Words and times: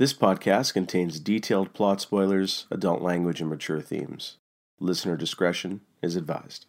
This 0.00 0.14
podcast 0.14 0.72
contains 0.72 1.20
detailed 1.20 1.74
plot 1.74 2.00
spoilers, 2.00 2.66
adult 2.70 3.02
language, 3.02 3.42
and 3.42 3.50
mature 3.50 3.82
themes. 3.82 4.38
Listener 4.78 5.14
discretion 5.14 5.82
is 6.00 6.16
advised. 6.16 6.64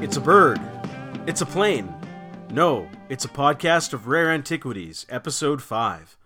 It's 0.00 0.16
a 0.16 0.20
bird. 0.20 0.60
It's 1.26 1.40
a 1.40 1.46
plane. 1.46 1.92
No, 2.52 2.88
it's 3.08 3.24
a 3.24 3.28
podcast 3.28 3.92
of 3.92 4.06
rare 4.06 4.30
antiquities, 4.30 5.04
episode 5.10 5.60
5. 5.60 6.17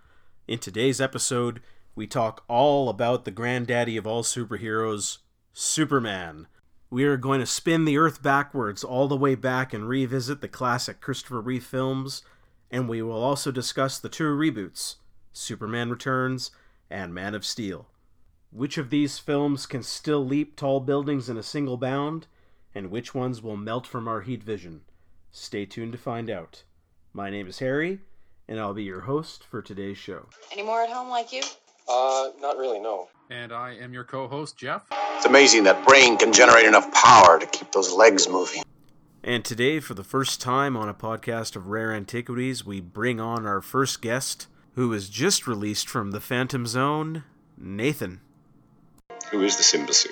In 0.53 0.59
today's 0.59 1.01
episode, 1.01 1.63
we 1.95 2.07
talk 2.07 2.45
all 2.47 2.91
about 2.91 3.25
the 3.25 3.31
granddaddy 3.31 3.97
of 3.97 4.07
all 4.07 4.23
superheroes, 4.23 5.17
Superman. 5.55 6.47
We 6.91 7.05
are 7.05 7.17
going 7.17 7.41
to 7.41 7.47
spin 7.47 7.87
the 7.87 7.97
earth 7.97 8.23
backwards 8.23 8.85
all 8.85 9.09
the 9.09 9.17
way 9.17 9.35
back 9.35 9.73
and 9.73 9.89
revisit 9.89 10.43
the 10.43 10.49
classic 10.49 11.01
Christopher 11.01 11.41
Reeve 11.41 11.65
films, 11.65 12.21
and 12.71 12.87
we 12.87 13.01
will 13.01 13.23
also 13.23 13.51
discuss 13.51 13.99
the 13.99 14.11
two 14.11 14.25
reboots, 14.25 14.97
Superman 15.33 15.89
Returns 15.89 16.51
and 16.91 17.15
Man 17.15 17.35
of 17.35 17.47
Steel. 17.47 17.87
Which 18.51 18.77
of 18.77 18.91
these 18.91 19.19
films 19.19 19.65
can 19.65 19.83
still 19.83 20.23
leap 20.23 20.55
tall 20.55 20.81
buildings 20.81 21.31
in 21.31 21.39
a 21.39 21.43
single 21.43 21.79
bound, 21.79 22.27
and 22.75 22.91
which 22.91 23.15
ones 23.15 23.41
will 23.41 23.57
melt 23.57 23.87
from 23.87 24.07
our 24.07 24.21
heat 24.21 24.43
vision? 24.43 24.83
Stay 25.31 25.65
tuned 25.65 25.93
to 25.93 25.99
find 25.99 26.29
out. 26.29 26.65
My 27.15 27.31
name 27.31 27.47
is 27.47 27.61
Harry, 27.61 28.01
and 28.53 28.61
I'll 28.61 28.75
be 28.75 28.85
your 28.85 29.01
host 29.01 29.45
for 29.45 29.63
today's 29.63 29.97
show. 29.97 30.27
Any 30.53 30.63
more 30.63 30.83
at 30.83 30.91
home 30.91 31.09
like 31.09 31.33
you? 31.33 31.41
Uh, 31.89 32.29
not 32.39 32.59
really, 32.59 32.79
no. 32.79 33.09
And 33.31 33.51
I 33.51 33.77
am 33.77 33.95
your 33.95 34.05
co 34.05 34.29
host, 34.29 34.59
Geoff. 34.59 34.85
It's 35.17 35.25
amazing 35.25 35.65
that 35.65 35.87
brain 35.87 36.19
can 36.19 36.35
generate 36.35 36.67
enough 36.67 36.93
power 36.93 37.39
to 37.39 37.47
keep 37.47 37.73
those 37.73 37.91
legs 37.91 38.29
moving. 38.29 38.63
And 39.25 39.43
today, 39.43 39.81
for 39.81 39.95
the 39.95 40.05
first 40.05 40.43
time 40.43 40.77
on 40.77 40.91
a 40.91 40.93
podcast 40.93 41.57
of 41.57 41.69
rare 41.69 41.95
antiquities, 41.95 42.63
we 42.63 42.83
bring 42.83 43.21
on 43.21 43.47
our 43.47 43.63
first 43.63 44.03
guest, 44.03 44.49
who 44.75 44.93
is 44.93 45.09
just 45.09 45.47
released 45.47 45.89
from 45.89 46.11
the 46.11 46.21
Phantom 46.21 46.67
Zone, 46.67 47.25
Nathan. 47.57 48.21
Who 49.31 49.41
is 49.41 49.57
the 49.57 49.63
Simbasu? 49.63 50.11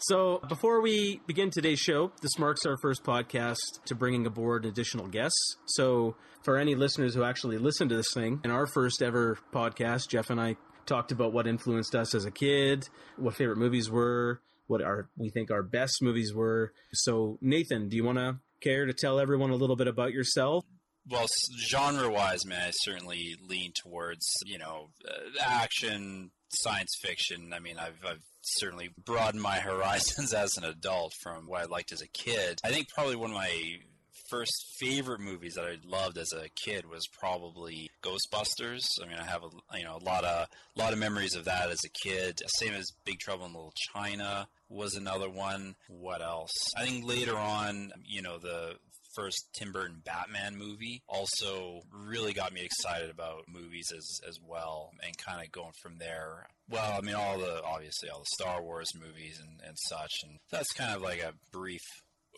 So, 0.00 0.40
before 0.48 0.80
we 0.80 1.20
begin 1.26 1.50
today's 1.50 1.80
show, 1.80 2.12
this 2.22 2.38
marks 2.38 2.64
our 2.64 2.76
first 2.76 3.02
podcast 3.02 3.56
to 3.86 3.96
bringing 3.96 4.26
aboard 4.26 4.64
additional 4.64 5.08
guests. 5.08 5.56
So, 5.66 6.14
for 6.44 6.56
any 6.56 6.76
listeners 6.76 7.14
who 7.14 7.24
actually 7.24 7.58
listen 7.58 7.88
to 7.88 7.96
this 7.96 8.12
thing, 8.14 8.40
in 8.44 8.52
our 8.52 8.66
first 8.66 9.02
ever 9.02 9.38
podcast, 9.52 10.08
Geoff 10.08 10.30
and 10.30 10.40
I 10.40 10.56
talked 10.86 11.10
about 11.10 11.32
what 11.32 11.48
influenced 11.48 11.96
us 11.96 12.14
as 12.14 12.24
a 12.24 12.30
kid, 12.30 12.88
what 13.16 13.34
favorite 13.34 13.58
movies 13.58 13.90
were, 13.90 14.40
what 14.68 14.82
our 14.82 15.08
we 15.16 15.30
think 15.30 15.50
our 15.50 15.64
best 15.64 16.00
movies 16.00 16.32
were. 16.32 16.72
So, 16.92 17.38
Nathan, 17.40 17.88
do 17.88 17.96
you 17.96 18.04
want 18.04 18.18
to 18.18 18.38
care 18.62 18.86
to 18.86 18.92
tell 18.92 19.18
everyone 19.18 19.50
a 19.50 19.56
little 19.56 19.76
bit 19.76 19.88
about 19.88 20.12
yourself? 20.12 20.64
Well, 21.10 21.26
genre 21.58 22.10
wise, 22.10 22.44
man, 22.44 22.68
I 22.68 22.70
certainly 22.72 23.34
lean 23.48 23.72
towards, 23.82 24.26
you 24.44 24.58
know, 24.58 24.90
uh, 25.08 25.40
action, 25.40 26.30
science 26.50 26.96
fiction. 27.00 27.52
I 27.54 27.58
mean, 27.58 27.78
I've, 27.78 28.04
I've 28.06 28.22
certainly 28.42 28.90
broadened 29.04 29.42
my 29.42 29.56
horizons 29.60 30.32
as 30.32 30.56
an 30.56 30.64
adult 30.64 31.12
from 31.22 31.46
what 31.46 31.62
I 31.62 31.64
liked 31.64 31.92
as 31.92 32.02
a 32.02 32.08
kid. 32.08 32.60
I 32.64 32.70
think 32.70 32.88
probably 32.88 33.16
one 33.16 33.30
of 33.30 33.36
my 33.36 33.78
first 34.28 34.74
favorite 34.78 35.20
movies 35.20 35.54
that 35.54 35.64
I 35.64 35.76
loved 35.84 36.18
as 36.18 36.32
a 36.32 36.48
kid 36.50 36.88
was 36.88 37.06
probably 37.18 37.90
Ghostbusters. 38.02 38.84
I 39.02 39.08
mean, 39.08 39.18
I 39.18 39.24
have 39.24 39.42
a 39.42 39.78
you 39.78 39.84
know 39.84 39.96
a 39.96 40.04
lot 40.04 40.24
of 40.24 40.48
a 40.76 40.78
lot 40.78 40.92
of 40.92 40.98
memories 40.98 41.34
of 41.34 41.44
that 41.46 41.70
as 41.70 41.84
a 41.84 41.88
kid. 41.88 42.40
Same 42.58 42.74
as 42.74 42.92
Big 43.04 43.18
Trouble 43.18 43.46
in 43.46 43.52
Little 43.52 43.72
China 43.94 44.48
was 44.68 44.94
another 44.94 45.30
one. 45.30 45.74
What 45.88 46.22
else? 46.22 46.52
I 46.76 46.84
think 46.84 47.06
later 47.06 47.36
on, 47.36 47.92
you 48.06 48.22
know, 48.22 48.38
the 48.38 48.74
first 49.14 49.48
Tim 49.54 49.72
Burton 49.72 50.02
Batman 50.04 50.56
movie 50.56 51.02
also 51.08 51.80
really 51.92 52.32
got 52.32 52.52
me 52.52 52.62
excited 52.62 53.10
about 53.10 53.44
movies 53.48 53.92
as 53.96 54.20
as 54.28 54.38
well 54.46 54.90
and 55.02 55.16
kind 55.18 55.44
of 55.44 55.52
going 55.52 55.72
from 55.82 55.98
there. 55.98 56.46
Well, 56.68 56.98
I 56.98 57.00
mean 57.00 57.14
all 57.14 57.38
the 57.38 57.62
obviously 57.64 58.08
all 58.10 58.20
the 58.20 58.42
Star 58.42 58.62
Wars 58.62 58.90
movies 58.94 59.40
and, 59.40 59.60
and 59.66 59.76
such 59.78 60.12
and 60.24 60.38
that's 60.50 60.72
kind 60.72 60.94
of 60.94 61.02
like 61.02 61.20
a 61.20 61.34
brief 61.52 61.82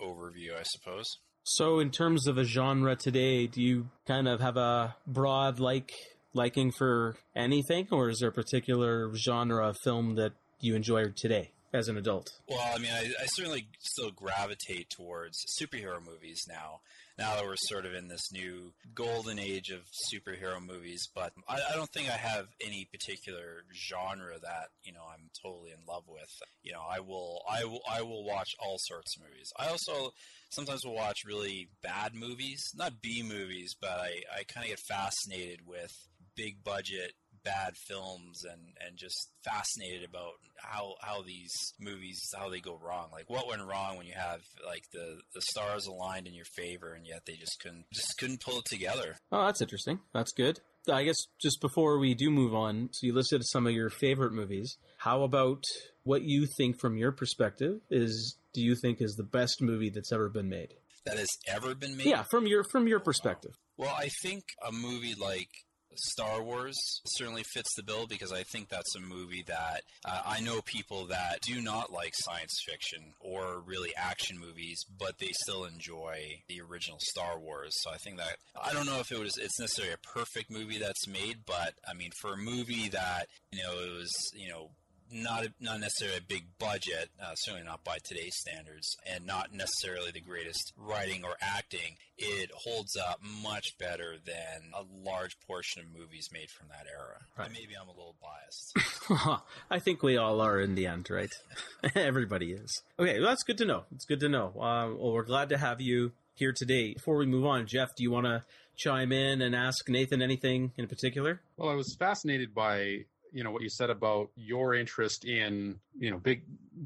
overview 0.03 0.59
I 0.59 0.65
suppose. 0.65 1.07
So, 1.43 1.79
in 1.81 1.91
terms 1.91 2.27
of 2.27 2.37
a 2.37 2.45
genre 2.45 2.95
today, 2.97 3.47
do 3.47 3.63
you 3.63 3.89
kind 4.07 4.29
of 4.29 4.41
have 4.41 4.59
a 4.59 4.95
broad 5.07 5.59
like 5.59 5.93
liking 6.35 6.71
for 6.71 7.17
anything, 7.35 7.89
or 7.91 8.11
is 8.11 8.19
there 8.21 8.29
a 8.29 8.33
particular 8.33 9.11
genre 9.17 9.69
of 9.69 9.79
film 9.83 10.17
that 10.17 10.33
you 10.61 10.75
enjoy 10.75 11.09
today 11.17 11.51
as 11.73 11.89
an 11.89 11.97
adult? 11.97 12.33
Well, 12.49 12.61
I 12.75 12.79
mean, 12.79 12.91
I, 12.93 13.13
I 13.21 13.27
certainly 13.35 13.69
still 13.79 14.11
gravitate 14.11 14.91
towards 14.91 15.37
superhero 15.61 16.05
movies 16.05 16.43
now. 16.49 16.81
Now 17.19 17.35
that 17.35 17.45
we're 17.45 17.57
sort 17.69 17.85
of 17.85 17.93
in 17.93 18.09
this 18.09 18.33
new 18.33 18.73
golden 18.95 19.39
age 19.39 19.69
of 19.69 19.83
superhero 20.11 20.65
movies, 20.65 21.07
but 21.15 21.33
I, 21.47 21.61
I 21.71 21.77
don't 21.77 21.91
think 21.93 22.09
I 22.09 22.17
have 22.17 22.47
any 22.65 22.89
particular 22.91 23.65
genre 23.75 24.39
that 24.43 24.69
you 24.83 24.93
know 24.93 25.03
I'm 25.13 25.29
totally 25.43 25.71
in 25.71 25.85
love 25.87 26.05
with. 26.09 26.31
You 26.63 26.73
know, 26.73 26.83
I 26.89 27.01
will, 27.01 27.43
I 27.49 27.65
will, 27.65 27.83
I 27.91 28.01
will 28.03 28.25
watch 28.25 28.49
all 28.59 28.77
sorts 28.79 29.17
of 29.17 29.25
movies. 29.29 29.53
I 29.59 29.69
also 29.69 30.13
sometimes 30.51 30.85
will 30.85 30.95
watch 30.95 31.19
really 31.27 31.69
bad 31.83 32.15
movies, 32.15 32.63
not 32.75 33.03
B 33.03 33.23
movies, 33.23 33.77
but 33.79 33.91
I, 33.91 34.23
I 34.39 34.45
kind 34.45 34.65
of 34.65 34.71
get 34.71 34.81
fascinated 34.81 35.61
with 35.67 35.93
big 36.37 36.65
budget 36.65 37.13
bad 37.45 37.75
films 37.89 38.45
and 38.45 38.61
and 38.87 38.97
just 38.97 39.31
fascinated 39.45 40.09
about 40.09 40.33
how 40.57 40.95
how 41.01 41.23
these 41.23 41.53
movies 41.81 42.21
how 42.37 42.49
they 42.49 42.61
go 42.61 42.79
wrong. 42.83 43.09
Like 43.13 43.29
what 43.29 43.49
went 43.49 43.63
wrong 43.63 43.97
when 43.97 44.07
you 44.07 44.15
have 44.15 44.41
like 44.67 44.85
the 44.93 45.21
the 45.35 45.43
stars 45.51 45.87
aligned 45.87 46.27
in 46.27 46.35
your 46.35 46.45
favor 46.57 46.93
and 46.93 47.07
yet 47.07 47.23
they 47.27 47.35
just 47.35 47.59
couldn't 47.63 47.85
just 47.93 48.15
couldn't 48.19 48.41
pull 48.41 48.59
it 48.59 48.65
together? 48.67 49.17
Oh 49.33 49.47
that's 49.47 49.61
interesting. 49.61 50.01
That's 50.13 50.33
good. 50.33 50.61
I 50.91 51.05
guess 51.05 51.19
just 51.41 51.61
before 51.61 51.99
we 51.99 52.15
do 52.15 52.31
move 52.31 52.55
on 52.55 52.89
so 52.93 53.07
you 53.07 53.15
listed 53.15 53.43
some 53.45 53.67
of 53.67 53.73
your 53.73 53.91
favorite 53.91 54.33
movies. 54.33 54.77
How 54.99 55.23
about 55.23 55.65
what 56.05 56.23
you 56.23 56.47
think 56.57 56.81
from 56.81 56.97
your 56.97 57.13
perspective 57.13 57.81
is 57.91 58.37
do 58.53 58.61
you 58.63 58.75
think 58.75 59.01
is 59.01 59.15
the 59.15 59.23
best 59.23 59.61
movie 59.61 59.91
that's 59.91 60.13
ever 60.13 60.29
been 60.29 60.49
made? 60.49 60.75
That 61.07 61.19
has 61.19 61.29
ever 61.47 61.75
been 61.75 61.97
made? 61.97 62.07
Yeah 62.07 62.25
from 62.31 62.47
your 62.47 62.65
from 62.65 62.87
your 62.87 63.01
perspective. 63.01 63.53
Well 63.77 63.95
i 63.97 64.11
think 64.23 64.45
a 64.67 64.73
movie 64.73 65.15
like 65.15 65.49
Star 65.97 66.43
Wars 66.43 66.77
certainly 67.07 67.43
fits 67.53 67.69
the 67.77 67.83
bill 67.83 68.07
because 68.07 68.33
I 68.33 68.43
think 68.43 68.69
that's 68.69 68.95
a 68.97 69.01
movie 69.01 69.45
that 69.47 69.83
uh, 70.05 70.23
I 70.25 70.41
know 70.41 70.61
people 70.65 71.07
that 71.07 71.41
do 71.43 71.61
not 71.61 71.93
like 71.93 72.13
science 72.15 72.63
fiction 72.67 73.15
or 73.21 73.61
really 73.61 73.91
action 73.97 74.39
movies, 74.39 74.85
but 74.99 75.19
they 75.19 75.31
still 75.43 75.65
enjoy 75.65 76.43
the 76.49 76.61
original 76.61 76.99
Star 77.01 77.39
Wars. 77.39 77.73
So 77.83 77.91
I 77.91 77.97
think 77.97 78.19
that 78.19 78.37
I 78.61 78.73
don't 78.73 78.87
know 78.87 79.01
if 79.01 79.11
it 79.13 79.19
was 79.19 79.37
it's 79.37 79.59
necessarily 79.59 79.95
a 79.95 80.15
perfect 80.15 80.51
movie 80.51 80.79
that's 80.79 81.09
made, 81.09 81.39
but 81.47 81.75
I 81.89 81.95
mean 81.95 82.11
for 82.21 82.35
a 82.35 82.39
movie 82.39 82.89
that 82.91 83.27
you 83.53 83.63
know 83.63 83.73
it 83.81 83.91
was 83.97 84.13
you 84.35 84.49
know 84.49 84.71
not 85.13 85.47
not 85.61 85.81
necessarily 85.81 86.19
a 86.19 86.23
big 86.23 86.45
budget, 86.59 87.11
uh, 87.23 87.35
certainly 87.35 87.67
not 87.67 87.85
by 87.85 87.99
today's 88.05 88.37
standards, 88.37 88.97
and 89.07 89.27
not 89.27 89.53
necessarily 89.53 90.11
the 90.13 90.21
greatest 90.21 90.73
writing 90.77 91.25
or 91.25 91.37
acting. 91.41 91.97
It 92.19 92.51
holds 92.55 92.97
up 92.97 93.21
much 93.43 93.79
better 93.79 94.17
than 94.25 94.73
a 94.75 94.85
large 95.09 95.39
portion 95.47 95.83
of 95.83 95.99
movies 95.99 96.29
made 96.33 96.51
from 96.51 96.69
that 96.69 96.87
era. 96.87 97.21
Right. 97.39 97.51
Maybe 97.51 97.75
I'm 97.81 97.89
a 97.89 97.93
little 97.93 98.17
biased. 98.21 99.43
I 99.71 99.79
think 99.79 100.03
we 100.03 100.17
all 100.19 100.41
are 100.41 100.61
in 100.61 100.75
the 100.75 100.87
end, 100.87 101.09
right? 101.09 101.33
Everybody 101.95 102.53
is. 102.53 102.83
Okay, 102.99 103.19
well, 103.19 103.29
that's 103.29 103.43
good 103.43 103.59
to 103.59 103.65
know. 103.65 103.85
It's 103.95 104.05
good 104.05 104.21
to 104.21 104.29
know. 104.29 104.49
Uh, 104.49 104.93
well, 104.95 105.13
we're 105.13 105.25
glad 105.25 105.49
to 105.49 105.59
have 105.59 105.81
you 105.81 106.13
here 106.35 106.53
today. 106.55 106.95
Before 106.95 107.17
we 107.17 107.27
move 107.27 107.47
on, 107.47 107.67
Geoff, 107.67 107.95
do 107.97 108.03
you 108.03 108.11
want 108.11 108.27
to 108.27 108.45
chime 108.77 109.13
in 109.13 109.43
and 109.43 109.55
ask 109.55 109.89
Nathan 109.89 110.23
anything 110.23 110.73
in 110.77 110.87
particular? 110.89 111.41
Well, 111.57 111.69
I 111.69 111.75
was 111.75 111.97
fascinated 111.99 112.55
by 112.55 113.05
you 113.33 113.45
know 113.45 113.51
what 113.51 113.63
you 113.63 113.69
said 113.69 113.91
about 113.91 114.31
your 114.37 114.75
interest 114.75 115.25
in 115.25 115.79
you 115.99 116.11
know 116.11 116.19
big 116.19 116.43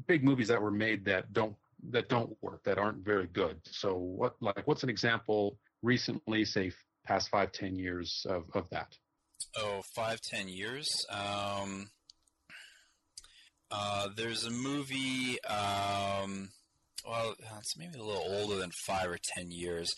big 0.07 0.23
movies 0.23 0.47
that 0.47 0.61
were 0.61 0.71
made 0.71 1.05
that 1.05 1.31
don't 1.33 1.55
that 1.91 2.09
don't 2.09 2.35
work 2.41 2.63
that 2.63 2.77
aren't 2.77 3.03
very 3.03 3.27
good. 3.27 3.59
So 3.63 3.95
what 3.95 4.35
like 4.41 4.67
what's 4.67 4.83
an 4.83 4.89
example 4.89 5.57
recently 5.81 6.45
say 6.45 6.71
past 7.05 7.29
five 7.29 7.51
ten 7.51 7.75
years 7.75 8.25
of, 8.29 8.45
of 8.53 8.69
that? 8.69 8.97
Oh 9.57 9.81
five 9.95 10.21
ten 10.21 10.47
years? 10.47 11.05
Um 11.09 11.89
uh 13.71 14.09
there's 14.15 14.45
a 14.45 14.51
movie 14.51 15.41
um 15.43 16.49
well 17.07 17.35
it's 17.59 17.77
maybe 17.77 17.99
a 17.99 18.03
little 18.03 18.23
older 18.39 18.55
than 18.55 18.71
five 18.85 19.09
or 19.09 19.17
ten 19.21 19.51
years. 19.51 19.95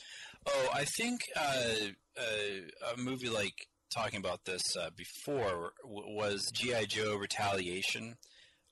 Oh 0.47 0.69
i 0.73 0.85
think 0.85 1.21
uh, 1.35 1.89
uh 2.17 2.93
a 2.93 2.97
movie 2.97 3.29
like 3.29 3.67
talking 3.93 4.19
about 4.19 4.45
this 4.45 4.61
uh, 4.79 4.89
before 4.95 5.73
was 5.83 6.49
GI 6.53 6.87
Joe 6.87 7.15
Retaliation. 7.15 8.15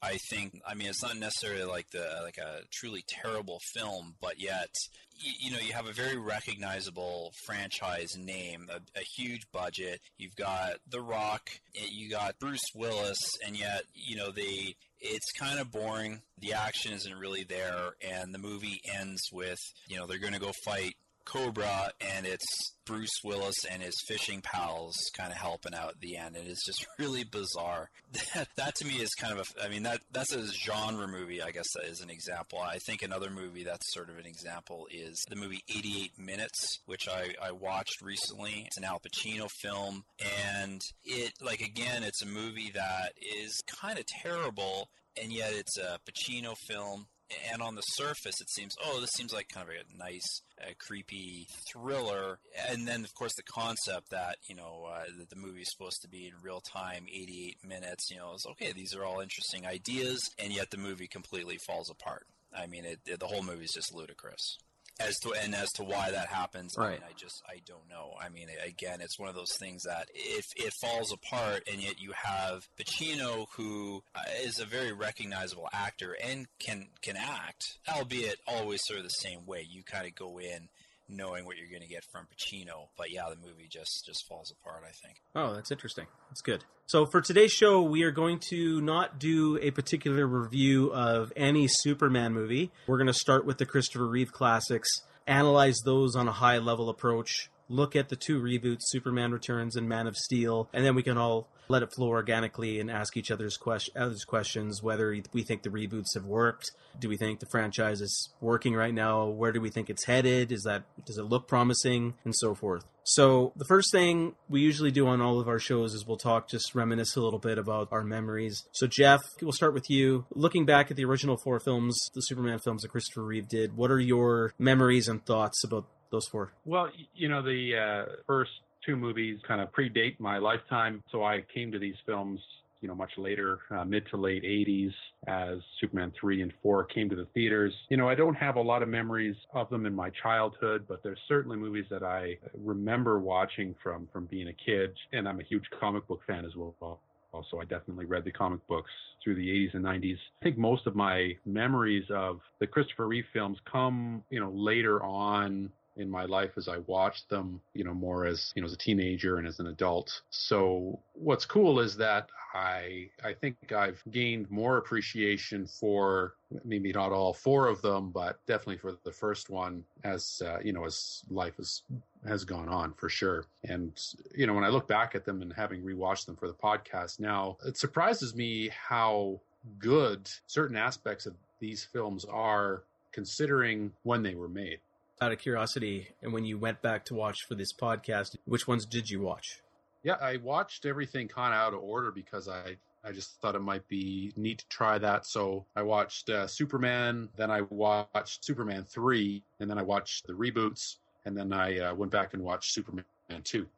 I 0.01 0.17
think, 0.29 0.61
I 0.67 0.75
mean, 0.75 0.89
it's 0.89 1.01
not 1.01 1.17
necessarily 1.17 1.63
like 1.63 1.89
the 1.91 2.19
like 2.23 2.37
a 2.37 2.59
truly 2.71 3.03
terrible 3.07 3.59
film, 3.73 4.15
but 4.21 4.39
yet, 4.39 4.69
you, 5.17 5.31
you 5.39 5.51
know, 5.51 5.57
you 5.59 5.73
have 5.73 5.87
a 5.87 5.93
very 5.93 6.17
recognizable 6.17 7.31
franchise 7.45 8.15
name, 8.17 8.67
a, 8.69 8.81
a, 8.99 9.03
huge 9.17 9.41
budget. 9.51 10.01
You've 10.17 10.35
got 10.35 10.75
The 10.87 11.01
Rock, 11.01 11.49
you 11.73 12.09
got 12.09 12.37
Bruce 12.39 12.65
Willis, 12.75 13.17
and 13.47 13.57
yet, 13.57 13.83
you 13.93 14.15
know, 14.15 14.31
they 14.31 14.75
it's 14.99 15.31
kind 15.39 15.59
of 15.59 15.71
boring. 15.71 16.21
The 16.37 16.53
action 16.53 16.93
isn't 16.93 17.17
really 17.17 17.43
there, 17.43 17.95
and 18.01 18.33
the 18.33 18.39
movie 18.39 18.81
ends 18.99 19.29
with, 19.31 19.59
you 19.87 19.97
know, 19.97 20.05
they're 20.05 20.19
going 20.19 20.33
to 20.33 20.39
go 20.39 20.51
fight 20.65 20.95
Cobra, 21.25 21.91
and 21.99 22.25
it's 22.25 22.45
Bruce 22.85 23.23
Willis 23.23 23.65
and 23.69 23.81
his 23.81 23.95
fishing 24.07 24.41
pals 24.41 24.95
kind 25.17 25.31
of 25.31 25.37
helping 25.37 25.73
out 25.73 25.89
at 25.89 25.99
the 25.99 26.17
end, 26.17 26.35
and 26.35 26.47
it's 26.47 26.65
just 26.65 26.85
really 26.99 27.23
bizarre. 27.23 27.89
That, 28.33 28.47
that 28.55 28.75
to 28.75 28.85
me 28.85 28.95
is 28.95 29.13
kind 29.15 29.37
of 29.37 29.47
a, 29.57 29.65
I 29.65 29.69
mean 29.69 29.83
that 29.83 30.01
that's 30.11 30.33
a 30.33 30.47
genre 30.47 31.07
movie, 31.07 31.41
I 31.41 31.51
guess 31.51 31.65
that 31.75 31.89
is 31.89 32.01
an 32.01 32.09
example. 32.09 32.59
I 32.59 32.77
think 32.85 33.01
another 33.01 33.29
movie 33.29 33.63
that's 33.63 33.93
sort 33.93 34.09
of 34.09 34.17
an 34.17 34.25
example 34.25 34.87
is 34.91 35.21
the 35.29 35.35
movie 35.35 35.61
88 35.69 36.11
Minutes, 36.17 36.79
which 36.85 37.07
I, 37.07 37.33
I 37.41 37.51
watched 37.51 38.01
recently. 38.01 38.63
It's 38.67 38.77
an 38.77 38.83
Al 38.83 38.99
Pacino 38.99 39.49
film, 39.61 40.05
and 40.53 40.81
it 41.03 41.33
like 41.41 41.61
again, 41.61 42.03
it's 42.03 42.21
a 42.21 42.27
movie 42.27 42.71
that 42.73 43.13
is 43.17 43.61
kind 43.81 43.99
of 43.99 44.05
terrible, 44.05 44.89
and 45.21 45.31
yet 45.31 45.51
it's 45.53 45.77
a 45.77 45.99
Pacino 46.09 46.55
film 46.67 47.07
and 47.51 47.61
on 47.61 47.75
the 47.75 47.81
surface 47.81 48.39
it 48.41 48.49
seems 48.49 48.75
oh 48.85 48.99
this 49.01 49.11
seems 49.11 49.33
like 49.33 49.49
kind 49.49 49.67
of 49.67 49.73
a 49.73 49.97
nice 49.97 50.41
uh, 50.61 50.71
creepy 50.79 51.47
thriller. 51.71 52.39
And 52.69 52.87
then 52.87 53.03
of 53.03 53.13
course 53.13 53.33
the 53.35 53.43
concept 53.43 54.11
that 54.11 54.37
you 54.47 54.55
know 54.55 54.87
uh, 54.91 55.05
that 55.17 55.29
the 55.29 55.35
movie 55.35 55.61
is 55.61 55.71
supposed 55.71 56.01
to 56.01 56.07
be 56.07 56.27
in 56.27 56.33
real 56.41 56.61
time 56.61 57.05
88 57.11 57.57
minutes 57.67 58.09
you 58.09 58.17
know 58.17 58.33
is 58.33 58.45
okay 58.51 58.71
these 58.71 58.95
are 58.95 59.03
all 59.03 59.19
interesting 59.19 59.65
ideas 59.65 60.29
and 60.39 60.53
yet 60.53 60.71
the 60.71 60.77
movie 60.77 61.07
completely 61.07 61.57
falls 61.65 61.89
apart. 61.89 62.27
I 62.55 62.67
mean 62.67 62.85
it, 62.85 62.99
it, 63.05 63.19
the 63.19 63.27
whole 63.27 63.43
movie 63.43 63.65
is 63.65 63.73
just 63.73 63.93
ludicrous 63.93 64.57
as 64.99 65.17
to 65.19 65.33
and 65.33 65.53
as 65.53 65.71
to 65.73 65.83
why 65.83 66.11
that 66.11 66.27
happens 66.27 66.75
right. 66.77 66.87
I, 66.87 66.91
mean, 66.91 67.01
I 67.09 67.13
just 67.17 67.43
i 67.49 67.59
don't 67.65 67.89
know 67.89 68.11
i 68.21 68.29
mean 68.29 68.47
again 68.65 69.01
it's 69.01 69.19
one 69.19 69.29
of 69.29 69.35
those 69.35 69.55
things 69.59 69.83
that 69.83 70.07
if 70.13 70.45
it 70.55 70.73
falls 70.81 71.11
apart 71.11 71.63
and 71.71 71.81
yet 71.81 71.99
you 71.99 72.13
have 72.13 72.67
pacino 72.79 73.47
who 73.55 74.03
uh, 74.15 74.21
a 74.59 74.65
very 74.65 74.93
recognizable 74.93 75.67
actor 75.73 76.15
and 76.23 76.47
can 76.59 76.87
can 77.01 77.17
act 77.17 77.77
albeit 77.93 78.39
always 78.47 78.81
sort 78.85 78.99
of 78.99 79.03
the 79.03 79.09
same 79.09 79.45
way 79.45 79.65
you 79.69 79.83
kind 79.83 80.07
of 80.07 80.15
go 80.15 80.39
in 80.39 80.69
knowing 81.07 81.45
what 81.45 81.57
you're 81.57 81.69
going 81.69 81.81
to 81.81 81.87
get 81.87 82.03
from 82.11 82.25
Pacino. 82.25 82.87
But 82.97 83.11
yeah, 83.11 83.23
the 83.29 83.35
movie 83.35 83.67
just 83.69 84.05
just 84.05 84.25
falls 84.27 84.51
apart. 84.51 84.83
I 84.83 84.91
think. 85.05 85.17
Oh, 85.35 85.53
that's 85.53 85.71
interesting. 85.71 86.05
That's 86.29 86.41
good. 86.41 86.63
So 86.87 87.05
for 87.05 87.21
today's 87.21 87.51
show, 87.51 87.81
we 87.81 88.03
are 88.03 88.11
going 88.11 88.39
to 88.49 88.81
not 88.81 89.19
do 89.19 89.57
a 89.61 89.71
particular 89.71 90.27
review 90.27 90.93
of 90.93 91.33
any 91.35 91.67
Superman 91.67 92.33
movie. 92.33 92.71
We're 92.87 92.97
going 92.97 93.07
to 93.07 93.13
start 93.13 93.45
with 93.45 93.57
the 93.57 93.65
Christopher 93.65 94.07
Reeve 94.07 94.31
classics, 94.31 94.89
analyze 95.25 95.77
those 95.83 96.15
on 96.15 96.27
a 96.27 96.31
high 96.31 96.59
level 96.59 96.89
approach, 96.89 97.49
look 97.69 97.95
at 97.95 98.09
the 98.09 98.15
two 98.15 98.41
reboots, 98.41 98.81
Superman 98.81 99.31
Returns 99.31 99.75
and 99.75 99.87
Man 99.89 100.07
of 100.07 100.15
Steel, 100.15 100.69
and 100.73 100.85
then 100.85 100.95
we 100.95 101.03
can 101.03 101.17
all 101.17 101.47
let 101.67 101.83
it 101.83 101.91
flow 101.93 102.09
organically 102.09 102.79
and 102.79 102.91
ask 102.91 103.17
each 103.17 103.31
other's, 103.31 103.57
question, 103.57 103.93
other's 103.97 104.23
questions 104.23 104.83
whether 104.83 105.15
we 105.33 105.43
think 105.43 105.63
the 105.63 105.69
reboots 105.69 106.13
have 106.13 106.25
worked. 106.25 106.71
Do 106.99 107.09
we 107.09 107.17
think 107.17 107.39
the 107.39 107.47
franchise 107.47 108.01
is 108.01 108.29
working 108.39 108.75
right 108.75 108.93
now? 108.93 109.25
Where 109.25 109.51
do 109.51 109.59
we 109.59 109.69
think 109.69 109.89
it's 109.89 110.05
headed? 110.05 110.51
Is 110.51 110.63
that 110.63 110.83
does 111.05 111.17
it 111.17 111.23
look 111.23 111.47
promising 111.47 112.13
and 112.23 112.35
so 112.35 112.55
forth? 112.55 112.85
So 113.03 113.51
the 113.55 113.65
first 113.65 113.91
thing 113.91 114.33
we 114.49 114.61
usually 114.61 114.91
do 114.91 115.07
on 115.07 115.21
all 115.21 115.39
of 115.39 115.47
our 115.47 115.59
shows 115.59 115.93
is 115.93 116.07
we'll 116.07 116.17
talk, 116.17 116.47
just 116.47 116.73
reminisce 116.73 117.15
a 117.15 117.21
little 117.21 117.39
bit 117.39 117.57
about 117.57 117.89
our 117.91 118.03
memories. 118.03 118.63
So 118.71 118.87
Geoff, 118.87 119.21
we'll 119.41 119.51
start 119.51 119.73
with 119.73 119.89
you. 119.89 120.25
Looking 120.33 120.65
back 120.65 120.89
at 120.89 120.97
the 120.97 121.05
original 121.05 121.37
four 121.37 121.59
films, 121.59 122.09
the 122.13 122.21
Superman 122.21 122.59
films 122.59 122.81
that 122.81 122.89
Christopher 122.89 123.23
Reeve 123.23 123.47
did, 123.47 123.75
what 123.75 123.91
are 123.91 123.99
your 123.99 124.53
memories 124.57 125.07
and 125.07 125.23
thoughts 125.23 125.63
about 125.63 125.85
those 126.11 126.27
four? 126.27 126.51
Well, 126.65 126.89
you 127.13 127.29
know, 127.29 127.41
the 127.41 127.75
uh, 127.77 128.11
first 128.27 128.51
two 128.85 128.95
movies 128.95 129.39
kind 129.47 129.61
of 129.61 129.71
predate 129.71 130.19
my 130.19 130.37
lifetime, 130.37 131.03
so 131.11 131.23
I 131.23 131.43
came 131.53 131.71
to 131.71 131.79
these 131.79 131.95
films, 132.05 132.39
you 132.81 132.87
know, 132.87 132.95
much 132.95 133.11
later, 133.17 133.59
uh, 133.71 133.83
mid 133.83 134.07
to 134.11 134.17
late 134.17 134.43
80s, 134.43 134.93
as 135.27 135.59
Superman 135.81 136.13
3 136.19 136.43
and 136.43 136.53
4 136.61 136.85
came 136.85 137.09
to 137.09 137.15
the 137.15 137.25
theaters. 137.33 137.73
You 137.89 137.97
know, 137.97 138.07
I 138.07 138.15
don't 138.15 138.35
have 138.35 138.57
a 138.57 138.61
lot 138.61 138.83
of 138.83 138.89
memories 138.89 139.35
of 139.53 139.69
them 139.69 139.85
in 139.85 139.95
my 139.95 140.11
childhood, 140.21 140.85
but 140.87 141.01
there's 141.01 141.19
certainly 141.27 141.57
movies 141.57 141.85
that 141.89 142.03
I 142.03 142.37
remember 142.63 143.19
watching 143.19 143.75
from 143.81 144.07
from 144.13 144.25
being 144.25 144.49
a 144.49 144.53
kid, 144.53 144.93
and 145.13 145.27
I'm 145.27 145.39
a 145.39 145.43
huge 145.43 145.65
comic 145.79 146.07
book 146.07 146.21
fan 146.27 146.45
as 146.45 146.51
well. 146.55 146.99
Also, 147.33 147.59
I 147.59 147.65
definitely 147.65 148.05
read 148.05 148.23
the 148.23 148.31
comic 148.31 148.65
books 148.67 148.91
through 149.21 149.35
the 149.35 149.45
80s 149.45 149.73
and 149.73 149.83
90s. 149.83 150.15
I 150.39 150.43
think 150.43 150.57
most 150.57 150.87
of 150.87 150.95
my 150.95 151.35
memories 151.45 152.05
of 152.09 152.39
the 152.59 152.67
Christopher 152.67 153.07
Reeve 153.07 153.25
films 153.33 153.57
come, 153.69 154.23
you 154.29 154.39
know, 154.39 154.51
later 154.51 155.03
on 155.03 155.69
in 155.97 156.09
my 156.09 156.25
life 156.25 156.51
as 156.57 156.67
I 156.67 156.79
watched 156.79 157.29
them, 157.29 157.61
you 157.73 157.83
know, 157.83 157.93
more 157.93 158.25
as, 158.25 158.51
you 158.55 158.61
know, 158.61 158.65
as 158.65 158.73
a 158.73 158.77
teenager 158.77 159.37
and 159.37 159.47
as 159.47 159.59
an 159.59 159.67
adult. 159.67 160.21
So 160.29 160.99
what's 161.13 161.45
cool 161.45 161.79
is 161.79 161.95
that 161.97 162.29
I 162.53 163.09
I 163.23 163.33
think 163.33 163.71
I've 163.73 164.01
gained 164.11 164.49
more 164.49 164.77
appreciation 164.77 165.67
for 165.67 166.35
maybe 166.63 166.91
not 166.91 167.11
all 167.11 167.33
four 167.33 167.67
of 167.67 167.81
them, 167.81 168.11
but 168.11 168.39
definitely 168.45 168.77
for 168.77 168.97
the 169.03 169.11
first 169.11 169.49
one 169.49 169.83
as 170.03 170.41
uh, 170.45 170.59
you 170.63 170.71
know 170.73 170.85
as 170.85 171.23
life 171.29 171.57
has 171.57 171.81
has 172.25 172.45
gone 172.45 172.69
on 172.69 172.93
for 172.93 173.09
sure. 173.09 173.45
And 173.63 173.91
you 174.33 174.47
know 174.47 174.53
when 174.53 174.63
I 174.63 174.69
look 174.69 174.87
back 174.87 175.15
at 175.15 175.25
them 175.25 175.41
and 175.41 175.51
having 175.51 175.81
rewatched 175.81 176.25
them 176.25 176.35
for 176.35 176.47
the 176.47 176.53
podcast 176.53 177.19
now, 177.19 177.57
it 177.65 177.77
surprises 177.77 178.35
me 178.35 178.69
how 178.69 179.39
good 179.79 180.29
certain 180.47 180.77
aspects 180.77 181.25
of 181.25 181.35
these 181.59 181.83
films 181.83 182.25
are 182.25 182.83
considering 183.11 183.91
when 184.03 184.21
they 184.21 184.35
were 184.35 184.49
made 184.49 184.79
out 185.21 185.31
of 185.31 185.39
curiosity, 185.39 186.09
and 186.21 186.33
when 186.33 186.45
you 186.45 186.57
went 186.57 186.81
back 186.81 187.05
to 187.05 187.13
watch 187.13 187.37
for 187.47 187.55
this 187.55 187.73
podcast, 187.73 188.35
which 188.45 188.67
ones 188.67 188.85
did 188.85 189.09
you 189.09 189.21
watch? 189.21 189.61
Yeah, 190.03 190.17
I 190.21 190.37
watched 190.37 190.85
everything 190.85 191.27
kind 191.27 191.53
of 191.53 191.59
out 191.59 191.73
of 191.73 191.81
order 191.81 192.11
because 192.11 192.47
I 192.47 192.77
I 193.03 193.11
just 193.11 193.39
thought 193.39 193.55
it 193.55 193.61
might 193.61 193.87
be 193.87 194.33
neat 194.35 194.59
to 194.59 194.67
try 194.67 194.97
that. 194.97 195.27
So 195.27 195.65
I 195.75 195.83
watched 195.83 196.29
uh, 196.29 196.47
Superman, 196.47 197.29
then 197.37 197.51
I 197.51 197.61
watched 197.61 198.43
Superman 198.43 198.83
3, 198.83 199.43
and 199.59 199.69
then 199.69 199.77
I 199.77 199.83
watched 199.83 200.25
the 200.25 200.33
reboots, 200.33 200.95
and 201.23 201.37
then 201.37 201.53
I 201.53 201.79
uh, 201.79 201.93
went 201.93 202.11
back 202.11 202.33
and 202.33 202.43
watched 202.43 202.73
Superman 202.73 203.05
2. 203.43 203.67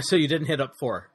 So 0.00 0.16
you 0.16 0.28
didn't 0.28 0.48
hit 0.48 0.60
up 0.60 0.74
4. 0.76 1.08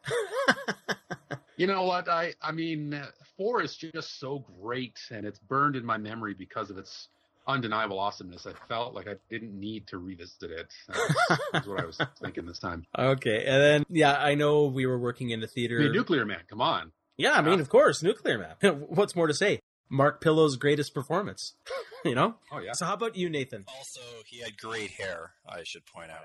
you 1.58 1.68
know 1.68 1.84
what? 1.84 2.10
I 2.10 2.34
I 2.42 2.52
mean, 2.52 3.00
4 3.38 3.62
is 3.64 3.76
just 3.76 4.20
so 4.20 4.46
great 4.62 4.98
and 5.12 5.26
it's 5.26 5.40
burned 5.40 5.76
in 5.76 5.86
my 5.86 5.98
memory 5.98 6.34
because 6.34 6.72
of 6.72 6.78
its 6.78 7.10
undeniable 7.48 8.00
awesomeness. 8.00 8.46
I 8.46 8.54
felt 8.68 8.94
like 8.94 9.08
I 9.08 9.16
didn't 9.30 9.58
need 9.58 9.88
to 9.88 9.98
revisit 9.98 10.52
it. 10.52 10.74
That's, 11.54 11.68
what 11.68 11.80
I 11.80 11.86
was 11.86 12.00
thinking 12.22 12.46
this 12.46 12.60
time. 12.60 12.86
Okay, 12.98 13.46
and 13.46 13.62
then 13.62 13.86
yeah, 13.90 14.14
I 14.14 14.36
know 14.36 14.66
we 14.66 14.86
were 14.86 15.00
working 15.00 15.30
in 15.30 15.40
the 15.40 15.48
theater. 15.48 15.80
I 15.80 15.84
mean, 15.84 15.94
Nuclear 15.94 16.26
Man, 16.26 16.42
come 16.50 16.62
on. 16.62 16.92
Yeah, 17.18 17.34
I 17.34 17.42
mean, 17.42 17.60
of 17.60 17.70
course, 17.70 18.02
Nuclear 18.02 18.38
Man. 18.38 18.74
What's 18.88 19.16
more 19.16 19.28
to 19.28 19.34
say? 19.34 19.60
Mark 19.90 20.22
Pillow's 20.22 20.56
greatest 20.56 20.94
performance. 20.94 21.54
you 22.06 22.16
know? 22.16 22.36
Oh 22.52 22.60
yeah. 22.60 22.72
So 22.74 22.86
how 22.86 22.94
about 22.94 23.16
you, 23.16 23.30
Nathan? 23.30 23.66
Also, 23.78 24.02
he 24.26 24.40
had 24.40 24.58
great 24.58 24.92
hair. 24.92 25.34
I 25.48 25.64
should 25.64 25.86
point 25.86 26.12
out. 26.12 26.20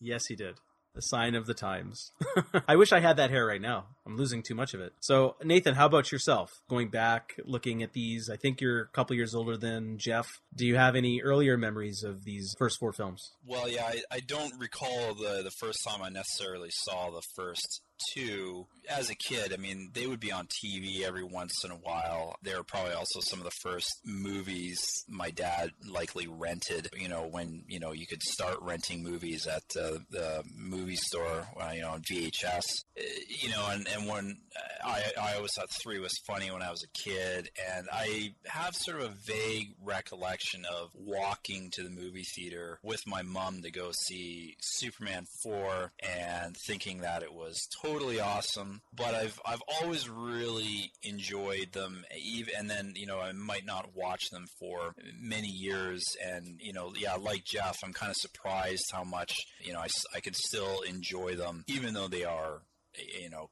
Yes, 0.00 0.26
he 0.26 0.36
did 0.36 0.56
a 0.96 1.02
sign 1.02 1.34
of 1.34 1.46
the 1.46 1.54
times. 1.54 2.12
I 2.68 2.76
wish 2.76 2.92
I 2.92 3.00
had 3.00 3.16
that 3.16 3.30
hair 3.30 3.46
right 3.46 3.60
now. 3.60 3.86
I'm 4.06 4.16
losing 4.16 4.42
too 4.42 4.54
much 4.54 4.74
of 4.74 4.80
it. 4.80 4.92
So, 5.00 5.36
Nathan, 5.42 5.74
how 5.74 5.86
about 5.86 6.10
yourself? 6.10 6.50
Going 6.68 6.88
back, 6.88 7.34
looking 7.44 7.82
at 7.82 7.92
these, 7.92 8.28
I 8.28 8.36
think 8.36 8.60
you're 8.60 8.82
a 8.82 8.88
couple 8.88 9.16
years 9.16 9.34
older 9.34 9.56
than 9.56 9.98
Geoff. 9.98 10.40
Do 10.54 10.66
you 10.66 10.76
have 10.76 10.96
any 10.96 11.22
earlier 11.22 11.56
memories 11.56 12.02
of 12.02 12.24
these 12.24 12.54
first 12.58 12.78
four 12.78 12.92
films? 12.92 13.32
Well, 13.46 13.68
yeah, 13.68 13.84
I, 13.84 14.02
I 14.10 14.20
don't 14.20 14.58
recall 14.58 15.14
the 15.14 15.42
the 15.42 15.52
first 15.58 15.84
time 15.84 16.02
I 16.02 16.08
necessarily 16.08 16.70
saw 16.70 17.10
the 17.10 17.22
first 17.34 17.82
two 18.14 18.66
as 18.88 19.10
a 19.10 19.14
kid 19.14 19.52
i 19.52 19.56
mean 19.56 19.90
they 19.94 20.06
would 20.06 20.20
be 20.20 20.32
on 20.32 20.46
tv 20.46 21.02
every 21.02 21.24
once 21.24 21.64
in 21.64 21.70
a 21.70 21.76
while. 21.76 22.36
They 22.42 22.54
were 22.54 22.62
probably 22.62 22.92
also 22.92 23.20
some 23.20 23.38
of 23.38 23.44
the 23.44 23.50
first 23.50 24.00
movies 24.04 25.04
my 25.08 25.30
dad 25.30 25.70
likely 25.88 26.26
rented 26.26 26.88
you 26.96 27.08
know 27.08 27.26
when 27.30 27.64
you 27.68 27.78
know 27.78 27.92
you 27.92 28.06
could 28.06 28.22
start 28.22 28.58
renting 28.60 29.02
movies 29.02 29.46
at 29.46 29.62
uh, 29.80 29.98
the 30.10 30.42
movie 30.56 30.96
store 30.96 31.46
uh, 31.60 31.70
you 31.74 31.82
know 31.82 31.96
vhs 32.10 32.62
uh, 32.98 33.02
you 33.28 33.50
know 33.50 33.66
and, 33.70 33.86
and 33.88 34.08
when 34.08 34.36
I, 34.84 35.02
I 35.20 35.34
always 35.34 35.52
thought 35.54 35.70
three 35.82 35.98
was 35.98 36.16
funny 36.26 36.50
when 36.50 36.62
i 36.62 36.70
was 36.70 36.82
a 36.84 36.98
kid 36.98 37.50
and 37.76 37.86
i 37.92 38.32
have 38.46 38.74
sort 38.74 39.00
of 39.00 39.10
a 39.10 39.14
vague 39.14 39.74
recollection 39.84 40.64
of 40.64 40.90
walking 40.94 41.70
to 41.72 41.82
the 41.82 41.90
movie 41.90 42.24
theater 42.24 42.78
with 42.82 43.06
my 43.06 43.22
mom 43.22 43.62
to 43.62 43.70
go 43.70 43.90
see 43.92 44.56
superman 44.60 45.26
4 45.42 45.92
and 46.00 46.56
thinking 46.56 46.98
that 46.98 47.22
it 47.22 47.32
was 47.32 47.68
totally 47.82 47.89
totally 47.92 48.20
awesome, 48.20 48.80
but 48.94 49.14
I've 49.14 49.40
I've 49.46 49.62
always 49.80 50.08
really 50.08 50.92
enjoyed 51.02 51.72
them. 51.72 52.04
Even 52.22 52.54
and 52.58 52.70
then 52.70 52.92
you 52.96 53.06
know 53.06 53.18
I 53.20 53.32
might 53.32 53.66
not 53.66 53.90
watch 53.94 54.30
them 54.30 54.46
for 54.58 54.94
many 55.20 55.48
years, 55.48 56.02
and 56.24 56.60
you 56.60 56.72
know 56.72 56.92
yeah, 56.96 57.14
like 57.14 57.44
Geoff, 57.44 57.78
I'm 57.84 57.92
kind 57.92 58.10
of 58.10 58.16
surprised 58.16 58.84
how 58.92 59.04
much 59.04 59.34
you 59.62 59.72
know 59.72 59.80
I 59.80 59.88
I 60.14 60.20
can 60.20 60.34
still 60.34 60.80
enjoy 60.82 61.34
them, 61.36 61.64
even 61.66 61.94
though 61.94 62.08
they 62.08 62.24
are 62.24 62.62
you 63.20 63.30
know 63.30 63.48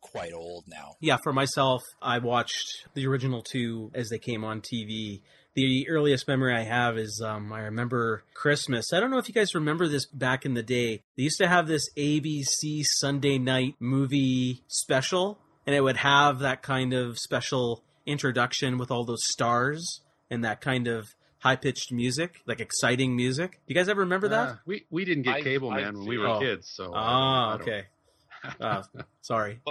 quite 0.00 0.32
old 0.32 0.64
now. 0.66 0.96
Yeah, 1.00 1.18
for 1.22 1.32
myself, 1.32 1.82
I 2.00 2.18
watched 2.18 2.88
the 2.94 3.06
original 3.06 3.42
two 3.42 3.90
as 3.94 4.08
they 4.08 4.18
came 4.18 4.44
on 4.44 4.60
TV. 4.60 5.22
The 5.54 5.86
earliest 5.90 6.26
memory 6.26 6.54
I 6.54 6.62
have 6.62 6.96
is 6.96 7.20
um, 7.24 7.52
I 7.52 7.60
remember 7.60 8.24
Christmas. 8.32 8.92
I 8.92 9.00
don't 9.00 9.10
know 9.10 9.18
if 9.18 9.28
you 9.28 9.34
guys 9.34 9.54
remember 9.54 9.86
this 9.86 10.06
back 10.06 10.46
in 10.46 10.54
the 10.54 10.62
day. 10.62 11.02
They 11.16 11.24
used 11.24 11.36
to 11.38 11.48
have 11.48 11.66
this 11.66 11.90
ABC 11.94 12.82
Sunday 12.84 13.36
night 13.38 13.74
movie 13.78 14.62
special, 14.66 15.38
and 15.66 15.76
it 15.76 15.82
would 15.82 15.98
have 15.98 16.38
that 16.38 16.62
kind 16.62 16.94
of 16.94 17.18
special 17.18 17.82
introduction 18.06 18.78
with 18.78 18.90
all 18.90 19.04
those 19.04 19.22
stars 19.30 20.00
and 20.30 20.42
that 20.42 20.62
kind 20.62 20.88
of 20.88 21.14
high 21.40 21.56
pitched 21.56 21.92
music, 21.92 22.40
like 22.46 22.58
exciting 22.60 23.14
music. 23.14 23.60
You 23.66 23.74
guys 23.74 23.90
ever 23.90 24.00
remember 24.00 24.28
that? 24.28 24.48
Uh, 24.48 24.54
we 24.64 24.86
we 24.90 25.04
didn't 25.04 25.24
get 25.24 25.34
I- 25.36 25.42
cable, 25.42 25.70
I 25.70 25.82
man, 25.82 25.98
when 25.98 26.06
we 26.06 26.16
were 26.16 26.28
Oh. 26.28 26.40
kids. 26.40 26.70
So 26.72 26.94
I 26.94 26.98
Ah, 26.98 27.50
I 27.50 27.54
okay. 27.56 27.84
Uh, 28.58 28.82
sorry. 29.20 29.60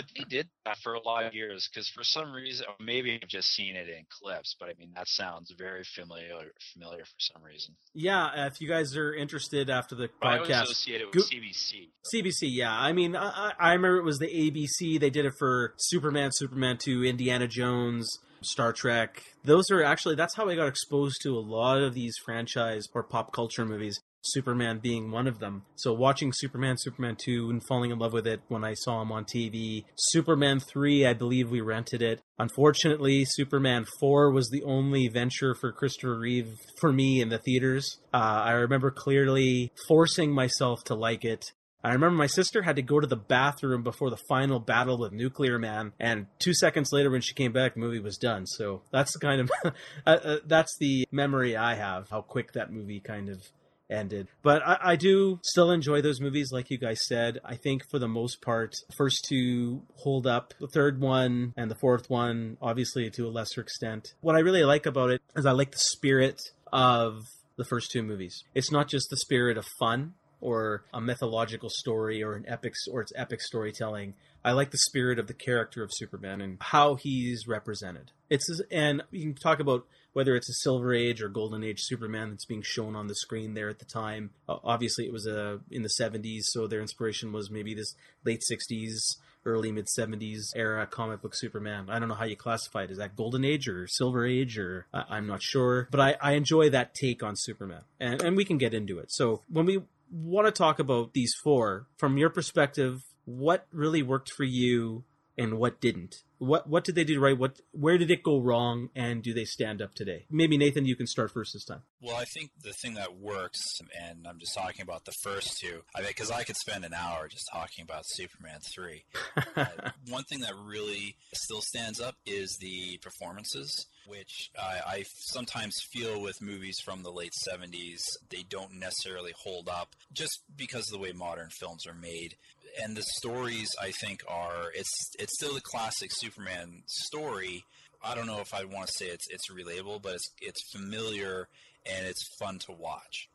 But 0.00 0.14
they 0.16 0.24
did 0.24 0.26
that, 0.26 0.26
but 0.26 0.30
they 0.30 0.36
did 0.36 0.48
that 0.64 0.78
for 0.78 0.94
a 0.94 1.00
lot 1.02 1.24
of 1.24 1.34
years 1.34 1.68
because 1.72 1.88
for 1.88 2.04
some 2.04 2.32
reason, 2.32 2.66
maybe 2.80 3.18
I've 3.22 3.28
just 3.28 3.48
seen 3.52 3.76
it 3.76 3.88
in 3.88 4.04
clips. 4.08 4.56
But 4.58 4.68
I 4.68 4.72
mean, 4.78 4.90
that 4.94 5.08
sounds 5.08 5.52
very 5.56 5.84
familiar. 5.84 6.34
Familiar 6.72 7.04
for 7.04 7.18
some 7.18 7.42
reason. 7.42 7.74
Yeah, 7.94 8.46
if 8.46 8.60
you 8.60 8.68
guys 8.68 8.96
are 8.96 9.14
interested 9.14 9.68
after 9.70 9.94
the 9.94 10.08
But 10.20 10.28
I 10.28 10.38
podcast, 10.38 10.62
associate 10.64 11.00
it 11.02 11.12
Go- 11.12 11.18
with 11.20 11.30
CBC. 11.30 11.88
CBC, 12.14 12.48
yeah. 12.50 12.72
I 12.72 12.92
mean, 12.92 13.14
I, 13.16 13.28
I 13.28 13.52
I 13.58 13.72
remember 13.72 13.98
it 13.98 14.04
was 14.04 14.18
the 14.18 14.26
ABC. 14.28 14.98
They 15.00 15.10
did 15.10 15.26
it 15.26 15.34
for 15.38 15.74
Superman, 15.78 16.30
Superman 16.32 16.78
2, 16.82 17.04
Indiana 17.04 17.46
Jones, 17.46 18.08
Star 18.42 18.72
Trek. 18.72 19.22
Those 19.44 19.70
are 19.70 19.82
actually, 19.82 20.14
that's 20.14 20.34
how 20.36 20.48
I 20.48 20.54
got 20.56 20.66
exposed 20.68 21.20
to 21.22 21.36
a 21.36 21.40
lot 21.40 21.78
of 21.82 21.94
these 21.94 22.14
franchise 22.24 22.86
or 22.94 23.02
pop 23.02 23.32
culture 23.32 23.64
movies. 23.64 24.00
Superman 24.22 24.78
being 24.78 25.10
one 25.10 25.26
of 25.26 25.38
them. 25.38 25.62
So 25.76 25.92
watching 25.92 26.32
Superman, 26.32 26.76
Superman 26.78 27.16
2, 27.22 27.50
and 27.50 27.62
falling 27.66 27.90
in 27.90 27.98
love 27.98 28.12
with 28.12 28.26
it 28.26 28.40
when 28.48 28.64
I 28.64 28.74
saw 28.74 29.00
him 29.02 29.12
on 29.12 29.24
TV. 29.24 29.84
Superman 29.96 30.60
3, 30.60 31.06
I 31.06 31.12
believe 31.14 31.50
we 31.50 31.60
rented 31.60 32.02
it. 32.02 32.20
Unfortunately, 32.38 33.24
Superman 33.24 33.86
4 34.00 34.30
was 34.30 34.48
the 34.48 34.62
only 34.62 35.08
venture 35.08 35.54
for 35.54 35.72
Christopher 35.72 36.18
Reeve 36.18 36.54
for 36.80 36.92
me 36.92 37.20
in 37.20 37.28
the 37.28 37.38
theaters. 37.38 37.98
Uh, 38.12 38.42
I 38.44 38.52
remember 38.52 38.90
clearly 38.90 39.72
forcing 39.88 40.32
myself 40.32 40.84
to 40.84 40.94
like 40.94 41.24
it. 41.24 41.52
I 41.82 41.92
remember 41.92 42.16
my 42.16 42.26
sister 42.26 42.62
had 42.62 42.76
to 42.76 42.82
go 42.82 43.00
to 43.00 43.06
the 43.06 43.16
bathroom 43.16 43.82
before 43.82 44.10
the 44.10 44.18
final 44.28 44.60
battle 44.60 44.98
with 44.98 45.12
Nuclear 45.12 45.58
Man, 45.58 45.92
and 45.98 46.26
two 46.38 46.52
seconds 46.52 46.90
later, 46.92 47.10
when 47.10 47.22
she 47.22 47.32
came 47.32 47.52
back, 47.52 47.74
the 47.74 47.80
movie 47.80 48.00
was 48.00 48.18
done. 48.18 48.46
So 48.46 48.82
that's 48.92 49.12
the 49.14 49.18
kind 49.18 49.40
of 49.40 49.50
uh, 50.06 50.10
uh, 50.10 50.36
that's 50.46 50.76
the 50.78 51.06
memory 51.10 51.56
I 51.56 51.76
have 51.76 52.10
how 52.10 52.20
quick 52.20 52.52
that 52.52 52.70
movie 52.70 53.00
kind 53.00 53.30
of 53.30 53.42
ended. 53.90 54.28
But 54.42 54.66
I, 54.66 54.78
I 54.82 54.96
do 54.96 55.40
still 55.42 55.70
enjoy 55.70 56.00
those 56.00 56.20
movies, 56.20 56.50
like 56.52 56.70
you 56.70 56.78
guys 56.78 57.00
said. 57.06 57.38
I 57.44 57.56
think 57.56 57.82
for 57.90 57.98
the 57.98 58.08
most 58.08 58.40
part, 58.42 58.74
first 58.96 59.24
two 59.28 59.82
hold 59.96 60.26
up. 60.26 60.54
The 60.60 60.68
third 60.68 61.00
one 61.00 61.52
and 61.56 61.70
the 61.70 61.76
fourth 61.76 62.08
one, 62.08 62.56
obviously 62.62 63.10
to 63.10 63.26
a 63.26 63.30
lesser 63.30 63.60
extent. 63.60 64.14
What 64.20 64.36
I 64.36 64.40
really 64.40 64.64
like 64.64 64.86
about 64.86 65.10
it 65.10 65.22
is 65.36 65.46
I 65.46 65.52
like 65.52 65.72
the 65.72 65.78
spirit 65.78 66.40
of 66.72 67.22
the 67.56 67.64
first 67.64 67.90
two 67.90 68.02
movies. 68.02 68.44
It's 68.54 68.72
not 68.72 68.88
just 68.88 69.08
the 69.10 69.16
spirit 69.18 69.58
of 69.58 69.66
fun 69.78 70.14
or 70.40 70.84
a 70.94 71.00
mythological 71.00 71.68
story 71.70 72.22
or 72.22 72.34
an 72.34 72.44
epic 72.48 72.72
or 72.90 73.02
it's 73.02 73.12
epic 73.14 73.40
storytelling. 73.42 74.14
I 74.42 74.52
like 74.52 74.70
the 74.70 74.78
spirit 74.78 75.18
of 75.18 75.26
the 75.26 75.34
character 75.34 75.82
of 75.82 75.90
Superman 75.92 76.40
and 76.40 76.56
how 76.60 76.94
he's 76.94 77.46
represented. 77.46 78.12
It's 78.30 78.48
and 78.70 79.02
you 79.10 79.22
can 79.22 79.34
talk 79.34 79.60
about 79.60 79.86
whether 80.12 80.34
it's 80.34 80.48
a 80.48 80.54
Silver 80.54 80.92
Age 80.92 81.22
or 81.22 81.28
Golden 81.28 81.62
Age 81.62 81.82
Superman 81.82 82.30
that's 82.30 82.44
being 82.44 82.62
shown 82.62 82.96
on 82.96 83.06
the 83.06 83.14
screen 83.14 83.54
there 83.54 83.68
at 83.68 83.78
the 83.78 83.84
time. 83.84 84.30
Uh, 84.48 84.56
obviously, 84.64 85.06
it 85.06 85.12
was 85.12 85.26
uh, 85.26 85.58
in 85.70 85.82
the 85.82 85.88
70s, 85.88 86.44
so 86.44 86.66
their 86.66 86.80
inspiration 86.80 87.32
was 87.32 87.50
maybe 87.50 87.74
this 87.74 87.94
late 88.24 88.42
60s, 88.50 89.16
early 89.44 89.72
mid 89.72 89.86
70s 89.86 90.52
era 90.54 90.86
comic 90.86 91.22
book 91.22 91.34
Superman. 91.34 91.88
I 91.88 91.98
don't 91.98 92.08
know 92.08 92.14
how 92.14 92.24
you 92.24 92.36
classify 92.36 92.84
it. 92.84 92.90
Is 92.90 92.98
that 92.98 93.16
Golden 93.16 93.44
Age 93.44 93.68
or 93.68 93.86
Silver 93.86 94.26
Age 94.26 94.58
or 94.58 94.86
I'm 94.92 95.26
not 95.26 95.42
sure, 95.42 95.88
but 95.90 96.00
I, 96.00 96.16
I 96.20 96.32
enjoy 96.32 96.70
that 96.70 96.94
take 96.94 97.22
on 97.22 97.36
Superman, 97.36 97.82
and 97.98 98.22
and 98.22 98.36
we 98.36 98.44
can 98.44 98.58
get 98.58 98.74
into 98.74 98.98
it. 98.98 99.12
So 99.12 99.42
when 99.48 99.66
we 99.66 99.82
want 100.10 100.46
to 100.46 100.52
talk 100.52 100.78
about 100.78 101.12
these 101.12 101.34
four 101.34 101.86
from 101.96 102.18
your 102.18 102.30
perspective, 102.30 103.04
what 103.24 103.66
really 103.72 104.02
worked 104.02 104.30
for 104.30 104.44
you 104.44 105.04
and 105.38 105.58
what 105.58 105.80
didn't? 105.80 106.22
What 106.40 106.68
what 106.68 106.84
did 106.84 106.94
they 106.94 107.04
do 107.04 107.20
right? 107.20 107.38
What 107.38 107.60
where 107.72 107.98
did 107.98 108.10
it 108.10 108.22
go 108.22 108.40
wrong? 108.40 108.88
And 108.96 109.22
do 109.22 109.32
they 109.32 109.44
stand 109.44 109.80
up 109.80 109.94
today? 109.94 110.24
Maybe 110.30 110.56
Nathan, 110.56 110.86
you 110.86 110.96
can 110.96 111.06
start 111.06 111.30
first 111.30 111.52
this 111.52 111.64
time. 111.64 111.82
Well, 112.02 112.16
I 112.16 112.24
think 112.24 112.50
the 112.62 112.72
thing 112.72 112.94
that 112.94 113.18
works, 113.18 113.60
and 114.00 114.26
I'm 114.26 114.38
just 114.38 114.54
talking 114.56 114.82
about 114.82 115.04
the 115.04 115.12
first 115.22 115.58
two, 115.60 115.82
I 115.94 116.00
mean, 116.00 116.08
because 116.08 116.30
I 116.30 116.44
could 116.44 116.56
spend 116.56 116.84
an 116.86 116.94
hour 116.94 117.28
just 117.28 117.44
talking 117.52 117.84
about 117.84 118.04
Superman 118.06 118.60
3. 118.74 119.04
Uh, 119.56 119.90
one 120.08 120.22
thing 120.24 120.40
that 120.40 120.54
really 120.64 121.16
still 121.34 121.60
stands 121.60 122.00
up 122.00 122.14
is 122.24 122.56
the 122.60 122.98
performances, 123.02 123.86
which 124.06 124.50
I, 124.58 124.80
I 124.86 125.04
sometimes 125.26 125.74
feel 125.92 126.22
with 126.22 126.40
movies 126.40 126.78
from 126.84 127.02
the 127.02 127.10
late 127.10 127.32
70s, 127.48 128.00
they 128.30 128.42
don't 128.48 128.74
necessarily 128.74 129.32
hold 129.42 129.68
up 129.68 129.94
just 130.12 130.40
because 130.56 130.88
of 130.88 130.92
the 130.92 130.98
way 130.98 131.12
modern 131.12 131.48
films 131.58 131.86
are 131.86 131.94
made. 131.94 132.36
And 132.82 132.96
the 132.96 133.04
stories, 133.16 133.68
I 133.80 133.90
think, 133.90 134.20
are 134.28 134.70
it's 134.74 135.10
it's 135.18 135.34
still 135.34 135.54
the 135.54 135.60
classic 135.60 136.12
Superman 136.30 136.82
story. 136.86 137.64
I 138.02 138.14
don't 138.14 138.26
know 138.26 138.40
if 138.40 138.54
I 138.54 138.64
want 138.64 138.86
to 138.86 138.92
say 138.92 139.06
it's 139.06 139.28
it's 139.28 139.50
relatable, 139.50 140.02
but 140.02 140.14
it's 140.14 140.30
it's 140.40 140.70
familiar 140.70 141.48
and 141.86 142.06
it's 142.06 142.28
fun 142.38 142.58
to 142.60 142.72
watch. 142.72 143.28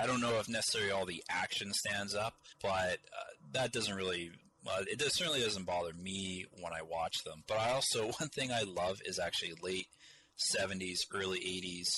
I 0.00 0.06
don't 0.06 0.20
know 0.20 0.38
if 0.38 0.48
necessarily 0.48 0.90
all 0.90 1.06
the 1.06 1.22
action 1.28 1.72
stands 1.72 2.14
up, 2.14 2.34
but 2.62 2.98
uh, 3.16 3.30
that 3.52 3.72
doesn't 3.72 3.94
really. 3.94 4.30
It 4.86 4.98
does, 4.98 5.14
certainly 5.14 5.40
doesn't 5.40 5.64
bother 5.64 5.92
me 5.94 6.44
when 6.60 6.72
I 6.72 6.82
watch 6.82 7.24
them. 7.24 7.42
But 7.46 7.58
I 7.58 7.72
also 7.72 8.04
one 8.18 8.28
thing 8.28 8.52
I 8.52 8.62
love 8.62 9.00
is 9.04 9.18
actually 9.18 9.54
late 9.62 9.86
'70s, 10.56 10.98
early 11.12 11.40
'80s 11.40 11.88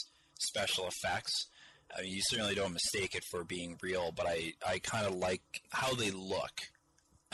special 0.40 0.88
effects. 0.88 1.46
I 1.96 2.02
mean, 2.02 2.12
you 2.12 2.22
certainly 2.22 2.54
don't 2.54 2.72
mistake 2.72 3.14
it 3.14 3.24
for 3.30 3.44
being 3.44 3.76
real, 3.82 4.12
but 4.16 4.26
I, 4.26 4.54
I 4.66 4.78
kind 4.78 5.06
of 5.06 5.14
like 5.14 5.42
how 5.70 5.94
they 5.94 6.10
look 6.10 6.62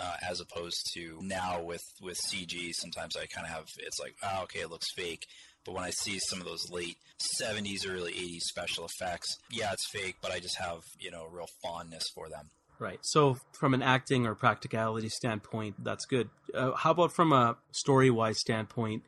uh, 0.00 0.16
as 0.28 0.40
opposed 0.40 0.90
to 0.94 1.18
now 1.22 1.62
with, 1.62 1.82
with 2.00 2.18
CG. 2.30 2.72
Sometimes 2.74 3.16
I 3.16 3.26
kind 3.26 3.46
of 3.46 3.52
have 3.52 3.66
it's 3.78 3.98
like, 3.98 4.14
oh, 4.22 4.42
okay, 4.44 4.60
it 4.60 4.70
looks 4.70 4.92
fake. 4.94 5.26
But 5.64 5.74
when 5.74 5.84
I 5.84 5.90
see 5.90 6.18
some 6.18 6.40
of 6.40 6.46
those 6.46 6.70
late 6.70 6.96
70s, 7.42 7.86
early 7.86 8.12
80s 8.12 8.40
special 8.40 8.86
effects, 8.86 9.36
yeah, 9.50 9.72
it's 9.72 9.86
fake, 9.90 10.16
but 10.22 10.32
I 10.32 10.40
just 10.40 10.56
have, 10.58 10.80
you 10.98 11.10
know, 11.10 11.26
real 11.30 11.48
fondness 11.62 12.04
for 12.14 12.28
them. 12.28 12.50
Right. 12.78 13.00
So, 13.02 13.36
from 13.58 13.74
an 13.74 13.82
acting 13.82 14.24
or 14.26 14.34
practicality 14.34 15.08
standpoint, 15.08 15.82
that's 15.84 16.06
good. 16.06 16.30
Uh, 16.54 16.72
how 16.72 16.92
about 16.92 17.12
from 17.12 17.32
a 17.32 17.56
story 17.72 18.08
wise 18.08 18.38
standpoint, 18.38 19.02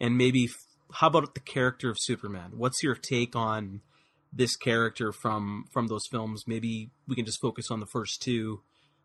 and 0.00 0.16
maybe 0.16 0.44
f- 0.44 0.94
how 0.94 1.08
about 1.08 1.34
the 1.34 1.40
character 1.40 1.90
of 1.90 1.96
Superman? 2.00 2.52
What's 2.56 2.82
your 2.82 2.94
take 2.94 3.34
on 3.34 3.80
this 4.32 4.54
character 4.54 5.12
from 5.12 5.64
from 5.72 5.88
those 5.88 6.06
films? 6.08 6.44
Maybe 6.46 6.90
we 7.08 7.16
can 7.16 7.24
just 7.24 7.40
focus 7.40 7.66
on 7.70 7.80
the 7.80 7.86
first 7.86 8.22
two, 8.22 8.62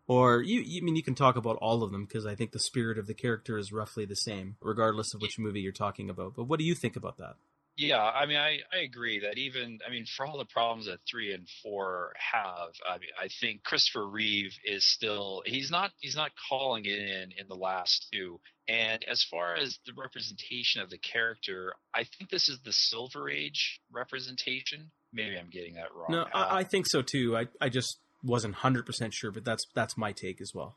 or 0.08 0.42
you. 0.42 0.60
you 0.60 0.80
I 0.82 0.84
mean, 0.84 0.96
you 0.96 1.02
can 1.02 1.14
talk 1.14 1.36
about 1.36 1.56
all 1.56 1.82
of 1.82 1.92
them 1.92 2.04
because 2.04 2.26
I 2.26 2.34
think 2.34 2.52
the 2.52 2.58
spirit 2.58 2.98
of 2.98 3.06
the 3.06 3.14
character 3.14 3.58
is 3.58 3.72
roughly 3.72 4.04
the 4.04 4.16
same, 4.16 4.56
regardless 4.60 5.14
of 5.14 5.20
which 5.20 5.38
movie 5.38 5.60
you're 5.60 5.72
talking 5.72 6.10
about. 6.10 6.34
But 6.34 6.44
what 6.44 6.58
do 6.58 6.64
you 6.64 6.74
think 6.74 6.96
about 6.96 7.18
that? 7.18 7.36
Yeah, 7.78 8.02
I 8.02 8.24
mean, 8.24 8.38
I, 8.38 8.60
I 8.72 8.78
agree 8.84 9.20
that 9.20 9.36
even, 9.36 9.80
I 9.86 9.90
mean, 9.90 10.06
for 10.06 10.24
all 10.24 10.38
the 10.38 10.46
problems 10.46 10.86
that 10.86 11.00
three 11.10 11.34
and 11.34 11.46
four 11.62 12.14
have, 12.32 12.70
I 12.88 12.94
mean, 12.94 13.10
I 13.20 13.28
think 13.28 13.64
Christopher 13.64 14.06
Reeve 14.08 14.54
is 14.64 14.90
still, 14.90 15.42
he's 15.44 15.70
not, 15.70 15.90
he's 16.00 16.16
not 16.16 16.30
calling 16.48 16.86
it 16.86 16.98
in 16.98 17.32
in 17.38 17.48
the 17.48 17.54
last 17.54 18.08
two. 18.10 18.40
And 18.66 19.04
as 19.04 19.22
far 19.22 19.54
as 19.56 19.78
the 19.84 19.92
representation 19.94 20.80
of 20.80 20.88
the 20.88 20.96
character, 20.96 21.74
I 21.94 22.04
think 22.04 22.30
this 22.30 22.48
is 22.48 22.58
the 22.64 22.72
Silver 22.72 23.28
Age 23.28 23.78
representation. 23.92 24.90
Maybe 25.12 25.38
I'm 25.38 25.50
getting 25.50 25.74
that 25.74 25.94
wrong. 25.94 26.10
No, 26.10 26.22
Uh, 26.22 26.28
I, 26.32 26.58
I 26.60 26.64
think 26.64 26.86
so 26.88 27.02
too. 27.02 27.36
I 27.36 27.46
I 27.60 27.68
just 27.68 27.98
wasn't 28.26 28.56
hundred 28.56 28.86
percent 28.86 29.14
sure, 29.14 29.30
but 29.30 29.44
that's 29.44 29.66
that's 29.74 29.96
my 29.96 30.12
take 30.12 30.40
as 30.40 30.52
well. 30.54 30.76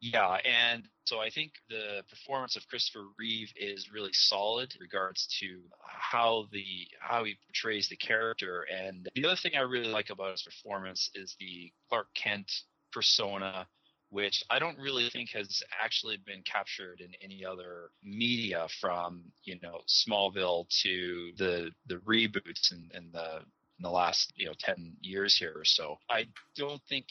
Yeah, 0.00 0.36
and 0.44 0.84
so 1.04 1.20
I 1.20 1.30
think 1.30 1.52
the 1.70 2.02
performance 2.10 2.56
of 2.56 2.68
Christopher 2.68 3.06
Reeve 3.18 3.50
is 3.56 3.90
really 3.92 4.12
solid 4.12 4.74
in 4.74 4.82
regards 4.82 5.26
to 5.40 5.60
how 5.82 6.48
the 6.52 6.64
how 7.00 7.24
he 7.24 7.36
portrays 7.46 7.88
the 7.88 7.96
character. 7.96 8.66
And 8.70 9.08
the 9.14 9.24
other 9.24 9.36
thing 9.36 9.52
I 9.56 9.62
really 9.62 9.88
like 9.88 10.10
about 10.10 10.32
his 10.32 10.42
performance 10.42 11.10
is 11.14 11.34
the 11.40 11.72
Clark 11.88 12.08
Kent 12.14 12.52
persona, 12.92 13.66
which 14.10 14.44
I 14.50 14.58
don't 14.58 14.78
really 14.78 15.08
think 15.08 15.30
has 15.30 15.62
actually 15.82 16.18
been 16.18 16.42
captured 16.42 17.00
in 17.00 17.12
any 17.22 17.44
other 17.44 17.90
media 18.02 18.66
from, 18.80 19.22
you 19.44 19.58
know, 19.62 19.80
Smallville 19.88 20.66
to 20.82 21.32
the 21.38 21.70
the 21.86 21.96
reboots 21.96 22.70
and, 22.70 22.92
in 22.92 23.12
the 23.12 23.40
in 23.78 23.82
the 23.82 23.90
last, 23.90 24.32
you 24.36 24.46
know, 24.46 24.54
ten 24.58 24.96
years 25.00 25.36
here 25.36 25.52
or 25.54 25.64
so. 25.64 25.98
I 26.10 26.26
don't 26.56 26.82
think 26.88 27.06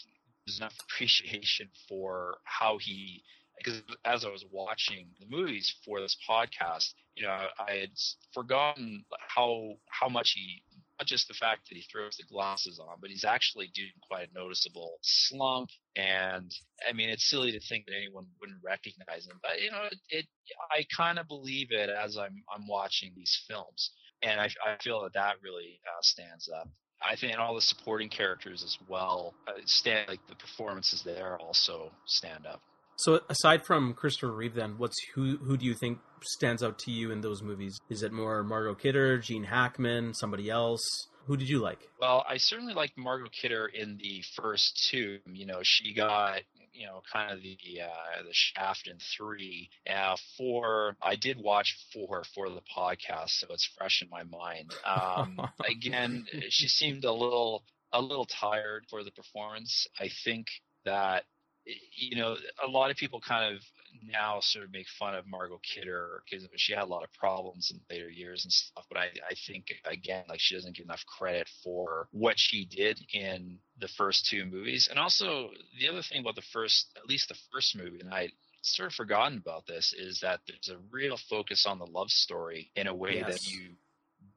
there's 0.45 0.59
enough 0.59 0.75
appreciation 0.89 1.69
for 1.87 2.37
how 2.43 2.77
he 2.77 3.23
because 3.57 3.81
as 4.03 4.25
I 4.25 4.29
was 4.29 4.45
watching 4.51 5.07
the 5.19 5.27
movies 5.29 5.73
for 5.85 6.01
this 6.01 6.17
podcast, 6.27 6.93
you 7.15 7.23
know, 7.23 7.47
I 7.57 7.71
had 7.71 7.91
forgotten 8.33 9.05
how 9.33 9.75
how 9.89 10.09
much 10.09 10.33
he 10.35 10.61
not 10.99 11.07
just 11.07 11.27
the 11.27 11.33
fact 11.33 11.67
that 11.67 11.75
he 11.75 11.83
throws 11.91 12.15
the 12.17 12.23
glasses 12.23 12.79
on, 12.79 12.97
but 13.01 13.09
he's 13.09 13.25
actually 13.25 13.69
doing 13.73 13.91
quite 14.07 14.29
a 14.29 14.33
noticeable 14.33 14.97
slump. 15.01 15.69
And 15.95 16.51
I 16.87 16.93
mean, 16.93 17.09
it's 17.09 17.29
silly 17.29 17.51
to 17.51 17.59
think 17.59 17.85
that 17.85 17.95
anyone 17.95 18.25
wouldn't 18.39 18.63
recognize 18.63 19.25
him, 19.27 19.39
but 19.41 19.61
you 19.61 19.71
know, 19.71 19.83
it, 19.91 19.97
it 20.09 20.25
I 20.71 20.85
kind 20.95 21.19
of 21.19 21.27
believe 21.27 21.71
it 21.71 21.89
as 21.89 22.17
I'm 22.17 22.43
I'm 22.53 22.67
watching 22.67 23.11
these 23.15 23.43
films, 23.47 23.91
and 24.25 24.39
I, 24.39 24.45
I 24.65 24.77
feel 24.83 25.01
that 25.03 25.13
that 25.13 25.35
really 25.43 25.79
uh, 25.85 26.01
stands 26.01 26.49
up. 26.49 26.67
I 27.01 27.15
think 27.15 27.37
all 27.37 27.53
the 27.53 27.61
supporting 27.61 28.09
characters 28.09 28.63
as 28.63 28.77
well 28.87 29.33
uh, 29.47 29.53
stand 29.65 30.07
like 30.07 30.25
the 30.27 30.35
performances 30.35 31.03
there 31.03 31.37
also 31.37 31.91
stand 32.05 32.45
up. 32.45 32.61
So 32.97 33.19
aside 33.29 33.65
from 33.65 33.93
Christopher 33.93 34.31
Reeve, 34.31 34.55
then 34.55 34.75
what's 34.77 34.95
who 35.13 35.37
who 35.37 35.57
do 35.57 35.65
you 35.65 35.73
think 35.73 35.99
stands 36.23 36.63
out 36.63 36.79
to 36.79 36.91
you 36.91 37.11
in 37.11 37.21
those 37.21 37.43
movies? 37.43 37.77
Is 37.89 38.03
it 38.03 38.13
more 38.13 38.41
Margot 38.43 38.75
Kidder, 38.75 39.17
Gene 39.17 39.43
Hackman, 39.43 40.13
somebody 40.13 40.49
else? 40.49 40.81
Who 41.27 41.35
did 41.35 41.49
you 41.49 41.59
like? 41.59 41.79
Well, 41.99 42.23
I 42.29 42.37
certainly 42.37 42.73
liked 42.73 42.97
Margot 42.97 43.29
Kidder 43.29 43.65
in 43.73 43.97
the 43.97 44.23
first 44.35 44.87
two. 44.89 45.19
You 45.25 45.45
know, 45.45 45.59
she 45.63 45.93
got 45.93 46.41
you 46.75 46.85
know 46.85 47.01
kind 47.11 47.31
of 47.31 47.41
the 47.41 47.57
uh, 47.81 48.23
the 48.23 48.33
shaft 48.33 48.87
in 48.87 48.97
three. 49.17 49.69
Uh, 49.89 50.15
four, 50.37 50.95
I 51.01 51.15
did 51.15 51.37
watch 51.37 51.77
four 51.93 52.23
for 52.33 52.49
the 52.49 52.61
podcast, 52.75 53.29
so 53.29 53.47
it's 53.51 53.69
fresh 53.77 54.01
in 54.01 54.09
my 54.09 54.23
mind. 54.23 54.73
Um, 54.85 55.39
again, 55.69 56.25
she 56.49 56.67
seemed 56.67 57.05
a 57.05 57.11
little 57.11 57.63
a 57.93 58.01
little 58.01 58.25
tired 58.25 58.85
for 58.89 59.03
the 59.03 59.11
performance. 59.11 59.87
I 59.99 60.09
think 60.23 60.47
that 60.85 61.23
you 61.65 62.15
know, 62.15 62.35
a 62.63 62.67
lot 62.67 62.91
of 62.91 62.97
people 62.97 63.19
kind 63.19 63.55
of 63.55 63.61
now 64.03 64.39
sort 64.41 64.65
of 64.65 64.71
make 64.71 64.87
fun 64.99 65.15
of 65.15 65.27
Margot 65.27 65.59
Kidder 65.63 66.23
because 66.29 66.47
she 66.57 66.73
had 66.73 66.83
a 66.83 66.87
lot 66.87 67.03
of 67.03 67.11
problems 67.13 67.71
in 67.71 67.79
later 67.89 68.09
years 68.09 68.43
and 68.43 68.51
stuff. 68.51 68.85
But 68.89 68.99
I, 68.99 69.05
I 69.29 69.35
think 69.47 69.67
again, 69.85 70.23
like 70.29 70.39
she 70.39 70.55
doesn't 70.55 70.75
get 70.75 70.85
enough 70.85 71.05
credit 71.05 71.49
for 71.63 72.07
what 72.11 72.35
she 72.37 72.65
did 72.65 72.99
in 73.13 73.59
the 73.79 73.87
first 73.87 74.27
two 74.27 74.45
movies. 74.45 74.87
And 74.89 74.99
also 74.99 75.49
the 75.79 75.89
other 75.89 76.01
thing 76.01 76.21
about 76.21 76.35
the 76.35 76.43
first, 76.53 76.89
at 76.97 77.07
least 77.07 77.29
the 77.29 77.39
first 77.51 77.75
movie, 77.75 77.99
and 77.99 78.13
I 78.13 78.29
sort 78.61 78.87
of 78.87 78.93
forgotten 78.93 79.37
about 79.37 79.65
this, 79.67 79.93
is 79.97 80.19
that 80.21 80.41
there's 80.47 80.69
a 80.69 80.81
real 80.91 81.17
focus 81.29 81.65
on 81.65 81.79
the 81.79 81.85
love 81.85 82.09
story 82.09 82.71
in 82.75 82.87
a 82.87 82.95
way 82.95 83.15
yes. 83.15 83.31
that 83.31 83.51
you 83.51 83.75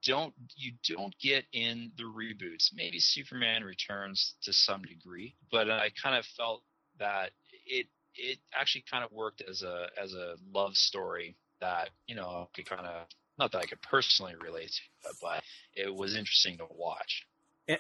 don't 0.04 0.34
you 0.56 0.72
don't 0.88 1.14
get 1.20 1.44
in 1.52 1.90
the 1.96 2.04
reboots. 2.04 2.68
Maybe 2.72 2.98
Superman 3.00 3.64
Returns 3.64 4.34
to 4.42 4.52
some 4.52 4.82
degree, 4.82 5.34
but 5.50 5.70
I 5.70 5.90
kind 6.00 6.16
of 6.16 6.24
felt 6.36 6.62
that 6.98 7.30
it 7.66 7.86
it 8.14 8.38
actually 8.52 8.84
kind 8.90 9.04
of 9.04 9.12
worked 9.12 9.42
as 9.48 9.62
a 9.62 9.86
as 10.00 10.12
a 10.14 10.34
love 10.52 10.76
story 10.76 11.36
that 11.60 11.90
you 12.06 12.14
know 12.14 12.48
could 12.54 12.66
kind 12.66 12.86
of 12.86 13.06
not 13.38 13.52
that 13.52 13.58
I 13.58 13.66
could 13.66 13.82
personally 13.82 14.34
relate 14.42 14.70
to, 14.70 15.14
but 15.22 15.42
it 15.74 15.94
was 15.94 16.16
interesting 16.16 16.58
to 16.58 16.66
watch. 16.70 17.24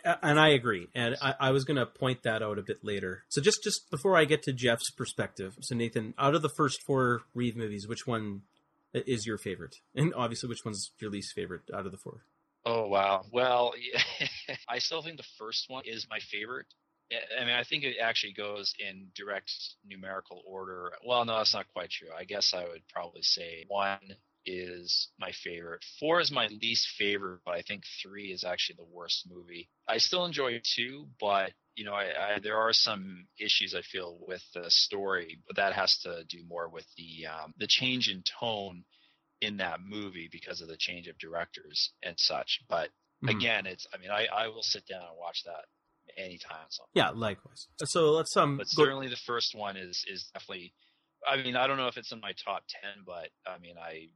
And 0.04 0.38
I 0.38 0.48
agree, 0.48 0.86
and 0.94 1.16
I, 1.22 1.34
I 1.40 1.50
was 1.50 1.64
going 1.64 1.78
to 1.78 1.86
point 1.86 2.22
that 2.24 2.42
out 2.42 2.58
a 2.58 2.62
bit 2.62 2.84
later. 2.84 3.24
So 3.30 3.40
just 3.40 3.64
just 3.64 3.90
before 3.90 4.18
I 4.18 4.26
get 4.26 4.42
to 4.42 4.52
Jeff's 4.52 4.90
perspective, 4.90 5.56
so 5.62 5.74
Nathan, 5.74 6.12
out 6.18 6.34
of 6.34 6.42
the 6.42 6.50
first 6.50 6.82
four 6.82 7.22
Reeve 7.34 7.56
movies, 7.56 7.88
which 7.88 8.06
one 8.06 8.42
is 8.92 9.26
your 9.26 9.38
favorite? 9.38 9.76
And 9.94 10.12
obviously, 10.14 10.50
which 10.50 10.64
one's 10.64 10.90
your 11.00 11.10
least 11.10 11.32
favorite 11.34 11.62
out 11.74 11.86
of 11.86 11.92
the 11.92 11.98
four? 11.98 12.20
Oh 12.66 12.86
wow! 12.88 13.24
Well, 13.32 13.72
yeah, 13.78 14.26
I 14.68 14.78
still 14.78 15.00
think 15.00 15.16
the 15.16 15.26
first 15.38 15.70
one 15.70 15.84
is 15.86 16.06
my 16.10 16.18
favorite. 16.18 16.66
I 17.10 17.44
mean, 17.44 17.54
I 17.54 17.64
think 17.64 17.84
it 17.84 17.96
actually 18.02 18.34
goes 18.34 18.74
in 18.78 19.08
direct 19.14 19.50
numerical 19.86 20.42
order. 20.46 20.92
Well, 21.06 21.24
no, 21.24 21.38
that's 21.38 21.54
not 21.54 21.68
quite 21.72 21.90
true. 21.90 22.08
I 22.16 22.24
guess 22.24 22.52
I 22.54 22.64
would 22.64 22.82
probably 22.92 23.22
say 23.22 23.64
one 23.68 24.16
is 24.44 25.08
my 25.18 25.32
favorite. 25.32 25.84
Four 26.00 26.20
is 26.20 26.30
my 26.30 26.48
least 26.48 26.88
favorite, 26.96 27.40
but 27.44 27.54
I 27.54 27.62
think 27.62 27.84
three 28.02 28.32
is 28.32 28.44
actually 28.44 28.76
the 28.76 28.94
worst 28.96 29.28
movie. 29.30 29.68
I 29.86 29.98
still 29.98 30.24
enjoy 30.24 30.60
two, 30.76 31.08
but 31.20 31.52
you 31.76 31.84
know, 31.84 31.94
I, 31.94 32.34
I, 32.34 32.38
there 32.42 32.56
are 32.56 32.72
some 32.72 33.26
issues 33.38 33.74
I 33.74 33.82
feel 33.82 34.18
with 34.26 34.42
the 34.52 34.64
story, 34.68 35.38
but 35.46 35.56
that 35.56 35.74
has 35.74 35.96
to 35.98 36.24
do 36.28 36.44
more 36.48 36.68
with 36.68 36.86
the 36.96 37.26
um, 37.26 37.54
the 37.58 37.68
change 37.68 38.08
in 38.08 38.22
tone 38.40 38.84
in 39.40 39.58
that 39.58 39.80
movie 39.80 40.28
because 40.30 40.60
of 40.60 40.68
the 40.68 40.76
change 40.76 41.06
of 41.06 41.18
directors 41.18 41.92
and 42.02 42.18
such. 42.18 42.60
But 42.68 42.88
mm-hmm. 43.22 43.28
again, 43.28 43.66
it's 43.66 43.86
I 43.94 43.98
mean, 43.98 44.10
I, 44.10 44.26
I 44.26 44.48
will 44.48 44.62
sit 44.62 44.86
down 44.86 45.02
and 45.02 45.18
watch 45.18 45.44
that 45.44 45.66
anytime. 46.16 46.66
So. 46.68 46.84
Yeah, 46.94 47.10
likewise. 47.10 47.68
So 47.84 48.12
let's 48.12 48.36
um. 48.36 48.58
But 48.58 48.68
certainly 48.68 49.08
the 49.08 49.16
first 49.16 49.54
one 49.54 49.76
is 49.76 50.04
is 50.08 50.30
definitely. 50.32 50.72
I 51.26 51.42
mean, 51.42 51.56
I 51.56 51.66
don't 51.66 51.78
know 51.78 51.88
if 51.88 51.96
it's 51.96 52.12
in 52.12 52.20
my 52.20 52.32
top 52.44 52.62
ten, 52.68 53.02
but 53.04 53.28
I 53.46 53.58
mean, 53.58 53.74
I 53.76 54.08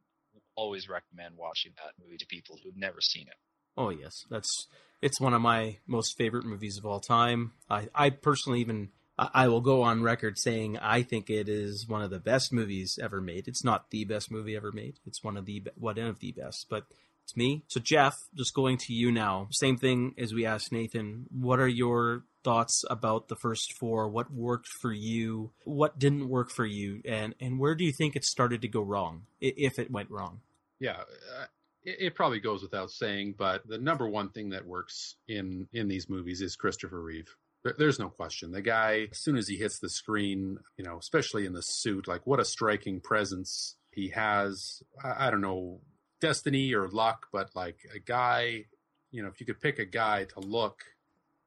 always 0.54 0.88
recommend 0.88 1.36
watching 1.36 1.72
that 1.76 1.92
movie 2.02 2.16
to 2.16 2.26
people 2.26 2.58
who've 2.62 2.76
never 2.76 3.00
seen 3.00 3.26
it. 3.26 3.34
Oh 3.76 3.90
yes, 3.90 4.24
that's 4.30 4.68
it's 5.00 5.20
one 5.20 5.34
of 5.34 5.40
my 5.40 5.78
most 5.86 6.16
favorite 6.16 6.44
movies 6.44 6.78
of 6.78 6.86
all 6.86 7.00
time. 7.00 7.52
I 7.68 7.88
I 7.94 8.10
personally 8.10 8.60
even 8.60 8.90
I 9.18 9.48
will 9.48 9.60
go 9.60 9.82
on 9.82 10.02
record 10.02 10.38
saying 10.38 10.78
I 10.78 11.02
think 11.02 11.28
it 11.28 11.48
is 11.48 11.86
one 11.86 12.02
of 12.02 12.10
the 12.10 12.18
best 12.18 12.52
movies 12.52 12.98
ever 13.00 13.20
made. 13.20 13.46
It's 13.46 13.64
not 13.64 13.90
the 13.90 14.04
best 14.04 14.30
movie 14.30 14.56
ever 14.56 14.72
made. 14.72 14.98
It's 15.06 15.22
one 15.22 15.36
of 15.36 15.46
the 15.46 15.62
one 15.76 15.98
of 15.98 16.20
the 16.20 16.32
best, 16.32 16.66
but 16.68 16.84
it's 17.24 17.36
me. 17.36 17.62
So, 17.68 17.80
Geoff, 17.80 18.16
just 18.36 18.54
going 18.54 18.78
to 18.78 18.92
you 18.92 19.12
now. 19.12 19.48
Same 19.50 19.76
thing 19.76 20.14
as 20.18 20.34
we 20.34 20.44
asked 20.44 20.72
Nathan. 20.72 21.26
What 21.30 21.60
are 21.60 21.68
your 21.68 22.24
thoughts 22.42 22.84
about 22.90 23.28
the 23.28 23.36
first 23.36 23.72
four? 23.78 24.08
What 24.08 24.32
worked 24.32 24.68
for 24.80 24.92
you? 24.92 25.52
What 25.64 25.98
didn't 25.98 26.28
work 26.28 26.50
for 26.50 26.66
you? 26.66 27.00
And 27.04 27.34
and 27.40 27.58
where 27.58 27.74
do 27.74 27.84
you 27.84 27.92
think 27.92 28.16
it 28.16 28.24
started 28.24 28.62
to 28.62 28.68
go 28.68 28.82
wrong, 28.82 29.22
if 29.40 29.78
it 29.78 29.90
went 29.90 30.10
wrong? 30.10 30.40
Yeah, 30.80 31.00
uh, 31.00 31.44
it, 31.84 31.96
it, 32.00 32.14
probably 32.14 32.40
goes 32.40 32.62
without 32.62 32.90
saying, 32.90 33.36
but 33.38 33.66
the 33.68 33.78
number 33.78 34.08
one 34.08 34.30
thing 34.30 34.50
that 34.50 34.66
works 34.66 35.16
in 35.28 35.68
in 35.72 35.88
these 35.88 36.08
movies 36.08 36.40
is 36.40 36.56
Christopher 36.56 37.00
Reeve. 37.00 37.34
there's 37.78 38.00
no 38.00 38.08
question. 38.08 38.50
The 38.50 38.62
guy, 38.62 39.08
as 39.12 39.18
soon 39.18 39.36
as 39.36 39.46
he 39.46 39.56
hits 39.56 39.78
the 39.78 39.88
screen, 39.88 40.58
you 40.76 40.84
know, 40.84 40.98
especially 40.98 41.46
in 41.46 41.52
the 41.52 41.62
suit, 41.62 42.08
like 42.08 42.26
what 42.26 42.40
a 42.40 42.44
striking 42.44 43.00
presence 43.00 43.76
he 43.92 44.08
has. 44.08 44.82
I, 45.02 45.28
I 45.28 45.30
don't 45.30 45.40
know 45.40 45.80
destiny 46.22 46.72
or 46.72 46.88
luck, 46.88 47.26
but 47.32 47.50
like 47.54 47.80
a 47.94 47.98
guy, 47.98 48.64
you 49.10 49.22
know, 49.22 49.28
if 49.28 49.40
you 49.40 49.44
could 49.44 49.60
pick 49.60 49.78
a 49.78 49.84
guy 49.84 50.24
to 50.24 50.40
look 50.40 50.84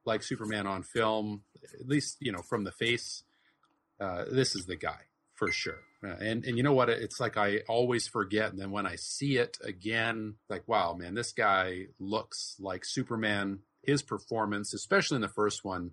like 0.04 0.22
Superman 0.22 0.66
on 0.68 0.84
film, 0.84 1.42
at 1.80 1.88
least 1.88 2.18
you 2.20 2.30
know 2.30 2.42
from 2.42 2.62
the 2.62 2.70
face, 2.70 3.24
uh, 3.98 4.24
this 4.30 4.54
is 4.54 4.66
the 4.66 4.76
guy 4.76 5.00
for 5.34 5.50
sure. 5.50 5.80
Uh, 6.04 6.14
and 6.20 6.44
and 6.44 6.56
you 6.56 6.62
know 6.62 6.74
what? 6.74 6.90
It's 6.90 7.18
like 7.18 7.36
I 7.36 7.60
always 7.68 8.06
forget, 8.06 8.52
and 8.52 8.60
then 8.60 8.70
when 8.70 8.86
I 8.86 8.96
see 8.96 9.38
it 9.38 9.58
again, 9.64 10.34
like 10.48 10.68
wow, 10.68 10.94
man, 10.94 11.14
this 11.14 11.32
guy 11.32 11.86
looks 11.98 12.54
like 12.60 12.84
Superman. 12.84 13.60
His 13.82 14.02
performance, 14.02 14.74
especially 14.74 15.16
in 15.16 15.22
the 15.22 15.28
first 15.28 15.64
one, 15.64 15.92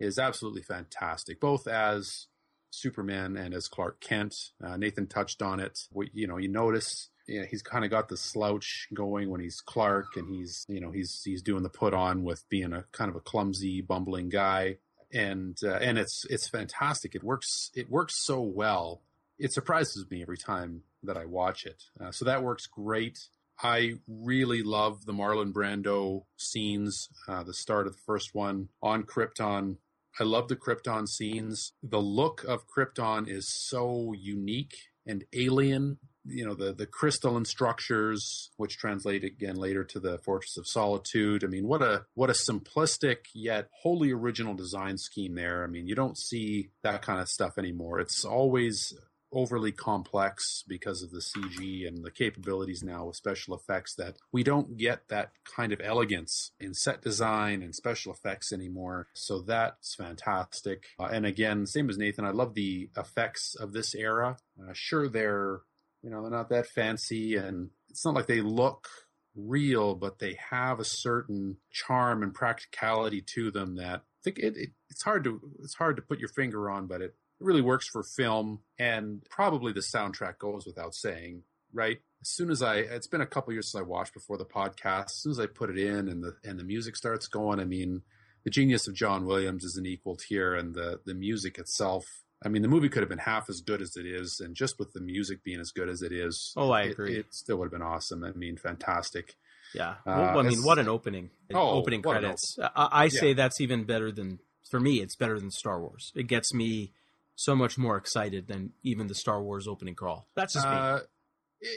is 0.00 0.18
absolutely 0.18 0.62
fantastic, 0.62 1.40
both 1.40 1.68
as 1.68 2.26
Superman 2.70 3.36
and 3.36 3.54
as 3.54 3.68
Clark 3.68 4.00
Kent. 4.00 4.34
Uh, 4.62 4.76
Nathan 4.76 5.06
touched 5.06 5.40
on 5.40 5.60
it. 5.60 5.78
You 6.12 6.26
know, 6.26 6.36
you 6.36 6.48
notice 6.48 7.10
know, 7.28 7.46
he's 7.48 7.62
kind 7.62 7.84
of 7.84 7.90
got 7.90 8.08
the 8.08 8.16
slouch 8.16 8.88
going 8.94 9.30
when 9.30 9.40
he's 9.40 9.60
Clark, 9.60 10.16
and 10.16 10.28
he's 10.28 10.64
you 10.68 10.80
know 10.80 10.90
he's 10.90 11.20
he's 11.24 11.42
doing 11.42 11.62
the 11.62 11.68
put 11.68 11.94
on 11.94 12.22
with 12.22 12.48
being 12.48 12.72
a 12.72 12.84
kind 12.92 13.10
of 13.10 13.16
a 13.16 13.20
clumsy, 13.20 13.80
bumbling 13.80 14.28
guy, 14.28 14.78
and 15.12 15.56
uh, 15.62 15.74
and 15.76 15.98
it's 15.98 16.24
it's 16.30 16.48
fantastic. 16.48 17.14
It 17.14 17.22
works 17.22 17.70
it 17.74 17.90
works 17.90 18.14
so 18.24 18.40
well. 18.40 19.02
It 19.38 19.52
surprises 19.52 20.06
me 20.10 20.22
every 20.22 20.38
time 20.38 20.82
that 21.04 21.16
I 21.16 21.26
watch 21.26 21.64
it. 21.64 21.84
Uh, 22.00 22.10
so 22.10 22.24
that 22.24 22.42
works 22.42 22.66
great. 22.66 23.18
I 23.60 23.94
really 24.06 24.62
love 24.62 25.04
the 25.04 25.12
Marlon 25.12 25.52
Brando 25.52 26.24
scenes. 26.36 27.08
Uh, 27.28 27.42
the 27.42 27.54
start 27.54 27.86
of 27.86 27.94
the 27.94 28.02
first 28.06 28.34
one 28.34 28.68
on 28.82 29.02
Krypton. 29.04 29.76
I 30.18 30.24
love 30.24 30.48
the 30.48 30.56
Krypton 30.56 31.08
scenes. 31.08 31.72
The 31.82 32.00
look 32.00 32.44
of 32.44 32.66
Krypton 32.66 33.28
is 33.28 33.48
so 33.48 34.12
unique 34.16 34.76
and 35.06 35.24
alien 35.32 35.98
you 36.28 36.44
know 36.44 36.54
the 36.54 36.72
the 36.72 36.86
crystalline 36.86 37.44
structures 37.44 38.50
which 38.56 38.78
translate 38.78 39.24
again 39.24 39.56
later 39.56 39.84
to 39.84 40.00
the 40.00 40.18
fortress 40.18 40.56
of 40.56 40.66
solitude. 40.66 41.44
I 41.44 41.46
mean 41.46 41.66
what 41.66 41.82
a 41.82 42.04
what 42.14 42.30
a 42.30 42.34
simplistic 42.34 43.26
yet 43.34 43.68
wholly 43.82 44.12
original 44.12 44.54
design 44.54 44.98
scheme 44.98 45.34
there. 45.34 45.64
I 45.64 45.66
mean 45.66 45.86
you 45.86 45.94
don't 45.94 46.18
see 46.18 46.70
that 46.82 47.02
kind 47.02 47.20
of 47.20 47.28
stuff 47.28 47.58
anymore. 47.58 48.00
It's 48.00 48.24
always 48.24 48.94
overly 49.32 49.72
complex 49.72 50.64
because 50.66 51.02
of 51.02 51.10
the 51.10 51.20
cg 51.20 51.86
and 51.86 52.04
the 52.04 52.10
capabilities 52.10 52.82
now 52.82 53.04
with 53.04 53.16
special 53.16 53.54
effects 53.54 53.94
that 53.94 54.16
we 54.32 54.42
don't 54.42 54.76
get 54.76 55.08
that 55.08 55.32
kind 55.44 55.72
of 55.72 55.80
elegance 55.82 56.52
in 56.58 56.72
set 56.72 57.02
design 57.02 57.62
and 57.62 57.74
special 57.74 58.12
effects 58.12 58.52
anymore. 58.52 59.08
So 59.14 59.40
that's 59.40 59.94
fantastic. 59.94 60.84
Uh, 60.98 61.08
and 61.12 61.26
again 61.26 61.66
same 61.66 61.90
as 61.90 61.98
nathan 61.98 62.24
i 62.24 62.30
love 62.30 62.54
the 62.54 62.88
effects 62.96 63.54
of 63.54 63.72
this 63.72 63.94
era. 63.94 64.36
Uh, 64.60 64.72
sure 64.72 65.08
they're 65.08 65.60
you 66.02 66.10
know, 66.10 66.22
they're 66.22 66.30
not 66.30 66.50
that 66.50 66.66
fancy 66.68 67.36
and 67.36 67.70
it's 67.90 68.04
not 68.04 68.14
like 68.14 68.26
they 68.26 68.40
look 68.40 68.88
real, 69.34 69.94
but 69.94 70.18
they 70.18 70.36
have 70.50 70.80
a 70.80 70.84
certain 70.84 71.56
charm 71.70 72.22
and 72.22 72.34
practicality 72.34 73.20
to 73.34 73.50
them 73.50 73.76
that 73.76 74.00
I 74.00 74.20
think 74.24 74.38
it, 74.38 74.56
it, 74.56 74.70
it's 74.90 75.02
hard 75.02 75.24
to 75.24 75.40
it's 75.62 75.74
hard 75.74 75.96
to 75.96 76.02
put 76.02 76.18
your 76.18 76.28
finger 76.30 76.68
on, 76.70 76.86
but 76.86 77.02
it 77.02 77.14
really 77.40 77.62
works 77.62 77.88
for 77.88 78.02
film 78.02 78.60
and 78.78 79.22
probably 79.30 79.72
the 79.72 79.80
soundtrack 79.80 80.38
goes 80.38 80.66
without 80.66 80.94
saying. 80.94 81.42
right? 81.72 81.98
As 82.20 82.30
soon 82.30 82.50
as 82.50 82.62
I, 82.62 82.76
it's 82.76 83.06
been 83.06 83.20
a 83.20 83.26
couple 83.26 83.52
years 83.52 83.70
since 83.70 83.80
I 83.80 83.84
watched 83.84 84.14
before 84.14 84.38
the 84.38 84.44
podcast. 84.44 85.06
As 85.06 85.14
soon 85.22 85.32
as 85.32 85.40
I 85.40 85.46
put 85.46 85.70
it 85.70 85.78
in 85.78 86.08
and 86.08 86.22
the 86.22 86.36
and 86.44 86.58
the 86.58 86.64
music 86.64 86.96
starts 86.96 87.28
going, 87.28 87.60
I 87.60 87.64
mean, 87.64 88.02
the 88.44 88.50
genius 88.50 88.88
of 88.88 88.94
John 88.94 89.26
Williams 89.26 89.64
isn't 89.64 89.86
equaled 89.86 90.22
here, 90.28 90.54
and 90.54 90.74
the 90.74 91.00
the 91.04 91.14
music 91.14 91.58
itself. 91.58 92.24
I 92.44 92.48
mean, 92.48 92.62
the 92.62 92.68
movie 92.68 92.88
could 92.88 93.02
have 93.02 93.08
been 93.08 93.18
half 93.18 93.48
as 93.50 93.60
good 93.60 93.82
as 93.82 93.96
it 93.96 94.06
is, 94.06 94.40
and 94.44 94.54
just 94.54 94.78
with 94.78 94.92
the 94.92 95.00
music 95.00 95.42
being 95.42 95.58
as 95.60 95.70
good 95.72 95.88
as 95.88 96.02
it 96.02 96.12
is, 96.12 96.52
Oh, 96.56 96.70
I 96.70 96.82
it- 96.82 96.90
agree. 96.92 97.16
It, 97.18 97.26
still 97.34 97.56
would 97.58 97.64
have 97.66 97.72
been 97.72 97.82
awesome. 97.82 98.22
I 98.24 98.30
mean, 98.32 98.56
fantastic. 98.56 99.34
Yeah. 99.74 99.96
Uh, 100.06 100.32
well, 100.34 100.38
I 100.40 100.42
mean, 100.44 100.62
what 100.62 100.78
an 100.78 100.88
opening. 100.88 101.30
Oh, 101.52 101.70
opening 101.70 102.00
credits. 102.02 102.56
I, 102.76 102.88
I 102.92 103.08
say 103.08 103.28
Yeah. 103.28 103.34
that's 103.34 103.60
even 103.60 103.84
better 103.84 104.10
than, 104.12 104.38
for 104.70 104.78
me, 104.80 105.00
it's 105.00 105.16
better 105.16 105.38
than 105.38 105.50
Star 105.50 105.80
Wars. 105.80 106.12
It 106.14 106.26
gets 106.28 106.54
me 106.54 106.92
so 107.34 107.54
much 107.54 107.76
more 107.76 107.96
excited 107.96 108.46
than 108.48 108.72
even 108.82 109.08
the 109.08 109.14
Star 109.14 109.42
Wars 109.42 109.66
opening 109.68 109.94
crawl. 109.94 110.28
That's 110.36 110.54
just 110.54 110.66
me. 110.66 110.72
Uh, 110.74 110.98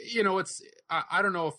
you 0.06 0.22
know, 0.22 0.38
it's 0.38 0.60
I, 0.88 1.02
I 1.10 1.22
don't 1.22 1.32
know 1.32 1.48
if 1.48 1.54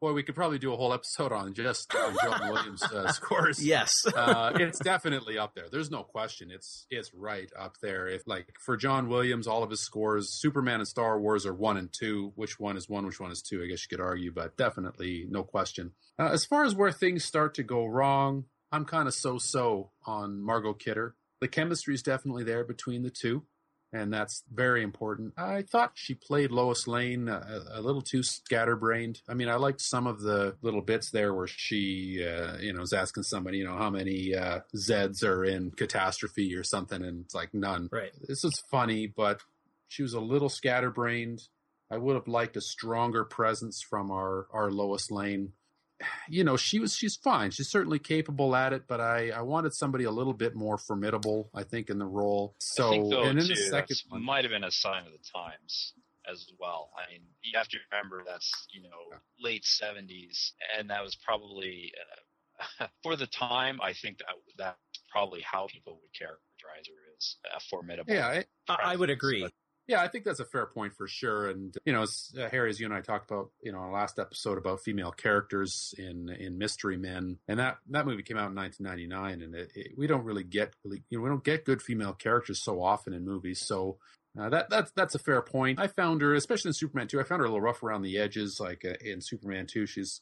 boy 0.00 0.12
we 0.12 0.22
could 0.22 0.34
probably 0.34 0.58
do 0.58 0.72
a 0.72 0.76
whole 0.76 0.92
episode 0.92 1.32
on 1.32 1.54
just 1.54 1.94
on 1.94 2.16
John 2.22 2.50
Williams 2.52 2.82
uh, 2.82 3.10
scores. 3.12 3.64
Yes. 3.64 3.92
uh, 4.14 4.52
it's 4.56 4.78
definitely 4.78 5.38
up 5.38 5.54
there. 5.54 5.66
There's 5.70 5.90
no 5.90 6.02
question. 6.02 6.50
It's 6.50 6.86
it's 6.90 7.12
right 7.14 7.50
up 7.58 7.76
there. 7.82 8.08
If 8.08 8.26
like 8.26 8.48
for 8.64 8.76
John 8.76 9.08
Williams, 9.08 9.46
all 9.46 9.62
of 9.62 9.70
his 9.70 9.80
scores, 9.80 10.28
Superman 10.40 10.80
and 10.80 10.88
Star 10.88 11.20
Wars 11.20 11.46
are 11.46 11.54
one 11.54 11.76
and 11.76 11.90
two. 11.92 12.32
Which 12.34 12.58
one 12.58 12.76
is 12.76 12.88
one? 12.88 13.06
Which 13.06 13.20
one 13.20 13.30
is 13.30 13.42
two? 13.42 13.62
I 13.62 13.66
guess 13.66 13.84
you 13.84 13.96
could 13.96 14.04
argue, 14.04 14.32
but 14.32 14.56
definitely 14.56 15.26
no 15.28 15.42
question. 15.42 15.92
Uh, 16.18 16.30
as 16.32 16.44
far 16.44 16.64
as 16.64 16.74
where 16.74 16.92
things 16.92 17.24
start 17.24 17.54
to 17.54 17.62
go 17.62 17.86
wrong, 17.86 18.44
I'm 18.72 18.84
kind 18.84 19.06
of 19.08 19.14
so-so 19.14 19.90
on 20.06 20.40
Margot 20.42 20.74
Kidder. 20.74 21.14
The 21.40 21.48
chemistry 21.48 21.94
is 21.94 22.02
definitely 22.02 22.44
there 22.44 22.64
between 22.64 23.02
the 23.02 23.10
two, 23.10 23.44
and 23.92 24.12
that's 24.12 24.42
very 24.52 24.82
important. 24.82 25.34
I 25.36 25.62
thought 25.62 25.92
she 25.94 26.14
played 26.14 26.50
Lois 26.50 26.86
Lane 26.86 27.28
a, 27.28 27.62
a 27.72 27.80
little 27.80 28.02
too 28.02 28.22
scatterbrained. 28.22 29.20
I 29.28 29.34
mean, 29.34 29.48
I 29.48 29.54
liked 29.54 29.80
some 29.80 30.06
of 30.06 30.20
the 30.20 30.56
little 30.62 30.82
bits 30.82 31.10
there 31.10 31.32
where 31.34 31.46
she, 31.46 32.24
uh, 32.24 32.58
you 32.58 32.72
know, 32.72 32.82
is 32.82 32.92
asking 32.92 33.22
somebody, 33.24 33.58
you 33.58 33.64
know, 33.64 33.76
how 33.76 33.90
many 33.90 34.34
uh, 34.34 34.60
Zeds 34.76 35.24
are 35.24 35.44
in 35.44 35.70
Catastrophe 35.70 36.54
or 36.54 36.64
something, 36.64 37.02
and 37.02 37.24
it's 37.24 37.34
like 37.34 37.54
none. 37.54 37.88
right. 37.92 38.12
This 38.26 38.44
is 38.44 38.62
funny, 38.70 39.06
but 39.06 39.40
she 39.88 40.02
was 40.02 40.14
a 40.14 40.20
little 40.20 40.48
scatterbrained. 40.48 41.42
I 41.90 41.98
would 41.98 42.14
have 42.16 42.26
liked 42.26 42.56
a 42.56 42.60
stronger 42.60 43.24
presence 43.24 43.80
from 43.88 44.10
our 44.10 44.46
our 44.52 44.70
Lois 44.70 45.10
Lane. 45.10 45.52
You 46.28 46.44
know, 46.44 46.56
she 46.56 46.78
was 46.78 46.94
she's 46.94 47.16
fine. 47.16 47.50
She's 47.50 47.70
certainly 47.70 47.98
capable 47.98 48.54
at 48.54 48.72
it, 48.72 48.82
but 48.86 49.00
I 49.00 49.30
I 49.30 49.42
wanted 49.42 49.74
somebody 49.74 50.04
a 50.04 50.10
little 50.10 50.34
bit 50.34 50.54
more 50.54 50.76
formidable. 50.78 51.50
I 51.54 51.62
think 51.62 51.88
in 51.88 51.98
the 51.98 52.06
role. 52.06 52.54
So 52.58 52.88
I 52.88 52.90
think 52.90 53.10
though 53.10 53.22
and 53.22 53.38
in 53.38 53.46
too, 53.46 53.54
the 53.54 53.60
second 53.60 54.02
one, 54.08 54.22
might 54.22 54.44
have 54.44 54.50
been 54.50 54.64
a 54.64 54.70
sign 54.70 55.06
of 55.06 55.12
the 55.12 55.24
times 55.34 55.94
as 56.30 56.46
well. 56.58 56.90
I 56.96 57.10
mean, 57.10 57.22
you 57.42 57.56
have 57.56 57.68
to 57.68 57.78
remember 57.90 58.22
that's 58.26 58.66
you 58.72 58.82
know 58.82 59.18
late 59.40 59.64
seventies, 59.64 60.52
and 60.78 60.90
that 60.90 61.02
was 61.02 61.16
probably 61.16 61.92
uh, 62.80 62.86
for 63.02 63.16
the 63.16 63.26
time. 63.26 63.80
I 63.82 63.92
think 63.92 64.18
that 64.18 64.26
that's 64.58 64.76
probably 65.10 65.40
how 65.40 65.66
people 65.66 65.94
would 65.94 66.12
characterize 66.18 66.86
her 66.88 67.14
as 67.16 67.36
a 67.56 67.60
formidable. 67.70 68.12
yeah, 68.12 68.26
I, 68.26 68.44
I, 68.68 68.92
I 68.92 68.96
would 68.96 69.10
agree. 69.10 69.42
but 69.42 69.52
Yeah, 69.88 70.02
I 70.02 70.08
think 70.08 70.24
that's 70.24 70.40
a 70.40 70.44
fair 70.44 70.66
point 70.66 70.94
for 70.94 71.06
sure. 71.06 71.48
And 71.48 71.76
you 71.84 71.92
know, 71.92 72.02
as, 72.02 72.34
uh, 72.38 72.48
Harry, 72.48 72.70
as 72.70 72.80
you 72.80 72.86
and 72.86 72.94
I 72.94 73.00
talked 73.00 73.30
about, 73.30 73.50
you 73.62 73.70
know, 73.70 73.78
our 73.78 73.92
last 73.92 74.18
episode 74.18 74.58
about 74.58 74.80
female 74.80 75.12
characters 75.12 75.94
in 75.96 76.28
in 76.28 76.58
Mystery 76.58 76.96
Men, 76.96 77.38
and 77.46 77.60
that 77.60 77.78
that 77.90 78.04
movie 78.06 78.24
came 78.24 78.36
out 78.36 78.50
in 78.50 78.56
1999, 78.56 79.42
and 79.42 79.54
it, 79.54 79.72
it, 79.74 79.92
we 79.96 80.06
don't 80.08 80.24
really 80.24 80.42
get 80.42 80.74
really, 80.84 81.04
you 81.08 81.18
know, 81.18 81.22
we 81.22 81.30
don't 81.30 81.44
get 81.44 81.64
good 81.64 81.80
female 81.80 82.12
characters 82.12 82.60
so 82.60 82.82
often 82.82 83.12
in 83.12 83.24
movies. 83.24 83.60
So 83.60 83.98
uh, 84.38 84.48
that 84.48 84.68
that's 84.70 84.90
that's 84.92 85.14
a 85.14 85.20
fair 85.20 85.40
point. 85.40 85.78
I 85.78 85.86
found 85.86 86.20
her, 86.20 86.34
especially 86.34 86.70
in 86.70 86.74
Superman 86.74 87.06
2, 87.06 87.20
I 87.20 87.22
found 87.22 87.40
her 87.40 87.46
a 87.46 87.48
little 87.48 87.60
rough 87.60 87.82
around 87.82 88.02
the 88.02 88.18
edges. 88.18 88.58
Like 88.58 88.84
uh, 88.84 88.94
in 89.00 89.20
Superman 89.20 89.66
2, 89.66 89.86
she's 89.86 90.20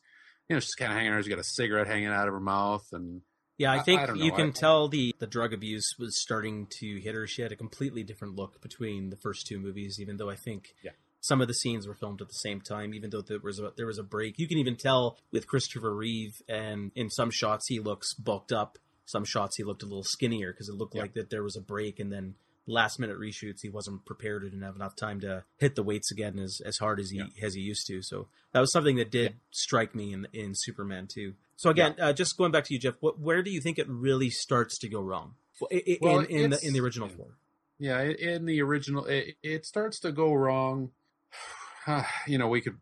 you 0.49 0.57
know 0.57 0.61
she's 0.61 0.75
kind 0.75 0.93
of 0.93 0.97
hanging 0.99 1.13
around. 1.13 1.23
She's 1.23 1.31
got 1.31 1.39
a 1.39 1.45
cigarette 1.45 1.87
hanging 1.87 2.09
out 2.09 2.29
of 2.29 2.35
her 2.35 2.41
mouth, 2.41 2.87
and 2.93 3.23
Yeah, 3.59 3.73
I- 3.73 3.77
I 3.79 3.83
think 3.83 4.01
I 4.01 4.07
don't 4.07 4.19
you 4.19 4.33
can 4.33 4.49
I- 4.49 4.53
tell 4.53 4.89
the 4.89 5.15
the 5.19 5.27
drug 5.27 5.53
abuse 5.53 5.95
was 5.99 6.21
starting 6.21 6.67
to 6.81 7.01
hit 7.01 7.15
her. 7.15 7.27
She 7.27 7.43
had 7.43 7.53
a 7.53 7.57
completely 7.57 8.03
different 8.03 8.35
look 8.37 8.61
between 8.61 9.11
the 9.11 9.17
first 9.17 9.47
two 9.47 9.59
movies, 9.59 9.99
even 10.01 10.17
though 10.17 10.31
I 10.31 10.37
think 10.37 10.75
Yeah. 10.83 10.93
some 11.21 11.41
of 11.41 11.49
the 11.49 11.55
scenes 11.55 11.87
were 11.87 11.95
filmed 11.95 12.21
at 12.21 12.29
the 12.29 12.35
same 12.35 12.61
time. 12.61 12.93
Even 12.95 13.11
though 13.11 13.23
there 13.23 13.39
was 13.39 13.61
a, 13.61 13.73
there 13.77 13.87
was 13.87 13.99
a 13.99 14.03
break, 14.03 14.39
you 14.39 14.49
can 14.49 14.59
even 14.59 14.77
tell 14.77 15.19
with 15.31 15.47
Christopher 15.47 15.95
Reeve, 15.95 16.43
and 16.49 16.91
in 16.95 17.11
some 17.11 17.31
shots 17.31 17.69
he 17.69 17.79
looks 17.81 18.13
bulked 18.15 18.53
up, 18.53 18.79
some 19.07 19.25
shots 19.25 19.57
he 19.57 19.63
looked 19.65 19.83
a 19.83 19.87
little 19.87 20.03
skinnier 20.03 20.53
because 20.53 20.69
it 20.69 20.75
looked 20.75 20.95
Yeah. 20.97 21.03
like 21.03 21.15
that 21.15 21.31
there 21.31 21.43
was 21.45 21.57
a 21.57 21.61
break, 21.61 22.01
and 22.01 22.13
then 22.13 22.35
last 22.67 22.99
minute 22.99 23.19
reshoots 23.19 23.61
he 23.63 23.69
wasn't 23.69 24.05
prepared 24.07 24.43
or 24.43 24.49
didn't 24.49 24.63
have 24.63 24.75
enough 24.75 24.97
time 24.97 25.21
to 25.21 25.45
hit 25.59 25.75
the 25.75 25.83
weights 25.83 26.11
again 26.11 26.39
as 26.39 26.61
as 26.65 26.79
hard 26.79 26.99
as 26.99 27.11
he 27.11 27.19
Yeah. 27.19 27.27
as 27.47 27.55
he 27.55 27.61
used 27.61 27.87
to. 27.87 28.03
So 28.03 28.29
that 28.53 28.61
was 28.61 28.73
something 28.73 28.97
that 28.97 29.11
did 29.11 29.37
strike 29.51 29.95
me 29.95 30.13
in 30.13 30.27
in 30.33 30.55
Superman 30.55 31.07
too. 31.07 31.35
So 31.57 31.71
again, 31.71 31.95
uh, 32.01 32.13
just 32.13 32.37
going 32.37 32.53
back 32.53 32.65
to 32.65 32.75
you, 32.75 32.81
Geoff, 32.81 32.97
what, 33.01 33.19
where 33.21 33.43
do 33.43 33.51
you 33.51 33.61
think 33.61 33.79
it 33.79 33.89
really 33.89 34.31
starts 34.31 34.79
to 34.79 34.89
go 34.89 35.01
wrong 35.01 35.35
I- 35.73 35.83
I- 35.87 35.99
Well, 36.01 36.19
in, 36.21 36.27
in 36.27 36.51
the 36.51 36.67
in 36.67 36.73
the 36.73 36.81
original 36.81 37.09
four? 37.09 37.39
Yeah, 37.79 38.03
in 38.03 38.45
the 38.47 38.63
original, 38.63 39.05
it, 39.07 39.37
it 39.43 39.67
starts 39.67 40.01
to 40.01 40.13
go 40.13 40.33
wrong. 40.33 40.91
You 42.27 42.39
know, 42.39 42.49
we 42.49 42.63
could. 42.63 42.79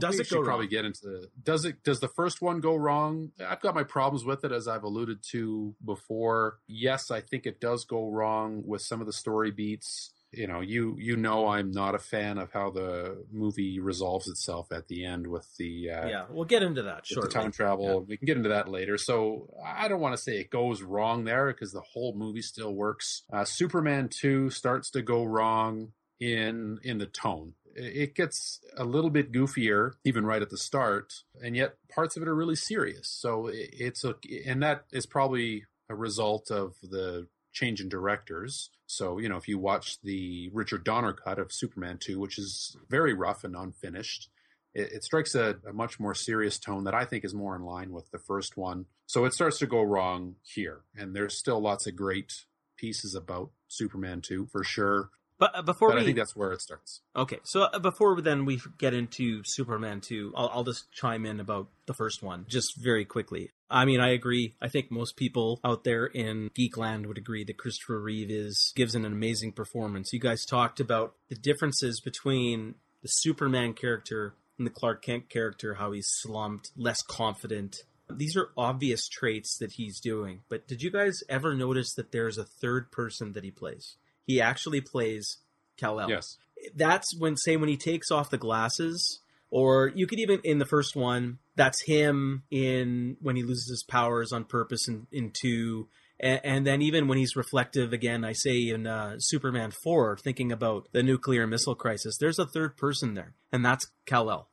Does 0.00 0.16
we 0.16 0.22
it 0.22 0.26
should 0.26 0.38
go 0.38 0.42
probably 0.42 0.64
wrong? 0.66 0.70
get 0.70 0.84
into 0.84 1.00
the. 1.02 1.28
Does 1.40 1.64
it? 1.64 1.84
Does 1.84 2.00
the 2.00 2.08
first 2.08 2.42
one 2.42 2.58
go 2.60 2.74
wrong? 2.74 3.30
I've 3.46 3.60
got 3.60 3.76
my 3.76 3.84
problems 3.84 4.24
with 4.24 4.44
it, 4.44 4.50
as 4.50 4.66
I've 4.66 4.82
alluded 4.82 5.18
to 5.30 5.76
before. 5.84 6.58
Yes, 6.66 7.12
I 7.12 7.20
think 7.20 7.46
it 7.46 7.60
does 7.60 7.84
go 7.84 8.10
wrong 8.10 8.64
with 8.66 8.82
some 8.82 9.00
of 9.00 9.06
the 9.06 9.12
story 9.12 9.52
beats. 9.52 10.10
You 10.32 10.46
know, 10.46 10.60
you 10.60 10.96
you 10.98 11.16
know, 11.16 11.48
I'm 11.48 11.72
not 11.72 11.94
a 11.94 11.98
fan 11.98 12.38
of 12.38 12.52
how 12.52 12.70
the 12.70 13.24
movie 13.32 13.80
resolves 13.80 14.28
itself 14.28 14.70
at 14.70 14.86
the 14.88 15.04
end 15.04 15.26
with 15.26 15.56
the 15.56 15.90
uh, 15.90 16.06
yeah, 16.06 16.26
we'll 16.30 16.44
get 16.44 16.62
into 16.62 16.82
that 16.82 17.06
shortly. 17.06 17.30
time 17.30 17.50
travel. 17.50 18.04
We 18.08 18.16
can 18.16 18.26
get 18.26 18.36
into 18.36 18.50
that 18.50 18.68
later. 18.68 18.96
So 18.96 19.52
I 19.64 19.88
don't 19.88 20.00
want 20.00 20.16
to 20.16 20.22
say 20.22 20.38
it 20.38 20.50
goes 20.50 20.82
wrong 20.82 21.24
there 21.24 21.48
because 21.48 21.72
the 21.72 21.80
whole 21.80 22.14
movie 22.14 22.42
still 22.42 22.74
works. 22.74 23.24
Uh, 23.32 23.44
Superman 23.44 24.08
two 24.08 24.50
starts 24.50 24.90
to 24.90 25.02
go 25.02 25.24
wrong 25.24 25.92
in 26.20 26.78
in 26.84 26.98
the 26.98 27.06
tone. 27.06 27.54
It 27.74 27.96
it 27.96 28.14
gets 28.14 28.60
a 28.76 28.84
little 28.84 29.10
bit 29.10 29.32
goofier 29.32 29.92
even 30.04 30.24
right 30.24 30.42
at 30.42 30.50
the 30.50 30.58
start, 30.58 31.12
and 31.42 31.56
yet 31.56 31.74
parts 31.92 32.16
of 32.16 32.22
it 32.22 32.28
are 32.28 32.36
really 32.36 32.56
serious. 32.56 33.08
So 33.08 33.48
it, 33.48 33.70
it's 33.72 34.04
a 34.04 34.14
and 34.46 34.62
that 34.62 34.84
is 34.92 35.06
probably 35.06 35.64
a 35.88 35.94
result 35.94 36.50
of 36.50 36.76
the 36.82 37.26
change 37.52 37.80
in 37.80 37.88
directors. 37.88 38.70
So, 38.86 39.18
you 39.18 39.28
know, 39.28 39.36
if 39.36 39.48
you 39.48 39.58
watch 39.58 40.00
the 40.02 40.50
Richard 40.52 40.84
Donner 40.84 41.12
cut 41.12 41.38
of 41.38 41.52
Superman 41.52 41.98
2, 42.00 42.18
which 42.18 42.38
is 42.38 42.76
very 42.88 43.14
rough 43.14 43.44
and 43.44 43.54
unfinished, 43.54 44.28
it, 44.74 44.92
it 44.92 45.04
strikes 45.04 45.34
a, 45.34 45.56
a 45.68 45.72
much 45.72 46.00
more 46.00 46.14
serious 46.14 46.58
tone 46.58 46.84
that 46.84 46.94
I 46.94 47.04
think 47.04 47.24
is 47.24 47.34
more 47.34 47.56
in 47.56 47.62
line 47.62 47.92
with 47.92 48.10
the 48.10 48.18
first 48.18 48.56
one. 48.56 48.86
So 49.06 49.24
it 49.24 49.34
starts 49.34 49.58
to 49.58 49.66
go 49.66 49.82
wrong 49.82 50.36
here. 50.42 50.80
And 50.96 51.14
there's 51.14 51.36
still 51.36 51.60
lots 51.60 51.86
of 51.86 51.96
great 51.96 52.32
pieces 52.76 53.14
about 53.14 53.50
Superman 53.68 54.20
2 54.20 54.48
for 54.50 54.64
sure. 54.64 55.10
But 55.38 55.56
uh, 55.56 55.62
before 55.62 55.88
But 55.88 55.96
we 55.96 56.02
I 56.02 56.04
think 56.04 56.18
that's 56.18 56.36
where 56.36 56.52
it 56.52 56.60
starts. 56.60 57.00
Okay, 57.16 57.38
so 57.44 57.62
uh, 57.62 57.78
before 57.78 58.20
then 58.20 58.44
we 58.44 58.60
get 58.78 58.92
into 58.92 59.42
Superman 59.44 60.02
2, 60.02 60.34
I'll, 60.36 60.50
I'll 60.52 60.64
just 60.64 60.92
chime 60.92 61.24
in 61.24 61.40
about 61.40 61.68
the 61.86 61.94
first 61.94 62.22
one 62.22 62.44
just 62.48 62.76
very 62.76 63.06
quickly. 63.06 63.50
I 63.70 63.84
mean, 63.84 64.00
I 64.00 64.10
agree. 64.10 64.54
I 64.60 64.68
think 64.68 64.90
most 64.90 65.16
people 65.16 65.60
out 65.64 65.84
there 65.84 66.06
in 66.06 66.50
Geekland 66.58 67.06
would 67.06 67.18
agree 67.18 67.44
that 67.44 67.56
Christopher 67.58 68.00
Reeve 68.00 68.30
is 68.30 68.72
gives 68.74 68.94
an 68.94 69.04
amazing 69.04 69.52
performance. 69.52 70.12
You 70.12 70.18
guys 70.18 70.44
talked 70.44 70.80
about 70.80 71.14
the 71.28 71.36
differences 71.36 72.00
between 72.00 72.74
the 73.02 73.08
Superman 73.08 73.74
character 73.74 74.34
and 74.58 74.66
the 74.66 74.72
Clark 74.72 75.02
Kent 75.02 75.30
character, 75.30 75.74
how 75.74 75.92
he's 75.92 76.08
slumped, 76.08 76.70
less 76.76 77.00
confident. 77.02 77.76
These 78.10 78.36
are 78.36 78.50
obvious 78.56 79.06
traits 79.08 79.56
that 79.58 79.72
he's 79.72 80.00
doing. 80.00 80.40
But 80.48 80.66
did 80.66 80.82
you 80.82 80.90
guys 80.90 81.20
ever 81.28 81.54
notice 81.54 81.94
that 81.94 82.10
there's 82.10 82.38
a 82.38 82.44
third 82.44 82.90
person 82.90 83.32
that 83.34 83.44
he 83.44 83.52
plays? 83.52 83.96
He 84.26 84.40
actually 84.40 84.80
plays 84.80 85.38
Kal-El 85.78 86.10
Yes. 86.10 86.36
that's 86.74 87.16
when 87.16 87.36
say 87.36 87.56
when 87.56 87.68
he 87.68 87.76
takes 87.76 88.10
off 88.10 88.30
the 88.30 88.36
glasses 88.36 89.20
or 89.50 89.92
you 89.94 90.06
could 90.06 90.18
even 90.20 90.40
in 90.44 90.58
the 90.58 90.66
first 90.66 90.94
one 90.94 91.38
that's 91.60 91.82
him 91.84 92.42
in 92.50 93.16
when 93.20 93.36
he 93.36 93.42
loses 93.42 93.68
his 93.68 93.84
powers 93.86 94.32
on 94.32 94.44
purpose 94.44 94.88
in, 94.88 95.06
in 95.12 95.30
two. 95.38 95.88
And, 96.18 96.40
and 96.42 96.66
then 96.66 96.80
even 96.80 97.06
when 97.08 97.18
he's 97.18 97.36
reflective 97.36 97.92
again 97.92 98.24
i 98.24 98.32
say 98.32 98.56
in 98.74 98.86
uh, 98.86 99.16
superman 99.18 99.70
4 99.84 100.16
thinking 100.26 100.50
about 100.52 100.88
the 100.92 101.02
nuclear 101.02 101.46
missile 101.46 101.74
crisis 101.74 102.16
there's 102.18 102.38
a 102.38 102.46
third 102.54 102.76
person 102.76 103.14
there 103.14 103.32
and 103.52 103.64
that's 103.64 103.86
kal-el. 104.06 104.48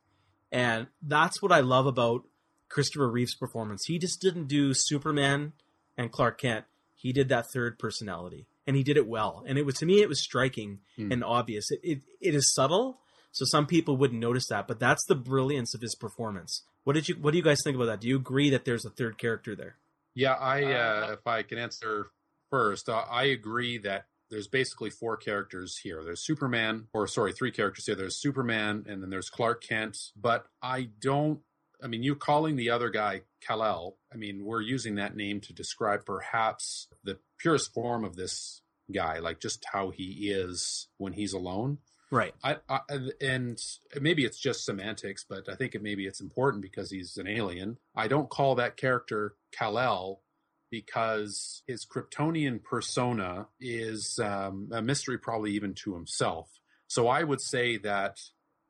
And 0.52 0.86
that's 1.02 1.40
what 1.42 1.52
i 1.52 1.60
love 1.60 1.86
about 1.86 2.20
christopher 2.68 3.08
reeve's 3.10 3.34
performance. 3.34 3.82
He 3.86 3.98
just 3.98 4.20
didn't 4.20 4.48
do 4.48 4.72
superman 4.74 5.52
and 5.96 6.12
clark 6.12 6.36
kent. 6.40 6.64
He 6.94 7.12
did 7.18 7.28
that 7.30 7.46
third 7.54 7.78
personality 7.78 8.46
and 8.66 8.76
he 8.76 8.82
did 8.82 8.96
it 8.98 9.08
well. 9.08 9.44
And 9.46 9.56
it 9.58 9.64
was 9.66 9.76
to 9.76 9.86
me 9.86 9.96
it 10.02 10.08
was 10.08 10.22
striking 10.22 10.80
Hmm. 10.96 11.12
and 11.12 11.24
obvious. 11.24 11.70
It, 11.70 11.80
it, 11.82 11.98
it 12.28 12.34
is 12.34 12.52
subtle 12.54 13.00
so 13.32 13.44
some 13.44 13.66
people 13.66 13.96
wouldn't 13.96 14.20
notice 14.20 14.46
that 14.48 14.66
but 14.66 14.80
that's 14.80 15.04
the 15.06 15.14
brilliance 15.14 15.74
of 15.74 15.80
his 15.80 15.94
performance 15.94 16.62
what 16.84 16.94
did 16.94 17.08
you 17.08 17.14
what 17.16 17.32
do 17.32 17.36
you 17.36 17.44
guys 17.44 17.58
think 17.62 17.76
about 17.76 17.86
that 17.86 18.00
do 18.00 18.08
you 18.08 18.16
agree 18.16 18.50
that 18.50 18.64
there's 18.64 18.84
a 18.84 18.90
third 18.90 19.18
character 19.18 19.54
there 19.54 19.76
Yeah, 20.14 20.32
I 20.34 20.64
uh, 20.64 21.06
Uh, 21.08 21.12
if 21.12 21.26
I 21.26 21.42
can 21.42 21.58
answer 21.58 22.10
first, 22.50 22.88
uh, 22.88 23.04
I 23.08 23.24
agree 23.24 23.78
that 23.78 24.06
there's 24.30 24.48
basically 24.48 24.90
four 24.90 25.16
characters 25.16 25.78
here. 25.82 26.02
There's 26.02 26.24
Superman, 26.24 26.88
or 26.92 27.06
sorry, 27.06 27.32
three 27.32 27.52
characters 27.52 27.84
here. 27.86 27.94
There's 27.94 28.20
Superman, 28.20 28.84
and 28.88 29.02
then 29.02 29.10
there's 29.10 29.28
Clark 29.30 29.62
Kent. 29.62 29.96
But 30.16 30.46
I 30.60 30.88
don't. 31.00 31.40
I 31.82 31.86
mean, 31.86 32.02
you're 32.02 32.16
calling 32.16 32.56
the 32.56 32.70
other 32.70 32.90
guy 32.90 33.22
Kal-El. 33.40 33.96
I 34.12 34.16
mean, 34.16 34.44
we're 34.44 34.60
using 34.60 34.96
that 34.96 35.14
name 35.14 35.40
to 35.42 35.52
describe 35.52 36.04
perhaps 36.04 36.88
the 37.04 37.18
purest 37.38 37.72
form 37.72 38.04
of 38.04 38.16
this 38.16 38.62
guy, 38.92 39.20
like 39.20 39.38
just 39.40 39.64
how 39.72 39.90
he 39.90 40.30
is 40.30 40.88
when 40.96 41.12
he's 41.12 41.32
alone. 41.32 41.78
Right. 42.10 42.34
I, 42.42 42.56
I 42.68 42.80
and 43.20 43.62
maybe 44.00 44.24
it's 44.24 44.38
just 44.38 44.64
semantics, 44.64 45.24
but 45.28 45.48
I 45.48 45.56
think 45.56 45.74
it 45.74 45.82
maybe 45.82 46.06
it's 46.06 46.20
important 46.20 46.62
because 46.62 46.90
he's 46.90 47.16
an 47.18 47.28
alien. 47.28 47.78
I 47.94 48.08
don't 48.08 48.30
call 48.30 48.54
that 48.54 48.76
character 48.76 49.34
Kal-El 49.52 50.22
because 50.70 51.62
his 51.66 51.86
Kryptonian 51.86 52.62
persona 52.62 53.48
is 53.60 54.18
um, 54.22 54.68
a 54.72 54.82
mystery, 54.82 55.18
probably 55.18 55.52
even 55.52 55.74
to 55.74 55.94
himself. 55.94 56.48
So 56.86 57.08
I 57.08 57.22
would 57.22 57.40
say 57.40 57.76
that 57.78 58.18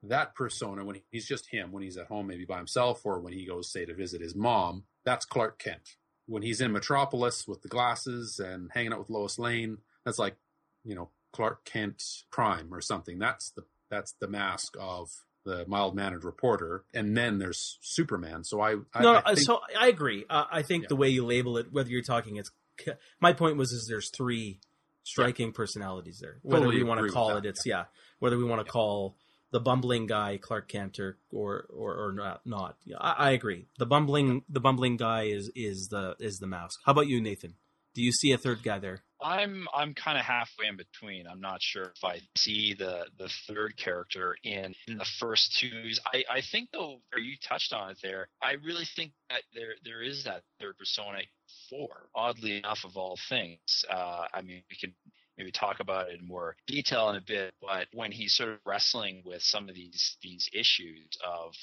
that 0.02 0.34
persona, 0.34 0.84
when 0.84 1.00
he's 1.10 1.26
just 1.26 1.50
him, 1.50 1.72
when 1.72 1.82
he's 1.82 1.96
at 1.96 2.06
home, 2.06 2.26
maybe 2.26 2.44
by 2.44 2.56
himself, 2.56 3.04
or 3.04 3.20
when 3.20 3.32
he 3.32 3.46
goes, 3.46 3.70
say, 3.70 3.84
to 3.84 3.94
visit 3.94 4.20
his 4.20 4.34
mom, 4.34 4.84
that's 5.04 5.24
Clark 5.24 5.58
Kent. 5.58 5.96
When 6.26 6.42
he's 6.42 6.60
in 6.60 6.72
Metropolis 6.72 7.48
with 7.48 7.62
the 7.62 7.68
glasses 7.68 8.38
and 8.38 8.70
hanging 8.72 8.92
out 8.92 9.00
with 9.00 9.10
Lois 9.10 9.38
Lane, 9.38 9.78
that's 10.04 10.18
like, 10.18 10.36
you 10.84 10.94
know, 10.94 11.10
Clark 11.32 11.64
Kent 11.64 12.02
Prime 12.30 12.72
or 12.72 12.80
something. 12.80 13.18
That's 13.18 13.50
the 13.50 13.64
that's 13.90 14.12
the 14.20 14.28
mask 14.28 14.76
of 14.78 15.08
the 15.44 15.64
mild 15.66 15.94
mannered 15.94 16.24
reporter, 16.24 16.84
and 16.92 17.16
then 17.16 17.38
there's 17.38 17.78
Superman. 17.80 18.44
So 18.44 18.60
I, 18.60 18.76
I 18.92 19.02
no, 19.02 19.22
I 19.24 19.34
think, 19.34 19.46
so 19.46 19.60
I 19.78 19.88
agree. 19.88 20.24
Uh, 20.28 20.44
I 20.50 20.62
think 20.62 20.82
Yeah. 20.84 20.88
the 20.88 20.96
way 20.96 21.08
you 21.08 21.24
label 21.24 21.56
it, 21.56 21.72
whether 21.72 21.88
you're 21.88 22.02
talking, 22.02 22.36
it's 22.36 22.50
my 23.20 23.32
point 23.32 23.56
was 23.56 23.72
is 23.72 23.86
there's 23.88 24.10
three 24.10 24.60
striking 25.04 25.52
personalities 25.52 26.18
there. 26.20 26.38
Whether 26.42 26.66
Totally 26.66 26.82
we 26.82 26.88
want 26.88 27.00
to 27.06 27.12
call 27.12 27.36
it, 27.36 27.46
it's 27.46 27.64
yeah. 27.64 27.84
Whether 28.18 28.36
we 28.36 28.44
want 28.44 28.60
to 28.60 28.66
Yeah. 28.66 28.72
call 28.72 29.16
the 29.50 29.60
bumbling 29.60 30.06
guy 30.06 30.36
Clark 30.36 30.68
Kent 30.68 30.98
or 31.00 31.16
or 31.32 31.66
or, 31.72 32.08
or 32.08 32.12
not, 32.12 32.44
not. 32.44 32.76
Yeah, 32.84 32.98
I, 33.00 33.28
I 33.28 33.30
agree. 33.30 33.68
The 33.78 33.86
bumbling 33.86 34.42
the 34.50 34.60
bumbling 34.60 34.98
guy 34.98 35.22
is 35.24 35.50
is 35.54 35.88
the 35.88 36.14
is 36.20 36.38
the 36.40 36.46
mask. 36.46 36.80
How 36.84 36.92
about 36.92 37.06
you, 37.06 37.20
Nathan? 37.22 37.54
Do 37.94 38.02
you 38.02 38.12
see 38.12 38.32
a 38.32 38.38
third 38.38 38.62
guy 38.62 38.78
there? 38.78 39.02
I'm 39.20 39.66
I'm 39.74 39.94
kind 39.94 40.18
of 40.18 40.24
halfway 40.24 40.66
in 40.68 40.76
between. 40.76 41.26
I'm 41.26 41.40
not 41.40 41.60
sure 41.60 41.92
if 41.96 42.04
I 42.04 42.20
see 42.36 42.74
the 42.74 43.06
the 43.18 43.28
third 43.46 43.76
character 43.76 44.36
in 44.44 44.74
in 44.86 44.98
the 44.98 45.06
first 45.18 45.58
two. 45.58 45.90
I 46.12 46.24
I 46.30 46.40
think 46.40 46.70
though, 46.72 47.00
you 47.16 47.36
touched 47.42 47.72
on 47.72 47.90
it 47.90 47.98
there. 48.02 48.28
I 48.42 48.52
really 48.64 48.84
think 48.84 49.12
that 49.30 49.42
there 49.54 49.74
there 49.84 50.02
is 50.02 50.24
that 50.24 50.42
third 50.60 50.76
persona 50.78 51.20
four. 51.68 52.08
Oddly 52.14 52.58
enough, 52.58 52.84
of 52.84 52.96
all 52.96 53.18
things, 53.28 53.84
uh, 53.90 54.26
I 54.32 54.42
mean, 54.42 54.62
we 54.70 54.76
could 54.80 54.94
maybe 55.36 55.52
talk 55.52 55.80
about 55.80 56.10
it 56.10 56.20
in 56.20 56.26
more 56.26 56.56
detail 56.66 57.08
in 57.10 57.16
a 57.16 57.20
bit. 57.20 57.54
But 57.62 57.86
when 57.92 58.12
he's 58.12 58.34
sort 58.34 58.50
of 58.50 58.58
wrestling 58.66 59.22
with 59.24 59.42
some 59.42 59.68
of 59.68 59.74
these 59.74 60.16
these 60.22 60.48
issues 60.52 61.16
of 61.26 61.54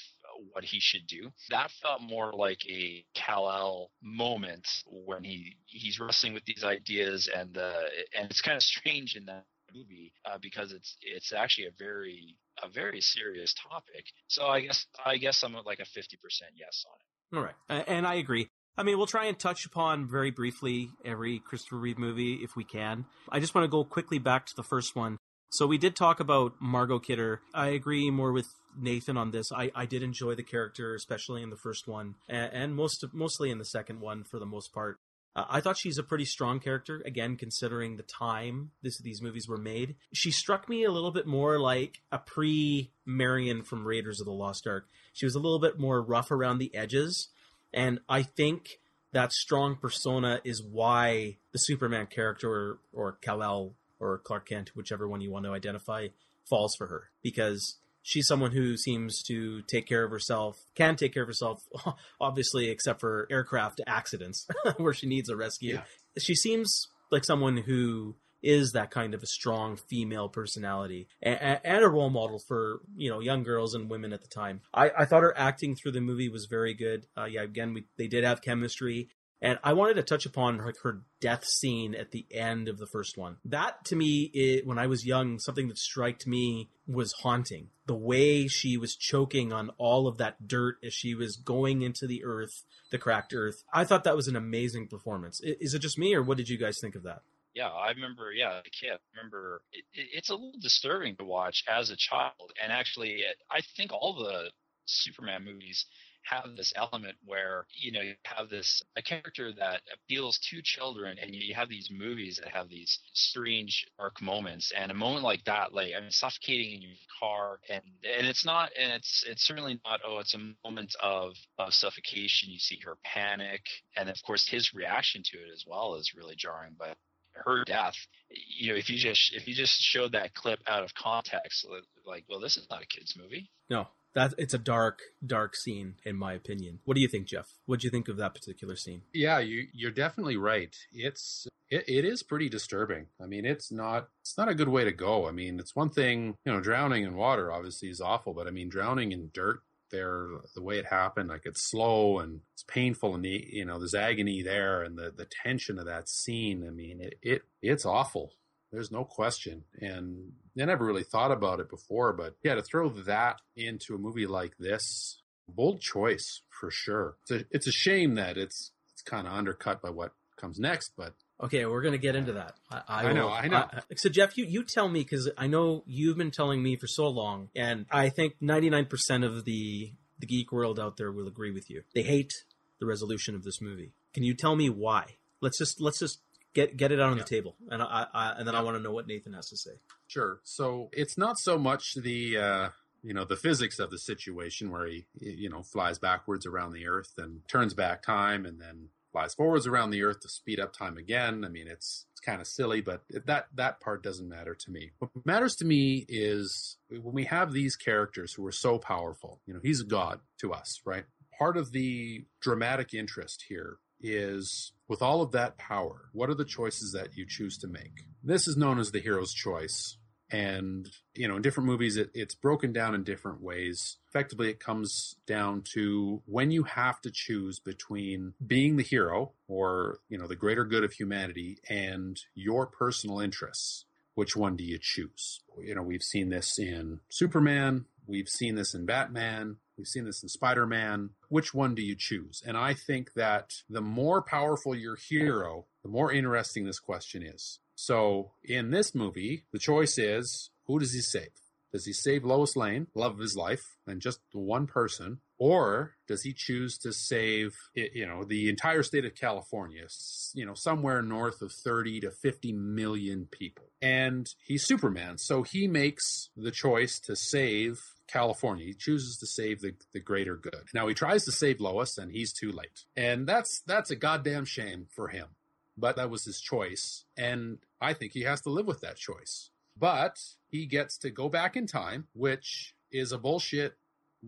what 0.52 0.64
he 0.64 0.80
should 0.80 1.06
do. 1.06 1.30
That 1.50 1.70
felt 1.82 2.02
more 2.02 2.32
like 2.32 2.60
a 2.68 3.04
Kal-El 3.14 3.90
moment 4.02 4.66
when 4.86 5.24
he 5.24 5.56
he's 5.66 5.98
wrestling 6.00 6.34
with 6.34 6.44
these 6.44 6.64
ideas, 6.64 7.28
and 7.34 7.56
uh, 7.56 7.72
and 8.16 8.30
it's 8.30 8.40
kind 8.40 8.56
of 8.56 8.62
strange 8.62 9.16
in 9.16 9.26
that 9.26 9.44
movie 9.74 10.12
uh, 10.24 10.38
because 10.40 10.72
it's 10.72 10.96
it's 11.02 11.32
actually 11.32 11.66
a 11.66 11.72
very 11.78 12.36
a 12.62 12.68
very 12.68 13.00
serious 13.00 13.54
topic. 13.68 14.06
So 14.28 14.46
I 14.46 14.60
guess 14.60 14.86
I 15.04 15.16
guess 15.16 15.42
I'm 15.42 15.54
like 15.64 15.80
a 15.80 15.84
fifty 15.84 16.16
percent 16.16 16.52
yes 16.56 16.84
on 16.88 16.96
it. 17.00 17.36
All 17.36 17.42
right, 17.42 17.84
and 17.88 18.06
I 18.06 18.14
agree. 18.14 18.48
I 18.78 18.82
mean, 18.82 18.98
we'll 18.98 19.06
try 19.06 19.24
and 19.24 19.38
touch 19.38 19.64
upon 19.64 20.06
very 20.06 20.30
briefly 20.30 20.90
every 21.04 21.38
Christopher 21.38 21.76
Reeve 21.76 21.98
movie 21.98 22.34
if 22.34 22.56
we 22.56 22.64
can. 22.64 23.06
I 23.30 23.40
just 23.40 23.54
want 23.54 23.64
to 23.64 23.68
go 23.68 23.84
quickly 23.84 24.18
back 24.18 24.46
to 24.46 24.52
the 24.54 24.62
first 24.62 24.94
one. 24.94 25.16
So 25.50 25.66
we 25.66 25.78
did 25.78 25.96
talk 25.96 26.20
about 26.20 26.54
Margot 26.60 26.98
Kidder. 26.98 27.40
I 27.54 27.68
agree 27.68 28.10
more 28.10 28.32
with 28.32 28.48
Nathan 28.78 29.16
on 29.16 29.30
this. 29.30 29.50
I, 29.52 29.70
I 29.74 29.86
did 29.86 30.02
enjoy 30.02 30.34
the 30.34 30.42
character, 30.42 30.94
especially 30.94 31.42
in 31.42 31.50
the 31.50 31.56
first 31.56 31.88
one, 31.88 32.14
and, 32.28 32.52
and 32.52 32.74
most 32.74 33.04
mostly 33.12 33.50
in 33.50 33.58
the 33.58 33.64
second 33.64 34.00
one 34.00 34.24
for 34.24 34.38
the 34.38 34.46
most 34.46 34.72
part. 34.72 34.98
Uh, 35.34 35.44
I 35.48 35.60
thought 35.60 35.76
she's 35.78 35.98
a 35.98 36.02
pretty 36.02 36.24
strong 36.24 36.60
character. 36.60 37.02
Again, 37.04 37.36
considering 37.36 37.96
the 37.96 38.02
time 38.02 38.70
this 38.82 38.98
these 38.98 39.22
movies 39.22 39.48
were 39.48 39.58
made, 39.58 39.96
she 40.12 40.30
struck 40.30 40.68
me 40.68 40.84
a 40.84 40.90
little 40.90 41.12
bit 41.12 41.26
more 41.26 41.60
like 41.60 42.00
a 42.10 42.18
pre 42.18 42.90
Marion 43.04 43.62
from 43.62 43.86
Raiders 43.86 44.20
of 44.20 44.26
the 44.26 44.32
Lost 44.32 44.66
Ark. 44.66 44.88
She 45.12 45.26
was 45.26 45.34
a 45.34 45.40
little 45.40 45.60
bit 45.60 45.78
more 45.78 46.02
rough 46.02 46.30
around 46.30 46.58
the 46.58 46.74
edges, 46.74 47.28
and 47.72 48.00
I 48.08 48.22
think 48.22 48.78
that 49.12 49.32
strong 49.32 49.76
persona 49.76 50.40
is 50.44 50.62
why 50.62 51.36
the 51.52 51.58
Superman 51.58 52.06
character 52.06 52.50
or, 52.50 52.78
or 52.92 53.12
Kal-El 53.22 53.74
or 53.98 54.18
Clark 54.18 54.48
Kent, 54.48 54.72
whichever 54.74 55.08
one 55.08 55.20
you 55.20 55.30
want 55.30 55.46
to 55.46 55.52
identify, 55.52 56.08
falls 56.48 56.74
for 56.76 56.86
her 56.88 57.10
because 57.22 57.78
she's 58.06 58.28
someone 58.28 58.52
who 58.52 58.76
seems 58.76 59.20
to 59.24 59.62
take 59.62 59.86
care 59.86 60.04
of 60.04 60.12
herself, 60.12 60.64
can 60.76 60.94
take 60.94 61.12
care 61.12 61.24
of 61.24 61.28
herself, 61.28 61.64
obviously, 62.20 62.70
except 62.70 63.00
for 63.00 63.26
aircraft 63.32 63.80
accidents 63.84 64.46
where 64.76 64.94
she 64.94 65.08
needs 65.08 65.28
a 65.28 65.34
rescue. 65.34 65.74
Yeah. 65.74 65.82
She 66.16 66.36
seems 66.36 66.86
like 67.10 67.24
someone 67.24 67.56
who 67.56 68.14
is 68.42 68.72
that 68.72 68.92
kind 68.92 69.12
of 69.12 69.24
a 69.24 69.26
strong 69.26 69.76
female 69.76 70.28
personality 70.28 71.08
and, 71.20 71.58
and 71.64 71.82
a 71.82 71.88
role 71.88 72.10
model 72.10 72.38
for 72.38 72.80
you 72.94 73.10
know 73.10 73.18
young 73.18 73.42
girls 73.42 73.74
and 73.74 73.90
women 73.90 74.12
at 74.12 74.22
the 74.22 74.28
time. 74.28 74.60
I, 74.72 74.90
I 74.98 75.04
thought 75.04 75.24
her 75.24 75.36
acting 75.36 75.74
through 75.74 75.92
the 75.92 76.00
movie 76.00 76.28
was 76.28 76.46
very 76.48 76.74
good. 76.74 77.06
Uh, 77.18 77.24
yeah, 77.24 77.42
again, 77.42 77.74
we, 77.74 77.84
they 77.98 78.06
did 78.06 78.22
have 78.22 78.42
chemistry. 78.42 79.08
And 79.42 79.58
I 79.62 79.74
wanted 79.74 79.94
to 79.94 80.02
touch 80.02 80.24
upon 80.24 80.58
her, 80.60 80.72
her 80.82 81.02
death 81.20 81.44
scene 81.44 81.94
at 81.94 82.10
the 82.10 82.26
end 82.30 82.68
of 82.68 82.78
the 82.78 82.86
first 82.86 83.18
one. 83.18 83.36
That 83.44 83.84
to 83.86 83.96
me, 83.96 84.30
it, 84.32 84.66
when 84.66 84.78
I 84.78 84.86
was 84.86 85.04
young, 85.04 85.38
something 85.38 85.68
that 85.68 85.78
struck 85.78 86.26
me 86.26 86.70
was 86.86 87.12
haunting. 87.22 87.68
The 87.86 87.94
way 87.94 88.46
she 88.46 88.76
was 88.76 88.96
choking 88.96 89.52
on 89.52 89.70
all 89.76 90.08
of 90.08 90.16
that 90.18 90.48
dirt 90.48 90.76
as 90.84 90.94
she 90.94 91.14
was 91.14 91.36
going 91.36 91.82
into 91.82 92.06
the 92.06 92.24
earth, 92.24 92.64
the 92.90 92.98
cracked 92.98 93.34
earth. 93.34 93.62
I 93.72 93.84
thought 93.84 94.04
that 94.04 94.16
was 94.16 94.28
an 94.28 94.36
amazing 94.36 94.88
performance. 94.88 95.40
Is 95.42 95.74
it 95.74 95.80
just 95.80 95.98
me, 95.98 96.14
or 96.14 96.22
what 96.22 96.38
did 96.38 96.48
you 96.48 96.58
guys 96.58 96.78
think 96.80 96.94
of 96.94 97.02
that? 97.02 97.20
Yeah, 97.54 97.68
I 97.68 97.90
remember. 97.90 98.32
Yeah. 98.32 98.60
I 98.60 98.98
remember 99.16 99.62
it, 99.72 99.84
it, 99.94 100.08
it's 100.12 100.30
a 100.30 100.34
little 100.34 100.60
disturbing 100.60 101.16
to 101.16 101.24
watch 101.24 101.62
as 101.68 101.90
a 101.90 101.96
child, 101.96 102.52
and 102.62 102.72
actually, 102.72 103.22
I 103.50 103.60
think 103.76 103.92
all 103.92 104.14
the 104.14 104.50
Superman 104.86 105.44
movies 105.44 105.86
have 106.28 106.56
this 106.56 106.72
element 106.76 107.16
where 107.24 107.66
you 107.74 107.92
know 107.92 108.00
you 108.00 108.14
have 108.24 108.48
this 108.48 108.82
a 108.96 109.02
character 109.02 109.52
that 109.52 109.80
appeals 109.92 110.38
to 110.50 110.60
children 110.62 111.18
and 111.20 111.34
you 111.34 111.54
have 111.54 111.68
these 111.68 111.88
movies 111.90 112.40
that 112.42 112.52
have 112.52 112.68
these 112.68 112.98
strange 113.12 113.86
dark 113.98 114.20
moments. 114.20 114.72
And 114.76 114.90
a 114.90 114.94
moment 114.94 115.24
like 115.24 115.44
that 115.44 115.72
like 115.72 115.92
i 115.96 116.00
mean 116.00 116.10
suffocating 116.10 116.74
in 116.74 116.82
your 116.82 116.92
car 117.20 117.60
and 117.68 117.82
and 118.18 118.26
it's 118.26 118.44
not 118.44 118.70
and 118.78 118.92
it's 118.92 119.24
it's 119.28 119.42
certainly 119.42 119.80
not 119.84 120.00
oh 120.06 120.18
it's 120.18 120.34
a 120.34 120.52
moment 120.64 120.94
of 121.00 121.32
of 121.58 121.72
suffocation. 121.72 122.50
You 122.50 122.58
see 122.58 122.78
her 122.84 122.96
panic. 123.04 123.62
And 123.96 124.08
of 124.08 124.16
course 124.26 124.48
his 124.48 124.74
reaction 124.74 125.22
to 125.26 125.38
it 125.38 125.52
as 125.52 125.64
well 125.66 125.94
is 125.96 126.14
really 126.16 126.34
jarring 126.36 126.74
but 126.78 126.96
her 127.44 127.64
death 127.64 127.94
you 128.30 128.70
know 128.70 128.78
if 128.78 128.88
you 128.88 128.98
just 128.98 129.34
if 129.34 129.46
you 129.46 129.54
just 129.54 129.78
showed 129.78 130.12
that 130.12 130.34
clip 130.34 130.58
out 130.66 130.82
of 130.82 130.94
context 130.94 131.66
like 132.06 132.24
well 132.28 132.40
this 132.40 132.56
is 132.56 132.66
not 132.70 132.82
a 132.82 132.86
kids 132.86 133.14
movie. 133.16 133.50
No, 133.68 133.88
that 134.16 134.32
it's 134.38 134.54
a 134.54 134.58
dark, 134.58 135.00
dark 135.24 135.54
scene 135.54 135.94
in 136.04 136.16
my 136.16 136.32
opinion. 136.32 136.80
What 136.84 136.94
do 136.94 137.02
you 137.02 137.06
think, 137.06 137.26
Geoff? 137.26 137.52
What 137.66 137.80
do 137.80 137.86
you 137.86 137.90
think 137.90 138.08
of 138.08 138.16
that 138.16 138.34
particular 138.34 138.74
scene? 138.74 139.02
Yeah, 139.12 139.38
you 139.38 139.66
you're 139.72 139.92
definitely 139.92 140.38
right. 140.38 140.74
It's 140.90 141.46
it, 141.68 141.84
it 141.86 142.04
is 142.04 142.22
pretty 142.22 142.48
disturbing. 142.48 143.06
I 143.22 143.26
mean, 143.26 143.44
it's 143.44 143.70
not 143.70 144.08
it's 144.22 144.36
not 144.38 144.48
a 144.48 144.54
good 144.54 144.70
way 144.70 144.84
to 144.84 144.92
go. 144.92 145.28
I 145.28 145.32
mean, 145.32 145.60
it's 145.60 145.76
one 145.76 145.90
thing, 145.90 146.34
you 146.44 146.52
know, 146.52 146.60
drowning 146.60 147.04
in 147.04 147.14
water 147.14 147.52
obviously 147.52 147.90
is 147.90 148.00
awful, 148.00 148.32
but 148.32 148.48
I 148.48 148.50
mean, 148.50 148.70
drowning 148.70 149.12
in 149.12 149.30
dirt 149.32 149.60
there 149.92 150.26
the 150.56 150.62
way 150.62 150.78
it 150.78 150.86
happened 150.86 151.28
like 151.28 151.42
it's 151.44 151.70
slow 151.70 152.18
and 152.18 152.40
it's 152.54 152.64
painful 152.64 153.14
and 153.14 153.24
the 153.24 153.46
you 153.52 153.64
know 153.64 153.78
there's 153.78 153.94
agony 153.94 154.42
there 154.42 154.82
and 154.82 154.98
the 154.98 155.12
the 155.16 155.28
tension 155.44 155.78
of 155.78 155.86
that 155.86 156.08
scene 156.08 156.66
i 156.66 156.70
mean 156.70 157.00
it, 157.00 157.14
it 157.22 157.42
it's 157.62 157.86
awful 157.86 158.32
there's 158.76 158.92
no 158.92 159.04
question 159.04 159.64
and 159.80 160.32
i 160.60 160.64
never 160.64 160.84
really 160.84 161.02
thought 161.02 161.30
about 161.32 161.60
it 161.60 161.70
before 161.70 162.12
but 162.12 162.36
yeah 162.42 162.54
to 162.54 162.62
throw 162.62 162.88
that 162.90 163.40
into 163.56 163.94
a 163.94 163.98
movie 163.98 164.26
like 164.26 164.54
this 164.58 165.22
bold 165.48 165.80
choice 165.80 166.42
for 166.50 166.70
sure 166.70 167.16
it's 167.22 167.30
a, 167.30 167.44
it's 167.50 167.66
a 167.66 167.72
shame 167.72 168.14
that 168.16 168.36
it's 168.36 168.72
it's 168.92 169.02
kind 169.02 169.26
of 169.26 169.32
undercut 169.32 169.80
by 169.80 169.88
what 169.90 170.12
comes 170.36 170.58
next 170.58 170.92
but 170.96 171.14
Okay, 171.38 171.66
we're 171.66 171.82
gonna 171.82 171.98
get 171.98 172.16
into 172.16 172.32
that. 172.32 172.54
I, 172.70 172.80
I, 172.88 173.04
I 173.08 173.12
know, 173.12 173.26
will- 173.26 173.32
I 173.34 173.46
know. 173.48 173.56
Uh, 173.58 173.68
uh, 173.74 173.80
so 173.96 174.08
Geoff, 174.08 174.38
you 174.38 174.46
you 174.46 174.64
tell 174.64 174.88
me 174.88 175.00
because 175.00 175.30
I 175.36 175.46
know 175.46 175.84
you've 175.86 176.16
been 176.16 176.30
telling 176.30 176.62
me 176.62 176.76
for 176.76 176.86
so 176.86 177.08
long, 177.08 177.50
and 177.54 177.84
I 177.90 178.08
think 178.08 178.36
ninety 178.40 178.70
nine 178.70 178.86
percent 178.86 179.22
of 179.22 179.44
the 179.44 179.92
the 180.18 180.26
geek 180.26 180.50
world 180.50 180.80
out 180.80 180.96
there 180.96 181.12
will 181.12 181.28
agree 181.28 181.50
with 181.50 181.68
you. 181.68 181.82
They 181.94 182.04
hate 182.04 182.32
the 182.80 182.86
resolution 182.86 183.34
of 183.34 183.42
this 183.44 183.60
movie. 183.60 183.92
Can 184.14 184.22
you 184.22 184.32
tell 184.32 184.56
me 184.56 184.70
why? 184.70 185.16
Let's 185.42 185.58
just 185.58 185.78
let's 185.78 185.98
just 185.98 186.20
get 186.56 186.76
get 186.76 186.90
it 186.90 186.98
out 186.98 187.10
on 187.10 187.16
Yeah. 187.18 187.22
the 187.22 187.28
table, 187.28 187.54
and 187.70 187.80
I, 187.82 188.06
I 188.12 188.32
and 188.38 188.48
then 188.48 188.54
I 188.56 188.62
want 188.62 188.76
to 188.76 188.82
know 188.82 188.90
what 188.90 189.06
Nathan 189.06 189.34
has 189.34 189.48
to 189.50 189.56
say. 189.56 189.72
Sure. 190.08 190.40
So 190.42 190.88
it's 190.92 191.16
not 191.16 191.38
so 191.38 191.56
much 191.58 191.94
the 191.94 192.38
uh, 192.38 192.68
you 193.02 193.14
know 193.14 193.24
the 193.24 193.36
physics 193.36 193.78
of 193.78 193.90
the 193.90 193.98
situation 193.98 194.70
where 194.72 194.86
he 194.86 195.06
you 195.20 195.48
know 195.50 195.62
flies 195.62 195.98
backwards 195.98 196.46
around 196.46 196.72
the 196.72 196.88
Earth 196.88 197.12
and 197.18 197.42
turns 197.48 197.74
back 197.74 198.02
time 198.02 198.44
and 198.46 198.60
then 198.60 198.88
flies 199.12 199.34
forwards 199.34 199.66
around 199.66 199.90
the 199.90 200.02
Earth 200.02 200.20
to 200.20 200.28
speed 200.28 200.58
up 200.58 200.72
time 200.72 200.96
again. 200.98 201.44
I 201.44 201.48
mean, 201.48 201.68
it's 201.68 202.06
it's 202.12 202.20
kind 202.20 202.40
of 202.40 202.46
silly, 202.46 202.80
but 202.80 203.02
that 203.26 203.46
that 203.54 203.80
part 203.80 204.02
doesn't 204.02 204.28
matter 204.28 204.54
to 204.54 204.70
me. 204.70 204.92
What 204.98 205.10
matters 205.24 205.54
to 205.56 205.64
me 205.64 206.04
is 206.08 206.78
when 206.90 207.14
we 207.14 207.24
have 207.26 207.52
these 207.52 207.76
characters 207.76 208.32
who 208.34 208.44
are 208.46 208.52
so 208.52 208.78
powerful. 208.78 209.40
You 209.46 209.54
know, 209.54 209.60
he's 209.62 209.80
a 209.82 209.84
god 209.84 210.20
to 210.40 210.52
us, 210.52 210.80
right? 210.84 211.04
Part 211.38 211.58
of 211.58 211.72
the 211.72 212.24
dramatic 212.40 212.94
interest 212.94 213.44
here 213.48 213.76
is 214.00 214.72
with 214.88 215.02
all 215.02 215.22
of 215.22 215.32
that 215.32 215.58
power, 215.58 216.08
what 216.12 216.30
are 216.30 216.34
the 216.34 216.44
choices 216.44 216.92
that 216.92 217.16
you 217.16 217.26
choose 217.28 217.58
to 217.58 217.68
make? 217.68 218.04
This 218.22 218.46
is 218.46 218.56
known 218.56 218.78
as 218.78 218.92
the 218.92 219.00
hero's 219.00 219.32
choice. 219.32 219.96
And, 220.28 220.88
you 221.14 221.28
know, 221.28 221.36
in 221.36 221.42
different 221.42 221.68
movies, 221.68 221.96
it, 221.96 222.10
it's 222.12 222.34
broken 222.34 222.72
down 222.72 222.96
in 222.96 223.04
different 223.04 223.40
ways. 223.40 223.98
Effectively, 224.08 224.50
it 224.50 224.58
comes 224.58 225.14
down 225.24 225.62
to 225.74 226.20
when 226.26 226.50
you 226.50 226.64
have 226.64 227.00
to 227.02 227.12
choose 227.12 227.60
between 227.60 228.34
being 228.44 228.76
the 228.76 228.82
hero 228.82 229.32
or, 229.46 230.00
you 230.08 230.18
know, 230.18 230.26
the 230.26 230.34
greater 230.34 230.64
good 230.64 230.82
of 230.82 230.92
humanity 230.92 231.58
and 231.68 232.18
your 232.34 232.66
personal 232.66 233.20
interests. 233.20 233.84
Which 234.14 234.34
one 234.34 234.56
do 234.56 234.64
you 234.64 234.78
choose? 234.80 235.40
You 235.62 235.74
know, 235.76 235.82
we've 235.82 236.02
seen 236.02 236.30
this 236.30 236.58
in 236.58 237.00
Superman. 237.08 237.84
We've 238.06 238.28
seen 238.28 238.54
this 238.54 238.74
in 238.74 238.86
Batman. 238.86 239.58
We've 239.76 239.86
seen 239.86 240.04
this 240.04 240.22
in 240.22 240.28
Spider 240.28 240.66
Man. 240.66 241.10
Which 241.28 241.52
one 241.52 241.74
do 241.74 241.82
you 241.82 241.96
choose? 241.98 242.42
And 242.46 242.56
I 242.56 242.74
think 242.74 243.12
that 243.14 243.52
the 243.68 243.80
more 243.80 244.22
powerful 244.22 244.74
your 244.74 244.96
hero, 244.96 245.66
the 245.82 245.90
more 245.90 246.12
interesting 246.12 246.64
this 246.64 246.80
question 246.80 247.22
is. 247.22 247.58
So 247.74 248.32
in 248.42 248.70
this 248.70 248.94
movie, 248.94 249.44
the 249.52 249.58
choice 249.58 249.98
is 249.98 250.50
who 250.66 250.78
does 250.78 250.92
he 250.92 251.00
save? 251.00 251.28
Does 251.72 251.84
he 251.84 251.92
save 251.92 252.24
Lois 252.24 252.56
Lane, 252.56 252.86
love 252.94 253.14
of 253.14 253.18
his 253.18 253.36
life, 253.36 253.76
and 253.86 254.00
just 254.00 254.20
one 254.32 254.66
person? 254.66 255.20
Or 255.38 255.96
does 256.08 256.22
he 256.22 256.32
choose 256.32 256.78
to 256.78 256.92
save, 256.92 257.52
you 257.74 258.06
know, 258.06 258.24
the 258.24 258.48
entire 258.48 258.82
state 258.82 259.04
of 259.04 259.14
California, 259.14 259.86
you 260.34 260.46
know, 260.46 260.54
somewhere 260.54 261.02
north 261.02 261.42
of 261.42 261.52
30 261.52 262.00
to 262.00 262.10
50 262.10 262.52
million 262.52 263.28
people? 263.30 263.66
And 263.82 264.26
he's 264.42 264.64
Superman, 264.64 265.18
so 265.18 265.42
he 265.42 265.68
makes 265.68 266.30
the 266.34 266.50
choice 266.50 266.98
to 267.00 267.14
save 267.14 267.82
California. 268.06 268.66
He 268.66 268.74
chooses 268.74 269.18
to 269.18 269.26
save 269.26 269.60
the, 269.60 269.74
the 269.92 270.00
greater 270.00 270.36
good. 270.36 270.68
Now 270.72 270.86
he 270.86 270.94
tries 270.94 271.24
to 271.24 271.32
save 271.32 271.60
Lois 271.60 271.98
and 271.98 272.12
he's 272.12 272.32
too 272.32 272.52
late. 272.52 272.84
And 272.96 273.26
that's 273.26 273.60
that's 273.60 273.90
a 273.90 273.96
goddamn 273.96 274.44
shame 274.44 274.86
for 274.90 275.08
him. 275.08 275.28
But 275.76 275.96
that 275.96 276.10
was 276.10 276.24
his 276.24 276.40
choice. 276.40 277.04
And 277.16 277.58
I 277.80 277.92
think 277.92 278.12
he 278.12 278.22
has 278.22 278.40
to 278.42 278.50
live 278.50 278.66
with 278.66 278.80
that 278.80 278.96
choice. 278.96 279.50
But 279.78 280.18
he 280.48 280.66
gets 280.66 280.96
to 280.98 281.10
go 281.10 281.28
back 281.28 281.56
in 281.56 281.66
time, 281.66 282.06
which 282.14 282.74
is 282.90 283.12
a 283.12 283.18
bullshit 283.18 283.76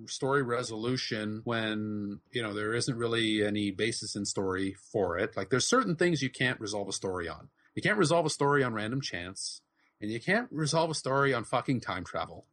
story 0.07 0.43
resolution 0.43 1.41
when 1.45 2.21
you 2.31 2.43
know 2.43 2.53
there 2.53 2.75
isn't 2.75 2.97
really 2.97 3.45
any 3.45 3.71
basis 3.71 4.15
in 4.15 4.25
story 4.25 4.77
for 4.93 5.19
it 5.19 5.37
like 5.37 5.51
there's 5.51 5.67
certain 5.67 5.97
things 5.97 6.23
you 6.23 6.31
can't 6.31 6.61
resolve 6.61 6.89
a 6.89 6.93
story 6.93 7.29
on 7.29 7.49
you 7.75 7.83
can't 7.83 7.99
resolve 7.99 8.27
a 8.27 8.31
story 8.31 8.63
on 8.63 8.73
random 8.75 9.01
chance 9.01 9.61
and 10.01 10.11
you 10.11 10.21
can't 10.21 10.47
resolve 10.53 10.91
a 10.91 10.95
story 10.95 11.35
on 11.35 11.43
fucking 11.43 11.81
time 11.81 12.05
travel 12.05 12.45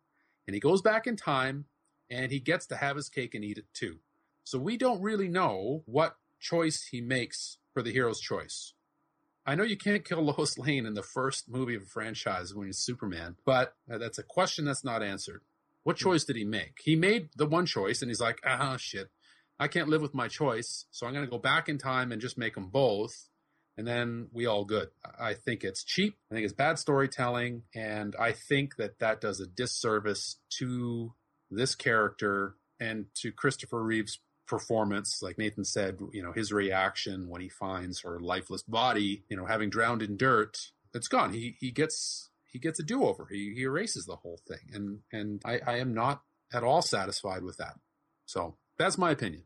and 0.48 0.54
he 0.54 0.60
goes 0.60 0.82
back 0.82 1.08
in 1.08 1.16
time 1.16 1.66
and 2.10 2.32
he 2.32 2.40
gets 2.40 2.66
to 2.68 2.76
have 2.76 2.96
his 2.96 3.10
cake 3.10 3.34
and 3.34 3.44
eat 3.44 3.58
it 3.58 3.66
too 3.74 3.98
so 4.44 4.60
we 4.60 4.78
don't 4.78 5.02
really 5.02 5.28
know 5.28 5.84
what 5.86 6.18
choice 6.40 6.88
he 6.92 7.02
makes 7.02 7.58
for 7.74 7.82
the 7.82 7.92
hero's 7.92 8.20
choice 8.20 8.74
I 9.46 9.54
know 9.54 9.64
you 9.64 9.78
can't 9.78 10.04
kill 10.04 10.22
Lois 10.38 10.58
Lane 10.58 10.86
in 10.86 10.96
the 10.96 11.04
first 11.04 11.48
movie 11.48 11.76
of 11.76 11.84
a 11.84 11.86
franchise 11.86 12.54
when 12.54 12.68
he's 12.68 12.80
Superman, 12.80 13.36
but 13.46 13.76
that's 13.88 14.18
a 14.18 14.24
question 14.24 14.66
that's 14.66 14.84
not 14.84 15.04
answered. 15.04 15.42
What 15.84 15.98
choice 15.98 16.24
did 16.24 16.36
he 16.36 16.46
make? 16.46 16.80
He 16.84 16.96
made 16.96 17.30
the 17.36 17.46
one 17.46 17.68
choice 17.68 18.02
and 18.02 18.10
he's 18.10 18.20
like, 18.20 18.40
ah, 18.44 18.76
shit, 18.78 19.12
I 19.60 19.68
can't 19.68 19.88
live 19.88 20.02
with 20.02 20.16
my 20.16 20.28
choice. 20.28 20.86
So 20.90 21.06
I'm 21.06 21.14
going 21.14 21.26
to 21.26 21.32
go 21.32 21.38
back 21.38 21.70
in 21.70 21.78
time 21.78 22.12
and 22.12 22.20
just 22.20 22.40
make 22.40 22.56
them 22.56 22.70
both. 22.70 23.30
And 23.78 23.86
then 23.86 24.28
we 24.32 24.46
all 24.46 24.64
good. 24.64 24.90
I 25.20 25.34
think 25.34 25.64
it's 25.64 25.84
cheap. 25.84 26.16
I 26.32 26.36
think 26.36 26.46
it's 26.46 26.54
bad 26.54 26.80
storytelling. 26.80 27.64
And 27.74 28.16
I 28.18 28.32
think 28.32 28.78
that 28.78 29.00
that 29.00 29.20
does 29.20 29.40
a 29.40 29.48
disservice 29.48 30.38
to 30.60 31.14
this 31.52 31.76
character 31.76 32.56
and 32.80 33.08
to 33.22 33.32
Christopher 33.32 33.84
Reeve's 33.84 34.20
performance. 34.48 35.20
Like 35.22 35.38
Nathan 35.38 35.66
said, 35.66 35.98
you 36.14 36.24
know, 36.24 36.32
his 36.32 36.52
reaction 36.54 37.28
when 37.28 37.42
he 37.42 37.50
finds 37.50 38.02
her 38.02 38.20
lifeless 38.20 38.64
body, 38.64 39.24
you 39.30 39.36
know, 39.36 39.46
having 39.46 39.70
drowned 39.70 40.02
in 40.02 40.18
dirt, 40.18 40.58
it's 40.94 41.08
gone. 41.08 41.34
He, 41.34 41.56
he 41.60 41.72
gets 41.72 42.30
he 42.46 42.60
gets 42.60 42.80
a 42.80 42.84
do 42.84 43.04
over. 43.04 43.28
He, 43.30 43.54
he 43.54 43.64
erases 43.64 44.06
the 44.06 44.16
whole 44.16 44.40
thing, 44.48 44.70
and 44.72 45.00
and 45.12 45.42
I, 45.44 45.60
I 45.68 45.78
am 45.80 45.94
not 45.94 46.22
at 46.54 46.64
all 46.64 46.82
satisfied 46.82 47.44
with 47.44 47.58
that. 47.58 47.74
So 48.26 48.56
that's 48.78 48.98
my 48.98 49.12
opinion. 49.12 49.44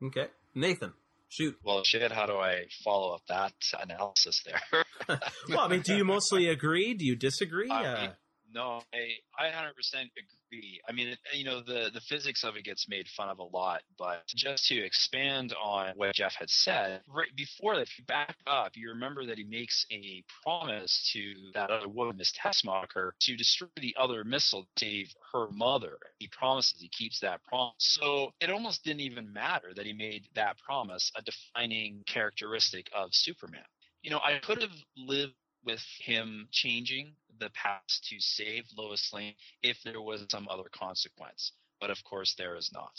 Okay, 0.00 0.28
Nathan, 0.54 0.92
shoot. 1.32 1.56
Well, 1.62 1.82
shit. 1.84 2.12
How 2.12 2.26
do 2.26 2.34
I 2.34 2.66
follow 2.84 3.14
up 3.14 3.22
that 3.28 3.54
analysis 3.80 4.42
there? 4.44 4.84
well, 5.48 5.60
I 5.60 5.68
mean, 5.68 5.80
do 5.80 5.96
you 5.96 6.04
mostly 6.04 6.48
agree? 6.48 6.94
Do 6.94 7.04
you 7.04 7.16
disagree? 7.16 7.70
Uh, 7.70 8.08
no, 8.52 8.82
I 8.92 9.46
I 9.46 9.48
100% 9.48 9.70
agree. 9.94 10.41
I 10.88 10.92
mean, 10.92 11.16
you 11.32 11.44
know, 11.44 11.60
the 11.62 11.90
the 11.92 12.00
physics 12.00 12.44
of 12.44 12.56
it 12.56 12.64
gets 12.64 12.88
made 12.88 13.08
fun 13.08 13.28
of 13.28 13.38
a 13.38 13.44
lot, 13.44 13.82
but 13.98 14.22
just 14.26 14.66
to 14.68 14.84
expand 14.84 15.54
on 15.62 15.92
what 15.96 16.14
Geoff 16.14 16.34
had 16.34 16.50
said 16.50 17.00
right 17.08 17.34
before 17.36 17.76
that, 17.76 17.82
if 17.82 17.98
you 17.98 18.04
back 18.04 18.36
up, 18.46 18.72
you 18.74 18.88
remember 18.90 19.26
that 19.26 19.38
he 19.38 19.44
makes 19.44 19.86
a 19.90 20.22
promise 20.42 21.10
to 21.12 21.34
that 21.54 21.70
other 21.70 21.88
woman, 21.88 22.16
Miss 22.16 22.32
Tessmacher, 22.32 23.12
to 23.20 23.36
destroy 23.36 23.68
the 23.76 23.94
other 23.98 24.24
missile 24.24 24.66
to 24.76 24.84
save 24.84 25.14
her 25.32 25.48
mother. 25.50 25.96
He 26.18 26.28
promises 26.28 26.76
he 26.80 26.88
keeps 26.88 27.20
that 27.20 27.42
promise. 27.44 27.74
So 27.78 28.32
it 28.40 28.50
almost 28.50 28.84
didn't 28.84 29.00
even 29.00 29.32
matter 29.32 29.72
that 29.74 29.86
he 29.86 29.92
made 29.92 30.26
that 30.34 30.58
promise 30.58 31.10
a 31.16 31.22
defining 31.22 32.02
characteristic 32.06 32.88
of 32.94 33.10
Superman. 33.12 33.64
You 34.02 34.10
know, 34.10 34.18
I 34.18 34.38
could 34.38 34.60
have 34.60 34.76
lived 34.96 35.34
with 35.64 35.82
him 36.00 36.48
changing 36.50 37.14
the 37.42 37.50
past 37.50 38.06
to 38.10 38.16
save 38.20 38.64
Lois 38.76 39.10
Lane 39.12 39.34
if 39.62 39.78
there 39.84 40.00
was 40.00 40.24
some 40.30 40.48
other 40.48 40.68
consequence. 40.72 41.52
But 41.80 41.90
of 41.90 42.02
course, 42.04 42.34
there 42.36 42.56
is 42.56 42.70
not. 42.72 42.92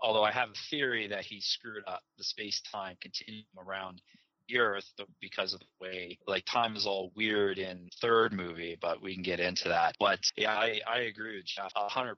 Although 0.00 0.24
I 0.24 0.32
have 0.32 0.50
a 0.50 0.68
theory 0.70 1.06
that 1.08 1.24
he 1.24 1.40
screwed 1.40 1.84
up 1.86 2.02
the 2.16 2.24
space 2.24 2.60
time 2.72 2.96
continuum 3.00 3.44
around 3.58 4.00
the 4.48 4.58
Earth 4.58 4.90
because 5.20 5.52
of 5.52 5.60
the 5.60 5.66
way, 5.80 6.18
like, 6.26 6.44
time 6.46 6.74
is 6.74 6.86
all 6.86 7.12
weird 7.14 7.58
in 7.58 7.88
third 8.00 8.32
movie, 8.32 8.78
but 8.80 9.02
we 9.02 9.14
can 9.14 9.22
get 9.22 9.40
into 9.40 9.68
that. 9.68 9.94
But 10.00 10.20
yeah, 10.36 10.54
I, 10.54 10.80
I 10.90 10.98
agree 11.00 11.36
with 11.36 11.46
Geoff 11.46 11.74
100%. 11.74 12.14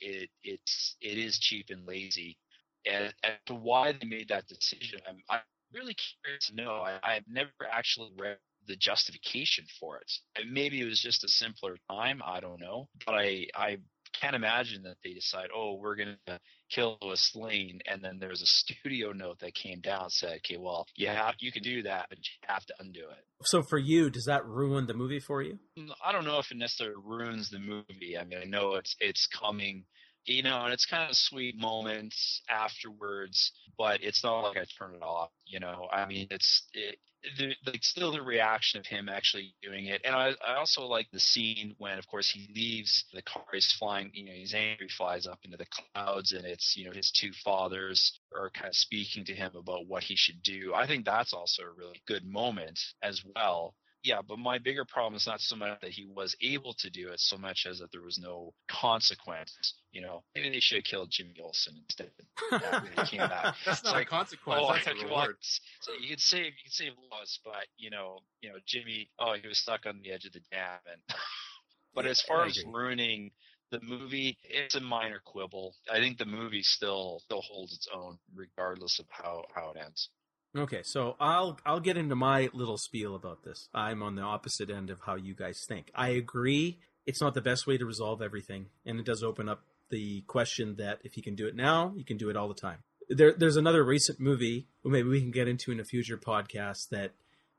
It, 0.00 0.30
it's, 0.42 0.96
it 1.00 1.18
is 1.18 1.38
cheap 1.38 1.66
and 1.68 1.86
lazy. 1.86 2.38
And 2.86 3.12
as 3.22 3.32
to 3.46 3.54
why 3.54 3.92
they 3.92 4.06
made 4.06 4.28
that 4.28 4.46
decision, 4.46 5.00
I'm, 5.06 5.18
I'm 5.28 5.40
really 5.74 5.94
curious 6.24 6.46
to 6.48 6.54
know. 6.54 6.76
I, 6.76 6.98
I've 7.02 7.28
never 7.28 7.50
actually 7.70 8.10
read 8.16 8.38
the 8.68 8.76
justification 8.76 9.64
for 9.80 9.96
it. 9.96 10.12
And 10.36 10.52
maybe 10.52 10.80
it 10.80 10.84
was 10.84 11.00
just 11.00 11.24
a 11.24 11.28
simpler 11.28 11.76
time. 11.90 12.22
I 12.24 12.40
don't 12.40 12.60
know, 12.60 12.88
but 13.04 13.14
I 13.14 13.46
I 13.54 13.78
can't 14.20 14.36
imagine 14.36 14.82
that 14.82 14.96
they 15.04 15.12
decide, 15.12 15.48
oh, 15.54 15.74
we're 15.74 15.96
going 15.96 16.16
to 16.26 16.40
kill 16.70 16.98
Lois 17.02 17.32
Lane, 17.34 17.80
and 17.86 18.02
then 18.02 18.18
there's 18.18 18.42
a 18.42 18.46
studio 18.46 19.12
note 19.12 19.38
that 19.40 19.54
came 19.54 19.80
down 19.80 20.04
and 20.04 20.12
said, 20.12 20.38
okay, 20.38 20.56
well, 20.58 20.86
you 20.96 21.08
have 21.08 21.34
you 21.40 21.52
can 21.52 21.62
do 21.62 21.82
that, 21.82 22.06
but 22.08 22.18
you 22.18 22.46
have 22.46 22.64
to 22.66 22.74
undo 22.80 23.00
it. 23.00 23.24
So 23.44 23.62
for 23.62 23.78
you, 23.78 24.10
does 24.10 24.24
that 24.26 24.44
ruin 24.46 24.86
the 24.86 24.94
movie 24.94 25.20
for 25.20 25.42
you? 25.42 25.58
Mm, 25.78 25.90
I 26.04 26.12
don't 26.12 26.24
know 26.24 26.38
if 26.38 26.50
it 26.50 26.56
necessarily 26.56 26.96
ruins 27.02 27.50
the 27.50 27.58
movie. 27.58 28.16
I 28.18 28.24
mean, 28.24 28.38
I 28.42 28.44
know 28.44 28.74
it's 28.74 28.94
it's 29.00 29.26
coming 29.26 29.84
you 30.28 30.42
know, 30.42 30.62
and 30.64 30.72
it's 30.72 30.84
kind 30.84 31.08
of 31.08 31.16
sweet 31.16 31.58
moments 31.58 32.42
afterwards, 32.50 33.52
but 33.78 34.02
it's 34.02 34.22
not 34.22 34.40
like 34.40 34.58
I 34.58 34.64
turn 34.78 34.94
it 34.94 35.02
off. 35.02 35.30
You 35.46 35.60
know, 35.60 35.88
I 35.90 36.06
mean, 36.06 36.26
it's 36.30 36.64
it, 36.74 36.98
the, 37.36 37.54
like 37.66 37.82
still 37.82 38.12
the 38.12 38.22
reaction 38.22 38.78
of 38.80 38.86
him 38.86 39.08
actually 39.08 39.54
doing 39.62 39.86
it, 39.86 40.02
and 40.04 40.14
I, 40.14 40.34
I 40.46 40.54
also 40.56 40.82
like 40.86 41.08
the 41.12 41.20
scene 41.20 41.74
when, 41.78 41.98
of 41.98 42.06
course, 42.06 42.30
he 42.30 42.48
leaves 42.54 43.04
the 43.12 43.22
car, 43.22 43.44
he's 43.52 43.72
flying, 43.72 44.10
you 44.14 44.24
know, 44.24 44.32
he's 44.32 44.54
angry, 44.54 44.88
flies 44.88 45.26
up 45.26 45.38
into 45.44 45.56
the 45.56 45.66
clouds, 45.66 46.32
and 46.32 46.44
it's 46.44 46.76
you 46.76 46.86
know 46.86 46.92
his 46.92 47.10
two 47.10 47.32
fathers 47.44 48.20
are 48.36 48.50
kind 48.50 48.68
of 48.68 48.74
speaking 48.74 49.24
to 49.24 49.34
him 49.34 49.52
about 49.56 49.86
what 49.86 50.02
he 50.02 50.16
should 50.16 50.42
do. 50.42 50.72
I 50.74 50.86
think 50.86 51.04
that's 51.04 51.32
also 51.32 51.62
a 51.62 51.76
really 51.76 52.00
good 52.06 52.24
moment 52.24 52.78
as 53.02 53.22
well 53.34 53.74
yeah, 54.02 54.20
but 54.26 54.38
my 54.38 54.58
bigger 54.58 54.84
problem 54.84 55.14
is 55.14 55.26
not 55.26 55.40
so 55.40 55.56
much 55.56 55.80
that 55.80 55.90
he 55.90 56.06
was 56.06 56.36
able 56.40 56.72
to 56.74 56.90
do 56.90 57.08
it, 57.08 57.20
so 57.20 57.36
much 57.36 57.66
as 57.68 57.80
that 57.80 57.90
there 57.90 58.02
was 58.02 58.18
no 58.18 58.54
consequence. 58.68 59.74
You 59.92 60.02
know, 60.02 60.22
maybe 60.34 60.50
they 60.50 60.60
should 60.60 60.76
have 60.76 60.84
killed 60.84 61.10
Jimmy 61.10 61.34
Olsen 61.42 61.74
instead. 61.82 62.10
That's 62.50 63.84
not 63.84 63.94
so, 63.94 63.96
a 63.96 64.04
consequence. 64.04 64.62
Oh, 64.64 64.72
that's 64.72 64.86
a 64.86 65.04
reward. 65.04 65.36
So 65.80 65.92
you 66.00 66.08
could 66.10 66.20
save 66.20 66.44
you 66.44 66.64
could 66.64 66.72
save 66.72 66.92
Lois, 67.10 67.40
but 67.44 67.66
you 67.76 67.90
know, 67.90 68.18
you 68.40 68.50
know, 68.50 68.56
Jimmy. 68.66 69.10
Oh, 69.18 69.34
he 69.40 69.48
was 69.48 69.58
stuck 69.58 69.86
on 69.86 70.00
the 70.02 70.12
edge 70.12 70.24
of 70.24 70.32
the 70.32 70.40
dam, 70.50 70.78
and. 70.90 71.00
but 71.94 72.06
as 72.06 72.20
far 72.20 72.44
as 72.44 72.62
ruining 72.64 73.30
the 73.70 73.80
movie, 73.82 74.38
it's 74.44 74.76
a 74.76 74.80
minor 74.80 75.20
quibble. 75.24 75.74
I 75.92 75.98
think 75.98 76.18
the 76.18 76.24
movie 76.24 76.62
still 76.62 77.20
still 77.24 77.42
holds 77.42 77.74
its 77.74 77.88
own, 77.92 78.18
regardless 78.34 78.98
of 78.98 79.06
how 79.10 79.44
how 79.54 79.72
it 79.74 79.80
ends. 79.84 80.08
Okay, 80.56 80.82
so 80.82 81.16
I'll 81.20 81.58
I'll 81.66 81.80
get 81.80 81.96
into 81.96 82.16
my 82.16 82.48
little 82.52 82.78
spiel 82.78 83.14
about 83.14 83.44
this. 83.44 83.68
I'm 83.74 84.02
on 84.02 84.14
the 84.14 84.22
opposite 84.22 84.70
end 84.70 84.90
of 84.90 85.00
how 85.04 85.16
you 85.16 85.34
guys 85.34 85.64
think. 85.68 85.90
I 85.94 86.10
agree 86.10 86.78
it's 87.06 87.20
not 87.20 87.34
the 87.34 87.40
best 87.40 87.66
way 87.66 87.78
to 87.78 87.86
resolve 87.86 88.22
everything, 88.22 88.66
and 88.84 88.98
it 88.98 89.06
does 89.06 89.22
open 89.22 89.48
up 89.48 89.62
the 89.90 90.22
question 90.22 90.76
that 90.76 91.00
if 91.04 91.16
you 91.16 91.22
can 91.22 91.34
do 91.34 91.46
it 91.46 91.56
now, 91.56 91.92
you 91.96 92.04
can 92.04 92.16
do 92.16 92.28
it 92.28 92.36
all 92.36 92.48
the 92.48 92.54
time. 92.54 92.78
there, 93.08 93.32
there's 93.32 93.56
another 93.56 93.82
recent 93.84 94.20
movie, 94.20 94.66
maybe 94.84 95.08
we 95.08 95.20
can 95.20 95.30
get 95.30 95.48
into 95.48 95.72
in 95.72 95.80
a 95.80 95.84
future 95.84 96.18
podcast 96.18 96.90
that 96.90 97.12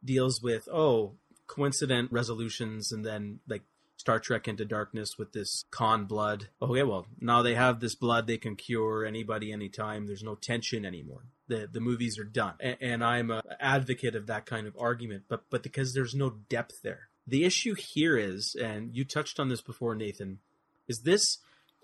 deals 0.04 0.42
with 0.42 0.68
oh 0.72 1.14
coincident 1.48 2.12
resolutions 2.12 2.92
and 2.92 3.06
then 3.06 3.40
like 3.48 3.64
Star 3.98 4.20
Trek 4.20 4.48
Into 4.48 4.66
Darkness 4.66 5.18
with 5.18 5.34
this 5.34 5.66
Khan 5.72 6.06
blood. 6.06 6.50
Okay, 6.62 6.84
well 6.84 7.08
now 7.20 7.42
they 7.42 7.56
have 7.56 7.80
this 7.80 7.96
blood, 7.96 8.28
they 8.28 8.38
can 8.38 8.56
cure 8.56 9.06
anybody 9.06 9.52
anytime. 9.52 10.06
There's 10.06 10.24
no 10.24 10.36
tension 10.36 10.86
anymore. 10.86 11.24
The 11.50 11.68
the 11.72 11.82
movies 11.82 12.18
are 12.18 12.24
done, 12.24 12.54
and, 12.60 12.78
and 12.80 13.04
I'm 13.04 13.32
an 13.32 13.42
advocate 13.60 14.16
of 14.16 14.28
that 14.28 14.46
kind 14.46 14.68
of 14.68 14.76
argument. 14.80 15.24
But 15.28 15.44
but 15.50 15.64
because 15.64 15.94
there's 15.94 16.16
no 16.16 16.30
depth 16.30 16.82
there. 16.84 17.10
The 17.28 17.44
issue 17.44 17.76
here 17.76 18.18
is, 18.18 18.56
and 18.60 18.96
you 18.96 19.04
touched 19.04 19.40
on 19.40 19.50
this 19.50 19.62
before, 19.62 19.94
Nathan, 19.96 20.40
is 20.88 21.02
this 21.04 21.40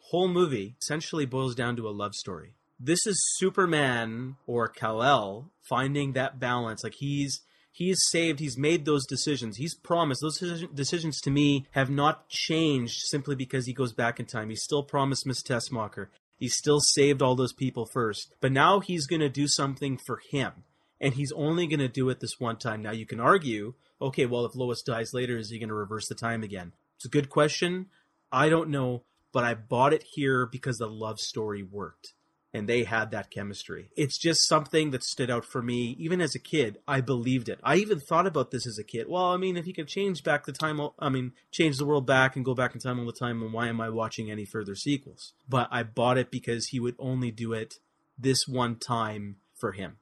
whole 0.10 0.28
movie 0.28 0.76
essentially 0.82 1.26
boils 1.26 1.56
down 1.56 1.76
to 1.76 1.88
a 1.88 1.92
love 1.92 2.16
story. 2.16 2.56
This 2.80 3.06
is 3.06 3.18
Superman 3.38 4.36
or 4.48 4.68
Kal-El 4.68 5.52
finding 5.62 6.14
that 6.14 6.40
balance. 6.40 6.84
Like 6.84 6.96
he's 6.96 7.42
he's 7.76 8.00
saved 8.10 8.40
he's 8.40 8.58
made 8.58 8.86
those 8.86 9.06
decisions 9.06 9.58
he's 9.58 9.76
promised 9.76 10.22
those 10.22 10.66
decisions 10.74 11.20
to 11.20 11.30
me 11.30 11.68
have 11.72 11.90
not 11.90 12.30
changed 12.30 13.02
simply 13.08 13.36
because 13.36 13.66
he 13.66 13.74
goes 13.74 13.92
back 13.92 14.18
in 14.18 14.26
time 14.26 14.50
he's 14.50 14.64
still 14.64 14.82
promised 14.82 15.26
miss 15.26 15.44
tessmacher 15.44 16.08
he 16.38 16.48
still 16.48 16.80
saved 16.80 17.22
all 17.22 17.36
those 17.36 17.54
people 17.54 17.86
first. 17.86 18.34
But 18.42 18.52
now 18.52 18.80
he's 18.80 19.08
going 19.08 19.22
to 19.22 19.30
do 19.30 19.48
something 19.48 19.98
for 19.98 20.22
him. 20.32 20.64
And 21.00 21.14
he's 21.14 21.32
only 21.34 21.68
going 21.68 21.80
to 21.80 21.88
do 21.88 22.10
it 22.10 22.20
this 22.20 22.40
one 22.40 22.58
time. 22.58 22.82
Now 22.82 22.92
you 22.92 23.06
can 23.06 23.20
argue 23.20 23.74
okay 24.02 24.26
well 24.26 24.46
if 24.46 24.56
lois 24.56 24.82
dies 24.82 25.14
later 25.14 25.38
is 25.38 25.50
he 25.50 25.60
going 25.60 25.70
to 25.70 25.76
reverse 25.76 26.08
the 26.08 26.16
time 26.16 26.44
again? 26.44 26.74
It's 26.98 27.06
a 27.06 27.10
good 27.10 27.30
question. 27.30 27.88
I 28.32 28.50
don't 28.50 28.70
know 28.70 29.04
but 29.36 29.44
i 29.44 29.54
bought 29.54 29.92
it 29.92 30.06
here 30.14 30.46
because 30.46 30.78
the 30.78 30.88
love 30.88 31.20
story 31.20 31.62
worked 31.62 32.14
and 32.56 32.70
they 32.70 32.86
had 32.86 33.12
that 33.12 33.30
chemistry. 33.30 33.90
It's 33.98 34.18
just 34.18 34.48
something 34.48 34.92
that 34.92 35.04
stood 35.04 35.30
out 35.30 35.44
for 35.44 35.62
me. 35.62 35.96
Even 36.00 36.22
as 36.22 36.36
a 36.36 36.40
kid, 36.40 36.78
I 36.88 37.02
believed 37.02 37.50
it. 37.50 37.60
I 37.64 37.76
even 37.76 38.00
thought 38.00 38.26
about 38.26 38.52
this 38.52 38.66
as 38.66 38.80
a 38.80 38.84
kid. 38.84 39.08
Well, 39.10 39.26
I 39.26 39.38
mean, 39.38 39.58
if 39.58 39.66
he 39.66 39.74
could 39.74 39.90
change 39.90 40.24
back 40.24 40.46
the 40.46 40.54
time, 40.54 40.80
I 40.98 41.10
mean, 41.10 41.34
change 41.52 41.78
the 41.78 41.86
world 41.86 42.08
back 42.08 42.36
and 42.36 42.46
go 42.46 42.56
back 42.56 42.74
in 42.74 42.80
time 42.80 42.98
all 42.98 43.06
the 43.06 43.12
time, 43.12 43.42
and 43.42 43.52
why 43.52 43.68
am 43.68 43.82
I 43.82 43.90
watching 43.90 44.32
any 44.32 44.46
further 44.46 44.74
sequels? 44.74 45.34
But 45.50 45.68
I 45.70 45.84
bought 45.84 46.18
it 46.18 46.32
because 46.32 46.68
he 46.68 46.80
would 46.80 46.96
only 46.98 47.30
do 47.30 47.52
it 47.52 47.76
this 48.18 48.48
one 48.48 48.78
time 48.78 49.36
for 49.60 49.74
him. 49.74 49.98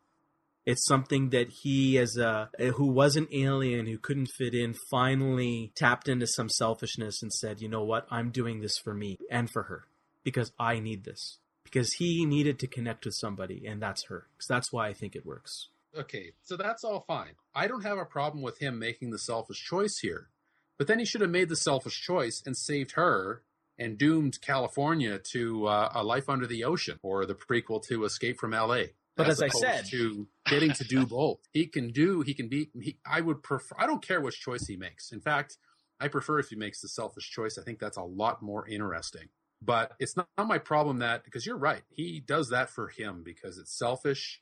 It's 0.65 0.85
something 0.85 1.31
that 1.31 1.49
he, 1.49 1.97
as 1.97 2.15
a 2.17 2.49
who 2.75 2.87
was 2.87 3.15
an 3.15 3.27
alien 3.33 3.87
who 3.87 3.97
couldn't 3.97 4.29
fit 4.37 4.53
in, 4.53 4.75
finally 4.91 5.73
tapped 5.75 6.07
into 6.07 6.27
some 6.27 6.49
selfishness 6.49 7.21
and 7.21 7.33
said, 7.33 7.61
"You 7.61 7.67
know 7.67 7.83
what? 7.83 8.07
I'm 8.09 8.29
doing 8.29 8.61
this 8.61 8.77
for 8.83 8.93
me 8.93 9.17
and 9.29 9.49
for 9.49 9.63
her 9.63 9.87
because 10.23 10.51
I 10.57 10.79
need 10.79 11.03
this." 11.03 11.39
Because 11.63 11.93
he 11.93 12.25
needed 12.25 12.59
to 12.59 12.67
connect 12.67 13.05
with 13.05 13.15
somebody, 13.15 13.65
and 13.65 13.81
that's 13.81 14.05
her. 14.05 14.27
Because 14.35 14.47
that's 14.47 14.71
why 14.71 14.87
I 14.87 14.93
think 14.93 15.15
it 15.15 15.25
works. 15.25 15.69
Okay, 15.97 16.31
so 16.43 16.57
that's 16.57 16.83
all 16.83 17.01
fine. 17.07 17.33
I 17.53 17.67
don't 17.67 17.83
have 17.83 17.97
a 17.97 18.05
problem 18.05 18.43
with 18.43 18.59
him 18.59 18.79
making 18.79 19.11
the 19.11 19.19
selfish 19.19 19.63
choice 19.63 19.99
here, 19.99 20.29
but 20.77 20.87
then 20.87 20.99
he 20.99 21.05
should 21.05 21.21
have 21.21 21.29
made 21.29 21.49
the 21.49 21.55
selfish 21.55 22.01
choice 22.01 22.41
and 22.45 22.57
saved 22.57 22.93
her 22.93 23.43
and 23.77 23.97
doomed 23.97 24.41
California 24.41 25.19
to 25.19 25.67
uh, 25.67 25.91
a 25.93 26.03
life 26.03 26.29
under 26.29 26.47
the 26.47 26.63
ocean 26.63 26.99
or 27.03 27.25
the 27.25 27.35
prequel 27.35 27.85
to 27.87 28.05
Escape 28.05 28.39
from 28.39 28.53
L.A. 28.53 28.91
But 29.15 29.27
as, 29.27 29.41
as 29.41 29.53
I 29.55 29.59
said, 29.59 29.85
to 29.91 30.27
getting 30.47 30.71
to 30.73 30.83
do 30.83 31.05
both, 31.07 31.39
he 31.51 31.67
can 31.67 31.91
do. 31.91 32.21
He 32.21 32.33
can 32.33 32.47
be. 32.47 32.69
He, 32.79 32.97
I 33.05 33.21
would 33.21 33.43
prefer. 33.43 33.75
I 33.77 33.85
don't 33.85 34.05
care 34.05 34.21
which 34.21 34.39
choice 34.39 34.65
he 34.65 34.75
makes. 34.75 35.11
In 35.11 35.21
fact, 35.21 35.57
I 35.99 36.07
prefer 36.07 36.39
if 36.39 36.49
he 36.49 36.55
makes 36.55 36.81
the 36.81 36.87
selfish 36.87 37.29
choice. 37.29 37.57
I 37.59 37.63
think 37.63 37.79
that's 37.79 37.97
a 37.97 38.03
lot 38.03 38.41
more 38.41 38.67
interesting. 38.67 39.29
But 39.63 39.93
it's 39.99 40.17
not, 40.17 40.27
not 40.37 40.47
my 40.47 40.57
problem 40.57 40.99
that 40.99 41.23
because 41.23 41.45
you're 41.45 41.57
right, 41.57 41.83
he 41.89 42.19
does 42.19 42.49
that 42.49 42.69
for 42.69 42.89
him 42.89 43.21
because 43.23 43.57
it's 43.57 43.77
selfish 43.77 44.41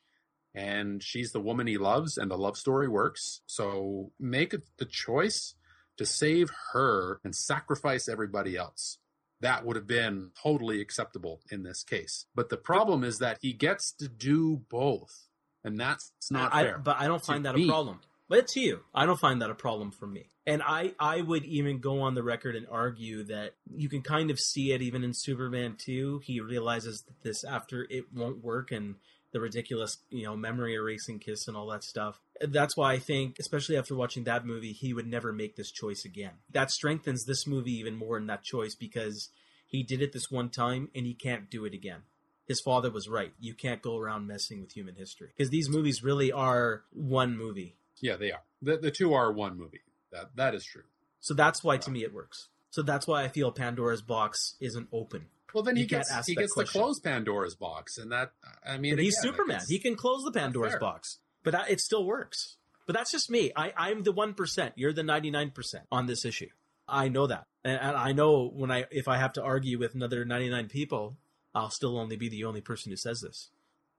and 0.53 1.01
she's 1.01 1.31
the 1.31 1.39
woman 1.39 1.67
he 1.67 1.77
loves 1.77 2.17
and 2.17 2.29
the 2.29 2.37
love 2.37 2.57
story 2.57 2.87
works. 2.87 3.41
So 3.45 4.11
make 4.19 4.55
the 4.77 4.85
choice 4.85 5.55
to 5.97 6.05
save 6.05 6.49
her 6.73 7.19
and 7.23 7.35
sacrifice 7.35 8.09
everybody 8.09 8.57
else. 8.57 8.97
That 9.41 9.65
would 9.65 9.75
have 9.75 9.87
been 9.87 10.31
totally 10.41 10.81
acceptable 10.81 11.41
in 11.51 11.63
this 11.63 11.83
case. 11.83 12.25
But 12.35 12.49
the 12.49 12.57
problem 12.57 13.03
is 13.03 13.19
that 13.19 13.39
he 13.41 13.53
gets 13.53 13.91
to 13.93 14.07
do 14.07 14.61
both. 14.69 15.27
And 15.63 15.79
that's 15.79 16.11
not 16.29 16.53
I, 16.53 16.63
fair. 16.63 16.77
But 16.79 16.97
I 16.99 17.07
don't 17.07 17.23
find 17.23 17.45
that 17.45 17.55
a 17.55 17.67
problem. 17.67 17.99
But 18.31 18.47
to 18.47 18.61
you. 18.61 18.79
I 18.95 19.05
don't 19.05 19.19
find 19.19 19.41
that 19.41 19.49
a 19.49 19.55
problem 19.55 19.91
for 19.91 20.07
me. 20.07 20.29
And 20.47 20.63
I, 20.65 20.93
I 20.97 21.19
would 21.19 21.43
even 21.43 21.79
go 21.79 21.99
on 21.99 22.15
the 22.15 22.23
record 22.23 22.55
and 22.55 22.65
argue 22.71 23.25
that 23.25 23.55
you 23.69 23.89
can 23.89 24.01
kind 24.01 24.31
of 24.31 24.39
see 24.39 24.71
it 24.71 24.81
even 24.81 25.03
in 25.03 25.11
Superman 25.13 25.75
2. 25.77 26.21
He 26.23 26.39
realizes 26.39 27.03
that 27.03 27.21
this 27.23 27.43
after 27.43 27.85
it 27.89 28.05
won't 28.15 28.41
work 28.41 28.71
and 28.71 28.95
the 29.33 29.41
ridiculous, 29.41 29.97
you 30.09 30.23
know, 30.23 30.37
memory 30.37 30.75
erasing 30.75 31.19
kiss 31.19 31.49
and 31.49 31.57
all 31.57 31.67
that 31.71 31.83
stuff. 31.83 32.21
That's 32.39 32.77
why 32.77 32.93
I 32.93 32.99
think, 32.99 33.35
especially 33.37 33.75
after 33.75 33.97
watching 33.97 34.23
that 34.23 34.45
movie, 34.45 34.71
he 34.71 34.93
would 34.93 35.07
never 35.07 35.33
make 35.33 35.57
this 35.57 35.69
choice 35.69 36.05
again. 36.05 36.35
That 36.51 36.71
strengthens 36.71 37.25
this 37.25 37.45
movie 37.45 37.73
even 37.79 37.97
more 37.97 38.15
in 38.17 38.27
that 38.27 38.43
choice 38.43 38.75
because 38.75 39.29
he 39.67 39.83
did 39.83 40.01
it 40.01 40.13
this 40.13 40.31
one 40.31 40.49
time 40.49 40.87
and 40.95 41.05
he 41.05 41.15
can't 41.15 41.49
do 41.49 41.65
it 41.65 41.73
again. 41.73 42.03
His 42.47 42.61
father 42.61 42.91
was 42.91 43.09
right. 43.09 43.33
You 43.41 43.55
can't 43.55 43.81
go 43.81 43.97
around 43.97 44.25
messing 44.25 44.61
with 44.61 44.71
human 44.71 44.95
history 44.95 45.31
because 45.35 45.49
these 45.49 45.69
movies 45.69 46.01
really 46.01 46.31
are 46.31 46.83
one 46.93 47.37
movie. 47.37 47.75
Yeah, 48.01 48.15
they 48.15 48.31
are. 48.31 48.41
The 48.61 48.77
the 48.77 48.91
two 48.91 49.13
are 49.13 49.31
one 49.31 49.57
movie. 49.57 49.81
That 50.11 50.35
that 50.35 50.55
is 50.55 50.65
true. 50.65 50.83
So 51.19 51.33
that's 51.33 51.63
why 51.63 51.77
to 51.77 51.91
me 51.91 52.03
it 52.03 52.13
works. 52.13 52.49
So 52.71 52.81
that's 52.81 53.05
why 53.05 53.23
I 53.23 53.27
feel 53.27 53.51
Pandora's 53.51 54.01
box 54.01 54.55
isn't 54.59 54.87
open. 54.91 55.27
Well, 55.53 55.63
then 55.63 55.75
he 55.75 55.85
gets 55.85 56.09
he 56.25 56.35
gets 56.35 56.53
question. 56.53 56.73
to 56.73 56.79
close 56.79 56.99
Pandora's 56.99 57.55
box, 57.55 57.97
and 57.97 58.11
that 58.11 58.31
I 58.65 58.77
mean, 58.77 58.93
again, 58.93 59.05
he's 59.05 59.19
Superman. 59.19 59.59
He 59.67 59.79
can 59.79 59.95
close 59.95 60.23
the 60.23 60.31
Pandora's 60.31 60.77
box, 60.79 61.19
but 61.43 61.51
that, 61.51 61.69
it 61.69 61.81
still 61.81 62.05
works. 62.05 62.57
But 62.87 62.95
that's 62.95 63.11
just 63.11 63.29
me. 63.29 63.51
I, 63.55 63.73
I'm 63.75 64.03
the 64.03 64.11
one 64.11 64.33
percent. 64.33 64.73
You're 64.77 64.93
the 64.93 65.03
ninety 65.03 65.29
nine 65.29 65.51
percent 65.51 65.85
on 65.91 66.07
this 66.07 66.25
issue. 66.25 66.49
I 66.87 67.09
know 67.09 67.27
that, 67.27 67.45
and, 67.63 67.79
and 67.79 67.97
I 67.97 68.13
know 68.13 68.47
when 68.47 68.71
I 68.71 68.85
if 68.91 69.07
I 69.07 69.17
have 69.17 69.33
to 69.33 69.43
argue 69.43 69.77
with 69.77 69.93
another 69.93 70.23
ninety 70.25 70.49
nine 70.49 70.67
people, 70.67 71.17
I'll 71.53 71.69
still 71.69 71.99
only 71.99 72.15
be 72.15 72.29
the 72.29 72.45
only 72.45 72.61
person 72.61 72.91
who 72.91 72.95
says 72.95 73.21
this. 73.21 73.49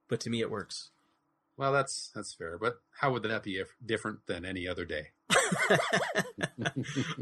But 0.09 0.19
to 0.21 0.29
me, 0.29 0.41
it 0.41 0.51
works. 0.51 0.89
Well, 1.57 1.71
that's 1.71 2.11
that's 2.15 2.33
fair, 2.33 2.57
but 2.57 2.77
how 2.99 3.11
would 3.11 3.23
that 3.23 3.43
be 3.43 3.61
different 3.85 4.25
than 4.25 4.43
any 4.43 4.67
other 4.67 4.85
day? 4.85 5.09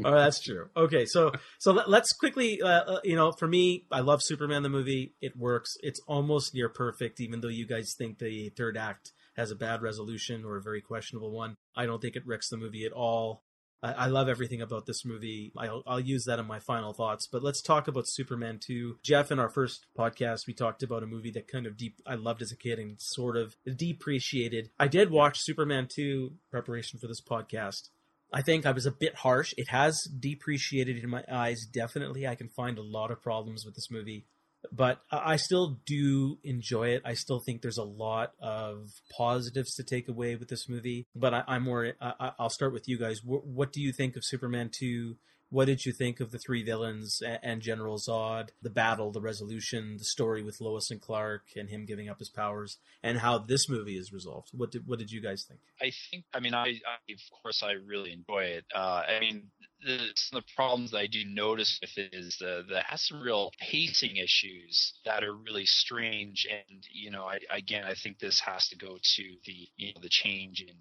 oh, 0.04 0.14
that's 0.14 0.40
true. 0.40 0.68
Okay, 0.76 1.04
so 1.04 1.32
so 1.58 1.72
let, 1.72 2.02
us 2.02 2.12
quickly, 2.12 2.62
uh, 2.62 2.66
uh, 2.66 3.00
you 3.04 3.14
know, 3.14 3.32
for 3.32 3.46
me, 3.46 3.84
I 3.90 4.00
love 4.00 4.22
Superman 4.22 4.62
the 4.62 4.70
movie. 4.70 5.14
It 5.20 5.36
works. 5.36 5.76
It's 5.82 6.00
almost 6.06 6.54
near 6.54 6.70
perfect, 6.70 7.20
even 7.20 7.40
though 7.40 7.48
you 7.48 7.66
guys 7.66 7.94
think 7.96 8.18
the 8.18 8.50
third 8.50 8.76
act 8.76 9.12
has 9.36 9.50
a 9.50 9.56
bad 9.56 9.82
resolution 9.82 10.44
or 10.44 10.56
a 10.56 10.62
very 10.62 10.80
questionable 10.80 11.30
one. 11.30 11.56
I 11.76 11.86
don't 11.86 12.00
think 12.00 12.16
it 12.16 12.26
wrecks 12.26 12.48
the 12.48 12.56
movie 12.56 12.84
at 12.84 12.92
all. 12.92 13.42
I, 13.82 13.92
I 13.92 14.06
love 14.06 14.28
everything 14.28 14.62
about 14.62 14.86
this 14.86 15.04
movie. 15.04 15.52
I'll, 15.56 15.82
I'll 15.86 16.00
use 16.00 16.24
that 16.24 16.38
in 16.38 16.46
my 16.46 16.58
final 16.58 16.92
thoughts. 16.92 17.26
But 17.26 17.42
let's 17.42 17.60
talk 17.60 17.88
about 17.88 18.08
Superman 18.08 18.58
2. 18.60 18.98
Geoff, 19.02 19.32
in 19.32 19.38
our 19.38 19.48
first 19.48 19.86
podcast, 19.98 20.46
we 20.46 20.54
talked 20.54 20.82
about 20.82 21.02
a 21.02 21.06
movie 21.06 21.30
that 21.32 21.48
kind 21.48 21.66
of 21.66 21.76
deep 21.76 22.00
I 22.06 22.14
loved 22.14 22.42
as 22.42 22.52
a 22.52 22.56
kid 22.56 22.78
and 22.78 23.00
sort 23.00 23.36
of 23.36 23.56
depreciated. 23.76 24.70
I 24.78 24.88
did 24.88 25.10
watch 25.10 25.40
Superman 25.40 25.88
2 25.88 26.32
preparation 26.50 26.98
for 26.98 27.06
this 27.06 27.20
podcast. 27.20 27.88
I 28.32 28.40
think 28.40 28.64
I 28.64 28.72
was 28.72 28.86
a 28.86 28.92
bit 28.92 29.16
harsh. 29.16 29.52
It 29.58 29.68
has 29.68 30.04
depreciated 30.04 30.96
in 31.02 31.10
my 31.10 31.22
eyes. 31.30 31.66
Definitely, 31.66 32.26
I 32.26 32.34
can 32.34 32.48
find 32.48 32.78
a 32.78 32.82
lot 32.82 33.10
of 33.10 33.20
problems 33.20 33.66
with 33.66 33.74
this 33.74 33.90
movie 33.90 34.26
but 34.70 35.00
I 35.10 35.36
still 35.36 35.78
do 35.86 36.38
enjoy 36.44 36.88
it. 36.88 37.02
I 37.04 37.14
still 37.14 37.40
think 37.40 37.62
there's 37.62 37.78
a 37.78 37.84
lot 37.84 38.32
of 38.40 38.90
positives 39.16 39.74
to 39.74 39.82
take 39.82 40.08
away 40.08 40.36
with 40.36 40.48
this 40.48 40.68
movie. 40.68 41.06
But 41.14 41.34
I, 41.34 41.56
am 41.56 41.64
more. 41.64 41.92
I, 42.00 42.32
will 42.38 42.50
start 42.50 42.72
with 42.72 42.88
you 42.88 42.98
guys. 42.98 43.20
What, 43.24 43.72
do 43.72 43.80
you 43.80 43.92
think 43.92 44.16
of 44.16 44.24
Superman 44.24 44.70
two? 44.72 45.16
What 45.52 45.66
did 45.66 45.84
you 45.84 45.92
think 45.92 46.18
of 46.18 46.30
the 46.30 46.38
three 46.38 46.62
villains 46.62 47.20
and, 47.42 47.60
General 47.60 47.98
Zod, 47.98 48.48
the 48.62 48.70
battle, 48.70 49.12
the 49.12 49.20
resolution, 49.20 49.98
the 49.98 50.04
story 50.04 50.42
with 50.42 50.62
Lois 50.62 50.90
and 50.90 50.98
Clark, 50.98 51.42
and 51.56 51.68
him 51.68 51.84
giving 51.84 52.08
up 52.08 52.20
his 52.20 52.30
powers, 52.30 52.78
and 53.02 53.18
how 53.18 53.36
this 53.36 53.68
movie 53.68 53.98
is 53.98 54.14
resolved? 54.14 54.48
What 54.52 54.70
did 54.70 54.86
What 54.86 54.98
did 54.98 55.10
you 55.10 55.20
guys 55.20 55.44
think? 55.46 55.60
I 55.78 55.92
think. 56.10 56.24
I 56.32 56.40
mean, 56.40 56.54
I, 56.54 56.68
I 56.68 57.12
of 57.12 57.42
course 57.42 57.62
I 57.62 57.72
really 57.72 58.12
enjoy 58.12 58.44
it. 58.44 58.64
Uh, 58.74 59.02
I 59.06 59.20
mean, 59.20 59.50
the, 59.84 59.98
some 60.14 60.38
of 60.38 60.44
the 60.44 60.52
problems 60.56 60.92
that 60.92 60.98
I 61.00 61.06
do 61.06 61.22
notice 61.26 61.78
with 61.82 61.98
it 61.98 62.14
is 62.14 62.38
the 62.38 62.64
the 62.66 62.80
has 62.86 63.06
some 63.06 63.20
real 63.20 63.52
pacing 63.60 64.16
issues 64.16 64.94
that 65.04 65.22
are 65.22 65.34
really 65.34 65.66
strange. 65.66 66.46
And 66.50 66.82
you 66.90 67.10
know, 67.10 67.24
I, 67.24 67.40
again, 67.50 67.84
I 67.84 67.92
think 67.92 68.18
this 68.18 68.40
has 68.40 68.68
to 68.68 68.76
go 68.76 68.96
to 69.02 69.22
the 69.44 69.68
you 69.76 69.92
know 69.92 70.00
the 70.00 70.08
change 70.08 70.62
in 70.62 70.76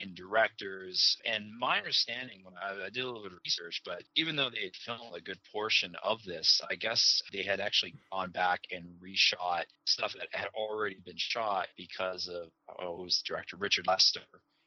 in 0.00 0.14
directors. 0.14 1.16
And 1.24 1.50
my 1.58 1.78
understanding 1.78 2.40
when 2.42 2.54
I, 2.56 2.86
I, 2.86 2.90
did 2.90 3.04
a 3.04 3.06
little 3.06 3.22
bit 3.22 3.32
of 3.32 3.38
research, 3.44 3.82
but 3.84 4.02
even 4.16 4.36
though 4.36 4.50
they 4.50 4.64
had 4.64 4.74
filmed 4.74 5.14
a 5.14 5.20
good 5.20 5.38
portion 5.52 5.94
of 6.02 6.22
this, 6.24 6.60
I 6.70 6.74
guess 6.74 7.22
they 7.32 7.42
had 7.42 7.60
actually 7.60 7.94
gone 8.10 8.30
back 8.30 8.60
and 8.70 8.84
reshot 9.02 9.64
stuff 9.84 10.14
that 10.18 10.28
had 10.32 10.48
already 10.54 10.98
been 11.04 11.16
shot 11.16 11.68
because 11.76 12.28
of 12.28 12.48
oh, 12.80 13.00
it 13.00 13.04
was 13.04 13.22
director 13.26 13.56
Richard 13.56 13.86
Lester. 13.86 14.20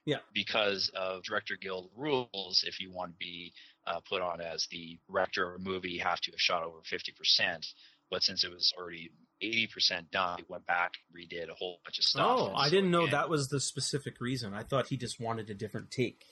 Yeah. 0.05 0.17
Because 0.33 0.91
of 0.95 1.23
Director 1.23 1.55
Guild 1.59 1.89
rules, 1.95 2.65
if 2.67 2.81
you 2.81 2.91
want 2.91 3.11
to 3.11 3.17
be 3.17 3.53
uh, 3.87 4.01
put 4.07 4.21
on 4.21 4.41
as 4.41 4.67
the 4.69 4.99
director 5.09 5.49
of 5.49 5.61
a 5.61 5.63
movie, 5.63 5.91
you 5.91 6.01
have 6.01 6.19
to 6.21 6.31
have 6.31 6.39
shot 6.39 6.63
over 6.63 6.79
50%. 6.79 7.65
But 8.13 8.23
since 8.23 8.43
it 8.43 8.51
was 8.51 8.71
already 8.77 9.11
80% 9.41 10.11
done, 10.11 10.37
he 10.37 10.45
went 10.47 10.65
back, 10.67 10.93
redid 11.13 11.49
a 11.49 11.53
whole 11.55 11.79
bunch 11.83 11.97
of 11.97 12.05
stuff. 12.05 12.25
Oh, 12.29 12.53
I 12.55 12.69
didn't 12.69 12.91
know 12.91 13.01
again- 13.01 13.11
that 13.11 13.29
was 13.29 13.49
the 13.49 13.59
specific 13.59 14.21
reason. 14.21 14.53
I 14.53 14.63
thought 14.63 14.87
he 14.87 14.97
just 14.97 15.19
wanted 15.19 15.49
a 15.49 15.53
different 15.53 15.91
take. 15.91 16.23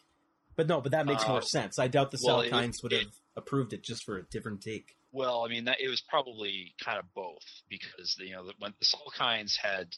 But 0.55 0.67
no, 0.67 0.79
but 0.81 0.91
that 0.91 1.05
makes 1.05 1.27
more 1.27 1.39
Uh, 1.39 1.41
sense. 1.41 1.79
I 1.79 1.87
doubt 1.87 2.11
the 2.11 2.19
well, 2.23 2.43
Salkinds 2.43 2.83
would 2.83 2.93
it- 2.93 3.03
have 3.05 3.15
approved 3.35 3.73
it 3.73 3.83
just 3.83 4.03
for 4.03 4.17
a 4.17 4.23
different 4.23 4.61
take. 4.61 4.95
Well, 5.11 5.43
I 5.43 5.49
mean, 5.49 5.65
that, 5.65 5.81
it 5.81 5.89
was 5.89 6.01
probably 6.01 6.73
kind 6.79 6.99
of 6.99 7.11
both 7.13 7.43
because 7.69 8.15
you 8.19 8.31
know 8.31 8.49
when 8.59 8.73
the 8.79 8.85
Salkinds 8.85 9.57
had 9.57 9.95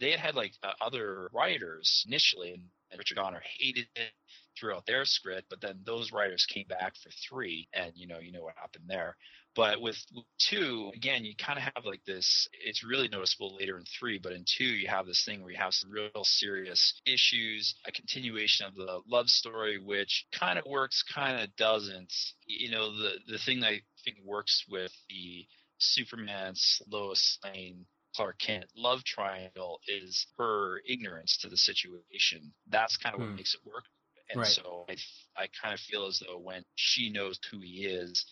they 0.00 0.10
had 0.12 0.20
had 0.20 0.34
like 0.34 0.54
uh, 0.62 0.72
other 0.80 1.28
writers 1.32 2.04
initially, 2.06 2.52
and, 2.54 2.70
and 2.90 2.98
Richard 2.98 3.16
Donner 3.16 3.42
hated 3.58 3.86
it 3.94 4.12
throughout 4.58 4.86
their 4.86 5.04
script, 5.04 5.48
but 5.48 5.60
then 5.60 5.80
those 5.84 6.12
writers 6.12 6.46
came 6.46 6.66
back 6.68 6.94
for 6.96 7.10
three, 7.28 7.68
and 7.72 7.92
you 7.94 8.06
know 8.06 8.18
you 8.18 8.32
know 8.32 8.42
what 8.42 8.56
happened 8.56 8.84
there. 8.88 9.16
But 9.56 9.80
with 9.80 9.96
two, 10.38 10.92
again, 10.94 11.24
you 11.24 11.34
kind 11.36 11.58
of 11.58 11.64
have 11.74 11.84
like 11.84 12.04
this. 12.04 12.48
It's 12.64 12.84
really 12.84 13.08
noticeable 13.08 13.56
later 13.56 13.78
in 13.78 13.84
three, 13.98 14.18
but 14.18 14.32
in 14.32 14.44
two, 14.46 14.64
you 14.64 14.88
have 14.88 15.06
this 15.06 15.24
thing 15.24 15.42
where 15.42 15.50
you 15.50 15.58
have 15.58 15.74
some 15.74 15.90
real 15.90 16.22
serious 16.22 17.00
issues, 17.04 17.74
a 17.86 17.92
continuation 17.92 18.66
of 18.66 18.74
the 18.74 19.00
love 19.08 19.28
story, 19.28 19.78
which 19.78 20.26
kind 20.32 20.58
of 20.58 20.64
works, 20.66 21.02
kind 21.02 21.40
of 21.40 21.54
doesn't. 21.56 22.12
You 22.46 22.70
know, 22.70 22.96
the 22.96 23.14
the 23.26 23.38
thing 23.38 23.60
that 23.60 23.68
I 23.68 23.80
think 24.04 24.18
works 24.24 24.64
with 24.68 24.92
the 25.08 25.46
Superman 25.78 26.54
Lois 26.88 27.38
Lane 27.44 27.86
Clark 28.20 28.38
Kent 28.38 28.66
love 28.76 29.02
triangle 29.04 29.80
is 29.88 30.26
her 30.36 30.82
ignorance 30.86 31.38
to 31.38 31.48
the 31.48 31.56
situation. 31.56 32.52
That's 32.68 32.98
kind 32.98 33.14
of 33.14 33.20
Hmm. 33.20 33.28
what 33.28 33.36
makes 33.36 33.54
it 33.54 33.60
work. 33.64 33.84
And 34.30 34.38
Right. 34.40 34.52
so 34.54 34.84
I, 34.90 34.96
I 35.36 35.48
kind 35.62 35.72
of 35.72 35.80
feel 35.80 36.06
as 36.06 36.20
though 36.20 36.38
when 36.38 36.64
she 36.76 37.10
knows 37.10 37.38
who 37.50 37.60
he 37.62 37.86
is, 37.86 38.26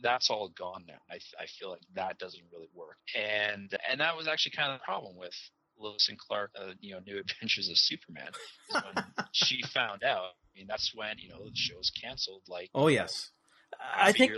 that's 0.00 0.30
all 0.30 0.48
gone 0.48 0.84
now. 0.88 0.98
I, 1.10 1.16
I 1.38 1.46
feel 1.60 1.70
like 1.70 1.82
that 1.94 2.18
doesn't 2.18 2.42
really 2.52 2.70
work. 2.74 2.96
And 3.14 3.70
and 3.88 4.00
that 4.00 4.16
was 4.16 4.26
actually 4.28 4.52
kind 4.56 4.72
of 4.72 4.80
the 4.80 4.84
problem 4.84 5.16
with 5.16 5.34
Lois 5.78 6.08
and 6.08 6.18
Clark, 6.18 6.52
uh, 6.58 6.72
you 6.80 6.94
know, 6.94 7.00
New 7.06 7.18
Adventures 7.20 7.68
of 7.68 7.76
Superman. 7.76 8.32
when 8.80 9.14
she 9.32 9.62
found 9.74 10.04
out, 10.04 10.24
I 10.24 10.58
mean, 10.58 10.66
that's 10.66 10.92
when 10.94 11.18
you 11.18 11.28
know 11.28 11.44
the 11.44 11.50
show's 11.54 11.90
canceled. 11.90 12.44
Like, 12.48 12.70
Oh 12.74 12.88
yes, 12.88 13.30
I 13.96 14.12
think 14.12 14.32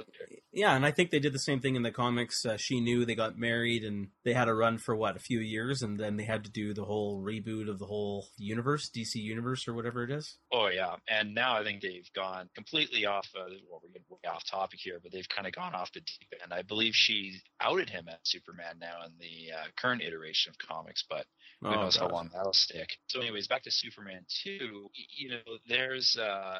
yeah, 0.52 0.74
and 0.74 0.86
I 0.86 0.90
think 0.90 1.10
they 1.10 1.18
did 1.18 1.32
the 1.32 1.38
same 1.38 1.60
thing 1.60 1.76
in 1.76 1.82
the 1.82 1.90
comics. 1.90 2.46
Uh, 2.46 2.56
she 2.56 2.80
knew 2.80 3.04
they 3.04 3.14
got 3.14 3.38
married, 3.38 3.84
and 3.84 4.08
they 4.24 4.32
had 4.32 4.48
a 4.48 4.54
run 4.54 4.78
for 4.78 4.96
what 4.96 5.16
a 5.16 5.20
few 5.20 5.38
years, 5.40 5.82
and 5.82 5.98
then 5.98 6.16
they 6.16 6.24
had 6.24 6.44
to 6.44 6.50
do 6.50 6.72
the 6.72 6.84
whole 6.84 7.22
reboot 7.22 7.68
of 7.68 7.78
the 7.78 7.86
whole 7.86 8.28
universe, 8.38 8.88
DC 8.88 9.16
universe 9.16 9.68
or 9.68 9.74
whatever 9.74 10.02
it 10.04 10.10
is. 10.10 10.38
Oh 10.52 10.68
yeah, 10.68 10.96
and 11.08 11.34
now 11.34 11.56
I 11.56 11.64
think 11.64 11.82
they've 11.82 12.10
gone 12.14 12.48
completely 12.54 13.04
off. 13.06 13.28
Uh, 13.36 13.44
well, 13.70 13.80
we're 13.82 13.90
getting 13.90 14.04
way 14.08 14.30
off 14.30 14.44
topic 14.44 14.80
here, 14.82 14.98
but 15.02 15.12
they've 15.12 15.28
kind 15.28 15.46
of 15.46 15.52
gone 15.54 15.74
off 15.74 15.92
the 15.92 16.00
deep 16.00 16.32
end. 16.42 16.52
I 16.52 16.62
believe 16.62 16.94
she 16.94 17.40
outed 17.60 17.90
him 17.90 18.08
as 18.08 18.16
Superman 18.24 18.76
now 18.80 19.04
in 19.04 19.12
the 19.18 19.52
uh, 19.52 19.64
current 19.76 20.02
iteration 20.02 20.50
of 20.50 20.58
comics, 20.58 21.04
but 21.08 21.26
who 21.62 21.68
Oh, 21.68 21.80
knows 21.82 21.96
how 21.96 22.08
long 22.08 22.30
that'll 22.32 22.52
stick. 22.52 22.96
So, 23.08 23.20
anyways, 23.20 23.46
back 23.48 23.62
to 23.64 23.70
Superman 23.70 24.24
two. 24.28 24.88
You 24.94 25.30
know, 25.30 25.56
there's 25.68 26.16
uh, 26.16 26.58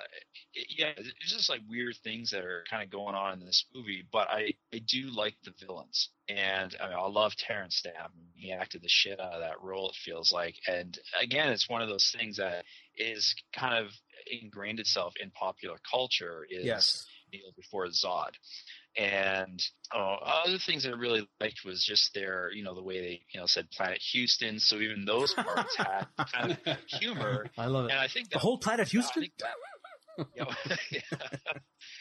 yeah, 0.69 0.93
there's 0.97 1.15
just 1.33 1.49
like 1.51 1.61
weird 1.69 1.97
things 2.03 2.31
that 2.31 2.45
are 2.45 2.65
kind 2.71 2.83
of 2.83 2.91
going 2.91 3.15
on 3.15 3.35
in 3.41 3.47
this 3.47 3.65
movie, 3.75 4.05
but 4.13 4.29
I 4.31 4.55
I 4.75 4.81
do 4.87 5.09
like 5.11 5.35
the 5.45 5.53
villains. 5.65 6.11
And 6.29 6.75
I 6.81 6.89
mean, 6.89 6.99
I 6.99 7.07
love 7.09 7.35
Terence 7.37 7.77
Stamp. 7.77 8.13
He 8.35 8.53
acted 8.53 8.83
the 8.83 8.89
shit 8.89 9.21
out 9.21 9.33
of 9.35 9.41
that 9.41 9.61
role. 9.63 9.91
It 9.91 9.97
feels 10.05 10.33
like, 10.33 10.57
and 10.69 10.99
again, 11.21 11.51
it's 11.53 11.69
one 11.69 11.83
of 11.83 11.89
those 11.89 12.13
things 12.17 12.37
that 12.39 12.65
is 12.97 13.35
kind 13.57 13.85
of 13.85 13.93
ingrained 14.31 14.81
itself 14.81 15.15
in 15.23 15.31
popular 15.31 15.77
culture. 15.91 16.45
Is 16.51 16.65
Yes. 16.65 17.07
Kneel 17.33 17.53
before 17.57 17.87
Zod. 17.89 18.31
And 18.97 19.63
uh, 19.95 19.99
other 20.45 20.59
things 20.59 20.85
that 20.85 20.95
I 20.95 20.97
really 20.97 21.29
liked 21.41 21.65
was 21.65 21.85
just 21.85 22.15
their, 22.15 22.51
you 22.53 22.63
know, 22.65 22.75
the 22.75 22.83
way 22.83 23.01
they, 23.01 23.21
you 23.33 23.41
know, 23.41 23.47
said 23.47 23.71
Planet 23.71 24.01
Houston. 24.13 24.59
So 24.59 24.77
even 24.77 25.05
those 25.05 25.35
parts 25.35 25.77
had 25.77 26.07
kind 26.33 26.57
of 26.67 26.77
humor. 26.87 27.47
I 27.59 27.67
love 27.67 27.87
it. 27.87 27.91
And 27.91 28.01
I 28.01 28.09
think 28.09 28.29
that 28.31 28.35
The 28.37 28.39
whole 28.39 28.59
planet 28.59 28.87
I 28.87 28.91
Houston. 28.91 29.23
think 29.23 29.35
that, 29.41 29.49
you 29.49 29.51
know, 29.51 29.76
yeah. 30.35 31.01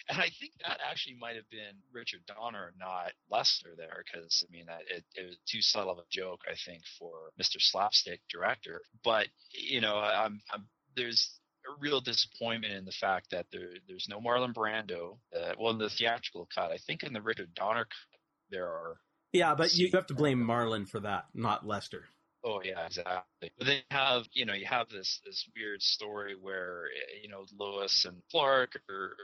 And 0.09 0.20
I 0.20 0.30
think 0.39 0.53
that 0.63 0.80
actually 0.89 1.18
might 1.20 1.36
have 1.36 1.49
been 1.49 1.82
Richard 1.91 2.22
Donner, 2.28 2.74
not 2.80 3.11
Lester, 3.30 3.74
there, 3.76 4.03
because 4.05 4.43
I 4.47 4.51
mean, 4.51 4.66
it, 4.89 5.03
it 5.16 5.26
was 5.26 5.38
too 5.49 5.61
subtle 5.61 5.91
of 5.91 5.99
a 5.99 6.03
joke, 6.09 6.41
I 6.49 6.55
think, 6.66 6.84
for 6.99 7.32
Mr. 7.41 7.57
Slapstick 7.59 8.22
director. 8.30 8.82
But 9.03 9.28
you 9.51 9.82
know, 9.82 9.97
I'm, 9.97 10.41
I'm 10.51 10.68
there's 10.95 11.39
a 11.68 11.80
real 11.80 12.01
disappointment 12.01 12.74
in 12.74 12.86
the 12.86 12.91
fact 12.91 13.32
that 13.32 13.47
there 13.51 13.72
there's 13.88 14.07
no 14.09 14.20
Marlon 14.20 14.53
Brando. 14.53 15.18
Uh, 15.36 15.53
well, 15.59 15.74
in 15.74 15.80
the 15.80 15.89
theatrical 15.89 16.47
cut, 16.53 16.72
I 16.72 16.78
think 16.78 17.03
in 17.03 17.13
the 17.13 17.22
Richard 17.22 17.53
Donner 17.55 17.86
cut, 17.86 18.20
there 18.51 18.68
are 18.68 18.97
Yeah, 19.34 19.55
but 19.55 19.76
you 19.76 19.89
have 19.93 20.07
to 20.07 20.13
blame 20.13 20.45
Marlon 20.45 20.88
for 20.88 20.99
that, 21.01 21.26
not 21.34 21.66
Lester. 21.66 22.05
Oh 22.47 22.61
yeah, 22.63 22.85
exactly. 22.85 23.49
But 23.57 23.65
then 23.65 23.77
you 23.77 23.83
have 23.97 24.23
you 24.33 24.45
know 24.45 24.53
you 24.53 24.67
have 24.67 24.87
this 24.89 25.19
this 25.25 25.49
weird 25.55 25.81
story 25.81 26.35
where 26.39 26.83
eh, 26.95 27.21
you 27.23 27.27
know 27.29 27.45
Lois 27.59 28.05
and 28.05 28.21
Clark 28.29 28.79
are 28.87 29.15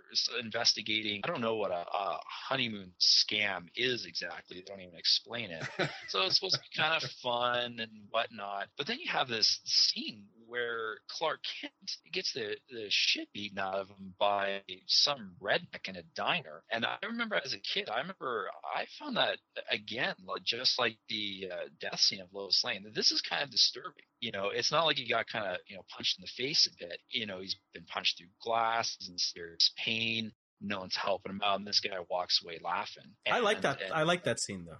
investigating. 0.41 1.21
I 1.23 1.27
don't 1.27 1.41
know 1.41 1.55
what 1.55 1.69
a, 1.69 1.85
a 1.87 2.19
honeymoon 2.49 2.91
scam 2.99 3.67
is 3.75 4.05
exactly. 4.07 4.57
They 4.57 4.63
don't 4.63 4.81
even 4.81 4.97
explain 4.97 5.51
it. 5.51 5.63
so 6.07 6.23
it's 6.23 6.35
supposed 6.35 6.55
to 6.55 6.61
be 6.61 6.81
kind 6.81 7.01
of 7.01 7.07
fun 7.21 7.77
and 7.79 7.91
whatnot. 8.09 8.69
But 8.75 8.87
then 8.87 8.97
you 8.99 9.11
have 9.11 9.27
this 9.27 9.59
scene 9.65 10.25
where 10.51 10.97
Clark 11.09 11.39
Kent 11.61 11.73
gets 12.11 12.33
the, 12.33 12.57
the 12.69 12.87
shit 12.89 13.29
beaten 13.33 13.57
out 13.57 13.75
of 13.75 13.87
him 13.87 14.13
by 14.19 14.61
some 14.87 15.31
redneck 15.41 15.87
in 15.87 15.95
a 15.95 16.03
diner. 16.13 16.61
And 16.69 16.85
I 16.85 16.97
remember 17.05 17.39
as 17.43 17.53
a 17.53 17.59
kid, 17.59 17.89
I 17.89 17.99
remember 17.99 18.49
I 18.75 18.85
found 18.99 19.15
that 19.15 19.37
again, 19.71 20.15
like 20.27 20.43
just 20.43 20.77
like 20.77 20.97
the 21.07 21.49
uh, 21.51 21.67
death 21.79 22.01
scene 22.01 22.19
of 22.19 22.27
Lois 22.33 22.61
Lane, 22.65 22.83
that 22.83 22.93
this 22.93 23.11
is 23.11 23.21
kind 23.21 23.41
of 23.43 23.49
disturbing. 23.49 24.03
You 24.19 24.31
know, 24.33 24.49
it's 24.53 24.71
not 24.73 24.85
like 24.85 24.97
he 24.97 25.07
got 25.09 25.27
kind 25.27 25.45
of 25.45 25.57
you 25.67 25.77
know 25.77 25.83
punched 25.89 26.19
in 26.19 26.23
the 26.23 26.43
face 26.43 26.67
a 26.67 26.85
bit. 26.85 26.99
You 27.09 27.25
know, 27.25 27.39
he's 27.39 27.55
been 27.73 27.85
punched 27.85 28.17
through 28.17 28.27
glass, 28.43 28.95
he's 28.99 29.07
in 29.09 29.17
serious 29.17 29.71
pain. 29.77 30.33
No 30.59 30.81
one's 30.81 30.95
helping 30.95 31.31
him 31.31 31.41
out, 31.43 31.57
and 31.59 31.65
this 31.67 31.79
guy 31.79 31.95
walks 32.09 32.41
away 32.43 32.59
laughing. 32.61 33.15
I 33.31 33.39
like 33.39 33.61
that. 33.61 33.81
and- 33.81 33.93
I 33.93 34.03
like 34.03 34.25
that 34.25 34.39
scene 34.39 34.65
though. 34.65 34.77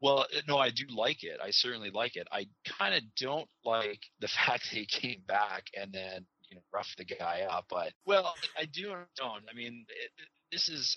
Well, 0.00 0.20
uh, 0.20 0.40
no, 0.48 0.58
I 0.58 0.70
do 0.70 0.84
like 0.94 1.22
it. 1.24 1.38
I 1.42 1.50
certainly 1.50 1.90
like 1.90 2.16
it. 2.16 2.28
I 2.32 2.46
kind 2.78 2.94
of 2.94 3.02
don't 3.18 3.48
like 3.64 4.00
the 4.20 4.28
fact 4.28 4.64
that 4.70 4.76
he 4.78 4.86
came 4.86 5.22
back 5.26 5.64
and 5.76 5.92
then 5.92 6.26
you 6.50 6.56
know 6.56 6.62
roughed 6.72 6.96
the 6.98 7.04
guy 7.04 7.42
up. 7.48 7.66
But 7.70 7.92
well, 8.06 8.34
I 8.58 8.66
do 8.66 8.92
and 8.92 9.06
don't. 9.16 9.44
I 9.50 9.54
mean, 9.54 9.84
it, 9.88 10.10
it- 10.18 10.28
this 10.52 10.68
is 10.68 10.96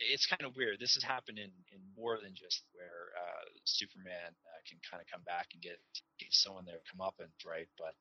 it's 0.00 0.24
kind 0.26 0.48
of 0.48 0.56
weird. 0.56 0.80
This 0.80 0.94
has 0.94 1.04
happened 1.04 1.38
in 1.38 1.50
in 1.72 1.80
more 1.96 2.18
than 2.22 2.32
just 2.34 2.64
where 2.72 3.12
uh, 3.18 3.44
Superman 3.64 4.32
uh, 4.32 4.60
can 4.68 4.78
kind 4.90 5.02
of 5.02 5.06
come 5.12 5.22
back 5.26 5.48
and 5.52 5.60
get 5.62 5.76
get 6.18 6.32
someone 6.32 6.64
there 6.64 6.80
come 6.90 7.00
up 7.04 7.14
and 7.20 7.28
right, 7.46 7.68
but. 7.78 7.94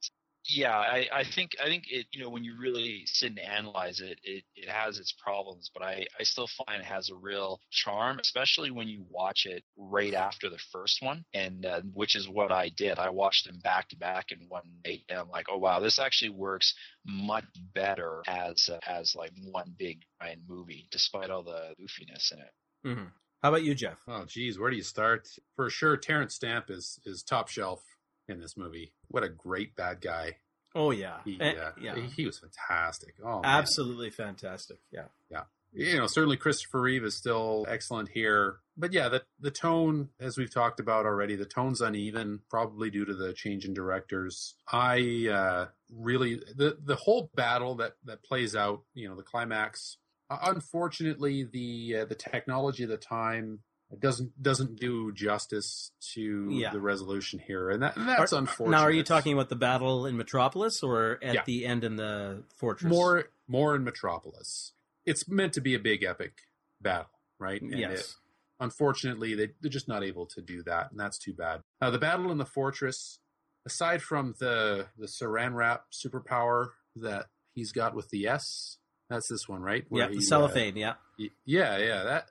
Yeah, 0.45 0.75
I, 0.77 1.07
I 1.13 1.23
think 1.23 1.51
I 1.61 1.65
think 1.65 1.83
it 1.91 2.07
you 2.11 2.23
know 2.23 2.29
when 2.29 2.43
you 2.43 2.55
really 2.57 3.03
sit 3.05 3.29
and 3.29 3.39
analyze 3.39 3.99
it, 3.99 4.19
it, 4.23 4.43
it 4.55 4.69
has 4.69 4.97
its 4.97 5.11
problems, 5.11 5.69
but 5.73 5.83
I, 5.83 6.07
I 6.19 6.23
still 6.23 6.47
find 6.47 6.81
it 6.81 6.85
has 6.85 7.09
a 7.09 7.15
real 7.15 7.59
charm, 7.69 8.19
especially 8.19 8.71
when 8.71 8.87
you 8.87 9.05
watch 9.09 9.45
it 9.45 9.63
right 9.77 10.13
after 10.13 10.49
the 10.49 10.57
first 10.71 11.03
one, 11.03 11.23
and 11.33 11.65
uh, 11.65 11.81
which 11.93 12.15
is 12.15 12.27
what 12.27 12.51
I 12.51 12.69
did. 12.69 12.97
I 12.97 13.09
watched 13.09 13.45
them 13.45 13.59
back 13.59 13.89
to 13.89 13.97
back 13.97 14.31
in 14.31 14.39
one 14.47 14.63
night, 14.85 15.03
and 15.09 15.19
I'm 15.19 15.29
like, 15.29 15.47
oh 15.51 15.57
wow, 15.57 15.79
this 15.79 15.99
actually 15.99 16.31
works 16.31 16.73
much 17.05 17.45
better 17.75 18.23
as 18.27 18.69
uh, 18.71 18.79
as 18.87 19.13
like 19.15 19.31
one 19.43 19.75
big 19.77 20.01
giant 20.21 20.41
movie, 20.47 20.87
despite 20.89 21.29
all 21.29 21.43
the 21.43 21.75
goofiness 21.79 22.31
in 22.31 22.39
it. 22.39 22.51
hmm 22.95 23.07
How 23.43 23.49
about 23.49 23.63
you, 23.63 23.75
Geoff? 23.75 24.01
Oh, 24.07 24.25
geez, 24.25 24.57
where 24.57 24.71
do 24.71 24.77
you 24.77 24.83
start? 24.83 25.27
For 25.55 25.69
sure, 25.69 25.97
Terence 25.97 26.35
Stamp 26.35 26.69
is 26.71 26.99
is 27.05 27.23
top 27.23 27.49
shelf 27.49 27.83
in 28.29 28.39
this 28.39 28.55
movie. 28.57 28.93
What 29.09 29.23
a 29.23 29.29
great 29.29 29.75
bad 29.75 30.01
guy. 30.01 30.37
Oh 30.75 30.91
yeah, 30.91 31.17
He, 31.25 31.39
Eh, 31.41 31.53
uh, 31.55 31.71
yeah, 31.81 31.95
he, 31.95 32.01
he 32.01 32.25
was 32.25 32.39
fantastic. 32.39 33.15
Oh, 33.23 33.41
man. 33.41 33.45
absolutely 33.45 34.11
fantastic. 34.11 34.77
Yeah, 34.91 35.05
Yeah. 35.31 35.43
you 35.73 35.97
know, 35.97 36.05
certainly 36.05 36.37
Christopher 36.37 36.81
Reeve 36.81 37.03
is 37.03 37.15
still 37.17 37.65
excellent 37.67 38.09
here. 38.09 38.57
But 38.77 38.93
yeah, 38.93 39.09
the 39.09 39.23
the 39.39 39.51
tone, 39.51 40.09
as 40.19 40.37
we've 40.37 40.53
talked 40.53 40.79
about 40.79 41.05
already, 41.07 41.35
the 41.35 41.45
tone's 41.45 41.81
uneven, 41.81 42.41
probably 42.49 42.89
due 42.91 43.03
to 43.05 43.13
the 43.15 43.33
change 43.33 43.65
in 43.65 43.73
directors. 43.73 44.55
I 44.71 45.27
uh, 45.31 45.65
really 45.91 46.35
the 46.55 46.77
the 46.83 46.95
whole 46.95 47.29
battle 47.35 47.75
that 47.75 47.93
that 48.05 48.23
plays 48.23 48.55
out, 48.55 48.83
you 48.93 49.09
know, 49.09 49.15
the 49.15 49.23
climax. 49.23 49.97
Uh, 50.29 50.37
unfortunately, 50.43 51.43
the 51.51 52.01
uh, 52.01 52.05
the 52.05 52.15
technology 52.15 52.83
of 52.83 52.89
the 52.89 52.97
time 52.97 53.59
doesn't 53.97 54.41
doesn't 54.41 54.79
do 54.79 55.11
justice 55.13 55.91
to 56.13 56.47
Yeah. 56.51 56.71
the 56.71 56.79
resolution 56.79 57.39
here, 57.39 57.69
and 57.71 57.81
that 57.81 57.97
and 57.97 58.07
that's 58.07 58.33
Are- 58.33 58.39
unfortunate. 58.39 58.77
Now, 58.77 58.83
are 58.83 58.91
you 58.91 59.03
talking 59.03 59.33
about 59.33 59.49
the 59.49 59.55
battle 59.55 60.05
in 60.05 60.15
Metropolis 60.17 60.83
or 60.83 61.17
at 61.23 61.33
Yeah. 61.33 61.43
the 61.45 61.65
end 61.65 61.83
in 61.83 61.95
the 61.95 62.43
fortress? 62.55 62.89
more 62.91 63.29
more 63.47 63.75
in 63.75 63.83
Metropolis? 63.83 64.73
It's 65.05 65.27
meant 65.27 65.53
to 65.53 65.61
be 65.61 65.73
a 65.73 65.79
big 65.79 66.03
epic 66.03 66.33
battle, 66.79 67.09
right? 67.39 67.61
And 67.61 67.73
yes. 67.77 67.99
it- 67.99 68.15
unfortunately, 68.59 69.33
they, 69.33 69.49
they're 69.61 69.71
just 69.71 69.87
not 69.87 70.03
able 70.03 70.25
to 70.27 70.41
do 70.41 70.61
that, 70.63 70.91
and 70.91 70.99
that's 70.99 71.17
too 71.17 71.33
bad. 71.33 71.63
Now, 71.81 71.89
the 71.89 71.97
battle 71.97 72.31
in 72.31 72.37
the 72.37 72.45
fortress, 72.45 73.19
aside 73.65 74.03
from 74.03 74.35
the 74.39 74.87
the 74.97 75.07
Saran 75.07 75.55
wrap 75.55 75.85
superpower 75.91 76.71
that 76.95 77.27
he's 77.55 77.71
got 77.71 77.95
with 77.95 78.09
the 78.09 78.27
S, 78.27 78.77
that's 79.09 79.27
this 79.29 79.49
one, 79.49 79.61
right? 79.61 79.83
yeah, 79.83 79.87
Where 79.89 80.07
the 80.07 80.13
he, 80.13 80.19
uh, 80.19 80.21
cellophane. 80.21 80.75
yeah, 80.77 80.93
y- 81.17 81.31
yeah, 81.45 81.77
yeah, 81.77 82.03
that 82.03 82.29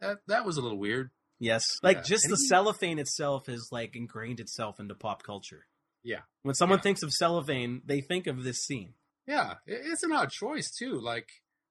that 0.00 0.18
that 0.28 0.44
was 0.44 0.56
a 0.56 0.60
little 0.62 0.78
weird. 0.78 1.10
Yes, 1.38 1.64
like 1.82 1.98
Yeah. 1.98 2.02
just 2.02 2.24
And 2.24 2.32
the 2.32 2.38
he- 2.40 2.46
cellophane 2.46 2.98
itself 2.98 3.46
has 3.46 3.68
like 3.70 3.94
ingrained 3.96 4.40
itself 4.40 4.80
into 4.80 4.94
pop 4.94 5.22
culture. 5.22 5.66
Yeah. 6.02 6.22
When 6.42 6.54
someone 6.54 6.78
Yeah. 6.78 6.82
thinks 6.84 7.02
of 7.02 7.12
cellophane, 7.12 7.82
they 7.84 8.00
think 8.00 8.26
of 8.26 8.42
this 8.44 8.62
scene. 8.64 8.94
Yeah, 9.26 9.54
it's 9.66 10.02
an 10.04 10.12
odd 10.12 10.30
choice 10.30 10.70
too. 10.70 11.00
Like, 11.00 11.28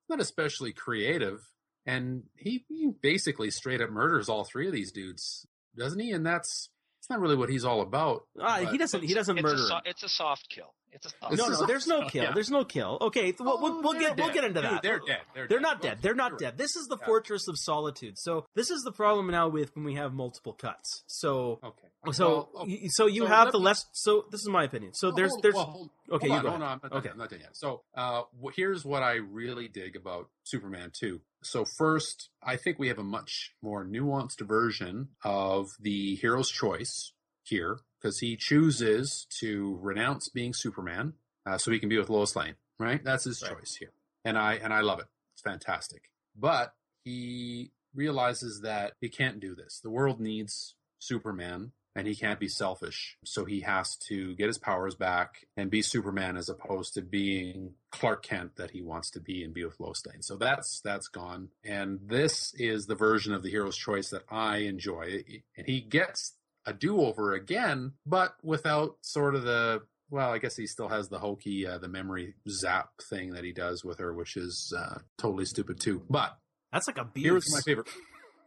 not 0.09 0.19
especially 0.19 0.73
creative, 0.73 1.39
and 1.85 2.23
he, 2.35 2.65
he 2.67 2.91
basically 3.01 3.49
straight 3.49 3.79
up 3.81 3.89
murders 3.89 4.27
all 4.29 4.43
three 4.43 4.67
of 4.67 4.73
these 4.73 4.91
dudes, 4.91 5.47
doesn't 5.75 5.99
he? 5.99 6.11
And 6.11 6.25
that's 6.25 6.69
it's 6.99 7.09
not 7.09 7.19
really 7.21 7.35
what 7.37 7.49
he's 7.49 7.63
all 7.63 7.81
about. 7.81 8.27
Ah, 8.39 8.57
he 8.69 8.77
doesn't. 8.77 9.03
He 9.03 9.13
doesn't 9.13 9.37
it's 9.37 9.43
murder. 9.43 9.63
A 9.63 9.67
so, 9.67 9.77
it's 9.85 10.03
a 10.03 10.09
soft 10.09 10.49
kill. 10.49 10.73
It's 10.95 11.13
a 11.21 11.35
no, 11.35 11.47
no, 11.47 11.65
there's 11.67 11.85
no 11.87 12.07
kill. 12.09 12.23
yeah. 12.23 12.31
There's 12.33 12.49
no 12.49 12.63
kill. 12.65 12.97
Okay, 13.01 13.23
th- 13.25 13.35
we'll, 13.39 13.61
we'll, 13.61 13.71
Oh, 13.73 13.81
we'll 13.81 13.91
they're 13.93 14.01
get 14.01 14.17
we'll 14.17 14.31
get 14.33 14.43
into 14.45 14.61
Dude, 14.61 14.71
that. 14.71 14.81
They're 14.81 14.99
dead. 14.99 15.21
They're, 15.33 15.47
They're 15.47 15.57
dead. 15.59 15.61
not 15.63 15.81
dead. 15.81 15.97
They're 16.01 16.15
not 16.15 16.31
You're 16.31 16.37
dead. 16.39 16.57
This 16.57 16.75
is 16.75 16.87
the 16.87 16.97
Yeah. 16.99 17.05
fortress 17.05 17.47
of 17.47 17.55
solitude. 17.57 18.17
So 18.17 18.45
this 18.55 18.69
is 18.71 18.81
the 18.83 18.91
problem 18.91 19.27
now 19.27 19.47
with 19.49 19.75
when 19.75 19.85
we 19.85 19.95
have 19.95 20.13
multiple 20.13 20.53
cuts. 20.53 21.03
So. 21.07 21.59
Okay. 21.63 21.87
so 22.13 22.49
Well, 22.53 22.63
okay. 22.63 22.87
so 22.89 23.07
you 23.07 23.23
So 23.23 23.27
have 23.27 23.51
the 23.51 23.59
me- 23.59 23.65
less. 23.65 23.85
So 23.93 24.25
this 24.31 24.41
is 24.41 24.47
my 24.49 24.63
opinion. 24.63 24.93
So 24.93 25.07
Well, 25.09 25.15
there's 25.17 25.31
hold- 25.31 25.43
there's 25.43 25.55
well, 25.55 25.65
hold- 25.65 25.89
okay. 26.11 26.27
hold 26.29 26.43
You 26.43 26.49
on, 26.49 26.59
go 26.59 26.63
on, 26.65 26.71
I'm 26.71 26.79
not 26.83 26.91
Okay. 26.93 27.09
I'm 27.09 27.17
not 27.17 27.29
done 27.29 27.39
yet. 27.41 27.55
So, 27.57 27.81
uh, 27.95 28.21
here's 28.55 28.85
what 28.85 29.03
I 29.03 29.15
really 29.15 29.67
dig 29.67 29.95
about 29.95 30.29
Superman 30.43 30.91
2. 30.99 31.19
So, 31.43 31.65
first, 31.77 32.29
I 32.41 32.55
think 32.57 32.79
we 32.79 32.87
have 32.87 32.97
a 32.99 33.03
much 33.03 33.51
more 33.61 33.85
nuanced 33.85 34.41
version 34.47 35.09
of 35.23 35.67
the 35.79 36.15
hero's 36.15 36.49
choice 36.49 37.11
here 37.43 37.79
because 38.05 38.19
he 38.19 38.35
chooses 38.37 39.25
to 39.39 39.79
renounce 39.81 40.29
being 40.29 40.53
Superman 40.53 41.13
uh, 41.43 41.57
so 41.57 41.71
he 41.71 41.79
can 41.79 41.89
be 41.89 41.97
with 41.97 42.07
Lois 42.09 42.35
Lane. 42.35 42.53
Right? 42.77 43.03
That's 43.03 43.23
his 43.23 43.41
Right. 43.41 43.51
choice 43.57 43.75
here, 43.79 43.93
and 44.23 44.37
I 44.37 44.55
and 44.55 44.71
I 44.71 44.81
love 44.81 44.99
it. 44.99 45.07
It's 45.33 45.41
fantastic. 45.41 46.11
But 46.35 46.75
he 47.03 47.71
realizes 47.95 48.61
that 48.61 48.93
he 49.01 49.09
can't 49.09 49.39
do 49.39 49.55
this. 49.55 49.79
The 49.79 49.89
world 49.89 50.19
needs 50.19 50.75
Superman 50.99 51.71
and 51.95 52.07
he 52.07 52.13
can't 52.15 52.41
be 52.41 52.49
selfish. 52.49 53.17
So 53.23 53.45
he 53.45 53.61
has 53.61 53.95
to 54.09 54.35
get 54.35 54.47
his 54.47 54.57
powers 54.57 54.95
back 54.95 55.45
and 55.55 55.71
be 55.71 55.81
Superman 55.81 56.35
as 56.35 56.49
opposed 56.49 56.93
to 56.95 57.01
being 57.01 57.75
Clark 57.89 58.21
Kent 58.23 58.57
that 58.57 58.71
he 58.71 58.81
wants 58.81 59.09
to 59.11 59.21
be 59.21 59.45
and 59.45 59.53
be 59.53 59.63
with 59.63 59.79
Lois 59.79 60.05
Lane. 60.05 60.21
So 60.21 60.35
that's 60.35 60.81
that's 60.81 61.07
gone. 61.07 61.49
And 61.63 62.01
this 62.03 62.53
is 62.55 62.85
the 62.85 62.95
version 62.95 63.33
of 63.33 63.41
the 63.43 63.49
hero's 63.49 63.77
choice 63.77 64.09
that 64.09 64.23
I 64.29 64.57
enjoy. 64.57 65.23
And 65.55 65.65
he 65.65 65.79
gets 65.79 66.33
a 66.65 66.73
do-over 66.73 67.33
again, 67.33 67.93
but 68.05 68.35
without 68.43 68.97
sort 69.01 69.35
of 69.35 69.43
the 69.43 69.81
well, 70.09 70.31
I 70.31 70.37
guess 70.37 70.55
he 70.55 70.67
still 70.67 70.87
has 70.89 71.09
the 71.09 71.17
hokey, 71.19 71.65
uh, 71.65 71.77
the 71.79 71.87
memory 71.87 72.35
zap 72.47 72.89
thing 73.09 73.31
that 73.31 73.43
he 73.43 73.51
does 73.51 73.83
with 73.83 73.97
her, 73.97 74.13
which 74.13 74.37
is 74.37 74.71
uh, 74.77 74.99
totally 75.17 75.45
stupid 75.45 75.79
too. 75.79 76.03
But 76.09 76.37
That's 76.71 76.87
like 76.87 76.99
abuse. 76.99 77.25
here's 77.25 77.51
my 77.53 77.61
favorite. 77.61 77.87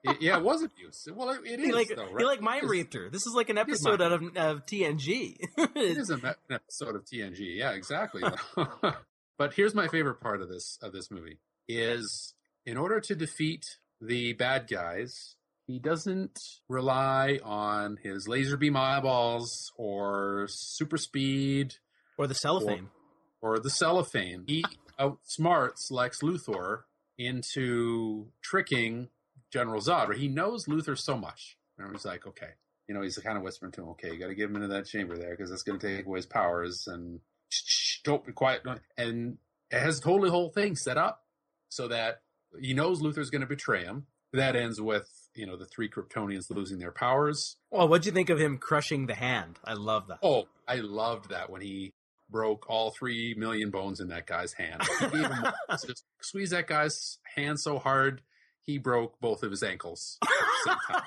It- 0.04 0.22
yeah, 0.22 0.36
it 0.36 0.44
was 0.44 0.62
abuse. 0.62 1.08
Well, 1.12 1.30
it, 1.30 1.40
it 1.44 1.60
is 1.60 1.74
like 1.74 1.88
though, 1.94 2.06
he 2.06 2.14
right? 2.14 2.24
like 2.26 2.40
mind 2.40 2.70
raped 2.70 2.94
her. 2.94 3.10
This 3.10 3.26
is 3.26 3.34
like 3.34 3.50
an 3.50 3.58
episode 3.58 4.00
out 4.00 4.12
of, 4.12 4.22
of 4.36 4.66
TNG. 4.66 5.36
it 5.58 5.98
is 5.98 6.10
an 6.10 6.22
episode 6.48 6.94
of 6.94 7.04
TNG. 7.04 7.56
Yeah, 7.56 7.72
exactly. 7.72 8.22
but 9.38 9.54
here's 9.54 9.74
my 9.74 9.88
favorite 9.88 10.20
part 10.20 10.40
of 10.40 10.48
this 10.48 10.78
of 10.82 10.92
this 10.92 11.10
movie 11.10 11.38
is 11.68 12.34
in 12.64 12.76
order 12.76 13.00
to 13.00 13.14
defeat 13.16 13.64
the 14.00 14.32
bad 14.34 14.68
guys, 14.70 15.34
he 15.68 15.78
doesn't 15.78 16.36
rely 16.68 17.38
on 17.44 17.98
his 18.02 18.26
laser 18.26 18.56
beam 18.56 18.74
eyeballs 18.76 19.70
or 19.76 20.46
super 20.48 20.96
speed 20.96 21.74
or 22.16 22.26
the 22.26 22.34
cellophane. 22.34 22.88
or 23.42 23.58
the 23.60 23.70
cellophane. 23.70 24.44
He 24.46 24.64
outsmarts 24.98 25.90
Lex 25.90 26.20
Luthor 26.22 26.80
into 27.18 28.28
tricking 28.42 29.08
General 29.52 29.80
Zod. 29.80 30.14
He 30.16 30.26
knows 30.26 30.64
Luthor 30.66 30.98
so 30.98 31.16
much. 31.16 31.56
And 31.78 31.92
he's 31.92 32.04
like, 32.04 32.26
okay, 32.26 32.50
you 32.88 32.94
know, 32.94 33.02
he's 33.02 33.18
kind 33.18 33.36
of 33.36 33.44
whispering 33.44 33.72
to 33.72 33.82
him, 33.82 33.88
okay, 33.90 34.10
you 34.12 34.18
got 34.18 34.28
to 34.28 34.34
give 34.34 34.48
him 34.50 34.56
into 34.56 34.68
that 34.68 34.86
chamber 34.86 35.16
there 35.18 35.30
because 35.30 35.50
that's 35.50 35.62
going 35.62 35.78
to 35.78 35.86
take 35.96 36.06
away 36.06 36.18
his 36.18 36.26
powers 36.26 36.86
and 36.86 37.20
shh, 37.50 37.62
shh, 37.66 38.02
don't 38.04 38.24
be 38.24 38.32
quiet. 38.32 38.62
And 38.96 39.36
it 39.70 39.80
has 39.80 40.00
totally 40.00 40.30
whole 40.30 40.50
thing 40.50 40.76
set 40.76 40.96
up 40.96 41.24
so 41.68 41.88
that 41.88 42.22
he 42.58 42.72
knows 42.72 43.02
Luthor's 43.02 43.30
going 43.30 43.42
to 43.42 43.46
betray 43.46 43.84
him. 43.84 44.06
That 44.32 44.56
ends 44.56 44.80
with, 44.80 45.08
you 45.38 45.46
know, 45.46 45.56
the 45.56 45.64
three 45.64 45.88
Kryptonians 45.88 46.50
losing 46.50 46.78
their 46.78 46.92
powers. 46.92 47.56
Well, 47.70 47.88
what'd 47.88 48.04
you 48.06 48.12
think 48.12 48.28
of 48.28 48.38
him 48.38 48.58
crushing 48.58 49.06
the 49.06 49.14
hand? 49.14 49.58
I 49.64 49.74
love 49.74 50.08
that. 50.08 50.18
Oh, 50.22 50.48
I 50.66 50.76
loved 50.76 51.30
that 51.30 51.48
when 51.48 51.60
he 51.62 51.94
broke 52.30 52.68
all 52.68 52.90
three 52.90 53.34
million 53.38 53.70
bones 53.70 54.00
in 54.00 54.08
that 54.08 54.26
guy's 54.26 54.52
hand. 54.52 54.82
Just 55.86 56.04
squeezed 56.20 56.52
that 56.52 56.66
guy's 56.66 57.18
hand 57.36 57.58
so 57.58 57.78
hard, 57.78 58.20
he 58.60 58.76
broke 58.76 59.18
both 59.20 59.42
of 59.42 59.50
his 59.50 59.62
ankles. 59.62 60.18
at 60.22 60.28
the 60.28 60.66
same 60.66 60.76
time. 60.96 61.02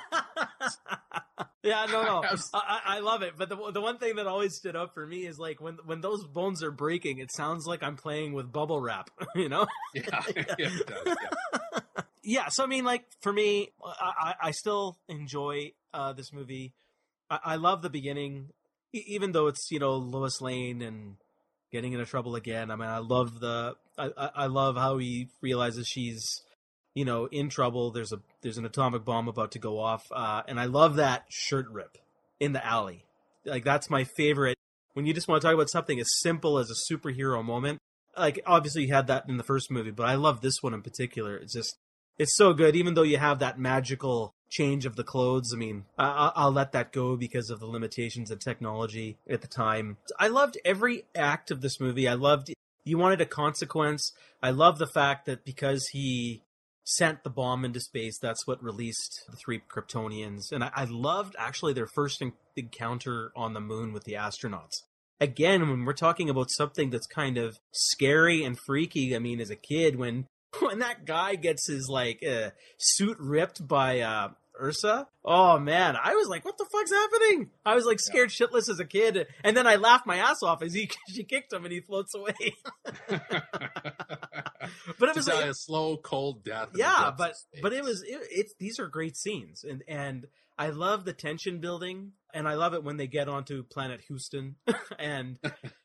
yeah, 1.63 1.85
no, 1.91 2.03
no, 2.03 2.23
I 2.27 2.31
was- 2.31 2.49
I, 2.53 2.81
I 2.85 2.95
I 2.95 2.99
love 3.01 3.21
it. 3.21 3.33
But 3.37 3.49
the 3.49 3.71
the 3.71 3.81
one 3.81 3.97
thing 3.99 4.15
that 4.15 4.25
always 4.25 4.55
stood 4.55 4.75
up 4.75 4.93
for 4.95 5.05
me 5.05 5.27
is 5.27 5.37
like 5.37 5.61
when 5.61 5.77
when 5.85 6.01
those 6.01 6.23
bones 6.25 6.63
are 6.63 6.71
breaking, 6.71 7.19
it 7.19 7.31
sounds 7.31 7.67
like 7.67 7.83
I'm 7.83 7.97
playing 7.97 8.33
with 8.33 8.51
bubble 8.51 8.81
wrap. 8.81 9.09
You 9.35 9.49
know? 9.49 9.67
Yeah, 9.93 10.03
yeah, 10.35 10.43
it 10.57 10.87
does. 10.87 11.05
Yeah. 11.05 11.59
Yeah. 12.23 12.47
So 12.49 12.63
I 12.63 12.67
mean, 12.67 12.83
like 12.83 13.05
for 13.21 13.33
me, 13.33 13.69
I 13.83 14.35
I, 14.41 14.51
still 14.51 14.97
enjoy 15.07 15.73
uh, 15.93 16.13
this 16.13 16.31
movie. 16.33 16.73
I, 17.29 17.39
I 17.43 17.55
love 17.55 17.81
the 17.81 17.89
beginning, 17.89 18.49
e- 18.93 19.03
even 19.07 19.31
though 19.31 19.47
it's 19.47 19.71
you 19.71 19.79
know 19.79 19.95
Lois 19.95 20.41
Lane 20.41 20.81
and 20.81 21.15
getting 21.71 21.93
into 21.93 22.05
trouble 22.05 22.35
again. 22.35 22.69
I 22.71 22.75
mean, 22.75 22.89
I 22.89 22.99
love 22.99 23.39
the 23.39 23.75
I 23.97 24.09
I 24.17 24.45
love 24.47 24.75
how 24.75 24.97
he 24.97 25.29
realizes 25.41 25.87
she's 25.87 26.41
you 26.93 27.05
know 27.05 27.25
in 27.25 27.49
trouble. 27.49 27.91
There's 27.91 28.11
a 28.11 28.19
there's 28.41 28.57
an 28.57 28.65
atomic 28.65 29.05
bomb 29.05 29.27
about 29.27 29.51
to 29.53 29.59
go 29.59 29.79
off, 29.79 30.05
uh, 30.11 30.43
and 30.47 30.59
I 30.59 30.65
love 30.65 30.95
that 30.95 31.25
shirt 31.29 31.67
rip 31.71 31.97
in 32.39 32.53
the 32.53 32.65
alley. 32.65 33.05
Like 33.45 33.63
that's 33.63 33.89
my 33.89 34.03
favorite. 34.03 34.57
When 34.93 35.05
you 35.05 35.13
just 35.13 35.27
want 35.27 35.41
to 35.41 35.47
talk 35.47 35.55
about 35.55 35.69
something 35.69 35.99
as 35.99 36.09
simple 36.19 36.57
as 36.57 36.69
a 36.69 36.93
superhero 36.93 37.43
moment, 37.43 37.79
like 38.17 38.41
obviously 38.45 38.83
you 38.83 38.93
had 38.93 39.07
that 39.07 39.27
in 39.29 39.37
the 39.37 39.43
first 39.43 39.71
movie, 39.71 39.91
but 39.91 40.05
I 40.05 40.15
love 40.15 40.41
this 40.41 40.61
one 40.61 40.73
in 40.73 40.81
particular. 40.81 41.37
It's 41.37 41.53
just 41.53 41.77
it's 42.17 42.35
so 42.35 42.53
good, 42.53 42.75
even 42.75 42.93
though 42.93 43.01
you 43.01 43.17
have 43.17 43.39
that 43.39 43.59
magical 43.59 44.33
change 44.49 44.85
of 44.85 44.95
the 44.95 45.03
clothes. 45.03 45.51
I 45.53 45.57
mean, 45.57 45.85
I, 45.97 46.31
I'll 46.35 46.51
let 46.51 46.73
that 46.73 46.91
go 46.91 47.15
because 47.15 47.49
of 47.49 47.59
the 47.59 47.65
limitations 47.65 48.29
of 48.29 48.39
technology 48.39 49.17
at 49.29 49.41
the 49.41 49.47
time. 49.47 49.97
I 50.19 50.27
loved 50.27 50.57
every 50.65 51.05
act 51.15 51.51
of 51.51 51.61
this 51.61 51.79
movie. 51.79 52.07
I 52.07 52.13
loved 52.13 52.51
you 52.83 52.97
wanted 52.97 53.21
a 53.21 53.25
consequence. 53.25 54.11
I 54.41 54.51
love 54.51 54.77
the 54.77 54.87
fact 54.87 55.25
that 55.25 55.45
because 55.45 55.87
he 55.93 56.43
sent 56.83 57.23
the 57.23 57.29
bomb 57.29 57.63
into 57.63 57.79
space, 57.79 58.17
that's 58.19 58.47
what 58.47 58.63
released 58.63 59.23
the 59.29 59.37
three 59.37 59.61
Kryptonians. 59.69 60.51
And 60.51 60.63
I, 60.63 60.71
I 60.75 60.83
loved 60.85 61.35
actually 61.37 61.73
their 61.73 61.87
first 61.87 62.21
en- 62.21 62.33
encounter 62.55 63.31
on 63.35 63.53
the 63.53 63.61
moon 63.61 63.93
with 63.93 64.03
the 64.03 64.13
astronauts. 64.13 64.81
Again, 65.19 65.69
when 65.69 65.85
we're 65.85 65.93
talking 65.93 66.29
about 66.29 66.49
something 66.49 66.89
that's 66.89 67.05
kind 67.05 67.37
of 67.37 67.59
scary 67.71 68.43
and 68.43 68.57
freaky, 68.65 69.15
I 69.15 69.19
mean, 69.19 69.39
as 69.39 69.51
a 69.51 69.55
kid, 69.55 69.95
when 69.95 70.25
when 70.59 70.79
that 70.79 71.05
guy 71.05 71.35
gets 71.35 71.67
his 71.67 71.87
like 71.89 72.23
uh, 72.27 72.49
suit 72.77 73.17
ripped 73.19 73.67
by 73.67 74.01
uh, 74.01 74.29
Ursa, 74.59 75.07
oh 75.23 75.59
man, 75.59 75.95
I 76.01 76.15
was 76.15 76.27
like, 76.27 76.45
"What 76.45 76.57
the 76.57 76.67
fuck's 76.71 76.91
happening?" 76.91 77.49
I 77.65 77.75
was 77.75 77.85
like 77.85 77.99
scared 77.99 78.29
shitless 78.29 78.69
as 78.69 78.79
a 78.79 78.85
kid, 78.85 79.27
and 79.43 79.55
then 79.55 79.65
I 79.65 79.75
laughed 79.75 80.05
my 80.05 80.17
ass 80.17 80.43
off 80.43 80.61
as 80.61 80.73
he 80.73 80.89
she 81.09 81.23
kicked 81.23 81.53
him 81.53 81.63
and 81.63 81.73
he 81.73 81.79
floats 81.79 82.13
away. 82.13 82.55
but 83.07 85.09
it 85.09 85.15
was 85.15 85.27
like, 85.27 85.45
a 85.45 85.53
slow, 85.53 85.97
cold 85.97 86.43
death. 86.43 86.69
yeah, 86.75 87.11
but 87.17 87.33
but 87.61 87.73
it 87.73 87.83
was 87.83 88.03
it, 88.03 88.19
it's 88.29 88.53
these 88.59 88.79
are 88.79 88.87
great 88.87 89.15
scenes, 89.15 89.63
and 89.63 89.83
and 89.87 90.27
I 90.57 90.69
love 90.69 91.05
the 91.05 91.13
tension 91.13 91.59
building, 91.59 92.11
and 92.33 92.47
I 92.47 92.55
love 92.55 92.73
it 92.73 92.83
when 92.83 92.97
they 92.97 93.07
get 93.07 93.29
onto 93.29 93.63
Planet 93.63 94.01
Houston, 94.07 94.55
and 94.99 95.37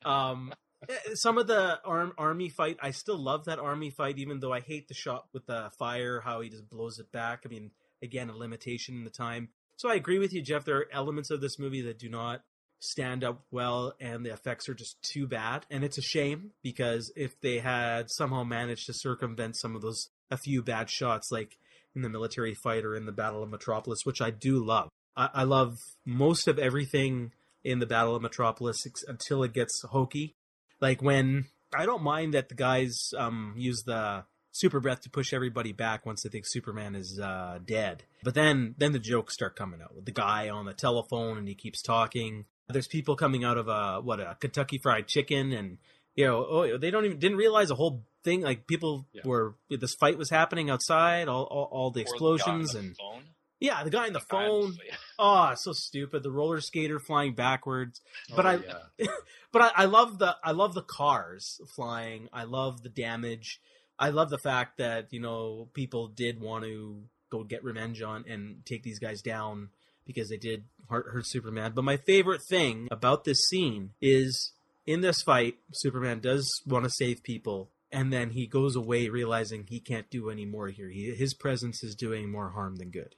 um. 0.05 0.51
Eh, 0.87 1.15
Some 1.15 1.37
of 1.37 1.47
the 1.47 1.79
arm, 1.83 2.13
army 2.17 2.49
fight, 2.49 2.77
I 2.81 2.91
still 2.91 3.17
love 3.17 3.45
that 3.45 3.59
army 3.59 3.89
fight, 3.89 4.17
even 4.17 4.39
though 4.39 4.53
I 4.53 4.59
hate 4.59 4.87
the 4.87 4.93
shot 4.93 5.25
with 5.33 5.45
the 5.45 5.71
fire, 5.77 6.21
how 6.21 6.41
he 6.41 6.49
just 6.49 6.69
blows 6.69 6.99
it 6.99 7.11
back. 7.11 7.43
I 7.45 7.49
mean, 7.49 7.71
again, 8.01 8.29
a 8.29 8.35
limitation 8.35 8.95
in 8.95 9.03
the 9.03 9.09
time. 9.09 9.49
So 9.75 9.89
I 9.89 9.95
agree 9.95 10.19
with 10.19 10.33
you, 10.33 10.41
Geoff. 10.41 10.65
There 10.65 10.77
are 10.77 10.87
elements 10.91 11.29
of 11.29 11.41
this 11.41 11.59
movie 11.59 11.81
that 11.83 11.99
do 11.99 12.09
not 12.09 12.41
stand 12.79 13.23
up 13.23 13.43
well, 13.51 13.93
and 13.99 14.25
the 14.25 14.31
effects 14.31 14.69
are 14.69 14.73
just 14.73 15.01
too 15.01 15.27
bad. 15.27 15.65
And 15.69 15.83
it's 15.83 15.97
a 15.97 16.01
shame 16.03 16.51
because 16.61 17.11
if 17.15 17.39
they 17.41 17.59
had 17.59 18.09
somehow 18.09 18.43
managed 18.43 18.85
to 18.87 18.93
circumvent 18.93 19.57
some 19.57 19.75
of 19.75 19.81
those, 19.81 20.09
a 20.29 20.37
few 20.37 20.61
bad 20.61 20.89
shots, 20.89 21.31
like 21.31 21.57
in 21.95 22.01
the 22.01 22.09
military 22.09 22.53
fight 22.53 22.85
or 22.85 22.95
in 22.95 23.05
the 23.05 23.11
Battle 23.11 23.41
of 23.43 23.49
Metropolis, 23.49 24.01
which 24.03 24.21
I 24.21 24.29
do 24.29 24.63
love. 24.63 24.89
I, 25.15 25.29
I 25.33 25.43
love 25.43 25.77
most 26.05 26.47
of 26.47 26.59
everything 26.59 27.31
in 27.63 27.79
the 27.79 27.85
Battle 27.87 28.15
of 28.15 28.21
Metropolis 28.21 28.85
until 29.07 29.43
it 29.43 29.53
gets 29.53 29.81
hokey. 29.89 30.35
Like 30.81 31.01
when 31.01 31.45
I 31.75 31.85
don't 31.85 32.03
mind 32.03 32.33
that 32.33 32.49
the 32.49 32.55
guys 32.55 33.13
um, 33.17 33.53
use 33.57 33.83
the 33.83 34.25
super 34.51 34.79
breath 34.79 35.01
to 35.01 35.09
push 35.09 35.33
everybody 35.33 35.71
back 35.71 36.05
once 36.05 36.23
they 36.23 36.29
think 36.29 36.45
Superman 36.47 36.95
is 36.95 37.19
uh, 37.19 37.59
dead. 37.65 38.03
But 38.23 38.33
then 38.33 38.75
then 38.77 38.91
the 38.93 38.99
jokes 38.99 39.33
start 39.33 39.55
coming 39.55 39.81
out 39.81 39.95
with 39.95 40.05
the 40.05 40.11
guy 40.11 40.49
on 40.49 40.65
the 40.65 40.73
telephone 40.73 41.37
and 41.37 41.47
he 41.47 41.55
keeps 41.55 41.81
talking. 41.81 42.45
There's 42.69 42.87
people 42.87 43.15
coming 43.15 43.43
out 43.43 43.57
of 43.57 43.67
a 43.67 44.01
what 44.01 44.19
a 44.19 44.35
Kentucky 44.39 44.77
Fried 44.77 45.07
Chicken 45.07 45.51
and 45.53 45.77
you 46.15 46.25
know 46.25 46.45
oh 46.49 46.77
they 46.77 46.89
don't 46.91 47.05
even 47.05 47.19
didn't 47.19 47.37
realize 47.37 47.69
a 47.71 47.75
whole 47.75 48.03
thing 48.23 48.41
like 48.41 48.67
people 48.67 49.05
Yeah. 49.13 49.21
were 49.23 49.55
this 49.69 49.93
fight 49.93 50.17
was 50.17 50.29
happening 50.29 50.69
outside 50.69 51.27
all 51.27 51.43
all, 51.43 51.69
all 51.71 51.91
the 51.91 52.01
Or 52.01 52.03
the 52.03 52.05
guy 52.05 52.09
on 52.09 52.13
explosions 52.15 52.71
the 52.73 52.79
and 52.79 52.97
phone. 52.97 53.23
Yeah, 53.59 53.83
the 53.83 53.89
guy 53.89 54.07
on 54.07 54.13
the 54.13 54.19
phone. 54.19 54.77
Oh, 55.17 55.53
so 55.55 55.71
stupid. 55.73 56.21
The 56.23 56.31
roller 56.31 56.61
skater 56.61 56.99
flying 56.99 57.33
backwards. 57.33 58.01
Oh, 58.31 58.35
but 58.35 58.45
Oh, 58.45 58.49
I- 58.49 58.59
yeah. 58.99 59.07
But 59.53 59.61
I, 59.77 59.83
I 59.83 59.85
love 59.85 60.19
the 60.19 60.35
I 60.43 60.51
love 60.51 60.73
the 60.73 60.81
cars 60.83 61.59
flying. 61.75 62.27
I 62.33 62.43
love 62.43 62.83
the 62.83 62.89
damage. 62.89 63.59
I 63.97 64.09
love 64.09 64.29
the 64.29 64.37
fact 64.37 64.77
that 64.77 65.07
you 65.11 65.19
know 65.21 65.69
people 65.73 66.09
did 66.09 66.39
want 66.39 66.65
to 66.65 67.01
go 67.31 67.43
get 67.43 67.63
revenge 67.63 68.01
on 68.01 68.25
and 68.27 68.63
take 68.65 68.83
these 68.83 68.99
guys 68.99 69.21
down 69.21 69.69
because 70.05 70.29
they 70.29 70.37
did 70.37 70.65
hurt, 70.89 71.07
hurt 71.11 71.25
Superman. 71.25 71.71
But 71.73 71.85
my 71.85 71.97
favorite 71.97 72.41
thing 72.47 72.87
about 72.91 73.23
this 73.23 73.39
scene 73.49 73.91
is 74.01 74.51
in 74.85 75.01
this 75.01 75.21
fight, 75.21 75.55
Superman 75.73 76.19
does 76.19 76.61
want 76.67 76.83
to 76.85 76.91
save 76.91 77.23
people, 77.23 77.71
and 77.91 78.11
then 78.13 78.31
he 78.31 78.47
goes 78.47 78.75
away 78.75 79.09
realizing 79.09 79.63
he 79.67 79.79
can't 79.79 80.09
do 80.11 80.29
any 80.29 80.45
more 80.45 80.67
here. 80.67 80.89
He, 80.89 81.15
his 81.15 81.33
presence 81.33 81.83
is 81.83 81.95
doing 81.95 82.29
more 82.31 82.49
harm 82.51 82.75
than 82.75 82.89
good, 82.91 83.15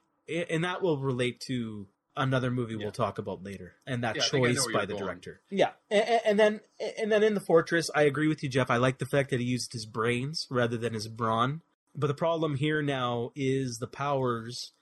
and 0.49 0.63
that 0.63 0.81
will 0.81 0.97
relate 0.99 1.41
to 1.47 1.87
another 2.17 2.51
movie 2.51 2.73
Yeah. 2.73 2.79
we'll 2.83 2.91
talk 2.91 3.17
about 3.17 3.43
later, 3.43 3.75
and 3.87 4.03
that 4.03 4.15
Yeah, 4.17 4.23
I 4.23 4.25
think 4.27 4.47
I 4.47 4.51
know 4.51 4.55
choice 4.65 4.73
by 4.73 4.85
the 4.85 4.93
going. 4.93 5.05
director. 5.05 5.41
Yeah, 5.49 5.71
and, 5.89 6.21
and 6.25 6.39
then 6.39 6.59
and 6.97 7.11
then 7.11 7.23
in 7.23 7.33
the 7.33 7.39
fortress, 7.41 7.89
I 7.95 8.03
agree 8.03 8.27
with 8.27 8.43
you, 8.43 8.49
Geoff. 8.49 8.69
I 8.69 8.77
like 8.77 8.97
the 8.99 9.05
fact 9.05 9.29
that 9.31 9.39
he 9.39 9.45
used 9.45 9.71
his 9.73 9.85
brains 9.85 10.45
rather 10.49 10.77
than 10.77 10.93
his 10.93 11.07
brawn. 11.07 11.61
But 11.95 12.07
the 12.07 12.13
problem 12.13 12.55
here 12.55 12.81
now 12.81 13.31
is 13.35 13.77
the 13.79 13.87
powers, 13.87 14.73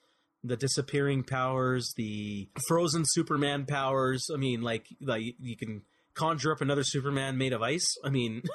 the 0.44 0.58
disappearing 0.58 1.24
powers, 1.24 1.94
the 1.96 2.50
frozen 2.68 3.04
Superman 3.06 3.66
powers. 3.66 4.26
I 4.34 4.38
mean, 4.38 4.62
like 4.62 4.88
like 5.02 5.24
you 5.40 5.56
can 5.56 5.84
conjure 6.14 6.52
up 6.52 6.62
another 6.62 6.84
Superman 6.84 7.38
made 7.38 7.54
of 7.54 7.62
ice. 7.62 7.86
I 8.04 8.10
mean. 8.10 8.44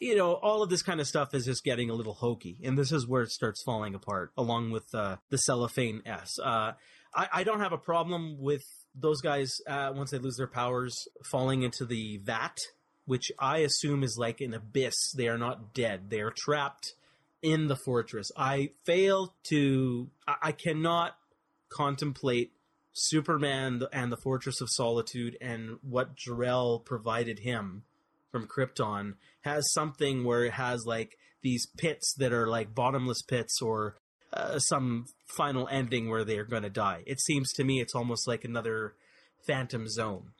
You 0.00 0.16
know, 0.16 0.32
all 0.32 0.62
of 0.62 0.70
this 0.70 0.82
kind 0.82 0.98
of 0.98 1.06
stuff 1.06 1.34
is 1.34 1.44
just 1.44 1.62
getting 1.62 1.90
a 1.90 1.94
little 1.94 2.14
hokey, 2.14 2.58
and 2.64 2.78
this 2.78 2.90
is 2.90 3.06
where 3.06 3.22
it 3.22 3.30
starts 3.30 3.62
falling 3.62 3.94
apart, 3.94 4.32
along 4.34 4.70
with 4.70 4.86
uh, 4.94 5.16
the 5.28 5.36
cellophane 5.36 6.00
S. 6.06 6.30
Uh, 6.42 6.72
I, 7.14 7.28
I 7.34 7.44
don't 7.44 7.60
have 7.60 7.74
a 7.74 7.78
problem 7.78 8.40
with 8.40 8.62
those 8.94 9.20
guys 9.20 9.50
uh, 9.68 9.92
once 9.94 10.10
they 10.10 10.18
lose 10.18 10.36
their 10.36 10.46
powers 10.46 10.96
falling 11.30 11.62
into 11.62 11.84
the 11.84 12.18
vat, 12.24 12.56
which 13.04 13.30
I 13.38 13.58
assume 13.58 14.02
is 14.02 14.16
like 14.18 14.40
an 14.40 14.54
abyss. 14.54 15.12
They 15.14 15.28
are 15.28 15.38
not 15.38 15.74
dead; 15.74 16.08
they 16.08 16.20
are 16.20 16.32
trapped 16.34 16.94
in 17.42 17.68
the 17.68 17.76
fortress. 17.76 18.30
I 18.38 18.70
fail 18.86 19.34
to. 19.50 20.08
I, 20.26 20.34
I 20.44 20.52
cannot 20.52 21.16
contemplate 21.68 22.52
Superman 22.92 23.82
and 23.92 24.10
the 24.10 24.16
Fortress 24.16 24.60
of 24.60 24.68
Solitude 24.70 25.36
and 25.40 25.78
what 25.82 26.16
Jor-El 26.16 26.80
provided 26.80 27.40
him 27.40 27.84
from 28.30 28.46
Krypton 28.46 29.14
has 29.42 29.72
something 29.72 30.24
where 30.24 30.44
it 30.44 30.52
has 30.52 30.84
like 30.86 31.16
these 31.42 31.66
pits 31.78 32.14
that 32.18 32.32
are 32.32 32.46
like 32.46 32.74
bottomless 32.74 33.22
pits 33.22 33.60
or 33.62 33.96
uh, 34.32 34.58
some 34.58 35.06
final 35.26 35.66
ending 35.68 36.08
where 36.08 36.24
they 36.24 36.38
are 36.38 36.44
going 36.44 36.62
to 36.62 36.70
die. 36.70 37.02
It 37.06 37.20
seems 37.20 37.52
to 37.54 37.64
me 37.64 37.80
it's 37.80 37.94
almost 37.94 38.28
like 38.28 38.44
another 38.44 38.94
Phantom 39.46 39.88
Zone. 39.88 40.32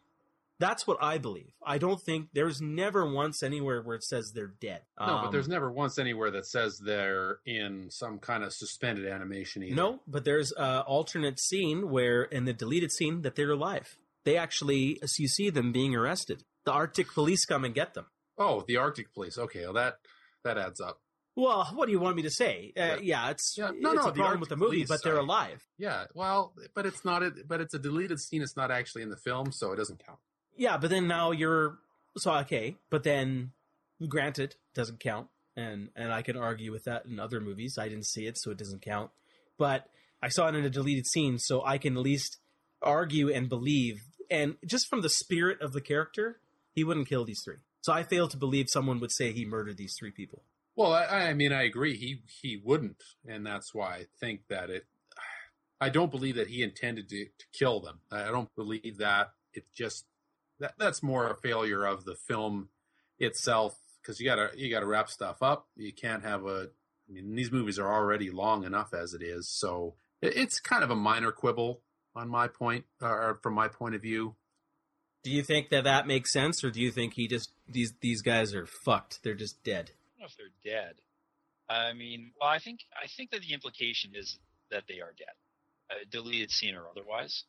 That's 0.59 0.87
what 0.87 0.99
I 1.01 1.17
believe. 1.17 1.53
I 1.65 1.79
don't 1.79 2.01
think 2.03 2.29
there's 2.35 2.61
never 2.61 3.11
once 3.11 3.43
anywhere 3.43 3.81
where 3.81 3.97
it 3.97 4.05
says 4.05 4.33
they're 4.35 4.53
dead. 4.61 4.83
No, 5.01 5.07
but 5.07 5.25
Um, 5.25 5.33
there's 5.33 5.49
never 5.49 5.73
once 5.73 5.99
anywhere 5.99 6.31
that 6.33 6.45
says 6.45 6.79
they're 6.85 7.39
in 7.47 7.89
some 7.91 8.19
kind 8.19 8.45
of 8.45 8.53
suspended 8.53 9.07
animation 9.07 9.63
either. 9.63 9.75
No, 9.75 10.01
but 10.07 10.27
there's 10.27 10.53
an 10.53 10.81
alternate 10.81 11.41
scene 11.41 11.89
where 11.91 12.25
in 12.25 12.45
the 12.45 12.53
deleted 12.53 12.93
scene 12.93 13.23
that 13.23 13.37
they're 13.37 13.53
alive. 13.53 13.97
They 14.25 14.37
actually, 14.37 14.99
as 15.03 15.19
you 15.19 15.29
see 15.29 15.49
them 15.49 15.73
being 15.73 15.97
arrested. 15.97 16.45
The 16.65 16.73
Arctic 16.73 17.13
police 17.13 17.45
come 17.45 17.65
and 17.65 17.75
get 17.75 17.95
them. 17.95 18.07
Oh, 18.39 18.65
the 18.67 18.77
Arctic 18.79 19.13
Police. 19.13 19.37
Okay, 19.39 19.65
well 19.65 19.75
that 19.75 19.99
that 20.45 20.57
adds 20.57 20.81
up. 20.81 21.01
Well, 21.37 21.71
what 21.75 21.87
do 21.87 21.93
you 21.93 22.01
want 22.01 22.17
me 22.17 22.23
to 22.23 22.31
say? 22.31 22.73
Uh, 22.77 22.81
Yeah. 22.81 22.97
yeah. 23.01 23.31
it's 23.31 23.55
Yeah, 23.57 23.71
no, 23.77 23.93
it's 23.93 24.05
no, 24.05 24.11
a 24.11 24.13
problem 24.13 24.41
with 24.41 24.49
the 24.49 24.57
movie, 24.57 24.79
Police, 24.79 24.89
but 24.89 25.03
they're 25.03 25.19
alive. 25.19 25.63
Yeah, 25.79 26.07
well, 26.15 26.55
but 26.75 26.87
it's 26.87 27.05
not. 27.05 27.23
A, 27.23 27.33
but 27.47 27.61
it's 27.61 27.75
a 27.75 27.79
deleted 27.79 28.19
scene. 28.19 28.43
It's 28.43 28.57
not 28.57 28.71
actually 28.71 29.03
in 29.03 29.11
the 29.11 29.17
film, 29.17 29.53
so 29.53 29.73
it 29.73 29.77
doesn't 29.77 30.05
count. 30.05 30.19
Yeah, 30.57 30.77
but 30.77 30.91
then 30.91 31.07
now 31.07 31.31
you're 31.31 31.79
so 32.17 32.33
okay. 32.39 32.77
But 32.91 33.05
then, 33.05 33.53
granted, 34.09 34.57
doesn't 34.75 35.01
count, 35.01 35.29
and 35.57 35.91
and 35.95 36.13
I 36.13 36.23
can 36.23 36.37
argue 36.37 36.73
with 36.73 36.85
that 36.85 37.07
in 37.07 37.21
other 37.21 37.41
movies. 37.41 37.79
I 37.79 37.89
didn't 37.89 38.07
see 38.07 38.27
it, 38.27 38.37
so 38.39 38.51
it 38.51 38.59
doesn't 38.59 38.83
count. 38.83 39.11
But 39.57 39.87
I 40.23 40.29
saw 40.29 40.49
it 40.49 40.55
in 40.55 40.65
a 40.65 40.71
deleted 40.71 41.07
scene, 41.07 41.39
so 41.39 41.65
I 41.65 41.79
can 41.79 41.97
at 41.97 42.03
least 42.03 42.39
argue 42.83 43.31
and 43.33 43.49
believe. 43.49 44.01
And 44.31 44.57
just 44.67 44.89
from 44.89 45.01
the 45.03 45.09
spirit 45.09 45.61
of 45.61 45.73
the 45.73 45.81
character, 45.81 46.41
he 46.81 46.85
wouldn't 46.85 47.09
kill 47.09 47.27
these 47.27 47.43
three. 47.45 47.59
So 47.83 47.93
I 47.93 48.05
fail 48.05 48.27
to 48.29 48.39
believe 48.39 48.71
someone 48.71 49.01
would 49.01 49.13
say 49.13 49.33
he 49.33 49.45
murdered 49.45 49.77
these 49.77 49.95
three 49.99 50.11
people. 50.11 50.45
Well, 50.77 50.95
I, 50.95 51.29
I 51.29 51.35
mean, 51.35 51.53
I 51.53 51.65
agree. 51.65 51.95
He 51.95 52.23
he 52.41 52.59
wouldn't, 52.65 53.03
and 53.27 53.45
that's 53.45 53.75
why 53.75 53.97
I 53.97 54.07
think 54.19 54.41
that 54.49 54.71
it. 54.71 54.85
I 55.79 55.91
don't 55.91 56.11
believe 56.11 56.37
that 56.37 56.49
he 56.49 56.63
intended 56.63 57.11
to, 57.11 57.25
to 57.25 57.47
kill 57.53 57.81
them. 57.81 58.01
I 58.11 58.31
don't 58.31 58.49
believe 58.57 58.97
that. 58.97 59.33
It 59.53 59.65
just 59.77 60.07
that 60.59 60.73
that's 60.79 61.03
more 61.03 61.29
a 61.29 61.37
failure 61.37 61.85
of 61.85 62.07
the 62.07 62.15
film 62.15 62.71
itself 63.19 63.77
because 64.01 64.21
you 64.21 64.27
gotta 64.27 64.49
you 64.57 64.71
gotta 64.71 64.87
wrap 64.87 65.11
stuff 65.11 65.43
up. 65.43 65.67
You 65.77 65.93
can't 65.93 66.25
have 66.25 66.47
a. 66.47 66.69
I 67.09 67.13
mean, 67.13 67.35
these 67.35 67.53
movies 67.53 67.79
are 67.79 67.93
already 67.93 68.31
long 68.31 68.65
enough 68.65 68.95
as 68.95 69.13
it 69.13 69.23
is, 69.23 69.51
so 69.51 69.97
it, 70.23 70.35
it's 70.35 70.61
kind 70.61 70.83
of 70.83 70.91
a 70.91 70.97
minor 70.97 71.31
quibble 71.31 71.83
on 72.17 72.31
my 72.31 72.49
point, 72.49 72.87
or 73.03 73.39
from 73.43 73.53
my 73.53 73.69
point 73.69 73.95
of 73.95 74.01
view. 74.01 74.37
Do 75.23 75.31
you 75.31 75.43
think 75.43 75.69
that 75.69 75.85
that 75.85 76.07
makes 76.07 76.33
sense, 76.33 76.65
or 76.65 76.71
do 76.71 76.81
you 76.81 76.91
think 76.91 77.15
he 77.15 77.29
just 77.29 77.51
these 77.69 77.93
these 78.01 78.23
guys 78.23 78.55
are 78.55 78.67
fucked? 78.67 79.23
They're 79.23 79.35
just 79.35 79.63
dead. 79.63 79.91
I 79.91 80.21
don't 80.21 80.21
know 80.21 80.27
if 80.27 80.37
they're 80.37 80.73
dead. 80.73 80.95
I 81.69 81.93
mean, 81.93 82.33
well, 82.41 82.49
I 82.49 82.59
think 82.59 82.81
I 82.97 83.07
think 83.07 83.31
that 83.31 83.43
the 83.43 83.53
implication 83.53 84.13
is 84.15 84.39
that 84.71 84.85
they 84.89 85.01
are 85.01 85.15
dead, 85.17 85.35
uh, 85.91 85.95
deleted 86.11 86.51
scene 86.51 86.75
or 86.75 86.89
otherwise. 86.89 87.45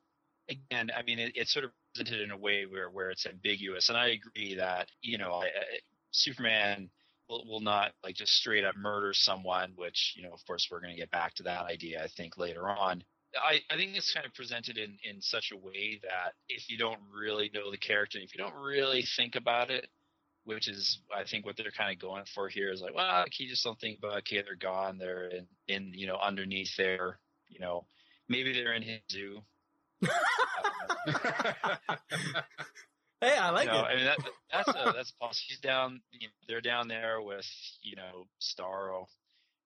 Again, 0.49 0.91
I 0.95 1.01
mean, 1.03 1.19
it, 1.19 1.31
it's 1.35 1.53
sort 1.53 1.65
of 1.65 1.71
presented 1.95 2.21
in 2.21 2.31
a 2.31 2.37
way 2.37 2.65
where 2.65 2.89
where 2.89 3.09
it's 3.09 3.25
ambiguous, 3.25 3.89
and 3.89 3.97
I 3.97 4.09
agree 4.09 4.55
that 4.55 4.89
you 5.01 5.17
know, 5.17 5.35
I, 5.35 5.45
I, 5.45 5.79
Superman 6.11 6.89
will, 7.29 7.45
will 7.47 7.61
not 7.61 7.93
like 8.03 8.15
just 8.15 8.33
straight 8.33 8.65
up 8.65 8.75
murder 8.75 9.13
someone, 9.13 9.73
which 9.75 10.13
you 10.17 10.23
know, 10.23 10.33
of 10.33 10.45
course, 10.45 10.67
we're 10.69 10.81
going 10.81 10.93
to 10.93 10.99
get 10.99 11.09
back 11.09 11.33
to 11.35 11.43
that 11.43 11.65
idea, 11.65 12.03
I 12.03 12.07
think, 12.07 12.37
later 12.37 12.69
on. 12.69 13.03
I, 13.35 13.59
I 13.69 13.77
think 13.77 13.95
it's 13.95 14.13
kind 14.13 14.25
of 14.25 14.33
presented 14.33 14.77
in, 14.77 14.97
in 15.03 15.21
such 15.21 15.51
a 15.51 15.57
way 15.57 15.99
that 16.03 16.33
if 16.49 16.69
you 16.69 16.77
don't 16.77 16.99
really 17.13 17.49
know 17.53 17.71
the 17.71 17.77
character, 17.77 18.19
if 18.19 18.35
you 18.35 18.43
don't 18.43 18.55
really 18.55 19.03
think 19.15 19.35
about 19.35 19.69
it, 19.69 19.87
which 20.43 20.67
is 20.67 20.99
I 21.15 21.23
think 21.23 21.45
what 21.45 21.55
they're 21.55 21.71
kind 21.71 21.93
of 21.93 22.01
going 22.01 22.23
for 22.33 22.49
here 22.49 22.71
is 22.71 22.81
like, 22.81 22.95
well, 22.95 23.21
like, 23.21 23.39
you 23.39 23.47
just 23.47 23.63
don't 23.63 23.79
think 23.79 23.99
about 23.99 24.17
okay, 24.19 24.41
they're 24.41 24.55
gone, 24.55 24.97
they're 24.97 25.27
in, 25.27 25.47
in 25.67 25.91
you 25.93 26.07
know 26.07 26.17
underneath 26.17 26.75
there, 26.77 27.19
you 27.47 27.59
know, 27.59 27.85
maybe 28.27 28.53
they're 28.53 28.73
in 28.73 28.83
his 28.83 28.99
zoo. 29.11 29.41
Hey, 33.21 33.37
I 33.37 33.51
like 33.51 33.67
you 33.67 33.73
know, 33.73 33.81
it. 33.81 33.85
I 33.85 33.95
mean 33.95 34.05
that 34.05 34.17
that's 34.51 34.67
a, 34.69 34.93
that's 34.95 35.11
possible. 35.11 35.45
He's 35.47 35.59
down, 35.59 36.01
you 36.11 36.27
know, 36.27 36.33
they're 36.47 36.59
down 36.59 36.87
there 36.87 37.21
with 37.21 37.45
you 37.83 37.95
know 37.95 38.25
Starro 38.41 39.05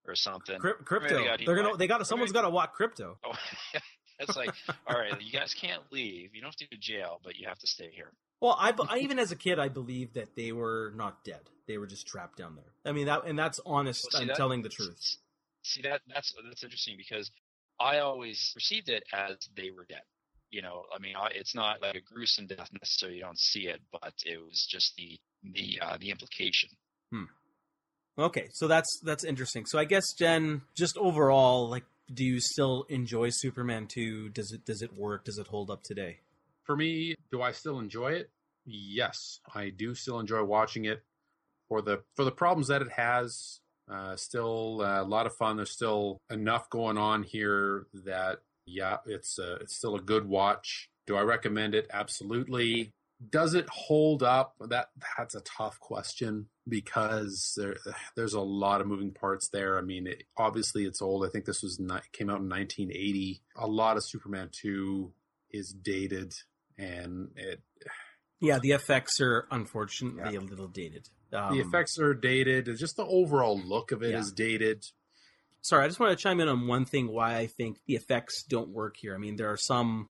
or 0.08 0.16
something. 0.16 0.60
Cryp- 0.60 0.84
Krypto. 0.84 1.38
They 1.38 1.46
They're 1.46 1.56
gonna. 1.56 1.78
They 1.78 1.88
got. 1.88 2.00
to 2.00 2.06
Someone's 2.06 2.32
got 2.32 2.44
to 2.44 2.50
walk 2.50 2.78
Krypto. 2.78 3.16
Oh, 3.26 3.34
it's 4.20 4.38
like, 4.38 4.52
all 4.88 4.98
right, 4.98 5.22
you 5.22 5.32
guys 5.38 5.54
can't 5.54 5.82
leave. 5.92 6.34
You 6.34 6.40
don't 6.42 6.50
have 6.52 6.56
to 6.56 6.66
go 6.66 6.70
to 6.72 6.78
jail, 6.78 7.20
but 7.24 7.36
you 7.36 7.48
have 7.50 7.60
to 7.60 7.68
stay 7.68 7.90
here. 7.94 8.14
Well, 8.40 8.56
I, 8.58 8.74
I 8.90 9.00
even 9.00 9.20
as 9.20 9.32
a 9.32 9.36
kid, 9.36 9.60
I 9.60 9.68
believed 9.68 10.14
that 10.16 10.36
they 10.38 10.52
were 10.54 10.94
not 10.96 11.24
dead. 11.26 11.42
They 11.68 11.78
were 11.78 11.88
just 11.88 12.08
trapped 12.08 12.38
down 12.38 12.56
there. 12.56 12.72
I 12.86 12.94
mean 12.94 13.08
that, 13.08 13.26
and 13.26 13.38
that's 13.38 13.60
honest. 13.66 14.06
Well, 14.06 14.20
see, 14.20 14.24
I'm 14.24 14.28
that- 14.30 14.38
telling 14.38 14.62
the 14.62 14.70
truth. 14.70 15.18
See 15.64 15.82
that 15.82 16.02
that's 16.08 16.34
that's 16.48 16.64
interesting 16.64 16.96
because 16.98 17.30
I 17.80 17.98
always 18.00 18.52
perceived 18.54 18.88
it 18.88 19.04
as 19.12 19.36
they 19.58 19.72
were 19.72 19.86
dead. 19.90 20.04
You 20.52 20.62
know, 20.62 20.84
I 20.96 21.00
mean, 21.00 21.16
I- 21.18 21.32
it's 21.34 21.56
not 21.56 21.82
like 21.82 21.96
a 21.96 22.02
gruesome 22.02 22.46
death 22.48 22.70
necessarily. 22.72 23.18
You 23.18 23.24
don't 23.24 23.40
see 23.40 23.68
it, 23.68 23.82
but 23.92 24.14
it 24.26 24.38
was 24.42 24.66
just 24.70 24.96
the 24.96 25.20
the 25.44 25.80
uh, 25.82 25.98
the 26.00 26.12
implication. 26.12 26.70
Okay, 28.18 28.48
so 28.54 28.68
that's 28.68 29.00
that's 29.04 29.24
interesting. 29.24 29.66
So 29.66 29.78
I 29.78 29.86
guess 29.86 30.14
Jen, 30.14 30.62
just 30.74 30.98
overall, 30.98 31.70
like, 31.70 31.84
do 32.14 32.24
you 32.24 32.40
still 32.40 32.86
enjoy 32.88 33.30
Superman 33.30 33.88
two? 33.88 34.30
Does 34.30 34.52
it 34.52 34.66
does 34.66 34.82
it 34.82 34.96
work? 34.98 35.26
Does 35.26 35.38
it 35.38 35.48
hold 35.48 35.70
up 35.70 35.84
today? 35.84 36.20
For 36.64 36.76
me, 36.76 37.16
do 37.32 37.42
I 37.42 37.52
still 37.52 37.80
enjoy 37.80 38.14
it? 38.14 38.30
Yes, 38.66 39.40
I 39.54 39.70
do 39.70 39.94
still 39.96 40.20
enjoy 40.20 40.44
watching 40.44 40.86
it 40.86 41.04
for 41.68 41.82
the 41.82 42.04
for 42.16 42.24
the 42.24 42.32
problems 42.32 42.68
that 42.70 42.82
it 42.82 42.92
has. 42.92 43.60
Uh, 43.92 44.16
still 44.16 44.82
uh, 44.82 45.02
a 45.02 45.04
lot 45.04 45.26
of 45.26 45.36
fun. 45.36 45.58
There's 45.58 45.72
still 45.72 46.18
enough 46.32 46.70
going 46.70 46.98
on 46.98 47.24
here 47.24 47.86
that 48.06 48.40
yeah, 48.66 48.98
it's 49.06 49.38
uh, 49.38 49.58
it's 49.62 49.76
still 49.76 49.96
a 49.96 50.02
good 50.02 50.28
watch. 50.28 50.90
Do 51.06 51.16
I 51.16 51.22
recommend 51.22 51.76
it? 51.76 51.88
Absolutely. 51.94 52.92
Does 53.30 53.54
it 53.54 53.68
hold 53.70 54.24
up? 54.24 54.56
That 54.60 54.90
that's 55.18 55.36
a 55.36 55.42
tough 55.42 55.80
question 55.80 56.48
because 56.68 57.54
there 57.58 57.78
there's 58.16 58.34
a 58.34 58.42
lot 58.42 58.82
of 58.82 58.88
moving 58.88 59.12
parts 59.12 59.50
there. 59.50 59.78
I 59.78 59.82
mean, 59.82 60.08
it, 60.08 60.24
obviously 60.38 60.86
it's 60.86 61.02
old. 61.02 61.26
I 61.26 61.30
think 61.30 61.46
this 61.46 61.62
was 61.64 61.80
ni- 61.80 62.00
came 62.12 62.30
out 62.30 62.40
in 62.42 62.50
1980. 62.50 63.42
A 63.58 63.68
lot 63.68 63.98
of 63.98 64.04
Superman 64.04 64.50
2 64.52 65.12
is 65.52 65.72
dated 65.74 66.34
and 66.78 67.30
it 67.36 67.62
Yeah, 68.42 68.60
the 68.60 68.72
effects 68.72 69.20
are 69.22 69.48
unfortunately 69.52 70.34
Yeah. 70.34 70.40
a 70.40 70.42
little 70.42 70.68
dated. 70.68 71.08
Um, 71.32 71.54
the 71.54 71.62
effects 71.62 71.98
are 72.00 72.14
dated. 72.14 72.66
Just 72.78 72.98
the 72.98 73.06
overall 73.06 73.60
look 73.60 73.92
of 73.92 74.04
it 74.04 74.14
is 74.16 74.30
Yeah. 74.38 74.46
dated. 74.46 74.86
sorry, 75.62 75.84
I 75.84 75.88
just 75.88 76.00
want 76.00 76.16
to 76.16 76.22
chime 76.22 76.40
in 76.40 76.48
on 76.48 76.68
one 76.68 76.86
thing 76.86 77.08
why 77.08 77.38
I 77.38 77.48
think 77.48 77.80
the 77.88 77.96
effects 77.96 78.44
don't 78.44 78.70
work 78.70 78.98
here. 78.98 79.16
I 79.16 79.18
mean, 79.18 79.36
there 79.36 79.52
are 79.52 79.58
some 79.58 80.10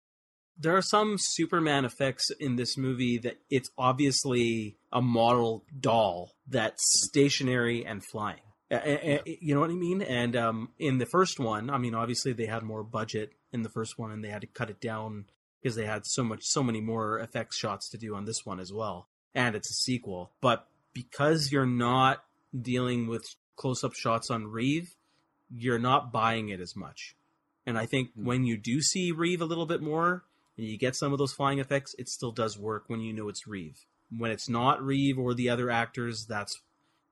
there 0.57 0.75
are 0.75 0.81
some 0.81 1.17
Superman 1.19 1.85
effects 1.85 2.29
in 2.39 2.55
this 2.55 2.77
movie 2.77 3.17
that 3.19 3.37
it's 3.49 3.69
obviously 3.77 4.77
a 4.91 5.01
model 5.01 5.63
doll 5.79 6.31
that's 6.47 6.81
stationary 7.07 7.85
and 7.85 8.03
flying. 8.05 8.39
Yeah. 8.71 9.19
You 9.25 9.53
know 9.53 9.61
what 9.61 9.69
I 9.69 9.75
mean? 9.75 10.01
And 10.01 10.35
um, 10.35 10.69
in 10.79 10.97
the 10.97 11.05
first 11.05 11.39
one, 11.39 11.69
I 11.69 11.77
mean, 11.77 11.93
obviously 11.93 12.33
they 12.33 12.47
had 12.47 12.63
more 12.63 12.83
budget 12.83 13.33
in 13.51 13.61
the 13.61 13.69
first 13.69 13.99
one, 13.99 14.11
and 14.11 14.23
they 14.23 14.29
had 14.29 14.41
to 14.41 14.47
cut 14.47 14.69
it 14.69 14.81
down 14.81 15.25
because 15.61 15.75
they 15.75 15.85
had 15.85 16.05
so 16.05 16.23
much, 16.23 16.41
so 16.43 16.63
many 16.63 16.81
more 16.81 17.19
effects 17.19 17.57
shots 17.57 17.89
to 17.89 17.97
do 17.97 18.15
on 18.15 18.25
this 18.25 18.45
one 18.45 18.59
as 18.59 18.73
well. 18.73 19.07
And 19.33 19.55
it's 19.55 19.69
a 19.69 19.73
sequel, 19.73 20.31
but 20.41 20.67
because 20.93 21.51
you're 21.51 21.65
not 21.65 22.23
dealing 22.59 23.07
with 23.07 23.23
close-up 23.55 23.93
shots 23.93 24.29
on 24.29 24.47
Reeve, 24.47 24.95
you're 25.49 25.79
not 25.79 26.11
buying 26.11 26.49
it 26.49 26.59
as 26.59 26.75
much. 26.75 27.15
And 27.65 27.77
I 27.77 27.85
think 27.85 28.09
mm-hmm. 28.11 28.25
when 28.25 28.45
you 28.45 28.57
do 28.57 28.81
see 28.81 29.11
Reeve 29.11 29.41
a 29.41 29.45
little 29.45 29.65
bit 29.65 29.81
more, 29.81 30.23
and 30.57 30.65
you 30.67 30.77
get 30.77 30.95
some 30.95 31.11
of 31.11 31.19
those 31.19 31.33
flying 31.33 31.59
effects, 31.59 31.95
it 31.97 32.09
still 32.09 32.31
does 32.31 32.57
work 32.57 32.85
when 32.87 33.01
you 33.01 33.13
know 33.13 33.29
it's 33.29 33.47
Reeve. 33.47 33.85
When 34.15 34.31
it's 34.31 34.47
not 34.47 34.81
Reeve 34.81 35.17
or 35.17 35.33
the 35.33 35.49
other 35.49 35.69
actors, 35.69 36.25
that's 36.25 36.61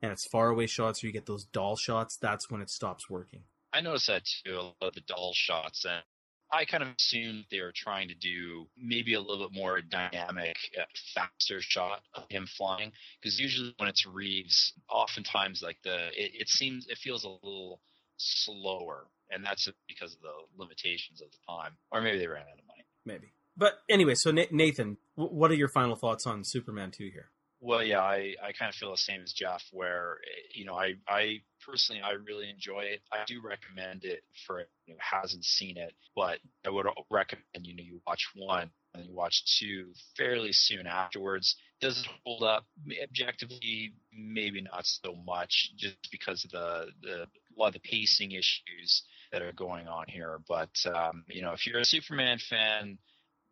and 0.01 0.11
it's 0.11 0.27
far 0.27 0.49
away 0.49 0.67
shots 0.67 1.03
or 1.03 1.07
you 1.07 1.13
get 1.13 1.25
those 1.25 1.45
doll 1.45 1.77
shots, 1.77 2.17
that's 2.17 2.51
when 2.51 2.61
it 2.61 2.69
stops 2.69 3.09
working. 3.09 3.43
I 3.71 3.81
noticed 3.81 4.07
that 4.07 4.23
too, 4.25 4.55
a 4.55 4.61
lot 4.61 4.75
of 4.81 4.93
the 4.93 5.01
doll 5.01 5.31
shots, 5.33 5.85
and 5.85 6.03
I 6.51 6.65
kind 6.65 6.83
of 6.83 6.89
assumed 6.99 7.45
they 7.49 7.61
were 7.61 7.73
trying 7.75 8.09
to 8.09 8.13
do 8.13 8.67
maybe 8.77 9.15
a 9.15 9.19
little 9.19 9.47
bit 9.47 9.57
more 9.57 9.81
dynamic, 9.81 10.55
uh, 10.79 10.83
faster 11.15 11.61
shot 11.61 12.01
of 12.13 12.25
him 12.29 12.45
flying. 12.45 12.91
Because 13.19 13.39
usually 13.39 13.73
when 13.77 13.89
it's 13.89 14.05
Reeves, 14.05 14.73
oftentimes 14.89 15.63
like 15.63 15.77
the 15.83 16.09
it, 16.09 16.31
it 16.41 16.49
seems 16.49 16.87
it 16.87 16.97
feels 16.99 17.23
a 17.23 17.29
little 17.29 17.81
slower, 18.17 19.07
and 19.31 19.43
that's 19.43 19.67
because 19.87 20.13
of 20.13 20.21
the 20.21 20.33
limitations 20.61 21.21
of 21.21 21.31
the 21.31 21.37
time, 21.49 21.71
or 21.91 22.01
maybe 22.01 22.19
they 22.19 22.27
ran 22.27 22.43
out 22.43 22.59
of. 22.59 22.72
Maybe. 23.05 23.33
But 23.55 23.79
anyway, 23.89 24.15
so 24.15 24.31
Nathan, 24.31 24.97
what 25.15 25.51
are 25.51 25.55
your 25.55 25.67
final 25.67 25.95
thoughts 25.95 26.25
on 26.25 26.43
Superman 26.43 26.91
2 26.91 27.09
here? 27.11 27.29
Well, 27.65 27.81
yeah, 27.81 28.01
I, 28.01 28.35
I 28.43 28.51
kind 28.51 28.67
of 28.67 28.75
feel 28.75 28.91
the 28.91 28.97
same 28.97 29.21
as 29.23 29.31
Geoff, 29.31 29.63
where 29.71 30.17
you 30.53 30.65
know 30.65 30.75
I 30.75 30.95
I 31.07 31.43
personally 31.65 32.01
I 32.01 32.11
really 32.11 32.49
enjoy 32.49 32.81
it. 32.81 33.01
I 33.09 33.19
do 33.25 33.41
recommend 33.41 34.03
it 34.03 34.21
for 34.45 34.57
anyone 34.57 34.69
who 34.87 35.17
hasn't 35.17 35.45
seen 35.45 35.77
it, 35.77 35.93
but 36.13 36.39
I 36.65 36.71
would 36.71 36.87
recommend 37.09 37.45
you 37.61 37.73
know 37.73 37.83
you 37.83 38.01
watch 38.05 38.27
one 38.35 38.69
and 38.93 39.05
you 39.05 39.15
watch 39.15 39.57
two 39.57 39.93
fairly 40.17 40.51
soon 40.51 40.87
afterwards. 40.87 41.55
Does 41.79 42.01
it 42.01 42.07
hold 42.25 42.43
up 42.43 42.65
objectively? 43.01 43.93
Maybe 44.11 44.61
not 44.61 44.85
so 44.85 45.15
much, 45.25 45.71
just 45.77 46.11
because 46.11 46.43
of 46.43 46.51
the 46.51 46.87
the 47.01 47.21
a 47.21 47.55
lot 47.55 47.67
of 47.67 47.73
the 47.75 47.79
pacing 47.79 48.31
issues 48.33 49.03
that 49.33 49.41
are 49.41 49.51
going 49.51 49.87
on 49.87 50.05
here. 50.07 50.39
But 50.47 50.69
um, 50.85 51.25
you 51.27 51.41
know, 51.41 51.51
if 51.51 51.67
you're 51.67 51.79
a 51.79 51.85
Superman 51.85 52.37
fan, 52.37 52.97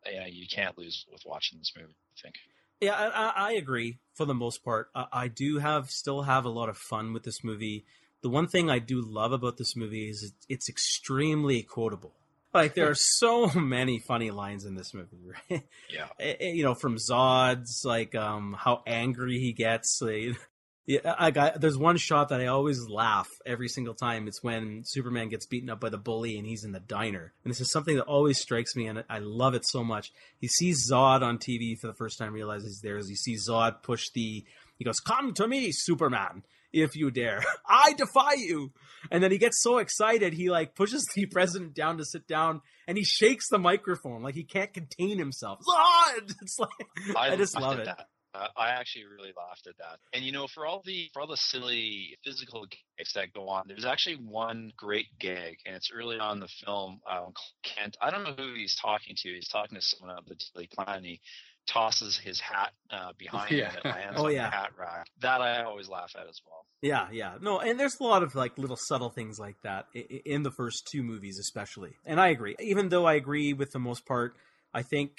you, 0.06 0.20
know, 0.20 0.26
you 0.26 0.46
can't 0.50 0.78
lose 0.78 1.04
with 1.12 1.22
watching 1.26 1.58
this 1.58 1.72
movie. 1.76 1.92
I 1.92 2.22
think. 2.22 2.36
Yeah, 2.80 2.94
I, 2.94 3.50
I 3.50 3.52
agree 3.52 3.98
for 4.14 4.24
the 4.24 4.34
most 4.34 4.64
part. 4.64 4.88
I, 4.94 5.06
I, 5.12 5.28
do 5.28 5.58
have 5.58 5.88
still 5.88 6.22
have 6.22 6.44
a 6.44 6.48
lot 6.48 6.68
of 6.68 6.76
fun 6.76 7.12
with 7.12 7.22
this 7.22 7.44
movie. 7.44 7.84
The 8.22 8.28
one 8.28 8.48
thing 8.48 8.70
I 8.70 8.80
do 8.80 9.00
love 9.00 9.32
about 9.32 9.56
this 9.56 9.76
movie 9.76 10.08
is 10.08 10.32
it's 10.48 10.68
extremely 10.68 11.62
quotable. 11.62 12.12
Like 12.52 12.74
there 12.74 12.90
are 12.90 12.94
so 12.96 13.48
many 13.48 14.00
funny 14.00 14.30
lines 14.30 14.64
in 14.64 14.74
this 14.74 14.94
movie, 14.94 15.20
right? 15.50 15.62
Yeah. 15.92 16.06
Eh, 16.18 16.34
eh, 16.40 16.52
you 16.52 16.64
know, 16.64 16.74
from 16.74 16.96
Zod's 16.96 17.82
like 17.84 18.14
um 18.14 18.56
how 18.58 18.82
angry 18.86 19.38
he 19.38 19.52
gets. 19.52 20.00
Like, 20.00 20.36
yeah, 20.84 21.14
I 21.16 21.30
got. 21.30 21.60
There's 21.60 21.78
one 21.78 21.96
shot 21.96 22.30
that 22.30 22.40
I 22.40 22.46
always 22.46 22.88
laugh 22.88 23.28
every 23.46 23.68
single 23.68 23.94
time. 23.94 24.26
It's 24.26 24.42
when 24.42 24.82
Superman 24.84 25.28
gets 25.28 25.46
beaten 25.46 25.70
up 25.70 25.78
by 25.78 25.90
the 25.90 25.98
bully 25.98 26.36
and 26.38 26.46
he's 26.46 26.64
in 26.64 26.72
the 26.72 26.80
diner. 26.80 27.32
And 27.44 27.52
this 27.52 27.60
is 27.60 27.70
something 27.70 27.96
that 27.96 28.06
always 28.06 28.40
strikes 28.40 28.74
me, 28.74 28.88
and 28.88 29.04
I 29.08 29.20
love 29.20 29.54
it 29.54 29.64
so 29.64 29.84
much. 29.84 30.12
He 30.40 30.48
sees 30.48 30.90
Zod 30.90 31.22
on 31.22 31.38
TV 31.38 31.78
for 31.78 31.86
the 31.86 31.94
first 31.94 32.18
time, 32.18 32.32
realizes 32.32 32.68
he's 32.68 32.80
there. 32.80 32.98
As 32.98 33.08
he 33.08 33.14
sees 33.14 33.48
Zod 33.48 33.82
push 33.84 34.10
the, 34.10 34.44
he 34.76 34.84
goes, 34.84 34.98
"Come 34.98 35.34
to 35.34 35.46
me, 35.46 35.70
Superman, 35.70 36.42
if 36.72 36.96
you 36.96 37.12
dare. 37.12 37.44
I 37.68 37.92
defy 37.92 38.34
you." 38.38 38.72
And 39.10 39.22
then 39.22 39.30
he 39.30 39.38
gets 39.38 39.62
so 39.62 39.78
excited, 39.78 40.32
he 40.32 40.50
like 40.50 40.74
pushes 40.74 41.06
the 41.14 41.26
president 41.30 41.74
down 41.74 41.98
to 41.98 42.04
sit 42.04 42.26
down, 42.26 42.60
and 42.88 42.98
he 42.98 43.04
shakes 43.04 43.48
the 43.48 43.58
microphone 43.58 44.22
like 44.22 44.34
he 44.34 44.44
can't 44.44 44.74
contain 44.74 45.18
himself. 45.18 45.60
Zod! 46.16 46.34
It's 46.42 46.58
like 46.58 47.16
I, 47.16 47.30
I 47.30 47.36
just 47.36 47.58
love 47.58 47.78
it. 47.78 47.84
That. 47.84 48.08
Uh, 48.34 48.48
I 48.56 48.70
actually 48.70 49.04
really 49.04 49.32
laughed 49.36 49.66
at 49.66 49.76
that. 49.78 49.98
And 50.12 50.24
you 50.24 50.32
know, 50.32 50.46
for 50.46 50.66
all 50.66 50.82
the 50.84 51.10
for 51.12 51.20
all 51.20 51.28
the 51.28 51.36
silly 51.36 52.16
physical 52.24 52.66
gags 52.66 53.12
that 53.14 53.32
go 53.32 53.48
on, 53.48 53.64
there's 53.66 53.84
actually 53.84 54.16
one 54.16 54.72
great 54.76 55.06
gag, 55.18 55.58
and 55.66 55.76
it's 55.76 55.90
early 55.94 56.18
on 56.18 56.36
in 56.36 56.40
the 56.40 56.48
film. 56.64 57.00
Um, 57.10 57.32
Kent, 57.62 57.96
I 58.00 58.10
don't 58.10 58.24
know 58.24 58.34
who 58.36 58.54
he's 58.54 58.76
talking 58.76 59.16
to. 59.18 59.28
He's 59.28 59.48
talking 59.48 59.76
to 59.76 59.82
someone 59.82 60.16
on 60.16 60.22
the 60.26 60.36
Daily 60.54 60.68
Planet. 60.72 60.96
And 60.96 61.06
he 61.06 61.20
tosses 61.66 62.18
his 62.18 62.40
hat 62.40 62.72
uh, 62.90 63.12
behind 63.18 63.50
yeah. 63.50 63.70
him. 63.70 63.80
It 63.84 63.88
lands 63.88 64.20
oh, 64.20 64.26
on 64.26 64.32
yeah. 64.32 64.50
the 64.50 64.56
hat 64.56 64.70
rack. 64.78 65.06
That 65.20 65.40
I 65.40 65.64
always 65.64 65.88
laugh 65.88 66.12
at 66.16 66.28
as 66.28 66.40
well. 66.46 66.64
Yeah, 66.80 67.08
yeah. 67.12 67.34
No, 67.40 67.60
and 67.60 67.78
there's 67.78 67.96
a 68.00 68.04
lot 68.04 68.22
of 68.22 68.34
like 68.34 68.58
little 68.58 68.76
subtle 68.76 69.10
things 69.10 69.38
like 69.38 69.56
that 69.62 69.86
in 69.94 70.42
the 70.42 70.50
first 70.50 70.88
two 70.90 71.02
movies, 71.02 71.38
especially. 71.38 71.92
And 72.04 72.20
I 72.20 72.28
agree. 72.28 72.56
Even 72.60 72.88
though 72.88 73.06
I 73.06 73.14
agree 73.14 73.52
with 73.52 73.70
the 73.72 73.78
most 73.78 74.04
part, 74.06 74.34
I 74.74 74.82
think 74.82 75.12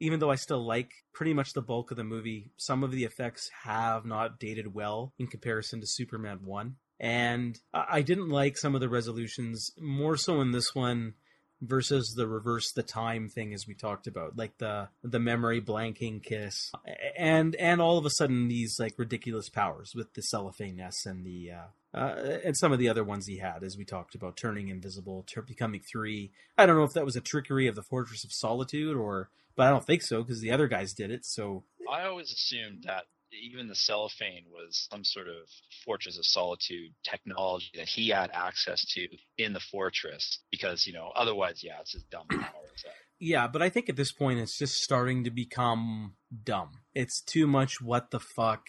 even 0.00 0.20
though 0.20 0.30
I 0.30 0.36
still 0.36 0.64
like 0.64 0.90
pretty 1.12 1.34
much 1.34 1.52
the 1.52 1.62
bulk 1.62 1.90
of 1.90 1.96
the 1.96 2.04
movie, 2.04 2.50
some 2.56 2.82
of 2.82 2.90
the 2.90 3.04
effects 3.04 3.48
have 3.64 4.04
not 4.04 4.38
dated 4.38 4.74
well 4.74 5.12
in 5.18 5.26
comparison 5.26 5.80
to 5.80 5.86
Superman 5.86 6.40
1. 6.44 6.76
And 6.98 7.58
I 7.74 8.02
didn't 8.02 8.30
like 8.30 8.56
some 8.56 8.74
of 8.74 8.80
the 8.80 8.88
resolutions, 8.88 9.70
more 9.78 10.16
so 10.16 10.40
in 10.40 10.52
this 10.52 10.74
one 10.74 11.14
versus 11.62 12.14
the 12.16 12.26
reverse 12.26 12.72
the 12.72 12.82
time 12.82 13.28
thing 13.28 13.54
as 13.54 13.66
we 13.66 13.74
talked 13.74 14.06
about 14.06 14.36
like 14.36 14.58
the 14.58 14.88
the 15.02 15.18
memory 15.18 15.60
blanking 15.60 16.22
kiss 16.22 16.70
and 17.16 17.54
and 17.56 17.80
all 17.80 17.96
of 17.96 18.04
a 18.04 18.10
sudden 18.10 18.48
these 18.48 18.76
like 18.78 18.92
ridiculous 18.98 19.48
powers 19.48 19.92
with 19.94 20.12
the 20.12 20.22
cellophane 20.22 20.78
s 20.78 21.06
and 21.06 21.24
the 21.24 21.50
uh, 21.50 21.66
uh, 21.96 22.38
and 22.44 22.56
some 22.56 22.72
of 22.72 22.78
the 22.78 22.88
other 22.88 23.02
ones 23.02 23.26
he 23.26 23.38
had 23.38 23.62
as 23.62 23.76
we 23.76 23.84
talked 23.84 24.14
about 24.14 24.36
turning 24.36 24.68
invisible 24.68 25.24
ter- 25.26 25.42
becoming 25.42 25.80
three. 25.80 26.30
I 26.58 26.66
don't 26.66 26.76
know 26.76 26.84
if 26.84 26.92
that 26.92 27.04
was 27.04 27.16
a 27.16 27.20
trickery 27.20 27.66
of 27.66 27.74
the 27.74 27.82
fortress 27.82 28.22
of 28.22 28.32
solitude 28.32 28.96
or 28.96 29.30
but 29.56 29.66
I 29.66 29.70
don't 29.70 29.86
think 29.86 30.02
so 30.02 30.22
because 30.22 30.40
the 30.40 30.50
other 30.50 30.68
guys 30.68 30.92
did 30.92 31.10
it. 31.10 31.24
So. 31.24 31.64
I 31.90 32.04
always 32.04 32.30
assumed 32.30 32.84
that 32.86 33.04
even 33.32 33.68
the 33.68 33.74
cellophane 33.74 34.44
was 34.52 34.86
some 34.90 35.04
sort 35.04 35.28
of 35.28 35.48
fortress 35.84 36.18
of 36.18 36.26
solitude 36.26 36.92
technology 37.02 37.70
that 37.74 37.88
he 37.88 38.08
had 38.10 38.30
access 38.32 38.84
to 38.84 39.08
in 39.38 39.52
the 39.52 39.60
fortress 39.60 40.40
because 40.50 40.86
you 40.86 40.92
know 40.92 41.12
otherwise 41.14 41.62
yeah 41.62 41.80
it's 41.80 41.92
just 41.92 42.08
dumb 42.08 42.26
power 42.28 42.42
yeah 43.18 43.46
but 43.48 43.62
i 43.62 43.68
think 43.68 43.88
at 43.88 43.96
this 43.96 44.12
point 44.12 44.38
it's 44.38 44.56
just 44.56 44.76
starting 44.76 45.24
to 45.24 45.30
become 45.30 46.14
dumb. 46.44 46.80
It's 46.94 47.20
too 47.20 47.46
much 47.46 47.80
what 47.80 48.10
the 48.10 48.20
fuck 48.20 48.68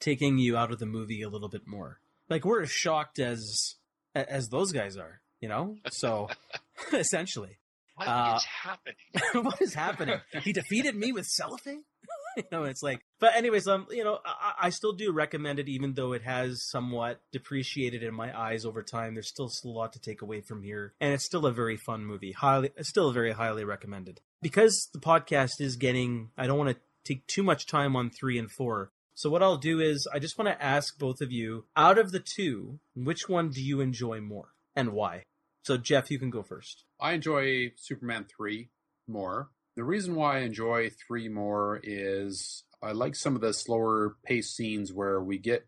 taking 0.00 0.38
you 0.38 0.56
out 0.56 0.72
of 0.72 0.78
the 0.78 0.86
movie 0.86 1.22
a 1.22 1.28
little 1.28 1.48
bit 1.48 1.66
more 1.66 2.00
like 2.30 2.44
we're 2.44 2.62
as 2.62 2.70
shocked 2.70 3.18
as 3.18 3.74
as 4.14 4.48
those 4.48 4.72
guys 4.72 4.96
are 4.96 5.20
you 5.40 5.48
know 5.48 5.76
so 5.90 6.28
essentially 6.92 7.58
what 8.00 8.08
uh, 8.08 8.34
is 8.36 8.44
happening? 8.44 8.96
what 9.44 9.60
is 9.60 9.74
happening? 9.74 10.20
he 10.42 10.54
defeated 10.54 10.96
me 10.96 11.12
with 11.12 11.26
cellophane. 11.26 11.84
you 12.36 12.44
know, 12.50 12.64
it's 12.64 12.82
like, 12.82 13.00
but 13.18 13.36
anyways, 13.36 13.68
um, 13.68 13.86
you 13.90 14.04
know, 14.04 14.18
I, 14.24 14.54
I, 14.66 14.70
still 14.70 14.92
do 14.92 15.12
recommend 15.12 15.58
it, 15.58 15.68
even 15.68 15.92
though 15.92 16.12
it 16.12 16.22
has 16.22 16.66
somewhat 16.70 17.20
depreciated 17.30 18.02
in 18.02 18.14
my 18.14 18.38
eyes 18.38 18.64
over 18.64 18.82
time. 18.82 19.14
There's 19.14 19.28
still, 19.28 19.48
still 19.50 19.72
a 19.72 19.76
lot 19.76 19.92
to 19.92 20.00
take 20.00 20.22
away 20.22 20.40
from 20.40 20.62
here, 20.62 20.94
and 21.00 21.12
it's 21.12 21.26
still 21.26 21.44
a 21.44 21.52
very 21.52 21.76
fun 21.76 22.06
movie. 22.06 22.32
Highly, 22.32 22.70
still 22.80 23.12
very 23.12 23.32
highly 23.32 23.64
recommended. 23.64 24.20
Because 24.40 24.88
the 24.94 25.00
podcast 25.00 25.60
is 25.60 25.76
getting, 25.76 26.30
I 26.38 26.46
don't 26.46 26.58
want 26.58 26.70
to 26.70 26.80
take 27.04 27.26
too 27.26 27.42
much 27.42 27.66
time 27.66 27.96
on 27.96 28.10
three 28.10 28.38
and 28.38 28.50
four. 28.50 28.92
So 29.20 29.28
what 29.28 29.42
I'll 29.42 29.58
do 29.58 29.80
is, 29.80 30.08
I 30.10 30.18
just 30.18 30.38
want 30.38 30.48
to 30.48 30.64
ask 30.64 30.98
both 30.98 31.20
of 31.20 31.30
you, 31.30 31.66
out 31.76 31.98
of 31.98 32.10
the 32.10 32.20
two, 32.20 32.80
which 32.96 33.28
one 33.28 33.50
do 33.50 33.62
you 33.62 33.82
enjoy 33.82 34.18
more, 34.22 34.54
and 34.74 34.92
why? 34.92 35.24
So 35.62 35.76
Geoff, 35.76 36.10
you 36.10 36.18
can 36.18 36.30
go 36.30 36.42
first. 36.42 36.84
I 36.98 37.12
enjoy 37.12 37.72
Superman 37.76 38.24
3 38.34 38.70
more. 39.06 39.50
The 39.76 39.84
reason 39.84 40.14
why 40.14 40.38
I 40.38 40.40
enjoy 40.44 40.88
3 41.06 41.28
more 41.28 41.80
is 41.82 42.64
I 42.82 42.92
like 42.92 43.14
some 43.14 43.34
of 43.34 43.42
the 43.42 43.52
slower 43.52 44.16
paced 44.24 44.56
scenes 44.56 44.90
where 44.90 45.20
we 45.20 45.36
get 45.36 45.66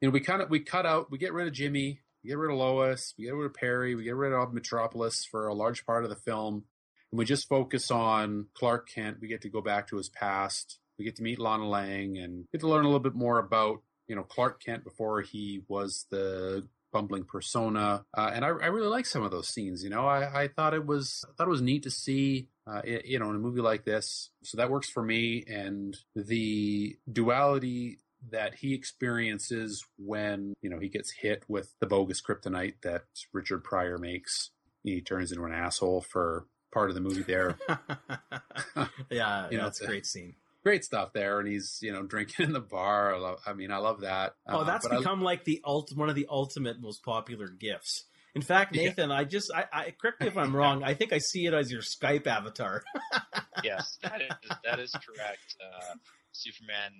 you 0.00 0.08
know 0.08 0.12
we 0.12 0.18
kind 0.18 0.42
of 0.42 0.50
we 0.50 0.58
cut 0.58 0.84
out 0.84 1.12
we 1.12 1.18
get 1.18 1.32
rid 1.32 1.46
of 1.46 1.52
Jimmy, 1.52 2.00
we 2.24 2.30
get 2.30 2.38
rid 2.38 2.50
of 2.50 2.58
Lois, 2.58 3.14
we 3.16 3.26
get 3.26 3.34
rid 3.34 3.46
of 3.46 3.54
Perry, 3.54 3.94
we 3.94 4.02
get 4.02 4.16
rid 4.16 4.32
of 4.32 4.52
Metropolis 4.52 5.24
for 5.24 5.46
a 5.46 5.54
large 5.54 5.86
part 5.86 6.02
of 6.02 6.10
the 6.10 6.16
film 6.16 6.64
and 7.12 7.18
we 7.20 7.24
just 7.24 7.48
focus 7.48 7.92
on 7.92 8.46
Clark 8.54 8.88
Kent. 8.88 9.18
We 9.20 9.28
get 9.28 9.42
to 9.42 9.48
go 9.48 9.60
back 9.60 9.86
to 9.88 9.96
his 9.96 10.08
past. 10.08 10.78
We 11.00 11.06
get 11.06 11.16
to 11.16 11.22
meet 11.22 11.38
Lana 11.38 11.66
Lang 11.66 12.18
and 12.18 12.44
get 12.52 12.60
to 12.60 12.68
learn 12.68 12.84
a 12.84 12.88
little 12.88 13.00
bit 13.00 13.14
more 13.14 13.38
about 13.38 13.80
you 14.06 14.14
know 14.14 14.22
Clark 14.22 14.62
Kent 14.62 14.84
before 14.84 15.22
he 15.22 15.62
was 15.66 16.04
the 16.10 16.68
bumbling 16.92 17.24
persona, 17.24 18.04
uh, 18.14 18.30
and 18.34 18.44
I, 18.44 18.48
I, 18.48 18.66
really 18.66 18.88
like 18.88 19.06
some 19.06 19.22
of 19.22 19.30
those 19.30 19.48
scenes. 19.48 19.82
You 19.82 19.88
know, 19.88 20.06
I, 20.06 20.42
I 20.42 20.48
thought 20.48 20.74
it 20.74 20.84
was 20.84 21.24
I 21.26 21.32
thought 21.32 21.46
it 21.46 21.50
was 21.50 21.62
neat 21.62 21.84
to 21.84 21.90
see, 21.90 22.48
uh, 22.66 22.82
it, 22.84 23.06
you 23.06 23.18
know, 23.18 23.30
in 23.30 23.36
a 23.36 23.38
movie 23.38 23.62
like 23.62 23.86
this. 23.86 24.28
So 24.42 24.58
that 24.58 24.70
works 24.70 24.90
for 24.90 25.02
me, 25.02 25.42
and 25.48 25.96
the 26.14 26.98
duality 27.10 28.00
that 28.30 28.56
he 28.56 28.74
experiences 28.74 29.82
when 29.96 30.52
you 30.60 30.68
know 30.68 30.80
he 30.80 30.90
gets 30.90 31.12
hit 31.12 31.44
with 31.48 31.72
the 31.80 31.86
bogus 31.86 32.20
kryptonite 32.20 32.74
that 32.82 33.04
Richard 33.32 33.64
Pryor 33.64 33.96
makes. 33.96 34.50
He 34.84 35.00
turns 35.00 35.32
into 35.32 35.44
an 35.44 35.54
asshole 35.54 36.02
for 36.02 36.44
part 36.72 36.90
of 36.90 36.94
the 36.94 37.00
movie 37.00 37.22
there. 37.22 37.58
yeah, 39.10 39.48
You 39.50 39.56
know, 39.56 39.64
that's 39.64 39.80
a 39.80 39.86
great 39.86 40.04
scene. 40.04 40.34
Great 40.62 40.84
stuff 40.84 41.12
there, 41.14 41.38
and 41.40 41.48
he's 41.48 41.78
you 41.80 41.92
know 41.92 42.02
drinking 42.06 42.46
in 42.46 42.52
the 42.52 42.60
bar. 42.60 43.14
I, 43.14 43.18
love, 43.18 43.38
I 43.46 43.52
mean, 43.54 43.70
I 43.70 43.78
love 43.78 44.00
that. 44.02 44.34
Oh, 44.46 44.60
Uh, 44.60 44.64
that's 44.64 44.86
I- 44.86 44.98
become 44.98 45.22
like 45.22 45.44
the 45.44 45.60
ult 45.64 45.90
one 45.94 46.08
of 46.08 46.14
the 46.14 46.26
ultimate 46.28 46.80
most 46.80 47.02
popular 47.02 47.48
gifts. 47.48 48.04
In 48.34 48.42
fact, 48.42 48.76
Yeah. 48.76 48.84
Nathan, 48.84 49.10
I 49.10 49.24
just 49.24 49.50
I, 49.52 49.64
I 49.72 49.94
correct 50.00 50.20
me 50.20 50.28
if 50.28 50.36
I'm 50.36 50.54
wrong. 50.56 50.84
I 50.84 50.94
think 50.94 51.12
I 51.12 51.18
see 51.18 51.46
it 51.46 51.54
as 51.54 51.70
your 51.72 51.82
Skype 51.82 52.26
avatar. 52.28 52.82
yes, 53.64 53.98
that 54.02 54.20
is 54.22 54.50
that 54.64 54.78
is 54.78 54.92
correct. 54.92 55.56
Uh, 55.60 55.94
Superman 56.32 56.92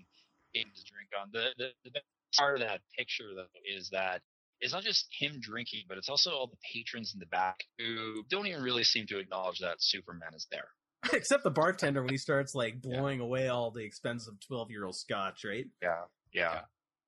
getting 0.52 0.72
to 0.74 0.82
drink 0.90 1.10
on 1.20 1.28
the, 1.32 1.50
the 1.56 1.68
the 1.84 1.90
best 1.92 2.04
part 2.36 2.54
of 2.60 2.66
that 2.66 2.80
picture 2.98 3.30
though 3.36 3.44
is 3.76 3.90
that 3.90 4.22
it's 4.60 4.72
not 4.72 4.82
just 4.82 5.06
him 5.18 5.38
drinking, 5.40 5.82
but 5.88 5.96
it's 5.98 6.08
also 6.08 6.32
all 6.32 6.46
the 6.48 6.56
patrons 6.74 7.12
in 7.14 7.20
the 7.20 7.26
back 7.26 7.60
who 7.78 8.24
don't 8.28 8.46
even 8.46 8.62
really 8.62 8.84
seem 8.84 9.06
to 9.06 9.18
acknowledge 9.18 9.58
that 9.60 9.76
Superman 9.78 10.34
is 10.34 10.46
there. 10.50 10.68
Except 11.12 11.44
the 11.44 11.50
bartender 11.50 12.02
when 12.02 12.10
he 12.10 12.18
starts 12.18 12.54
like 12.54 12.82
blowing 12.82 13.20
away 13.20 13.48
all 13.48 13.70
the 13.70 13.84
expensive 13.84 14.34
twelve 14.46 14.70
year 14.70 14.84
old 14.84 14.96
scotch, 14.96 15.44
right? 15.44 15.66
Yeah, 15.82 16.02
yeah. 16.32 16.52
Yeah. 16.52 16.60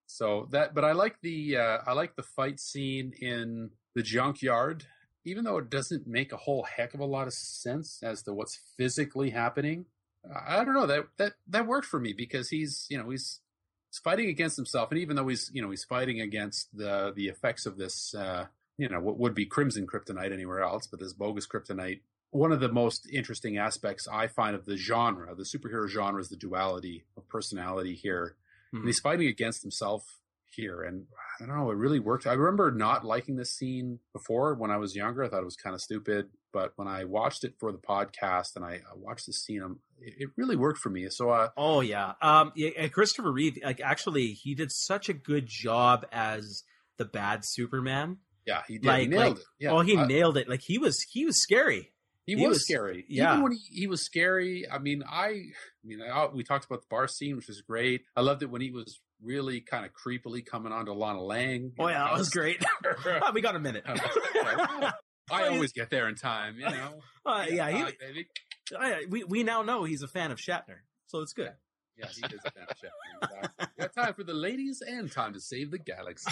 So 0.07 0.49
that, 0.51 0.75
but 0.75 0.85
I 0.85 0.93
like 0.93 1.17
the 1.23 1.57
uh, 1.57 1.79
I 1.87 1.93
like 1.93 2.17
the 2.17 2.23
fight 2.23 2.61
scene 2.61 3.13
in 3.21 3.71
the 3.95 4.03
junkyard, 4.03 4.85
even 5.25 5.45
though 5.45 5.59
it 5.59 5.71
doesn't 5.71 6.07
make 6.07 6.33
a 6.33 6.37
whole 6.37 6.65
heck 6.65 6.95
of 6.95 7.01
a 7.01 7.07
lot 7.07 7.27
of 7.27 7.33
sense 7.33 8.03
as 8.03 8.23
to 8.25 8.35
what's 8.35 8.59
physically 8.77 9.31
happening. 9.31 9.87
I 10.31 10.61
I 10.61 10.65
don't 10.65 10.75
know 10.75 10.87
that 10.87 11.05
that 11.17 11.33
that 11.49 11.67
worked 11.67 11.87
for 11.87 11.99
me 11.99 12.13
because 12.13 12.51
he's 12.51 12.87
you 12.91 12.99
know 12.99 13.09
he's 13.11 13.41
he's 13.91 13.99
fighting 13.99 14.29
against 14.29 14.57
himself, 14.57 14.91
and 14.91 15.01
even 15.01 15.17
though 15.17 15.29
he's 15.29 15.51
you 15.55 15.63
know 15.63 15.71
he's 15.71 15.85
fighting 15.85 16.21
against 16.21 16.69
the 16.77 17.13
the 17.15 17.29
effects 17.29 17.65
of 17.65 17.79
this 17.79 18.15
uh, 18.15 18.47
you 18.77 18.89
know 18.89 19.01
what 19.01 19.19
would 19.19 19.35
be 19.35 19.47
crimson 19.47 19.87
kryptonite 19.87 20.33
anywhere 20.33 20.61
else, 20.61 20.87
but 20.87 21.01
this 21.01 21.13
bogus 21.15 21.47
kryptonite. 21.47 22.01
One 22.33 22.51
of 22.53 22.61
the 22.61 22.69
most 22.73 23.09
interesting 23.13 23.57
aspects 23.59 24.09
I 24.13 24.27
find 24.27 24.57
of 24.57 24.65
the 24.67 24.77
genre, 24.77 25.35
the 25.35 25.45
superhero 25.45 25.89
genre, 25.89 26.21
is 26.21 26.29
the 26.29 26.37
duality 26.37 27.05
of 27.17 27.29
personality 27.29 27.95
here 27.95 28.35
and 28.75 28.87
he's 28.87 29.01
fighting 29.01 29.29
against 29.29 29.61
himself 29.63 30.03
here 30.49 30.83
and 30.83 31.05
i 31.41 31.45
don't 31.45 31.55
know 31.55 31.71
it 31.71 31.77
really 31.77 31.99
worked 31.99 32.27
i 32.27 32.33
remember 32.33 32.71
not 32.71 33.05
liking 33.05 33.37
this 33.37 33.55
scene 33.55 33.99
before 34.15 34.55
when 34.55 34.71
i 34.71 34.77
was 34.79 34.95
younger 34.97 35.23
i 35.25 35.29
thought 35.29 35.43
it 35.43 35.45
was 35.45 35.57
kind 35.57 35.75
of 35.75 35.81
stupid 35.81 36.27
but 36.55 36.73
when 36.77 36.89
i 36.89 37.05
watched 37.05 37.45
it 37.45 37.53
for 37.61 37.71
the 37.73 37.77
podcast 37.79 38.57
and 38.57 38.65
i, 38.65 38.73
I 38.77 38.95
watched 38.97 39.27
this 39.27 39.45
scene 39.45 39.63
um, 39.63 39.81
it, 40.01 40.31
really 40.39 40.57
worked 40.57 40.79
for 40.79 40.89
me 40.91 41.07
so 41.11 41.29
uh 41.31 41.49
Oh 41.57 41.81
yeah. 41.83 42.13
Um 42.23 42.53
yeah, 42.57 42.89
Christopher 42.89 43.31
Reeve 43.33 43.59
like 43.63 43.81
actually 43.83 44.29
he 44.29 44.55
did 44.55 44.73
such 44.73 45.09
a 45.11 45.15
good 45.15 45.47
job 45.47 46.07
as 46.11 46.65
the 46.97 47.05
bad 47.05 47.41
Superman. 47.45 48.19
yeah 48.47 48.63
he 48.69 48.79
did 48.79 48.87
Like- 48.87 49.01
he 49.03 49.09
nailed 49.09 49.23
like- 49.23 49.37
it 49.39 49.45
yeah 49.59 49.71
oh, 49.73 49.81
he 49.81 49.97
I- 49.99 50.07
nailed 50.07 50.37
it. 50.39 50.49
Like 50.49 50.63
he 50.63 50.79
was 50.79 51.03
he 51.11 51.25
was 51.27 51.41
scary. 51.43 51.93
He, 52.27 52.35
he 52.37 52.47
was, 52.47 52.55
was- 52.57 52.65
scary 52.65 53.05
yeah. 53.09 53.33
even 53.33 53.43
when 53.43 53.53
he, 53.53 53.81
he 53.81 53.87
was 53.87 54.03
scary 54.03 54.65
i 54.71 54.79
mean 54.79 55.03
i 55.09 55.27
i 55.27 55.43
mean 55.85 56.01
I, 56.03 56.27
we 56.27 56.45
talked 56.45 56.65
about 56.65 56.81
the 56.83 56.87
bar 56.89 57.09
scene 57.09 57.37
which 57.37 57.49
was 57.49 57.61
great 57.63 58.03
i 58.17 58.21
loved 58.21 58.43
it 58.43 58.51
when 58.51 58.61
he 58.61 58.71
was 58.71 59.01
really 59.23 59.61
kind 59.61 59.85
of 59.87 59.93
creepily 59.93 60.45
coming 60.45 60.73
on 60.73 60.87
to 60.87 60.93
lana 60.93 61.21
lang 61.23 61.73
Oh 61.79 61.89
yeah, 61.89 62.05
that 62.09 62.19
was 62.19 62.31
great. 62.31 62.63
We 63.35 63.41
got 63.41 63.55
a 63.57 63.61
minute. 63.61 63.85
i 63.87 64.93
always 65.49 65.73
get 65.73 65.91
there 65.91 66.09
in 66.09 66.17
time 66.17 66.57
you 66.59 66.65
know 66.65 67.01
Uh, 67.25 67.47
yeah, 67.49 67.71
he, 67.71 67.83
Bye, 67.83 67.93
baby. 68.01 68.27
I, 68.79 69.05
we 69.09 69.23
we 69.25 69.43
now 69.45 69.63
know 69.63 69.85
he's 69.85 70.03
a 70.03 70.09
fan 70.09 70.31
of 70.33 70.39
Shatner, 70.39 70.81
so 71.07 71.21
it's 71.21 71.33
good. 71.35 71.53
Yes, 71.97 72.17
he 72.17 72.23
is 72.35 72.41
a 72.45 72.51
fan 72.51 72.65
of 72.69 72.77
Shatner. 72.77 73.23
Exactly. 73.23 73.67
Got 73.79 73.95
time 73.95 74.15
for 74.15 74.25
the 74.25 74.35
ladies 74.35 74.83
and 74.87 75.11
time 75.11 75.33
to 75.35 75.41
save 75.41 75.71
the 75.71 75.79
galaxy. 75.79 76.31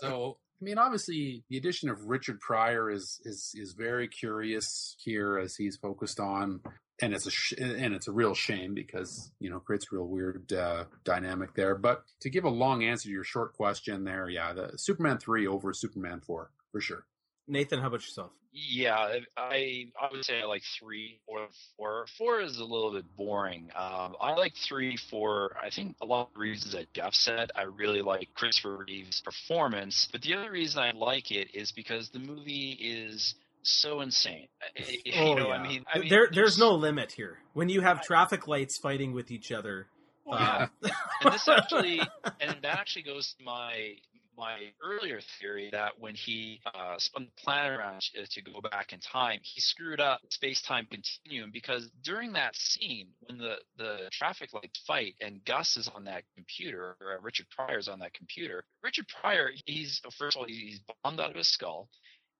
so, 0.00 0.38
I 0.60 0.64
mean, 0.64 0.78
obviously, 0.78 1.44
the 1.48 1.56
addition 1.56 1.88
of 1.88 2.04
Richard 2.04 2.40
Pryor 2.40 2.90
is 2.90 3.20
is 3.24 3.52
is 3.54 3.72
very 3.72 4.08
curious 4.08 4.96
here 5.02 5.38
as 5.38 5.56
he's 5.56 5.76
focused 5.76 6.20
on, 6.20 6.60
and 7.00 7.14
it's 7.14 7.26
a 7.26 7.30
sh- 7.30 7.54
and 7.58 7.94
it's 7.94 8.08
a 8.08 8.12
real 8.12 8.34
shame 8.34 8.74
because 8.74 9.32
you 9.40 9.50
know 9.50 9.58
creates 9.58 9.86
a 9.90 9.96
real 9.96 10.06
weird 10.06 10.52
uh, 10.52 10.84
dynamic 11.04 11.54
there. 11.54 11.74
But 11.74 12.04
to 12.20 12.30
give 12.30 12.44
a 12.44 12.50
long 12.50 12.84
answer 12.84 13.08
to 13.08 13.12
your 13.12 13.24
short 13.24 13.54
question, 13.54 14.04
there, 14.04 14.28
yeah, 14.28 14.52
the 14.52 14.72
Superman 14.76 15.18
three 15.18 15.46
over 15.46 15.72
Superman 15.72 16.20
four 16.20 16.50
for 16.70 16.80
sure. 16.80 17.06
Nathan, 17.48 17.80
how 17.80 17.88
about 17.88 18.02
yourself? 18.02 18.30
Yeah, 18.54 19.18
I 19.36 19.86
I 19.98 20.08
would 20.12 20.24
say 20.26 20.40
I 20.42 20.44
like 20.44 20.62
three 20.78 21.20
or 21.26 21.48
four. 21.76 22.06
Four 22.18 22.42
is 22.42 22.58
a 22.58 22.64
little 22.64 22.92
bit 22.92 23.04
boring. 23.16 23.70
Um, 23.74 24.14
I 24.20 24.34
like 24.34 24.52
three 24.68 24.98
four. 25.10 25.56
I 25.62 25.70
think 25.70 25.96
a 26.02 26.06
lot 26.06 26.28
of 26.34 26.38
reasons 26.40 26.72
that 26.74 26.92
Geoff 26.92 27.14
said. 27.14 27.50
I 27.56 27.62
really 27.62 28.02
like 28.02 28.28
Christopher 28.34 28.84
Reeve's 28.86 29.22
performance, 29.22 30.06
but 30.12 30.20
the 30.20 30.34
other 30.34 30.50
reason 30.50 30.82
I 30.82 30.90
like 30.92 31.30
it 31.30 31.54
is 31.54 31.72
because 31.72 32.10
the 32.10 32.18
movie 32.18 32.72
is 32.78 33.34
so 33.62 34.02
insane. 34.02 34.48
you 34.76 35.12
Oh, 35.16 35.34
know, 35.34 35.48
yeah. 35.48 35.54
I 35.54 35.62
mean, 35.66 35.84
I 35.94 35.98
mean, 36.00 36.08
there 36.10 36.28
there's 36.30 36.58
no 36.58 36.72
limit 36.74 37.12
here. 37.12 37.38
When 37.54 37.70
you 37.70 37.80
have 37.80 38.02
traffic 38.02 38.46
lights 38.48 38.76
fighting 38.76 39.12
with 39.14 39.30
each 39.30 39.50
other, 39.50 39.86
Well, 40.26 40.38
uh, 40.38 40.66
and 41.22 41.32
this 41.32 41.48
actually 41.48 42.00
and 42.40 42.56
that 42.62 42.78
actually 42.78 43.04
goes 43.04 43.34
to 43.38 43.44
my 43.44 43.94
my 44.36 44.72
earlier 44.82 45.20
theory 45.40 45.68
that 45.72 45.92
when 45.98 46.14
he 46.14 46.60
uh, 46.74 46.94
spun 46.98 47.26
the 47.26 47.42
planet 47.42 47.78
around 47.78 48.00
to- 48.00 48.42
go 48.42 48.60
back 48.60 48.92
in 48.92 49.00
time, 49.00 49.38
he 49.42 49.60
screwed 49.60 50.00
up 50.00 50.20
space-time 50.30 50.86
continuum 50.90 51.50
because 51.52 51.88
during 52.02 52.32
that 52.32 52.56
scene 52.56 53.08
when 53.20 53.38
the 53.38 53.56
the 53.76 54.08
traffic 54.10 54.52
lights 54.52 54.82
fight 54.86 55.14
and 55.20 55.44
Gus 55.44 55.76
is 55.76 55.88
on 55.94 56.04
that 56.04 56.24
computer 56.36 56.96
or 57.00 57.18
uh, 57.18 57.20
Richard 57.20 57.46
Pryor's 57.56 57.88
on 57.88 57.98
that 58.00 58.14
computer, 58.14 58.64
Richard 58.82 59.06
Pryor 59.20 59.50
he's 59.66 60.00
first 60.18 60.36
of 60.36 60.40
all 60.40 60.46
he's 60.46 60.80
bombed 61.02 61.20
out 61.20 61.30
of 61.30 61.36
his 61.36 61.48
skull. 61.48 61.88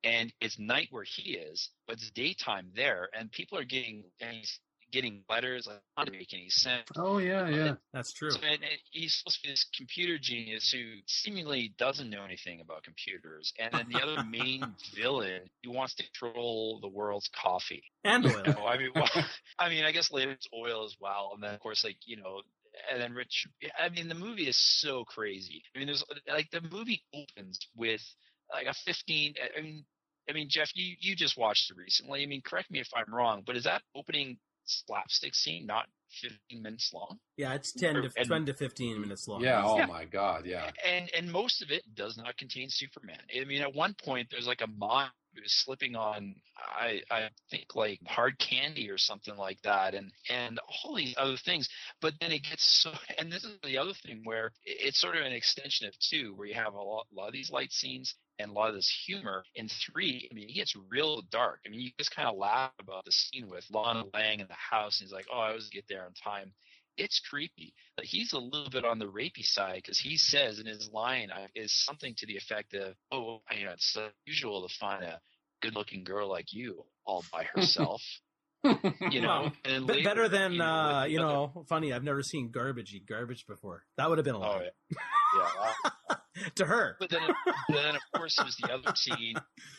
And 0.04 0.32
it's 0.40 0.58
night 0.58 0.88
where 0.90 1.04
he 1.04 1.34
is, 1.34 1.70
but 1.86 1.92
it's 1.94 2.10
daytime 2.10 2.72
there, 2.74 3.08
and 3.16 3.30
people 3.30 3.56
are 3.56 3.64
getting 3.64 4.02
and 4.20 4.38
he's 4.38 4.58
getting 4.92 5.22
letters. 5.28 5.66
Like, 5.66 5.80
not 5.96 6.10
making 6.10 6.40
any 6.40 6.50
sense. 6.50 6.86
Oh 6.96 7.18
yeah, 7.18 7.48
yeah. 7.48 7.74
that's 7.92 8.12
true. 8.12 8.30
So, 8.30 8.38
and, 8.42 8.62
and 8.62 8.78
he's 8.90 9.14
supposed 9.14 9.40
to 9.40 9.48
be 9.48 9.52
this 9.52 9.66
computer 9.76 10.18
genius 10.20 10.70
who 10.70 11.00
seemingly 11.06 11.74
doesn't 11.78 12.08
know 12.08 12.24
anything 12.24 12.60
about 12.60 12.84
computers. 12.84 13.52
And 13.58 13.72
then 13.72 13.86
the 13.90 14.00
other 14.00 14.24
main 14.24 14.64
villain, 14.94 15.42
he 15.62 15.68
wants 15.68 15.94
to 15.96 16.04
control 16.04 16.78
the 16.80 16.88
world's 16.88 17.28
coffee. 17.42 17.82
And 18.04 18.26
oil. 18.26 18.42
You 18.46 18.52
know, 18.52 18.66
I 18.66 18.78
mean, 18.78 18.90
well, 18.94 19.08
I 19.58 19.68
mean, 19.68 19.84
I 19.84 19.92
guess 19.92 20.12
later 20.12 20.32
it's 20.32 20.48
oil 20.54 20.84
as 20.84 20.94
well, 21.00 21.32
and 21.34 21.42
then 21.42 21.54
of 21.54 21.60
course, 21.60 21.84
like 21.84 21.96
you 22.04 22.16
know, 22.16 22.42
and 22.90 23.00
then 23.00 23.14
Rich. 23.14 23.46
I 23.78 23.88
mean, 23.88 24.08
the 24.08 24.14
movie 24.14 24.48
is 24.48 24.56
so 24.58 25.04
crazy. 25.04 25.62
I 25.74 25.78
mean, 25.78 25.86
there's 25.86 26.04
like 26.28 26.50
the 26.50 26.60
movie 26.60 27.02
opens 27.14 27.58
with 27.76 28.02
like 28.52 28.66
a 28.66 28.74
15. 28.74 29.34
I 29.56 29.60
mean, 29.60 29.84
I 30.28 30.32
mean, 30.32 30.48
Geoff, 30.50 30.70
you 30.74 30.94
you 31.00 31.16
just 31.16 31.36
watched 31.36 31.70
it 31.70 31.76
recently. 31.76 32.22
I 32.22 32.26
mean, 32.26 32.42
correct 32.42 32.70
me 32.70 32.80
if 32.80 32.88
I'm 32.94 33.12
wrong, 33.12 33.42
but 33.46 33.56
is 33.56 33.64
that 33.64 33.82
opening 33.94 34.38
slapstick 34.64 35.34
scene 35.34 35.66
not 35.66 35.86
15 36.20 36.62
minutes 36.62 36.90
long? 36.92 37.18
Yeah, 37.36 37.54
it's 37.54 37.72
ten 37.72 37.94
to 37.94 38.02
And- 38.16 38.28
ten 38.28 38.46
to 38.46 38.54
fifteen 38.54 39.00
minutes 39.00 39.26
long. 39.26 39.42
Yeah. 39.42 39.62
Oh 39.64 39.78
Yeah. 39.78 39.86
my 39.86 40.04
God. 40.04 40.44
Yeah. 40.46 40.70
and 40.84 41.10
and 41.14 41.30
most 41.32 41.62
of 41.62 41.70
it 41.70 41.82
does 41.94 42.16
not 42.16 42.36
contain 42.36 42.68
Superman. 42.68 43.18
I 43.34 43.44
mean, 43.44 43.62
at 43.62 43.74
one 43.74 43.94
point 43.94 44.28
there's 44.30 44.46
like 44.46 44.60
a 44.60 44.66
mom 44.66 45.08
who's 45.34 45.54
slipping 45.64 45.96
on 45.96 46.34
I 46.58 47.00
I 47.10 47.30
think 47.50 47.74
like 47.74 47.98
hard 48.06 48.38
candy 48.38 48.90
or 48.90 48.98
something 48.98 49.34
like 49.36 49.62
that, 49.62 49.94
and 49.94 50.12
and 50.28 50.60
all 50.84 50.94
these 50.94 51.14
other 51.16 51.38
things. 51.38 51.66
But 52.02 52.12
then 52.20 52.30
it 52.32 52.42
gets 52.42 52.82
so, 52.82 52.92
and 53.16 53.32
this 53.32 53.42
is 53.44 53.58
the 53.64 53.78
other 53.78 53.94
thing 53.94 54.20
where 54.24 54.52
it's 54.66 55.00
sort 55.00 55.16
of 55.16 55.24
an 55.24 55.32
extension 55.32 55.86
of 55.88 55.94
two, 55.98 56.34
where 56.36 56.46
you 56.46 56.54
have 56.54 56.74
a 56.74 56.82
lot, 56.82 57.06
a 57.10 57.14
lot 57.18 57.28
of 57.28 57.32
these 57.32 57.50
light 57.50 57.72
scenes 57.72 58.14
and 58.38 58.50
a 58.50 58.54
lot 58.54 58.68
of 58.68 58.74
this 58.74 58.92
humor. 59.06 59.44
In 59.54 59.68
three, 59.68 60.28
I 60.30 60.34
mean, 60.34 60.48
it 60.48 60.54
gets 60.54 60.74
real 60.88 61.22
dark. 61.30 61.60
I 61.66 61.70
mean, 61.70 61.80
you 61.80 61.90
just 61.98 62.14
kind 62.14 62.28
of 62.28 62.36
laugh 62.36 62.72
about 62.80 63.04
the 63.04 63.12
scene 63.12 63.48
with 63.48 63.64
Lana 63.70 64.04
Lang 64.14 64.40
in 64.40 64.46
the 64.46 64.54
house, 64.54 65.00
and 65.00 65.06
he's 65.06 65.12
like, 65.12 65.26
"Oh, 65.32 65.38
I 65.38 65.48
always 65.48 65.68
get 65.68 65.84
there 65.88 66.04
on 66.04 66.12
time." 66.14 66.52
It's 66.98 67.20
creepy. 67.20 67.72
Like 67.96 68.06
he's 68.06 68.32
a 68.32 68.38
little 68.38 68.68
bit 68.70 68.84
on 68.84 68.98
the 68.98 69.06
rapey 69.06 69.44
side 69.44 69.76
because 69.76 69.98
he 69.98 70.16
says 70.18 70.58
in 70.58 70.66
his 70.66 70.90
line 70.92 71.30
uh, 71.30 71.46
is 71.54 71.72
something 71.84 72.14
to 72.16 72.26
the 72.26 72.36
effect 72.36 72.74
of, 72.74 72.94
"Oh, 73.10 73.42
you 73.56 73.64
know, 73.64 73.72
it's 73.72 73.96
unusual 74.26 74.66
to 74.66 74.74
find 74.74 75.04
a 75.04 75.20
good-looking 75.62 76.04
girl 76.04 76.28
like 76.28 76.52
you 76.52 76.84
all 77.06 77.24
by 77.32 77.44
herself." 77.54 78.02
You 79.10 79.20
know, 79.20 79.42
Well, 79.42 79.52
and 79.64 79.86
later, 79.86 80.04
better 80.08 80.28
than 80.28 80.52
you 80.52 80.58
know, 80.58 80.64
uh, 80.64 81.02
the 81.04 81.10
you 81.10 81.18
other- 81.20 81.28
know, 81.28 81.64
funny. 81.68 81.92
I've 81.92 82.04
never 82.04 82.22
seen 82.22 82.50
garbage 82.50 82.92
eat 82.94 83.06
garbage 83.06 83.44
before. 83.46 83.84
That 83.96 84.08
would 84.08 84.18
have 84.18 84.24
been 84.24 84.34
a 84.34 84.38
Oh 84.38 84.40
lot 84.40 84.62
yeah, 84.62 84.98
yeah. 85.36 85.72
well, 86.08 86.20
to 86.56 86.64
her. 86.64 86.96
But 87.00 87.10
then, 87.10 87.22
then 87.68 87.94
of 87.96 88.02
course, 88.14 88.36
there's 88.38 88.56
the 88.56 88.72
other 88.72 88.94
scene, 88.96 89.34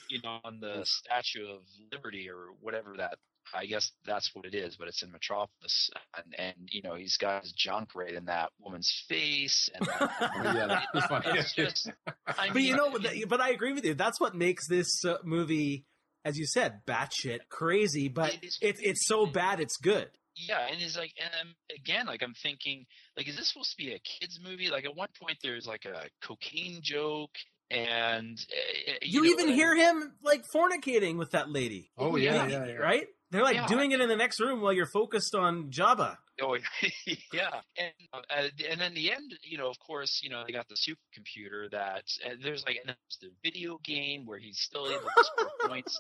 you 0.10 0.20
know, 0.24 0.40
on 0.44 0.60
the 0.60 0.82
Statue 0.86 1.46
of 1.48 1.62
Liberty 1.92 2.30
or 2.30 2.48
whatever 2.62 2.96
that. 2.98 3.18
I 3.56 3.66
guess 3.66 3.92
that's 4.06 4.32
what 4.34 4.46
it 4.46 4.56
is, 4.56 4.78
but 4.78 4.88
it's 4.88 5.04
in 5.04 5.12
Metropolis, 5.12 5.90
and, 6.16 6.34
and 6.40 6.54
you 6.72 6.82
know 6.82 6.96
he's 6.96 7.18
got 7.18 7.44
his 7.44 7.52
junk 7.52 7.90
right 7.94 8.14
in 8.14 8.26
that 8.26 8.50
woman's 8.58 8.90
face, 9.10 9.70
and 9.76 9.88
Oh, 10.00 10.08
yeah, 10.20 10.82
that 10.94 11.08
funny. 11.10 11.38
it's 11.38 11.54
just. 11.54 11.92
I 12.26 12.50
But 12.52 12.62
you 12.64 12.76
know, 12.76 12.88
I 12.88 12.98
mean, 13.14 13.26
but 13.28 13.42
I 13.42 13.50
agree 13.50 13.74
with 13.74 13.84
you. 13.86 13.94
That's 13.96 14.20
what 14.20 14.34
makes 14.34 14.68
this 14.70 14.88
uh, 15.06 15.16
movie, 15.26 15.86
as 16.26 16.38
you 16.38 16.46
said, 16.46 16.82
batshit 16.88 17.40
crazy. 17.50 18.08
But 18.08 18.34
It 18.36 18.44
is 18.44 18.58
it's 18.62 18.80
it's 18.82 19.08
so 19.08 19.26
bad, 19.26 19.60
it's 19.60 19.78
good. 19.78 20.10
yeah, 20.36 20.68
and 20.72 20.82
it's 20.82 20.98
like, 20.98 21.14
and 21.24 21.32
I'm, 21.40 21.56
again, 21.76 22.06
like 22.08 22.24
I'm 22.24 22.34
thinking, 22.42 22.86
like, 23.18 23.28
is 23.28 23.38
this 23.38 23.50
supposed 23.50 23.72
to 23.72 23.78
be 23.78 23.94
a 23.94 24.00
kids 24.00 24.40
movie? 24.44 24.70
Like 24.70 24.86
at 24.86 24.96
one 24.96 25.10
point, 25.22 25.38
there's 25.44 25.68
like 25.68 25.86
a 25.86 26.08
cocaine 26.26 26.80
joke, 26.82 27.32
and 27.70 28.38
uh, 28.52 28.94
You, 29.02 29.22
know, 29.24 29.30
even 29.30 29.48
and- 29.48 29.56
hear 29.56 29.76
him 29.76 30.14
like 30.24 30.44
fornicating 30.56 31.18
with 31.18 31.32
that 31.32 31.50
lady. 31.50 31.92
Oh 31.98 32.16
yeah, 32.16 32.48
yeah, 32.48 32.66
yeah. 32.66 32.74
Right? 32.74 33.08
They're 33.34 33.42
like 33.44 33.56
Yeah. 33.56 33.66
doing 33.68 33.92
it 33.92 34.00
in 34.00 34.08
the 34.10 34.16
next 34.16 34.40
room 34.40 34.62
while 34.62 34.72
you're 34.74 34.86
focused 34.86 35.34
on 35.34 35.72
Jabba. 35.72 36.18
Oh 36.42 36.56
yeah, 37.34 37.62
and 37.78 37.92
uh, 38.14 38.48
and 38.70 38.80
then 38.82 38.94
the 38.96 39.12
end, 39.12 39.38
you 39.44 39.58
know, 39.58 39.70
of 39.70 39.78
course, 39.80 40.22
you 40.24 40.30
know, 40.32 40.44
they 40.46 40.54
got 40.54 40.68
the 40.68 40.76
supercomputer 40.76 41.70
that 41.72 42.04
and 42.26 42.42
there's 42.44 42.64
like 42.66 42.78
and 42.78 42.88
there's 42.88 43.18
the 43.22 43.30
video 43.44 43.80
game 43.84 44.26
where 44.26 44.40
he's 44.40 44.60
still 44.60 44.88
able 44.88 45.02
to 45.16 45.24
score 45.24 45.52
points. 45.70 46.00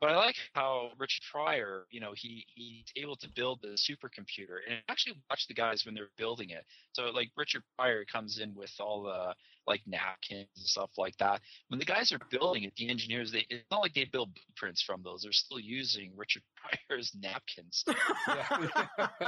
But 0.00 0.10
I 0.10 0.16
like 0.16 0.34
how 0.54 0.90
Richard 0.98 1.22
Pryor, 1.32 1.86
you 1.90 2.00
know, 2.00 2.12
he 2.16 2.46
he's 2.54 2.86
able 2.96 3.16
to 3.16 3.28
build 3.28 3.60
the 3.62 3.76
supercomputer 3.78 4.58
and 4.68 4.78
actually 4.88 5.16
watch 5.28 5.46
the 5.48 5.54
guys 5.54 5.84
when 5.84 5.94
they're 5.94 6.10
building 6.18 6.50
it. 6.50 6.64
So 6.92 7.04
like 7.10 7.30
Richard 7.36 7.62
Pryor 7.76 8.04
comes 8.04 8.38
in 8.40 8.54
with 8.54 8.72
all 8.80 9.02
the 9.04 9.34
like 9.70 9.82
napkins 9.86 10.48
and 10.56 10.66
stuff 10.66 10.90
like 10.98 11.16
that. 11.18 11.40
When 11.68 11.78
the 11.78 11.84
guys 11.86 12.12
are 12.12 12.20
building 12.30 12.64
it, 12.64 12.74
the 12.76 12.88
engineers, 12.90 13.32
they 13.32 13.46
it's 13.48 13.70
not 13.70 13.80
like 13.80 13.94
they 13.94 14.04
build 14.04 14.30
blueprints 14.34 14.82
from 14.82 15.02
those. 15.02 15.22
They're 15.22 15.32
still 15.32 15.60
using 15.60 16.12
Richard 16.16 16.42
Pryor's 16.88 17.12
napkins. 17.20 17.84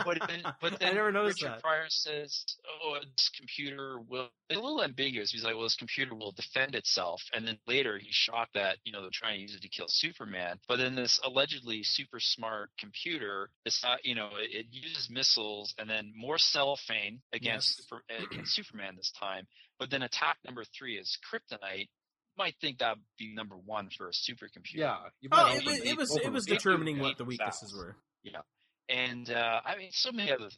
But 0.05 0.19
then, 0.29 0.43
but 0.61 0.79
then 0.81 0.95
never 0.97 1.13
noticed 1.13 1.43
Richard 1.43 1.57
that. 1.57 1.63
Pryor 1.63 1.87
says, 1.89 2.45
"Oh, 2.85 2.97
this 3.17 3.31
computer 3.37 3.99
will." 4.09 4.29
It's 4.51 4.59
a 4.59 4.63
little 4.63 4.83
ambiguous. 4.83 5.31
He's 5.31 5.45
like, 5.45 5.55
"Well, 5.55 5.65
this 5.65 5.77
computer 5.77 6.15
will 6.15 6.33
defend 6.33 6.75
itself," 6.75 7.23
and 7.35 7.47
then 7.47 7.59
later 7.67 7.99
he's 7.99 8.15
shocked 8.15 8.55
that 8.55 8.79
you 8.85 8.93
know 8.93 9.01
they're 9.01 9.11
trying 9.13 9.37
to 9.37 9.43
use 9.43 9.55
it 9.55 9.63
to 9.63 9.69
kill 9.69 9.87
Superman. 9.89 10.59
But 10.69 10.77
then 10.77 10.95
this 10.95 11.21
allegedly 11.25 11.83
super 11.83 12.21
smart 12.21 12.71
computer, 12.79 13.51
it's 13.65 13.83
not, 13.83 14.05
you 14.05 14.15
know, 14.15 14.31
it, 14.39 14.51
it 14.53 14.67
uses 14.71 15.09
missiles 15.11 15.75
and 15.79 15.89
then 15.89 16.13
more 16.17 16.39
cellophane 16.39 17.21
against 17.33 17.79
Yes. 17.79 17.87
super, 17.89 18.03
against 18.09 18.55
Superman 18.55 18.95
this 18.97 19.13
time. 19.19 19.47
But 19.83 19.91
then 19.91 20.03
attack 20.03 20.37
number 20.45 20.63
three 20.63 20.97
is 20.97 21.19
kryptonite. 21.29 21.89
Might 22.39 22.55
think 22.61 22.79
that 22.79 22.91
would 22.91 23.05
be 23.19 23.35
number 23.35 23.57
one 23.57 23.89
for 23.91 24.07
a 24.07 24.13
supercomputer. 24.13 24.77
Yeah. 24.77 24.97
You 25.21 25.29
Oh, 25.33 25.53
it, 25.57 25.67
was 25.67 25.81
it 25.81 25.97
was 25.97 26.17
it 26.17 26.33
was 26.33 26.47
determining 26.47 27.01
what 27.01 27.19
the 27.19 27.25
weaknesses 27.25 27.73
fouls. 27.73 27.85
were. 27.87 27.97
And 28.89 29.31
uh, 29.31 29.61
I 29.65 29.77
mean, 29.77 29.89
so 29.93 30.13
many 30.13 30.33
other. 30.33 30.49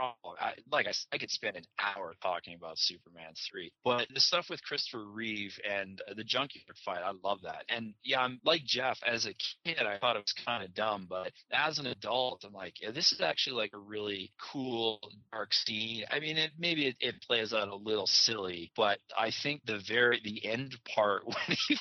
Oh, 0.00 0.34
I, 0.40 0.54
like 0.70 0.86
I, 0.86 0.92
I 1.12 1.18
could 1.18 1.30
spend 1.30 1.56
an 1.56 1.64
hour 1.78 2.14
talking 2.22 2.54
about 2.54 2.78
Superman 2.78 3.32
three, 3.50 3.72
but 3.84 4.08
the 4.12 4.20
stuff 4.20 4.46
with 4.50 4.62
Christopher 4.62 5.04
Reeve 5.04 5.56
and 5.68 6.00
uh, 6.08 6.14
the 6.14 6.24
junkyard 6.24 6.76
fight, 6.84 7.02
I 7.04 7.12
love 7.22 7.40
that. 7.42 7.64
And 7.68 7.94
yeah, 8.04 8.20
I'm 8.20 8.40
like 8.44 8.64
Geoff. 8.64 8.98
As 9.06 9.26
a 9.26 9.34
kid, 9.64 9.78
I 9.80 9.98
thought 9.98 10.16
it 10.16 10.20
was 10.20 10.34
kind 10.44 10.64
of 10.64 10.74
dumb, 10.74 11.06
but 11.08 11.32
as 11.52 11.78
an 11.78 11.86
adult, 11.86 12.44
I'm 12.44 12.52
like, 12.52 12.80
yeah, 12.80 12.90
this 12.90 13.12
is 13.12 13.20
actually 13.20 13.56
like 13.56 13.72
a 13.74 13.78
really 13.78 14.32
cool 14.52 14.98
dark 15.32 15.52
scene. 15.52 16.04
I 16.10 16.20
mean, 16.20 16.36
it 16.36 16.52
maybe 16.58 16.86
it, 16.86 16.96
it 17.00 17.22
plays 17.22 17.52
out 17.52 17.68
a 17.68 17.76
little 17.76 18.06
silly, 18.06 18.72
but 18.76 18.98
I 19.16 19.30
think 19.42 19.62
the 19.64 19.80
very 19.86 20.20
the 20.24 20.44
end 20.44 20.76
part 20.94 21.24
when 21.26 21.56
he 21.68 21.78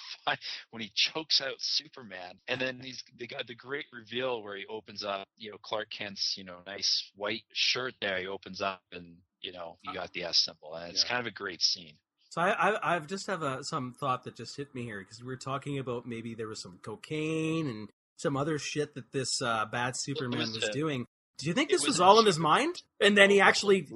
when 0.71 0.81
he 0.81 0.91
chokes 0.95 1.41
out 1.41 1.55
Superman, 1.59 2.35
and 2.47 2.59
then 2.59 2.79
he's 2.81 3.03
they 3.19 3.27
got 3.27 3.47
the 3.47 3.55
great 3.55 3.85
reveal 3.93 4.43
where 4.43 4.57
he 4.57 4.65
opens 4.67 5.03
up, 5.03 5.27
you 5.37 5.51
know, 5.51 5.57
Clark 5.63 5.87
Kent's, 5.97 6.37
you 6.37 6.43
know, 6.43 6.57
nice 6.67 7.09
white 7.15 7.43
shirt 7.53 7.93
there. 8.01 8.17
He 8.19 8.27
opens 8.27 8.61
up, 8.61 8.81
and 8.91 9.17
you 9.41 9.51
know, 9.51 9.77
you 9.83 9.93
got 9.93 10.11
the 10.13 10.23
S 10.23 10.37
symbol, 10.39 10.75
and 10.75 10.91
it's 10.91 11.03
Yeah. 11.03 11.09
kind 11.09 11.19
of 11.21 11.27
a 11.27 11.35
great 11.35 11.61
scene. 11.61 11.93
So 12.29 12.41
I, 12.41 12.49
I 12.71 12.95
I've 12.95 13.07
just 13.07 13.27
have 13.27 13.43
a 13.43 13.63
some 13.63 13.93
thought 13.93 14.23
that 14.25 14.35
just 14.35 14.57
hit 14.57 14.73
me 14.75 14.83
here 14.83 14.99
because 14.99 15.21
we 15.21 15.27
were 15.27 15.37
talking 15.37 15.79
about 15.79 16.05
maybe 16.05 16.33
there 16.33 16.47
was 16.47 16.61
some 16.61 16.79
cocaine 16.83 17.67
and 17.67 17.89
some 18.17 18.35
other 18.35 18.57
shit 18.57 18.93
that 18.95 19.11
this 19.11 19.41
uh, 19.41 19.65
bad 19.65 19.93
Superman 19.95 20.39
was 20.39 20.55
was 20.55 20.69
doing. 20.73 21.05
Do 21.37 21.47
you 21.47 21.53
think 21.53 21.69
this 21.69 21.81
was 21.81 21.95
was 21.95 22.01
all 22.01 22.19
in 22.19 22.25
his 22.25 22.39
mind? 22.39 22.75
And 22.99 23.17
then 23.17 23.29
he 23.29 23.39
actually, 23.41 23.87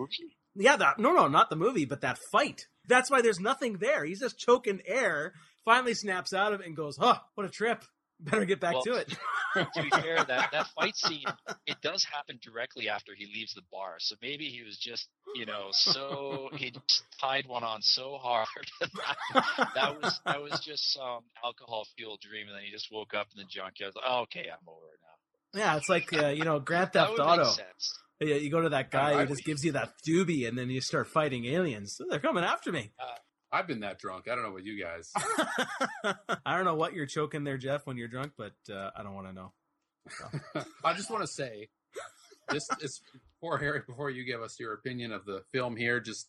yeah, 0.55 0.75
that 0.77 0.99
no, 0.99 1.11
no, 1.11 1.27
not 1.27 1.49
the 1.49 1.55
movie, 1.55 1.85
but 1.85 2.01
that 2.01 2.17
fight. 2.31 2.67
That's 2.87 3.09
why 3.09 3.21
there's 3.21 3.39
nothing 3.39 3.77
there. 3.77 4.03
He's 4.05 4.19
just 4.19 4.37
choking 4.37 4.81
air. 4.85 5.33
Finally 5.65 5.93
snaps 5.93 6.33
out 6.33 6.53
of 6.53 6.61
it 6.61 6.67
and 6.67 6.75
goes, 6.75 6.97
"Huh, 6.97 7.19
what 7.35 7.45
a 7.45 7.49
trip! 7.49 7.83
Better 8.19 8.45
get 8.45 8.59
back 8.59 8.73
Well, 8.73 8.83
to 8.83 8.93
it." 8.95 9.17
to 9.73 9.83
be 9.83 9.89
fair, 9.89 10.17
that 10.17 10.49
that 10.51 10.67
fight 10.75 10.95
scene 10.95 11.25
it 11.65 11.77
does 11.81 12.03
happen 12.03 12.39
directly 12.41 12.89
after 12.89 13.13
he 13.15 13.25
leaves 13.33 13.53
the 13.53 13.61
bar. 13.71 13.95
So 13.99 14.15
maybe 14.21 14.45
he 14.45 14.63
was 14.63 14.77
just, 14.77 15.07
you 15.35 15.45
know, 15.45 15.67
so 15.71 16.49
he 16.53 16.71
just 16.71 17.03
tied 17.19 17.47
one 17.47 17.63
on 17.63 17.81
so 17.81 18.17
hard 18.21 18.47
that, 18.81 19.69
that 19.75 20.01
was 20.01 20.19
that 20.25 20.41
was 20.41 20.59
just 20.59 20.93
some 20.93 21.23
alcohol 21.43 21.85
fueled 21.97 22.21
dream, 22.21 22.47
and 22.47 22.55
then 22.55 22.63
he 22.63 22.71
just 22.71 22.91
woke 22.91 23.13
up 23.13 23.27
in 23.35 23.39
the 23.41 23.47
junkyard. 23.49 23.93
Like, 23.95 24.05
oh, 24.07 24.21
okay, 24.21 24.47
I'm 24.51 24.67
over 24.67 24.87
it 24.93 24.99
now. 25.01 25.59
yeah, 25.59 25.77
it's 25.77 25.89
like 25.89 26.13
uh, 26.13 26.27
you 26.27 26.43
know 26.43 26.59
Grand 26.59 26.91
That 26.93 27.09
Theft 27.09 27.19
Auto. 27.19 27.51
Yeah, 28.21 28.35
you 28.35 28.51
go 28.51 28.61
to 28.61 28.69
that 28.69 28.91
guy 28.91 29.21
who 29.21 29.27
just 29.27 29.45
gives 29.45 29.63
you 29.63 29.71
that 29.73 29.93
doobie, 30.07 30.47
and 30.47 30.57
then 30.57 30.69
you 30.69 30.81
start 30.81 31.07
fighting 31.07 31.45
aliens. 31.45 31.99
They're 32.09 32.19
coming 32.19 32.43
after 32.43 32.71
me. 32.71 32.91
I've 33.51 33.67
been 33.67 33.79
that 33.79 33.99
drunk. 33.99 34.27
I 34.27 34.35
don't 34.35 34.43
know 34.43 34.51
about 34.51 34.65
you 34.65 34.81
guys. 34.81 35.11
I 36.45 36.55
don't 36.55 36.65
know 36.65 36.75
what 36.75 36.93
you're 36.93 37.05
choking 37.05 37.43
there, 37.43 37.57
Geoff, 37.57 37.85
when 37.85 37.97
you're 37.97 38.07
drunk, 38.07 38.33
but 38.37 38.53
uh, 38.71 38.91
I 38.95 39.03
don't 39.03 39.15
want 39.15 39.27
to 39.27 39.33
know. 39.33 39.53
I 40.83 40.93
just 40.93 41.09
want 41.09 41.23
to 41.23 41.27
say, 41.27 41.69
this 42.49 42.67
is 42.81 43.01
poor 43.41 43.57
Harry. 43.57 43.81
Before 43.85 44.09
you 44.09 44.23
give 44.23 44.41
us 44.41 44.59
your 44.59 44.73
opinion 44.73 45.11
of 45.11 45.25
the 45.25 45.43
film 45.51 45.75
here, 45.75 45.99
just 45.99 46.27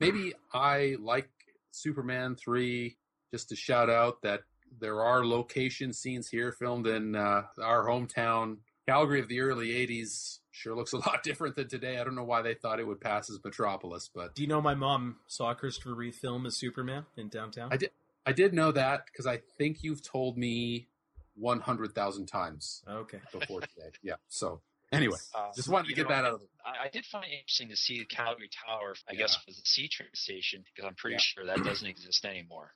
maybe 0.00 0.32
I 0.52 0.96
like 1.00 1.28
Superman 1.70 2.36
three. 2.36 2.96
Just 3.32 3.48
to 3.48 3.56
shout 3.56 3.88
out 3.88 4.20
that 4.22 4.40
there 4.78 5.02
are 5.02 5.24
location 5.24 5.92
scenes 5.92 6.28
here 6.28 6.52
filmed 6.52 6.86
in 6.86 7.16
uh, 7.16 7.42
our 7.62 7.86
hometown, 7.86 8.58
Calgary 8.86 9.20
of 9.20 9.28
the 9.28 9.40
early 9.40 9.68
'80s. 9.68 10.38
Sure 10.52 10.76
looks 10.76 10.92
a 10.92 10.96
lot 11.08 11.22
different 11.24 11.56
than 11.56 11.68
today. 11.68 11.98
I 11.98 12.04
don't 12.04 12.14
know 12.14 12.24
why 12.24 12.42
they 12.42 12.54
thought 12.54 12.78
it 12.78 12.86
would 12.86 13.00
pass 13.00 13.28
as 13.30 13.40
Metropolis, 13.44 14.08
but 14.14 14.34
Do 14.34 14.42
you 14.42 14.48
know 14.48 14.60
my 14.60 14.74
mom 14.74 15.16
saw 15.26 15.52
Christopher 15.54 15.94
Reeve 15.94 16.14
film 16.14 16.46
as 16.46 16.56
Superman 16.58 17.06
in 17.16 17.28
downtown? 17.28 17.70
I 17.72 17.76
did. 17.78 17.90
I 18.24 18.32
did 18.32 18.54
know 18.54 18.70
that 18.70 19.06
because 19.06 19.26
I 19.26 19.40
think 19.58 19.82
you've 19.82 20.02
told 20.02 20.38
me 20.38 20.86
one 21.34 21.60
hundred 21.60 21.94
thousand 21.94 22.26
times 22.26 22.84
Okay. 22.88 23.18
before 23.32 23.60
today. 23.62 23.90
Yeah. 24.02 24.14
So 24.28 24.60
anyway, 24.92 25.16
Uh, 25.34 25.50
just 25.56 25.68
wanted 25.68 25.88
to 25.88 25.94
get 25.94 26.04
know, 26.04 26.10
that 26.10 26.24
out 26.26 26.34
of 26.34 26.40
the 26.40 26.46
I, 26.64 26.84
I 26.84 26.88
did 26.88 27.04
find 27.06 27.24
it 27.24 27.32
interesting 27.34 27.70
to 27.70 27.76
see 27.76 27.98
the 27.98 28.04
Calgary 28.04 28.50
Tower. 28.66 28.94
I 29.08 29.14
Yeah. 29.14 29.20
guess 29.20 29.38
was 29.46 29.56
the 29.56 29.62
C 29.64 29.88
train 29.88 30.10
station 30.14 30.62
because 30.62 30.86
I'm 30.86 30.94
pretty 30.94 31.14
Yeah. 31.14 31.20
sure 31.20 31.46
that 31.46 31.64
doesn't 31.64 31.88
exist 31.88 32.24
anymore. 32.26 32.74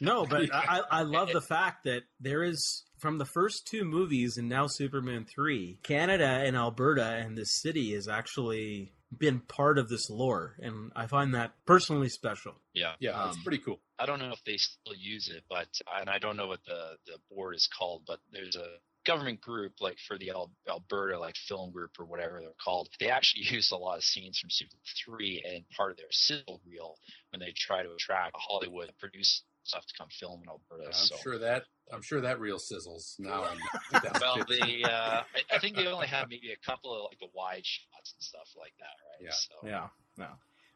No, 0.00 0.26
but 0.26 0.52
I, 0.54 0.80
I 0.90 1.02
love 1.02 1.30
the 1.32 1.40
fact 1.40 1.84
that 1.84 2.02
there 2.20 2.42
is 2.42 2.84
from 2.98 3.18
the 3.18 3.24
first 3.24 3.66
two 3.66 3.84
movies 3.84 4.36
and 4.36 4.48
now 4.48 4.66
Superman 4.66 5.24
three, 5.24 5.78
Canada 5.82 6.26
and 6.44 6.56
Alberta 6.56 7.04
and 7.04 7.36
this 7.36 7.60
city 7.60 7.94
has 7.94 8.08
actually 8.08 8.92
been 9.16 9.40
part 9.40 9.76
of 9.78 9.88
this 9.88 10.08
lore, 10.08 10.54
and 10.60 10.92
I 10.94 11.06
find 11.06 11.34
that 11.34 11.52
personally 11.66 12.08
special. 12.08 12.54
Yeah. 12.74 12.92
Yeah, 13.00 13.26
it's 13.28 13.36
Um, 13.38 13.42
pretty 13.42 13.58
cool. 13.58 13.80
I 13.98 14.06
don't 14.06 14.20
know 14.20 14.30
if 14.32 14.42
they 14.44 14.56
still 14.56 14.94
use 14.96 15.28
it, 15.28 15.42
but 15.50 15.66
and 15.98 16.08
I 16.08 16.18
don't 16.18 16.36
know 16.36 16.46
what 16.46 16.64
the 16.64 16.96
the 17.06 17.18
board 17.30 17.56
is 17.56 17.66
called, 17.76 18.02
but 18.06 18.20
there's 18.32 18.54
a 18.56 18.66
government 19.06 19.40
group 19.40 19.72
like 19.80 19.96
for 20.06 20.16
the 20.18 20.28
Al- 20.30 20.52
Alberta 20.68 21.18
like 21.18 21.34
film 21.34 21.72
group 21.72 21.90
or 21.98 22.04
whatever 22.04 22.38
they're 22.38 22.50
called. 22.62 22.88
They 23.00 23.08
actually 23.10 23.44
used 23.50 23.72
a 23.72 23.76
lot 23.76 23.96
of 23.98 24.04
scenes 24.04 24.38
from 24.38 24.50
Super 24.50 24.76
Three 25.04 25.42
and 25.44 25.64
part 25.76 25.90
of 25.90 25.96
their 25.96 26.12
sizzle 26.12 26.60
reel 26.64 26.94
when 27.30 27.40
they 27.40 27.52
try 27.56 27.82
to 27.82 27.90
attract 27.92 28.36
Hollywood 28.38 28.88
to 28.88 28.94
produce 28.94 29.42
stuff 29.70 29.86
to 29.86 29.94
come 29.96 30.08
film 30.10 30.42
in 30.42 30.48
Alberta. 30.48 30.86
I'm 30.88 30.92
so. 30.92 31.16
sure 31.22 31.38
that 31.38 31.64
I'm 31.92 32.02
sure 32.02 32.20
that 32.20 32.38
real 32.40 32.58
sizzles 32.58 33.18
now. 33.18 33.44
Well, 34.20 34.36
2015. 34.36 34.46
they, 34.60 34.82
uh, 34.84 34.90
I, 34.90 35.56
I 35.56 35.58
think 35.58 35.76
they 35.76 35.86
only 35.86 36.06
have 36.06 36.28
maybe 36.28 36.52
a 36.52 36.66
couple 36.66 36.94
of 36.94 37.10
like 37.10 37.18
the 37.18 37.26
wide 37.34 37.64
shots 37.66 38.14
and 38.14 38.22
stuff 38.22 38.48
like 38.58 38.72
that, 38.78 38.94
right? 39.08 39.24
Yeah. 39.24 39.30
So, 39.32 39.68
Yeah, 39.68 39.86
no. 40.16 40.26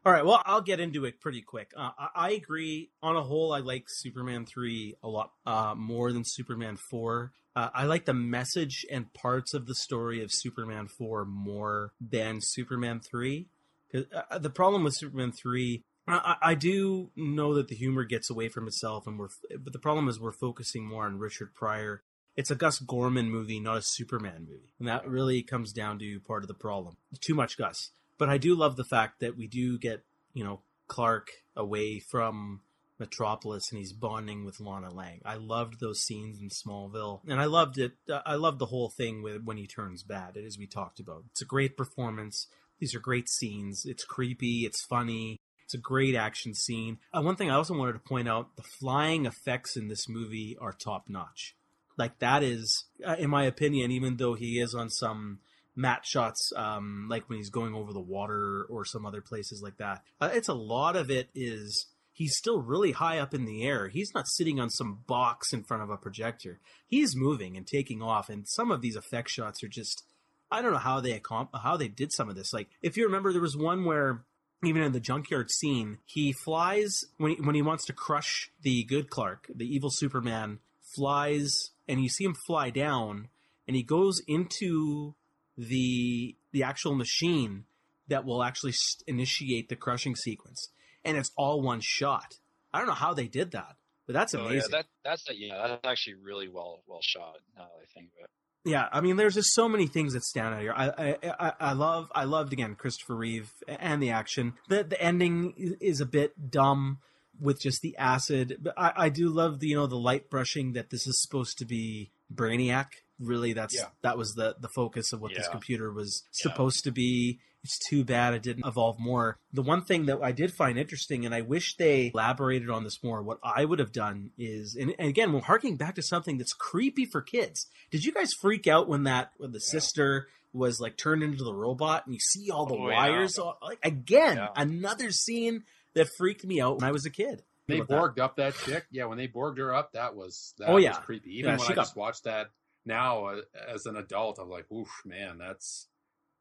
All 0.05 0.11
right, 0.11 0.23
well, 0.25 0.41
I'll 0.45 0.61
get 0.61 0.79
into 0.79 1.05
it 1.05 1.19
pretty 1.19 1.41
quick. 1.41 1.71
Uh, 1.75 1.89
I, 1.97 2.09
I 2.15 2.31
agree. 2.33 2.91
On 3.01 3.15
a 3.15 3.23
whole, 3.23 3.51
I 3.53 3.59
like 3.59 3.85
Superman 3.87 4.45
3 4.45 4.97
a 5.01 5.07
lot 5.07 5.31
uh, 5.47 5.73
more 5.75 6.11
than 6.13 6.23
Superman 6.23 6.77
4. 6.77 7.31
Uh, 7.55 7.69
I 7.73 7.85
like 7.85 8.05
the 8.05 8.13
message 8.13 8.85
and 8.91 9.11
parts 9.13 9.53
of 9.55 9.65
the 9.65 9.73
story 9.73 10.21
of 10.21 10.29
Superman 10.31 10.87
4 10.87 11.25
more 11.25 11.91
than 11.99 12.39
Superman 12.41 12.99
3. 12.99 13.47
'Cause, 13.91 14.03
uh, 14.29 14.37
the 14.37 14.49
problem 14.51 14.83
with 14.83 14.93
Superman 14.95 15.31
3, 15.31 15.83
I, 16.07 16.35
I 16.41 16.55
do 16.55 17.11
know 17.15 17.53
that 17.55 17.67
the 17.67 17.75
humor 17.75 18.03
gets 18.03 18.29
away 18.29 18.49
from 18.49 18.67
itself, 18.67 19.07
and 19.07 19.17
we're 19.17 19.29
but 19.59 19.73
the 19.73 19.79
problem 19.79 20.07
is 20.07 20.19
we're 20.19 20.31
focusing 20.31 20.85
more 20.85 21.05
on 21.05 21.19
Richard 21.19 21.53
Pryor. 21.53 22.03
It's 22.35 22.51
a 22.51 22.55
Gus 22.55 22.79
Gorman 22.79 23.29
movie, 23.29 23.59
not 23.59 23.77
a 23.77 23.81
Superman 23.81 24.45
movie, 24.47 24.73
and 24.79 24.87
that 24.87 25.07
really 25.07 25.41
comes 25.41 25.71
down 25.71 25.99
to 25.99 26.19
part 26.19 26.43
of 26.43 26.47
the 26.47 26.53
problem. 26.53 26.97
Too 27.21 27.35
much 27.35 27.57
Gus. 27.57 27.91
But 28.17 28.29
I 28.29 28.37
do 28.37 28.55
love 28.55 28.75
the 28.75 28.83
fact 28.83 29.19
that 29.19 29.37
we 29.37 29.47
do 29.47 29.77
get 29.77 30.03
you 30.33 30.43
know 30.43 30.61
Clark 30.87 31.29
away 31.55 31.99
from 31.99 32.61
Metropolis 32.99 33.71
and 33.71 33.79
he's 33.79 33.93
bonding 33.93 34.45
with 34.45 34.59
Lana 34.59 34.93
Lang. 34.93 35.21
I 35.25 35.35
loved 35.35 35.79
those 35.79 36.01
scenes 36.01 36.39
in 36.39 36.49
Smallville, 36.49 37.21
and 37.27 37.39
I 37.39 37.45
loved 37.45 37.77
it. 37.77 37.93
Uh, 38.09 38.21
I 38.25 38.35
loved 38.35 38.59
the 38.59 38.67
whole 38.67 38.89
thing 38.89 39.21
with 39.21 39.43
when 39.43 39.57
he 39.57 39.67
turns 39.67 40.03
bad, 40.03 40.37
as 40.37 40.57
we 40.57 40.67
talked 40.67 40.99
about. 40.99 41.23
It's 41.31 41.41
a 41.41 41.45
great 41.45 41.75
performance. 41.75 42.47
These 42.79 42.95
are 42.95 42.99
great 42.99 43.29
scenes. 43.29 43.85
It's 43.85 44.03
creepy. 44.03 44.65
It's 44.65 44.81
funny. 44.81 45.39
It's 45.65 45.73
a 45.73 45.79
great 45.79 46.15
action 46.15 46.53
scene. 46.53 46.99
Uh, 47.13 47.21
one 47.21 47.35
thing 47.35 47.49
I 47.49 47.55
also 47.55 47.75
wanted 47.75 47.93
to 47.93 47.99
point 47.99 48.29
out: 48.29 48.55
the 48.55 48.63
flying 48.79 49.25
effects 49.25 49.75
in 49.75 49.87
this 49.87 50.07
movie 50.07 50.57
are 50.59 50.71
top 50.71 51.05
notch. 51.07 51.55
Like 51.97 52.19
that 52.19 52.43
is, 52.43 52.85
uh, 53.05 53.15
in 53.17 53.29
my 53.29 53.45
opinion, 53.45 53.91
even 53.91 54.17
though 54.17 54.33
he 54.33 54.59
is 54.59 54.73
on 54.75 54.89
some 54.89 55.39
matte 55.75 56.05
shots, 56.05 56.51
um, 56.55 57.07
like 57.09 57.29
when 57.29 57.37
he's 57.37 57.49
going 57.49 57.73
over 57.73 57.93
the 57.93 57.99
water 57.99 58.65
or 58.69 58.85
some 58.85 59.05
other 59.05 59.21
places 59.21 59.61
like 59.61 59.77
that. 59.77 60.03
Uh, 60.21 60.29
it's 60.33 60.47
a 60.47 60.53
lot 60.53 60.95
of 60.95 61.09
it 61.09 61.29
is 61.33 61.87
he's 62.13 62.37
still 62.37 62.61
really 62.61 62.93
high 62.93 63.19
up 63.19 63.33
in 63.33 63.45
the 63.45 63.63
air. 63.63 63.89
He's 63.89 64.13
not 64.13 64.27
sitting 64.27 64.59
on 64.59 64.69
some 64.69 65.03
box 65.07 65.51
in 65.53 65.63
front 65.63 65.83
of 65.83 65.89
a 65.89 65.97
projector. 65.97 66.59
He's 66.87 67.15
moving 67.15 67.57
and 67.57 67.67
taking 67.67 68.01
off, 68.01 68.29
and 68.29 68.47
some 68.47 68.71
of 68.71 68.81
these 68.81 68.95
effect 68.95 69.29
shots 69.29 69.63
are 69.63 69.69
just. 69.69 70.03
I 70.51 70.61
don't 70.61 70.73
know 70.73 70.77
how 70.77 71.01
they 71.01 71.19
accom- 71.19 71.49
how 71.59 71.75
they 71.75 71.87
did 71.87 72.13
some 72.13 72.29
of 72.29 72.35
this. 72.35 72.53
Like 72.53 72.69
if 72.81 72.97
you 72.97 73.05
remember, 73.05 73.33
there 73.33 73.41
was 73.41 73.57
one 73.57 73.83
where 73.83 74.23
even 74.67 74.81
in 74.81 74.91
the 74.91 74.99
junkyard 74.99 75.49
scene, 75.51 75.99
he 76.05 76.33
flies 76.33 76.93
when 77.17 77.31
he, 77.31 77.41
when 77.41 77.55
he 77.55 77.61
wants 77.61 77.85
to 77.85 77.93
crush 77.93 78.51
the 78.61 78.83
good 78.83 79.09
Clark, 79.09 79.47
the 79.53 79.65
evil 79.65 79.89
Superman 79.91 80.59
flies, 80.95 81.71
and 81.87 82.01
you 82.01 82.09
see 82.09 82.23
him 82.23 82.35
fly 82.47 82.69
down, 82.69 83.29
and 83.67 83.75
he 83.75 83.83
goes 83.83 84.21
into 84.27 85.15
the 85.57 86.35
the 86.51 86.63
actual 86.63 86.95
machine 86.95 87.65
that 88.07 88.25
will 88.25 88.43
actually 88.43 88.73
initiate 89.07 89.69
the 89.69 89.75
crushing 89.75 90.15
sequence, 90.15 90.69
and 91.03 91.17
it's 91.17 91.31
all 91.37 91.61
one 91.61 91.79
shot. 91.81 92.35
I 92.73 92.77
don't 92.79 92.87
know 92.87 92.93
how 92.93 93.13
they 93.13 93.27
did 93.27 93.51
that, 93.51 93.75
but 94.05 94.13
that's 94.13 94.35
Oh, 94.35 94.41
amazing. 94.41 94.69
yeah, 94.71 94.77
that 94.77 94.85
that's 95.03 95.27
yeah, 95.33 95.67
that's 95.67 95.87
actually 95.87 96.15
really 96.15 96.47
well 96.49 96.83
well 96.87 97.01
shot. 97.01 97.37
Now 97.55 97.63
that 97.63 97.81
I 97.81 97.85
think 97.93 98.09
of 98.17 98.23
it. 98.25 98.29
Yeah, 98.65 98.89
I 98.91 98.99
mean, 99.01 99.15
there's 99.15 99.35
just 99.35 99.53
so 99.53 99.69
many 99.69 99.85
things 99.87 100.13
that 100.13 100.23
stand 100.23 100.55
out 100.55 100.61
here. 100.61 100.73
I, 100.75 101.17
I, 101.39 101.53
I, 101.59 101.73
love, 101.73 102.11
I 102.15 102.23
loved 102.23 102.51
again 102.51 102.73
Christopher 102.75 103.15
Reeve 103.15 103.51
and 103.67 104.01
the 104.01 104.09
action. 104.09 104.53
The 104.69 104.83
the 104.83 104.99
ending 105.01 105.75
is, 105.79 106.01
a 106.01 106.05
bit 106.05 106.49
dumb 106.51 106.97
with 107.39 107.61
just 107.61 107.81
the 107.81 107.95
acid, 107.97 108.57
but 108.61 108.73
I, 108.77 108.93
I 108.95 109.09
do 109.09 109.29
love 109.29 109.59
the 109.59 109.67
you 109.67 109.75
know 109.75 109.87
the 109.87 109.95
light 109.97 110.29
brushing 110.29 110.73
that 110.73 110.89
this 110.89 111.05
is 111.05 111.21
supposed 111.21 111.57
to 111.59 111.65
be 111.65 112.09
Brainiac. 112.33 112.87
Really, 113.19 113.53
that's 113.53 113.75
Yeah. 113.75 113.87
that 114.01 114.17
was 114.17 114.33
the 114.33 114.55
the 114.59 114.69
focus 114.75 115.13
of 115.13 115.21
what 115.21 115.33
this 115.35 115.47
computer 115.47 115.91
was 115.93 116.23
Yeah. 116.33 116.49
supposed 116.51 116.83
to 116.85 116.91
be. 116.91 117.39
It's 117.65 117.79
too 117.79 118.03
bad 118.03 118.35
it 118.35 118.43
didn't 118.43 118.65
evolve 118.65 118.99
more. 118.99 119.39
The 119.51 119.63
one 119.63 119.83
thing 119.83 120.05
that 120.05 120.19
I 120.21 120.31
did 120.31 120.53
find 120.53 120.77
interesting, 120.77 121.25
and 121.25 121.33
I 121.33 121.41
wish 121.41 121.75
they 121.77 122.11
elaborated 122.13 122.69
on 122.69 122.83
this 122.83 123.03
more, 123.03 123.23
what 123.23 123.39
I 123.43 123.65
would 123.65 123.79
have 123.79 123.91
done 123.91 124.29
is, 124.37 124.75
and, 124.79 124.93
and 124.99 125.09
again, 125.09 125.33
we're 125.33 125.41
harking 125.41 125.75
back 125.75 125.95
to 125.95 126.03
something 126.03 126.37
that's 126.37 126.53
creepy 126.53 127.05
for 127.05 127.21
kids. 127.23 127.65
Did 127.89 128.05
you 128.05 128.11
guys 128.13 128.33
freak 128.33 128.67
out 128.67 128.87
when 128.87 129.03
that 129.05 129.31
when 129.37 129.51
the 129.51 129.59
sister 129.59 130.27
was 130.53 130.79
like 130.79 130.95
turned 130.95 131.23
into 131.23 131.43
the 131.43 131.53
robot 131.53 132.05
and 132.05 132.13
you 132.13 132.19
see 132.19 132.51
all 132.51 132.65
the 132.67 132.75
Oh, 132.75 132.87
yeah. 132.89 132.95
wires? 132.95 133.37
all- 133.39 133.57
like 133.63 133.79
again, 133.83 134.37
Yeah. 134.37 134.49
another 134.55 135.11
scene 135.11 135.63
that 135.95 136.07
freaked 136.17 136.45
me 136.45 136.61
out 136.61 136.75
when 136.75 136.83
I 136.87 136.91
was 136.91 137.05
a 137.05 137.09
kid. 137.09 137.43
They 137.67 137.79
About 137.79 137.87
that. 137.87 137.95
borged 137.95 138.19
up 138.23 138.35
that 138.35 138.53
chick. 138.55 138.85
Yeah, 138.91 139.05
when 139.05 139.17
they 139.17 139.27
borged 139.27 139.57
her 139.57 139.73
up, 139.73 139.93
that 139.93 140.15
was 140.15 140.53
that 140.59 140.69
Oh, 140.69 140.77
yeah. 140.77 140.89
was 140.91 140.99
creepy. 140.99 141.31
Even 141.39 141.45
Yeah, 141.51 141.57
when 141.57 141.65
she 141.65 141.73
I 141.73 141.75
got- 141.75 141.81
just 141.81 141.95
watched 141.95 142.25
that 142.25 142.51
now 142.85 143.25
uh, 143.25 143.41
as 143.67 143.87
an 143.87 143.95
adult, 143.95 144.37
I'm 144.39 144.49
like, 144.51 144.71
oof, 144.71 144.87
man, 145.03 145.39
that's 145.39 145.87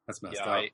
that's 0.06 0.22
messed 0.22 0.36
Yeah, 0.36 0.42
up. 0.42 0.48
I, 0.48 0.70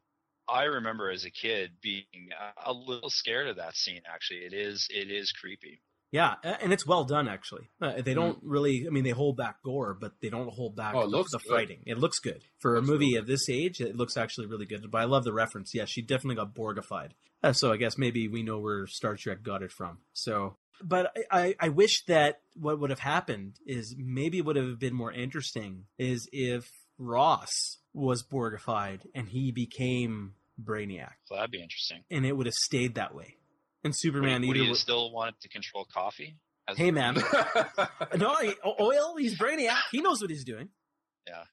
I 0.50 0.64
remember 0.64 1.10
as 1.10 1.24
a 1.24 1.30
kid 1.30 1.70
being 1.80 2.30
a, 2.66 2.70
a 2.70 2.72
little 2.72 3.10
scared 3.10 3.48
of 3.48 3.56
that 3.56 3.76
scene. 3.76 4.02
Actually, 4.12 4.40
it 4.40 4.52
is 4.52 4.86
it 4.90 5.10
is 5.10 5.32
creepy. 5.32 5.80
Yeah, 6.12 6.34
and 6.42 6.72
it's 6.72 6.84
well 6.84 7.04
done 7.04 7.28
actually. 7.28 7.68
Uh, 7.80 8.02
they 8.02 8.14
don't 8.14 8.38
really, 8.42 8.84
I 8.84 8.90
mean, 8.90 9.04
they 9.04 9.10
hold 9.10 9.36
back 9.36 9.62
gore, 9.64 9.94
but 9.94 10.14
they 10.20 10.28
don't 10.28 10.50
hold 10.50 10.74
back 10.74 10.92
Mm. 10.94 10.98
Oh, 10.98 11.00
it 11.02 11.10
the, 11.10 11.16
looks 11.16 11.30
the 11.30 11.38
good. 11.38 11.48
fighting. 11.48 11.82
It 11.86 11.98
looks 11.98 12.18
good 12.18 12.42
for 12.58 12.74
Looks 12.74 12.88
a 12.88 12.90
movie 12.90 13.12
real 13.12 13.20
of 13.20 13.26
this 13.28 13.48
age. 13.48 13.80
It 13.80 13.94
looks 13.96 14.16
actually 14.16 14.48
really 14.48 14.66
good. 14.66 14.90
But 14.90 15.02
I 15.02 15.04
love 15.04 15.22
the 15.22 15.32
reference. 15.32 15.72
Yeah, 15.72 15.84
she 15.84 16.02
definitely 16.02 16.34
got 16.34 16.52
Borgified. 16.52 17.10
Uh, 17.44 17.52
so 17.52 17.72
I 17.72 17.76
guess 17.76 17.96
maybe 17.96 18.26
we 18.26 18.42
know 18.42 18.58
where 18.58 18.88
Star 18.88 19.14
Trek 19.14 19.44
got 19.44 19.62
it 19.62 19.70
from. 19.70 19.98
So, 20.12 20.56
but 20.82 21.12
I, 21.30 21.42
I, 21.42 21.54
I 21.60 21.68
wish 21.68 22.02
that 22.06 22.40
what 22.56 22.80
would 22.80 22.90
have 22.90 22.98
happened 22.98 23.60
is 23.64 23.94
maybe 23.96 24.42
would 24.42 24.56
have 24.56 24.80
been 24.80 24.94
more 24.94 25.12
interesting 25.12 25.84
is 25.96 26.28
if 26.32 26.68
Ross 26.98 27.78
was 27.94 28.24
Borgified 28.24 29.06
and 29.14 29.28
he 29.28 29.52
became 29.52 30.34
Brainiac, 30.64 31.12
So 31.24 31.34
that'd 31.36 31.50
be 31.50 31.62
interesting. 31.62 32.02
and 32.10 32.24
it 32.26 32.36
would 32.36 32.46
have 32.46 32.54
stayed 32.54 32.94
that 32.96 33.14
way. 33.14 33.36
And 33.84 33.94
Superman 33.96 34.42
would 34.46 34.56
either. 34.56 34.64
he 34.64 34.70
would- 34.70 34.78
still 34.78 35.12
wanted 35.12 35.40
to 35.40 35.48
control 35.48 35.86
coffee? 35.92 36.36
As 36.68 36.76
hey 36.76 36.90
man, 36.90 37.14
no, 38.16 38.36
he, 38.36 38.52
oil. 38.80 39.16
He's 39.18 39.36
brainiac. 39.38 39.78
He 39.90 40.00
knows 40.00 40.20
what 40.20 40.30
he's 40.30 40.44
doing. 40.44 40.68
Yeah. 41.26 41.44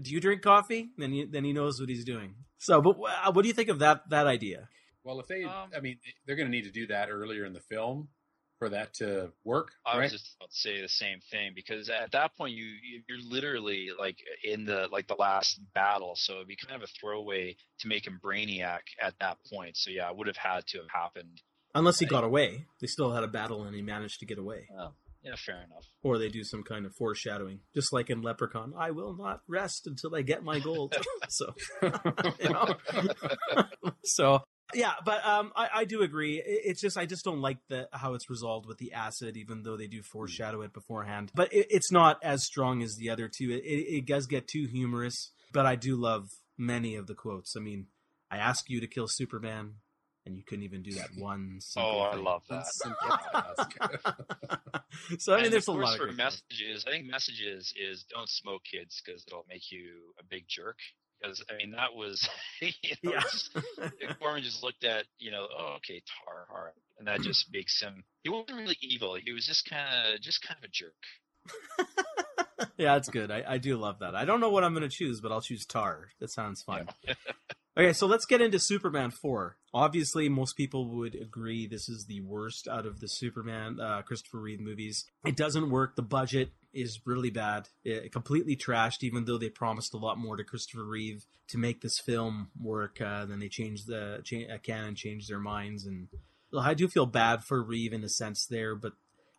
Do 0.00 0.10
you 0.10 0.20
drink 0.20 0.42
coffee? 0.42 0.90
Then 0.98 1.12
he, 1.12 1.24
then 1.24 1.44
he 1.44 1.52
knows 1.52 1.80
what 1.80 1.88
he's 1.88 2.04
doing. 2.04 2.34
So, 2.58 2.80
but 2.80 2.92
wh- 2.94 3.34
what 3.34 3.42
do 3.42 3.48
you 3.48 3.54
think 3.54 3.68
of 3.70 3.78
that 3.80 4.02
that 4.10 4.26
idea? 4.26 4.68
well, 5.04 5.18
if 5.20 5.26
they, 5.26 5.42
Um, 5.44 5.70
I 5.76 5.80
mean, 5.80 5.98
they're 6.26 6.36
going 6.36 6.46
to 6.46 6.50
need 6.56 6.64
to 6.64 6.70
do 6.70 6.86
that 6.88 7.08
earlier 7.10 7.44
in 7.44 7.52
the 7.54 7.60
film 7.60 8.08
for 8.62 8.68
that 8.68 8.94
to 8.94 9.32
work, 9.42 9.72
I 9.84 9.96
right? 9.98 10.02
was 10.04 10.12
just 10.12 10.36
about 10.36 10.50
to 10.50 10.56
say 10.56 10.80
the 10.80 10.88
same 10.88 11.18
thing 11.32 11.50
because 11.52 11.90
at 11.90 12.12
that 12.12 12.36
point 12.36 12.54
you 12.54 12.64
you- 12.64 13.02
you're 13.08 13.18
literally 13.28 13.88
like 13.98 14.18
in 14.44 14.64
the 14.64 14.86
like 14.92 15.08
the 15.08 15.16
last 15.16 15.60
battle, 15.74 16.14
so 16.14 16.34
it'd 16.36 16.46
be 16.46 16.54
kind 16.54 16.76
of 16.80 16.88
a 16.88 16.92
throwaway 17.00 17.56
to 17.80 17.88
make 17.88 18.06
him 18.06 18.20
brainiac 18.22 18.82
at 19.00 19.18
that 19.18 19.38
point. 19.52 19.76
So 19.76 19.90
yeah, 19.90 20.08
it 20.10 20.16
would 20.16 20.28
have 20.28 20.36
had 20.36 20.64
to 20.68 20.78
have 20.78 20.90
happened. 20.94 21.42
Unless 21.74 21.98
he 21.98 22.04
Right. 22.06 22.10
got 22.10 22.22
away, 22.22 22.66
they 22.80 22.86
still 22.86 23.10
had 23.12 23.24
a 23.24 23.28
battle 23.28 23.64
and 23.64 23.74
he 23.74 23.82
managed 23.82 24.20
to 24.20 24.26
get 24.26 24.38
away, 24.38 24.68
Well, 24.70 24.94
yeah, 25.24 25.34
fair 25.36 25.56
enough. 25.64 25.86
or 26.04 26.18
they 26.18 26.28
do 26.28 26.44
some 26.44 26.62
kind 26.62 26.86
of 26.86 26.94
foreshadowing, 26.94 27.62
just 27.74 27.92
like 27.92 28.10
in 28.10 28.22
Leprechaun. 28.22 28.74
I 28.76 28.92
will 28.92 29.16
not 29.16 29.40
rest 29.48 29.88
until 29.88 30.14
I 30.14 30.22
get 30.22 30.44
my 30.44 30.60
gold. 30.60 30.94
so, 31.28 31.54
know? 32.40 32.76
so 34.04 34.44
yeah, 34.74 34.92
but 35.04 35.24
um, 35.26 35.52
I, 35.56 35.68
I 35.74 35.84
do 35.84 36.02
agree. 36.02 36.42
It's 36.44 36.80
just 36.80 36.96
I 36.96 37.06
just 37.06 37.24
don't 37.24 37.40
like 37.40 37.58
the 37.68 37.88
how 37.92 38.14
it's 38.14 38.28
resolved 38.30 38.66
with 38.66 38.78
the 38.78 38.92
acid, 38.92 39.36
even 39.36 39.62
though 39.62 39.76
they 39.76 39.86
do 39.86 40.02
foreshadow 40.02 40.62
it 40.62 40.72
beforehand. 40.72 41.30
But 41.34 41.52
it, 41.52 41.66
it's 41.70 41.90
not 41.92 42.18
as 42.22 42.44
strong 42.44 42.82
as 42.82 42.96
the 42.96 43.10
other 43.10 43.28
two. 43.28 43.50
It, 43.50 43.64
it, 43.64 43.96
it 43.98 44.06
does 44.06 44.26
get 44.26 44.48
too 44.48 44.66
humorous, 44.70 45.30
but 45.52 45.66
I 45.66 45.76
do 45.76 45.96
love 45.96 46.28
many 46.58 46.94
of 46.96 47.06
the 47.06 47.14
quotes. 47.14 47.56
I 47.56 47.60
mean, 47.60 47.86
I 48.30 48.36
ask 48.38 48.64
you 48.68 48.80
to 48.80 48.86
kill 48.86 49.06
Superman, 49.08 49.74
and 50.24 50.36
you 50.36 50.42
couldn't 50.44 50.64
even 50.64 50.82
do 50.82 50.92
that 50.92 51.10
one. 51.18 51.58
simple 51.60 51.90
Oh, 51.90 52.00
I 52.00 52.16
love 52.16 52.42
One 52.48 52.60
that. 52.60 52.66
simple 52.72 53.08
Yeah, 53.08 53.42
that's 53.56 53.74
good. 53.74 55.20
so 55.20 55.32
I 55.32 55.36
mean, 55.36 55.44
And 55.46 55.52
there's 55.54 55.68
a 55.68 55.72
of 55.72 55.76
course 55.76 55.86
lot 55.88 55.94
of 55.94 56.00
for 56.00 56.06
good 56.06 56.16
quotes. 56.18 56.42
messages. 56.50 56.84
I 56.86 56.90
think 56.90 57.06
messages 57.06 57.74
is 57.80 58.04
don't 58.04 58.28
smoke 58.28 58.62
kids 58.70 59.00
because 59.04 59.24
it'll 59.26 59.46
make 59.48 59.70
you 59.70 60.14
a 60.18 60.24
big 60.24 60.44
jerk. 60.48 60.78
Because 61.22 61.44
I 61.50 61.56
mean 61.56 61.70
that 61.72 61.94
was 61.94 62.28
you 62.60 62.72
know, 63.02 63.12
Yeah. 63.12 63.20
just- 63.20 63.56
Gorman 64.20 64.42
just 64.42 64.62
looked 64.62 64.84
at 64.84 65.04
you 65.18 65.30
know 65.30 65.46
oh 65.56 65.74
okay 65.76 66.02
tar 66.24 66.46
all 66.50 66.64
right 66.64 66.72
and 66.98 67.06
that 67.08 67.20
just 67.22 67.46
makes 67.52 67.80
him 67.80 68.02
he 68.24 68.30
wasn't 68.30 68.58
really 68.58 68.76
evil 68.82 69.16
he 69.22 69.32
was 69.32 69.46
just 69.46 69.68
kind 69.70 70.14
of 70.14 70.20
just 70.20 70.42
kind 70.46 70.58
of 70.58 70.64
a 70.64 70.68
jerk. 70.68 70.94
yeah, 72.76 72.94
that's 72.94 73.08
good. 73.08 73.30
I, 73.30 73.42
I 73.46 73.58
do 73.58 73.76
love 73.76 73.98
that. 74.00 74.14
I 74.14 74.24
don't 74.24 74.40
know 74.40 74.50
what 74.50 74.64
I'm 74.64 74.72
going 74.74 74.88
to 74.88 74.94
choose, 74.94 75.20
but 75.20 75.32
I'll 75.32 75.40
choose 75.40 75.64
Tar. 75.66 76.08
That 76.20 76.30
sounds 76.30 76.62
fun. 76.62 76.88
okay, 77.76 77.92
so 77.92 78.06
let's 78.06 78.24
get 78.26 78.40
into 78.40 78.58
Superman 78.60 79.10
4. 79.10 79.56
Obviously, 79.74 80.28
most 80.28 80.56
people 80.56 80.88
would 80.96 81.14
agree 81.16 81.66
this 81.66 81.88
is 81.88 82.06
the 82.06 82.20
worst 82.20 82.68
out 82.68 82.86
of 82.86 83.00
the 83.00 83.08
Superman 83.08 83.80
uh, 83.80 84.02
Christopher 84.02 84.38
Reeve 84.40 84.60
movies. 84.60 85.04
It 85.26 85.36
doesn't 85.36 85.70
work. 85.70 85.96
The 85.96 86.02
budget 86.02 86.52
is 86.72 87.00
really 87.04 87.30
bad. 87.30 87.68
It 87.84 88.12
completely 88.12 88.56
trashed, 88.56 89.02
even 89.02 89.24
though 89.24 89.38
they 89.38 89.48
promised 89.48 89.94
a 89.94 89.98
lot 89.98 90.18
more 90.18 90.36
to 90.36 90.44
Christopher 90.44 90.84
Reeve 90.84 91.26
to 91.48 91.58
make 91.58 91.80
this 91.80 91.98
film 91.98 92.50
work. 92.60 93.00
Uh, 93.00 93.24
then 93.26 93.40
they 93.40 93.48
changed 93.48 93.86
the 93.86 94.20
cha- 94.24 94.54
uh, 94.54 94.58
canon, 94.58 94.94
changed 94.94 95.28
their 95.30 95.38
minds, 95.38 95.84
and 95.84 96.08
well, 96.52 96.62
I 96.62 96.74
do 96.74 96.88
feel 96.88 97.06
bad 97.06 97.44
for 97.44 97.62
Reeve 97.62 97.92
in 97.92 98.04
a 98.04 98.08
sense 98.08 98.46
there, 98.46 98.74
but 98.74 98.92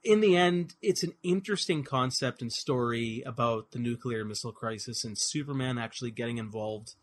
in 0.03 0.19
the 0.19 0.35
end, 0.35 0.76
it's 0.81 1.03
an 1.03 1.14
interesting 1.23 1.84
concept 1.84 2.41
and 2.41 2.51
story 2.51 3.23
about 3.26 3.72
the 3.72 3.80
nuclear 3.80 4.26
missile 4.26 4.51
crisis 4.51 5.05
and 5.05 5.18
Superman 5.18 5.77
actually 5.77 6.11
getting 6.11 6.38
involved 6.38 6.95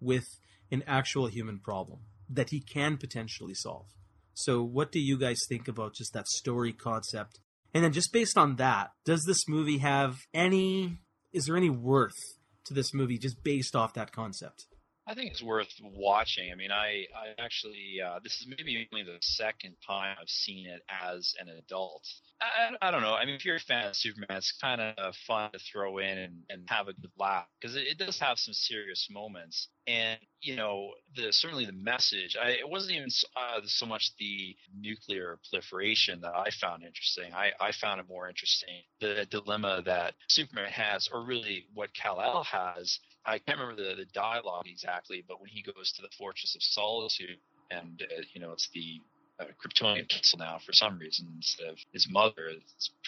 with 0.00 0.40
an 0.70 0.82
actual 0.86 1.28
human 1.28 1.58
problem 1.60 2.00
that 2.28 2.50
he 2.50 2.60
can 2.60 2.96
potentially 2.96 3.54
solve. 3.54 3.86
So, 4.34 4.62
what 4.62 4.92
do 4.92 5.00
you 5.00 5.18
guys 5.18 5.40
think 5.48 5.68
about 5.68 5.94
just 5.94 6.12
that 6.12 6.28
story 6.28 6.72
concept? 6.72 7.40
And 7.74 7.84
then, 7.84 7.92
just 7.92 8.12
based 8.12 8.38
on 8.38 8.56
that, 8.56 8.90
does 9.04 9.24
this 9.24 9.48
movie 9.48 9.78
have 9.78 10.16
any? 10.32 10.98
Is 11.32 11.46
there 11.46 11.56
any 11.56 11.70
worth 11.70 12.16
to 12.64 12.74
this 12.74 12.94
movie 12.94 13.18
just 13.18 13.42
based 13.44 13.76
off 13.76 13.94
that 13.94 14.12
concept? 14.12 14.66
I 15.08 15.14
think 15.14 15.30
it's 15.30 15.42
worth 15.42 15.72
watching. 15.82 16.52
I 16.52 16.54
mean, 16.54 16.70
I, 16.70 17.06
I 17.16 17.42
actually, 17.42 17.96
uh, 18.04 18.18
this 18.22 18.34
is 18.34 18.46
maybe 18.46 18.86
only 18.92 19.04
the 19.04 19.16
second 19.20 19.74
time 19.86 20.16
I've 20.20 20.28
seen 20.28 20.66
it 20.66 20.82
as 21.02 21.32
an 21.40 21.48
adult. 21.48 22.06
I, 22.42 22.86
I 22.86 22.90
don't 22.90 23.00
know. 23.00 23.14
I 23.14 23.24
mean, 23.24 23.34
if 23.34 23.44
you're 23.44 23.56
a 23.56 23.60
fan 23.60 23.88
of 23.88 23.96
Superman, 23.96 24.36
it's 24.36 24.52
kind 24.60 24.82
of 24.82 25.14
fun 25.26 25.50
to 25.52 25.58
throw 25.58 25.96
in 25.96 26.18
and, 26.18 26.34
and 26.50 26.62
have 26.68 26.88
a 26.88 26.92
good 26.92 27.10
laugh 27.18 27.46
because 27.58 27.74
it, 27.74 27.84
it 27.86 27.98
does 27.98 28.20
have 28.20 28.38
some 28.38 28.52
serious 28.52 29.08
moments. 29.10 29.68
And, 29.86 30.18
you 30.42 30.56
know, 30.56 30.90
the 31.16 31.32
certainly 31.32 31.64
the 31.64 31.72
message, 31.72 32.36
I, 32.40 32.50
it 32.50 32.68
wasn't 32.68 32.96
even 32.96 33.08
uh, 33.34 33.60
so 33.64 33.86
much 33.86 34.12
the 34.18 34.54
nuclear 34.78 35.38
proliferation 35.48 36.20
that 36.20 36.34
I 36.34 36.50
found 36.60 36.82
interesting. 36.82 37.32
I, 37.32 37.52
I 37.58 37.72
found 37.72 37.98
it 37.98 38.06
more 38.08 38.28
interesting 38.28 38.82
the 39.00 39.26
dilemma 39.30 39.82
that 39.86 40.14
Superman 40.28 40.70
has, 40.70 41.08
or 41.10 41.24
really 41.24 41.64
what 41.72 41.94
Kal-El 41.94 42.44
has, 42.44 42.98
I 43.28 43.38
can't 43.38 43.58
remember 43.58 43.82
the, 43.82 43.96
the 43.96 44.06
dialogue 44.12 44.66
exactly, 44.66 45.22
but 45.26 45.40
when 45.40 45.50
he 45.50 45.62
goes 45.62 45.92
to 45.92 46.02
the 46.02 46.08
Fortress 46.16 46.54
of 46.54 46.62
Solitude, 46.62 47.38
and 47.70 48.02
uh, 48.02 48.22
you 48.32 48.40
know 48.40 48.52
it's 48.52 48.68
the 48.72 49.00
a 49.40 49.44
Kryptonian 49.44 50.08
council 50.08 50.38
now 50.38 50.58
for 50.66 50.72
some 50.72 50.98
reason 50.98 51.28
instead 51.36 51.68
of 51.68 51.78
his 51.92 52.08
mother 52.10 52.50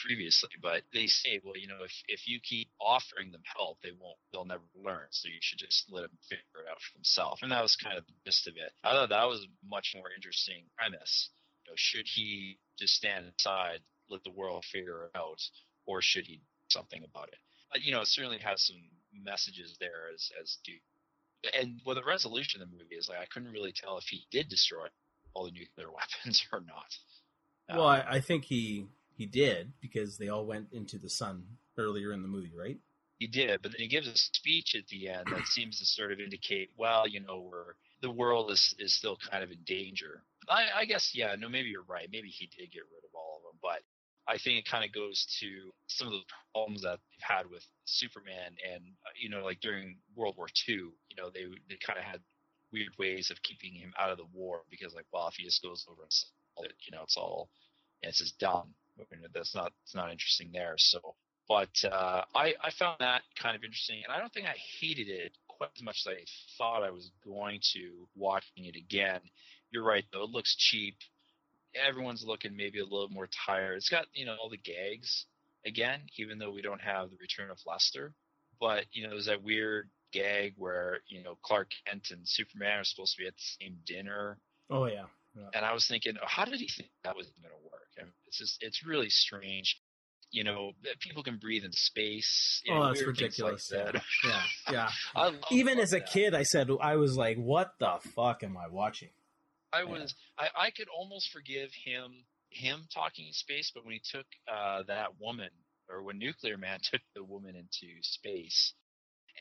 previously. 0.07 0.51
But 0.63 0.83
they 0.95 1.07
say, 1.07 1.41
well, 1.43 1.57
you 1.57 1.67
know, 1.67 1.83
if 1.85 1.93
if 2.07 2.29
you 2.29 2.39
keep 2.41 2.69
offering 2.81 3.33
them 3.33 3.43
help, 3.57 3.79
they 3.83 3.91
won't. 3.99 4.19
They'll 4.33 4.45
never 4.45 4.63
learn. 4.77 5.09
So 5.11 5.29
you 5.29 5.41
should 5.41 5.59
just 5.59 5.87
let 5.91 6.03
them 6.03 6.19
figure 6.29 6.63
it 6.65 6.71
out 6.71 6.79
for 6.81 6.99
themselves. 6.99 7.43
And 7.43 7.51
that 7.51 7.63
was 7.63 7.77
kind 7.77 7.99
of 7.99 8.07
the 8.07 8.13
gist 8.25 8.47
of 8.47 8.55
it. 8.57 8.73
I 8.85 8.93
thought 8.93 9.09
that 9.09 9.25
was 9.25 9.43
a 9.43 9.67
much 9.69 9.93
more 9.97 10.07
interesting 10.15 10.65
premise. 10.79 11.31
You 11.65 11.73
know, 11.73 11.77
should 11.77 12.07
he 12.07 12.59
just 12.79 12.95
stand 12.95 13.27
aside, 13.39 13.81
let 14.09 14.23
the 14.23 14.31
world 14.31 14.65
figure 14.71 15.11
it 15.13 15.19
out, 15.19 15.41
or 15.87 16.01
should 16.01 16.27
he 16.27 16.37
do 16.37 16.43
something 16.69 17.03
about 17.03 17.29
it? 17.29 17.39
But, 17.73 17.83
you 17.83 17.93
know, 17.93 18.01
it 18.01 18.09
certainly 18.09 18.39
has 18.39 18.63
some 18.67 18.83
messages 19.13 19.77
there 19.81 20.11
as 20.15 20.31
as 20.41 20.59
do. 20.65 20.73
and 21.59 21.81
well 21.85 21.95
the 21.95 22.05
resolution 22.05 22.63
of 22.63 22.71
the 22.71 22.77
movie 22.77 22.97
is 22.97 23.09
like 23.09 23.19
I 23.19 23.27
couldn't 23.27 23.53
really 23.53 23.73
tell 23.73 23.99
if 23.99 24.05
he 24.05 24.27
did 24.31 24.49
destroy 24.49 24.87
all 25.35 25.45
the 25.45 25.53
nuclear 25.53 25.91
weapons 25.93 26.45
or 26.53 26.61
not. 26.61 26.99
Well, 27.73 27.87
I, 27.87 28.01
Um, 28.01 28.07
I 28.09 28.21
think 28.21 28.45
he 28.45 28.89
he 29.13 29.27
did 29.27 29.73
because 29.81 30.19
they 30.19 30.29
all 30.29 30.47
went 30.47 30.73
into 30.73 30.99
the 30.99 31.11
sun 31.11 31.59
earlier 31.77 32.13
in 32.13 32.23
the 32.23 32.29
movie, 32.29 32.53
right? 32.55 32.79
he 33.19 33.27
did, 33.27 33.61
but 33.63 33.73
then 33.73 33.81
he 33.81 33.89
gives 33.89 34.09
a 34.09 34.17
speech 34.17 34.75
at 34.75 34.87
the 34.89 35.09
end 35.09 35.31
that 35.31 35.47
seems 35.47 35.79
to 35.79 35.85
sort 35.85 36.11
of 36.13 36.21
indicate, 36.21 36.71
well, 36.77 37.07
you 37.07 37.21
know, 37.21 37.41
we're 37.51 37.75
the 38.01 38.11
world 38.11 38.51
is 38.51 38.75
is 38.79 38.95
still 38.95 39.17
kind 39.31 39.45
of 39.45 39.51
in 39.51 39.63
danger. 39.65 40.23
I, 40.49 40.69
I 40.75 40.85
guess, 40.87 41.13
yeah, 41.15 41.37
no, 41.39 41.49
maybe 41.49 41.69
you're 41.69 41.83
right. 41.83 42.09
Maybe 42.11 42.29
he 42.29 42.47
did 42.47 42.73
get 42.73 42.83
rid 42.91 43.05
of 43.05 43.15
all 43.15 43.37
of 43.39 43.43
them, 43.53 43.59
but 43.63 43.83
I 44.29 44.39
think 44.39 44.59
it 44.59 44.71
kind 44.71 44.85
of 44.85 44.93
goes 44.93 45.27
to 45.41 45.73
some 45.89 46.07
of 46.07 46.13
the 46.13 46.23
problems 46.53 46.83
that 46.83 46.99
they've 47.11 47.37
had 47.37 47.51
with 47.51 47.65
Superman, 47.85 48.57
and 48.73 48.83
uh, 49.07 49.15
you 49.19 49.29
know, 49.29 49.45
like 49.45 49.61
during 49.61 49.97
World 50.15 50.37
War 50.37 50.49
II, 50.69 50.75
you 50.75 51.17
know, 51.17 51.31
they 51.31 51.47
they 51.69 51.79
kind 51.85 51.99
of 51.99 52.05
had 52.05 52.21
weird 52.73 52.93
ways 52.99 53.31
of 53.31 53.43
keeping 53.43 53.75
him 53.75 53.93
out 53.99 54.11
of 54.11 54.19
the 54.19 54.29
war 54.33 54.63
because, 54.71 54.95
like, 54.95 55.07
well, 55.13 55.29
if 55.29 55.35
he 55.35 55.45
just 55.45 55.63
goes 55.63 55.85
over 55.91 56.03
and 56.03 56.67
it, 56.67 56.73
you 56.87 56.97
know, 56.97 57.03
it's 57.03 57.17
all 57.17 57.51
it's 58.03 58.19
just 58.19 58.39
dumb. 58.39 58.75
I 58.99 59.05
mean, 59.15 59.25
that's 59.35 59.55
not 59.55 59.73
it's 59.85 59.95
not 59.95 60.13
interesting 60.13 60.51
there. 60.53 60.75
So 60.77 61.15
but 61.51 61.83
uh, 61.85 62.23
I, 62.33 62.55
I 62.63 62.71
found 62.79 62.99
that 63.01 63.23
kind 63.37 63.57
of 63.57 63.65
interesting, 63.65 64.03
and 64.05 64.15
I 64.15 64.21
don't 64.21 64.33
think 64.33 64.47
I 64.47 64.55
hated 64.81 65.09
it 65.09 65.33
quite 65.49 65.71
as 65.77 65.83
much 65.83 66.07
as 66.07 66.13
I 66.13 66.25
thought 66.57 66.85
I 66.85 66.91
was 66.91 67.11
going 67.25 67.59
to 67.73 68.07
watching 68.15 68.67
it 68.67 68.77
again. 68.77 69.21
You're 69.73 69.83
right, 69.83 70.05
though; 70.13 70.23
it 70.23 70.31
looks 70.31 70.55
cheap. 70.55 70.95
Everyone's 71.75 72.25
looking 72.27 72.57
maybe 72.57 72.81
a 72.81 72.85
little 72.85 73.09
more 73.11 73.29
tired. 73.47 73.77
It's 73.77 73.89
got 73.89 74.07
you 74.15 74.27
know 74.27 74.37
all 74.41 74.49
the 74.51 74.57
gags 74.57 75.27
again, 75.67 76.01
even 76.19 76.39
though 76.39 76.51
we 76.51 76.63
don't 76.63 76.81
have 76.81 77.11
the 77.11 77.17
return 77.21 77.51
of 77.51 77.59
Lester. 77.67 78.13
But 78.61 78.85
you 78.93 79.05
know, 79.05 79.11
there's 79.11 79.27
that 79.27 79.43
weird 79.43 79.89
gag 80.13 80.55
where 80.57 80.99
you 81.09 81.23
know 81.23 81.37
Clark 81.43 81.71
Kent 81.87 82.09
and 82.11 82.21
Superman 82.25 82.81
are 82.81 82.85
supposed 82.85 83.17
to 83.17 83.23
be 83.23 83.27
at 83.29 83.35
the 83.37 83.65
same 83.65 83.77
dinner, 83.87 84.39
Oh 84.69 84.87
yeah. 84.87 85.05
and 85.55 85.65
I 85.65 85.73
was 85.73 85.87
thinking, 85.87 86.15
oh, 86.21 86.27
how 86.27 86.45
did 86.45 86.59
he 86.61 86.69
think 86.69 86.91
that 87.05 87.17
was 87.17 87.27
going 87.27 87.49
to 87.51 87.65
work? 87.65 87.89
I 87.99 88.03
mean, 88.05 88.13
it's 88.27 88.39
just 88.39 88.63
it's 88.63 88.85
really 88.85 89.09
strange. 89.11 89.81
You 90.33 90.45
know, 90.45 90.73
people 91.01 91.25
can 91.25 91.39
breathe 91.39 91.65
in 91.65 91.73
space. 91.73 92.63
you 92.65 92.73
oh, 92.73 92.79
know, 92.79 92.85
Oh, 92.85 92.87
that's 92.89 93.05
ridiculous. 93.05 93.71
Like 93.73 93.93
that. 93.95 94.03
Yeah, 94.25 94.43
yeah. 94.71 94.89
Love 95.17 95.35
Even 95.51 95.81
as 95.81 95.93
a 95.93 95.99
that. 95.99 96.09
kid, 96.13 96.35
I 96.37 96.45
said 96.45 96.69
I 96.81 96.97
was 96.97 97.17
like, 97.17 97.37
"What 97.37 97.73
the 97.81 97.99
fuck 98.15 98.43
am 98.45 98.57
I 98.57 98.69
watching?" 98.69 99.09
I 99.73 99.85
was 99.85 100.15
I, 100.39 100.49
I 100.57 100.71
could 100.71 100.89
almost 100.89 101.31
forgive 101.33 101.71
him 101.85 102.25
him 102.51 102.87
talking 102.93 103.29
space, 103.33 103.71
but 103.75 103.85
when 103.85 103.95
he 103.95 104.01
took 104.05 104.27
uh, 104.53 104.83
that 104.89 105.21
woman 105.21 105.51
or 105.89 106.03
when 106.03 106.19
Nuclear 106.19 106.57
Man 106.57 106.79
took 106.91 107.01
the 107.15 107.25
woman 107.25 107.55
into 107.57 107.95
space, 108.03 108.75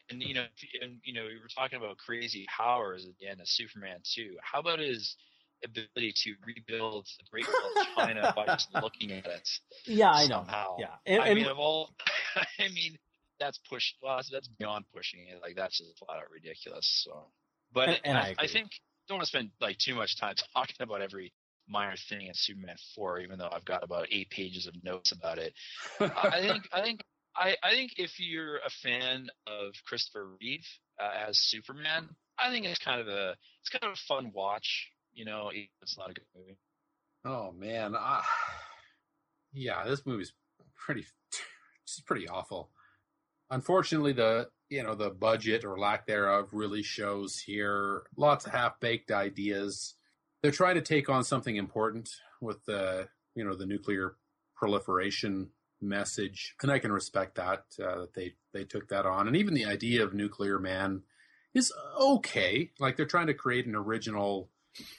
and 0.10 0.22
you 0.22 0.34
know, 0.34 0.46
and 0.82 0.98
you 1.04 1.14
know, 1.14 1.24
we 1.24 1.40
were 1.40 1.50
talking 1.54 1.78
about 1.78 1.98
crazy 1.98 2.46
powers 2.56 3.06
at 3.06 3.18
the 3.20 3.28
end 3.28 3.42
of 3.42 3.48
Superman 3.48 4.00
two. 4.04 4.36
How 4.42 4.60
about 4.60 4.80
his 4.80 5.16
ability 5.64 6.14
to 6.24 6.34
rebuild 6.46 7.06
the 7.20 7.26
Great 7.30 7.48
Wall 7.48 7.82
of 7.82 7.88
China 7.96 8.34
by 8.36 8.46
just 8.46 8.70
looking 8.82 9.12
at 9.12 9.26
it? 9.26 9.50
Yeah, 9.86 10.12
I 10.12 10.24
know. 10.28 10.38
somehow. 10.38 10.78
Yeah, 10.80 10.88
and, 11.06 11.22
I 11.22 11.28
and 11.28 11.36
mean, 11.40 11.48
of 11.48 11.58
all, 11.60 11.90
I 12.60 12.70
mean, 12.70 12.98
that's 13.40 13.60
push. 13.70 13.94
Well, 14.02 14.22
that's, 14.32 14.48
beyond 14.48 14.86
pushing 14.94 15.28
it. 15.28 15.42
Like 15.42 15.56
that's 15.56 15.78
just 15.78 15.92
a 15.92 16.06
flat 16.06 16.18
out 16.18 16.32
ridiculous. 16.32 17.04
So, 17.06 17.26
but 17.74 17.90
And- 17.90 18.00
and 18.04 18.18
I 18.18 18.36
I, 18.38 18.44
I 18.44 18.48
think 18.48 18.72
don't 19.10 19.18
want 19.18 19.26
to 19.26 19.30
spend 19.30 19.50
like 19.60 19.78
too 19.78 19.96
much 19.96 20.18
time 20.18 20.36
talking 20.56 20.76
about 20.80 21.02
every 21.02 21.34
minor 21.68 21.96
thing 22.08 22.28
in 22.28 22.34
Superman 22.34 22.76
four, 22.96 23.20
even 23.20 23.38
though 23.38 23.50
I've 23.52 23.66
got 23.66 23.84
about 23.84 24.08
eight 24.12 24.30
pages 24.30 24.68
of 24.68 24.76
notes 24.84 25.12
about 25.12 25.38
it. 25.38 25.54
I 26.00 26.40
think 26.42 26.64
I 26.72 26.82
think 26.82 27.02
I, 27.36 27.56
I 27.64 27.72
think 27.72 27.94
if 27.98 28.20
you're 28.20 28.58
a 28.58 28.70
fan 28.84 29.28
of 29.48 29.74
Christopher 29.86 30.28
Reeve 30.42 30.66
uh, 31.02 31.28
as 31.28 31.38
Superman, 31.38 32.10
I 32.38 32.52
think 32.52 32.66
it's 32.66 32.80
kind 32.80 33.02
of 33.02 33.08
a 33.08 33.36
it's 33.62 33.70
kind 33.70 33.84
of 33.84 33.92
a 33.92 34.08
fun 34.08 34.32
watch. 34.34 34.90
You 35.14 35.26
know, 35.26 35.52
it's 35.82 35.98
not 35.98 36.12
a 36.12 36.14
good 36.14 36.26
movie. 36.36 36.58
Oh 37.26 37.52
man, 37.52 37.96
I, 37.96 38.24
yeah, 39.54 39.86
this 39.86 40.06
movie's 40.06 40.32
pretty, 40.78 41.06
it's 41.84 42.00
pretty 42.06 42.28
awful. 42.30 42.70
Unfortunately, 43.50 44.14
the 44.14 44.50
you 44.70 44.84
know 44.84 44.96
the 44.96 45.10
budget 45.10 45.66
or 45.66 45.78
lack 45.78 46.06
thereof 46.08 46.50
really 46.52 46.84
shows 46.84 47.40
here. 47.40 48.04
Lots 48.16 48.46
of 48.46 48.52
half 48.52 48.80
baked 48.80 49.12
ideas. 49.12 49.96
They're 50.42 50.52
trying 50.52 50.76
to 50.76 50.82
take 50.82 51.10
on 51.10 51.24
something 51.24 51.56
important 51.56 52.10
with 52.42 52.64
the 52.66 53.08
you 53.36 53.44
know 53.44 53.56
the 53.56 53.66
nuclear 53.66 54.16
proliferation 54.56 55.50
message, 55.82 56.56
and 56.62 56.72
I 56.72 56.80
can 56.80 56.92
respect 56.92 57.36
that 57.36 57.64
uh, 57.82 58.02
that 58.02 58.14
they 58.14 58.34
they 58.54 58.64
took 58.66 58.90
that 58.90 59.06
on, 59.06 59.28
and 59.28 59.36
even 59.36 59.54
the 59.54 59.66
idea 59.66 60.04
of 60.04 60.14
nuclear 60.14 60.60
man 60.60 61.04
is 61.54 61.74
okay. 62.00 62.70
Like 62.80 62.96
they're 62.98 63.06
trying 63.06 63.28
to 63.28 63.34
create 63.34 63.66
an 63.66 63.76
original 63.76 64.50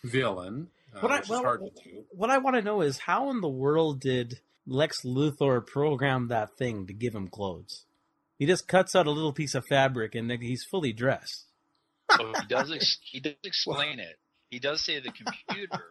villain. 0.05 0.69
Uh, 0.95 1.01
What 1.01 1.13
I- 1.13 1.23
well, 1.29 1.43
hard 1.43 1.61
to 1.61 1.85
do. 1.85 2.05
what 2.11 2.31
I 2.31 2.39
want 2.39 2.57
to 2.57 2.63
know 2.63 2.81
is 2.81 2.99
how 2.99 3.31
in 3.31 3.41
the 3.41 3.49
world 3.49 4.01
did 4.01 4.41
Lex 4.67 5.03
Luthor 5.03 5.65
program 5.65 6.29
that 6.29 6.57
thing 6.57 6.87
to 6.89 6.93
give 6.93 7.15
him 7.15 7.29
clothes? 7.29 7.85
He 8.41 8.47
just 8.47 8.67
cuts 8.67 8.97
out 8.97 9.07
a 9.07 9.11
little 9.11 9.35
piece 9.35 9.55
of 9.55 9.67
fabric 9.67 10.15
and 10.15 10.31
then 10.31 10.41
he's 10.41 10.65
fully 10.65 10.95
dressed. 10.95 11.45
So 12.17 12.33
he 12.41 12.47
does 12.49 12.73
ex- 12.73 12.99
he 13.05 13.21
does 13.21 13.35
explain 13.45 14.01
it. 14.01 14.19
He 14.49 14.59
does 14.59 14.81
say 14.81 14.99
the 14.99 15.13
computer 15.13 15.85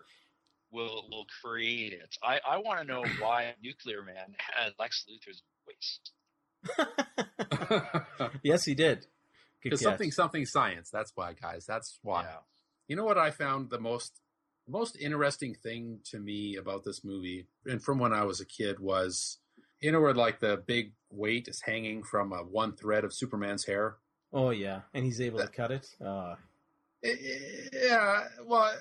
will 0.72 1.06
will 1.12 1.28
create 1.44 1.94
it. 1.94 2.18
I, 2.24 2.40
I 2.44 2.58
want 2.58 2.80
to 2.80 2.86
know 2.86 3.06
why 3.20 3.54
Nuclear 3.64 4.02
Man 4.02 4.36
had 4.36 4.74
Lex 4.80 5.06
Luthor's 5.08 5.44
voice. 5.68 6.00
yes, 8.44 8.66
he 8.66 8.74
did. 8.74 9.06
Because 9.62 9.82
something 9.82 10.10
something 10.10 10.48
science. 10.48 10.90
That's 10.90 11.12
why, 11.14 11.34
guys. 11.40 11.68
That's 11.68 12.00
why. 12.02 12.24
Yeah. 12.24 12.38
You 12.88 12.96
know 12.96 13.06
what 13.06 13.20
I 13.20 13.30
found 13.30 13.70
the 13.70 13.80
most 13.80 14.22
most 14.68 14.98
interesting 15.00 15.54
thing 15.54 16.00
to 16.06 16.18
me 16.18 16.56
about 16.56 16.84
this 16.84 17.04
movie, 17.04 17.46
and 17.68 17.80
from 17.80 18.00
when 18.00 18.12
I 18.12 18.24
was 18.24 18.42
a 18.42 18.46
kid, 18.46 18.80
was 18.80 19.38
you 19.82 19.92
know 19.92 20.02
where 20.02 20.14
like 20.14 20.40
the 20.40 20.58
big 20.66 20.94
weight 21.12 21.48
is 21.48 21.62
hanging 21.62 22.04
from 22.04 22.32
a 22.34 22.38
one 22.38 22.76
thread 22.76 23.04
of 23.04 23.14
Superman's 23.14 23.66
hair. 23.66 23.96
Oh 24.34 24.50
yeah, 24.52 24.82
and 24.94 25.04
he's 25.06 25.22
able 25.22 25.40
to 25.40 25.48
cut 25.48 25.72
it. 25.72 25.88
Uh, 26.04 26.36
Eh, 27.04 27.16
Yeah, 27.72 28.26
well, 28.46 28.64
uh, 28.64 28.76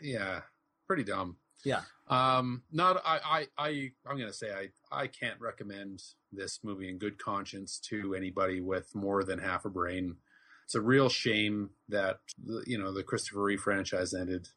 yeah, 0.00 0.40
pretty 0.86 1.04
dumb. 1.04 1.36
Yeah. 1.64 1.82
Um, 2.08 2.62
not 2.72 3.00
I, 3.04 3.20
I, 3.24 3.46
I, 3.68 3.90
I'm 4.06 4.18
gonna 4.18 4.32
say 4.32 4.50
I, 4.52 4.68
I 4.90 5.06
can't 5.06 5.40
recommend 5.40 6.02
this 6.32 6.60
movie 6.64 6.88
in 6.88 6.98
good 6.98 7.18
conscience 7.18 7.78
to 7.90 8.14
anybody 8.14 8.60
with 8.60 8.94
more 8.94 9.22
than 9.22 9.38
half 9.38 9.64
a 9.64 9.70
brain. 9.70 10.16
It's 10.64 10.74
a 10.74 10.80
real 10.80 11.08
shame 11.08 11.70
that 11.88 12.18
you 12.66 12.78
know 12.78 12.92
the 12.92 13.02
Christopher 13.02 13.42
Reeve 13.44 13.60
franchise 13.60 14.12
ended 14.14 14.48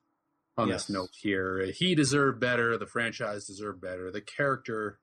on 0.57 0.69
Yes. 0.69 0.85
this 0.87 0.95
note 0.95 1.09
here. 1.19 1.65
He 1.75 1.95
deserved 1.95 2.39
better. 2.39 2.77
The 2.77 2.87
franchise 2.87 3.45
deserved 3.45 3.81
better. 3.81 4.09
The 4.11 4.21
character 4.21 4.99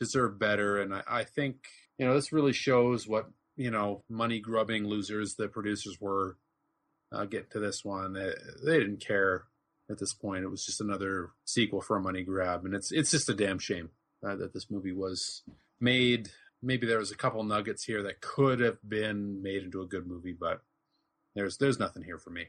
deserved 0.00 0.38
better. 0.38 0.80
And 0.80 0.94
I, 0.94 1.02
I 1.08 1.24
think 1.24 1.56
you 1.98 2.06
know 2.06 2.14
this 2.14 2.32
really 2.32 2.52
shows 2.52 3.06
what 3.06 3.28
you 3.56 3.70
know 3.70 4.02
money 4.08 4.40
grubbing 4.40 4.86
losers 4.86 5.34
the 5.34 5.48
producers 5.48 5.98
were. 6.00 6.36
Uh, 7.10 7.24
get 7.24 7.50
to 7.50 7.58
this 7.58 7.82
one. 7.82 8.12
They, 8.12 8.34
they 8.66 8.78
didn't 8.78 9.00
care 9.00 9.44
at 9.90 9.98
this 9.98 10.12
point. 10.12 10.44
It 10.44 10.50
was 10.50 10.66
just 10.66 10.82
another 10.82 11.30
sequel 11.46 11.80
for 11.80 11.96
a 11.96 12.02
money 12.02 12.22
grab, 12.22 12.66
and 12.66 12.74
it's 12.74 12.92
it's 12.92 13.10
just 13.10 13.30
a 13.30 13.34
damn 13.34 13.58
shame 13.58 13.88
uh, 14.22 14.36
that 14.36 14.52
this 14.52 14.70
movie 14.70 14.92
was 14.92 15.42
made. 15.80 16.28
Maybe 16.62 16.86
there 16.86 16.98
was 16.98 17.10
a 17.10 17.16
couple 17.16 17.42
nuggets 17.44 17.84
here 17.84 18.02
that 18.02 18.20
could 18.20 18.60
have 18.60 18.76
been 18.86 19.42
made 19.42 19.62
into 19.62 19.80
a 19.80 19.86
good 19.86 20.06
movie, 20.06 20.36
but 20.38 20.60
there's 21.34 21.56
there's 21.56 21.78
nothing 21.78 22.02
here 22.02 22.18
for 22.18 22.28
me. 22.28 22.48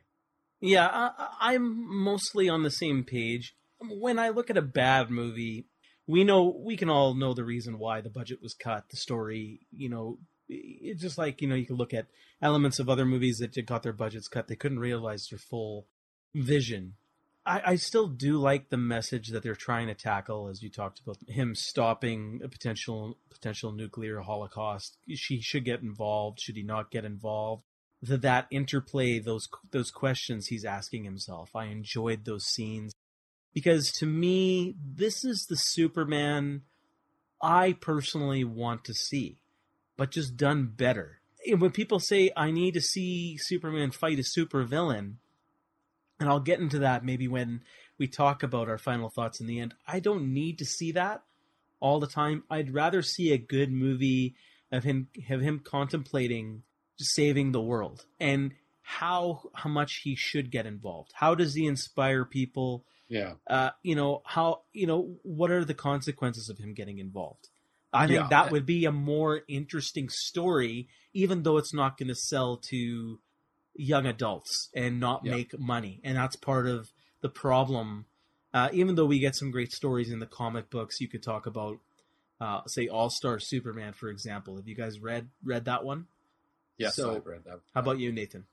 yeah, 0.60 0.90
I, 0.92 1.30
I'm 1.40 2.04
mostly 2.04 2.50
on 2.50 2.64
the 2.64 2.72
same 2.72 3.06
page. 3.06 3.56
When 3.80 4.20
I 4.20 4.28
look 4.28 4.50
at 4.50 4.58
a 4.58 4.62
bad 4.62 5.10
movie, 5.10 5.69
we 6.10 6.24
know 6.24 6.60
we 6.66 6.76
can 6.76 6.90
all 6.90 7.14
know 7.14 7.36
the 7.36 7.44
reason 7.44 7.78
why 7.78 8.02
the 8.02 8.10
budget 8.10 8.42
was 8.42 8.56
cut. 8.56 8.90
The 8.90 8.98
story, 8.98 9.60
you 9.72 9.90
know, 9.90 10.18
it's 10.48 11.04
just 11.04 11.20
like 11.20 11.40
you 11.40 11.48
know 11.48 11.54
you 11.54 11.68
can 11.68 11.76
look 11.76 11.94
at 11.94 12.08
elements 12.42 12.80
of 12.80 12.90
other 12.90 13.06
movies 13.06 13.38
that 13.38 13.54
got 13.68 13.84
their 13.84 13.94
budgets 13.94 14.28
cut. 14.28 14.48
They 14.48 14.56
couldn't 14.56 14.80
realize 14.80 15.28
their 15.28 15.38
full 15.38 15.86
vision. 16.34 16.96
I, 17.46 17.62
I 17.64 17.76
still 17.76 18.08
do 18.08 18.40
like 18.40 18.70
the 18.70 18.78
message 18.78 19.28
that 19.30 19.44
they're 19.44 19.54
trying 19.54 19.86
to 19.86 19.94
tackle, 19.94 20.48
as 20.48 20.64
you 20.64 20.72
talked 20.72 21.00
about 21.00 21.18
him 21.28 21.54
stopping 21.54 22.42
a 22.44 22.50
potential 22.50 23.20
potential 23.30 23.72
nuclear 23.72 24.22
holocaust. 24.22 24.98
She 25.14 25.42
should 25.42 25.64
get 25.64 25.84
involved. 25.84 26.40
Should 26.42 26.56
he 26.56 26.64
not 26.64 26.90
get 26.90 27.06
involved? 27.06 27.66
The, 28.02 28.18
that 28.18 28.48
interplay, 28.50 29.20
those 29.20 29.48
those 29.70 29.92
questions 29.92 30.48
he's 30.48 30.66
asking 30.66 31.04
himself. 31.04 31.56
I 31.56 31.66
enjoyed 31.66 32.26
those 32.26 32.46
scenes. 32.46 32.94
Because 33.54 33.92
to 33.94 34.06
me, 34.06 34.76
this 34.84 35.24
is 35.24 35.46
the 35.46 35.56
Superman 35.56 36.64
I 37.42 37.74
personally 37.74 38.44
want 38.44 38.84
to 38.86 38.94
see, 38.94 39.42
but 39.98 40.12
just 40.12 40.38
done 40.38 40.74
better. 40.76 41.20
And 41.46 41.62
when 41.62 41.72
people 41.72 42.00
say 42.00 42.32
I 42.36 42.52
need 42.52 42.74
to 42.74 42.82
see 42.82 43.38
Superman 43.38 43.92
fight 43.92 44.20
a 44.20 44.24
supervillain, 44.24 45.16
and 46.20 46.30
I'll 46.30 46.42
get 46.42 46.60
into 46.60 46.80
that 46.80 47.06
maybe 47.06 47.28
when 47.28 47.64
we 48.00 48.08
talk 48.08 48.42
about 48.42 48.70
our 48.70 48.78
final 48.78 49.10
thoughts 49.10 49.40
in 49.40 49.46
the 49.46 49.60
end. 49.60 49.76
I 49.88 50.00
don't 50.00 50.34
need 50.34 50.58
to 50.60 50.66
see 50.66 50.92
that 50.94 51.22
all 51.80 52.00
the 52.00 52.08
time. 52.08 52.44
I'd 52.50 52.74
rather 52.74 53.02
see 53.02 53.32
a 53.32 53.38
good 53.38 53.72
movie 53.72 54.36
of 54.72 54.84
him 54.84 55.10
have 55.28 55.42
him 55.42 55.60
contemplating 55.60 56.64
saving 56.98 57.52
the 57.52 57.62
world 57.62 58.06
and 58.20 58.54
how 58.82 59.50
how 59.54 59.70
much 59.70 60.02
he 60.04 60.16
should 60.16 60.50
get 60.52 60.66
involved. 60.66 61.12
How 61.14 61.36
does 61.36 61.54
he 61.54 61.68
inspire 61.68 62.26
people? 62.26 62.86
Yeah. 63.10 63.34
Uh, 63.48 63.72
you 63.84 63.96
know 63.96 64.22
how 64.26 64.62
you 64.72 64.86
know 64.88 65.18
what 65.24 65.52
are 65.52 65.66
the 65.66 65.74
consequences 65.74 66.48
of 66.50 66.58
him 66.60 66.74
getting 66.74 67.00
involved? 67.00 67.50
I 67.92 68.06
think 68.06 68.20
Yeah. 68.20 68.28
that 68.30 68.52
would 68.52 68.66
be 68.68 68.86
a 68.86 68.92
more 68.92 69.42
interesting 69.48 70.10
story, 70.10 70.88
even 71.14 71.42
though 71.44 71.58
it's 71.58 71.74
not 71.74 71.98
going 71.98 72.10
to 72.10 72.16
sell 72.16 72.58
to 72.70 73.20
young 73.74 74.06
adults 74.06 74.70
and 74.76 75.00
not 75.00 75.26
Yeah. 75.26 75.32
make 75.32 75.58
money. 75.60 76.00
And 76.04 76.16
that's 76.18 76.36
part 76.36 76.68
of 76.68 76.92
the 77.22 77.30
problem. 77.30 78.06
Uh, 78.54 78.70
even 78.74 78.94
though 78.96 79.06
we 79.08 79.20
get 79.20 79.36
some 79.36 79.50
great 79.52 79.72
stories 79.72 80.12
in 80.12 80.20
the 80.20 80.28
comic 80.28 80.70
books, 80.70 81.00
you 81.02 81.08
could 81.08 81.24
talk 81.24 81.46
about, 81.48 81.80
uh, 82.40 82.62
say, 82.68 82.88
All 82.88 83.10
Star 83.10 83.40
Superman, 83.40 83.94
for 83.94 84.10
example. 84.10 84.58
Have 84.58 84.68
you 84.68 84.76
guys 84.76 85.00
read 85.00 85.30
read 85.44 85.66
that 85.66 85.84
one? 85.84 86.08
Yes, 86.78 86.96
So- 86.96 87.16
I've 87.16 87.26
read 87.26 87.44
that. 87.46 87.62
How 87.74 87.82
about 87.82 87.98
you, 88.00 88.12
Nathan? 88.12 88.46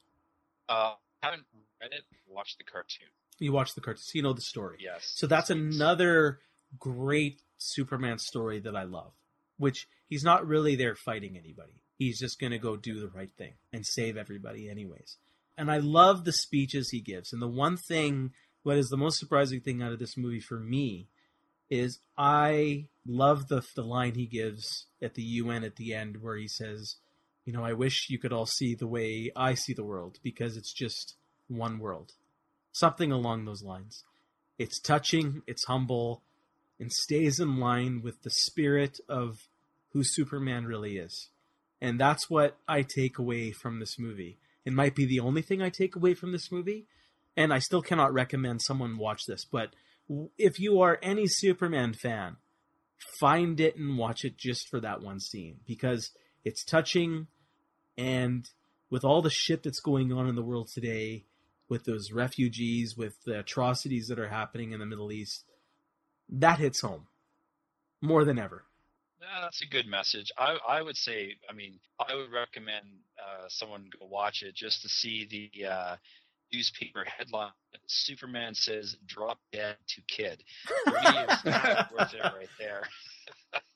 Uh, 0.69 0.95
haven't 1.23 1.45
read 1.81 1.93
it. 1.93 2.05
Watched 2.27 2.57
the 2.59 2.65
cartoon. 2.65 3.09
You 3.39 3.53
watch 3.53 3.75
the 3.75 3.81
cartoon, 3.81 4.03
so 4.03 4.13
you 4.15 4.23
know 4.23 4.33
the 4.33 4.41
story. 4.41 4.79
Yes. 4.81 5.13
So 5.15 5.27
that's 5.27 5.51
another 5.51 6.41
great 6.79 7.43
Superman 7.59 8.19
story 8.19 8.61
that 8.61 8.77
I 8.77 8.85
love, 8.85 9.13
which 9.59 9.89
he's 10.07 10.25
not 10.25 10.47
really 10.47 10.77
there 10.77 10.95
fighting 10.95 11.37
anybody. 11.37 11.83
He's 11.99 12.19
just 12.19 12.39
going 12.39 12.53
to 12.53 12.59
go 12.59 12.77
do 12.77 13.01
the 13.01 13.09
right 13.09 13.31
thing 13.37 13.55
and 13.73 13.87
save 13.87 14.17
everybody, 14.17 14.69
anyways. 14.69 15.17
And 15.57 15.71
I 15.71 15.79
love 15.79 16.25
the 16.25 16.33
speeches 16.33 16.91
he 16.91 17.01
gives. 17.01 17.33
And 17.33 17.41
the 17.41 17.49
one 17.49 17.77
thing, 17.77 18.33
what 18.63 18.77
is 18.77 18.89
the 18.89 18.97
most 18.97 19.19
surprising 19.19 19.61
thing 19.61 19.83
out 19.83 19.93
of 19.93 19.99
this 19.99 20.17
movie 20.17 20.41
for 20.41 20.61
me, 20.61 21.09
is 21.71 21.99
I 22.17 22.87
love 23.07 23.49
the 23.49 23.63
the 23.75 23.83
line 23.83 24.15
he 24.15 24.27
gives 24.27 24.87
at 25.03 25.15
the 25.15 25.23
UN 25.23 25.65
at 25.65 25.77
the 25.77 25.95
end 25.95 26.19
where 26.23 26.37
he 26.37 26.49
says, 26.49 26.97
"You 27.45 27.53
know, 27.53 27.65
I 27.65 27.73
wish 27.73 28.09
you 28.09 28.19
could 28.19 28.33
all 28.33 28.47
see 28.47 28.75
the 28.75 28.87
way 28.87 29.33
I 29.35 29.55
see 29.55 29.73
the 29.73 29.85
world 29.85 30.19
because 30.23 30.57
it's 30.57 30.73
just 30.73 31.17
one 31.49 31.79
world." 31.79 32.13
Something 32.79 33.11
along 33.11 33.47
those 33.47 33.63
lines. 33.63 34.05
It's 34.59 34.79
touching, 34.79 35.41
it's 35.47 35.65
humble, 35.65 36.21
and 36.79 36.93
stays 36.93 37.41
in 37.41 37.57
line 37.59 38.03
with 38.03 38.23
the 38.23 38.29
spirit 38.29 39.01
of 39.09 39.49
who 39.93 40.03
Superman 40.05 40.67
really 40.67 40.99
is. 40.99 41.31
And 41.81 41.99
that's 41.99 42.29
what 42.29 42.59
I 42.69 42.83
take 42.83 43.17
away 43.17 43.51
from 43.51 43.81
this 43.81 43.99
movie. 43.99 44.37
It 44.67 44.75
might 44.75 44.95
be 44.95 45.07
the 45.07 45.21
only 45.21 45.41
thing 45.41 45.63
I 45.63 45.71
take 45.71 45.97
away 45.97 46.13
from 46.13 46.33
this 46.33 46.53
movie, 46.53 46.85
and 47.35 47.51
I 47.51 47.61
still 47.61 47.81
cannot 47.81 48.13
recommend 48.13 48.61
someone 48.61 48.99
watch 48.99 49.25
this, 49.27 49.47
but 49.47 49.71
if 50.37 50.61
you 50.61 50.83
are 50.83 50.99
any 51.03 51.27
Superman 51.29 51.95
fan, 51.95 52.37
find 53.19 53.59
it 53.59 53.77
and 53.77 53.97
watch 53.97 54.23
it 54.23 54.37
just 54.37 54.69
for 54.69 54.81
that 54.81 55.01
one 55.01 55.21
scene 55.21 55.61
because 55.67 56.11
it's 56.45 56.63
touching 56.63 57.29
and 57.97 58.51
with 58.91 59.03
all 59.03 59.23
the 59.23 59.31
shit 59.31 59.63
that's 59.63 59.81
going 59.81 60.13
on 60.13 60.29
in 60.29 60.35
the 60.35 60.43
world 60.43 60.69
today 60.75 61.25
with 61.69 61.85
those 61.85 62.13
refugees 62.13 62.97
with 62.97 63.23
the 63.25 63.39
atrocities 63.41 64.09
that 64.09 64.19
are 64.19 64.29
happening 64.29 64.73
in 64.73 64.81
the 64.81 64.87
Middle 64.87 65.11
East 65.13 65.45
that 66.29 66.59
hits 66.59 66.81
home 66.81 67.07
more 68.03 68.25
than 68.25 68.39
ever 68.39 68.65
Yeah, 69.21 69.41
that's 69.43 69.63
a 69.63 69.67
good 69.67 69.87
message. 69.87 70.31
I 70.39 70.59
I 70.69 70.83
would 70.83 70.97
say, 70.97 71.35
I 71.49 71.53
mean, 71.53 71.79
I 71.99 72.15
would 72.15 72.33
recommend 72.33 72.87
uh, 73.19 73.47
someone 73.49 73.89
go 73.99 74.07
watch 74.07 74.43
it 74.43 74.55
just 74.55 74.83
to 74.83 74.89
see 74.89 75.27
the 75.31 75.67
uh, 75.67 75.97
newspaper 76.53 77.05
headline. 77.05 77.53
Superman 77.87 78.55
says, 78.55 78.97
"Drop 79.07 79.39
dead 79.53 79.77
to 79.89 80.03
kid." 80.09 80.43
For 80.85 80.93
me, 80.93 81.01
it's 81.29 81.45
not 81.45 81.93
worth 81.99 82.15
it 82.15 82.23
right 82.23 82.49
there. 82.59 82.83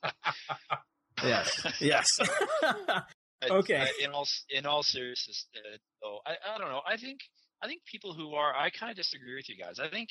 yes 1.23 1.65
yes 1.79 2.07
Okay. 3.49 3.75
uh, 3.81 3.85
in 4.05 4.11
all 4.11 4.27
in 4.51 4.65
all 4.67 4.83
seriousness, 4.83 5.47
uh, 5.55 5.77
though, 6.01 6.19
I, 6.27 6.35
I 6.53 6.57
don't 6.59 6.69
know. 6.69 6.81
I 6.87 6.95
think 6.97 7.19
I 7.61 7.67
think 7.67 7.81
people 7.85 8.13
who 8.13 8.33
are 8.33 8.55
I 8.55 8.69
kind 8.69 8.89
of 8.91 8.97
disagree 8.97 9.35
with 9.35 9.49
you 9.49 9.55
guys. 9.57 9.79
I 9.79 9.89
think 9.89 10.09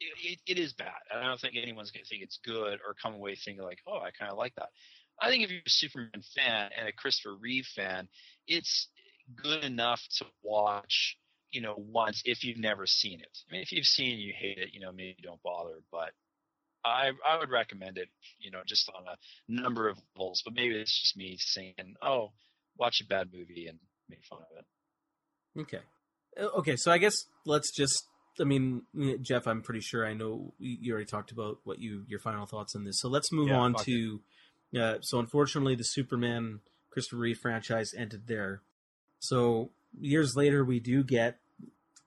it, 0.00 0.06
it, 0.22 0.38
it 0.46 0.58
is 0.58 0.72
bad. 0.72 0.92
I 1.14 1.22
don't 1.22 1.40
think 1.40 1.54
anyone's 1.56 1.90
gonna 1.90 2.04
think 2.08 2.22
it's 2.22 2.38
good 2.44 2.78
or 2.86 2.94
come 3.00 3.14
away 3.14 3.36
thinking 3.36 3.64
like, 3.64 3.78
oh, 3.86 3.98
I 3.98 4.10
kind 4.18 4.30
of 4.30 4.38
like 4.38 4.54
that. 4.56 4.68
I 5.20 5.28
think 5.28 5.44
if 5.44 5.50
you're 5.50 5.60
a 5.66 5.70
Superman 5.70 6.22
fan 6.34 6.70
and 6.78 6.88
a 6.88 6.92
Christopher 6.92 7.36
Reeve 7.36 7.66
fan, 7.76 8.08
it's 8.46 8.88
good 9.42 9.64
enough 9.64 10.00
to 10.18 10.26
watch. 10.42 11.16
You 11.50 11.60
know, 11.62 11.74
once 11.76 12.22
if 12.24 12.44
you've 12.44 12.58
never 12.58 12.86
seen 12.86 13.20
it. 13.20 13.38
I 13.48 13.52
mean, 13.52 13.62
if 13.62 13.72
you've 13.72 13.84
seen 13.84 14.10
it, 14.10 14.14
and 14.14 14.22
you 14.22 14.32
hate 14.36 14.58
it, 14.58 14.72
you 14.72 14.78
know, 14.78 14.92
maybe 14.92 15.16
don't 15.20 15.42
bother. 15.42 15.80
But 15.90 16.12
I 16.84 17.10
I 17.26 17.38
would 17.38 17.50
recommend 17.50 17.98
it, 17.98 18.08
you 18.38 18.52
know, 18.52 18.60
just 18.64 18.88
on 18.90 19.04
a 19.08 19.16
number 19.48 19.88
of 19.88 19.98
levels. 20.16 20.42
But 20.44 20.54
maybe 20.54 20.76
it's 20.76 21.00
just 21.00 21.16
me 21.16 21.36
saying, 21.38 21.74
oh, 22.02 22.30
watch 22.78 23.00
a 23.00 23.06
bad 23.06 23.30
movie 23.32 23.66
and 23.66 23.78
make 24.08 24.24
fun 24.24 24.38
of 24.38 24.58
it. 24.58 25.60
Okay. 25.60 25.80
Uh, 26.40 26.48
Okay, 26.58 26.76
so 26.76 26.90
I 26.90 26.98
guess 26.98 27.26
let's 27.44 27.70
just. 27.70 28.04
I 28.40 28.44
mean, 28.44 28.82
Geoff, 29.20 29.46
I'm 29.46 29.60
pretty 29.60 29.80
sure 29.80 30.06
I 30.06 30.14
know 30.14 30.54
you 30.58 30.92
already 30.92 31.04
talked 31.06 31.30
about 31.30 31.58
what 31.64 31.78
you 31.78 32.04
your 32.08 32.20
final 32.20 32.46
thoughts 32.46 32.74
on 32.74 32.84
this. 32.84 32.98
So 33.00 33.08
let's 33.08 33.32
move 33.32 33.48
Yeah, 33.48 33.58
on 33.58 33.74
to. 33.84 34.20
Uh, 34.78 34.94
so 35.02 35.18
unfortunately, 35.18 35.74
the 35.74 35.84
Superman 35.84 36.60
Christopher 36.90 37.18
Reeve 37.18 37.38
franchise 37.38 37.92
ended 37.96 38.28
there. 38.28 38.62
So 39.18 39.70
years 40.00 40.36
later, 40.36 40.64
we 40.64 40.80
do 40.80 41.02
get 41.02 41.38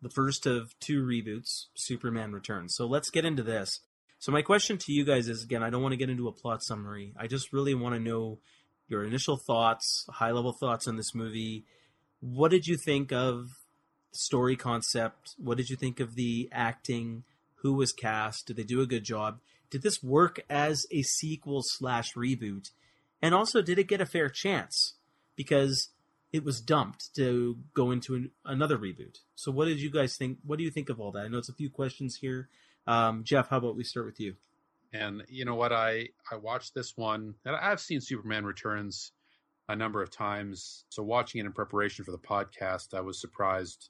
the 0.02 0.10
first 0.10 0.46
of 0.46 0.78
two 0.80 1.04
reboots, 1.04 1.66
Superman 1.76 2.32
Returns. 2.32 2.74
So 2.76 2.86
let's 2.88 3.10
get 3.10 3.26
into 3.26 3.44
this. 3.44 3.82
So 4.20 4.32
my 4.32 4.42
question 4.42 4.78
to 4.78 4.92
you 4.94 5.04
guys 5.04 5.28
is 5.28 5.44
again, 5.44 5.62
I 5.62 5.70
don't 5.70 5.82
want 5.82 5.92
to 5.94 5.98
get 5.98 6.10
into 6.10 6.28
a 6.28 6.32
plot 6.32 6.64
summary. 6.64 7.14
I 7.18 7.28
just 7.28 7.54
really 7.54 7.76
want 7.76 7.96
to 7.96 8.00
know 8.02 8.40
your 8.88 9.04
initial 9.04 9.38
thoughts, 9.38 10.06
high 10.10 10.32
level 10.32 10.54
thoughts 10.54 10.88
on 10.88 10.96
this 10.96 11.14
movie. 11.14 11.66
What 12.22 12.50
did 12.52 12.66
you 12.66 12.78
think 12.78 13.12
of 13.12 13.50
story 14.16 14.56
concept? 14.56 15.36
What 15.38 15.58
did 15.58 15.70
you 15.70 15.76
think 15.76 16.00
of 16.00 16.16
the 16.16 16.50
acting? 16.52 17.24
Who 17.56 17.74
was 17.74 17.94
cast? 17.94 18.48
Did 18.48 18.58
they 18.58 18.64
do 18.64 18.82
a 18.82 18.88
good 18.88 19.04
job? 19.04 19.40
Did 19.70 19.82
this 19.82 20.04
work 20.04 20.40
as 20.50 20.86
a 20.92 21.02
sequel 21.02 21.62
slash 21.64 22.14
reboot? 22.14 22.72
And 23.22 23.34
also, 23.34 23.62
did 23.62 23.80
it 23.80 23.88
get 23.88 24.02
a 24.02 24.06
fair 24.06 24.30
chance? 24.30 24.96
Because 25.36 25.90
it 26.32 26.44
was 26.44 26.60
dumped 26.60 27.16
to 27.16 27.58
go 27.74 27.92
into 27.92 28.16
an, 28.16 28.32
another 28.46 28.78
reboot. 28.78 29.20
So, 29.36 29.52
what 29.52 29.66
did 29.66 29.80
you 29.80 29.90
guys 29.90 30.18
think? 30.18 30.40
What 30.46 30.58
do 30.58 30.64
you 30.64 30.72
think 30.72 30.90
of 30.90 31.00
all 31.00 31.12
that? 31.12 31.26
I 31.26 31.28
know 31.28 31.38
it's 31.38 31.50
a 31.50 31.54
few 31.54 31.70
questions 31.70 32.18
here. 32.18 32.50
Um, 32.86 33.24
Geoff, 33.24 33.50
how 33.50 33.58
about 33.58 33.78
we 33.78 33.84
start 33.84 34.06
with 34.06 34.20
you? 34.20 34.36
And 34.92 35.24
you 35.28 35.46
know 35.46 35.56
what? 35.56 35.72
I 35.72 36.10
I 36.32 36.36
watched 36.36 36.76
this 36.76 36.98
one, 36.98 37.36
and 37.46 37.56
I've 37.56 37.80
seen 37.80 38.02
Superman 38.02 38.46
Returns 38.46 39.12
a 39.70 39.76
number 39.76 40.02
of 40.02 40.12
times. 40.12 40.86
So 40.90 41.04
watching 41.04 41.40
it 41.40 41.46
in 41.46 41.54
preparation 41.54 42.04
for 42.04 42.12
the 42.12 42.18
podcast, 42.18 42.94
I 42.94 43.02
was 43.02 43.20
surprised. 43.20 43.90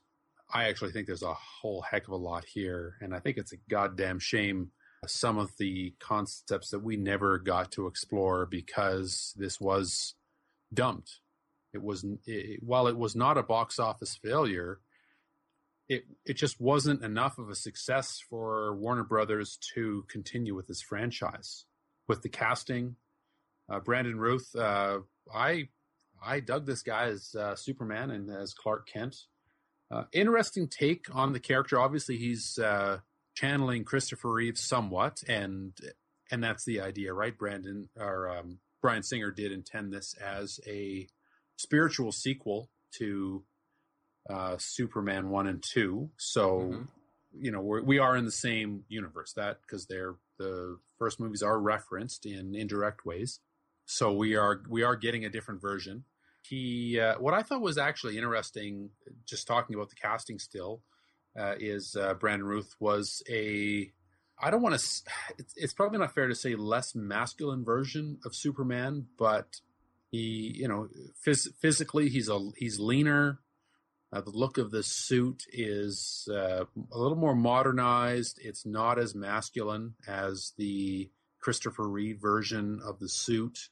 I 0.51 0.65
actually 0.69 0.91
think 0.91 1.07
there's 1.07 1.23
a 1.23 1.33
whole 1.33 1.81
heck 1.81 2.07
of 2.07 2.13
a 2.13 2.17
lot 2.17 2.45
here, 2.45 2.95
and 3.01 3.13
I 3.13 3.19
think 3.19 3.37
it's 3.37 3.53
a 3.53 3.57
goddamn 3.69 4.19
shame 4.19 4.71
some 5.07 5.37
of 5.37 5.51
the 5.57 5.93
concepts 5.99 6.69
that 6.69 6.83
we 6.83 6.97
never 6.97 7.37
got 7.37 7.71
to 7.71 7.87
explore 7.87 8.45
because 8.45 9.33
this 9.37 9.59
was 9.59 10.15
dumped. 10.73 11.19
It 11.73 11.81
was 11.81 12.05
it, 12.25 12.61
while 12.63 12.87
it 12.87 12.97
was 12.97 13.15
not 13.15 13.37
a 13.37 13.43
box 13.43 13.79
office 13.79 14.15
failure, 14.15 14.79
it 15.89 16.05
it 16.25 16.37
just 16.37 16.61
wasn't 16.61 17.03
enough 17.03 17.37
of 17.37 17.49
a 17.49 17.55
success 17.55 18.21
for 18.29 18.75
Warner 18.75 19.03
Brothers 19.03 19.57
to 19.73 20.05
continue 20.09 20.55
with 20.55 20.67
this 20.67 20.81
franchise. 20.81 21.65
With 22.07 22.21
the 22.21 22.29
casting, 22.29 22.97
uh, 23.69 23.79
Brandon 23.79 24.17
Routh, 24.17 24.55
uh, 24.55 24.99
I 25.33 25.69
I 26.23 26.41
dug 26.41 26.65
this 26.65 26.83
guy 26.83 27.07
as 27.07 27.33
uh, 27.35 27.55
Superman 27.55 28.11
and 28.11 28.29
as 28.29 28.53
Clark 28.53 28.87
Kent. 28.87 29.15
Uh, 29.93 30.05
interesting 30.11 30.67
take 30.67 31.05
on 31.13 31.33
the 31.33 31.39
character. 31.39 31.79
Obviously, 31.79 32.17
he's 32.17 32.57
uh, 32.57 32.97
channeling 33.35 33.83
Christopher 33.83 34.33
Reeve 34.33 34.57
somewhat, 34.57 35.23
and 35.27 35.73
and 36.31 36.43
that's 36.43 36.65
the 36.65 36.81
idea, 36.81 37.13
right? 37.13 37.37
Brandon 37.37 37.89
or 37.95 38.27
um, 38.27 38.57
Bryan 38.81 39.03
Singer 39.03 39.29
did 39.29 39.51
intend 39.51 39.93
this 39.93 40.15
as 40.15 40.59
a 40.65 41.07
spiritual 41.57 42.11
sequel 42.11 42.71
to 42.97 43.43
uh, 44.27 44.55
Superman 44.57 45.29
one 45.29 45.45
and 45.45 45.61
two. 45.61 46.09
So, 46.17 46.59
Mhm. 46.59 46.87
you 47.33 47.51
know, 47.51 47.61
we're, 47.61 47.83
we 47.83 47.99
are 47.99 48.17
in 48.17 48.25
the 48.25 48.31
same 48.31 48.85
universe. 48.87 49.33
That 49.33 49.61
because 49.61 49.85
they're 49.85 50.15
the 50.39 50.79
first 50.97 51.19
movies 51.19 51.43
are 51.43 51.59
referenced 51.59 52.25
in 52.25 52.55
indirect 52.55 53.05
ways. 53.05 53.41
So 53.85 54.11
we 54.11 54.35
are 54.35 54.63
we 54.67 54.81
are 54.81 54.95
getting 54.95 55.23
a 55.23 55.29
different 55.29 55.61
version. 55.61 56.05
He 56.43 56.99
uh, 56.99 57.15
what 57.19 57.33
I 57.33 57.41
thought 57.41 57.61
was 57.61 57.77
actually 57.77 58.17
interesting, 58.17 58.89
just 59.25 59.47
talking 59.47 59.75
about 59.75 59.89
the 59.89 59.95
casting 59.95 60.39
still, 60.39 60.81
uh, 61.37 61.55
is 61.59 61.95
uh, 61.95 62.13
Brandon 62.15 62.47
Routh 62.47 62.75
was 62.79 63.23
a 63.29 63.91
I 64.39 64.51
don't 64.51 64.61
want 64.61 64.79
to. 64.79 64.85
It's, 65.37 65.53
it's 65.55 65.73
probably 65.73 65.99
not 65.99 66.13
fair 66.13 66.27
to 66.27 66.35
say 66.35 66.55
less 66.55 66.95
masculine 66.95 67.63
version 67.63 68.19
of 68.25 68.35
Superman, 68.35 69.07
but 69.17 69.61
he, 70.11 70.53
you 70.55 70.67
know, 70.67 70.89
phys- 71.25 71.53
physically 71.59 72.09
he's 72.09 72.29
a 72.29 72.51
he's 72.57 72.79
leaner. 72.79 73.39
Uh, 74.11 74.21
the 74.21 74.29
look 74.29 74.59
of 74.59 74.69
the 74.69 74.83
suit 74.83 75.43
is 75.51 76.29
uh, 76.31 76.65
a 76.91 76.97
little 76.97 77.17
more 77.17 77.33
modernized. 77.33 78.37
It's 78.43 78.63
not 78.63 78.99
as 78.99 79.15
masculine 79.15 79.95
as 80.07 80.53
the 80.55 81.09
Christopher 81.39 81.87
Reeve 81.87 82.19
version 82.21 82.79
of 82.85 82.99
the 82.99 83.09
suit. 83.09 83.69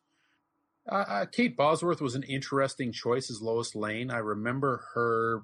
Uh, 0.89 0.95
uh, 1.07 1.25
Kate 1.25 1.55
Bosworth 1.55 2.01
was 2.01 2.15
an 2.15 2.23
interesting 2.23 2.91
choice 2.91 3.29
as 3.29 3.41
Lois 3.41 3.75
Lane. 3.75 4.09
I 4.11 4.17
remember 4.17 4.83
her 4.93 5.43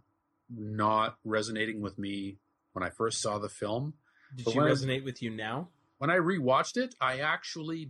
not 0.49 1.18
resonating 1.23 1.81
with 1.81 1.97
me 1.99 2.38
when 2.73 2.84
I 2.84 2.89
first 2.89 3.22
saw 3.22 3.38
the 3.38 3.49
film. 3.49 3.93
Did 4.35 4.45
But 4.45 4.51
she 4.51 4.57
when 4.57 4.68
I- 4.68 4.72
resonate 4.72 5.03
with 5.03 5.22
you 5.22 5.30
now? 5.30 5.69
When 5.99 6.09
I 6.09 6.18
rewatched 6.18 6.77
it, 6.77 6.93
I 7.01 7.19
actually 7.19 7.89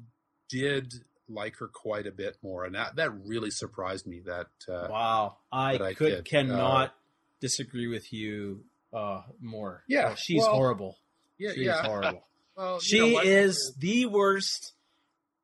did 0.49 0.94
like 1.30 1.57
her 1.57 1.68
quite 1.68 2.07
a 2.07 2.11
bit 2.11 2.38
more, 2.41 2.64
and 2.64 2.74
that 2.76 2.95
that 2.95 3.11
really 3.26 3.52
surprised 3.52 4.07
me. 4.07 4.22
That 4.22 4.48
uh, 4.69 4.88
Wow, 4.90 5.38
I 5.52 5.74
that 5.74 5.82
I 5.84 5.94
could 5.94 6.10
did. 6.10 6.26
cannot 6.26 6.94
disagree 7.41 7.88
with 7.88 8.14
you 8.14 8.64
uh, 8.94 9.24
more. 9.41 9.84
Yeah, 9.90 10.11
Oh, 10.11 10.15
she's 10.15 10.41
well, 10.41 10.53
horrible. 10.56 10.98
yeah, 11.38 11.52
She 11.53 11.65
yeah. 11.65 11.82
is 11.82 11.86
horrible. 11.86 12.24
Well, 12.56 12.76
you 12.76 12.80
she 12.82 12.99
know 13.02 13.14
what? 13.15 13.26
is 13.26 13.76
the 13.78 14.06
worst 14.06 14.72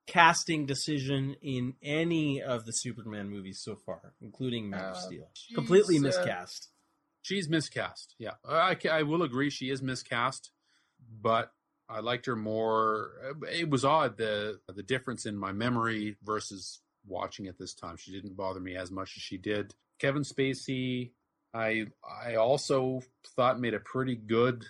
casting 0.07 0.65
decision 0.65 1.35
in 1.41 1.75
any 1.81 2.41
of 2.41 2.65
the 2.65 2.73
Superman 2.73 3.29
movies 3.29 3.59
so 3.61 3.75
far, 3.75 4.13
including 4.21 4.69
Man 4.69 4.79
of 4.81 4.95
Uh, 4.95 4.99
Steel. 4.99 5.29
she's, 5.33 5.55
Completely 5.55 5.97
uh, 5.97 6.01
miscast. 6.01 6.69
She's 7.21 7.47
miscast. 7.47 8.15
Yeah, 8.19 8.33
I, 8.47 8.75
I 8.91 9.03
will 9.03 9.23
agree 9.23 9.49
she 9.49 9.69
is 9.69 9.81
miscast, 9.81 10.51
but 11.21 11.53
I 11.87 12.01
liked 12.01 12.25
her 12.25 12.35
more. 12.35 13.11
It 13.51 13.69
was 13.69 13.85
odd 13.85 14.17
the 14.17 14.59
the 14.67 14.83
difference 14.83 15.25
in 15.25 15.37
my 15.37 15.51
memory 15.53 16.17
versus 16.23 16.81
watching 17.05 17.45
it 17.45 17.57
this 17.57 17.73
time. 17.73 17.95
She 17.97 18.11
didn't 18.11 18.35
bother 18.35 18.59
me 18.59 18.75
as 18.75 18.91
much 18.91 19.15
as 19.15 19.23
she 19.23 19.37
did. 19.37 19.73
Kevin 19.99 20.23
Spacey, 20.23 21.11
I 21.53 21.85
I 22.25 22.35
also 22.35 23.03
thought 23.37 23.59
made 23.59 23.73
a 23.73 23.79
pretty 23.79 24.15
good 24.15 24.65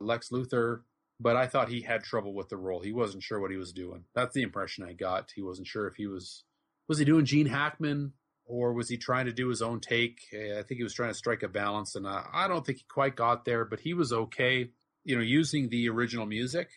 Lex 0.00 0.28
Luthor, 0.30 0.82
but 1.20 1.36
I 1.36 1.46
thought 1.46 1.68
he 1.68 1.82
had 1.82 2.04
trouble 2.04 2.34
with 2.34 2.48
the 2.48 2.56
role. 2.56 2.80
He 2.80 2.92
wasn't 2.92 3.22
sure 3.22 3.40
what 3.40 3.50
he 3.50 3.56
was 3.56 3.72
doing. 3.72 4.04
That's 4.14 4.34
the 4.34 4.42
impression 4.42 4.84
I 4.84 4.92
got. 4.92 5.32
He 5.34 5.42
wasn't 5.42 5.66
sure 5.68 5.86
if 5.86 5.96
he 5.96 6.06
was 6.06 6.44
was 6.88 6.98
he 6.98 7.04
doing 7.04 7.24
Gene 7.26 7.46
Hackman 7.46 8.12
or 8.46 8.72
was 8.72 8.88
he 8.88 8.96
trying 8.96 9.26
to 9.26 9.32
do 9.32 9.48
his 9.48 9.62
own 9.62 9.80
take? 9.80 10.20
I 10.32 10.62
think 10.62 10.78
he 10.78 10.82
was 10.82 10.94
trying 10.94 11.10
to 11.10 11.14
strike 11.14 11.42
a 11.42 11.48
balance, 11.48 11.94
and 11.94 12.06
uh, 12.06 12.22
I 12.32 12.48
don't 12.48 12.64
think 12.64 12.78
he 12.78 12.84
quite 12.88 13.14
got 13.16 13.44
there, 13.44 13.64
but 13.64 13.80
he 13.80 13.94
was 13.94 14.12
okay. 14.12 14.70
You 15.04 15.16
know, 15.16 15.22
using 15.22 15.68
the 15.68 15.88
original 15.88 16.26
music, 16.26 16.70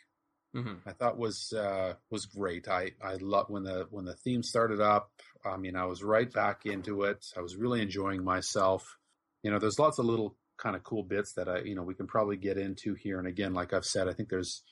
hmm 0.53 0.75
I 0.85 0.91
thought 0.91 1.17
was 1.17 1.53
uh, 1.53 1.93
was 2.09 2.25
great. 2.25 2.67
I 2.67 2.91
I 3.01 3.15
love 3.15 3.49
when 3.49 3.63
the 3.63 3.87
when 3.89 4.05
the 4.05 4.15
theme 4.15 4.43
started 4.43 4.81
up. 4.81 5.11
I 5.45 5.57
mean, 5.57 5.75
I 5.75 5.85
was 5.85 6.03
right 6.03 6.31
back 6.31 6.65
into 6.65 7.03
it. 7.03 7.25
I 7.37 7.41
was 7.41 7.55
really 7.55 7.81
enjoying 7.81 8.23
myself. 8.23 8.97
You 9.43 9.51
know, 9.51 9.59
there's 9.59 9.79
lots 9.79 9.97
of 9.97 10.05
little 10.05 10.35
kind 10.61 10.75
of 10.75 10.83
cool 10.83 11.03
bits 11.03 11.33
that 11.33 11.49
I 11.49 11.59
you 11.59 11.75
know 11.75 11.83
we 11.83 11.95
can 11.95 12.07
probably 12.07 12.37
get 12.37 12.57
into 12.57 12.93
here. 12.93 13.19
And 13.19 13.27
again, 13.27 13.53
like 13.53 13.73
I've 13.73 13.85
said, 13.85 14.07
I 14.07 14.13
think 14.13 14.29
there's 14.29 14.63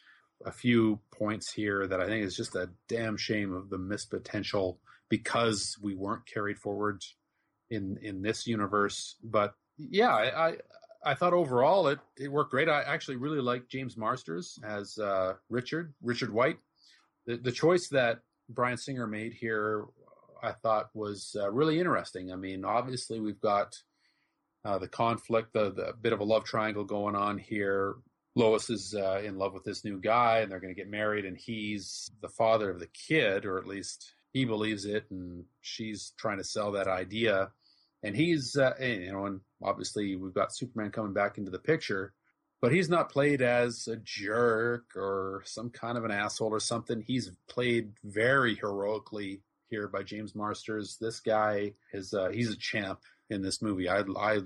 a 0.46 0.52
few 0.52 1.00
points 1.12 1.52
here 1.52 1.86
that 1.88 2.00
I 2.00 2.06
think 2.06 2.24
is 2.24 2.36
just 2.36 2.56
a 2.56 2.70
damn 2.88 3.18
shame 3.18 3.54
of 3.54 3.70
the 3.70 3.78
missed 3.78 4.10
potential 4.10 4.80
because 5.10 5.76
we 5.82 5.96
weren't 5.96 6.26
carried 6.26 6.60
forward 6.60 7.04
in 7.70 7.98
in 8.02 8.22
this 8.22 8.48
universe. 8.48 9.16
But 9.24 9.54
yeah, 9.78 10.14
I 10.14 10.48
I, 10.48 10.54
I 11.04 11.14
thought 11.16 11.34
overall 11.34 11.88
it 11.88 12.00
it 12.18 12.32
worked 12.32 12.52
great. 12.52 12.70
I 12.70 12.82
actually 12.84 13.18
really 13.18 13.42
like 13.42 13.68
James 13.68 13.98
Marsters 13.98 14.60
as 14.64 14.98
uh, 14.98 15.34
Richard 15.50 15.94
Richard 16.02 16.32
White. 16.32 16.60
The 17.26 17.38
the 17.38 17.52
choice 17.52 17.90
that 17.90 18.20
Bryan 18.50 18.78
Singer 18.78 19.08
made 19.08 19.34
here, 19.34 19.86
I 20.42 20.52
thought 20.52 20.90
was 20.94 21.36
uh, 21.40 21.52
really 21.52 21.80
interesting. 21.80 22.32
I 22.32 22.36
mean, 22.36 22.66
obviously 22.66 23.20
we've 23.20 23.42
got 23.42 23.76
uh, 24.66 24.78
the 24.78 24.88
conflict, 24.88 25.54
the, 25.54 25.72
the 25.72 25.94
bit 26.02 26.14
of 26.14 26.20
a 26.20 26.24
love 26.26 26.44
triangle 26.44 26.84
going 26.84 27.16
on 27.16 27.38
here. 27.38 27.96
Lois 28.36 28.70
is 28.70 28.94
uh, 28.94 29.22
in 29.24 29.38
love 29.38 29.54
with 29.54 29.64
this 29.64 29.84
new 29.84 30.00
guy, 30.00 30.40
and 30.40 30.52
they're 30.52 30.60
going 30.60 30.74
to 30.74 30.80
get 30.80 30.90
married, 30.90 31.26
and 31.26 31.38
he's 31.38 32.12
the 32.22 32.30
father 32.30 32.70
of 32.70 32.80
the 32.80 32.88
kid, 32.88 33.46
or 33.46 33.58
at 33.58 33.68
least 33.68 34.14
he 34.32 34.46
believes 34.46 34.86
it, 34.86 35.06
and 35.10 35.46
she's 35.62 36.14
trying 36.18 36.38
to 36.38 36.44
sell 36.44 36.74
that 36.74 36.88
idea. 36.88 37.52
And 38.04 38.16
he's, 38.16 38.56
uh, 38.56 38.74
and, 38.80 39.04
you 39.04 39.12
know, 39.12 39.26
and 39.26 39.42
obviously 39.62 40.16
we've 40.16 40.34
got 40.34 40.56
Superman 40.56 40.92
coming 40.92 41.14
back 41.14 41.38
into 41.38 41.52
the 41.52 41.60
picture, 41.60 42.14
but 42.62 42.72
he's 42.72 42.90
not 42.90 43.12
played 43.12 43.42
as 43.42 43.88
a 43.88 43.98
jerk 43.98 44.96
or 44.96 45.42
some 45.46 45.70
kind 45.70 45.98
of 45.98 46.06
an 46.06 46.12
asshole 46.12 46.54
or 46.54 46.60
something. 46.60 47.02
He's 47.02 47.32
played 47.50 47.94
very 48.04 48.56
heroically 48.56 49.42
here 49.70 49.88
by 49.88 50.04
James 50.04 50.36
Marsters. 50.36 50.98
This 51.02 51.20
guy 51.20 51.74
is, 51.92 52.14
uh, 52.14 52.30
he's 52.30 52.52
a 52.52 52.58
champ 52.58 53.00
in 53.30 53.42
this 53.42 53.62
movie. 53.62 53.88
I, 53.90 54.04
I 54.18 54.40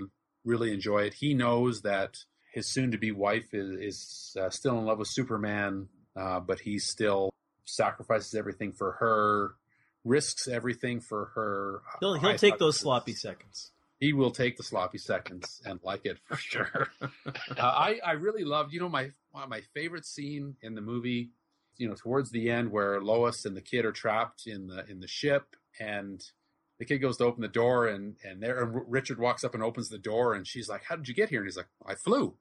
really 0.43 0.73
enjoy 0.73 1.03
it. 1.03 1.13
He 1.13 1.33
knows 1.33 1.81
that 1.81 2.17
his 2.53 2.71
soon-to-be 2.71 3.11
wife 3.11 3.53
is, 3.53 3.79
is 3.79 4.37
uh, 4.39 4.49
still 4.49 4.77
in 4.77 4.85
love 4.85 4.99
with 4.99 5.07
Superman, 5.07 5.87
uh, 6.15 6.39
but 6.39 6.59
he 6.59 6.77
still 6.79 7.31
sacrifices 7.65 8.35
everything 8.35 8.71
for 8.71 8.93
her, 8.93 9.55
risks 10.03 10.47
everything 10.47 10.99
for 10.99 11.31
her. 11.35 11.81
He'll 11.99 12.13
he'll 12.15 12.29
I 12.29 12.37
take 12.37 12.57
those 12.59 12.77
sloppy 12.77 13.13
seconds. 13.13 13.71
he 13.99 14.13
will 14.13 14.31
take 14.31 14.57
the 14.57 14.63
sloppy 14.63 14.97
seconds 14.97 15.61
and 15.65 15.79
like 15.83 16.05
it 16.05 16.19
for 16.25 16.35
sure. 16.35 16.89
uh, 17.01 17.11
I 17.57 17.99
I 18.05 18.11
really 18.13 18.43
loved, 18.43 18.73
you 18.73 18.79
know, 18.79 18.89
my 18.89 19.11
one 19.31 19.43
of 19.43 19.49
my 19.49 19.61
favorite 19.73 20.05
scene 20.05 20.55
in 20.61 20.75
the 20.75 20.81
movie, 20.81 21.31
you 21.77 21.87
know, 21.87 21.95
towards 21.95 22.29
the 22.31 22.49
end 22.49 22.71
where 22.71 23.01
Lois 23.01 23.45
and 23.45 23.55
the 23.57 23.61
kid 23.61 23.85
are 23.85 23.91
trapped 23.91 24.43
in 24.45 24.67
the 24.67 24.85
in 24.89 24.99
the 24.99 25.07
ship, 25.07 25.55
and 25.79 26.23
the 26.79 26.85
kid 26.85 26.99
goes 26.99 27.17
to 27.17 27.25
open 27.25 27.41
the 27.41 27.47
door, 27.47 27.87
and 27.87 28.15
and 28.23 28.41
there 28.41 28.61
and 28.63 28.81
Richard 28.91 29.19
walks 29.19 29.43
up 29.43 29.53
and 29.53 29.63
opens 29.63 29.89
the 29.89 29.97
door, 29.97 30.33
and 30.33 30.47
she's 30.47 30.67
like, 30.69 30.83
"How 30.83 30.95
did 30.95 31.07
you 31.07 31.13
get 31.13 31.29
here?" 31.29 31.39
And 31.39 31.47
he's 31.47 31.57
like, 31.57 31.69
"I 31.85 31.95
flew." 31.95 32.35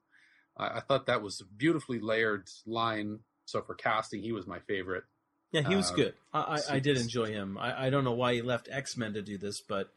I, 0.57 0.77
I 0.77 0.79
thought 0.81 1.05
that 1.07 1.21
was 1.21 1.41
a 1.41 1.45
beautifully 1.45 1.99
layered 1.99 2.47
line. 2.65 3.19
So 3.45 3.61
for 3.61 3.75
casting, 3.75 4.21
he 4.21 4.31
was 4.31 4.47
my 4.47 4.59
favorite. 4.59 5.03
Yeah, 5.51 5.61
he 5.67 5.75
was 5.75 5.91
Uh, 5.91 5.95
good. 5.95 6.13
I, 6.33 6.39
I, 6.39 6.75
I 6.75 6.79
did 6.79 6.97
enjoy 6.97 7.25
him. 7.27 7.57
I, 7.59 7.85
I 7.85 7.89
don't 7.89 8.03
know 8.03 8.13
why 8.13 8.33
he 8.33 8.41
left 8.41 8.67
X 8.71 8.97
Men 8.97 9.13
to 9.13 9.21
do 9.21 9.37
this, 9.37 9.61
but 9.61 9.89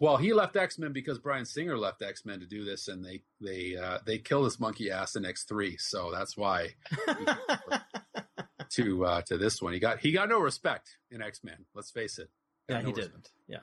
Well, 0.00 0.16
he 0.16 0.32
left 0.32 0.56
X 0.56 0.76
Men 0.78 0.92
because 0.92 1.18
Bryan 1.20 1.44
Singer 1.44 1.78
left 1.78 2.02
X 2.02 2.24
Men 2.24 2.40
to 2.40 2.46
do 2.46 2.64
this, 2.64 2.88
and 2.88 3.04
they 3.04 3.22
they 3.40 3.76
uh, 3.76 3.98
they 4.04 4.18
kill 4.18 4.42
this 4.42 4.58
monkey 4.58 4.90
ass 4.90 5.14
in 5.16 5.24
X 5.24 5.44
three, 5.44 5.76
so 5.76 6.10
that's 6.10 6.36
why 6.36 6.74
to 8.70 9.04
uh, 9.04 9.22
to 9.22 9.38
this 9.38 9.60
one 9.62 9.72
he 9.72 9.78
got 9.78 10.00
he 10.00 10.12
got 10.12 10.28
no 10.28 10.40
respect 10.40 10.96
in 11.10 11.22
X 11.22 11.44
Men. 11.44 11.66
Let's 11.74 11.90
face 11.90 12.18
it. 12.18 12.28
yeah, 12.68 12.76
Got 12.76 12.84
he 12.86 12.90
no 12.92 12.96
didn't. 12.96 13.30
Yeah. 13.46 13.58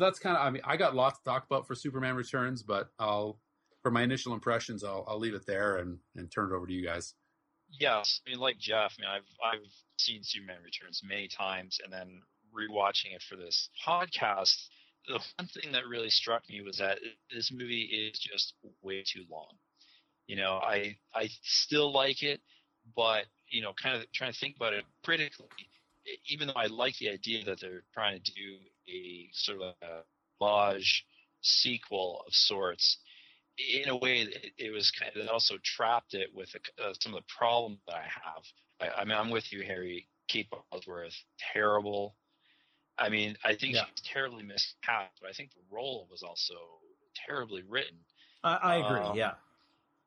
So 0.00 0.06
that's 0.06 0.18
kind 0.18 0.34
of 0.34 0.42
I 0.42 0.48
mean 0.48 0.62
I 0.64 0.78
got 0.78 0.96
lots 0.96 1.18
to 1.18 1.24
talk 1.24 1.44
about 1.44 1.66
for 1.66 1.74
Superman 1.74 2.14
Returns, 2.14 2.62
but 2.62 2.88
I'll 2.98 3.38
for 3.82 3.90
my 3.90 4.02
initial 4.02 4.32
impressions 4.32 4.82
I'll 4.82 5.04
I'll 5.06 5.18
leave 5.18 5.34
it 5.34 5.44
there 5.46 5.76
and 5.76 5.98
and 6.16 6.30
turn 6.32 6.50
it 6.50 6.56
over 6.56 6.66
to 6.66 6.72
you 6.72 6.82
guys. 6.82 7.12
Yes, 7.78 8.22
I 8.26 8.30
mean, 8.30 8.40
like 8.40 8.58
Geoff, 8.58 8.96
I 8.98 9.02
mean, 9.02 9.10
I've 9.10 9.56
I've 9.58 9.70
seen 9.98 10.22
Superman 10.22 10.62
Returns 10.64 11.02
many 11.06 11.28
times, 11.28 11.80
and 11.84 11.92
then 11.92 12.22
rewatching 12.50 13.14
it 13.14 13.22
for 13.28 13.36
this 13.36 13.68
podcast. 13.86 14.56
The 15.06 15.20
one 15.38 15.48
thing 15.48 15.72
that 15.72 15.86
really 15.86 16.10
struck 16.10 16.48
me 16.48 16.62
was 16.62 16.78
that 16.78 16.98
this 17.30 17.52
movie 17.52 17.82
is 17.82 18.18
just 18.18 18.54
way 18.80 19.04
too 19.06 19.24
long. 19.30 19.52
You 20.26 20.36
know, 20.36 20.60
I 20.62 20.96
I 21.14 21.28
still 21.42 21.92
like 21.92 22.22
it, 22.22 22.40
but 22.96 23.26
you 23.50 23.60
know, 23.60 23.74
kind 23.74 23.96
of 23.96 24.10
trying 24.12 24.32
to 24.32 24.38
think 24.38 24.56
about 24.56 24.72
it 24.72 24.84
critically. 25.04 25.46
Even 26.26 26.48
though 26.48 26.54
I 26.56 26.68
like 26.68 26.96
the 26.96 27.10
idea 27.10 27.44
that 27.44 27.60
they're 27.60 27.82
trying 27.92 28.18
to 28.18 28.32
do 28.32 28.56
a 28.90 29.28
sort 29.32 29.58
of 29.62 29.74
a 29.82 30.02
large 30.40 31.04
sequel 31.42 32.22
of 32.26 32.34
sorts, 32.34 32.98
in 33.58 33.88
a 33.88 33.96
way, 33.96 34.20
it, 34.22 34.52
it 34.58 34.70
was 34.70 34.90
kind 34.90 35.12
of 35.14 35.22
it 35.22 35.28
also 35.30 35.56
trapped 35.62 36.14
it 36.14 36.28
with 36.34 36.54
uh, 36.82 36.92
some 37.00 37.14
of 37.14 37.20
the 37.20 37.26
problems 37.38 37.78
that 37.86 37.96
I 37.96 38.02
have. 38.02 38.42
I, 38.98 39.02
I 39.02 39.04
mean, 39.04 39.16
I'm 39.18 39.30
with 39.30 39.52
you, 39.52 39.62
Harry. 39.62 40.06
Kate 40.28 40.48
Bosworth, 40.70 41.16
terrible. 41.52 42.14
I 42.96 43.08
mean, 43.08 43.36
I 43.44 43.54
think 43.56 43.74
Yeah. 43.74 43.84
she's 43.86 44.04
terribly 44.12 44.44
miscast, 44.44 45.12
but 45.20 45.28
I 45.28 45.32
think 45.32 45.50
the 45.54 45.62
role 45.74 46.06
was 46.10 46.22
also 46.22 46.54
terribly 47.26 47.62
written. 47.68 47.96
I, 48.44 48.54
I 48.54 48.76
agree. 48.76 49.00
Um, 49.00 49.16
yeah, 49.16 49.32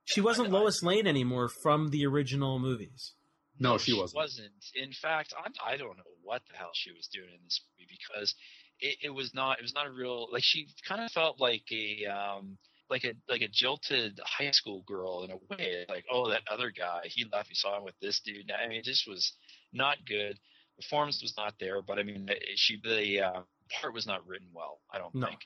she 0.06 0.22
wasn't 0.22 0.48
I- 0.54 0.58
I- 0.58 0.60
Lois 0.62 0.82
Lane 0.82 1.08
anymore 1.08 1.50
from 1.50 1.90
the 1.90 2.06
original 2.06 2.58
movies. 2.60 3.14
No, 3.60 3.78
she 3.78 3.94
wasn't. 3.94 4.16
Wasn't. 4.16 4.52
In 4.76 4.94
fact, 4.94 5.34
I'm, 5.38 5.54
I 5.64 5.76
don't 5.78 5.98
know 5.98 6.04
what 6.24 6.42
the 6.50 6.56
hell 6.58 6.72
she 6.74 6.92
was 6.92 7.08
doing 7.08 7.30
in 7.30 7.40
this 7.44 7.62
movie 7.78 7.90
because 7.92 8.34
it, 8.80 8.98
it 9.04 9.10
was 9.10 9.34
not. 9.34 9.60
It 9.60 9.64
was 9.64 9.74
not 9.74 9.88
a 9.88 9.92
real. 9.92 10.28
Like 10.32 10.44
she 10.44 10.68
kind 10.88 11.02
of 11.02 11.12
felt 11.12 11.40
like 11.40 11.64
a. 11.72 12.06
um 12.08 12.58
like 12.90 13.06
a 13.06 13.14
like 13.30 13.42
a 13.42 13.48
jilted 13.48 14.20
high 14.24 14.52
school 14.52 14.84
girl 14.86 15.24
in 15.24 15.32
a 15.32 15.38
way. 15.56 15.86
Like, 15.90 16.06
oh, 16.12 16.30
that 16.30 16.42
other 16.52 16.70
guy, 16.70 17.02
he 17.06 17.26
left. 17.32 17.48
He 17.50 17.56
saw 17.56 17.78
him 17.78 17.86
with 17.86 17.96
this 18.02 18.20
dude. 18.24 18.52
I 18.52 18.68
mean, 18.68 18.80
it 18.80 18.84
just 18.84 19.08
was 19.08 19.34
not 19.72 19.98
good. 20.06 20.38
Performance 20.76 21.20
was 21.22 21.34
not 21.38 21.54
there, 21.60 21.82
but 21.82 21.98
I 21.98 22.04
mean, 22.04 22.30
she 22.56 22.80
the 22.84 23.22
uh, 23.22 23.42
part 23.82 23.94
was 23.94 24.06
not 24.06 24.28
written 24.28 24.48
well. 24.54 24.82
I 24.94 24.98
don't 25.00 25.16
No. 25.16 25.28
think. 25.28 25.40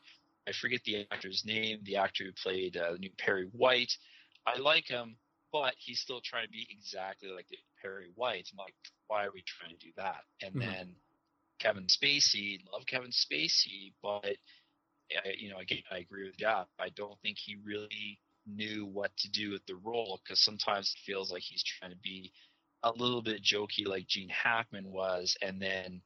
I 0.48 0.52
forget 0.60 0.82
the 0.86 1.06
actor's 1.12 1.44
name. 1.45 1.80
The 1.84 1.95
actor 1.98 2.24
who 2.26 2.32
played 2.44 2.76
uh, 2.76 2.94
the 2.94 2.98
new 2.99 3.12
Perry 3.18 3.48
White. 3.54 3.91
I 4.45 4.58
like 4.58 4.88
him, 4.88 5.16
but 5.54 5.74
he's 5.78 5.99
still 5.99 6.22
trying 6.22 6.45
to 6.45 6.52
be 6.52 6.68
exactly 6.70 7.30
like 7.30 7.48
the 7.49 7.58
Perry 7.82 8.10
White. 8.16 8.49
I'm 8.52 8.58
like, 8.58 8.74
why 9.08 9.26
are 9.26 9.32
we 9.34 9.44
trying 9.45 9.78
to 9.78 9.86
do 9.86 9.91
that? 9.95 10.24
And 10.41 10.56
Mhm. 10.56 10.60
then 10.60 10.95
Kevin 11.59 11.88
Spacey, 11.88 12.59
love 12.71 12.85
Kevin 12.85 13.11
Spacey, 13.11 13.93
but 14.01 14.38
you 15.38 15.49
know, 15.49 15.57
again, 15.57 15.84
I 15.91 15.99
agree 15.99 16.25
with 16.25 16.38
Geoff. 16.38 16.67
I 16.79 16.89
don't 16.89 17.19
think 17.21 17.38
he 17.39 17.55
really 17.63 18.19
knew 18.45 18.85
what 18.85 19.15
to 19.17 19.29
do 19.29 19.51
with 19.51 19.65
the 19.65 19.75
role 19.75 20.19
because 20.23 20.43
sometimes 20.43 20.93
it 20.95 20.99
feels 21.05 21.31
like 21.31 21.43
he's 21.43 21.63
trying 21.63 21.91
to 21.91 21.97
be 21.97 22.31
a 22.84 22.91
little 22.91 23.21
bit 23.21 23.41
jokey 23.43 23.85
like 23.85 24.07
Gene 24.07 24.29
Hackman 24.29 24.91
was, 24.91 25.35
and 25.41 25.61
then 25.61 26.01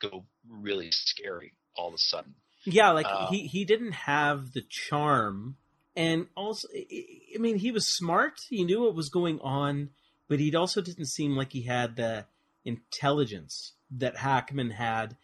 go 0.00 0.24
really 0.48 0.90
scary 0.90 1.52
all 1.76 1.88
of 1.88 1.94
a 1.94 1.98
sudden. 1.98 2.34
Yeah, 2.64 2.90
like 2.90 3.06
Uh, 3.06 3.26
he 3.30 3.46
he 3.46 3.64
didn't 3.64 3.92
have 3.92 4.52
the 4.52 4.62
charm, 4.62 5.56
and 5.94 6.28
also, 6.34 6.66
I 6.74 7.38
mean, 7.38 7.58
he 7.58 7.70
was 7.70 7.86
smart. 7.94 8.34
He 8.48 8.64
knew 8.64 8.82
what 8.82 8.94
was 8.94 9.08
going 9.10 9.38
on, 9.40 9.90
but 10.28 10.40
he 10.40 10.54
also 10.54 10.80
didn't 10.80 11.08
seem 11.08 11.36
like 11.36 11.52
he 11.52 11.62
had 11.62 11.96
the 11.96 12.26
intelligence 12.64 13.74
that 13.98 14.16
Hackman 14.16 14.70
had, 14.70 15.16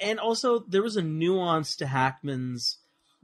and 0.00 0.18
also 0.18 0.60
there 0.60 0.82
was 0.82 0.96
a 0.96 1.02
nuance 1.02 1.76
to 1.76 1.86
Hackman's 1.86 2.78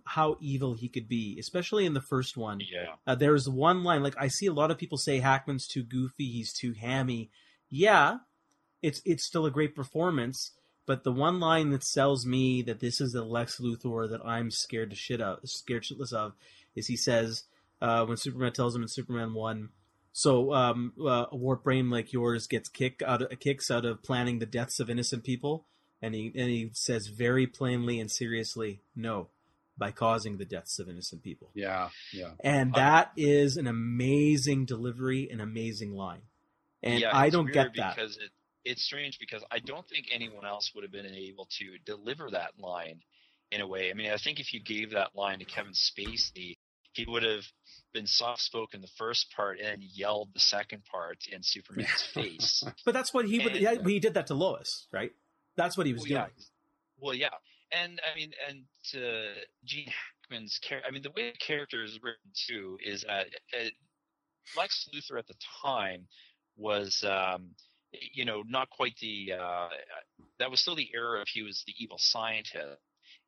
how 0.04 0.36
evil 0.40 0.74
he 0.74 0.88
could 0.88 1.08
be, 1.08 1.36
especially 1.38 1.86
in 1.86 1.94
the 1.94 2.00
first 2.00 2.36
one. 2.36 2.60
Yeah. 2.60 2.94
Uh, 3.06 3.14
there's 3.14 3.48
one 3.48 3.84
line 3.84 4.02
like 4.02 4.16
I 4.18 4.28
see 4.28 4.46
a 4.46 4.52
lot 4.52 4.70
of 4.70 4.78
people 4.78 4.98
say 4.98 5.20
Hackman's 5.20 5.66
too 5.66 5.82
goofy, 5.82 6.30
he's 6.30 6.52
too 6.52 6.72
hammy. 6.72 7.30
Yeah, 7.70 8.18
it's 8.82 9.00
it's 9.04 9.24
still 9.24 9.46
a 9.46 9.50
great 9.50 9.74
performance, 9.74 10.52
but 10.86 11.04
the 11.04 11.12
one 11.12 11.40
line 11.40 11.70
that 11.70 11.84
sells 11.84 12.26
me 12.26 12.62
that 12.62 12.80
this 12.80 13.00
is 13.00 13.12
the 13.12 13.24
Lex 13.24 13.60
Luthor 13.60 14.10
that 14.10 14.24
I'm 14.24 14.50
scared 14.50 14.90
to 14.90 14.96
shit 14.96 15.20
of, 15.20 15.38
scared 15.44 15.84
shitless 15.84 16.12
of, 16.12 16.32
is 16.74 16.88
he 16.88 16.96
says 16.96 17.44
uh, 17.80 18.04
when 18.04 18.16
Superman 18.16 18.52
tells 18.52 18.74
him 18.74 18.82
in 18.82 18.88
Superman 18.88 19.34
one, 19.34 19.70
so 20.12 20.52
um, 20.52 20.92
uh, 21.00 21.26
a 21.32 21.36
warp 21.36 21.64
brain 21.64 21.90
like 21.90 22.12
yours 22.12 22.46
gets 22.46 22.68
kick 22.68 23.02
out 23.04 23.22
of, 23.22 23.40
kicks 23.40 23.70
out 23.70 23.84
of 23.86 24.02
planning 24.02 24.38
the 24.38 24.46
deaths 24.46 24.78
of 24.78 24.90
innocent 24.90 25.24
people, 25.24 25.66
and 26.02 26.14
he 26.14 26.32
and 26.36 26.50
he 26.50 26.70
says 26.74 27.06
very 27.06 27.46
plainly 27.46 27.98
and 27.98 28.10
seriously, 28.10 28.82
no, 28.94 29.28
by 29.78 29.90
causing 29.90 30.36
the 30.36 30.44
deaths 30.44 30.78
of 30.78 30.88
innocent 30.88 31.22
people. 31.22 31.50
Yeah, 31.54 31.88
yeah. 32.12 32.32
And 32.40 32.74
that 32.74 33.12
is 33.16 33.56
an 33.56 33.66
amazing 33.66 34.66
delivery, 34.66 35.30
an 35.30 35.40
amazing 35.40 35.94
line. 35.94 36.22
And 36.82 37.00
yeah, 37.00 37.16
I 37.16 37.30
don't 37.30 37.50
get 37.50 37.74
that. 37.76 37.96
because 37.96 38.16
it, 38.16 38.30
it's 38.64 38.84
strange 38.84 39.18
because 39.18 39.42
I 39.50 39.60
don't 39.60 39.88
think 39.88 40.08
anyone 40.12 40.44
else 40.44 40.72
would 40.74 40.84
have 40.84 40.92
been 40.92 41.06
able 41.06 41.48
to 41.58 41.78
deliver 41.86 42.30
that 42.30 42.52
line 42.58 43.00
in 43.50 43.60
a 43.60 43.66
way. 43.66 43.90
I 43.90 43.94
mean, 43.94 44.10
I 44.10 44.18
think 44.18 44.40
if 44.40 44.52
you 44.52 44.60
gave 44.62 44.90
that 44.90 45.14
line 45.14 45.38
to 45.38 45.44
Kevin 45.44 45.72
Spacey, 45.72 46.56
he 46.94 47.04
would 47.06 47.22
have 47.22 47.44
been 47.92 48.06
soft 48.06 48.42
spoken 48.42 48.80
the 48.80 48.88
first 48.98 49.32
part 49.34 49.58
and 49.60 49.82
yelled 49.82 50.30
the 50.34 50.40
second 50.40 50.82
part 50.84 51.18
in 51.30 51.42
Superman's 51.42 52.02
face. 52.14 52.62
But 52.84 52.94
that's 52.94 53.12
what 53.14 53.26
he 53.26 53.38
would. 53.40 53.52
And- 53.52 53.60
Yeah, 53.60 53.74
he 53.86 53.98
did 54.00 54.14
that 54.14 54.26
to 54.28 54.34
Lois, 54.34 54.86
right? 54.92 55.12
That's 55.56 55.76
what 55.76 55.86
he 55.86 55.92
was 55.92 56.00
Well, 56.02 56.08
doing. 56.08 56.20
yeah. 56.38 56.44
Well, 56.98 57.14
yeah, 57.14 57.28
and 57.72 58.00
I 58.10 58.16
mean, 58.16 58.32
and 58.48 58.64
to 58.92 59.32
Gene 59.64 59.86
Hackman's 59.88 60.58
character, 60.58 60.88
I 60.88 60.92
mean, 60.92 61.02
the 61.02 61.10
way 61.10 61.30
the 61.32 61.36
character 61.38 61.82
is 61.82 61.98
written 62.02 62.30
too 62.48 62.78
is 62.84 63.02
that 63.02 63.26
uh, 63.58 63.64
Lex 64.56 64.88
Luthor 64.94 65.18
at 65.18 65.26
the 65.26 65.34
time 65.64 66.06
was, 66.56 67.02
um, 67.04 67.50
you 68.12 68.24
know, 68.24 68.42
not 68.46 68.70
quite 68.70 68.96
the. 69.00 69.32
Uh, 69.32 69.68
that 70.38 70.50
was 70.50 70.60
still 70.60 70.74
the 70.76 70.88
era 70.94 71.20
of 71.20 71.28
he 71.28 71.42
was 71.42 71.62
the 71.66 71.74
evil 71.78 71.98
scientist, 71.98 72.78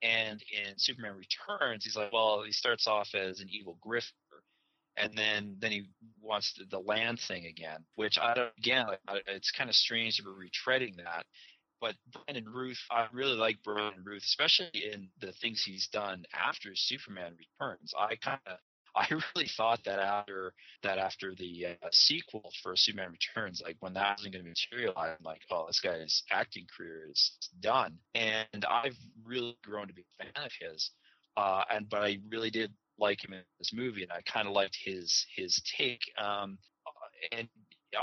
and 0.02 0.42
in 0.52 0.74
Superman 0.76 1.14
Returns, 1.16 1.84
he's 1.84 1.96
like, 1.96 2.12
well, 2.12 2.42
he 2.44 2.52
starts 2.52 2.86
off 2.86 3.08
as 3.14 3.40
an 3.40 3.48
evil 3.50 3.78
grifter. 3.86 4.12
And 4.96 5.18
then, 5.18 5.56
then 5.58 5.72
he 5.72 5.88
wants 6.22 6.54
the, 6.56 6.66
the 6.70 6.78
land 6.78 7.18
thing 7.26 7.46
again, 7.46 7.84
which 7.96 8.16
I 8.16 8.32
don't. 8.34 8.52
Again, 8.58 8.86
it's 9.26 9.50
kind 9.50 9.68
of 9.68 9.74
strange 9.74 10.18
that 10.18 10.24
we're 10.24 10.46
retreading 10.46 10.96
that 10.98 11.26
but 11.84 11.96
Brandon 12.12 12.50
Ruth, 12.50 12.78
I 12.90 13.06
really 13.12 13.36
like 13.36 13.62
Brandon 13.62 14.02
Ruth, 14.06 14.22
especially 14.24 14.70
in 14.72 15.10
the 15.20 15.32
things 15.32 15.62
he's 15.62 15.86
done 15.88 16.24
after 16.32 16.70
Superman 16.74 17.32
Returns. 17.36 17.92
I 17.94 18.16
kind 18.16 18.40
of, 18.46 18.56
I 18.96 19.06
really 19.34 19.48
thought 19.48 19.80
that 19.84 19.98
after 19.98 20.52
that 20.82 20.98
after 20.98 21.34
the 21.34 21.66
uh, 21.66 21.88
sequel 21.92 22.50
for 22.62 22.76
Superman 22.76 23.12
Returns, 23.12 23.62
like 23.64 23.76
when 23.80 23.94
that 23.94 24.18
wasn't 24.18 24.34
going 24.34 24.44
to 24.44 24.50
materialize, 24.50 25.16
I'm 25.18 25.24
like, 25.24 25.40
oh, 25.50 25.66
this 25.66 25.80
guy's 25.80 26.22
acting 26.30 26.66
career 26.76 27.08
is 27.10 27.32
done. 27.60 27.98
And 28.14 28.64
I've 28.68 28.96
really 29.24 29.56
grown 29.64 29.88
to 29.88 29.94
be 29.94 30.04
a 30.20 30.24
fan 30.24 30.44
of 30.44 30.52
his. 30.60 30.90
Uh, 31.36 31.64
and 31.70 31.88
but 31.88 32.02
I 32.02 32.18
really 32.30 32.50
did 32.50 32.72
like 32.98 33.24
him 33.24 33.32
in 33.32 33.42
this 33.58 33.72
movie, 33.72 34.02
and 34.02 34.12
I 34.12 34.22
kind 34.22 34.46
of 34.46 34.54
liked 34.54 34.78
his 34.84 35.26
his 35.36 35.60
take. 35.76 36.00
Um, 36.16 36.58
and 37.32 37.48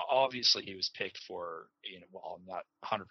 obviously 0.09 0.63
he 0.63 0.75
was 0.75 0.89
picked 0.95 1.19
for 1.27 1.67
you 1.83 1.99
know 1.99 2.05
well 2.11 2.39
not 2.47 2.63
100% 2.85 3.03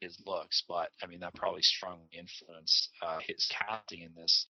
his 0.00 0.22
looks 0.24 0.62
but 0.68 0.88
i 1.02 1.06
mean 1.06 1.18
that 1.20 1.34
probably 1.34 1.62
strongly 1.62 2.08
influenced 2.12 2.90
uh, 3.02 3.18
his 3.26 3.50
casting 3.50 4.02
in 4.02 4.10
this 4.14 4.46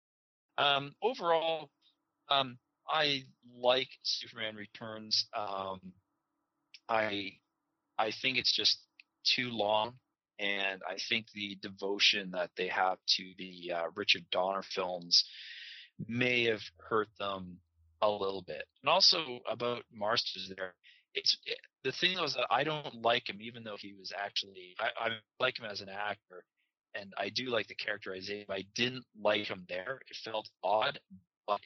um, 0.58 0.92
overall 1.02 1.70
um, 2.30 2.58
i 2.90 3.22
like 3.56 3.88
superman 4.02 4.56
returns 4.56 5.26
um, 5.36 5.80
i 6.88 7.32
i 7.98 8.10
think 8.22 8.38
it's 8.38 8.54
just 8.54 8.78
too 9.24 9.50
long 9.50 9.94
and 10.38 10.82
i 10.88 10.96
think 11.08 11.26
the 11.34 11.56
devotion 11.62 12.30
that 12.32 12.50
they 12.56 12.68
have 12.68 12.98
to 13.06 13.32
the 13.38 13.72
uh, 13.72 13.84
richard 13.94 14.24
donner 14.30 14.62
films 14.74 15.24
may 16.06 16.44
have 16.44 16.62
hurt 16.78 17.08
them 17.18 17.58
a 18.02 18.08
little 18.08 18.42
bit 18.46 18.64
and 18.82 18.88
also 18.88 19.40
about 19.50 19.82
Marsden 19.92 20.54
there 20.56 20.74
it's 21.14 21.36
it, 21.46 21.58
the 21.84 21.92
thing 21.92 22.18
was 22.20 22.34
that 22.34 22.46
I 22.50 22.64
don't 22.64 23.02
like 23.02 23.28
him, 23.28 23.38
even 23.40 23.64
though 23.64 23.76
he 23.78 23.94
was 23.94 24.12
actually 24.16 24.74
I, 24.78 25.06
I 25.06 25.10
like 25.40 25.58
him 25.58 25.66
as 25.66 25.80
an 25.80 25.88
actor, 25.88 26.44
and 26.94 27.12
I 27.18 27.28
do 27.30 27.46
like 27.46 27.66
the 27.66 27.74
characterization. 27.74 28.46
I 28.48 28.64
didn't 28.74 29.04
like 29.20 29.46
him 29.46 29.64
there; 29.68 30.00
it 30.08 30.16
felt 30.24 30.48
odd, 30.62 30.98
but 31.46 31.60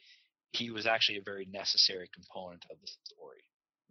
he 0.52 0.70
was 0.70 0.86
actually 0.86 1.18
a 1.18 1.22
very 1.22 1.46
necessary 1.50 2.08
component 2.14 2.64
of 2.70 2.76
the 2.80 2.86
story. 3.04 3.38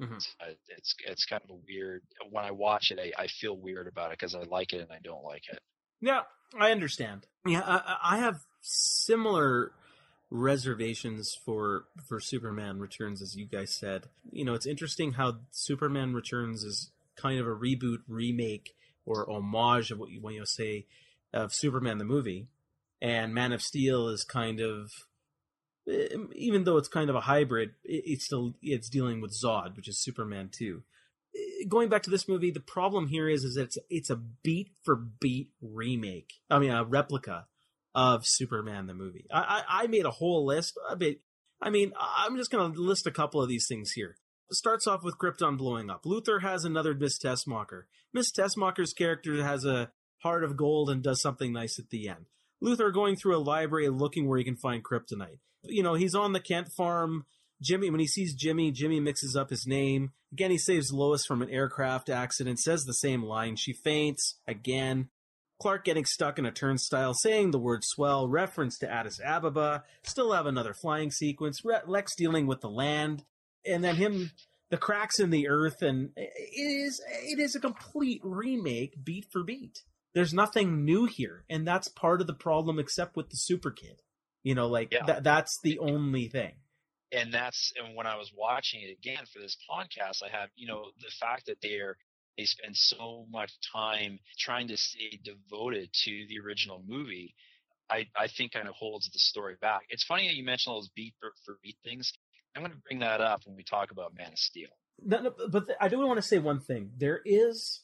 Mhm. 0.01 0.15
It's, 0.15 0.35
uh, 0.39 0.53
it's 0.77 0.95
it's 1.07 1.25
kind 1.25 1.41
of 1.43 1.49
a 1.51 1.59
weird. 1.67 2.01
When 2.29 2.43
I 2.43 2.51
watch 2.51 2.91
it, 2.91 2.99
I, 2.99 3.23
I 3.23 3.27
feel 3.27 3.55
weird 3.55 3.87
about 3.87 4.11
it 4.11 4.19
because 4.19 4.33
I 4.35 4.43
like 4.43 4.73
it 4.73 4.81
and 4.81 4.91
I 4.91 4.99
don't 5.03 5.23
like 5.23 5.43
it. 5.51 5.59
Yeah, 5.99 6.21
I 6.59 6.71
understand. 6.71 7.27
Yeah, 7.45 7.61
I, 7.65 8.15
I 8.15 8.17
have 8.17 8.41
similar 8.61 9.73
reservations 10.31 11.35
for 11.45 11.85
for 12.07 12.19
Superman 12.19 12.79
Returns 12.79 13.21
as 13.21 13.35
you 13.35 13.45
guys 13.45 13.75
said. 13.75 14.05
You 14.31 14.45
know, 14.45 14.53
it's 14.53 14.65
interesting 14.65 15.13
how 15.13 15.39
Superman 15.51 16.13
Returns 16.13 16.63
is 16.63 16.91
kind 17.15 17.39
of 17.39 17.45
a 17.45 17.51
reboot, 17.51 17.99
remake, 18.07 18.73
or 19.05 19.29
homage 19.29 19.91
of 19.91 19.99
what 19.99 20.09
you 20.09 20.21
when 20.21 20.33
you 20.33 20.45
say 20.45 20.87
of 21.33 21.53
Superman 21.53 21.97
the 21.99 22.05
movie, 22.05 22.47
and 23.01 23.33
Man 23.33 23.51
of 23.51 23.61
Steel 23.61 24.07
is 24.07 24.23
kind 24.23 24.59
of 24.59 24.89
even 25.87 26.63
though 26.63 26.77
it's 26.77 26.87
kind 26.87 27.09
of 27.09 27.15
a 27.15 27.21
hybrid, 27.21 27.71
it's 27.83 28.25
still 28.25 28.53
it's 28.61 28.89
dealing 28.89 29.21
with 29.21 29.35
Zod, 29.43 29.75
which 29.75 29.87
is 29.87 30.01
Superman 30.01 30.49
too. 30.51 30.83
Eh, 31.35 31.65
Going 31.67 31.89
back 31.89 32.03
to 32.03 32.09
this 32.09 32.27
movie, 32.27 32.51
the 32.51 32.59
problem 32.59 33.07
here 33.07 33.27
is 33.27 33.43
is 33.43 33.55
that 33.55 33.63
it's 33.63 33.77
it's 33.89 34.09
a 34.09 34.15
beat 34.15 34.71
for 34.83 34.95
beat 34.95 35.49
remake. 35.61 36.33
I 36.49 36.59
mean, 36.59 36.71
a 36.71 36.83
replica 36.83 37.47
of 37.93 38.25
Superman 38.25 38.87
the 38.87 38.93
movie. 38.93 39.25
I 39.31 39.63
I, 39.67 39.83
I 39.83 39.87
made 39.87 40.05
a 40.05 40.11
whole 40.11 40.45
list. 40.45 40.79
I 40.89 40.95
mean, 40.95 41.17
I 41.61 41.69
mean, 41.69 41.93
I'm 41.99 42.37
just 42.37 42.51
going 42.51 42.73
to 42.73 42.81
list 42.81 43.07
a 43.07 43.11
couple 43.11 43.41
of 43.41 43.49
these 43.49 43.67
things 43.67 43.91
here. 43.91 44.17
It 44.49 44.55
starts 44.55 44.87
off 44.87 45.03
with 45.03 45.17
Krypton 45.17 45.57
blowing 45.57 45.89
up. 45.89 46.03
Luthor 46.03 46.41
has 46.41 46.65
another 46.65 46.93
Miss 46.93 47.17
Tessmacher. 47.17 47.83
Miss 48.13 48.31
Tessmacher's 48.31 48.93
character 48.93 49.43
has 49.43 49.65
a 49.65 49.91
heart 50.23 50.43
of 50.43 50.57
gold 50.57 50.89
and 50.89 51.01
does 51.01 51.21
something 51.21 51.53
nice 51.53 51.79
at 51.79 51.89
the 51.89 52.09
end. 52.09 52.25
Luthor 52.63 52.93
going 52.93 53.15
through 53.15 53.37
a 53.37 53.39
library 53.39 53.89
looking 53.89 54.27
where 54.27 54.37
he 54.37 54.43
can 54.43 54.57
find 54.57 54.83
kryptonite. 54.83 55.39
You 55.63 55.83
know, 55.83 55.93
he's 55.93 56.15
on 56.15 56.33
the 56.33 56.39
Kent 56.39 56.69
farm. 56.75 57.25
Jimmy, 57.61 57.89
when 57.89 57.99
he 57.99 58.07
sees 58.07 58.33
Jimmy, 58.33 58.71
Jimmy 58.71 58.99
mixes 58.99 59.35
up 59.35 59.49
his 59.49 59.67
name. 59.67 60.11
Again, 60.31 60.51
he 60.51 60.57
saves 60.57 60.91
Lois 60.91 61.25
from 61.25 61.41
an 61.41 61.49
aircraft 61.49 62.09
accident, 62.09 62.59
says 62.59 62.85
the 62.85 62.93
same 62.93 63.23
line. 63.23 63.55
She 63.55 63.73
faints 63.73 64.39
again. 64.47 65.09
Clark 65.61 65.85
getting 65.85 66.05
stuck 66.05 66.39
in 66.39 66.45
a 66.47 66.51
turnstile, 66.51 67.13
saying 67.13 67.51
the 67.51 67.59
word 67.59 67.83
swell, 67.83 68.27
reference 68.27 68.79
to 68.79 68.91
Addis 68.91 69.19
Ababa, 69.23 69.83
still 70.03 70.31
have 70.31 70.47
another 70.47 70.73
flying 70.73 71.11
sequence, 71.11 71.61
Lex 71.85 72.15
dealing 72.15 72.47
with 72.47 72.61
the 72.61 72.69
land, 72.69 73.25
and 73.63 73.83
then 73.83 73.95
him, 73.95 74.31
the 74.71 74.77
cracks 74.77 75.19
in 75.19 75.29
the 75.29 75.47
earth, 75.47 75.83
and 75.83 76.09
it 76.15 76.31
is, 76.57 76.99
it 77.29 77.39
is 77.39 77.55
a 77.55 77.59
complete 77.59 78.21
remake, 78.23 79.03
beat 79.03 79.27
for 79.31 79.43
beat. 79.43 79.83
There's 80.15 80.33
nothing 80.33 80.83
new 80.83 81.05
here, 81.05 81.45
and 81.47 81.67
that's 81.67 81.87
part 81.89 82.21
of 82.21 82.27
the 82.27 82.33
problem, 82.33 82.79
except 82.79 83.15
with 83.15 83.29
the 83.29 83.37
Super 83.37 83.69
Kid. 83.69 84.01
You 84.43 84.55
know, 84.55 84.67
like, 84.67 84.91
Yeah. 84.91 85.05
that, 85.05 85.23
that's 85.23 85.59
the 85.63 85.79
only 85.79 86.27
thing. 86.27 86.53
and 87.11 87.33
that's 87.33 87.73
and 87.77 87.95
when 87.95 88.07
I 88.07 88.15
was 88.17 88.31
watching 88.35 88.81
it 88.81 88.91
again 88.97 89.23
for 89.33 89.39
this 89.39 89.57
podcast, 89.69 90.23
I 90.23 90.29
have 90.29 90.49
you 90.55 90.67
know 90.67 90.85
the 91.01 91.11
fact 91.19 91.47
that 91.47 91.57
they're 91.61 91.97
they 92.37 92.45
spend 92.45 92.75
so 92.77 93.25
much 93.29 93.51
time 93.73 94.19
trying 94.39 94.69
to 94.69 94.77
stay 94.77 95.19
devoted 95.23 95.89
to 96.05 96.25
the 96.29 96.39
original 96.39 96.81
movie. 96.87 97.35
I, 97.89 98.07
I 98.15 98.27
think 98.29 98.53
kind 98.53 98.69
of 98.69 98.73
holds 98.75 99.09
the 99.09 99.19
story 99.19 99.57
back. 99.59 99.81
It's 99.89 100.05
funny 100.05 100.27
that 100.29 100.35
you 100.35 100.45
mentioned 100.45 100.71
all 100.71 100.79
those 100.79 100.89
beat 100.95 101.13
for, 101.19 101.33
for 101.45 101.59
beat 101.61 101.75
things. 101.83 102.13
I'm 102.55 102.61
going 102.61 102.71
to 102.71 102.77
bring 102.87 102.99
that 102.99 103.19
up 103.19 103.41
when 103.45 103.57
we 103.57 103.63
talk 103.63 103.91
about 103.91 104.15
Man 104.17 104.31
of 104.31 104.37
Steel. 104.39 104.69
No, 105.03 105.19
no, 105.21 105.33
but 105.49 105.65
I 105.81 105.89
do 105.89 105.99
want 105.99 106.17
to 106.19 106.21
say 106.21 106.39
one 106.39 106.61
thing. 106.61 106.91
There 106.97 107.19
is 107.25 107.81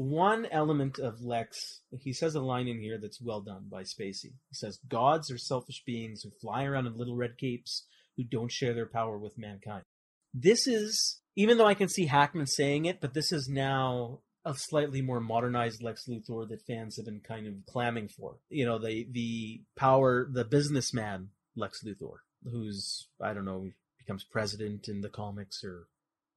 one 0.00 0.46
element 0.46 0.98
of 0.98 1.20
Lex. 1.20 1.82
He 2.00 2.14
says 2.14 2.34
a 2.34 2.40
line 2.40 2.68
in 2.68 2.80
here 2.80 2.96
that's 2.98 3.20
well 3.20 3.42
done 3.42 3.66
by 3.70 3.82
Spacey. 3.82 4.32
He 4.48 4.54
says, 4.54 4.78
"Gods 4.88 5.30
are 5.30 5.36
selfish 5.36 5.82
beings 5.84 6.22
who 6.22 6.30
fly 6.30 6.64
around 6.64 6.86
in 6.86 6.96
little 6.96 7.16
red 7.16 7.36
capes 7.36 7.86
who 8.16 8.24
don't 8.24 8.50
share 8.50 8.72
their 8.72 8.86
power 8.86 9.18
with 9.18 9.36
mankind." 9.36 9.84
This 10.32 10.66
is, 10.66 11.20
even 11.36 11.58
though 11.58 11.66
I 11.66 11.74
can 11.74 11.88
see 11.88 12.06
Hackman 12.06 12.46
saying 12.46 12.86
it, 12.86 13.02
but 13.02 13.12
this 13.12 13.30
is 13.30 13.46
now 13.46 14.22
a 14.42 14.54
slightly 14.54 15.02
more 15.02 15.20
modernized 15.20 15.82
Lex 15.82 16.06
Luthor 16.08 16.48
that 16.48 16.64
fans 16.66 16.96
have 16.96 17.04
been 17.04 17.20
kind 17.20 17.46
of 17.46 17.66
clamming 17.66 18.08
for. 18.08 18.38
You 18.48 18.64
know, 18.64 18.78
the 18.78 19.06
the 19.10 19.64
power, 19.76 20.26
the 20.32 20.46
businessman 20.46 21.28
Lex 21.54 21.84
Luthor, 21.84 22.20
who's 22.50 23.08
I 23.20 23.34
don't 23.34 23.44
know, 23.44 23.70
becomes 23.98 24.24
president 24.24 24.88
in 24.88 25.02
the 25.02 25.10
comics 25.10 25.62
or 25.62 25.88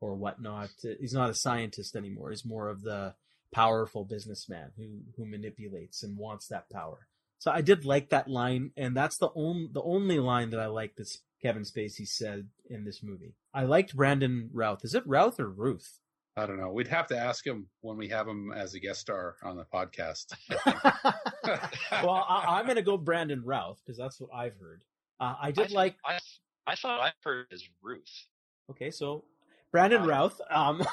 or 0.02 0.16
whatnot. 0.16 0.72
He's 1.00 1.14
not 1.14 1.30
a 1.30 1.36
scientist 1.36 1.96
anymore. 1.96 2.32
He's 2.32 2.44
more 2.44 2.68
of 2.68 2.82
the 2.82 3.16
powerful 3.54 4.04
businessman 4.04 4.72
who 4.78 5.02
who 5.16 5.26
manipulates 5.26 6.04
and 6.04 6.18
wants 6.18 6.48
that 6.48 6.70
power. 6.70 7.08
So 7.40 7.52
I 7.52 7.62
did 7.62 7.86
like 7.86 8.10
that 8.10 8.30
line, 8.30 8.72
and 8.78 8.96
that's 8.96 9.18
the 9.18 9.30
only 9.36 9.70
the 9.72 9.82
only 9.82 10.20
line 10.20 10.50
that 10.52 10.60
I 10.60 10.68
like 10.68 10.96
that 10.96 11.10
Kevin 11.42 11.64
Spacey 11.64 12.08
said 12.08 12.48
in 12.70 12.86
this 12.86 13.04
movie. 13.04 13.36
I 13.54 13.64
liked 13.64 13.96
Brandon 13.96 14.50
Routh. 14.54 14.84
Is 14.84 14.96
it 14.96 15.06
Routh 15.06 15.40
or 15.40 15.50
Ruth? 15.50 16.00
I 16.36 16.48
don't 16.48 16.58
know. 16.58 16.72
We'd 16.72 16.88
have 16.88 17.08
to 17.08 17.18
ask 17.18 17.46
him 17.46 17.68
when 17.82 17.98
we 17.98 18.08
have 18.08 18.28
him 18.28 18.52
as 18.52 18.74
a 18.74 18.80
guest 18.80 19.02
star 19.02 19.36
on 19.44 19.56
the 19.56 19.66
podcast. 19.66 20.34
well, 22.04 22.26
I, 22.28 22.60
am 22.60 22.66
going 22.66 22.78
to 22.78 22.82
go 22.82 22.98
Brandon 22.98 23.44
Routh 23.44 23.80
because 23.86 23.98
that's 23.98 24.20
what 24.20 24.32
I've 24.34 24.58
heard. 24.58 24.84
Uh, 25.20 25.36
I 25.40 25.52
did 25.52 25.72
I, 25.72 25.76
like. 25.76 25.96
I, 26.04 26.18
I 26.66 26.76
thought 26.76 27.02
I 27.02 27.12
heard 27.24 27.48
as 27.52 27.64
Ruth. 27.84 28.28
Okay, 28.72 28.90
so 28.90 29.26
Brandon 29.74 30.06
Routh. 30.06 30.40
Um, 30.50 30.82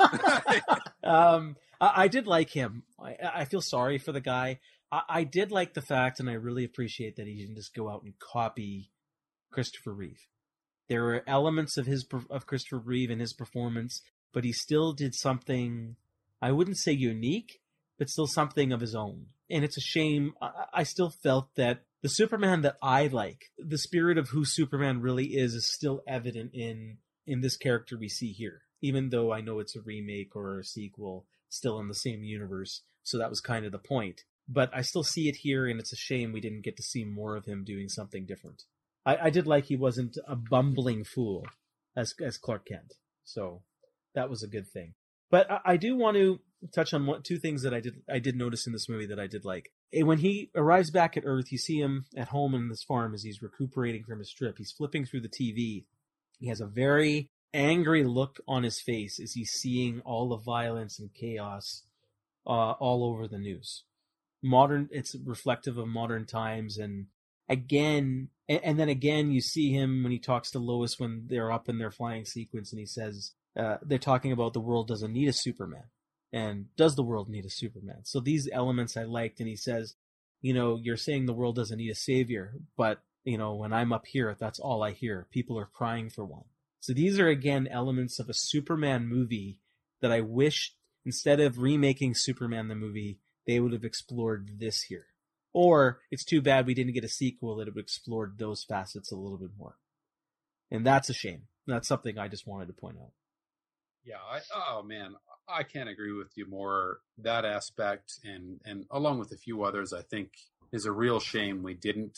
um, 1.02 1.56
I, 1.80 2.04
I, 2.04 2.08
did 2.08 2.28
like 2.28 2.50
him. 2.50 2.84
I, 3.02 3.16
I, 3.34 3.44
feel 3.46 3.60
sorry 3.60 3.98
for 3.98 4.12
the 4.12 4.20
guy. 4.20 4.60
I, 4.92 5.02
I 5.08 5.24
did 5.24 5.50
like 5.50 5.74
the 5.74 5.82
fact, 5.82 6.20
and 6.20 6.30
I 6.30 6.34
really 6.34 6.64
appreciate 6.64 7.16
that 7.16 7.26
he 7.26 7.34
didn't 7.34 7.56
just 7.56 7.74
go 7.74 7.90
out 7.90 8.04
and 8.04 8.14
copy 8.20 8.92
Christopher 9.50 9.92
Reeve. 9.92 10.28
There 10.88 11.02
were 11.02 11.24
elements 11.26 11.76
of 11.76 11.86
his 11.86 12.06
of 12.30 12.46
Christopher 12.46 12.78
Reeve 12.78 13.10
in 13.10 13.18
his 13.18 13.32
performance 13.32 14.02
but 14.36 14.44
he 14.44 14.52
still 14.52 14.92
did 14.92 15.14
something 15.14 15.96
I 16.42 16.52
wouldn't 16.52 16.76
say 16.76 16.92
unique, 16.92 17.62
but 17.98 18.10
still 18.10 18.26
something 18.26 18.70
of 18.70 18.82
his 18.82 18.94
own. 18.94 19.28
And 19.48 19.64
it's 19.64 19.78
a 19.78 19.80
shame. 19.80 20.34
I, 20.42 20.50
I 20.74 20.82
still 20.82 21.08
felt 21.08 21.54
that 21.54 21.84
the 22.02 22.10
Superman 22.10 22.60
that 22.60 22.76
I 22.82 23.06
like, 23.06 23.46
the 23.56 23.78
spirit 23.78 24.18
of 24.18 24.28
who 24.28 24.44
Superman 24.44 25.00
really 25.00 25.28
is, 25.28 25.54
is 25.54 25.72
still 25.72 26.02
evident 26.06 26.50
in 26.52 26.98
in 27.26 27.40
this 27.40 27.56
character 27.56 27.96
we 27.98 28.08
see 28.08 28.32
here. 28.32 28.62
Even 28.82 29.10
though 29.10 29.32
I 29.32 29.40
know 29.40 29.58
it's 29.58 29.76
a 29.76 29.80
remake 29.80 30.36
or 30.36 30.60
a 30.60 30.64
sequel, 30.64 31.26
still 31.48 31.78
in 31.80 31.88
the 31.88 31.94
same 31.94 32.22
universe. 32.22 32.82
So 33.02 33.18
that 33.18 33.30
was 33.30 33.40
kind 33.40 33.64
of 33.64 33.72
the 33.72 33.78
point. 33.78 34.22
But 34.48 34.70
I 34.72 34.82
still 34.82 35.02
see 35.02 35.28
it 35.28 35.36
here, 35.36 35.66
and 35.66 35.80
it's 35.80 35.92
a 35.92 35.96
shame 35.96 36.32
we 36.32 36.40
didn't 36.40 36.64
get 36.64 36.76
to 36.76 36.82
see 36.82 37.04
more 37.04 37.36
of 37.36 37.46
him 37.46 37.64
doing 37.64 37.88
something 37.88 38.26
different. 38.26 38.62
I, 39.04 39.16
I 39.24 39.30
did 39.30 39.46
like 39.46 39.66
he 39.66 39.76
wasn't 39.76 40.16
a 40.26 40.36
bumbling 40.36 41.04
fool 41.04 41.46
as 41.96 42.14
as 42.24 42.36
Clark 42.36 42.66
Kent. 42.66 42.94
So 43.24 43.62
that 44.14 44.30
was 44.30 44.42
a 44.42 44.48
good 44.48 44.68
thing. 44.68 44.94
But 45.30 45.50
I, 45.50 45.60
I 45.64 45.76
do 45.76 45.96
want 45.96 46.16
to 46.16 46.40
touch 46.74 46.94
on 46.94 47.22
two 47.22 47.38
things 47.38 47.62
that 47.62 47.74
I 47.74 47.80
did 47.80 48.02
I 48.08 48.18
did 48.18 48.36
notice 48.36 48.66
in 48.66 48.72
this 48.72 48.88
movie 48.88 49.06
that 49.06 49.18
I 49.18 49.26
did 49.26 49.44
like. 49.44 49.70
Eh, 49.92 50.02
when 50.02 50.18
he 50.18 50.50
arrives 50.54 50.90
back 50.90 51.16
at 51.16 51.24
Earth, 51.26 51.50
you 51.50 51.58
see 51.58 51.78
him 51.78 52.06
at 52.16 52.28
home 52.28 52.54
in 52.54 52.68
this 52.68 52.84
farm 52.84 53.14
as 53.14 53.22
he's 53.22 53.42
recuperating 53.42 54.04
from 54.04 54.18
his 54.18 54.32
trip. 54.32 54.56
He's 54.58 54.72
flipping 54.72 55.04
through 55.04 55.22
the 55.22 55.28
TV. 55.28 55.84
He 56.38 56.48
has 56.48 56.60
a 56.60 56.66
very 56.66 57.30
angry 57.54 58.04
look 58.04 58.40
on 58.46 58.62
his 58.62 58.80
face 58.80 59.18
as 59.20 59.32
he's 59.32 59.50
seeing 59.50 60.00
all 60.00 60.28
the 60.28 60.36
violence 60.36 60.98
and 60.98 61.14
chaos 61.14 61.84
uh, 62.46 62.72
all 62.72 63.04
over 63.04 63.26
the 63.26 63.38
news. 63.38 63.84
Modern, 64.42 64.88
it's 64.92 65.16
reflective 65.24 65.78
of 65.78 65.88
modern 65.88 66.26
times, 66.26 66.76
and 66.78 67.06
again, 67.48 68.28
and, 68.48 68.60
and 68.62 68.78
then 68.78 68.88
again, 68.88 69.32
you 69.32 69.40
see 69.40 69.72
him 69.72 70.02
when 70.02 70.12
he 70.12 70.18
talks 70.18 70.50
to 70.50 70.58
Lois 70.58 70.98
when 70.98 71.24
they're 71.28 71.50
up 71.52 71.68
in 71.68 71.78
their 71.78 71.90
flying 71.90 72.24
sequence, 72.24 72.72
and 72.72 72.78
he 72.78 72.86
says, 72.86 73.32
uh, 73.56 73.78
they're 73.82 73.98
talking 73.98 74.32
about 74.32 74.52
the 74.52 74.60
world 74.60 74.86
doesn't 74.86 75.12
need 75.12 75.28
a 75.28 75.32
Superman. 75.32 75.84
And 76.32 76.66
does 76.76 76.96
the 76.96 77.02
world 77.02 77.28
need 77.30 77.46
a 77.46 77.50
Superman? 77.50 78.00
So 78.04 78.20
these 78.20 78.48
elements 78.52 78.96
I 78.96 79.04
liked. 79.04 79.40
And 79.40 79.48
he 79.48 79.56
says, 79.56 79.94
you 80.42 80.52
know, 80.52 80.78
you're 80.82 80.96
saying 80.96 81.24
the 81.24 81.32
world 81.32 81.56
doesn't 81.56 81.78
need 81.78 81.90
a 81.90 81.94
savior, 81.94 82.54
but, 82.76 83.00
you 83.26 83.36
know, 83.36 83.54
when 83.54 83.72
I'm 83.72 83.92
up 83.92 84.06
here, 84.06 84.34
that's 84.38 84.60
all 84.60 84.82
I 84.82 84.92
hear. 84.92 85.26
People 85.32 85.58
are 85.58 85.66
crying 85.66 86.08
for 86.08 86.24
one. 86.24 86.44
So 86.80 86.92
these 86.92 87.18
are, 87.18 87.28
again, 87.28 87.66
elements 87.68 88.20
of 88.20 88.30
a 88.30 88.34
Superman 88.34 89.08
movie 89.08 89.58
that 90.00 90.12
I 90.12 90.20
wish, 90.20 90.74
instead 91.04 91.40
of 91.40 91.58
remaking 91.58 92.14
Superman 92.14 92.68
the 92.68 92.76
movie, 92.76 93.18
they 93.44 93.58
would 93.58 93.72
have 93.72 93.84
explored 93.84 94.60
this 94.60 94.82
here. 94.82 95.06
Or 95.52 95.98
it's 96.10 96.24
too 96.24 96.40
bad 96.40 96.66
we 96.66 96.74
didn't 96.74 96.94
get 96.94 97.04
a 97.04 97.08
sequel 97.08 97.56
that 97.56 97.66
have 97.66 97.76
explored 97.76 98.38
those 98.38 98.62
facets 98.62 99.10
a 99.10 99.16
little 99.16 99.38
bit 99.38 99.50
more. 99.58 99.76
And 100.70 100.86
that's 100.86 101.10
a 101.10 101.14
shame. 101.14 101.42
That's 101.66 101.88
something 101.88 102.18
I 102.18 102.28
just 102.28 102.46
wanted 102.46 102.66
to 102.68 102.74
point 102.74 102.98
out. 103.00 103.10
Yeah, 104.04 104.16
I, 104.18 104.40
oh 104.54 104.84
man, 104.84 105.16
I 105.48 105.64
can't 105.64 105.88
agree 105.88 106.12
with 106.12 106.30
you 106.36 106.48
more. 106.48 106.98
That 107.18 107.44
aspect, 107.44 108.20
and 108.24 108.60
and 108.64 108.84
along 108.92 109.18
with 109.18 109.32
a 109.32 109.36
few 109.36 109.64
others, 109.64 109.92
I 109.92 110.02
think 110.02 110.30
is 110.70 110.86
a 110.86 110.92
real 110.92 111.18
shame 111.18 111.64
we 111.64 111.74
didn't 111.74 112.16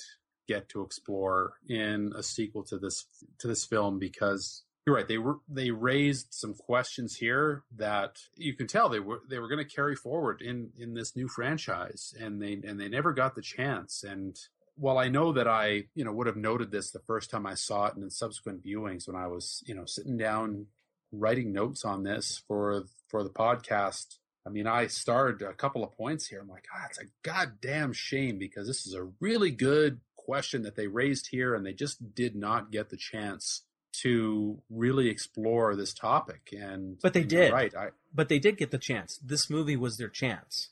get 0.49 0.69
to 0.71 0.83
explore 0.83 1.55
in 1.69 2.13
a 2.17 2.23
sequel 2.23 2.63
to 2.65 2.79
this 2.79 3.07
to 3.39 3.47
this 3.47 3.65
film 3.65 3.99
because 3.99 4.65
you're 4.87 4.97
right 4.97 5.09
they 5.09 5.19
were 5.19 5.39
they 5.49 5.71
raised 5.71 6.29
some 6.31 6.55
questions 6.55 7.17
here 7.17 7.63
that 7.77 8.17
you 8.37 8.55
can 8.55 8.67
tell 8.67 8.89
they 8.89 9.01
were 9.01 9.21
they 9.29 9.39
were 9.39 9.49
going 9.49 9.65
to 9.65 9.75
carry 9.75 9.95
forward 9.95 10.41
in 10.41 10.71
in 10.79 10.95
this 10.95 11.15
new 11.15 11.29
franchise 11.29 12.15
and 12.19 12.41
they 12.41 12.55
and 12.65 12.81
they 12.81 12.89
never 12.89 13.13
got 13.13 13.35
the 13.35 13.43
chance 13.43 14.03
and 14.03 14.39
while 14.79 14.99
I 14.99 15.09
know 15.09 15.33
that 15.33 15.49
I, 15.49 15.85
you 15.95 16.05
know, 16.05 16.13
would 16.13 16.29
have 16.29 16.37
noted 16.37 16.71
this 16.71 16.91
the 16.91 17.01
first 17.01 17.31
time 17.31 17.47
I 17.47 17.55
saw 17.55 17.87
it 17.87 17.95
and 17.95 18.05
in 18.05 18.11
subsequent 18.11 18.65
viewings 18.65 19.09
when 19.09 19.17
I 19.17 19.27
was, 19.27 19.63
you 19.67 19.75
know, 19.75 19.85
sitting 19.85 20.17
down 20.17 20.67
writing 21.13 21.53
notes 21.53 21.85
on 21.85 22.05
this 22.05 22.43
for 22.47 22.85
for 23.09 23.25
the 23.25 23.31
podcast. 23.31 24.19
I 24.47 24.51
mean, 24.51 24.67
I 24.67 24.87
started 24.87 25.43
a 25.43 25.53
couple 25.53 25.85
of 25.85 25.97
points 25.97 26.27
here. 26.27 26.41
I'm 26.41 26.49
like, 26.49 26.65
ah, 26.75 26.87
it's 26.89 27.01
a 27.01 27.11
goddamn 27.23 27.93
shame 27.93 28.39
because 28.39 28.67
this 28.67 28.87
is 28.87 28.95
a 28.95 29.11
really 29.21 29.51
good 29.51 30.01
question 30.29 30.61
that 30.63 30.77
they 30.77 30.87
raised 30.87 31.29
here, 31.31 31.55
and 31.55 31.65
they 31.65 31.73
just 31.73 32.15
did 32.15 32.37
not 32.37 32.71
get 32.71 32.91
the 32.91 32.99
chance 32.99 33.63
to 34.03 34.61
really 34.69 35.09
explore 35.09 35.75
this 35.75 35.95
topic. 35.95 36.53
And 36.53 36.99
but 37.03 37.15
they 37.15 37.25
did, 37.25 37.51
right? 37.51 37.75
I, 37.75 37.89
but 38.15 38.29
they 38.29 38.39
did 38.39 38.59
get 38.59 38.71
the 38.71 38.79
chance. 38.79 39.19
This 39.25 39.49
movie 39.49 39.77
was 39.77 39.97
their 39.97 40.11
chance, 40.11 40.69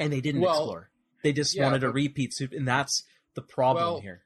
and 0.00 0.12
they 0.12 0.20
didn't 0.20 0.40
well, 0.40 0.58
explore. 0.58 0.90
They 1.22 1.32
just 1.32 1.54
yeah, 1.54 1.64
wanted 1.64 1.82
but, 1.82 1.88
a 1.88 1.92
repeat 1.92 2.34
soup, 2.34 2.52
and 2.52 2.66
that's 2.66 3.04
the 3.36 3.42
problem 3.42 3.84
well, 3.84 4.00
here. 4.00 4.24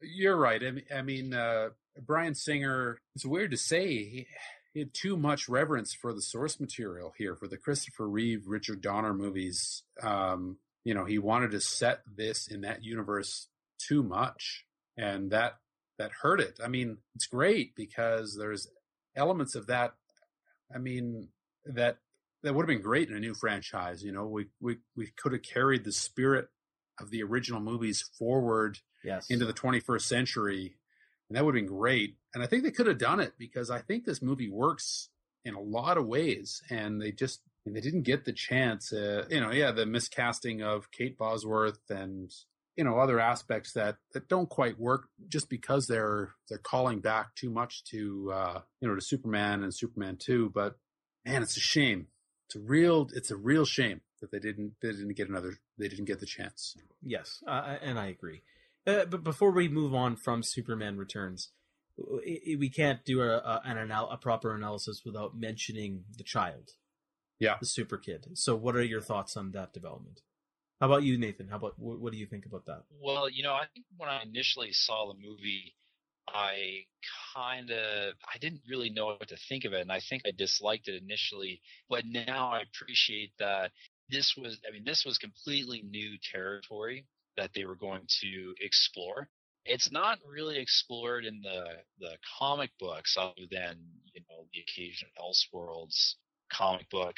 You're 0.00 0.38
right. 0.38 0.62
I 0.62 0.70
mean, 0.70 0.84
I 0.94 1.02
mean 1.02 1.34
uh, 1.34 1.68
Bryan 2.00 2.34
Singer. 2.34 2.98
It's 3.14 3.26
weird 3.26 3.50
to 3.50 3.58
say 3.58 4.26
he 4.72 4.80
had 4.80 4.94
too 4.94 5.18
much 5.18 5.50
reverence 5.50 5.92
for 5.92 6.14
the 6.14 6.22
source 6.22 6.58
material 6.58 7.12
here 7.18 7.36
for 7.36 7.46
the 7.46 7.58
Christopher 7.58 8.08
Reeve, 8.08 8.44
Richard 8.46 8.80
Donner 8.80 9.12
movies. 9.12 9.82
Um, 10.02 10.56
you 10.82 10.94
know, 10.94 11.04
he 11.04 11.18
wanted 11.18 11.50
to 11.50 11.60
set 11.60 12.00
this 12.06 12.48
in 12.48 12.62
that 12.62 12.82
universe 12.82 13.48
too 13.86 14.02
much, 14.02 14.64
and 14.96 15.30
that 15.30 15.54
that 15.98 16.12
hurt 16.22 16.40
it. 16.40 16.58
I 16.62 16.68
mean, 16.68 16.98
it's 17.14 17.26
great 17.26 17.74
because 17.74 18.36
there's 18.38 18.68
elements 19.16 19.54
of 19.54 19.66
that. 19.68 19.94
I 20.74 20.78
mean, 20.78 21.28
that 21.66 21.98
that 22.42 22.54
would 22.54 22.62
have 22.62 22.68
been 22.68 22.82
great 22.82 23.10
in 23.10 23.16
a 23.16 23.20
new 23.20 23.34
franchise. 23.34 24.02
You 24.02 24.12
know, 24.12 24.26
we 24.26 24.46
we 24.60 24.78
we 24.96 25.12
could 25.16 25.32
have 25.32 25.42
carried 25.42 25.84
the 25.84 25.92
spirit 25.92 26.48
of 27.00 27.10
the 27.10 27.22
original 27.22 27.60
movies 27.60 28.08
forward 28.16 28.78
yes. 29.02 29.28
into 29.28 29.44
the 29.44 29.52
21st 29.52 30.02
century 30.02 30.76
and 31.28 31.36
that 31.36 31.44
would 31.44 31.54
have 31.54 31.66
been 31.66 31.76
great. 31.76 32.16
And 32.34 32.42
I 32.42 32.46
think 32.46 32.62
they 32.62 32.70
could 32.70 32.86
have 32.86 32.98
done 32.98 33.20
it 33.20 33.34
because 33.38 33.70
I 33.70 33.80
think 33.80 34.04
this 34.04 34.22
movie 34.22 34.48
works 34.48 35.08
in 35.44 35.54
a 35.54 35.60
lot 35.60 35.98
of 35.98 36.06
ways, 36.06 36.62
and 36.70 37.00
they 37.00 37.12
just 37.12 37.40
they 37.66 37.80
didn't 37.80 38.02
get 38.02 38.24
the 38.24 38.32
chance. 38.32 38.92
Uh, 38.92 39.24
you 39.30 39.40
know, 39.40 39.50
yeah, 39.50 39.70
the 39.70 39.84
miscasting 39.84 40.62
of 40.62 40.90
Kate 40.90 41.16
Bosworth 41.16 41.90
and 41.90 42.30
you 42.76 42.84
know 42.84 42.98
other 42.98 43.20
aspects 43.20 43.72
that 43.72 43.96
that 44.12 44.28
don't 44.28 44.48
quite 44.48 44.78
work 44.78 45.08
just 45.28 45.48
because 45.48 45.86
they're 45.86 46.34
they're 46.48 46.58
calling 46.58 47.00
back 47.00 47.34
too 47.34 47.50
much 47.50 47.84
to 47.84 48.32
uh, 48.32 48.60
you 48.80 48.88
know 48.88 48.94
to 48.94 49.00
Superman 49.00 49.62
and 49.62 49.74
Superman 49.74 50.16
two. 50.16 50.50
But 50.54 50.76
man, 51.24 51.42
it's 51.42 51.56
a 51.56 51.60
shame. 51.60 52.08
It's 52.46 52.56
a 52.56 52.60
real 52.60 53.08
it's 53.14 53.30
a 53.30 53.36
real 53.36 53.64
shame 53.64 54.00
that 54.20 54.30
they 54.30 54.38
didn't 54.38 54.74
they 54.82 54.90
didn't 54.90 55.16
get 55.16 55.28
another 55.28 55.58
they 55.78 55.88
didn't 55.88 56.06
get 56.06 56.20
the 56.20 56.26
chance. 56.26 56.76
Yes, 57.02 57.42
uh, 57.46 57.76
and 57.82 57.98
I 57.98 58.06
agree. 58.06 58.42
Uh, 58.86 59.04
but 59.06 59.24
before 59.24 59.50
we 59.50 59.68
move 59.68 59.94
on 59.94 60.16
from 60.16 60.42
Superman 60.42 60.98
Returns, 60.98 61.50
we 61.96 62.68
can't 62.68 63.04
do 63.04 63.22
a, 63.22 63.36
a 63.36 63.62
an 63.64 63.78
anal- 63.78 64.10
a 64.10 64.16
proper 64.16 64.54
analysis 64.54 65.02
without 65.04 65.36
mentioning 65.36 66.04
the 66.16 66.24
child, 66.24 66.72
yeah, 67.38 67.56
the 67.60 67.66
super 67.66 67.96
kid. 67.96 68.26
So, 68.34 68.56
what 68.56 68.76
are 68.76 68.82
your 68.82 69.00
thoughts 69.00 69.36
on 69.36 69.52
that 69.52 69.72
development? 69.72 70.20
How 70.80 70.86
about 70.86 71.02
you, 71.04 71.18
Nathan? 71.18 71.48
How 71.48 71.56
about 71.56 71.78
what, 71.78 72.00
what 72.00 72.12
do 72.12 72.18
you 72.18 72.26
think 72.26 72.46
about 72.46 72.66
that? 72.66 72.82
Well, 73.00 73.28
you 73.28 73.42
know, 73.42 73.52
I 73.52 73.64
think 73.72 73.86
when 73.96 74.08
I 74.08 74.22
initially 74.22 74.72
saw 74.72 75.12
the 75.12 75.18
movie, 75.18 75.74
I 76.28 76.84
kind 77.34 77.70
of 77.70 78.14
I 78.32 78.38
didn't 78.38 78.62
really 78.68 78.90
know 78.90 79.06
what 79.06 79.28
to 79.28 79.36
think 79.48 79.64
of 79.64 79.72
it, 79.72 79.82
and 79.82 79.92
I 79.92 80.00
think 80.00 80.22
I 80.26 80.32
disliked 80.36 80.88
it 80.88 81.00
initially. 81.02 81.60
But 81.88 82.04
now 82.06 82.50
I 82.50 82.62
appreciate 82.62 83.32
that 83.38 83.70
this 84.10 84.34
was 84.36 84.58
I 84.68 84.72
mean 84.72 84.84
this 84.84 85.04
was 85.04 85.18
completely 85.18 85.82
new 85.82 86.16
territory 86.32 87.06
that 87.36 87.50
they 87.54 87.64
were 87.64 87.76
going 87.76 88.06
to 88.22 88.54
explore. 88.60 89.28
It's 89.66 89.90
not 89.90 90.18
really 90.26 90.58
explored 90.58 91.24
in 91.24 91.40
the 91.42 91.64
the 91.98 92.16
comic 92.38 92.70
books, 92.80 93.16
other 93.18 93.46
than 93.50 93.78
you 94.12 94.22
know 94.28 94.46
the 94.52 94.60
occasional 94.60 95.12
Elseworlds 95.20 96.14
comic 96.52 96.88
book. 96.90 97.16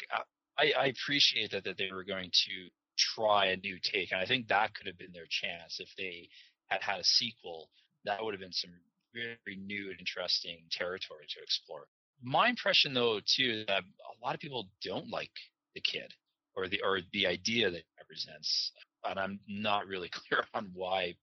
I, 0.58 0.72
I 0.72 0.86
appreciate 0.86 1.50
that 1.52 1.64
that 1.64 1.78
they 1.78 1.90
were 1.92 2.04
going 2.04 2.30
to 2.32 2.68
try 2.96 3.46
a 3.46 3.56
new 3.56 3.78
take, 3.82 4.12
and 4.12 4.20
I 4.20 4.26
think 4.26 4.48
that 4.48 4.74
could 4.74 4.86
have 4.86 4.98
been 4.98 5.12
their 5.12 5.26
chance 5.28 5.80
if 5.80 5.88
they 5.96 6.28
had 6.68 6.82
had 6.82 7.00
a 7.00 7.04
sequel. 7.04 7.70
That 8.04 8.22
would 8.22 8.34
have 8.34 8.40
been 8.40 8.52
some 8.52 8.70
very 9.14 9.56
new 9.56 9.90
and 9.90 9.98
interesting 9.98 10.58
territory 10.70 11.26
to 11.28 11.42
explore. 11.42 11.86
My 12.22 12.48
impression, 12.48 12.94
though, 12.94 13.20
too, 13.20 13.64
that 13.68 13.82
a 13.82 14.24
lot 14.24 14.34
of 14.34 14.40
people 14.40 14.68
don't 14.82 15.10
like 15.10 15.32
the 15.74 15.80
kid 15.80 16.12
or 16.54 16.68
the 16.68 16.80
or 16.82 17.00
the 17.12 17.26
idea 17.26 17.70
that 17.70 17.84
represents, 17.98 18.72
and 19.04 19.18
I'm 19.18 19.40
not 19.46 19.86
really 19.86 20.08
clear 20.28 20.44
on 20.54 20.70
why 20.74 21.14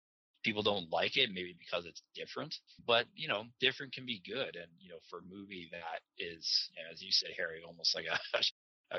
people 0.43 0.63
don't 0.63 0.91
like 0.91 1.17
it. 1.17 1.29
Maybe 1.33 1.55
because 1.57 1.85
it's 1.85 2.01
different, 2.15 2.55
but 2.85 3.05
you 3.15 3.27
know, 3.27 3.45
different 3.59 3.93
can 3.93 4.05
be 4.05 4.21
good. 4.25 4.55
And 4.55 4.69
you 4.79 4.89
know, 4.89 4.99
for 5.09 5.19
a 5.19 5.35
movie 5.35 5.69
that 5.71 6.01
is, 6.17 6.69
as 6.91 7.01
you 7.01 7.11
said, 7.11 7.31
Harry, 7.37 7.61
almost 7.65 7.95
like 7.95 8.05
a 8.05 8.43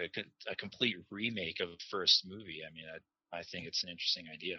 a, 0.03 0.51
a 0.51 0.57
complete 0.57 0.97
remake 1.11 1.61
of 1.61 1.71
the 1.71 1.85
first 1.91 2.27
movie. 2.27 2.61
I 2.66 2.73
mean, 2.73 2.85
I, 2.93 3.39
I 3.39 3.43
think 3.43 3.66
it's 3.66 3.83
an 3.83 3.91
interesting 3.91 4.27
idea. 4.33 4.59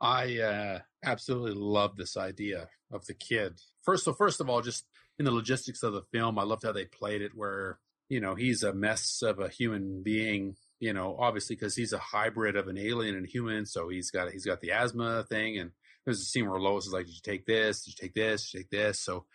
I 0.00 0.38
uh, 0.38 0.78
absolutely 1.04 1.52
love 1.54 1.96
this 1.96 2.16
idea 2.16 2.68
of 2.90 3.04
the 3.06 3.14
kid. 3.14 3.60
First, 3.82 4.04
so 4.04 4.12
first 4.14 4.40
of 4.40 4.48
all, 4.48 4.62
just 4.62 4.86
in 5.18 5.24
the 5.24 5.30
logistics 5.30 5.82
of 5.82 5.92
the 5.92 6.02
film, 6.12 6.38
I 6.38 6.44
loved 6.44 6.64
how 6.64 6.72
they 6.72 6.86
played 6.86 7.20
it, 7.20 7.32
where 7.34 7.78
you 8.08 8.20
know 8.20 8.34
he's 8.34 8.62
a 8.62 8.72
mess 8.72 9.22
of 9.22 9.38
a 9.38 9.48
human 9.48 10.02
being. 10.02 10.56
You 10.78 10.94
know, 10.94 11.16
obviously 11.18 11.56
because 11.56 11.76
he's 11.76 11.92
a 11.92 11.98
hybrid 11.98 12.56
of 12.56 12.68
an 12.68 12.78
alien 12.78 13.14
and 13.14 13.26
human, 13.26 13.66
so 13.66 13.90
he's 13.90 14.10
got 14.10 14.30
he's 14.30 14.46
got 14.46 14.62
the 14.62 14.72
asthma 14.72 15.24
thing, 15.28 15.58
and 15.58 15.72
there's 16.04 16.20
a 16.20 16.24
scene 16.24 16.48
where 16.48 16.58
Lois 16.58 16.86
is 16.86 16.92
like, 16.92 17.04
"Did 17.04 17.14
you 17.14 17.20
take 17.22 17.44
this? 17.44 17.84
Did 17.84 17.90
you 17.90 18.06
take 18.06 18.14
this? 18.14 18.50
Did 18.50 18.54
you 18.54 18.60
take 18.60 18.70
this?" 18.70 19.00
So, 19.00 19.26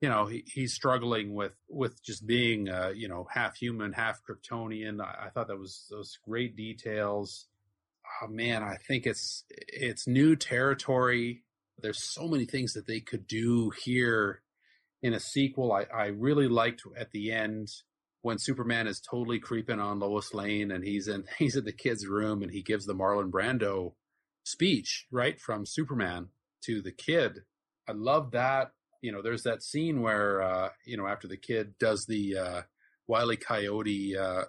you 0.00 0.08
know, 0.08 0.26
he, 0.26 0.44
he's 0.46 0.74
struggling 0.74 1.34
with 1.34 1.54
with 1.68 2.02
just 2.02 2.26
being, 2.26 2.68
uh, 2.68 2.92
you 2.94 3.08
know, 3.08 3.26
half 3.30 3.56
human, 3.56 3.92
half 3.92 4.20
Kryptonian. 4.22 5.00
I, 5.00 5.26
I 5.26 5.28
thought 5.30 5.48
that 5.48 5.58
was 5.58 5.86
those 5.90 6.18
great 6.24 6.56
details 6.56 7.46
oh 8.22 8.28
man, 8.28 8.62
I 8.62 8.76
think 8.76 9.06
it's 9.06 9.44
it's 9.50 10.06
new 10.06 10.36
territory. 10.36 11.42
There's 11.78 12.02
so 12.02 12.28
many 12.28 12.44
things 12.44 12.74
that 12.74 12.86
they 12.86 13.00
could 13.00 13.26
do 13.26 13.70
here 13.70 14.42
in 15.02 15.12
a 15.12 15.20
sequel. 15.20 15.72
I, 15.72 15.86
I 15.94 16.06
really 16.06 16.48
liked 16.48 16.82
at 16.96 17.10
the 17.10 17.32
end 17.32 17.68
when 18.22 18.38
Superman 18.38 18.86
is 18.86 19.00
totally 19.00 19.38
creeping 19.38 19.80
on 19.80 19.98
Lois 19.98 20.32
Lane 20.32 20.70
and 20.70 20.84
he's 20.84 21.08
in 21.08 21.24
he's 21.38 21.56
in 21.56 21.64
the 21.64 21.72
kid's 21.72 22.06
room 22.06 22.42
and 22.42 22.50
he 22.50 22.62
gives 22.62 22.86
the 22.86 22.94
Marlon 22.94 23.30
Brando 23.30 23.94
speech, 24.44 25.06
right, 25.10 25.40
from 25.40 25.66
Superman 25.66 26.28
to 26.64 26.80
the 26.80 26.92
kid. 26.92 27.40
I 27.88 27.92
love 27.92 28.30
that. 28.32 28.72
You 29.04 29.12
know, 29.12 29.22
there's 29.22 29.42
that 29.42 29.62
scene 29.62 30.00
where 30.00 30.42
uh, 30.42 30.68
you 30.84 30.96
know, 30.96 31.06
after 31.06 31.28
the 31.28 31.36
kid 31.36 31.74
does 31.78 32.06
the 32.06 32.38
uh 32.38 32.62
Wiley 33.06 33.36
Coyote 33.36 34.16
uh 34.16 34.44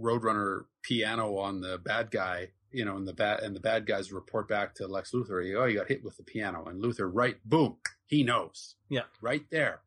Roadrunner 0.00 0.62
piano 0.82 1.36
on 1.38 1.60
the 1.60 1.78
bad 1.78 2.10
guy 2.10 2.48
you 2.76 2.84
know, 2.84 2.96
and 2.96 3.08
the 3.08 3.12
bad 3.14 3.40
and 3.40 3.56
the 3.56 3.60
bad 3.60 3.86
guys 3.86 4.12
report 4.12 4.48
back 4.48 4.74
to 4.74 4.86
Lex 4.86 5.12
Luthor, 5.12 5.40
oh, 5.56 5.64
you 5.64 5.78
got 5.78 5.88
hit 5.88 6.04
with 6.04 6.16
the 6.16 6.22
piano, 6.22 6.66
and 6.66 6.82
Luthor, 6.82 7.10
right, 7.10 7.36
boom, 7.44 7.76
he 8.06 8.22
knows, 8.22 8.74
yeah, 8.90 9.04
right 9.22 9.44
there, 9.50 9.80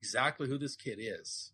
exactly 0.00 0.48
who 0.48 0.58
this 0.58 0.74
kid 0.74 0.98
is. 0.98 1.52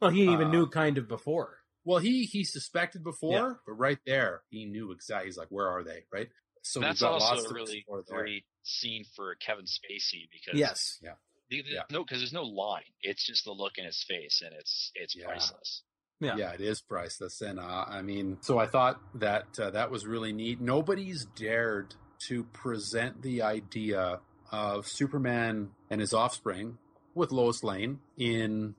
Well, 0.00 0.10
he 0.10 0.22
even 0.22 0.48
uh, 0.48 0.50
knew 0.50 0.66
kind 0.66 0.98
of 0.98 1.08
before. 1.08 1.58
Well, 1.84 1.98
he 1.98 2.24
he 2.24 2.44
suspected 2.44 3.04
before, 3.04 3.32
yeah. 3.32 3.52
but 3.66 3.72
right 3.74 3.98
there, 4.06 4.42
he 4.48 4.64
knew 4.64 4.92
exactly. 4.92 5.26
He's 5.26 5.36
like, 5.36 5.48
where 5.50 5.68
are 5.68 5.84
they? 5.84 6.04
Right. 6.10 6.28
So 6.64 6.80
that's 6.80 7.02
also 7.02 7.50
a 7.50 7.52
really 7.52 7.84
great 8.08 8.44
scene 8.62 9.04
for 9.14 9.34
Kevin 9.34 9.66
Spacey 9.66 10.28
because 10.32 10.58
yes, 10.58 10.98
yeah. 11.02 11.12
The, 11.50 11.62
the, 11.62 11.70
yeah. 11.74 11.82
No, 11.90 12.02
because 12.02 12.20
there's 12.20 12.32
no 12.32 12.44
line. 12.44 12.82
It's 13.02 13.24
just 13.24 13.44
the 13.44 13.52
look 13.52 13.76
in 13.76 13.84
his 13.84 14.02
face, 14.08 14.42
and 14.44 14.54
it's 14.58 14.90
it's 14.94 15.14
yeah. 15.14 15.26
priceless. 15.26 15.82
Yeah. 16.20 16.36
yeah, 16.36 16.52
it 16.52 16.62
is 16.62 16.80
priceless, 16.80 17.42
and 17.42 17.60
uh, 17.60 17.84
I 17.86 18.00
mean, 18.00 18.38
so 18.40 18.58
I 18.58 18.66
thought 18.66 18.98
that 19.16 19.58
uh, 19.60 19.70
that 19.70 19.90
was 19.90 20.06
really 20.06 20.32
neat. 20.32 20.60
Nobody's 20.60 21.26
dared 21.36 21.94
to 22.28 22.44
present 22.44 23.20
the 23.20 23.42
idea 23.42 24.20
of 24.50 24.86
Superman 24.86 25.70
and 25.90 26.00
his 26.00 26.14
offspring 26.14 26.78
with 27.14 27.30
Lois 27.30 27.62
Lane 27.62 27.98
in 28.16 28.74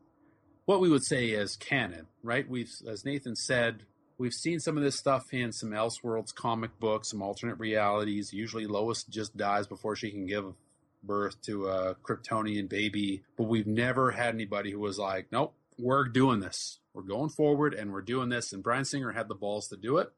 what 0.65 0.79
we 0.79 0.89
would 0.89 1.03
say 1.03 1.33
as 1.35 1.55
canon, 1.55 2.07
right? 2.23 2.49
We've, 2.49 2.71
as 2.87 3.05
Nathan 3.05 3.35
said, 3.35 3.83
we've 4.17 4.33
seen 4.33 4.59
some 4.59 4.77
of 4.77 4.83
this 4.83 4.95
stuff 4.95 5.33
in 5.33 5.51
some 5.51 5.71
Elseworlds 5.71 6.33
comic 6.33 6.79
books, 6.79 7.09
some 7.11 7.21
alternate 7.21 7.59
realities. 7.59 8.33
Usually, 8.33 8.67
Lois 8.67 9.03
just 9.03 9.35
dies 9.37 9.67
before 9.67 9.95
she 9.95 10.11
can 10.11 10.25
give 10.25 10.53
birth 11.03 11.41
to 11.43 11.67
a 11.67 11.95
Kryptonian 11.95 12.67
baby, 12.67 13.23
but 13.37 13.43
we've 13.43 13.67
never 13.67 14.11
had 14.11 14.33
anybody 14.33 14.71
who 14.71 14.79
was 14.79 14.97
like, 14.97 15.27
"Nope, 15.31 15.53
we're 15.77 16.05
doing 16.05 16.39
this. 16.39 16.79
We're 16.93 17.03
going 17.03 17.29
forward 17.29 17.73
and 17.73 17.91
we're 17.91 18.01
doing 18.01 18.29
this. 18.29 18.53
And 18.53 18.63
Bryan 18.63 18.85
Singer 18.85 19.11
had 19.11 19.27
the 19.27 19.35
balls 19.35 19.67
to 19.69 19.77
do 19.77 19.97
it. 19.97 20.11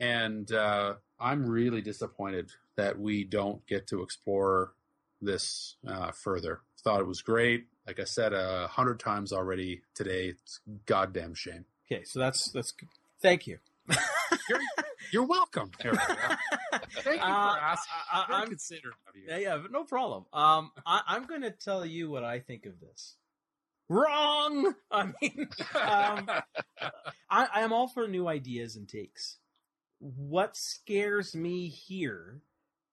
And 0.00 0.50
uh, 0.52 0.94
I'm 1.18 1.46
really 1.46 1.80
disappointed 1.80 2.52
that 2.76 2.98
we 2.98 3.24
don't 3.24 3.64
get 3.66 3.86
to 3.88 4.02
explore 4.02 4.72
this 5.20 5.76
uh, 5.86 6.12
further. 6.12 6.60
Thought 6.82 7.00
it 7.00 7.06
was 7.06 7.22
great. 7.22 7.66
Like 7.86 8.00
I 8.00 8.04
said 8.04 8.32
a 8.32 8.68
hundred 8.68 9.00
times 9.00 9.32
already 9.32 9.82
today. 9.94 10.28
It's 10.28 10.60
goddamn 10.86 11.34
shame. 11.34 11.64
Okay, 11.90 12.04
so 12.04 12.20
that's 12.20 12.50
that's. 12.52 12.72
Thank 13.20 13.46
you. 13.46 13.58
you're, 14.48 14.60
you're 15.12 15.26
welcome. 15.26 15.70
Thank 15.80 15.94
you 15.94 15.98
for 16.00 17.22
uh, 17.22 17.56
asking. 17.60 17.92
I, 18.12 18.42
am 18.42 18.48
considerate 18.48 18.94
of 19.08 19.16
you. 19.16 19.24
Yeah, 19.28 19.38
yeah, 19.38 19.62
no 19.70 19.84
problem. 19.84 20.26
Um, 20.32 20.70
I, 20.86 21.02
I'm 21.06 21.24
going 21.24 21.42
to 21.42 21.50
tell 21.50 21.84
you 21.84 22.10
what 22.10 22.24
I 22.24 22.40
think 22.40 22.66
of 22.66 22.80
this 22.80 23.16
wrong. 23.88 24.74
I 24.90 25.04
mean, 25.20 25.48
um, 25.74 26.30
I, 27.30 27.48
I 27.54 27.60
am 27.60 27.72
all 27.72 27.88
for 27.88 28.06
new 28.06 28.28
ideas 28.28 28.76
and 28.76 28.88
takes. 28.88 29.38
What 29.98 30.56
scares 30.56 31.34
me 31.34 31.68
here 31.68 32.42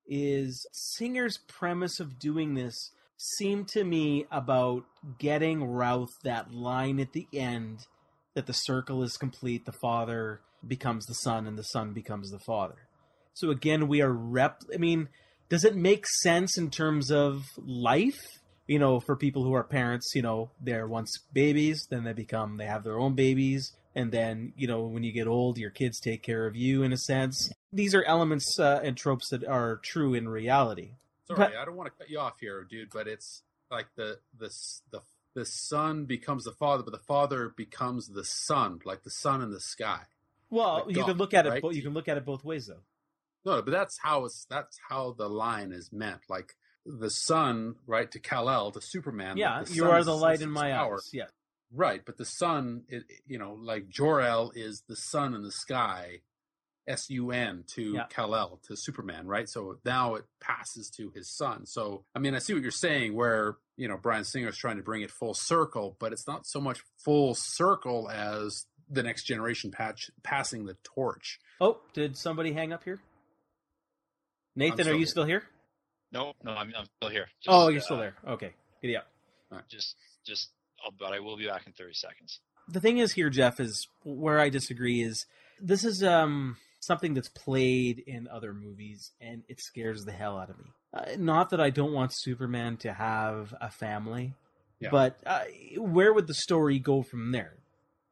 is 0.07 0.65
Singer's 0.71 1.37
premise 1.37 1.99
of 1.99 2.19
doing 2.19 2.55
this 2.55 2.91
seemed 3.17 3.67
to 3.69 3.83
me 3.83 4.25
about 4.31 4.85
getting 5.19 5.63
Routh 5.63 6.19
that 6.23 6.51
line 6.51 6.99
at 6.99 7.13
the 7.13 7.27
end 7.33 7.87
that 8.35 8.45
the 8.45 8.53
circle 8.53 9.01
is 9.03 9.17
complete, 9.17 9.65
the 9.65 9.71
father 9.71 10.41
becomes 10.65 11.05
the 11.05 11.15
son, 11.15 11.47
and 11.47 11.57
the 11.57 11.63
son 11.63 11.93
becomes 11.93 12.31
the 12.31 12.39
father. 12.39 12.87
So 13.33 13.49
again, 13.49 13.87
we 13.87 14.01
are 14.01 14.11
rep. 14.11 14.61
I 14.73 14.77
mean, 14.77 15.09
does 15.49 15.65
it 15.65 15.75
make 15.75 16.05
sense 16.07 16.57
in 16.57 16.69
terms 16.69 17.11
of 17.11 17.43
life? 17.57 18.21
you 18.67 18.79
know, 18.79 18.99
for 18.99 19.15
people 19.15 19.43
who 19.43 19.53
are 19.53 19.63
parents, 19.63 20.13
you 20.15 20.21
know, 20.21 20.49
they're 20.59 20.87
once 20.87 21.19
babies, 21.33 21.87
then 21.89 22.03
they 22.03 22.13
become, 22.13 22.57
they 22.57 22.65
have 22.65 22.83
their 22.83 22.99
own 22.99 23.13
babies. 23.13 23.73
And 23.93 24.11
then, 24.11 24.53
you 24.57 24.67
know, 24.67 24.81
when 24.81 25.03
you 25.03 25.13
get 25.13 25.27
old, 25.27 25.57
your 25.57 25.69
kids 25.69 25.99
take 25.99 26.21
care 26.21 26.47
of 26.47 26.55
you 26.55 26.83
in 26.83 26.91
a 26.91 26.97
sense. 26.97 27.51
These 27.71 27.95
are 27.95 28.03
elements 28.03 28.59
uh, 28.59 28.81
and 28.83 28.97
tropes 28.97 29.29
that 29.29 29.45
are 29.45 29.77
true 29.77 30.13
in 30.13 30.27
reality. 30.27 30.91
Sorry, 31.27 31.37
but, 31.37 31.55
I 31.55 31.63
don't 31.63 31.75
want 31.75 31.93
to 31.93 31.97
cut 31.97 32.09
you 32.09 32.19
off 32.19 32.39
here, 32.39 32.65
dude, 32.69 32.89
but 32.91 33.07
it's 33.07 33.43
like 33.71 33.87
the, 33.95 34.19
the, 34.37 34.49
the, 34.91 35.01
the 35.35 35.45
son 35.45 36.05
becomes 36.05 36.45
the 36.45 36.53
father, 36.53 36.81
but 36.81 36.93
the 36.93 36.97
father 36.97 37.53
becomes 37.55 38.07
the 38.07 38.23
son, 38.23 38.79
like 38.85 39.03
the 39.03 39.11
sun 39.11 39.41
in 39.41 39.51
the 39.51 39.59
sky. 39.59 39.99
Well, 40.49 40.85
like 40.85 40.89
you 40.89 40.95
God, 40.95 41.07
can 41.07 41.17
look 41.17 41.33
at 41.33 41.45
it. 41.45 41.49
Right? 41.49 41.73
you 41.73 41.81
can 41.81 41.93
look 41.93 42.07
at 42.07 42.17
it 42.17 42.25
both 42.25 42.43
ways, 42.43 42.67
though. 42.67 42.83
No, 43.45 43.61
but 43.61 43.71
that's 43.71 43.99
how 44.01 44.25
it's 44.25 44.45
that's 44.49 44.79
how 44.89 45.13
the 45.17 45.29
line 45.29 45.71
is 45.71 45.91
meant. 45.91 46.21
Like 46.29 46.55
the 46.85 47.09
sun, 47.09 47.75
right, 47.85 48.09
to 48.11 48.19
Kal 48.19 48.49
El, 48.49 48.71
to 48.71 48.81
Superman. 48.81 49.37
Yeah, 49.37 49.63
you 49.69 49.85
are 49.89 50.03
the 50.03 50.15
light 50.15 50.41
in 50.41 50.49
my 50.49 50.71
power. 50.71 50.95
eyes. 50.95 51.09
Yeah, 51.11 51.27
right. 51.71 52.01
But 52.03 52.17
the 52.17 52.25
sun, 52.25 52.83
it, 52.87 53.03
you 53.27 53.37
know, 53.37 53.53
like 53.53 53.89
Jor 53.89 54.21
El 54.21 54.51
is 54.55 54.83
the 54.87 54.95
sun 54.95 55.35
in 55.35 55.43
the 55.43 55.51
sky, 55.51 56.21
S 56.87 57.09
U 57.09 57.31
N 57.31 57.65
to 57.75 57.93
yeah. 57.93 58.05
Kal 58.09 58.35
El 58.35 58.59
to 58.67 58.77
Superman, 58.77 59.27
right? 59.27 59.49
So 59.49 59.79
now 59.83 60.15
it 60.15 60.25
passes 60.39 60.89
to 60.91 61.11
his 61.13 61.29
son. 61.29 61.65
So 61.65 62.05
I 62.15 62.19
mean, 62.19 62.33
I 62.35 62.39
see 62.39 62.53
what 62.53 62.63
you're 62.63 62.71
saying, 62.71 63.13
where 63.13 63.57
you 63.77 63.87
know 63.87 63.97
Bryan 63.97 64.23
Singer 64.23 64.49
is 64.49 64.57
trying 64.57 64.77
to 64.77 64.83
bring 64.83 65.01
it 65.01 65.11
full 65.11 65.33
circle, 65.33 65.95
but 65.99 66.13
it's 66.13 66.27
not 66.27 66.45
so 66.45 66.59
much 66.59 66.79
full 67.03 67.35
circle 67.35 68.09
as 68.09 68.65
the 68.89 69.03
next 69.03 69.23
generation 69.23 69.71
patch 69.71 70.09
passing 70.23 70.65
the 70.65 70.77
torch. 70.83 71.39
Oh, 71.59 71.79
did 71.93 72.17
somebody 72.17 72.53
hang 72.53 72.73
up 72.73 72.83
here? 72.83 72.99
Nathan, 74.55 74.87
are 74.87 74.91
you 74.91 74.99
here. 74.99 75.07
still 75.07 75.25
here? 75.25 75.43
No, 76.11 76.33
no, 76.43 76.51
I'm, 76.51 76.71
I'm 76.77 76.85
still 76.97 77.09
here. 77.09 77.27
Just, 77.41 77.49
oh, 77.49 77.67
you're 77.67 77.81
uh, 77.81 77.83
still 77.83 77.97
there. 77.97 78.15
Okay, 78.27 78.51
giddy 78.81 78.95
up. 78.95 79.07
Just, 79.69 79.95
just, 80.25 80.49
I'll, 80.83 80.91
but 80.97 81.13
I 81.13 81.19
will 81.19 81.37
be 81.37 81.47
back 81.47 81.67
in 81.67 81.73
30 81.73 81.93
seconds. 81.93 82.39
The 82.67 82.79
thing 82.79 82.97
is 82.97 83.13
here, 83.13 83.29
Geoff, 83.29 83.59
is 83.59 83.87
where 84.03 84.39
I 84.39 84.49
disagree 84.49 85.01
is 85.01 85.25
this 85.61 85.83
is 85.83 86.03
um 86.03 86.57
something 86.85 87.13
that's 87.13 87.29
played 87.29 87.99
in 88.05 88.27
other 88.27 88.53
movies, 88.53 89.11
and 89.19 89.43
it 89.47 89.59
scares 89.61 90.05
the 90.05 90.11
hell 90.11 90.37
out 90.37 90.49
of 90.49 90.57
me. 90.59 90.65
Uh, 90.93 91.03
not 91.17 91.49
that 91.49 91.59
I 91.59 91.69
don't 91.69 91.93
want 91.93 92.13
Superman 92.13 92.77
to 92.77 92.93
have 92.93 93.53
a 93.59 93.69
family, 93.69 94.33
Yeah. 94.79 94.89
but 94.91 95.19
uh, 95.25 95.43
where 95.77 96.13
would 96.13 96.27
the 96.27 96.33
story 96.33 96.79
go 96.79 97.01
from 97.03 97.31
there? 97.31 97.53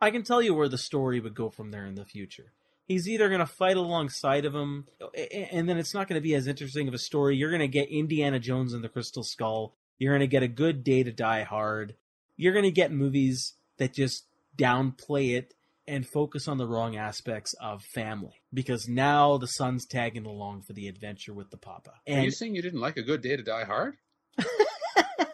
I 0.02 0.12
can 0.12 0.24
tell 0.24 0.41
you 0.41 0.54
where 0.54 0.68
the 0.68 0.78
story 0.78 1.20
would 1.20 1.36
go 1.36 1.50
from 1.50 1.72
there 1.72 1.86
in 1.86 1.95
the 1.95 2.04
future. 2.06 2.52
He's 2.86 3.08
either 3.08 3.30
going 3.30 3.40
to 3.40 3.45
fight 3.45 3.78
alongside 3.78 4.44
of 4.44 4.54
him, 4.54 4.88
and 5.32 5.70
then 5.70 5.78
it's 5.78 5.94
not 5.94 6.10
going 6.10 6.20
to 6.20 6.24
be 6.24 6.36
as 6.36 6.48
interesting 6.48 6.90
of 6.90 6.94
a 6.94 6.98
story. 7.00 7.38
You're 7.38 7.50
going 7.52 7.62
to 7.62 7.68
get 7.70 7.88
Indiana 7.90 8.40
Jones 8.40 8.74
and 8.74 8.84
the 8.84 8.90
Crystal 8.90 9.24
Skull. 9.24 9.74
You're 10.00 10.12
going 10.12 10.20
to 10.20 10.28
get 10.28 10.44
a 10.44 10.50
good 10.50 10.84
day 10.84 11.04
to 11.04 11.12
die 11.14 11.44
hard. 11.44 11.95
You're 12.36 12.52
going 12.52 12.66
to 12.66 12.72
get 12.72 12.91
movies 12.91 13.54
that 13.78 13.94
just 13.94 14.26
downplay 14.58 15.38
it 15.38 15.54
and 15.88 16.07
focus 16.07 16.47
on 16.47 16.57
the 16.57 16.68
wrong 16.68 16.95
aspects 16.95 17.53
of 17.61 17.81
family 17.93 18.41
because 18.53 18.88
now 18.88 19.38
the 19.38 19.47
son's 19.47 19.85
tagging 19.85 20.26
along 20.26 20.61
for 20.61 20.73
the 20.73 20.88
adventure 20.88 21.34
with 21.34 21.49
the 21.49 21.57
papa. 21.57 21.91
Are 22.07 22.14
you 22.14 22.18
And 22.23 22.34
saying 22.34 22.55
you 22.55 22.61
didn't 22.61 22.80
like 22.80 22.97
a 22.97 23.03
good 23.03 23.22
day 23.22 23.35
to 23.35 23.43
die 23.43 23.65
hard? 23.65 23.95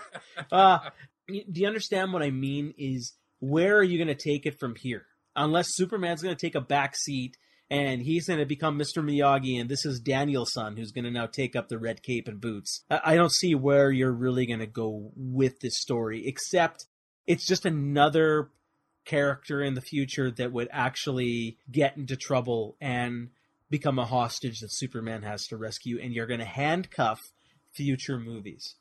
uh, 0.52 0.80
do 1.28 1.44
you 1.62 1.68
understand 1.68 2.14
what 2.14 2.24
I 2.24 2.32
mean? 2.32 2.74
Is 2.78 3.14
where 3.40 3.78
are 3.78 3.84
you 3.84 3.98
going 4.04 4.16
to 4.16 4.30
take 4.30 4.46
it 4.46 4.60
from 4.60 4.76
here? 4.76 5.06
Unless 5.36 5.68
Superman's 5.72 6.22
going 6.22 6.36
to 6.36 6.46
take 6.46 6.56
a 6.56 6.62
back 6.62 6.96
seat 6.96 7.38
and 7.70 8.02
he's 8.02 8.28
going 8.28 8.40
to 8.40 8.46
become 8.46 8.80
Mr. 8.80 9.04
Miyagi, 9.04 9.62
and 9.62 9.70
this 9.70 9.86
is 9.86 10.00
Daniel's 10.00 10.52
son 10.54 10.76
who's 10.76 10.92
going 10.92 11.06
to 11.06 11.12
now 11.12 11.28
take 11.28 11.56
up 11.56 11.70
the 11.70 11.78
red 11.78 12.02
cape 12.02 12.28
and 12.28 12.42
boots. 12.42 12.84
I, 12.90 13.02
I 13.06 13.16
don't 13.16 13.32
see 13.32 13.54
where 13.54 13.92
you're 13.92 14.12
really 14.12 14.48
going 14.48 14.60
to 14.60 14.68
go 14.68 15.12
with 15.16 15.60
this 15.60 15.80
story, 15.80 16.28
except 16.28 16.88
it's 17.28 17.46
just 17.46 17.66
another 17.66 18.50
character 19.10 19.62
in 19.62 19.74
the 19.74 19.82
future 19.82 20.30
that 20.30 20.52
would 20.52 20.68
actually 20.72 21.58
get 21.72 21.98
into 21.98 22.16
trouble 22.16 22.76
and 22.80 23.30
become 23.70 23.98
a 23.98 24.06
hostage 24.06 24.60
that 24.60 24.72
Superman 24.72 25.24
has 25.24 25.48
to 25.48 25.58
rescue, 25.58 26.00
and 26.00 26.14
you're 26.14 26.28
going 26.28 26.40
to 26.40 26.46
handcuff 26.46 27.20
future 27.72 28.20
movies. 28.20 28.76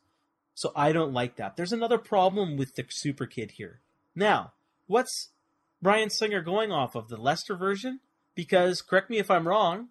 So 0.54 0.72
I 0.76 0.92
don't 0.92 1.12
like 1.12 1.36
that. 1.36 1.56
There's 1.56 1.72
another 1.72 1.98
problem 1.98 2.56
with 2.56 2.74
the 2.74 2.84
Super 2.90 3.26
Kid 3.26 3.52
here. 3.52 3.80
Now, 4.14 4.52
what's 4.86 5.30
Bryan 5.80 6.10
Singer 6.10 6.42
going 6.42 6.72
off 6.72 6.94
of? 6.94 7.08
The 7.08 7.16
Lester 7.16 7.56
version? 7.56 8.00
Because, 8.34 8.82
correct 8.82 9.08
me 9.08 9.18
if 9.18 9.30
I'm 9.30 9.48
wrong, 9.48 9.88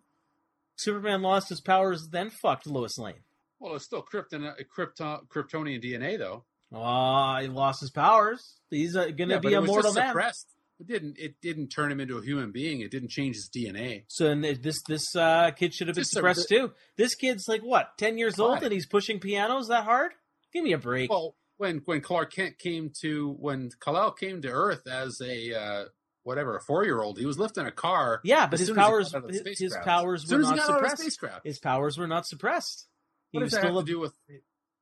Superman 0.76 1.22
lost 1.22 1.50
his 1.50 1.62
powers, 1.62 2.10
then 2.12 2.30
fucked 2.30 2.68
Lois 2.68 2.98
Lane. 2.98 3.24
well, 3.60 3.76
it's 3.76 3.86
still 3.86 4.04
Krypton, 4.04 4.54
Krypton, 4.76 5.28
Kryptonian 5.28 5.84
DNA 5.84 6.18
though. 6.18 6.44
Ah, 6.74 7.40
he 7.42 7.48
lost 7.48 7.82
his 7.82 7.92
powers. 7.92 8.60
He's 8.70 8.96
uh, 8.96 9.06
going 9.06 9.30
to 9.30 9.36
Yeah, 9.36 9.40
be 9.40 9.54
a 9.54 9.62
mortal 9.62 9.94
man. 9.94 10.10
suppressed. 10.10 10.48
It 10.80 10.88
didn't. 10.88 11.18
It 11.18 11.36
didn't 11.42 11.70
turn 11.70 11.92
him 11.92 12.00
into 12.00 12.18
a 12.18 12.22
human 12.24 12.52
being. 12.52 12.82
It 12.82 12.92
didn't 12.92 13.10
change 13.10 13.36
his 13.36 13.50
DNA. 13.50 14.04
So 14.10 14.28
and 14.28 14.44
this 14.44 14.84
this 14.88 15.16
uh, 15.16 15.50
kid 15.52 15.74
should 15.74 15.88
have 15.88 15.96
been 15.96 16.02
Just 16.04 16.14
a 16.14 16.18
suppressed 16.18 16.50
too. 16.50 16.72
This 16.98 17.16
kid's 17.16 17.48
like 17.48 17.62
what, 17.62 17.98
ten 17.98 18.18
years 18.20 18.38
old, 18.40 18.60
Why? 18.60 18.66
and 18.66 18.72
he's 18.72 18.86
pushing 18.86 19.20
pianos 19.20 19.70
that 19.70 19.86
hard? 19.86 20.12
Give 20.54 20.64
me 20.64 20.74
a 20.74 20.78
break. 20.78 21.10
Well, 21.10 21.36
when 21.58 21.82
when 21.86 22.02
Clark 22.02 22.32
Kent 22.34 22.60
came 22.60 22.92
to 23.02 23.36
when 23.40 23.72
Kal-El 23.82 24.12
came 24.12 24.42
to 24.44 24.50
Earth 24.50 24.86
as 24.88 25.20
a 25.20 25.54
uh, 25.60 25.86
whatever 26.22 26.56
a 26.58 26.62
four 26.62 26.84
year 26.84 27.02
old, 27.02 27.18
he 27.18 27.26
was 27.26 27.40
lifting 27.40 27.66
a 27.66 27.72
car. 27.72 28.22
yeah, 28.24 28.46
but 28.46 28.60
his 28.60 28.68
soon 28.68 28.78
as 28.78 28.86
he 28.86 28.88
powers 28.92 29.12
got 29.14 29.18
out 29.18 29.24
of 29.30 29.32
the 29.44 29.50
his, 29.50 29.60
his 29.60 29.78
powers 29.84 30.24
were 30.26 30.30
soon 30.30 30.42
as 30.42 30.50
he 30.50 30.56
not 30.58 30.68
got 30.68 30.76
out 30.76 30.84
of 30.92 30.98
the 31.00 31.10
suppressed. 31.10 31.42
His 31.44 31.58
powers 31.60 31.98
were 31.98 32.08
not 32.08 32.28
suppressed. 32.28 32.86
He 33.32 33.40
What 33.40 33.46
was 33.46 33.52
does 33.54 33.62
that 33.62 33.66
have 33.66 33.72
still 33.74 33.82
to 33.82 33.92
do 33.92 34.00
with? 34.00 34.14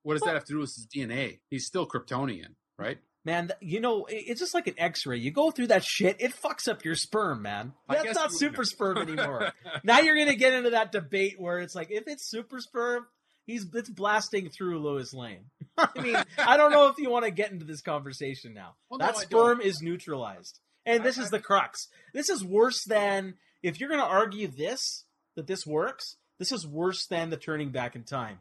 What 0.06 0.14
does 0.14 0.22
that 0.22 0.36
have 0.36 0.46
to 0.46 0.54
do 0.54 0.60
with 0.60 0.74
his 0.76 0.88
DNA? 0.96 1.40
He's 1.50 1.66
still 1.66 1.88
Kryptonian, 1.88 2.54
right? 2.78 3.00
man. 3.26 3.50
You 3.60 3.80
know, 3.82 4.06
it's 4.08 4.40
just 4.40 4.54
like 4.54 4.68
an 4.68 4.76
X-ray. 4.78 5.18
You 5.18 5.32
go 5.32 5.50
through 5.50 5.68
that 5.68 5.84
shit, 5.84 6.18
it 6.20 6.32
fucks 6.40 6.68
up 6.68 6.86
your 6.86 6.94
sperm, 6.94 7.42
man. 7.42 7.74
That's 7.90 8.14
not 8.14 8.32
super 8.32 8.64
sperm 8.64 8.98
anymore. 9.00 9.52
now 9.84 10.00
you're 10.02 10.16
gonna 10.16 10.36
get 10.36 10.54
into 10.54 10.70
that 10.70 10.92
debate 10.92 11.34
where 11.40 11.58
it's 11.60 11.74
like, 11.74 11.90
if 11.90 12.04
it's 12.06 12.30
super 12.30 12.60
sperm, 12.60 13.08
he's 13.48 13.66
it's 13.74 13.90
blasting 13.90 14.50
through 14.50 14.80
Lois 14.80 15.12
Lane. 15.12 15.46
I 15.78 16.00
mean, 16.00 16.18
I 16.38 16.56
don't 16.56 16.70
know 16.72 16.88
if 16.90 17.00
you 17.00 17.10
want 17.10 17.26
to 17.26 17.32
get 17.32 17.52
into 17.52 17.66
this 17.66 17.82
conversation 17.82 18.54
now. 18.54 18.76
Well, 18.92 19.00
that 19.00 19.16
I 19.18 19.22
sperm 19.22 19.60
is 19.60 19.82
neutralized, 19.82 20.60
and 20.86 21.04
this 21.04 21.18
I- 21.18 21.24
is 21.24 21.28
I- 21.34 21.38
the 21.38 21.44
crux. 21.44 21.88
This 22.14 22.30
is 22.30 22.46
worse 22.46 22.84
than 22.86 23.34
if 23.64 23.80
you're 23.80 23.90
gonna 23.90 24.04
argue 24.04 24.48
this 24.48 25.04
that 25.36 25.48
this 25.48 25.66
works. 25.66 26.18
This 26.38 26.52
is 26.52 26.68
worse 26.68 27.08
than 27.08 27.32
the 27.32 27.38
turning 27.38 27.72
back 27.72 27.96
in 27.96 28.04
time. 28.04 28.38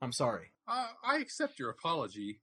I'm 0.00 0.12
sorry. 0.12 0.51
Uh, 0.68 0.86
I 1.04 1.16
accept 1.18 1.58
your 1.58 1.70
apology, 1.70 2.40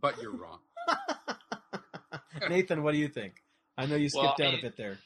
but 0.00 0.20
you're 0.20 0.36
wrong. 0.36 0.60
Nathan, 2.48 2.82
what 2.82 2.92
do 2.92 2.98
you 2.98 3.08
think? 3.08 3.34
I 3.76 3.86
know 3.86 3.96
you 3.96 4.08
Well, 4.14 4.34
skipped 4.34 4.46
out 4.46 4.54
a 4.54 4.58
I- 4.58 4.60
bit 4.62 4.76
there. 4.76 4.98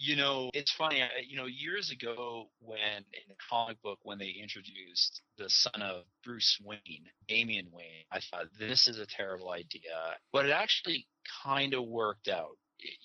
You 0.00 0.14
know, 0.14 0.48
it's 0.54 0.70
funny. 0.72 1.02
I- 1.02 1.24
You 1.26 1.36
know, 1.36 1.46
years 1.46 1.90
ago, 1.90 2.50
when 2.60 2.78
in 2.98 3.22
the 3.28 3.34
comic 3.50 3.82
book, 3.82 3.98
when 4.02 4.18
they 4.18 4.28
introduced 4.28 5.22
the 5.38 5.50
son 5.50 5.82
of 5.82 6.04
Bruce 6.24 6.56
Wayne, 6.62 7.08
Damian 7.26 7.68
Wayne, 7.72 8.04
I 8.12 8.20
thought 8.20 8.46
this 8.58 8.86
is 8.86 8.98
a 9.00 9.06
terrible 9.06 9.50
idea. 9.50 10.16
But 10.32 10.46
it 10.46 10.52
actually 10.52 11.08
kind 11.42 11.74
of 11.74 11.84
worked 11.88 12.28
out. 12.28 12.56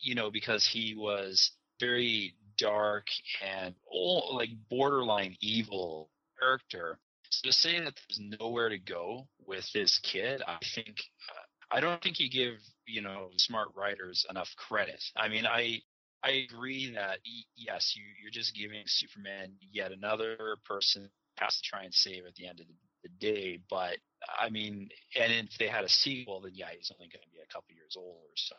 You 0.02 0.14
know, 0.14 0.30
because 0.30 0.68
he 0.68 0.94
was 0.96 1.52
very 1.80 2.36
dark 2.60 3.08
and 3.44 3.74
all, 3.88 4.36
like 4.36 4.50
borderline 4.70 5.36
evil 5.42 6.12
character. 6.40 7.00
To 7.44 7.52
say 7.52 7.80
that 7.80 7.94
there's 7.96 8.40
nowhere 8.40 8.70
to 8.70 8.78
go 8.78 9.28
with 9.46 9.66
this 9.74 10.00
kid, 10.00 10.42
I 10.48 10.58
think 10.76 10.98
uh, 11.30 11.76
I 11.76 11.80
don't 11.80 12.02
think 12.02 12.20
you 12.20 12.30
give 12.30 12.60
you 12.86 13.02
know 13.02 13.30
smart 13.38 13.70
writers 13.76 14.26
enough 14.30 14.50
credit. 14.58 15.04
I 15.16 15.28
mean, 15.28 15.46
I 15.46 15.82
I 16.24 16.48
agree 16.50 16.94
that 16.94 17.20
yes, 17.56 17.94
you 17.96 18.04
you're 18.22 18.32
just 18.32 18.56
giving 18.56 18.84
Superman 18.86 19.54
yet 19.72 19.92
another 19.92 20.58
person 20.66 21.10
has 21.38 21.56
to 21.56 21.62
try 21.64 21.84
and 21.84 21.94
save 21.94 22.26
at 22.26 22.36
the 22.36 22.48
end 22.48 22.60
of 22.60 22.68
the, 22.68 22.74
the 23.04 23.10
day. 23.20 23.60
But 23.70 23.98
I 24.40 24.50
mean, 24.50 24.90
and 25.20 25.32
if 25.32 25.58
they 25.58 25.68
had 25.68 25.84
a 25.84 25.90
sequel, 25.90 26.42
then 26.42 26.52
yeah, 26.54 26.70
he's 26.76 26.92
only 26.94 27.10
going 27.12 27.24
to 27.24 27.32
be 27.32 27.40
a 27.40 27.54
couple 27.54 27.74
years 27.74 27.96
old 27.98 28.18
or 28.24 28.36
so. 28.36 28.56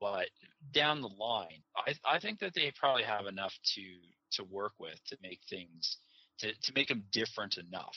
But 0.00 0.28
down 0.72 1.00
the 1.00 1.08
line, 1.08 1.62
I 1.76 1.94
I 2.04 2.18
think 2.18 2.40
that 2.40 2.54
they 2.54 2.72
probably 2.78 3.04
have 3.04 3.26
enough 3.26 3.54
to 3.74 3.82
to 4.32 4.44
work 4.44 4.72
with 4.78 5.00
to 5.08 5.16
make 5.22 5.40
things 5.48 5.98
to 6.38 6.52
to 6.52 6.72
make 6.74 6.88
them 6.88 7.04
different 7.12 7.56
enough. 7.58 7.96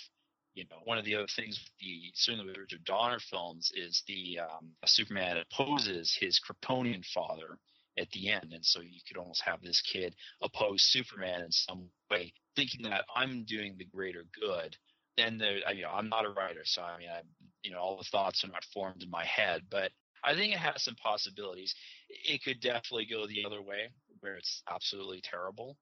You 0.53 0.65
know, 0.71 0.77
one 0.85 0.97
of 0.97 1.05
the 1.05 1.15
other 1.15 1.27
things 1.35 1.59
with 1.59 1.71
the 1.79 2.11
certainly 2.15 2.47
with 2.47 2.57
Richard 2.57 2.83
Donner 2.83 3.19
films 3.19 3.71
is 3.75 4.03
the 4.07 4.39
um, 4.39 4.71
Superman 4.85 5.37
opposes 5.37 6.17
his 6.19 6.39
Kryptonian 6.39 7.05
father 7.05 7.59
at 7.99 8.09
the 8.11 8.29
end, 8.29 8.53
and 8.53 8.65
so 8.65 8.81
you 8.81 8.99
could 9.07 9.17
almost 9.17 9.41
have 9.43 9.61
this 9.61 9.81
kid 9.81 10.15
oppose 10.41 10.81
Superman 10.83 11.41
in 11.41 11.51
some 11.51 11.89
way, 12.09 12.33
thinking 12.55 12.83
that 12.83 13.05
I'm 13.15 13.43
doing 13.43 13.75
the 13.77 13.85
greater 13.85 14.25
good. 14.39 14.75
Then 15.17 15.39
the, 15.39 15.59
you 15.75 15.81
know, 15.81 15.91
I'm 15.91 16.09
not 16.09 16.25
a 16.25 16.29
writer, 16.29 16.61
so 16.63 16.83
I 16.83 16.97
mean, 16.99 17.09
I, 17.09 17.21
you 17.63 17.71
know, 17.71 17.79
all 17.79 17.97
the 17.97 18.03
thoughts 18.03 18.43
are 18.43 18.49
not 18.49 18.63
formed 18.73 19.01
in 19.01 19.09
my 19.09 19.25
head, 19.25 19.63
but 19.69 19.91
I 20.23 20.35
think 20.35 20.53
it 20.53 20.59
has 20.59 20.83
some 20.83 20.95
possibilities. 20.95 21.73
It 22.09 22.43
could 22.43 22.59
definitely 22.61 23.07
go 23.09 23.25
the 23.25 23.45
other 23.45 23.61
way, 23.61 23.89
where 24.19 24.35
it's 24.35 24.61
absolutely 24.69 25.21
terrible. 25.21 25.77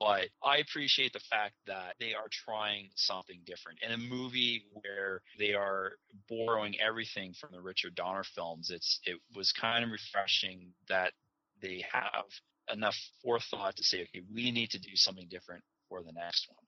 But 0.00 0.28
I 0.42 0.56
appreciate 0.56 1.12
the 1.12 1.20
fact 1.20 1.54
that 1.66 1.94
they 2.00 2.14
are 2.14 2.28
trying 2.30 2.88
something 2.94 3.38
different. 3.44 3.80
In 3.82 3.92
a 3.92 3.98
movie 3.98 4.64
where 4.72 5.20
they 5.38 5.52
are 5.52 5.92
borrowing 6.26 6.80
everything 6.80 7.34
from 7.34 7.50
the 7.52 7.60
Richard 7.60 7.94
Donner 7.94 8.24
films, 8.24 8.70
it's 8.70 8.98
it 9.04 9.18
was 9.36 9.52
kind 9.52 9.84
of 9.84 9.90
refreshing 9.90 10.72
that 10.88 11.12
they 11.60 11.84
have 11.92 12.24
enough 12.72 12.96
forethought 13.22 13.76
to 13.76 13.84
say, 13.84 14.02
okay, 14.02 14.22
we 14.34 14.50
need 14.50 14.70
to 14.70 14.78
do 14.78 14.94
something 14.94 15.26
different 15.28 15.62
for 15.90 16.02
the 16.02 16.12
next 16.12 16.48
one. 16.48 16.64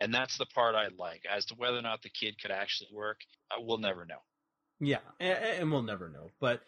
And 0.00 0.12
that's 0.12 0.36
the 0.36 0.46
part 0.46 0.74
I 0.74 0.88
like. 0.98 1.22
As 1.28 1.46
to 1.46 1.54
whether 1.54 1.78
or 1.78 1.82
not 1.82 2.02
the 2.02 2.10
kid 2.10 2.40
could 2.40 2.50
actually 2.50 2.90
work, 2.92 3.20
uh, 3.50 3.60
we'll 3.60 3.78
never 3.78 4.04
know. 4.04 4.20
Yeah, 4.78 4.98
and 5.18 5.72
we'll 5.72 5.82
never 5.82 6.10
know. 6.10 6.30
But 6.38 6.60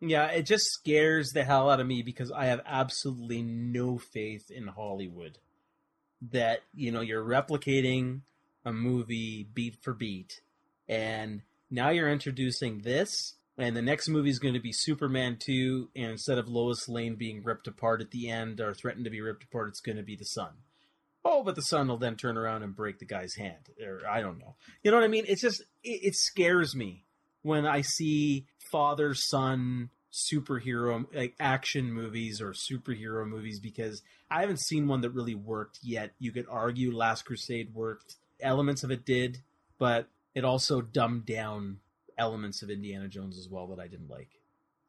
yeah, 0.00 0.28
it 0.28 0.44
just 0.44 0.66
scares 0.66 1.32
the 1.32 1.42
hell 1.42 1.68
out 1.68 1.80
of 1.80 1.86
me 1.86 2.02
because 2.02 2.30
I 2.30 2.46
have 2.46 2.60
absolutely 2.64 3.42
no 3.42 3.98
faith 3.98 4.50
in 4.50 4.68
Hollywood 4.68 5.38
that, 6.32 6.60
you 6.74 6.90
know, 6.92 7.00
you're 7.00 7.24
replicating 7.24 8.22
a 8.64 8.72
movie 8.72 9.48
beat 9.54 9.76
for 9.82 9.94
beat 9.94 10.40
and 10.88 11.42
now 11.70 11.90
you're 11.90 12.10
introducing 12.10 12.80
this 12.80 13.36
and 13.56 13.76
the 13.76 13.82
next 13.82 14.08
movie 14.08 14.30
is 14.30 14.38
going 14.38 14.54
to 14.54 14.60
be 14.60 14.72
Superman 14.72 15.38
2 15.44 15.90
and 15.96 16.12
instead 16.12 16.38
of 16.38 16.48
Lois 16.48 16.88
Lane 16.88 17.16
being 17.16 17.42
ripped 17.42 17.66
apart 17.66 18.00
at 18.00 18.10
the 18.10 18.30
end 18.30 18.60
or 18.60 18.74
threatened 18.74 19.04
to 19.04 19.10
be 19.10 19.20
ripped 19.20 19.44
apart, 19.44 19.68
it's 19.68 19.80
going 19.80 19.96
to 19.96 20.02
be 20.02 20.16
the 20.16 20.24
Sun. 20.24 20.50
Oh, 21.24 21.42
but 21.42 21.56
the 21.56 21.62
Sun 21.62 21.88
will 21.88 21.98
then 21.98 22.16
turn 22.16 22.38
around 22.38 22.62
and 22.62 22.74
break 22.74 22.98
the 22.98 23.04
guy's 23.04 23.34
hand 23.34 23.68
or 23.84 24.02
I 24.08 24.20
don't 24.20 24.38
know. 24.38 24.54
You 24.82 24.90
know 24.90 24.96
what 24.96 25.04
I 25.04 25.08
mean? 25.08 25.24
It's 25.26 25.42
just 25.42 25.60
it, 25.82 26.00
it 26.02 26.14
scares 26.14 26.74
me 26.74 27.04
when 27.42 27.66
I 27.66 27.82
see 27.82 28.46
father 28.70 29.14
son 29.14 29.90
superhero 30.12 31.04
like 31.14 31.34
action 31.38 31.92
movies 31.92 32.40
or 32.40 32.52
superhero 32.52 33.26
movies 33.26 33.60
because 33.60 34.02
I 34.30 34.40
haven't 34.40 34.60
seen 34.60 34.88
one 34.88 35.02
that 35.02 35.10
really 35.10 35.34
worked 35.34 35.80
yet. 35.82 36.12
You 36.18 36.32
could 36.32 36.46
argue 36.50 36.94
Last 36.94 37.24
Crusade 37.24 37.74
worked. 37.74 38.16
Elements 38.40 38.84
of 38.84 38.90
it 38.90 39.04
did, 39.04 39.38
but 39.78 40.08
it 40.34 40.44
also 40.44 40.80
dumbed 40.80 41.26
down 41.26 41.78
elements 42.16 42.62
of 42.62 42.70
Indiana 42.70 43.08
Jones 43.08 43.38
as 43.38 43.48
well 43.48 43.66
that 43.68 43.80
I 43.80 43.88
didn't 43.88 44.10
like. 44.10 44.28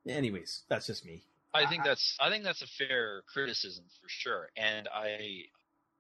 Anyways, 0.08 0.64
that's 0.70 0.88
just 0.88 1.06
me. 1.06 1.24
I 1.54 1.66
think 1.66 1.84
that's 1.84 2.16
I 2.20 2.30
think 2.30 2.44
that's 2.44 2.62
a 2.62 2.68
fair 2.68 3.24
criticism 3.32 3.86
for 4.02 4.08
sure, 4.08 4.50
and 4.56 4.88
I 4.94 5.46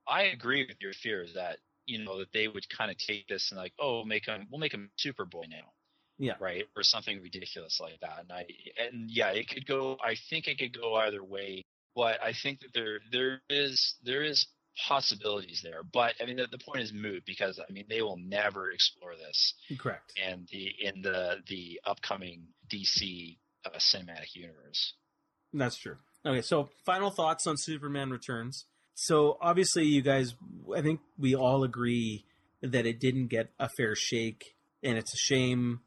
I 0.07 0.23
agree 0.23 0.65
with 0.67 0.77
your 0.79 0.93
fears 0.93 1.33
that 1.33 1.57
you 1.85 2.03
know 2.03 2.19
that 2.19 2.31
they 2.31 2.47
would 2.47 2.69
kind 2.69 2.91
of 2.91 2.97
take 2.97 3.27
this 3.27 3.51
and 3.51 3.59
like 3.59 3.73
oh 3.79 4.03
make 4.05 4.25
him 4.27 4.47
we'll 4.51 4.59
make 4.59 4.73
him 4.73 4.91
Superboy 4.97 5.49
now 5.49 5.71
Yeah. 6.19 6.33
right 6.39 6.65
or 6.75 6.83
something 6.83 7.21
ridiculous 7.21 7.79
like 7.79 7.99
that 8.01 8.19
and 8.19 8.31
I 8.31 8.45
and 8.77 9.09
yeah 9.09 9.29
it 9.29 9.47
could 9.47 9.65
go 9.65 9.97
I 10.03 10.15
think 10.29 10.47
it 10.47 10.59
could 10.59 10.79
go 10.79 10.95
either 10.95 11.23
way 11.23 11.63
but 11.95 12.21
I 12.21 12.33
think 12.33 12.59
that 12.59 12.73
there 12.73 12.99
there 13.11 13.41
is 13.49 13.95
there 14.03 14.23
is 14.23 14.47
possibilities 14.87 15.61
there 15.63 15.81
but 15.83 16.15
I 16.21 16.25
mean 16.25 16.37
the, 16.37 16.47
the 16.51 16.57
point 16.57 16.81
is 16.81 16.93
moot 16.93 17.23
because 17.25 17.59
I 17.59 17.71
mean 17.71 17.85
they 17.89 18.01
will 18.01 18.17
never 18.17 18.69
explore 18.69 19.13
this 19.15 19.53
Correct. 19.77 20.13
and 20.21 20.47
the 20.51 20.71
in 20.81 21.01
the 21.01 21.37
the 21.47 21.79
upcoming 21.85 22.47
DC 22.71 23.37
uh, 23.65 23.77
cinematic 23.77 24.35
universe. 24.35 24.93
That's 25.53 25.77
true. 25.77 25.97
Okay, 26.25 26.41
so 26.41 26.69
final 26.85 27.11
thoughts 27.11 27.47
on 27.47 27.55
Superman 27.57 28.09
Returns. 28.09 28.65
So 28.93 29.37
obviously, 29.41 29.85
you 29.85 30.01
guys, 30.01 30.35
I 30.75 30.81
think 30.81 30.99
we 31.17 31.33
all 31.33 31.63
agree 31.63 32.25
that 32.61 32.85
it 32.85 32.99
didn't 32.99 33.27
get 33.27 33.51
a 33.57 33.69
fair 33.69 33.95
shake, 33.95 34.55
and 34.83 34.97
it's 34.97 35.13
a 35.13 35.17
shame 35.17 35.79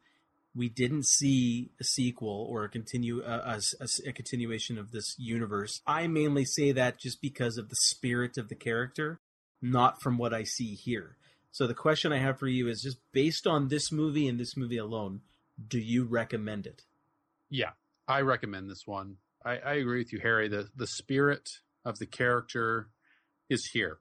we 0.55 0.69
didn't 0.69 1.05
see 1.05 1.71
a 1.79 1.83
sequel 1.83 2.47
or 2.49 2.63
a 2.63 2.69
continue 2.69 3.21
uh, 3.23 3.57
a, 3.79 3.83
a, 3.83 4.09
a 4.09 4.13
continuation 4.13 4.77
of 4.77 4.91
this 4.91 5.15
universe. 5.17 5.81
I 5.87 6.07
mainly 6.07 6.45
say 6.45 6.71
that 6.71 6.99
just 6.99 7.21
because 7.21 7.57
of 7.57 7.69
the 7.69 7.75
spirit 7.75 8.37
of 8.37 8.49
the 8.49 8.55
character, 8.55 9.19
not 9.61 10.01
from 10.01 10.17
what 10.17 10.33
I 10.33 10.43
see 10.43 10.75
here. 10.75 11.17
So 11.51 11.67
the 11.67 11.73
question 11.73 12.11
I 12.11 12.19
have 12.19 12.39
for 12.39 12.47
you 12.47 12.67
is 12.67 12.81
just 12.81 12.97
based 13.11 13.45
on 13.45 13.67
this 13.67 13.91
movie 13.91 14.27
and 14.27 14.39
this 14.39 14.57
movie 14.57 14.77
alone, 14.77 15.21
do 15.67 15.79
you 15.79 16.03
recommend 16.03 16.65
it? 16.65 16.83
Yeah, 17.49 17.71
I 18.07 18.21
recommend 18.21 18.69
this 18.69 18.87
one. 18.87 19.17
I, 19.45 19.57
I 19.57 19.73
agree 19.73 19.99
with 19.99 20.13
you, 20.13 20.19
Harry. 20.19 20.47
The 20.47 20.69
the 20.75 20.87
spirit 20.87 21.49
of 21.85 21.99
the 21.99 22.05
character 22.05 22.89
is 23.49 23.69
here. 23.73 23.99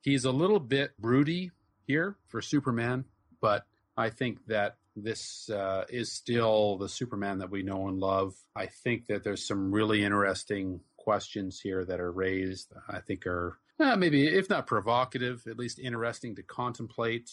He's 0.00 0.24
a 0.24 0.32
little 0.32 0.60
bit 0.60 0.98
broody 0.98 1.50
here 1.86 2.16
for 2.28 2.40
Superman, 2.42 3.04
but 3.40 3.66
I 3.96 4.10
think 4.10 4.46
that 4.46 4.76
this 4.96 5.48
uh, 5.50 5.84
is 5.88 6.12
still 6.12 6.78
the 6.78 6.88
Superman 6.88 7.38
that 7.38 7.50
we 7.50 7.62
know 7.62 7.88
and 7.88 7.98
love. 7.98 8.34
I 8.56 8.66
think 8.66 9.06
that 9.06 9.22
there's 9.22 9.46
some 9.46 9.70
really 9.70 10.02
interesting 10.02 10.80
questions 10.96 11.60
here 11.62 11.84
that 11.84 12.00
are 12.00 12.10
raised. 12.10 12.72
I 12.88 13.00
think 13.00 13.26
are 13.26 13.58
uh, 13.78 13.96
maybe, 13.96 14.26
if 14.26 14.48
not 14.48 14.66
provocative, 14.66 15.46
at 15.46 15.58
least 15.58 15.78
interesting 15.78 16.36
to 16.36 16.42
contemplate. 16.42 17.30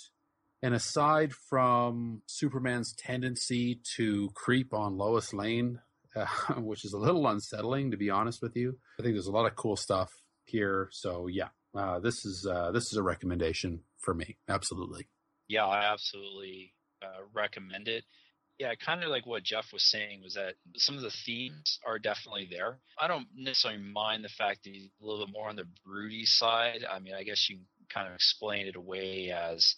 And 0.62 0.74
aside 0.74 1.34
from 1.34 2.22
Superman's 2.26 2.94
tendency 2.94 3.82
to 3.96 4.30
creep 4.34 4.74
on 4.74 4.98
Lois 4.98 5.34
Lane, 5.34 5.80
uh, 6.16 6.26
which 6.58 6.86
is 6.86 6.94
a 6.94 6.98
little 6.98 7.28
unsettling, 7.28 7.92
to 7.92 7.98
be 7.98 8.10
honest 8.10 8.42
with 8.42 8.56
you, 8.56 8.78
I 9.00 9.04
think 9.04 9.16
there's 9.16 9.28
a 9.28 9.32
lot 9.32 9.46
of 9.46 9.56
cool 9.56 9.76
stuff 9.76 10.12
here. 10.46 10.90
So 10.92 11.28
yeah, 11.28 11.50
uh, 11.76 12.00
this 12.00 12.26
is 12.26 12.46
uh, 12.50 12.72
this 12.72 12.92
is 12.92 12.98
a 12.98 13.04
recommendation 13.04 13.82
for 14.00 14.14
me. 14.14 14.38
Absolutely. 14.50 15.08
Yeah, 15.48 15.66
I 15.66 15.92
absolutely 15.92 16.74
uh, 17.04 17.24
recommend 17.34 17.88
it. 17.88 18.04
Yeah, 18.60 18.74
kind 18.76 19.04
of 19.04 19.10
like 19.10 19.26
what 19.26 19.44
Geoff 19.44 19.74
was 19.74 19.90
saying 19.90 20.22
was 20.22 20.36
that 20.36 20.54
some 20.78 20.96
of 20.96 21.02
the 21.02 21.12
themes 21.26 21.80
are 21.86 21.98
definitely 21.98 22.48
there. 22.50 22.78
I 23.00 23.08
don't 23.08 23.28
necessarily 23.36 23.82
mind 23.82 24.24
the 24.24 24.30
fact 24.30 24.64
that 24.64 24.74
he's 24.74 24.88
a 25.02 25.06
little 25.06 25.26
bit 25.26 25.34
more 25.34 25.50
on 25.50 25.56
the 25.56 25.68
broody 25.86 26.26
side. 26.26 26.86
I 26.90 27.00
mean, 27.00 27.16
I 27.16 27.24
guess 27.24 27.50
you 27.50 27.58
kind 27.90 28.08
of 28.08 28.14
explain 28.14 28.68
it 28.68 28.76
away 28.76 29.32
as 29.32 29.76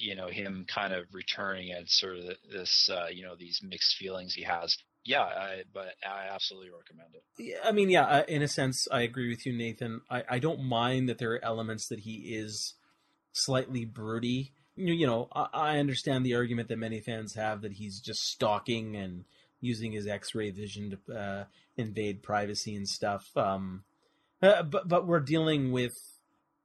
you 0.00 0.14
know 0.14 0.28
him 0.28 0.64
kind 0.68 0.92
of 0.92 1.04
returning 1.12 1.72
at 1.72 1.88
sort 1.88 2.16
of 2.16 2.24
this 2.50 2.88
uh, 2.90 3.06
you 3.10 3.24
know 3.24 3.34
these 3.38 3.60
mixed 3.62 3.96
feelings 3.96 4.34
he 4.34 4.42
has 4.42 4.76
yeah 5.04 5.22
I, 5.22 5.62
but 5.72 5.94
i 6.08 6.28
absolutely 6.32 6.70
recommend 6.70 7.14
it 7.14 7.22
Yeah, 7.38 7.56
I 7.64 7.72
mean, 7.72 7.90
yeah, 7.90 8.04
uh, 8.04 8.22
in 8.28 8.42
a 8.42 8.48
sense, 8.48 8.86
I 8.90 9.02
agree 9.02 9.28
with 9.28 9.44
you, 9.44 9.52
Nathan. 9.52 10.02
I, 10.08 10.22
I 10.30 10.38
don't 10.38 10.62
mind 10.62 11.08
that 11.08 11.18
there 11.18 11.32
are 11.32 11.44
elements 11.44 11.88
that 11.88 12.00
he 12.00 12.34
is 12.36 12.74
slightly 13.32 13.84
broody. 13.84 14.52
You, 14.76 14.94
you 14.94 15.06
know, 15.06 15.28
I, 15.32 15.48
I 15.52 15.78
understand 15.78 16.24
the 16.24 16.34
argument 16.34 16.68
that 16.68 16.78
many 16.78 17.00
fans 17.00 17.34
have 17.34 17.62
that 17.62 17.72
he's 17.72 18.00
just 18.00 18.20
stalking 18.20 18.96
and 18.96 19.24
using 19.60 19.92
his 19.92 20.06
X-ray 20.06 20.50
vision 20.50 20.98
to 21.06 21.14
uh, 21.14 21.44
invade 21.76 22.22
privacy 22.22 22.74
and 22.74 22.88
stuff. 22.88 23.30
Um, 23.36 23.84
uh, 24.42 24.62
but 24.62 24.88
but 24.88 25.06
we're 25.06 25.20
dealing 25.20 25.72
with 25.72 25.94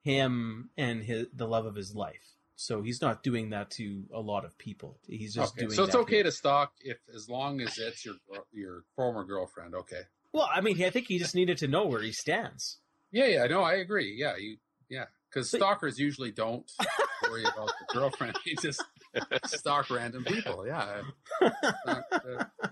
him 0.04 0.70
and 0.78 1.04
his 1.04 1.28
the 1.34 1.48
love 1.48 1.66
of 1.66 1.76
his 1.76 1.94
life, 1.94 2.36
so 2.56 2.82
he's 2.82 3.02
not 3.02 3.24
doing 3.24 3.52
that 3.52 3.70
to 3.72 4.04
a 4.14 4.20
lot 4.22 4.46
of 4.46 4.58
people. 4.58 4.98
He's 5.08 5.36
just 5.36 5.54
Okay, 5.54 5.66
doing. 5.66 5.76
so 5.76 5.84
it's 5.84 5.96
okay 5.96 6.24
to 6.24 6.32
stalk 6.32 6.72
if 6.82 6.98
as 7.14 7.30
long 7.30 7.62
as 7.62 7.78
it's 7.78 8.04
your 8.06 8.16
your 8.52 8.84
former 8.96 9.24
girlfriend. 9.26 9.76
Okay. 9.76 10.02
Well, 10.34 10.50
I 10.54 10.62
mean, 10.62 10.82
I 10.84 10.90
think 10.90 11.08
he 11.08 11.20
just 11.20 11.36
needed 11.36 11.58
to 11.60 11.68
know 11.68 11.86
where 11.86 12.02
he 12.02 12.12
stands. 12.12 12.80
Yeah, 13.12 13.26
yeah, 13.28 13.46
no, 13.46 13.64
I 13.64 13.76
agree. 13.76 14.16
Yeah, 14.18 14.36
you, 14.38 14.58
yeah, 14.90 15.06
because 15.38 15.52
stalkers 15.52 16.00
usually 16.00 16.32
don't 16.32 16.70
worry 17.30 17.44
about 17.44 17.68
the 17.68 17.94
girlfriend. 17.94 18.36
They 18.46 18.56
just 18.62 18.82
stalk 19.46 19.90
random 19.90 20.24
people. 20.24 20.66
Yeah. 20.68 21.02
Not, 21.42 22.04
uh, 22.12 22.44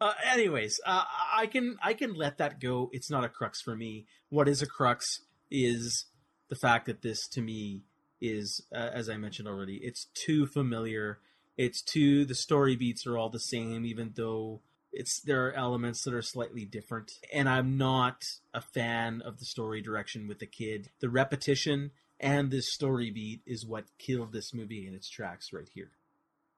Uh, 0.00 0.12
anyways, 0.32 0.80
uh, 0.84 1.04
I 1.34 1.46
can 1.46 1.76
I 1.82 1.94
can 1.94 2.14
let 2.14 2.36
that 2.38 2.60
go. 2.60 2.90
It's 2.92 3.10
not 3.10 3.24
a 3.24 3.28
crux 3.28 3.62
for 3.62 3.74
me. 3.74 4.06
What 4.28 4.48
is 4.48 4.60
a 4.60 4.66
crux 4.66 5.20
is 5.50 6.06
the 6.50 6.56
fact 6.56 6.86
that 6.86 7.00
this 7.00 7.26
to 7.28 7.40
me 7.40 7.84
is, 8.20 8.66
uh, 8.74 8.90
as 8.92 9.08
I 9.08 9.16
mentioned 9.16 9.48
already, 9.48 9.80
it's 9.82 10.08
too 10.12 10.46
familiar. 10.46 11.20
It's 11.56 11.80
too 11.80 12.26
the 12.26 12.34
story 12.34 12.76
beats 12.76 13.06
are 13.06 13.16
all 13.16 13.30
the 13.30 13.38
same, 13.38 13.86
even 13.86 14.12
though 14.14 14.60
it's 14.94 15.20
there 15.20 15.46
are 15.46 15.52
elements 15.52 16.02
that 16.04 16.14
are 16.14 16.22
slightly 16.22 16.64
different. 16.64 17.12
And 17.32 17.48
I'm 17.48 17.76
not 17.76 18.24
a 18.52 18.60
fan 18.60 19.22
of 19.22 19.38
the 19.38 19.44
story 19.44 19.80
direction 19.82 20.26
with 20.28 20.38
the 20.38 20.46
kid. 20.46 20.90
The 21.00 21.10
repetition 21.10 21.90
and 22.20 22.50
this 22.50 22.72
story 22.72 23.10
beat 23.10 23.42
is 23.46 23.66
what 23.66 23.84
killed 23.98 24.32
this 24.32 24.54
movie 24.54 24.86
in 24.86 24.94
its 24.94 25.08
tracks 25.08 25.52
right 25.52 25.68
here. 25.74 25.90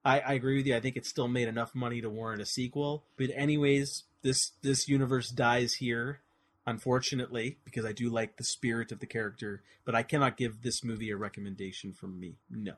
I, 0.04 0.20
I 0.20 0.32
agree 0.34 0.56
with 0.56 0.66
you. 0.66 0.76
I 0.76 0.80
think 0.80 0.96
it 0.96 1.06
still 1.06 1.26
made 1.26 1.48
enough 1.48 1.74
money 1.74 2.00
to 2.00 2.08
warrant 2.08 2.40
a 2.40 2.46
sequel. 2.46 3.04
But 3.16 3.30
anyways, 3.34 4.04
this 4.22 4.52
this 4.62 4.88
universe 4.88 5.30
dies 5.30 5.74
here, 5.74 6.20
unfortunately, 6.66 7.58
because 7.64 7.84
I 7.84 7.92
do 7.92 8.08
like 8.08 8.36
the 8.36 8.44
spirit 8.44 8.92
of 8.92 9.00
the 9.00 9.06
character. 9.06 9.62
But 9.84 9.96
I 9.96 10.04
cannot 10.04 10.36
give 10.36 10.62
this 10.62 10.84
movie 10.84 11.10
a 11.10 11.16
recommendation 11.16 11.92
from 11.92 12.20
me. 12.20 12.36
No, 12.48 12.74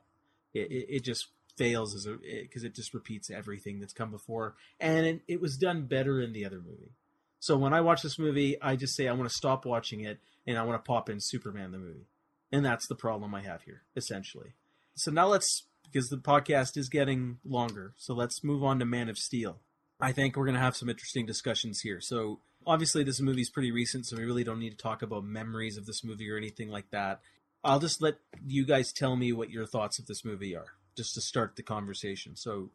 it 0.55 0.70
it, 0.70 0.86
it 0.89 1.05
just 1.05 1.28
fails 1.59 1.94
as 1.94 2.06
a 2.06 2.16
because 2.16 2.64
it, 2.64 2.74
just 2.74 2.94
repeats 2.94 3.30
everything 3.30 3.80
that's 3.80 3.93
come 3.93 4.10
before, 4.10 4.55
and 4.80 5.06
it, 5.06 5.20
it 5.26 5.40
was 5.40 5.56
done 5.56 5.86
better 5.86 6.20
in 6.20 6.32
the 6.32 6.44
other 6.44 6.60
movie. 6.60 6.93
So 7.40 7.56
when 7.56 7.72
I 7.72 7.80
watch 7.80 8.02
this 8.02 8.18
movie, 8.18 8.60
I 8.60 8.76
just 8.76 8.97
say 8.97 9.09
I 9.09 9.12
want 9.12 9.28
to 9.28 9.36
stop 9.36 9.64
watching 9.64 10.01
it 10.01 10.18
and 10.47 10.59
I 10.59 10.62
want 10.62 10.82
to 10.82 10.86
pop 10.86 11.09
in 11.09 11.18
Superman 11.20 11.72
the 11.72 11.78
movie, 11.78 12.06
and 12.51 12.64
that's 12.64 12.86
the 12.86 12.94
problem 12.94 13.35
I 13.35 13.43
have 13.43 13.62
here 13.62 13.82
essentially. 13.97 14.55
So 14.94 15.10
now 15.10 15.26
let's 15.26 15.64
because 15.90 16.09
the 16.09 16.16
podcast 16.16 16.76
is 16.76 16.89
getting 16.89 17.39
longer. 17.44 17.94
So 17.97 18.14
let's 18.14 18.44
move 18.44 18.62
on 18.62 18.78
to 18.78 18.85
Man 18.85 19.09
of 19.09 19.18
Steel. 19.18 19.59
I 20.01 20.12
think 20.12 20.36
we're 20.36 20.44
going 20.44 20.55
to 20.55 20.60
have 20.60 20.76
some 20.76 20.89
interesting 20.89 21.26
discussions 21.26 21.80
here. 21.80 22.01
So 22.01 22.40
obviously 22.66 23.02
this 23.02 23.20
movie's 23.20 23.51
pretty 23.51 23.72
recent, 23.72 24.06
so 24.06 24.16
we 24.16 24.24
really 24.24 24.44
don't 24.44 24.60
need 24.60 24.70
to 24.70 24.76
talk 24.76 25.02
about 25.02 25.24
memories 25.24 25.76
of 25.76 25.86
this 25.86 26.05
movie 26.05 26.30
or 26.30 26.36
anything 26.36 26.68
like 26.68 26.90
that. 26.90 27.20
I'll 27.64 27.80
just 27.80 28.01
let 28.01 28.16
you 28.47 28.64
guys 28.64 28.93
tell 28.93 29.16
me 29.16 29.32
what 29.32 29.51
your 29.51 29.66
thoughts 29.66 29.98
of 29.98 30.06
this 30.06 30.24
movie 30.24 30.55
are, 30.55 30.74
just 30.98 31.14
to 31.14 31.20
start 31.20 31.54
the 31.54 31.62
conversation. 31.62 32.34
So 32.34 32.70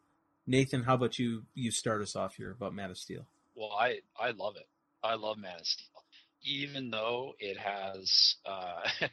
Nathan, 0.47 0.83
how 0.83 0.95
about 0.95 1.19
you 1.19 1.43
you 1.53 1.71
start 1.71 2.01
us 2.01 2.15
off 2.15 2.35
here 2.35 2.51
about 2.51 2.73
Man 2.73 2.89
of 2.89 2.97
Steel? 2.97 3.25
Well, 3.55 3.71
I 3.77 3.99
I 4.17 4.31
love 4.31 4.55
it. 4.55 4.67
I 5.03 5.15
love 5.15 5.37
Man 5.37 5.59
of 5.59 5.67
Steel, 5.67 6.03
even 6.43 6.89
though 6.89 7.33
it 7.37 7.57
has. 7.57 8.35
Uh, 8.45 8.81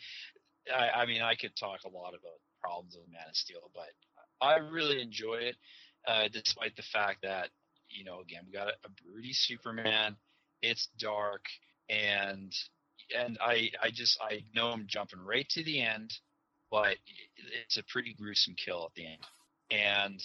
I, 0.72 1.02
I 1.02 1.06
mean, 1.06 1.22
I 1.22 1.34
could 1.34 1.56
talk 1.56 1.80
a 1.84 1.88
lot 1.88 2.10
about 2.10 2.38
problems 2.62 2.96
with 2.96 3.10
Man 3.10 3.28
of 3.28 3.36
Steel, 3.36 3.70
but 3.74 3.88
I 4.40 4.58
really 4.58 5.02
enjoy 5.02 5.34
it, 5.34 5.56
uh, 6.06 6.28
despite 6.32 6.76
the 6.76 6.82
fact 6.82 7.22
that 7.22 7.48
you 7.88 8.04
know, 8.04 8.20
again, 8.20 8.42
we 8.46 8.52
got 8.52 8.68
a, 8.68 8.74
a 8.84 8.90
broody 9.02 9.32
Superman. 9.32 10.16
It's 10.62 10.88
dark, 10.98 11.46
and 11.88 12.54
and 13.18 13.38
I 13.40 13.70
I 13.82 13.90
just 13.90 14.20
I 14.22 14.44
know 14.54 14.68
I'm 14.68 14.86
jumping 14.86 15.20
right 15.20 15.48
to 15.50 15.64
the 15.64 15.80
end, 15.80 16.12
but 16.70 16.96
it's 17.64 17.76
a 17.76 17.84
pretty 17.84 18.14
gruesome 18.14 18.54
kill 18.54 18.84
at 18.86 18.94
the 18.94 19.06
end, 19.06 19.26
and 19.70 20.22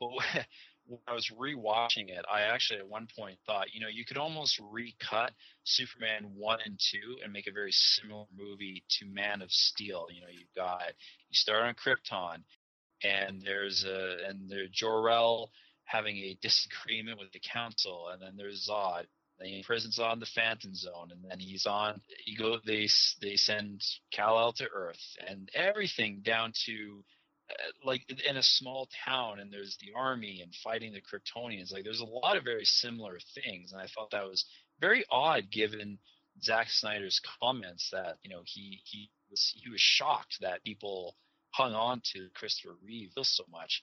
but 0.00 0.10
when 0.88 1.00
I 1.06 1.12
was 1.12 1.30
rewatching 1.38 2.08
it, 2.08 2.24
I 2.32 2.42
actually 2.42 2.80
at 2.80 2.88
one 2.88 3.08
point 3.16 3.38
thought, 3.46 3.74
you 3.74 3.80
know, 3.80 3.88
you 3.88 4.04
could 4.06 4.16
almost 4.16 4.58
recut 4.70 5.32
Superman 5.64 6.30
one 6.34 6.60
and 6.64 6.78
two 6.78 7.18
and 7.22 7.32
make 7.32 7.46
a 7.46 7.52
very 7.52 7.72
similar 7.72 8.24
movie 8.36 8.82
to 8.98 9.06
Man 9.06 9.42
of 9.42 9.50
Steel. 9.50 10.06
You 10.10 10.22
know, 10.22 10.28
you've 10.30 10.54
got 10.56 10.82
you 11.28 11.34
start 11.34 11.64
on 11.64 11.74
Krypton, 11.74 12.42
and 13.04 13.42
there's 13.44 13.84
a 13.84 14.28
and 14.28 14.50
there's 14.50 14.70
Jor-El 14.70 15.50
having 15.84 16.16
a 16.16 16.38
disagreement 16.42 17.18
with 17.18 17.32
the 17.32 17.40
Council, 17.40 18.08
and 18.12 18.20
then 18.20 18.34
there's 18.36 18.68
Zod. 18.70 19.04
He 19.40 19.58
imprisons 19.58 19.98
on 19.98 20.18
the 20.20 20.26
Phantom 20.26 20.74
Zone, 20.74 21.10
and 21.12 21.24
then 21.30 21.38
he's 21.38 21.66
on. 21.66 22.00
You 22.26 22.36
go. 22.36 22.58
They 22.64 22.88
they 23.20 23.36
send 23.36 23.82
Kal 24.12 24.38
El 24.38 24.52
to 24.54 24.68
Earth, 24.68 25.16
and 25.26 25.48
everything 25.54 26.22
down 26.24 26.52
to 26.66 27.04
uh, 27.50 27.54
like 27.84 28.02
in 28.28 28.36
a 28.36 28.42
small 28.42 28.88
town 29.06 29.40
and 29.40 29.50
there's 29.50 29.78
the 29.80 29.92
army 29.96 30.40
and 30.42 30.54
fighting 30.62 30.92
the 30.92 31.00
Kryptonians. 31.00 31.72
Like 31.72 31.84
there's 31.84 32.00
a 32.00 32.04
lot 32.04 32.36
of 32.36 32.44
very 32.44 32.64
similar 32.64 33.18
things, 33.34 33.72
and 33.72 33.80
I 33.80 33.86
thought 33.86 34.10
that 34.10 34.28
was 34.28 34.44
very 34.80 35.04
odd 35.10 35.50
given 35.50 35.98
Zack 36.42 36.68
Snyder's 36.70 37.20
comments 37.40 37.88
that 37.92 38.18
you 38.22 38.30
know 38.30 38.42
he 38.44 38.80
he 38.84 39.10
was 39.30 39.54
he 39.56 39.70
was 39.70 39.80
shocked 39.80 40.38
that 40.40 40.64
people 40.64 41.16
hung 41.50 41.74
on 41.74 42.02
to 42.12 42.28
Christopher 42.34 42.76
Reeve 42.84 43.12
so 43.22 43.44
much, 43.50 43.82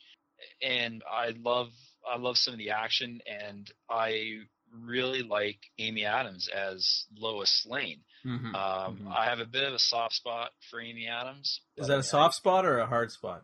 and 0.61 1.03
I 1.09 1.29
love 1.29 1.69
I 2.07 2.17
love 2.17 2.37
some 2.37 2.53
of 2.53 2.59
the 2.59 2.69
action, 2.69 3.21
and 3.25 3.71
I 3.89 4.41
really 4.83 5.23
like 5.23 5.59
Amy 5.79 6.05
Adams 6.05 6.47
as 6.47 7.05
Lois 7.17 7.65
Lane. 7.69 8.01
Mm-hmm. 8.25 8.55
Um, 8.55 8.97
Mhm. 8.97 9.15
I 9.15 9.25
have 9.25 9.39
a 9.39 9.45
bit 9.45 9.63
of 9.63 9.73
a 9.73 9.79
soft 9.79 10.15
spot 10.15 10.51
for 10.69 10.81
Amy 10.81 11.07
Adams. 11.07 11.61
Is 11.77 11.87
that 11.87 11.99
a 11.99 12.03
soft 12.03 12.35
spot 12.35 12.65
or 12.65 12.79
a 12.79 12.85
hard 12.87 13.11
spot? 13.11 13.43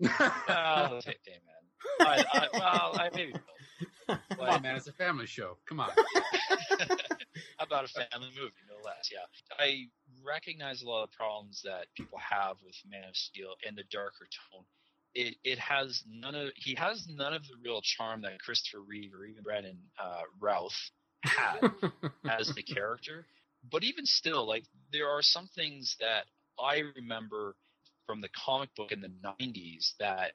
Well, 0.00 0.10
hey, 1.04 1.16
hey, 1.24 1.38
man. 1.46 2.00
I, 2.00 2.24
I, 2.32 2.48
well, 2.52 2.92
I 3.00 3.10
maybe. 3.14 3.32
both. 3.32 4.18
Come 4.30 4.40
on, 4.40 4.62
man, 4.62 4.76
it's 4.76 4.86
a 4.88 4.92
family 4.92 5.26
show. 5.26 5.56
Come 5.68 5.80
on. 5.80 5.90
about 7.58 7.84
a 7.84 7.88
family 7.88 8.28
movie, 8.38 8.52
no 8.68 8.76
less. 8.84 9.10
Yeah, 9.12 9.18
I 9.58 9.84
recognize 10.24 10.82
a 10.82 10.88
lot 10.88 11.04
of 11.04 11.12
problems 11.12 11.62
that 11.64 11.86
people 11.96 12.18
have 12.18 12.56
with 12.64 12.74
Man 12.88 13.08
of 13.08 13.16
Steel 13.16 13.54
and 13.66 13.76
the 13.76 13.84
darker 13.90 14.26
tone. 14.52 14.64
It 15.16 15.36
it 15.44 15.58
has 15.58 16.02
none 16.06 16.34
of 16.34 16.50
he 16.56 16.74
has 16.74 17.06
none 17.08 17.32
of 17.32 17.42
the 17.44 17.56
real 17.64 17.80
charm 17.80 18.20
that 18.22 18.38
Christopher 18.38 18.82
Reeve 18.82 19.14
or 19.14 19.24
even 19.24 19.42
Brandon 19.42 19.78
uh, 19.98 20.22
Routh 20.38 20.76
had 21.24 21.70
as 22.28 22.52
the 22.54 22.62
character. 22.62 23.26
But 23.72 23.82
even 23.82 24.04
still, 24.04 24.46
like 24.46 24.64
there 24.92 25.08
are 25.08 25.22
some 25.22 25.48
things 25.54 25.96
that 26.00 26.26
I 26.60 26.82
remember 26.96 27.56
from 28.06 28.20
the 28.20 28.28
comic 28.28 28.68
book 28.76 28.92
in 28.92 29.00
the 29.00 29.10
'90s 29.40 29.92
that 29.98 30.32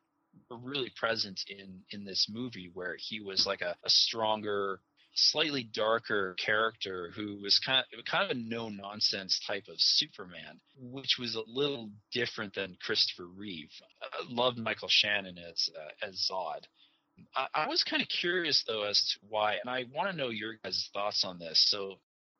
were 0.49 0.58
really 0.58 0.91
present 0.98 1.40
in 1.48 1.82
in 1.91 2.03
this 2.03 2.28
movie, 2.28 2.72
where 2.74 2.95
he 2.98 3.22
was 3.22 3.45
like 3.45 3.62
a, 3.62 3.76
a 3.86 3.90
stronger, 3.90 4.80
slightly 5.16 5.64
darker 5.64 6.36
character 6.44 7.12
who 7.16 7.40
was 7.42 7.60
kind 7.60 7.84
of 7.98 8.06
kind 8.06 8.24
of 8.24 8.36
a 8.36 8.40
no 8.40 8.70
nonsense 8.70 9.40
type 9.46 9.66
of 9.70 9.76
Superman, 9.78 10.60
which 10.78 11.18
was 11.20 11.36
a 11.36 11.44
little 11.48 11.92
different 12.12 12.56
than 12.56 12.78
Christopher 12.82 13.26
Reeve. 13.26 13.72
I 14.02 14.24
loved 14.30 14.58
Michael 14.58 14.88
Shannon 14.90 15.38
as 15.38 15.70
uh, 15.76 16.08
as 16.08 16.30
Zod. 16.32 16.62
I, 17.36 17.48
I 17.54 17.68
was 17.68 17.84
kind 17.84 18.02
of 18.02 18.08
curious 18.08 18.64
though 18.68 18.84
as 18.84 19.00
to 19.14 19.28
why, 19.28 19.56
and 19.56 19.70
I 19.70 19.86
want 19.94 20.12
to 20.12 20.18
know 20.18 20.30
your 20.30 20.56
guys' 20.64 20.90
thoughts 20.94 21.24
on 21.26 21.40
this. 21.40 21.66
So 21.70 21.96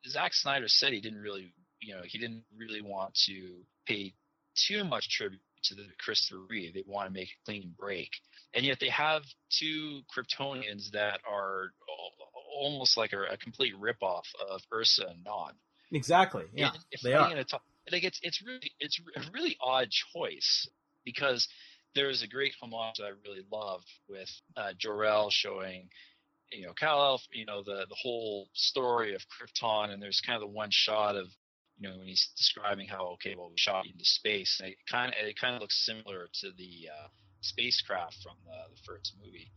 Zack 0.08 0.34
Snyder 0.34 0.68
said 0.68 0.94
he 0.94 1.02
didn't 1.02 1.22
really, 1.22 1.54
you 1.82 1.94
know, 1.94 2.02
he 2.06 2.18
didn't 2.18 2.44
really 2.56 2.82
want 2.82 3.14
to 3.26 3.56
pay 3.86 4.14
too 4.68 4.84
much 4.84 5.10
tribute 5.10 5.42
to 5.64 5.76
the 5.76 5.86
Christopher 6.00 6.42
Reeve. 6.50 6.74
They 6.74 6.84
want 6.88 7.08
to 7.08 7.14
make 7.14 7.30
a 7.30 7.46
clean 7.46 7.76
break, 7.78 8.10
and 8.54 8.66
yet 8.66 8.80
they 8.80 8.90
have 8.90 9.24
two 9.50 10.02
Kryptonians 10.16 10.90
that 10.92 11.20
are 11.30 11.72
almost 12.54 12.98
like 12.98 13.14
a, 13.14 13.34
a 13.34 13.38
complete 13.38 13.74
ripoff 13.80 14.24
of 14.50 14.62
Ursa 14.74 15.08
and 15.10 15.24
Non. 15.24 15.54
exactly. 15.92 16.46
Yeah, 16.54 16.72
if 16.92 17.02
they 17.02 17.14
are. 17.14 17.30
like 17.92 18.04
it's 18.04 18.20
it's 18.22 18.42
really 18.46 18.72
it's 18.80 19.00
a 19.16 19.32
really 19.34 19.58
odd 19.62 19.90
choice 19.90 20.68
because 21.04 21.48
there's 21.96 22.22
a 22.22 22.28
great 22.28 22.54
homage 22.62 22.98
that 22.98 23.06
I 23.06 23.10
really 23.28 23.44
love 23.52 23.82
with 24.08 24.30
uh, 24.56 24.72
Jor-El 24.78 25.30
showing 25.30 25.90
you 26.52 26.66
know 26.66 26.74
Kal-El, 26.74 27.22
you 27.32 27.46
know 27.46 27.64
the 27.64 27.86
the 27.90 27.96
whole 28.02 28.50
story 28.54 29.16
of 29.16 29.22
Krypton, 29.22 29.92
and 29.92 30.02
there's 30.02 30.22
kind 30.26 30.36
of 30.36 30.42
the 30.42 30.54
one 30.54 30.70
shot 30.72 31.16
of 31.16 31.28
you 31.80 31.90
know 31.90 31.98
when 31.98 32.08
he's 32.08 32.30
describing 32.38 32.88
how 32.88 33.08
okay 33.14 33.36
well 33.36 33.50
we 33.50 33.58
shot 33.58 33.86
into 33.86 34.06
space, 34.06 34.60
and 34.62 34.72
it 34.72 34.78
kind 34.90 35.14
of 35.14 35.28
it 35.28 35.40
kind 35.40 35.56
of 35.56 35.62
looks 35.62 35.86
similar 35.86 36.28
to 36.42 36.52
the 36.58 36.90
uh, 36.90 37.08
spacecraft 37.42 38.18
from 38.22 38.36
the, 38.46 38.76
the 38.76 38.82
first 38.86 39.16
movie. 39.24 39.52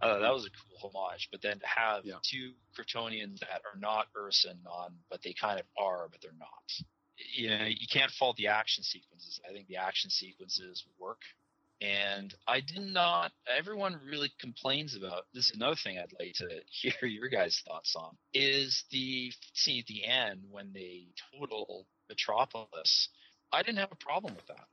Uh, 0.00 0.18
that 0.18 0.32
was 0.32 0.44
a 0.46 0.50
cool 0.50 0.90
homage, 0.94 1.28
but 1.30 1.40
then 1.42 1.58
to 1.58 1.66
have 1.66 2.04
Yeah. 2.04 2.18
two 2.22 2.54
Kryptonians 2.76 3.38
that 3.40 3.62
are 3.64 3.78
not 3.78 4.08
Ursa 4.16 4.50
and 4.50 4.62
Non, 4.62 4.98
but 5.10 5.22
they 5.22 5.32
kind 5.32 5.58
of 5.58 5.66
are, 5.78 6.08
but 6.08 6.20
they're 6.20 6.32
not. 6.32 6.72
You 7.16 7.48
know, 7.50 7.64
you 7.64 7.86
can't 7.90 8.12
fault 8.12 8.36
the 8.36 8.48
action 8.48 8.84
sequences. 8.84 9.40
I 9.48 9.52
think 9.52 9.68
the 9.68 9.76
action 9.78 10.10
sequences 10.10 10.84
work. 10.98 11.22
And 11.80 12.34
I 12.46 12.60
did 12.60 12.80
not. 12.80 13.32
Everyone 13.46 14.00
really 14.04 14.30
complains 14.40 14.96
about 14.96 15.24
this. 15.34 15.50
Is 15.50 15.56
another 15.56 15.76
thing 15.76 15.98
I'd 15.98 16.12
like 16.18 16.34
to 16.36 16.62
hear 16.70 17.08
your 17.08 17.28
guys' 17.28 17.60
thoughts 17.66 17.94
on 17.96 18.16
is 18.32 18.84
the 18.90 19.32
scene 19.54 19.80
at 19.80 19.86
the 19.86 20.04
end 20.04 20.42
when 20.50 20.72
they 20.72 21.08
total 21.32 21.86
Metropolis. 22.08 23.08
I 23.52 23.62
didn't 23.62 23.78
have 23.78 23.92
a 23.92 23.96
problem 23.96 24.34
with 24.34 24.46
that. 24.46 24.66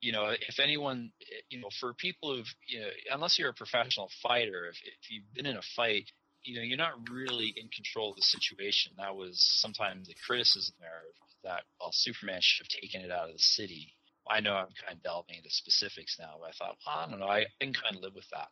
You 0.00 0.12
know, 0.12 0.28
if 0.48 0.58
anyone, 0.58 1.12
you 1.50 1.60
know, 1.60 1.68
for 1.78 1.92
people 1.94 2.34
who've, 2.34 2.54
you 2.66 2.80
know, 2.80 2.88
unless 3.12 3.38
you're 3.38 3.50
a 3.50 3.54
professional 3.54 4.10
fighter, 4.22 4.66
if, 4.66 4.76
if 4.82 5.10
you've 5.10 5.34
been 5.34 5.46
in 5.46 5.56
a 5.56 5.62
fight, 5.76 6.10
you 6.42 6.56
know, 6.56 6.62
you're 6.62 6.78
not 6.78 7.08
really 7.10 7.52
in 7.56 7.68
control 7.68 8.10
of 8.10 8.16
the 8.16 8.22
situation. 8.22 8.92
That 8.96 9.14
was 9.14 9.38
sometimes 9.60 10.08
the 10.08 10.14
criticism 10.26 10.74
there 10.80 11.02
that, 11.44 11.64
well, 11.78 11.90
Superman 11.92 12.40
should 12.40 12.64
have 12.64 12.80
taken 12.80 13.02
it 13.02 13.10
out 13.10 13.28
of 13.28 13.34
the 13.34 13.38
city. 13.38 13.94
I 14.28 14.40
know 14.40 14.54
I'm 14.54 14.68
kind 14.84 14.96
of 14.96 15.02
delving 15.02 15.36
into 15.36 15.50
specifics 15.50 16.16
now, 16.18 16.36
but 16.40 16.48
I 16.48 16.52
thought, 16.52 16.76
well, 16.86 16.98
I 16.98 17.10
don't 17.10 17.20
know, 17.20 17.26
I 17.26 17.46
can 17.60 17.72
kind 17.72 17.96
of 17.96 18.02
live 18.02 18.14
with 18.14 18.28
that. 18.32 18.48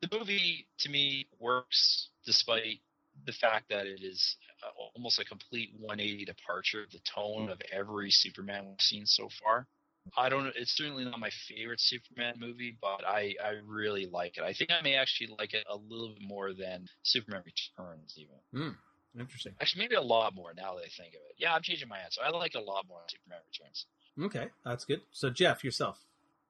The 0.00 0.18
movie, 0.18 0.66
to 0.80 0.90
me, 0.90 1.28
works 1.38 2.08
despite 2.26 2.80
the 3.26 3.32
fact 3.32 3.68
that 3.70 3.86
it 3.86 4.02
is 4.02 4.36
uh, 4.64 4.70
almost 4.96 5.20
a 5.20 5.24
complete 5.24 5.70
180 5.78 6.24
departure 6.24 6.82
of 6.82 6.90
the 6.90 7.00
tone 7.14 7.50
of 7.50 7.60
every 7.70 8.10
Superman 8.10 8.66
we've 8.68 8.80
seen 8.80 9.06
so 9.06 9.28
far. 9.42 9.66
I 10.16 10.28
don't. 10.28 10.52
It's 10.56 10.76
certainly 10.76 11.04
not 11.04 11.18
my 11.18 11.30
favorite 11.48 11.80
Superman 11.80 12.34
movie, 12.38 12.76
but 12.80 13.06
I 13.06 13.34
I 13.42 13.54
really 13.64 14.06
like 14.06 14.36
it. 14.36 14.42
I 14.42 14.52
think 14.52 14.70
I 14.70 14.82
may 14.82 14.96
actually 14.96 15.34
like 15.38 15.54
it 15.54 15.64
a 15.70 15.76
little 15.76 16.10
bit 16.10 16.22
more 16.26 16.52
than 16.52 16.86
Superman 17.02 17.42
Returns, 17.44 18.16
even. 18.18 18.34
Hmm, 18.52 19.20
interesting. 19.20 19.54
Actually, 19.60 19.84
maybe 19.84 19.94
a 19.94 20.02
lot 20.02 20.34
more 20.34 20.52
now 20.56 20.74
that 20.74 20.82
I 20.84 20.88
think 20.88 21.14
of 21.14 21.20
it. 21.28 21.36
Yeah, 21.38 21.54
I'm 21.54 21.62
changing 21.62 21.88
my 21.88 21.98
answer. 21.98 22.20
I 22.24 22.30
like 22.30 22.54
it 22.54 22.58
a 22.58 22.64
lot 22.64 22.86
more 22.88 22.98
than 23.00 23.08
Superman 23.10 23.40
Returns. 23.52 23.86
Okay, 24.20 24.50
that's 24.64 24.84
good. 24.84 25.00
So 25.12 25.30
Geoff, 25.30 25.64
yourself. 25.64 26.04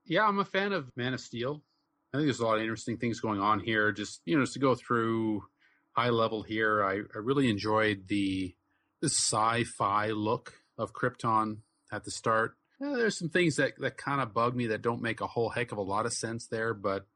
Yeah, 0.05 0.27
I'm 0.27 0.39
a 0.39 0.45
fan 0.45 0.73
of 0.73 0.91
Man 0.97 1.15
of 1.15 1.21
Steel. 1.21 1.63
I 2.13 2.19
think 2.19 2.27
there's 2.27 2.41
a 2.41 2.47
lot 2.47 2.57
of 2.57 2.63
interesting 2.63 2.97
things 2.97 3.21
going 3.21 3.41
on 3.41 3.61
here. 3.61 3.93
Just 3.93 4.21
you 4.25 4.37
know, 4.37 4.43
just 4.43 4.55
to 4.55 4.59
go 4.59 4.75
through 4.75 5.45
high 5.93 6.11
level 6.11 6.43
here, 6.43 6.83
I, 6.83 6.95
I 7.15 7.19
really 7.19 7.49
enjoyed 7.51 8.09
the 8.09 8.55
the 9.01 9.09
sci-fi 9.09 10.09
look 10.09 10.55
of 10.79 10.93
Krypton 10.93 11.59
at 11.93 12.05
the 12.05 12.11
start. 12.11 12.55
Uh, 12.83 12.97
there's 12.97 13.19
some 13.19 13.29
things 13.29 13.57
that 13.57 13.79
that 13.79 13.97
kind 13.97 14.21
of 14.21 14.35
bug 14.35 14.57
me 14.57 14.69
that 14.69 14.83
don't 14.83 15.03
make 15.03 15.21
a 15.21 15.27
whole 15.27 15.51
heck 15.51 15.73
of 15.73 15.79
a 15.79 15.83
lot 15.83 16.07
of 16.07 16.13
sense 16.13 16.47
there, 16.49 16.75
but 16.75 17.07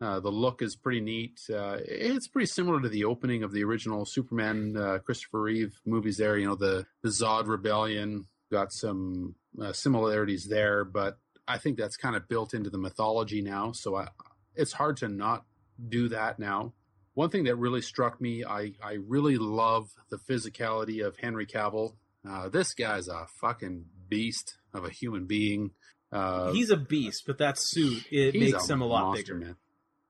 uh, 0.00 0.20
the 0.20 0.30
look 0.30 0.62
is 0.62 0.76
pretty 0.76 1.00
neat. 1.00 1.40
Uh, 1.52 1.78
it's 1.84 2.28
pretty 2.28 2.46
similar 2.46 2.80
to 2.80 2.88
the 2.88 3.04
opening 3.04 3.42
of 3.42 3.52
the 3.52 3.64
original 3.64 4.04
Superman 4.04 4.76
uh, 4.76 4.98
Christopher 4.98 5.42
Reeve 5.42 5.80
movies. 5.84 6.16
There, 6.16 6.36
you 6.36 6.46
know, 6.46 6.54
the 6.54 6.86
the 7.02 7.08
Zod 7.08 7.46
Rebellion 7.46 8.26
got 8.50 8.72
some 8.72 9.34
uh, 9.60 9.72
similarities 9.72 10.46
there, 10.48 10.84
but 10.84 11.18
I 11.48 11.58
think 11.58 11.78
that's 11.78 11.96
kind 11.96 12.14
of 12.14 12.28
built 12.28 12.54
into 12.54 12.70
the 12.70 12.78
mythology 12.78 13.42
now. 13.42 13.72
So 13.72 13.96
I, 13.96 14.08
it's 14.54 14.72
hard 14.72 14.98
to 14.98 15.08
not 15.08 15.44
do 15.88 16.08
that 16.10 16.38
now. 16.38 16.74
One 17.14 17.30
thing 17.30 17.44
that 17.44 17.56
really 17.56 17.82
struck 17.82 18.20
me, 18.20 18.44
I, 18.44 18.72
I 18.82 18.98
really 19.06 19.36
love 19.36 19.90
the 20.10 20.16
physicality 20.16 21.04
of 21.04 21.16
Henry 21.16 21.46
Cavill. 21.46 21.94
Uh, 22.28 22.48
this 22.48 22.72
guy's 22.72 23.08
a 23.08 23.26
fucking 23.40 23.84
beast 24.08 24.56
of 24.74 24.84
a 24.84 24.90
human 24.90 25.26
being. 25.26 25.70
Uh, 26.10 26.52
he's 26.52 26.70
a 26.70 26.76
beast, 26.76 27.24
but 27.26 27.38
that 27.38 27.58
suit 27.58 28.04
it 28.10 28.34
makes 28.34 28.68
him 28.68 28.82
a 28.82 28.86
lot 28.86 29.06
monster, 29.06 29.34
bigger. 29.34 29.46
man. 29.46 29.56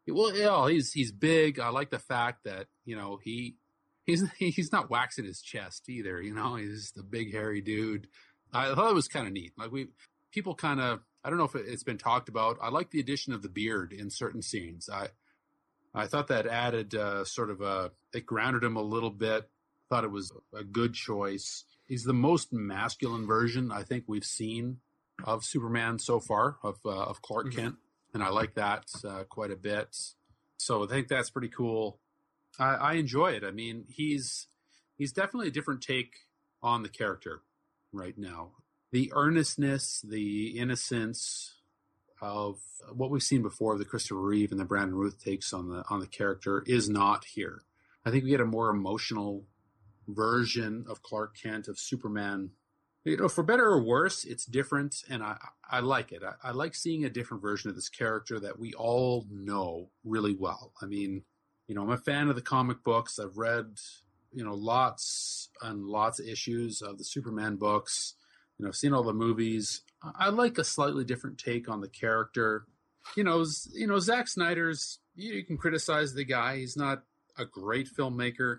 Well, 0.09 0.37
yeah, 0.37 0.69
he's 0.69 0.93
he's 0.93 1.13
big. 1.13 1.61
I 1.61 1.69
like 1.69 1.91
the 1.91 1.99
fact 1.99 2.45
that 2.45 2.67
you 2.85 2.97
know 2.97 3.19
he 3.23 3.57
he's 4.05 4.25
he's 4.39 4.73
not 4.73 4.91
waxing 4.91 5.25
his 5.25 5.41
chest 5.41 5.89
either. 5.89 6.21
You 6.21 6.35
know, 6.35 6.57
he's 6.57 6.93
the 6.95 7.03
big 7.03 7.33
hairy 7.33 7.61
dude. 7.61 8.09
I 8.53 8.75
thought 8.75 8.91
it 8.91 8.95
was 8.95 9.09
kind 9.09 9.27
of 9.27 9.33
neat. 9.33 9.53
Like 9.57 9.71
we 9.71 9.89
people 10.33 10.55
kind 10.55 10.81
of 10.81 11.01
I 11.25 11.31
don't 11.31 11.39
know 11.39 11.45
if 11.45 11.55
it's 11.55 11.85
been 11.85 11.99
talked 11.99 12.29
about. 12.29 12.59
I 12.61 12.71
like 12.71 12.91
the 12.91 13.01
addition 13.01 13.33
of 13.33 13.43
the 13.43 13.49
beard 13.49 13.93
in 13.93 14.11
certain 14.11 14.43
scenes. 14.43 14.89
I 14.93 15.09
I 15.95 16.07
thought 16.07 16.29
that 16.29 16.47
added 16.47 16.95
uh, 16.95 17.25
sort 17.25 17.51
of 17.51 17.61
a 17.61 17.93
it 18.13 18.27
grounded 18.27 18.65
him 18.65 18.77
a 18.77 18.83
little 18.83 19.11
bit. 19.11 19.49
Thought 19.89 20.05
it 20.05 20.11
was 20.11 20.33
a 20.55 20.65
good 20.65 20.95
choice. 20.95 21.65
He's 21.87 22.05
the 22.05 22.13
most 22.15 22.53
masculine 22.53 23.27
version 23.27 23.71
I 23.73 23.83
think 23.83 24.05
we've 24.07 24.25
seen 24.25 24.79
of 25.25 25.45
Superman 25.45 25.99
so 25.99 26.21
far 26.21 26.57
of 26.63 26.79
uh, 26.85 26.91
of 27.05 27.23
Clark 27.23 27.49
Mhm. 27.49 27.57
Kent, 27.57 27.75
and 28.15 28.23
I 28.23 28.29
like 28.31 28.55
that 28.55 28.87
uh, 29.07 29.25
quite 29.25 29.51
a 29.51 29.57
bit. 29.57 29.97
So 30.57 30.85
I 30.85 30.87
think 30.87 31.09
that's 31.09 31.31
pretty 31.31 31.49
cool. 31.49 32.01
I, 32.59 32.75
I 32.75 32.93
enjoy 32.95 33.33
it. 33.33 33.45
I 33.45 33.51
mean, 33.51 33.85
he's 33.89 34.47
he's 34.97 35.13
definitely 35.13 35.49
a 35.49 35.53
different 35.53 35.83
take 35.83 36.13
on 36.63 36.83
the 36.83 36.89
character 36.89 37.43
right 37.93 38.17
now. 38.17 38.53
The 38.93 39.11
earnestness, 39.15 40.01
the 40.03 40.59
innocence 40.59 41.55
of 42.21 42.59
what 42.93 43.11
we've 43.11 43.23
seen 43.23 43.43
before, 43.43 43.73
of 43.73 43.79
the 43.79 43.85
Christopher 43.85 44.21
Reeve 44.21 44.51
and 44.53 44.61
the 44.61 44.65
Brandon 44.65 44.95
Ruth 44.97 45.23
takes 45.23 45.53
on 45.53 45.69
the 45.69 45.85
on 45.91 46.01
the 46.01 46.07
character 46.07 46.63
is 46.67 46.89
not 46.89 47.25
here. 47.25 47.63
I 48.05 48.11
think 48.11 48.25
we 48.25 48.31
get 48.31 48.41
a 48.41 48.45
more 48.47 48.71
emotional 48.71 49.45
version 50.09 50.85
of 50.89 51.03
Clark 51.03 51.37
Kent 51.41 51.69
of 51.69 51.79
Superman 51.79 52.51
you 53.05 53.17
know, 53.17 53.29
for 53.29 53.43
better 53.43 53.65
or 53.65 53.83
worse, 53.83 54.25
it's 54.25 54.47
different, 54.47 55.03
and 55.11 55.23
I 55.23 55.37
I 55.69 55.81
like 55.81 56.13
it. 56.13 56.23
I, 56.23 56.51
I 56.51 56.53
like 56.53 56.75
seeing 56.75 57.05
a 57.05 57.11
different 57.11 57.43
version 57.43 57.69
of 57.69 57.77
this 57.77 57.89
character 57.89 58.39
that 58.41 58.59
we 58.59 58.75
all 58.75 59.27
know 59.31 59.91
really 60.05 60.35
well. 60.35 60.73
I 60.81 60.87
mean, 60.87 61.25
you 61.67 61.75
know, 61.75 61.83
I'm 61.83 61.91
a 61.91 61.97
fan 61.97 62.29
of 62.29 62.37
the 62.37 62.43
comic 62.43 62.85
books. 62.85 63.19
I've 63.19 63.37
read, 63.37 63.79
you 64.33 64.45
know, 64.45 64.55
lots 64.55 65.49
and 65.63 65.85
lots 65.85 66.21
of 66.21 66.27
issues 66.27 66.81
of 66.81 66.99
the 66.99 67.05
Superman 67.05 67.57
books. 67.57 68.15
You 68.59 68.65
know, 68.65 68.69
I've 68.69 68.77
seen 68.77 68.95
all 68.95 69.03
the 69.03 69.13
movies. 69.13 69.83
I, 70.03 70.27
I 70.27 70.29
like 70.29 70.59
a 70.59 70.65
slightly 70.65 71.05
different 71.05 71.39
take 71.39 71.69
on 71.69 71.81
the 71.81 71.89
character. 71.89 72.67
You 73.17 73.25
know, 73.25 73.45
you 73.73 73.89
know, 73.89 73.99
Zack 73.99 74.29
Snyder's. 74.29 75.01
You, 75.17 75.35
you 75.35 75.45
can 75.45 75.59
criticize 75.59 76.15
the 76.15 76.25
guy. 76.25 76.59
He's 76.59 76.77
not 76.77 77.03
a 77.37 77.45
great 77.45 77.89
filmmaker, 77.89 78.59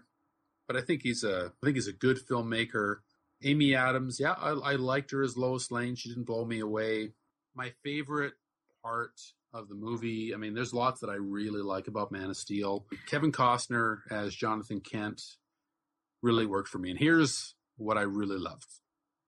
but 0.74 0.82
I 0.82 0.86
think 0.86 1.04
he's 1.04 1.24
a 1.24 1.52
I 1.62 1.66
think 1.66 1.76
he's 1.76 1.88
a 1.88 1.94
good 1.94 2.18
filmmaker. 2.18 2.98
Amy 3.44 3.76
Adams, 3.76 4.20
yeah, 4.20 4.32
I, 4.32 4.52
I 4.52 4.76
liked 4.76 5.12
her 5.12 5.22
as 5.22 5.38
Lois 5.38 5.70
Lane. 5.70 5.96
She 5.96 6.10
didn't 6.10 6.24
blow 6.24 6.46
me 6.46 6.60
away. 6.60 7.12
My 7.56 7.74
favorite 7.84 8.34
part 8.82 9.20
of 9.54 9.68
the 9.68 9.76
movie, 9.76 10.34
I 10.34 10.38
mean, 10.38 10.54
there's 10.54 10.74
lots 10.74 11.02
that 11.02 11.10
I 11.10 11.16
really 11.16 11.62
like 11.62 11.88
about 11.88 12.12
Man 12.12 12.30
of 12.30 12.38
Steel. 12.38 12.86
Kevin 13.06 13.32
Costner 13.32 14.00
as 14.10 14.34
Jonathan 14.34 14.80
Kent 14.80 15.22
really 16.22 16.46
worked 16.46 16.70
for 16.70 16.80
me. 16.80 16.90
And 16.90 16.98
here's 16.98 17.54
what 17.76 17.98
I 17.98 18.04
really 18.04 18.38
loved. 18.38 18.68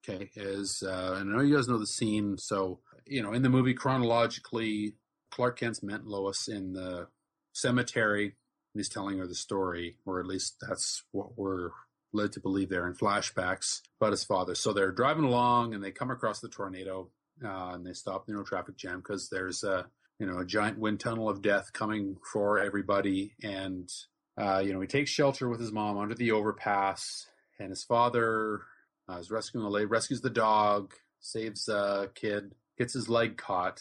Okay, 0.07 0.31
is 0.35 0.81
uh, 0.85 1.17
I 1.19 1.23
know 1.23 1.41
you 1.41 1.55
guys 1.55 1.67
know 1.67 1.77
the 1.77 1.85
scene. 1.85 2.37
So 2.37 2.79
you 3.05 3.21
know, 3.21 3.33
in 3.33 3.43
the 3.43 3.49
movie 3.49 3.73
chronologically, 3.73 4.95
Clark 5.29 5.59
Kent's 5.59 5.83
met 5.83 6.05
Lois 6.05 6.47
in 6.47 6.73
the 6.73 7.07
cemetery, 7.53 8.35
and 8.75 8.79
he's 8.81 8.89
telling 8.89 9.17
her 9.19 9.25
the 9.25 9.33
story, 9.33 9.95
or 10.05 10.19
at 10.19 10.25
least 10.25 10.57
that's 10.67 11.03
what 11.13 11.37
we're 11.37 11.69
led 12.11 12.33
to 12.33 12.41
believe 12.41 12.67
there 12.67 12.85
in 12.87 12.93
flashbacks 12.93 13.79
about 14.01 14.11
his 14.11 14.25
father. 14.25 14.53
So 14.53 14.73
they're 14.73 14.91
driving 14.91 15.23
along 15.23 15.73
and 15.73 15.81
they 15.81 15.91
come 15.91 16.11
across 16.11 16.41
the 16.41 16.49
tornado 16.49 17.07
uh, 17.43 17.71
and 17.73 17.85
they 17.85 17.93
stop, 17.93 18.25
you 18.27 18.33
know, 18.35 18.43
traffic 18.43 18.75
jam 18.75 18.97
because 18.99 19.29
there's 19.29 19.63
a, 19.63 19.85
you 20.19 20.25
know, 20.25 20.39
a 20.39 20.45
giant 20.45 20.77
wind 20.77 20.99
tunnel 20.99 21.29
of 21.29 21.41
death 21.41 21.71
coming 21.71 22.17
for 22.33 22.59
everybody. 22.59 23.33
And, 23.41 23.89
uh, 24.37 24.61
you 24.65 24.73
know, 24.73 24.81
he 24.81 24.87
takes 24.87 25.09
shelter 25.09 25.47
with 25.47 25.61
his 25.61 25.71
mom 25.71 25.97
under 25.97 26.15
the 26.15 26.31
overpass 26.31 27.27
and 27.57 27.69
his 27.69 27.85
father 27.85 28.61
uh, 29.09 29.19
is 29.19 29.31
rescuing 29.31 29.63
the 29.63 29.69
lady, 29.69 29.85
rescues 29.85 30.19
the 30.19 30.29
dog, 30.29 30.93
saves 31.21 31.69
a 31.69 32.09
kid, 32.13 32.53
gets 32.77 32.93
his 32.93 33.07
leg 33.07 33.37
caught 33.37 33.79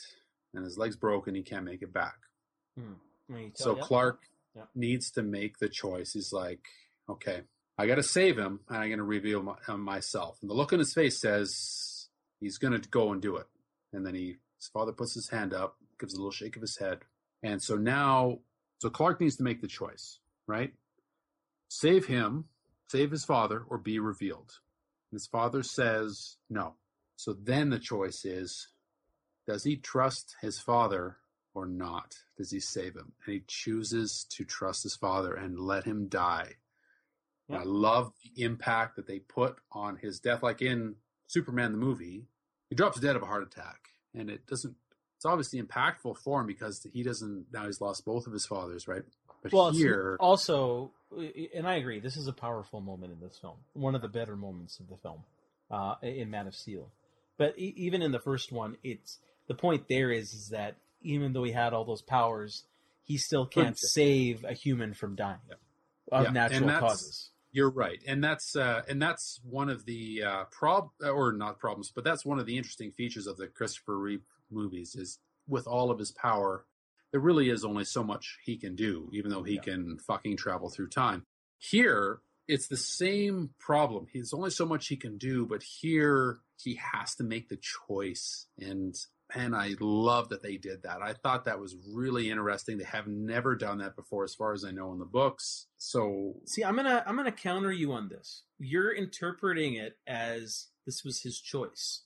and 0.55 0.65
his 0.65 0.79
leg's 0.79 0.95
broken. 0.97 1.35
He 1.35 1.43
can't 1.43 1.65
make 1.65 1.83
it 1.83 1.93
back. 1.93 2.15
Hmm. 2.79 2.93
When 3.27 3.43
you 3.43 3.51
tell- 3.51 3.75
So. 3.77 3.83
Clark 3.83 4.21
Yeah. 4.55 4.65
needs 4.75 5.11
to 5.13 5.23
make 5.23 5.59
the 5.59 5.69
choice. 5.69 6.13
He's 6.13 6.33
like, 6.33 6.61
okay, 7.09 7.43
I 7.77 7.87
got 7.87 7.97
to 7.97 8.03
save 8.03 8.39
him, 8.39 8.61
and 8.69 8.79
I'm 8.79 8.89
going 8.89 8.99
to 8.99 9.05
reveal 9.05 9.43
my, 9.43 9.55
uh, 9.67 9.77
myself. 9.77 10.39
And 10.41 10.51
the 10.51 10.55
look 10.55 10.73
on 10.73 10.79
his 10.79 10.95
face 10.95 11.21
says 11.21 12.09
he's 12.41 12.59
going 12.59 12.81
to 12.81 12.89
go 12.89 13.13
and 13.13 13.21
do 13.21 13.37
it. 13.37 13.47
And 13.93 14.07
then 14.07 14.15
he, 14.15 14.37
his 14.59 14.69
father 14.73 14.93
puts 14.93 15.15
his 15.15 15.29
hand 15.29 15.53
up, 15.53 15.77
gives 15.99 16.15
a 16.15 16.19
little 16.19 16.31
shake 16.31 16.57
of 16.57 16.63
his 16.63 16.79
head, 16.79 17.01
and 17.43 17.63
so 17.63 17.77
now, 17.77 18.39
so 18.79 18.89
Clark 18.89 19.21
needs 19.21 19.37
to 19.37 19.43
make 19.43 19.61
the 19.61 19.69
choice, 19.69 20.19
right? 20.47 20.73
Save 21.69 22.07
him, 22.07 22.47
save 22.89 23.11
his 23.11 23.25
father, 23.25 23.65
or 23.69 23.77
be 23.77 23.99
revealed. 23.99 24.61
And 25.11 25.17
his 25.17 25.27
father 25.27 25.63
says 25.63 26.37
no. 26.49 26.75
So 27.17 27.35
then 27.35 27.69
the 27.69 27.79
choice 27.79 28.25
is, 28.25 28.69
does 29.47 29.65
he 29.65 29.77
trust 29.77 30.37
his 30.41 30.59
father 30.59 31.19
or 31.55 31.67
not? 31.67 32.15
Does 32.37 32.51
he 32.51 32.61
save 32.61 32.95
him? 32.95 33.13
And 33.25 33.35
he 33.35 33.43
chooses 33.47 34.27
to 34.31 34.45
trust 34.45 34.83
his 34.83 34.97
father 34.97 35.35
and 35.35 35.59
let 35.59 35.85
him 35.85 36.09
die. 36.09 36.55
And 37.49 37.59
I 37.59 37.63
love 37.65 38.13
the 38.23 38.43
impact 38.43 38.97
that 38.97 39.07
they 39.07 39.19
put 39.19 39.57
on 39.71 39.97
his 39.97 40.19
death. 40.19 40.43
Like 40.43 40.63
in 40.63 40.97
Superman 41.27 41.73
the 41.73 41.79
movie, 41.79 42.27
he 42.71 42.75
drops 42.75 42.99
dead 43.01 43.17
of 43.17 43.23
a 43.23 43.27
heart 43.27 43.43
attack, 43.43 43.89
and 44.15 44.31
it 44.31 44.47
doesn't. 44.47 44.75
It's 45.17 45.27
obviously 45.27 45.61
impactful 45.61 46.19
for 46.19 46.41
him 46.41 46.47
because 46.47 46.87
he 46.93 47.03
doesn't 47.03 47.47
now. 47.53 47.67
He's 47.67 47.81
lost 47.81 48.05
both 48.05 48.27
of 48.27 48.33
his 48.33 48.47
fathers, 48.47 48.89
right? 48.89 49.03
But 49.43 49.53
well, 49.53 49.71
here, 49.73 50.17
also, 50.21 50.93
and 51.55 51.67
I 51.67 51.75
agree, 51.75 52.01
this 52.01 52.17
is 52.17 52.29
a 52.29 52.33
powerful 52.33 52.81
moment 52.81 53.13
in 53.13 53.21
this 53.21 53.39
film. 53.39 53.57
One 53.75 53.95
of 53.95 54.01
the 54.01 54.09
better 54.09 54.37
moments 54.37 54.81
of 54.81 54.89
the 54.89 54.97
film 54.97 55.25
uh, 55.71 55.97
in 56.03 56.31
Man 56.31 56.47
of 56.47 56.55
Steel. 56.55 56.91
But 57.37 57.59
e- 57.59 57.75
even 57.77 58.01
in 58.01 58.11
the 58.11 58.21
first 58.21 58.53
one, 58.53 58.79
it's 58.83 59.19
the 59.47 59.55
point 59.55 59.85
there 59.89 60.11
is, 60.11 60.33
is 60.33 60.49
that 60.49 60.77
even 61.05 61.33
though 61.33 61.45
he 61.45 61.53
had 61.53 61.73
all 61.73 61.85
those 61.85 62.03
powers, 62.03 62.65
he 63.05 63.17
still 63.19 63.47
can't 63.47 63.79
save 63.79 64.45
a 64.45 64.53
human 64.53 64.95
from 64.95 65.15
dying 65.15 65.39
Yeah. 65.49 65.55
of 66.11 66.25
Yeah, 66.25 66.31
natural 66.31 66.71
causes. 66.73 67.31
You're 67.53 67.71
right, 67.71 68.03
and 68.05 68.23
that's 68.25 68.57
uh, 68.57 68.83
and 68.89 69.01
that's 69.01 69.39
one 69.49 69.69
of 69.69 69.85
the 69.85 70.25
uh, 70.25 70.45
prob 70.51 70.91
or 71.01 71.33
not 71.33 71.61
problems, 71.61 71.93
but 71.95 72.03
that's 72.03 72.25
one 72.25 72.41
of 72.41 72.47
the 72.47 72.57
interesting 72.57 72.91
features 72.91 73.29
of 73.29 73.37
the 73.37 73.47
Christopher 73.47 73.97
Reeve 73.97 74.25
movies 74.51 74.97
is 74.97 75.21
with 75.47 75.69
all 75.69 75.93
of 75.93 75.99
his 76.01 76.11
power, 76.11 76.65
there 77.13 77.21
really 77.21 77.51
is 77.51 77.65
only 77.65 77.85
so 77.85 78.03
much 78.03 78.39
he 78.45 78.57
can 78.57 78.75
do, 78.75 79.09
even 79.13 79.31
though 79.31 79.45
he 79.45 79.55
Yeah. 79.55 79.61
can 79.61 79.99
fucking 79.99 80.37
travel 80.37 80.69
through 80.69 80.89
time. 80.89 81.27
Here, 81.59 82.19
it's 82.49 82.67
the 82.67 82.77
same 82.77 83.51
problem. 83.61 84.09
He's 84.13 84.33
only 84.35 84.51
so 84.51 84.67
much 84.67 84.89
he 84.89 84.97
can 84.97 85.17
do, 85.17 85.47
but 85.47 85.63
here 85.63 86.41
he 86.61 86.75
has 86.93 87.15
to 87.17 87.23
make 87.25 87.49
the 87.49 87.59
choice, 87.87 88.47
and 88.59 88.97
man, 89.37 89.55
I 89.55 89.75
love 89.81 90.29
that 90.31 90.43
they 90.43 90.57
did 90.57 90.83
that. 90.85 91.03
I 91.03 91.13
thought 91.15 91.45
that 91.47 91.59
was 91.61 91.77
really 91.93 92.31
interesting. 92.31 92.79
They 92.79 92.85
have 92.85 93.07
never 93.07 93.55
done 93.57 93.79
that 93.79 93.97
before, 93.97 94.25
as 94.25 94.35
far 94.35 94.53
as 94.53 94.65
I 94.65 94.71
know, 94.71 94.93
in 94.93 94.99
the 94.99 95.05
books. 95.05 95.67
So 95.79 96.35
See, 96.47 96.65
I'm 96.65 96.77
gonna 96.77 97.03
I'm 97.07 97.17
gonna 97.17 97.33
counter 97.33 97.73
you 97.73 97.93
on 97.93 98.09
this. 98.09 98.43
You're 98.59 98.93
interpreting 98.93 99.75
it 99.75 99.97
as 100.07 100.69
this 100.87 101.03
was 101.05 101.21
his 101.23 101.41
choice, 101.41 102.03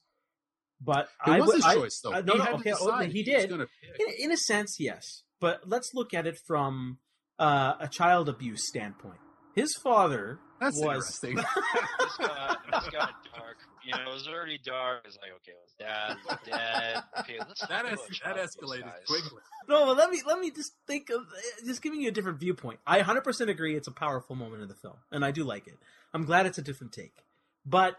but 0.81 1.09
It 1.27 1.31
I 1.31 1.41
was 1.41 1.55
his 1.55 1.65
I- 1.65 1.75
choice, 1.75 2.01
though. 2.03 2.13
I- 2.13 2.21
no, 2.23 2.33
He 2.35 2.39
no, 2.39 2.45
had 2.45 2.51
to 2.53 2.57
okay, 2.59 2.73
oh, 2.81 2.99
he 3.01 3.11
he 3.13 3.23
did. 3.23 3.51
gonna. 3.51 3.67
In, 3.99 4.15
in 4.27 4.33
a 4.33 4.37
sense, 4.37 4.77
yes. 4.79 5.23
But 5.41 5.63
let's 5.69 5.93
look 5.95 6.15
at 6.15 6.27
it 6.27 6.39
from 6.47 6.99
uh, 7.39 7.75
a 7.81 7.89
child 7.89 8.29
abuse 8.29 8.67
standpoint. 8.67 9.19
His 9.55 9.75
father 9.77 10.39
That's 10.61 10.77
was 10.81 11.21
interesting. 11.23 11.37
this 11.99 12.17
got 12.19 12.59
this 12.73 12.89
got 12.91 13.11
dark. 13.35 13.57
You 13.89 13.94
know, 13.94 14.10
it 14.10 14.15
was 14.15 14.28
already 14.28 14.59
dark. 14.59 15.01
It's 15.06 15.16
like, 15.23 15.31
okay, 15.36 15.52
well, 15.56 15.89
dad 15.89 16.19
is 16.19 16.39
dead. 16.52 17.02
Okay, 17.20 17.39
let's 17.39 17.60
that 17.69 17.85
talk 17.85 17.93
es- 17.93 18.20
that 18.23 18.36
escalated 18.36 18.93
quickly. 19.06 19.40
no. 19.66 19.86
But 19.86 19.97
let 19.97 20.10
me 20.10 20.20
let 20.27 20.39
me 20.39 20.51
just 20.51 20.74
think 20.86 21.09
of 21.09 21.23
uh, 21.23 21.66
just 21.66 21.81
giving 21.81 22.02
you 22.02 22.09
a 22.09 22.12
different 22.12 22.39
viewpoint. 22.39 22.81
I 22.86 23.01
100% 23.01 23.48
agree. 23.48 23.77
It's 23.77 23.89
a 23.89 23.93
powerful 23.93 24.36
moment 24.36 24.60
in 24.60 24.69
the 24.69 24.74
film, 24.74 24.97
and 25.10 25.24
I 25.24 25.31
do 25.31 25.43
like 25.43 25.66
it. 25.66 25.78
I'm 26.12 26.27
glad 26.27 26.44
it's 26.44 26.59
a 26.59 26.62
different 26.62 26.93
take, 26.93 27.24
but 27.65 27.97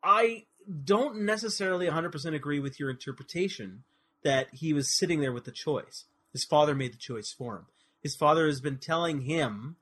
I 0.00 0.44
don't 0.84 1.22
necessarily 1.22 1.86
100% 1.86 2.34
agree 2.34 2.60
with 2.60 2.78
your 2.78 2.90
interpretation 2.90 3.82
that 4.22 4.46
he 4.52 4.72
was 4.72 4.96
sitting 4.96 5.20
there 5.20 5.32
with 5.32 5.44
the 5.44 5.50
choice. 5.50 6.04
His 6.32 6.44
father 6.44 6.74
made 6.76 6.92
the 6.92 6.98
choice 6.98 7.32
for 7.32 7.56
him. 7.56 7.66
His 8.00 8.14
father 8.14 8.46
has 8.46 8.60
been 8.60 8.78
telling 8.78 9.22
him, 9.22 9.74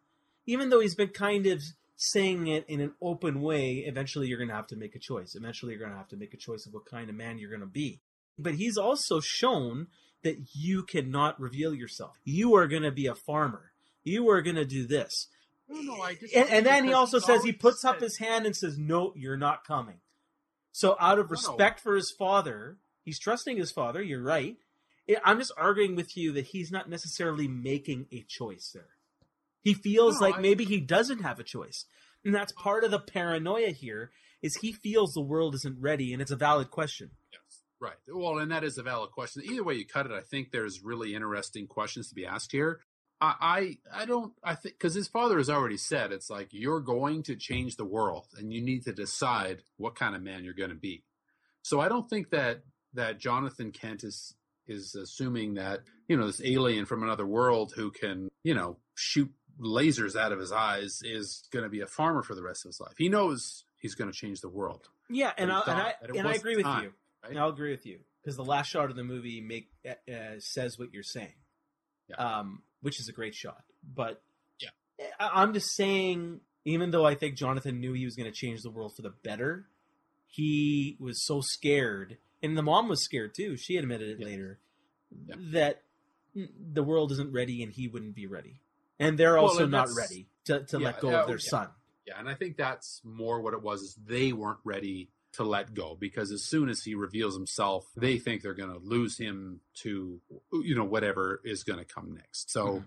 even 0.47 0.71
though 0.71 0.81
he's 0.81 0.95
been 0.95 1.09
kind 1.09 1.47
of 1.47 1.63
saying 1.97 2.47
it 2.49 2.65
in 2.69 2.81
an 2.81 2.93
open 3.01 3.41
way, 3.41 3.85
eventually 3.87 4.27
you're 4.27 4.39
going 4.39 4.49
to 4.49 4.55
have 4.55 4.67
to 4.69 4.77
make 4.77 4.95
a 4.95 4.99
choice. 4.99 5.35
Eventually 5.35 5.73
you're 5.73 5.81
going 5.81 5.93
to 5.93 5.99
have 5.99 6.09
to 6.09 6.17
make 6.17 6.35
a 6.35 6.39
choice 6.39 6.67
of 6.67 6.75
what 6.75 6.87
kind 6.87 7.09
of 7.09 7.17
man 7.17 7.39
you're 7.39 7.51
going 7.51 7.61
to 7.61 7.67
be. 7.67 8.01
But 8.39 8.55
he's 8.55 8.77
also 8.77 9.21
shown 9.21 9.89
that 10.23 10.39
you 10.55 10.83
cannot 10.83 11.39
reveal 11.41 11.75
yourself. 11.75 12.19
You 12.25 12.55
are 12.57 12.67
going 12.67 12.83
to 12.83 12.91
be 12.91 13.07
a 13.07 13.15
farmer. 13.15 13.73
You 14.03 14.29
are 14.31 14.43
going 14.43 14.57
to 14.57 14.65
do 14.65 14.87
this. 14.87 15.29
No, 15.69 15.81
no, 15.81 16.03
I 16.03 16.15
disagree 16.15 16.41
And, 16.41 16.51
and 16.51 16.67
then 16.67 16.85
he 16.85 16.93
also 16.93 17.19
says 17.19 17.43
he 17.43 17.53
puts 17.53 17.85
up 17.85 18.01
his 18.01 18.19
hand 18.19 18.45
and 18.45 18.55
says, 18.55 18.77
"No, 18.77 19.13
you're 19.17 19.37
not 19.37 19.65
coming." 19.65 20.01
So, 20.73 20.97
out 21.01 21.19
of 21.19 21.27
No, 21.27 21.29
no. 21.29 21.31
respect 21.31 21.81
for 21.81 21.95
his 21.95 22.11
father, 22.11 22.77
he's 23.03 23.19
trusting 23.19 23.57
his 23.57 23.71
father. 23.71 24.03
You're 24.03 24.23
right. 24.23 24.57
I'm 25.25 25.39
just 25.39 25.53
arguing 25.57 25.97
with 25.97 26.17
you 26.17 26.33
that 26.33 26.47
he's 26.47 26.71
not 26.71 26.89
necessarily 26.89 27.49
making 27.49 28.07
a 28.13 28.25
choice 28.29 28.71
there. 28.75 28.89
He 29.65 29.75
feels 29.75 30.21
No, 30.21 30.27
like 30.29 30.37
I- 30.37 30.41
maybe 30.41 30.65
he 30.65 30.79
doesn't 30.79 31.23
have 31.23 31.41
a 31.41 31.43
choice, 31.45 31.87
and 32.25 32.33
that's 32.35 32.53
part 32.53 32.85
of 32.85 32.91
the 32.93 33.01
paranoia 33.01 33.71
here. 33.71 34.13
Is 34.43 34.57
he 34.57 34.73
feels 34.73 35.15
the 35.15 35.23
world 35.23 35.55
isn't 35.55 35.81
ready, 35.81 36.13
and 36.13 36.21
it's 36.21 36.31
a 36.31 36.37
valid 36.37 36.71
question. 36.71 37.11
Yes, 37.33 37.63
right. 37.81 37.97
Well, 38.07 38.39
and 38.39 38.51
that 38.53 38.63
is 38.63 38.77
a 38.77 38.83
valid 38.83 39.11
question. 39.11 39.43
Either 39.43 39.65
way 39.65 39.75
you 39.75 39.87
cut 39.87 40.05
it, 40.05 40.13
I 40.13 40.21
think 40.21 40.51
there's 40.53 40.83
really 40.85 41.15
interesting 41.15 41.67
questions 41.67 42.11
to 42.11 42.15
be 42.15 42.27
asked 42.27 42.53
here. 42.53 42.81
I, 43.23 43.79
I, 43.95 44.03
I 44.03 44.05
don't. 44.05 44.35
I 44.45 44.55
think 44.55 44.75
because 44.75 44.93
his 44.93 45.09
father 45.09 45.39
has 45.39 45.49
already 45.49 45.79
said 45.79 46.13
it's 46.13 46.29
like 46.29 46.49
you're 46.51 46.81
going 46.81 47.23
to 47.23 47.37
change 47.37 47.77
the 47.77 47.87
world, 47.87 48.27
and 48.37 48.53
you 48.53 48.61
need 48.61 48.85
to 48.85 48.93
decide 48.93 49.63
what 49.79 49.95
kind 49.95 50.15
of 50.15 50.23
man 50.23 50.45
you're 50.45 50.53
going 50.53 50.69
to 50.71 50.77
be. 50.77 51.05
So 51.63 51.81
I 51.81 51.89
don't 51.89 52.11
think 52.11 52.29
that 52.31 52.65
that 52.93 53.19
Jonathan 53.19 53.73
Kent 53.73 54.05
is 54.05 54.35
is 54.67 54.95
assuming 54.95 55.55
that 55.55 55.81
you 56.07 56.19
know 56.19 56.27
this 56.27 56.43
alien 56.45 56.85
from 56.85 57.03
another 57.03 57.27
world 57.27 57.73
who 57.75 57.91
can 57.91 58.29
you 58.43 58.53
know 58.55 58.77
shoot 58.95 59.31
lasers 59.61 60.17
out 60.17 60.33
of 60.33 60.39
his 60.39 60.53
eyes 60.53 61.01
is 61.03 61.49
going 61.53 61.63
to 61.65 61.69
be 61.69 61.81
a 61.81 61.87
farmer 61.87 62.23
for 62.23 62.35
the 62.35 62.43
rest 62.43 62.65
of 62.65 62.71
his 62.71 62.81
life. 62.81 62.95
He 62.99 63.09
knows 63.09 63.65
he's 63.79 63.95
going 63.95 64.11
to 64.11 64.17
change 64.17 64.41
the 64.41 64.49
world. 64.49 64.89
Yeah, 65.11 65.33
and, 65.37 65.53
I, 65.53 65.61
and 65.61 65.71
I 65.71 65.75
thought 65.77 65.95
that 66.01 66.11
it 66.11 66.17
and 66.17 66.29
I 66.29 66.33
agree 66.35 66.57
with 66.57 66.65
time, 66.65 66.85
you. 66.85 66.93
right? 67.25 67.37
I'll 67.37 67.51
agree 67.51 67.71
with 67.71 67.85
you 67.87 67.99
because 68.23 68.37
the 68.37 68.45
last 68.45 68.69
shot 68.69 68.91
of 68.91 68.97
the 68.97 69.05
movie 69.05 69.41
make 69.41 69.69
uh, 69.89 69.93
says 70.39 70.79
what 70.79 70.93
you're 70.95 71.03
saying, 71.03 71.35
Yeah. 72.09 72.17
um, 72.17 72.63
which 72.81 72.99
is 73.01 73.09
a 73.09 73.13
great 73.13 73.35
shot. 73.35 73.63
But 73.83 74.23
Yeah. 74.61 74.71
I, 75.21 75.43
I'm 75.43 75.53
just 75.53 75.75
saying, 75.77 76.41
even 76.65 76.91
though 76.91 77.05
I 77.05 77.15
think 77.15 77.37
Jonathan 77.37 77.81
knew 77.81 77.93
he 77.93 78.07
was 78.07 78.17
going 78.17 78.31
to 78.33 78.37
change 78.37 78.63
the 78.63 78.71
world 78.71 78.97
for 78.97 79.03
the 79.03 79.13
better, 79.23 79.67
he 80.27 80.97
was 80.99 81.25
so 81.25 81.41
scared, 81.43 82.17
and 82.43 82.57
the 82.57 82.63
mom 82.63 82.89
was 82.89 83.05
scared 83.05 83.35
too. 83.35 83.57
She 83.57 83.77
admitted 83.77 84.09
it 84.09 84.19
Yeah. 84.21 84.27
later 84.27 84.59
Yeah. 85.29 85.35
that 85.53 85.83
the 86.35 86.83
world 86.83 87.13
isn't 87.13 87.31
ready, 87.33 87.63
and 87.63 87.73
he 87.73 87.87
wouldn't 87.89 88.15
be 88.17 88.27
ready, 88.27 88.61
and 88.99 89.19
they're 89.19 89.35
Well, 89.35 89.45
also 89.45 89.63
and 89.65 89.73
not 89.73 89.89
ready 89.97 90.29
to, 90.47 90.65
to 90.65 90.79
Yeah, 90.79 90.87
let 90.87 91.01
go 91.01 91.15
of 91.21 91.27
their 91.27 91.37
yeah. 91.37 91.51
son. 91.51 91.69
Yeah, 92.07 92.19
and 92.19 92.29
I 92.29 92.35
think 92.35 92.57
that's 92.57 93.01
more 93.05 93.41
what 93.41 93.55
it 93.55 93.63
was 93.63 93.81
is 93.83 93.95
they 94.07 94.33
weren't 94.33 94.61
ready 94.65 95.11
to 95.33 95.43
let 95.43 95.75
go 95.75 95.97
because 95.99 96.31
as 96.31 96.45
soon 96.45 96.69
as 96.69 96.85
he 96.85 96.95
reveals 96.95 97.35
himself, 97.35 97.87
they 97.97 98.19
think 98.19 98.43
they're 98.43 98.55
going 98.55 98.71
to 98.73 98.79
lose 98.79 99.19
him 99.19 99.61
to 99.83 100.21
you 100.53 100.75
know 100.75 100.85
whatever 100.85 101.41
is 101.45 101.65
going 101.65 101.79
to 101.79 101.85
come 101.85 102.13
next. 102.15 102.51
So 102.51 102.67
Mhm. 102.67 102.85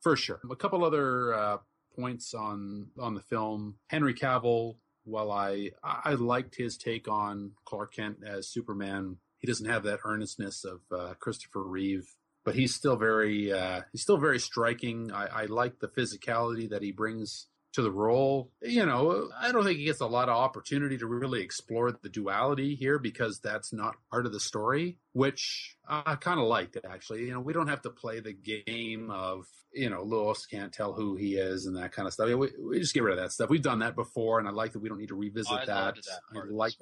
for 0.00 0.16
sure. 0.16 0.40
A 0.50 0.56
couple 0.56 0.84
other 0.84 1.32
uh, 1.34 1.58
points 1.96 2.34
on 2.34 2.90
on 2.98 3.14
the 3.14 3.22
film. 3.22 3.78
Henry 3.86 4.12
Cavill, 4.12 4.76
while 5.04 5.30
I 5.32 5.70
I 5.82 6.14
liked 6.14 6.56
his 6.56 6.76
take 6.76 7.08
on 7.08 7.52
Clark 7.64 7.94
Kent 7.94 8.18
as 8.26 8.48
Superman, 8.48 9.18
he 9.38 9.46
doesn't 9.46 9.66
have 9.66 9.84
that 9.84 10.00
earnestness 10.04 10.64
of 10.64 10.80
uh, 10.92 11.14
Christopher 11.14 11.62
Reeve. 11.62 12.10
But 12.48 12.54
he's 12.54 12.74
still 12.74 12.96
very 12.96 13.52
uh, 13.52 13.82
he's 13.92 14.00
still 14.00 14.16
very 14.16 14.38
striking. 14.38 15.12
I, 15.12 15.26
I 15.26 15.44
like 15.44 15.80
the 15.80 15.88
physicality 15.88 16.70
that 16.70 16.80
he 16.80 16.92
brings 16.92 17.46
to 17.74 17.82
the 17.82 17.90
role. 17.90 18.50
You 18.62 18.86
know, 18.86 19.28
I 19.38 19.52
don't 19.52 19.64
think 19.64 19.78
he 19.78 19.84
gets 19.84 20.00
a 20.00 20.06
lot 20.06 20.30
of 20.30 20.36
opportunity 20.36 20.96
to 20.96 21.06
really 21.06 21.42
explore 21.42 21.92
the 21.92 22.08
duality 22.08 22.74
here 22.74 22.98
because 22.98 23.38
that's 23.40 23.70
not 23.70 23.96
part 24.10 24.24
of 24.24 24.32
the 24.32 24.40
story, 24.40 24.96
which 25.12 25.76
I 25.86 26.14
kind 26.14 26.40
of 26.40 26.46
liked 26.46 26.78
actually. 26.90 27.26
You 27.26 27.34
know, 27.34 27.40
we 27.40 27.52
don't 27.52 27.68
have 27.68 27.82
to 27.82 27.90
play 27.90 28.20
the 28.20 28.32
game 28.32 29.10
of, 29.10 29.44
you 29.74 29.90
know, 29.90 30.02
Lois 30.02 30.46
can't 30.46 30.72
tell 30.72 30.94
who 30.94 31.16
he 31.16 31.36
is 31.36 31.66
and 31.66 31.76
that 31.76 31.92
kind 31.92 32.08
of 32.08 32.14
stuff. 32.14 32.28
We, 32.28 32.48
we 32.58 32.80
just 32.80 32.94
get 32.94 33.02
rid 33.02 33.18
of 33.18 33.22
that 33.22 33.32
stuff. 33.32 33.50
We've 33.50 33.60
done 33.60 33.80
that 33.80 33.94
before, 33.94 34.38
and 34.38 34.48
I 34.48 34.52
like 34.52 34.72
that 34.72 34.80
we 34.80 34.88
don't 34.88 34.98
need 34.98 35.10
to 35.10 35.16
revisit 35.16 35.52
I 35.52 35.66
that. 35.66 35.96
that 35.96 36.20
I 36.34 36.44
like 36.48 36.72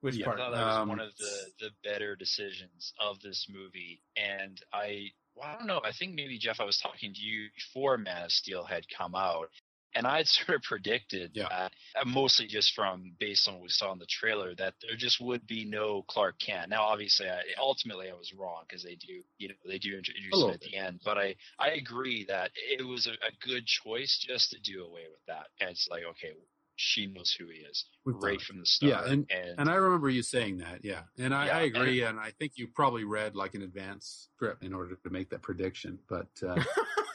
Which 0.00 0.16
Yeah. 0.16 0.26
I 0.26 0.28
part? 0.28 0.38
thought 0.38 0.50
that 0.52 0.64
was 0.64 0.76
Um, 0.76 0.88
one 0.88 1.00
of 1.00 1.16
the 1.16 1.52
the 1.58 1.70
better 1.82 2.16
decisions 2.16 2.92
of 3.00 3.20
this 3.20 3.46
movie, 3.48 4.02
and 4.16 4.60
I 4.72 5.12
well, 5.34 5.46
I 5.48 5.58
don't 5.58 5.66
know. 5.66 5.80
I 5.84 5.92
think 5.92 6.14
maybe 6.14 6.38
Geoff, 6.38 6.60
I 6.60 6.64
was 6.64 6.78
talking 6.78 7.12
to 7.14 7.20
you 7.20 7.48
before 7.54 7.98
Man 7.98 8.24
of 8.24 8.32
Steel 8.32 8.64
had 8.64 8.84
come 8.88 9.14
out, 9.14 9.50
and 9.94 10.06
I 10.06 10.18
had 10.18 10.26
sort 10.28 10.56
of 10.56 10.62
predicted 10.62 11.32
Yeah. 11.34 11.48
that, 11.48 11.72
uh, 11.94 12.04
mostly 12.06 12.46
just 12.46 12.72
from 12.74 13.14
based 13.18 13.48
on 13.48 13.54
what 13.54 13.62
we 13.64 13.68
saw 13.68 13.92
in 13.92 13.98
the 13.98 14.06
trailer, 14.06 14.54
that 14.54 14.74
there 14.80 14.96
just 14.96 15.20
would 15.20 15.46
be 15.46 15.64
no 15.64 16.02
Clark 16.08 16.38
Kent. 16.38 16.70
Now, 16.70 16.84
obviously, 16.84 17.28
I, 17.28 17.42
ultimately, 17.58 18.10
I 18.10 18.14
was 18.14 18.32
wrong 18.32 18.64
because 18.68 18.82
they 18.82 18.94
do, 18.96 19.22
you 19.38 19.48
know, 19.48 19.54
they 19.66 19.78
do 19.78 19.96
introduce 19.96 20.44
him 20.44 20.50
little 20.50 20.54
at 20.54 20.60
the 20.60 20.74
end. 20.76 21.00
But 21.04 21.18
I 21.18 21.36
I 21.58 21.70
agree 21.72 22.24
that 22.28 22.50
it 22.56 22.82
was 22.86 23.06
a, 23.06 23.12
a 23.12 23.32
good 23.46 23.66
choice 23.66 24.18
just 24.26 24.50
to 24.52 24.58
do 24.60 24.84
away 24.84 25.04
with 25.10 25.24
that, 25.26 25.48
and 25.60 25.70
it's 25.70 25.88
like 25.90 26.04
okay. 26.04 26.32
She 26.76 27.06
knows 27.06 27.34
who 27.38 27.46
he 27.46 27.60
is 27.60 27.86
We've 28.04 28.16
right 28.16 28.40
from 28.40 28.60
the 28.60 28.66
start. 28.66 28.90
Yeah, 28.90 29.10
and- 29.10 29.26
And 29.58 29.68
I 29.70 29.74
remember 29.76 30.10
you 30.10 30.22
saying 30.22 30.58
that, 30.58 30.84
yeah. 30.84 31.02
And 31.18 31.34
I, 31.34 31.46
Yeah, 31.46 31.56
I 31.58 31.60
agree, 31.62 32.02
and 32.02 32.20
I 32.20 32.30
think 32.38 32.52
you 32.56 32.68
probably 32.68 33.04
read 33.04 33.34
like 33.34 33.54
an 33.54 33.62
advance 33.62 34.28
script 34.36 34.62
in 34.62 34.74
order 34.74 34.94
to 34.96 35.10
make 35.10 35.30
that 35.30 35.42
prediction. 35.42 35.98
But 36.08 36.28
uh, 36.46 36.62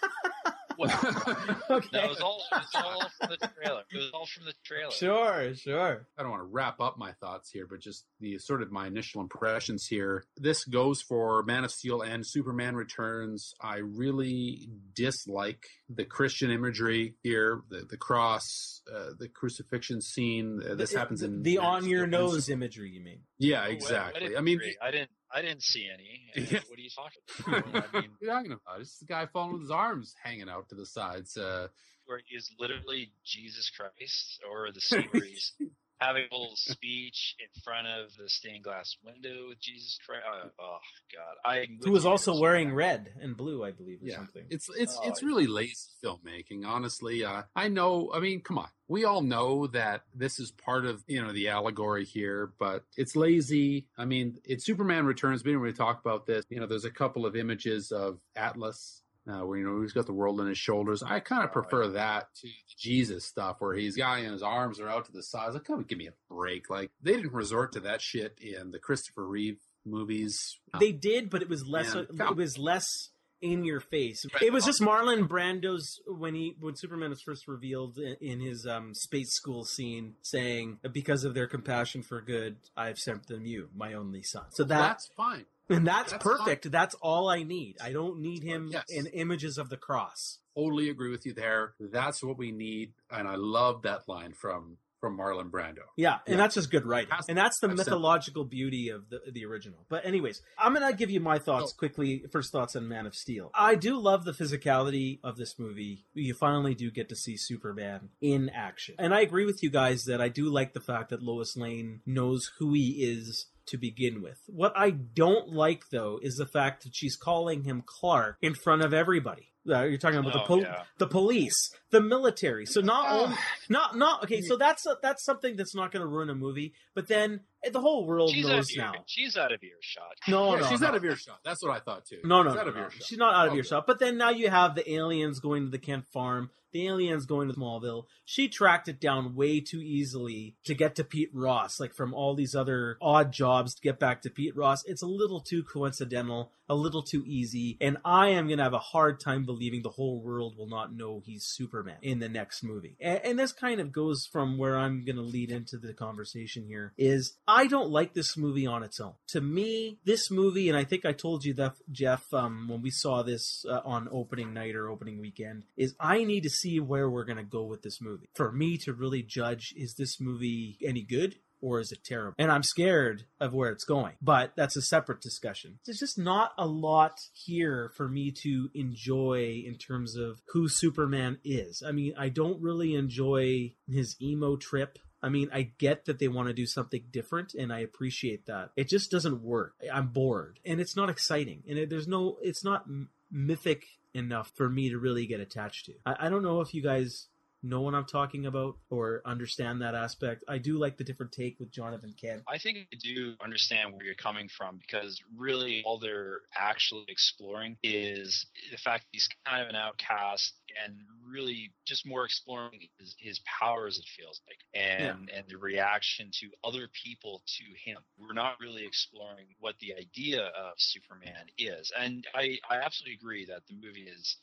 okay. 0.86 1.88
that 1.94 2.10
was 2.10 2.20
all. 2.20 2.42
It 2.52 2.58
was 2.58 2.70
all 2.76 3.10
from 3.20 3.30
the 3.40 3.48
trailer. 3.48 3.82
It 3.92 3.98
was 3.98 4.12
all 4.14 4.26
from 4.26 4.46
the 4.46 4.54
trailer. 4.64 4.92
Sure, 4.92 5.54
sure. 5.56 6.08
I 6.18 6.22
don't 6.22 6.32
want 6.32 6.42
to 6.42 6.48
wrap 6.52 6.80
up 6.80 6.98
my 6.98 7.12
thoughts 7.14 7.50
here, 7.52 7.68
but 7.70 7.80
just 7.80 8.06
the 8.20 8.38
sort 8.40 8.62
of 8.62 8.72
my 8.72 8.88
initial 8.88 9.22
impressions 9.22 9.86
here. 9.88 10.24
This 10.38 10.66
goes 10.66 11.02
for 11.02 11.44
Man 11.44 11.64
of 11.64 11.72
Steel 11.72 12.02
and 12.02 12.26
Superman 12.26 12.76
Returns. 12.76 13.54
I 13.62 13.78
really 13.78 14.70
dislike 14.96 15.66
the 15.90 16.06
Christian 16.06 16.52
imagery 16.52 17.16
here, 17.24 17.62
the 17.70 17.86
the 17.90 17.98
cross, 17.98 18.82
uh, 18.94 19.12
the 19.18 19.28
crucifixion 19.30 20.02
scene. 20.02 20.62
Uh, 20.68 20.76
this 20.76 20.92
The- 20.94 21.00
happens 21.00 21.22
in 21.22 21.44
the 21.44 21.58
Man 21.58 21.66
on 21.66 21.88
your 21.88 22.08
nose 22.08 22.50
imagery. 22.50 22.90
You 22.92 23.02
mean? 23.04 23.22
Yeah, 23.38 23.62
Oh, 23.62 23.66
I- 23.66 23.70
exactly. 23.70 24.20
didn't 24.22 24.38
I 24.38 24.42
mean. 24.42 24.60
I 24.82 24.92
didn't. 24.92 25.10
I 25.34 25.42
didn't 25.42 25.64
see 25.64 25.88
any. 25.92 26.22
Yeah. 26.52 26.60
What 26.68 26.80
are 26.80 26.82
you 26.82 26.90
talking 26.90 27.22
about? 27.40 27.94
I 27.96 28.02
mean, 28.02 28.12
what 28.12 28.22
are 28.22 28.26
you 28.26 28.28
talking 28.28 28.52
about? 28.52 28.82
It's 28.82 28.98
the 29.00 29.06
guy 29.06 29.26
falling 29.28 29.54
with 29.54 29.62
his 29.62 29.72
arms 29.72 30.16
hanging 30.24 30.50
out 30.50 30.70
to 30.70 30.76
the 30.76 30.86
sides. 30.86 31.38
Uh, 31.38 31.68
where 32.06 32.20
he 32.26 32.36
is 32.36 32.50
literally 32.60 33.12
Jesus 33.26 33.70
Christ, 33.70 34.42
or 34.50 34.72
the 34.72 34.82
he's 35.14 35.54
having 36.02 36.24
a 36.32 36.36
little 36.36 36.56
speech 36.56 37.36
in 37.40 37.62
front 37.64 37.88
of 37.88 38.10
the 38.18 38.28
stained 38.28 38.64
glass 38.64 38.98
window 39.06 39.50
with 39.50 39.60
Jesus 39.62 39.98
Christ. 40.06 40.24
Oh, 40.28 40.50
oh 40.60 40.78
God! 41.16 41.50
I 41.50 41.68
Who 41.84 41.92
was 41.92 42.06
also 42.06 42.40
wearing 42.40 42.74
red 42.74 43.14
and 43.22 43.38
blue, 43.38 43.64
I 43.64 43.72
believe, 43.72 44.00
or 44.02 44.08
yeah, 44.08 44.16
something. 44.18 44.46
it's 44.50 44.70
it's 44.76 44.98
Oh, 45.02 45.08
it's 45.10 45.22
yeah. 45.22 45.28
really 45.28 45.48
lazy 45.48 45.76
filmmaking. 46.04 46.66
Honestly, 46.66 47.24
uh, 47.24 47.44
I 47.56 47.68
know. 47.70 48.12
I 48.14 48.20
mean, 48.20 48.42
come 48.42 48.58
on, 48.58 48.68
we 48.88 49.06
all 49.06 49.22
know 49.22 49.68
that 49.68 50.02
this 50.14 50.40
is 50.40 50.52
part 50.52 50.86
of 50.86 51.04
you 51.08 51.22
know 51.24 51.32
the 51.32 51.50
allegory 51.50 52.04
here, 52.06 52.52
but 52.60 52.84
it's 52.98 53.16
lazy. 53.16 53.88
I 53.98 54.06
mean, 54.06 54.40
it's 54.44 54.66
Superman 54.66 55.06
Returns. 55.06 55.44
We 55.44 55.52
didn't 55.52 55.62
really 55.62 55.76
talk 55.78 56.00
about 56.04 56.26
this. 56.26 56.44
You 56.50 56.60
know, 56.60 56.66
there's 56.66 56.86
a 56.86 56.92
couple 56.92 57.26
of 57.26 57.36
images 57.36 57.92
of 57.92 58.20
Atlas. 58.36 59.01
Uh, 59.30 59.46
where 59.46 59.60
you 59.60 59.64
know 59.64 59.82
he's 59.84 59.94
got 59.94 60.08
the 60.08 60.14
world 60.14 60.40
on 60.40 60.48
his 60.48 60.58
shoulders. 60.58 61.04
I 61.04 61.20
kind 61.20 61.44
of 61.44 61.52
Oh, 61.52 61.54
prefer 61.62 61.84
yeah. 61.84 61.90
that 61.92 62.34
to 62.38 62.48
the 62.48 62.54
Jesus 62.76 63.24
stuff, 63.26 63.58
where 63.60 63.76
he's 63.76 63.96
got 63.96 64.20
his 64.20 64.42
arms 64.42 64.80
are 64.80 64.90
out 64.90 65.06
to 65.06 65.12
the 65.12 65.22
sides. 65.22 65.54
Like, 65.54 65.66
come 65.66 65.76
on, 65.78 65.84
give 65.84 66.00
me 66.00 66.08
a 66.08 66.14
break. 66.34 66.70
Like 66.72 66.90
they 67.04 67.14
didn't 67.14 67.34
resort 67.34 67.72
to 67.74 67.80
that 67.82 68.02
shit 68.02 68.40
in 68.42 68.72
the 68.72 68.80
Christopher 68.80 69.28
Reeve 69.28 69.60
movies. 69.86 70.60
They 70.80 70.92
did, 70.92 71.30
but 71.30 71.42
it 71.44 71.50
was 71.50 71.66
less. 71.68 71.94
Man, 71.94 72.08
it 72.10 72.36
was 72.36 72.58
less 72.58 73.10
in 73.42 73.64
your 73.64 73.80
face. 73.80 74.26
It 74.42 74.54
was 74.54 74.66
just 74.66 74.82
Marlon 74.82 75.28
Brando's 75.28 76.00
when 76.08 76.36
he 76.36 76.56
when 76.60 76.76
Superman 76.76 77.10
was 77.12 77.22
first 77.22 77.48
revealed 77.48 77.98
in, 77.98 78.16
in 78.22 78.40
his 78.40 78.66
um, 78.66 78.94
space 78.94 79.34
school 79.34 79.66
scene, 79.66 80.16
saying, 80.24 80.80
"Because 80.92 81.24
of 81.24 81.34
their 81.34 81.48
compassion 81.48 82.02
for 82.04 82.22
good, 82.22 82.58
I've 82.76 82.98
sent 83.00 83.28
them 83.28 83.46
you, 83.46 83.70
my 83.76 83.94
only 83.94 84.24
son." 84.24 84.46
So 84.52 84.64
that 84.64 84.78
That's 84.80 85.10
fine. 85.16 85.46
And 85.72 85.88
that's, 85.88 86.12
that's 86.12 86.24
perfect. 86.24 86.72
That's 86.72 86.96
all 87.02 87.30
I 87.30 87.44
need. 87.44 87.78
I 87.82 87.92
don't 87.92 88.20
need 88.22 88.44
him 88.44 88.70
Yes. 88.72 88.86
in 88.90 89.08
images 89.08 89.58
of 89.58 89.70
the 89.70 89.78
cross. 89.78 90.40
totally 90.56 90.90
agree 90.90 91.10
with 91.10 91.26
you 91.26 91.34
there. 91.34 91.74
That's 91.80 92.22
what 92.24 92.38
we 92.38 92.52
need, 92.52 92.94
and 93.10 93.28
I 93.28 93.36
love 93.36 93.84
that 93.84 94.08
line 94.08 94.34
from 94.34 94.78
from 95.00 95.18
Marlon 95.18 95.50
Brando. 95.50 95.80
Yeah, 95.98 96.20
and 96.28 96.34
Yeah. 96.34 96.38
that's 96.38 96.54
just 96.54 96.70
good 96.70 96.86
writing, 96.86 97.10
and 97.28 97.36
that's 97.36 97.60
the 97.60 97.68
I've 97.70 97.76
mythological 97.78 98.44
beauty 98.46 98.90
of 98.90 99.10
the 99.10 99.20
the 99.32 99.46
original. 99.46 99.84
But 99.90 100.06
anyways, 100.06 100.44
I'm 100.60 100.74
gonna 100.74 100.94
give 100.94 101.10
you 101.10 101.20
my 101.20 101.40
thoughts 101.40 101.72
Go. 101.74 101.78
quickly. 101.80 102.24
First 102.32 102.52
thoughts 102.52 102.76
on 102.76 102.88
Man 102.88 103.08
of 103.08 103.16
Steel. 103.16 103.50
I 103.56 103.74
do 103.74 103.98
love 103.98 104.26
the 104.26 104.32
physicality 104.34 105.20
of 105.24 105.38
this 105.38 105.58
movie. 105.58 106.06
You 106.14 106.34
finally 106.36 106.76
do 106.76 106.92
get 106.92 107.10
to 107.10 107.16
see 107.16 107.36
Superman 107.38 108.10
in 108.22 108.50
action, 108.50 108.94
and 109.00 109.12
I 109.14 109.22
agree 109.22 109.46
with 109.46 109.64
you 109.64 109.72
guys 109.72 110.04
that 110.06 110.22
I 110.22 110.30
do 110.30 110.50
like 110.52 110.74
the 110.74 110.80
fact 110.82 111.10
that 111.10 111.24
Lois 111.24 111.56
Lane 111.58 112.02
knows 112.06 112.52
who 112.60 112.74
he 112.74 113.04
is 113.04 113.48
to 113.72 113.78
begin 113.78 114.22
with. 114.22 114.40
What 114.48 114.74
I 114.76 114.92
don't 114.92 115.50
like 115.50 115.90
though 115.92 116.20
is 116.22 116.36
the 116.36 116.46
fact 116.46 116.84
that 116.84 116.96
she's 116.96 117.16
calling 117.16 117.64
him 117.64 117.84
Clark 117.86 118.38
in 118.42 118.54
front 118.54 118.84
of 118.84 118.94
everybody. 118.94 119.48
Uh, 119.70 119.84
you're 119.84 120.00
talking 120.00 120.18
about 120.18 120.34
the 120.34 120.42
Oh, 120.42 120.46
pol- 120.48 120.62
yeah. 120.62 120.82
the 120.98 121.06
police, 121.06 121.72
the 121.92 122.02
military. 122.02 122.66
So 122.66 122.82
not 122.82 123.12
only 123.12 123.36
not 123.70 123.96
not 123.96 124.24
okay. 124.24 124.42
So 124.42 124.56
that's 124.58 124.88
that's 125.04 125.24
something 125.24 125.56
that's 125.56 125.76
not 125.76 125.92
going 125.92 126.02
to 126.02 126.08
ruin 126.08 126.32
a 126.32 126.36
movie. 126.36 126.74
But 126.96 127.08
then 127.08 127.42
the 127.72 127.80
whole 127.80 128.08
world 128.08 128.32
She's 128.32 128.48
knows 128.48 128.72
of 128.72 128.78
ear, 128.78 128.84
now. 128.86 129.04
she's 129.06 129.38
out 129.38 129.52
of 129.52 129.60
earshot. 129.64 130.16
No, 130.28 130.56
yeah, 130.56 130.62
no, 130.62 130.68
she's 130.68 130.82
no. 130.82 130.88
out 130.88 130.96
of 130.96 131.06
earshot. 131.06 131.40
That's 131.46 131.62
what 131.64 131.72
I 131.76 131.80
thought 131.80 132.06
too. 132.06 132.22
No, 132.24 132.42
no, 132.42 132.50
she's 132.50 132.56
no, 132.56 132.62
out 132.62 132.68
of 132.70 132.76
no. 132.76 132.82
earshot. 132.82 133.04
She's 133.04 133.18
not 133.20 133.36
out 133.36 133.46
of 133.46 133.52
Okay. 133.52 133.58
earshot. 133.60 133.86
But 133.86 134.00
then 134.00 134.18
now 134.18 134.32
you 134.32 134.50
have 134.50 134.74
the 134.74 134.92
aliens 134.94 135.40
going 135.40 135.66
to 135.66 135.70
the 135.70 135.78
Kent 135.78 136.06
farm, 136.12 136.50
the 136.72 136.88
aliens 136.88 137.26
going 137.26 137.48
to 137.48 137.54
Smallville. 137.54 138.06
She 138.26 138.48
tracked 138.48 138.88
it 138.88 139.00
down 139.00 139.36
way 139.36 139.60
too 139.60 139.82
easily 139.82 140.56
to 140.66 140.74
get 140.74 140.96
to 140.96 141.04
Pete 141.04 141.30
Ross, 141.34 141.80
like 141.80 141.94
from 141.94 142.14
all 142.14 142.36
these 142.36 142.56
other 142.56 142.98
odd 143.02 143.32
jobs 143.32 143.76
to 143.76 143.82
get 143.82 144.00
back 144.00 144.22
to 144.22 144.30
Pete 144.30 144.56
Ross. 144.56 144.84
It's 144.86 145.02
a 145.02 145.08
little 145.08 145.40
too 145.40 145.64
coincidental, 145.64 146.52
a 146.70 146.76
little 146.76 147.04
too 147.04 147.24
easy, 147.26 147.78
and 147.82 147.98
I 148.06 148.30
am 148.30 148.48
going 148.48 148.58
to 148.58 148.64
have 148.64 148.74
a 148.74 148.80
hard 148.80 149.20
time 149.20 149.46
believing 149.46 149.82
the 149.82 149.90
whole 149.90 150.22
world 150.22 150.58
will 150.58 150.68
not 150.68 150.94
know 150.94 151.22
he's 151.26 151.44
Superman 151.44 151.98
in 152.02 152.20
the 152.20 152.30
next 152.30 152.64
movie. 152.64 152.96
And, 153.00 153.20
and 153.24 153.40
this 153.40 153.52
kind 153.52 153.80
of 153.80 153.92
goes 153.92 154.26
from 154.26 154.58
where 154.58 154.78
I'm 154.78 155.04
going 155.06 155.18
to 155.18 155.22
lead 155.22 155.52
into 155.52 155.78
the 155.78 155.94
conversation 155.94 156.66
here 156.66 156.94
is 156.98 157.38
I 157.48 157.68
don't 157.68 157.90
like 157.90 158.14
this 158.14 158.38
movie 158.38 158.68
on 158.68 158.84
its 158.84 159.00
own. 159.00 159.14
To 159.30 159.42
me, 159.42 160.00
this 160.06 160.32
movie, 160.32 160.70
and 160.70 160.78
I 160.78 160.84
think 160.84 161.06
I 161.06 161.12
told 161.12 161.44
you 161.44 161.54
that, 161.56 161.76
Geoff, 161.92 162.34
um, 162.34 162.68
when 162.70 162.82
we 162.82 162.90
saw 162.90 163.24
this 163.24 163.66
uh, 163.70 163.82
on 163.84 164.08
opening 164.12 164.54
night 164.54 164.76
or 164.76 164.90
opening 164.90 165.20
weekend, 165.20 165.66
is 165.76 165.96
I 166.00 166.24
need 166.24 166.44
to 166.44 166.50
see 166.62 166.80
where 166.80 167.10
we're 167.10 167.26
going 167.26 167.38
to 167.38 167.44
go 167.44 167.64
with 167.64 167.82
this 167.82 168.02
movie. 168.02 168.30
For 168.36 168.52
me 168.52 168.78
to 168.80 168.94
really 168.94 169.24
judge, 169.24 169.74
is 169.76 169.96
this 169.96 170.20
movie 170.20 170.78
any 170.84 171.02
good? 171.02 171.36
Or 171.64 171.80
is 171.80 171.92
it 171.92 172.04
terrible? 172.04 172.34
And 172.40 172.52
I'm 172.52 172.64
scared 172.64 173.26
of 173.40 173.54
where 173.54 173.70
it's 173.70 173.84
going, 173.84 174.16
but 174.20 174.54
that's 174.56 174.76
a 174.76 174.82
separate 174.82 175.22
discussion. 175.22 175.78
There's 175.86 176.00
just 176.00 176.18
not 176.18 176.54
a 176.58 176.66
lot 176.66 177.20
here 177.34 177.92
for 177.96 178.10
me 178.10 178.32
to 178.42 178.72
enjoy 178.74 179.62
in 179.64 179.76
terms 179.76 180.16
of 180.16 180.42
who 180.54 180.68
Superman 180.68 181.38
is. 181.44 181.84
I 181.86 181.92
mean, 181.92 182.16
I 182.18 182.30
don't 182.30 182.60
really 182.64 182.96
enjoy 182.96 183.76
his 183.88 184.16
emo 184.20 184.56
trip. 184.56 184.98
I 185.22 185.30
mean, 185.30 185.50
I 185.54 185.72
get 185.78 186.06
that 186.06 186.18
they 186.18 186.28
want 186.28 186.48
to 186.48 186.54
do 186.54 186.66
something 186.66 187.04
different, 187.12 187.54
and 187.54 187.72
I 187.72 187.82
appreciate 187.82 188.48
that. 188.48 188.72
It 188.76 188.90
just 188.90 189.12
doesn't 189.12 189.44
work. 189.44 189.76
I'm 189.94 190.08
bored, 190.08 190.60
and 190.66 190.82
it's 190.82 190.96
not 190.96 191.12
exciting, 191.12 191.62
and 191.70 191.78
it, 191.78 191.92
there's 191.92 192.08
no. 192.08 192.40
It's 192.42 192.64
not 192.64 192.86
mythic 193.30 193.86
enough 194.14 194.52
for 194.56 194.70
me 194.70 194.90
to 194.90 194.98
really 194.98 195.26
get 195.26 195.40
attached 195.40 195.86
to. 195.86 195.94
I, 196.06 196.28
I 196.28 196.30
don't 196.30 196.44
know 196.44 196.62
if 196.62 196.74
you 196.74 196.82
guys 196.82 197.28
know 197.64 197.82
what 197.82 197.94
I'm 197.94 198.06
talking 198.06 198.46
about 198.46 198.78
or 198.90 199.22
understand 199.26 199.82
that 199.82 199.94
aspect. 199.94 200.44
I 200.48 200.58
do 200.58 200.78
like 200.78 200.98
the 200.98 201.04
different 201.04 201.32
take 201.32 201.60
with 201.60 201.72
Jonathan 201.72 202.14
Kent. 202.20 202.44
I 202.48 202.58
think 202.58 202.80
I 202.92 202.98
do 203.00 203.36
understand 203.44 203.94
where 203.94 204.04
you're 204.04 204.16
coming 204.16 204.50
from 204.50 204.78
because 204.78 205.22
really 205.38 205.84
all 205.86 206.00
they're 206.00 206.40
actually 206.56 207.06
exploring 207.08 207.78
is 207.84 208.46
the 208.72 208.78
fact 208.78 209.06
he's 209.12 209.30
kind 209.46 209.62
of 209.62 209.70
an 209.70 209.76
outcast 209.76 210.54
and 210.84 210.96
really 211.26 211.72
just 211.86 212.06
more 212.06 212.26
exploring 212.26 212.80
his, 213.00 213.16
his 213.20 213.40
powers 213.60 213.98
it 213.98 214.06
feels 214.18 214.42
like 214.48 214.58
and 214.74 215.30
and 215.36 215.46
the 215.48 215.58
reaction 215.58 216.30
to 216.34 216.48
other 216.64 216.88
people 217.04 217.42
to 217.48 217.64
him 217.90 217.98
we're 218.18 218.34
not 218.34 218.56
really 218.60 218.86
exploring 218.86 219.46
what 219.60 219.76
the 219.80 219.94
idea 219.94 220.46
of 220.58 220.74
superman 220.78 221.46
is 221.58 221.92
and 222.00 222.26
i 222.36 222.58
i 222.70 222.78
absolutely 222.78 223.16
agree 223.16 223.46
that 223.46 223.62
the 223.68 223.76
movie 223.76 224.08
is 224.08 224.38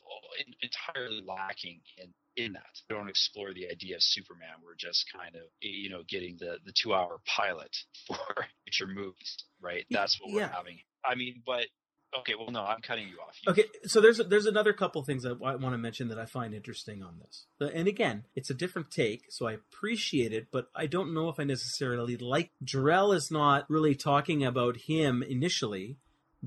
entirely 0.61 1.21
lacking 1.25 1.81
in 1.97 2.13
in 2.35 2.53
that. 2.53 2.79
We 2.89 2.95
don't 2.95 3.09
explore 3.09 3.53
the 3.53 3.67
idea 3.69 3.95
of 3.95 4.01
Superman. 4.03 4.61
We're 4.63 4.75
just 4.77 5.05
kind 5.13 5.35
of, 5.35 5.41
you 5.59 5.89
know, 5.89 6.03
getting 6.07 6.37
the, 6.39 6.57
the 6.65 6.71
two 6.81 6.93
hour 6.93 7.19
pilot 7.25 7.75
for 8.07 8.17
future 8.63 8.87
movies, 8.91 9.37
right? 9.61 9.85
That's 9.91 10.19
what 10.21 10.31
we're 10.33 10.41
Yeah. 10.41 10.53
having. 10.53 10.79
I 11.03 11.15
mean, 11.15 11.41
but 11.45 11.65
okay, 12.19 12.33
well, 12.35 12.49
no, 12.51 12.61
I'm 12.63 12.81
cutting 12.81 13.07
you 13.07 13.15
off. 13.25 13.37
You- 13.45 13.51
Okay, 13.51 13.63
so 13.85 14.01
there's 14.01 14.17
there's 14.17 14.45
another 14.45 14.73
couple 14.73 15.03
things 15.03 15.25
I, 15.25 15.29
I 15.29 15.55
want 15.55 15.73
to 15.73 15.77
mention 15.77 16.07
that 16.09 16.19
I 16.19 16.25
find 16.25 16.53
interesting 16.53 17.03
on 17.03 17.19
this. 17.19 17.45
And 17.73 17.87
again, 17.87 18.25
it's 18.35 18.49
a 18.49 18.53
different 18.53 18.91
take, 18.91 19.25
so 19.29 19.47
I 19.47 19.53
appreciate 19.53 20.33
it, 20.33 20.47
but 20.51 20.67
I 20.75 20.85
don't 20.87 21.13
know 21.13 21.29
if 21.29 21.39
I 21.39 21.43
necessarily 21.43 22.17
like. 22.17 22.51
Jor-El 22.63 23.11
is 23.13 23.29
not 23.31 23.65
really 23.69 23.95
talking 23.95 24.43
about 24.43 24.77
him 24.77 25.23
initially 25.23 25.97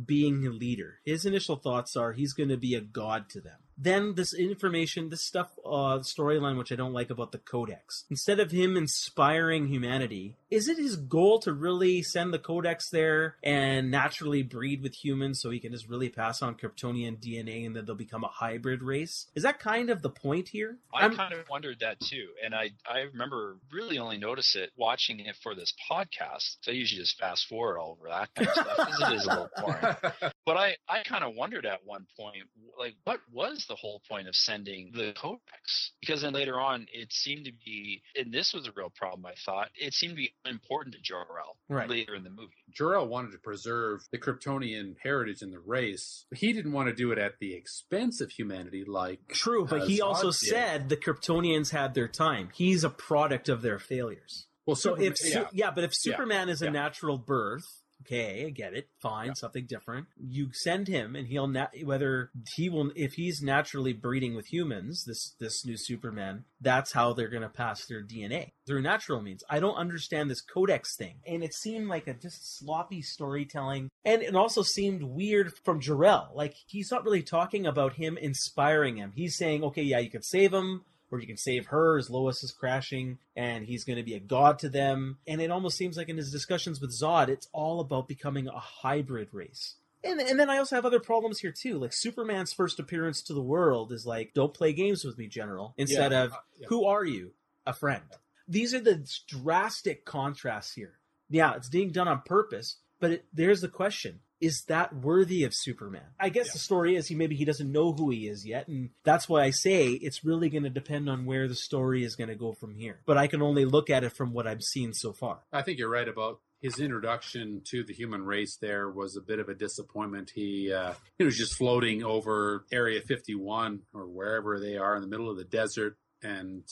being 0.07 0.47
a 0.47 0.51
leader. 0.51 1.01
His 1.05 1.27
initial 1.27 1.57
thoughts 1.57 1.97
are 1.97 2.13
he's 2.13 2.33
going 2.33 2.49
to 2.49 2.57
be 2.57 2.75
a 2.75 2.81
god 2.81 3.29
to 3.31 3.41
them. 3.41 3.59
Then 3.83 4.15
this 4.15 4.33
information, 4.33 5.09
this 5.09 5.23
stuff, 5.23 5.51
uh, 5.65 5.99
storyline, 6.01 6.57
which 6.57 6.71
I 6.73 6.77
don't 6.77 6.93
like 6.93 7.11
about 7.11 7.33
the 7.33 7.39
Codex. 7.39 8.05
Instead 8.11 8.39
of 8.39 8.51
him 8.53 8.77
inspiring 8.77 9.67
humanity, 9.67 10.37
is 10.51 10.69
it 10.69 10.79
his 10.79 10.97
goal 10.97 11.41
to 11.41 11.53
really 11.53 12.03
send 12.03 12.33
the 12.33 12.39
Codex 12.39 12.91
there 12.91 13.37
and 13.43 13.91
naturally 13.91 14.43
breed 14.43 14.83
with 14.83 14.95
humans 15.05 15.41
so 15.41 15.51
he 15.51 15.59
can 15.59 15.73
just 15.73 15.89
really 15.89 16.09
pass 16.09 16.43
on 16.43 16.55
Kryptonian 16.55 17.17
DNA 17.19 17.67
and 17.67 17.75
then 17.75 17.85
they'll 17.85 17.95
become 17.97 18.23
a 18.25 18.29
hybrid 18.29 18.83
race? 18.83 19.27
Is 19.35 19.43
that 19.43 19.59
kind 19.59 19.91
of 19.91 20.03
the 20.03 20.11
point 20.11 20.49
here? 20.49 20.79
I 20.95 21.01
I'm- 21.03 21.17
kind 21.17 21.33
of 21.35 21.49
wondered 21.49 21.81
that 21.81 21.99
too, 22.01 22.29
and 22.45 22.55
I 22.55 22.71
I 22.87 23.01
remember 23.13 23.57
really 23.73 23.99
only 23.99 24.19
notice 24.19 24.55
it 24.55 24.71
watching 24.77 25.19
it 25.21 25.37
for 25.43 25.55
this 25.55 25.73
podcast. 25.91 26.57
So 26.61 26.71
I 26.71 26.75
usually 26.75 27.01
just 27.03 27.19
fast 27.19 27.47
forward 27.49 27.79
all 27.79 27.99
over 27.99 28.09
that 28.09 28.35
kind 28.35 28.49
of 28.49 28.55
stuff 28.55 28.77
because 28.77 29.13
it 29.13 29.17
is 29.17 29.27
a 29.27 29.29
little 29.29 29.51
boring. 29.61 30.33
But 30.45 30.57
I 30.57 30.77
I 30.89 31.03
kind 31.05 31.23
of 31.23 31.35
wondered 31.37 31.67
at 31.67 31.85
one 31.85 32.05
point, 32.19 32.39
like, 32.79 32.97
what 33.05 33.21
was 33.33 33.65
the 33.69 33.72
whole 33.75 34.01
point 34.09 34.29
of 34.29 34.35
sending 34.37 34.91
the 34.95 35.13
codex? 35.17 35.93
Because 36.01 36.23
then 36.23 36.33
later 36.33 36.61
on, 36.61 36.87
it 36.93 37.13
seemed 37.13 37.45
to 37.47 37.53
be, 37.65 38.03
and 38.17 38.33
this 38.33 38.53
was 38.53 38.67
a 38.67 38.73
real 38.77 38.91
problem. 38.91 39.27
I 39.27 39.35
thought 39.45 39.69
it 39.75 39.95
seemed 39.95 40.13
to 40.13 40.17
be 40.17 40.35
important 40.45 40.95
to 40.95 41.01
Jor-El 41.01 41.57
Right. 41.69 41.89
later 41.89 42.15
in 42.15 42.25
the 42.25 42.31
movie. 42.31 42.53
Jor-El 42.71 43.09
wanted 43.09 43.33
to 43.33 43.39
preserve 43.39 44.03
the 44.11 44.19
Kryptonian 44.19 44.97
heritage 45.03 45.43
in 45.43 45.51
the 45.51 45.61
race. 45.61 46.25
He 46.35 46.53
didn't 46.53 46.73
want 46.73 46.89
to 46.89 46.95
do 46.95 47.13
it 47.13 47.19
at 47.19 47.39
the 47.41 47.55
expense 47.55 48.21
of 48.21 48.31
humanity, 48.31 48.85
like 48.85 49.21
True, 49.29 49.67
but 49.67 49.87
he 49.89 50.01
also 50.01 50.29
did. 50.29 50.35
said 50.35 50.89
the 50.89 50.97
Kryptonians 50.97 51.71
had 51.71 51.95
their 51.95 52.09
time. 52.09 52.51
He's 52.55 52.85
a 52.85 52.91
product 52.91 53.49
of 53.49 53.63
their 53.63 53.79
failures. 53.79 54.47
well. 54.65 54.77
So 54.77 54.91
Superman- 54.91 55.13
if 55.13 55.19
Su- 55.19 55.47
yeah. 55.53 55.71
but 55.73 55.83
if 55.85 55.91
Yeah. 55.91 56.13
Superman 56.13 56.49
is 56.49 56.63
a 56.63 56.67
Yeah. 56.67 56.71
natural 56.71 57.19
birth, 57.19 57.82
okay, 58.03 58.47
I 58.47 58.51
get 58.51 58.75
it. 58.75 58.89
Fine, 59.01 59.29
Yeah. 59.29 59.33
something 59.35 59.67
different. 59.67 60.07
You 60.17 60.51
send 60.53 60.89
him, 60.89 61.17
and 61.17 61.27
he'll 61.29 61.49
na- 61.49 61.69
whether 61.85 62.31
he 62.57 62.69
will 62.69 62.93
if 62.95 63.15
he's 63.15 63.43
naturally 63.43 63.93
breeding 63.93 64.35
with 64.35 64.47
humans. 64.53 65.05
This 65.05 65.35
this 65.41 65.65
new 65.65 65.77
Superman. 65.77 66.45
That's 66.61 66.93
how 66.93 67.13
they're 67.13 67.29
gonna 67.29 67.49
pass 67.49 67.87
their 67.87 68.03
DNA 68.03 68.53
through 68.67 68.83
natural 68.83 69.21
means. 69.21 69.43
I 69.51 69.59
don't 69.59 69.75
understand 69.75 70.31
this 70.31 70.41
codex 70.41 70.97
thing, 70.97 71.17
and 71.27 71.43
it 71.43 71.55
seemed 71.55 71.89
like 71.89 72.07
a 72.07 72.15
just 72.15 72.59
sloppy 72.59 73.03
storytelling, 73.03 73.91
and 74.05 74.23
it 74.23 74.37
also 74.37 74.63
seemed 74.63 75.03
weird 75.03 75.53
from 75.65 75.81
Jor-El. 75.81 76.33
Like 76.35 76.55
he's 76.67 76.91
not 76.91 77.05
really 77.05 77.23
talking 77.23 77.67
about 77.67 77.95
him 77.95 78.17
inspiring 78.17 78.97
him. 78.97 79.13
He's 79.15 79.37
saying, 79.37 79.65
okay, 79.65 79.83
yeah, 79.83 79.99
you 79.99 80.11
could 80.11 80.25
save 80.25 80.53
him 80.53 80.85
or 81.13 81.21
you 81.21 81.27
can 81.27 81.37
save 81.37 81.67
her 81.67 81.99
as 81.99 82.09
Lois 82.11 82.43
is 82.43 82.51
crashing, 82.51 83.19
and 83.37 83.67
he's 83.67 83.85
going 83.85 83.99
to 83.99 84.03
be 84.03 84.15
a 84.15 84.21
god 84.21 84.59
to 84.61 84.71
them. 84.71 85.19
And 85.29 85.43
it 85.43 85.51
almost 85.51 85.77
seems 85.77 85.97
like 85.97 86.09
in 86.09 86.17
his 86.17 86.33
discussions 86.33 86.81
with 86.81 86.99
Zod, 86.99 87.29
it's 87.29 87.49
all 87.53 87.81
about 87.81 88.09
becoming 88.09 88.49
a 88.49 88.59
hybrid 88.59 89.29
race. 89.33 89.77
And, 90.03 90.21
and 90.21 90.41
then 90.41 90.51
I 90.51 90.59
also 90.59 90.75
have 90.75 90.87
other 90.87 90.99
problems 90.99 91.39
here 91.39 91.53
too. 91.53 91.79
Like 91.79 91.93
Superman's 91.93 92.53
first 92.53 92.81
appearance 92.81 93.23
to 93.23 93.35
the 93.35 93.43
world 93.43 93.93
is 93.93 94.05
like, 94.05 94.33
"Don't 94.35 94.55
play 94.55 94.73
games 94.73 95.05
with 95.05 95.17
me, 95.17 95.29
General." 95.29 95.75
Instead 95.77 96.11
Yeah, 96.11 96.25
of, 96.25 96.33
uh, 96.33 96.37
yeah. 96.59 96.67
"Who 96.71 96.87
are 96.87 97.05
you? 97.05 97.33
A 97.67 97.73
friend." 97.73 98.03
These 98.49 98.75
are 98.75 98.81
the 98.81 99.07
drastic 99.29 100.05
contrasts 100.05 100.73
here. 100.73 100.99
Yeah, 101.31 101.55
it's 101.55 101.69
being 101.69 101.93
done 101.93 102.09
on 102.09 102.23
purpose, 102.23 102.79
but 102.99 103.13
it, 103.13 103.25
there's 103.33 103.61
the 103.61 103.69
question: 103.69 104.21
Is 104.43 104.65
that 104.65 104.95
worthy 104.95 105.45
of 105.45 105.55
Superman? 105.55 106.03
I 106.19 106.29
guess 106.29 106.49
Yeah. 106.49 106.53
the 106.55 106.59
story 106.59 106.97
is 106.97 107.07
he 107.07 107.15
maybe 107.15 107.37
he 107.37 107.45
doesn't 107.45 107.71
know 107.71 107.93
who 107.93 108.11
he 108.11 108.27
is 108.27 108.45
yet, 108.45 108.67
and 108.69 108.91
that's 109.05 109.29
why 109.29 109.45
I 109.45 109.51
say 109.51 109.93
it's 109.93 110.25
really 110.25 110.51
going 110.51 110.65
to 110.65 110.71
depend 110.71 111.09
on 111.09 111.25
where 111.25 111.47
the 111.47 111.55
story 111.55 112.03
is 112.03 112.17
going 112.17 112.29
to 112.29 112.35
go 112.35 112.53
from 112.53 112.75
here. 112.75 113.01
But 113.07 113.17
I 113.17 113.29
can 113.29 113.41
only 113.41 113.65
look 113.65 113.89
at 113.89 114.03
it 114.05 114.11
from 114.13 114.33
what 114.33 114.47
I've 114.49 114.63
seen 114.63 114.93
so 114.93 115.13
far. 115.13 115.39
I 115.53 115.63
think 115.63 115.79
you're 115.79 115.89
right 115.89 116.09
about 116.09 116.41
his 116.61 116.79
introduction 116.81 117.63
to 117.71 117.83
the 117.85 117.93
human 117.95 118.25
race. 118.25 118.57
There 118.57 118.91
was 118.91 119.17
a 119.17 119.21
bit 119.21 119.39
of 119.39 119.49
a 119.49 119.55
disappointment. 119.55 120.33
He 120.35 120.73
uh, 120.73 120.95
he 121.19 121.25
was 121.25 121.37
just 121.39 121.55
floating 121.57 122.03
over 122.05 122.65
Area 122.73 123.01
51 123.01 123.81
or 123.95 124.07
wherever 124.09 124.59
they 124.61 124.77
are 124.77 124.97
in 124.97 125.03
the 125.03 125.09
middle 125.09 125.31
of 125.31 125.37
the 125.37 125.45
desert, 125.45 125.97
and 126.23 126.65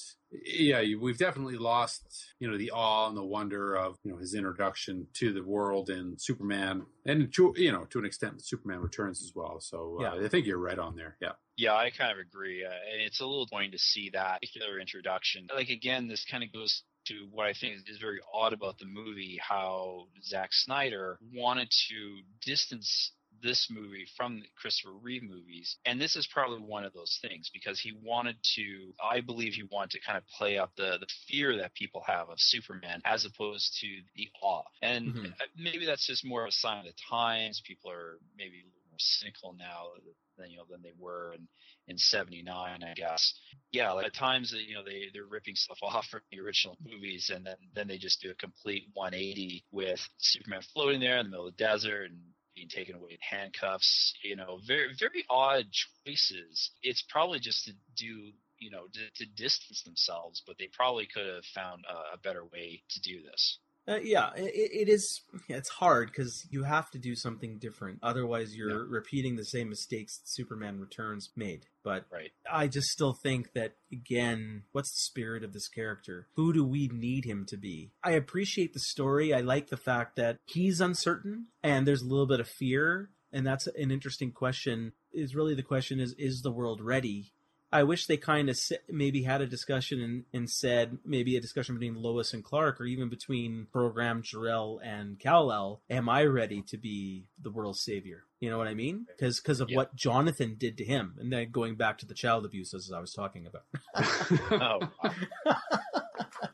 yeah, 0.45 0.83
we've 1.01 1.19
definitely 1.19 1.57
lost 1.57 2.03
you 2.39 2.51
know 2.51 2.57
the 2.57 2.71
awe 2.71 3.09
and 3.09 3.17
the 3.17 3.25
wonder 3.25 3.75
of 3.75 3.97
you 4.05 4.13
know 4.13 4.19
his 4.19 4.35
introduction 4.35 5.07
to 5.15 5.33
the 5.33 5.43
world 5.43 5.91
in 5.91 6.17
Superman, 6.19 6.87
and 7.05 7.33
to 7.35 7.53
you 7.57 7.73
know 7.73 7.85
to 7.87 7.99
an 7.99 8.05
extent 8.05 8.45
Superman 8.45 8.81
Returns 8.81 9.23
as 9.23 9.33
well. 9.35 9.61
So 9.61 9.99
uh, 10.01 10.03
Yeah. 10.17 10.25
I 10.25 10.29
think 10.29 10.47
you're 10.47 10.59
right 10.59 10.79
on 10.79 10.97
there. 10.97 11.17
Yeah. 11.21 11.33
Yeah, 11.57 11.75
I 11.75 11.91
kind 11.91 12.11
of 12.11 12.19
agree. 12.19 12.65
Uh, 12.65 12.71
and 12.71 13.03
it's 13.03 13.21
a 13.21 13.27
little 13.27 13.47
annoying 13.53 13.73
to 13.73 13.79
see 13.79 14.09
that 14.15 14.41
particular 14.41 14.81
introduction. 14.81 15.47
Like 15.55 15.69
again, 15.69 16.09
this 16.09 16.25
kind 16.25 16.43
of 16.43 16.53
goes 16.53 16.85
to 17.07 17.27
what 17.31 17.47
I 17.47 17.53
think 17.53 17.75
is 17.87 17.99
very 17.99 18.21
odd 18.33 18.53
about 18.53 18.79
the 18.79 18.87
movie, 18.87 19.39
how 19.47 20.07
Zack 20.25 20.51
Snyder 20.53 21.19
wanted 21.35 21.71
to 21.89 22.21
distance 22.45 23.13
this 23.43 23.69
movie 23.71 24.07
from 24.17 24.41
the 24.41 24.47
Christopher 24.57 24.93
Reeve 24.93 25.23
movies. 25.23 25.77
And 25.85 26.01
this 26.01 26.17
is 26.17 26.27
probably 26.33 26.61
one 26.61 26.85
of 26.85 26.93
those 26.93 27.19
things 27.23 27.51
because 27.53 27.81
he 27.81 27.93
wanted 28.03 28.37
to 28.57 28.93
I 29.03 29.21
believe 29.21 29.53
he 29.55 29.65
wanted 29.71 29.91
to 29.93 30.01
kind 30.01 30.19
of 30.19 30.25
play 30.39 30.59
up 30.59 30.73
the 30.77 30.99
the 31.01 31.07
fear 31.29 31.57
that 31.59 31.75
people 31.75 32.03
have 32.07 32.29
of 32.29 32.39
Superman 32.39 33.03
as 33.05 33.25
opposed 33.25 33.79
to 33.81 33.87
the 34.17 34.29
awe. 34.43 34.63
And 34.83 35.15
Mhm. 35.15 35.33
uh, 35.33 35.45
maybe 35.57 35.87
that's 35.87 36.07
just 36.07 36.25
more 36.25 36.43
of 36.45 36.49
a 36.49 36.53
sign 36.53 36.79
of 36.81 36.85
the 36.87 36.95
times. 37.09 37.61
People 37.67 37.91
are 37.91 38.19
maybe 38.37 38.61
a 38.61 38.65
little 38.65 38.89
more 38.91 38.99
cynical 38.99 39.53
now 39.59 39.89
than 40.37 40.51
you 40.51 40.57
know 40.57 40.65
than 40.71 40.83
they 40.83 40.93
were 40.99 41.33
in 41.35 41.47
in 41.89 41.99
79 41.99 42.83
i 42.83 42.95
guess 42.95 43.35
yeah 43.73 43.93
like 43.93 44.07
at 44.07 44.15
times 44.15 44.55
you 44.67 44.75
know 44.75 44.85
they 44.85 45.07
they're 45.13 45.27
ripping 45.27 45.55
stuff 45.55 45.79
off 45.83 46.07
from 46.07 46.21
the 46.31 46.41
original 46.41 46.77
movies 46.85 47.31
and 47.35 47.45
then 47.45 47.57
then 47.75 47.89
they 47.89 47.99
just 47.99 48.21
do 48.21 48.31
a 48.31 48.35
complete 48.35 48.85
180 48.95 49.65
with 49.71 50.01
superman 50.19 50.63
floating 50.73 51.01
there 51.01 51.19
in 51.19 51.27
the 51.27 51.31
middle 51.31 51.47
of 51.49 51.57
the 51.57 51.63
desert 51.65 52.11
and 52.11 52.21
being 52.55 52.69
taken 52.69 52.95
away 52.97 53.11
in 53.13 53.19
handcuffs 53.21 54.15
you 54.23 54.37
know 54.37 54.59
very 54.67 54.89
very 54.99 55.25
odd 55.31 55.67
choices. 56.07 56.71
It's 56.83 57.05
probably 57.09 57.39
just 57.39 57.65
to 57.67 57.73
do 57.97 58.33
you 58.59 58.71
know 58.71 58.87
to, 58.93 59.25
to 59.25 59.31
distance 59.37 59.83
themselves 59.83 60.43
but 60.47 60.57
they 60.59 60.69
probably 60.73 61.07
could 61.13 61.27
have 61.27 61.45
found 61.55 61.85
a, 61.89 62.15
a 62.15 62.19
better 62.19 62.45
way 62.45 62.83
to 62.91 63.01
do 63.01 63.23
this 63.23 63.59
Uh, 63.89 63.99
yeah, 64.03 64.31
it, 64.37 64.53
it 64.55 64.89
is. 64.89 65.23
It's 65.49 65.69
hard 65.69 66.09
because 66.09 66.47
you 66.51 66.65
have 66.65 66.91
to 66.91 66.99
do 66.99 67.15
something 67.15 67.59
different. 67.59 67.99
Otherwise, 68.03 68.55
you're 68.55 68.87
repeating 68.87 69.37
the 69.37 69.45
same 69.45 69.69
mistakes 69.69 70.21
Superman 70.25 70.79
Returns 70.79 71.31
made. 71.37 71.67
But 71.83 72.05
right 72.13 72.31
I 72.51 72.67
just 72.67 72.89
still 72.89 73.15
think 73.15 73.53
that 73.55 73.73
again, 73.91 74.65
what's 74.73 74.91
the 74.91 75.01
spirit 75.01 75.43
of 75.43 75.53
this 75.53 75.69
character? 75.69 76.29
Who 76.37 76.53
do 76.53 76.65
we 76.65 76.89
need 76.93 77.25
him 77.25 77.47
to 77.49 77.57
be? 77.57 77.93
I 78.05 78.13
appreciate 78.13 78.75
the 78.75 78.81
story. 78.81 79.33
I 79.33 79.41
like 79.41 79.69
the 79.69 79.77
fact 79.77 80.17
that 80.17 80.39
he's 80.45 80.81
uncertain 80.81 81.47
and 81.63 81.87
there's 81.87 82.03
a 82.03 82.09
little 82.09 82.27
bit 82.27 82.41
of 82.41 82.49
fear, 82.49 83.11
and 83.33 83.47
that's 83.47 83.67
an 83.67 83.91
interesting 83.91 84.33
question. 84.33 84.93
Is 85.13 85.35
really 85.35 85.55
the 85.55 85.63
question 85.63 86.01
is 86.01 86.15
is 86.19 86.43
the 86.43 86.53
world 86.53 86.81
ready? 86.81 87.33
I 87.73 87.85
wish 87.85 88.07
they 88.07 88.17
kind 88.17 88.51
of 88.51 88.59
maybe 88.89 89.23
had 89.23 89.41
a 89.41 89.47
discussion 89.47 90.01
and, 90.01 90.25
and 90.33 90.51
said 90.51 90.99
maybe 91.05 91.37
a 91.37 91.41
discussion 91.41 91.77
between 91.77 91.95
Lois 92.03 92.35
and 92.35 92.43
Clark, 92.45 92.81
or 92.81 92.85
even 92.85 93.09
between 93.09 93.67
program 93.73 94.23
Jor-El 94.23 94.81
and 94.83 95.19
Kal-El. 95.19 95.81
Am 95.89 96.09
I 96.09 96.25
ready 96.25 96.63
to 96.63 96.77
be 96.77 97.27
the 97.41 97.51
world's 97.51 97.81
savior? 97.81 98.25
You 98.41 98.51
know 98.51 98.59
what 98.59 98.69
I 98.69 98.75
mean? 98.75 99.07
Because 99.07 99.39
because 99.39 99.61
of 99.61 99.69
Yeah. 99.71 99.77
what 99.77 99.95
Jonathan 99.95 100.57
did 100.59 100.79
to 100.79 100.85
him, 100.85 101.15
and 101.21 101.33
then 101.33 101.51
going 101.51 101.77
back 101.77 101.99
to 101.99 102.07
the 102.07 102.15
child 102.15 102.45
abuse 102.45 102.73
as 102.75 102.91
I 102.91 102.99
was 103.01 103.13
talking 103.13 103.47
about. 103.47 103.65
oh 104.51 104.81
wow. 105.05 105.59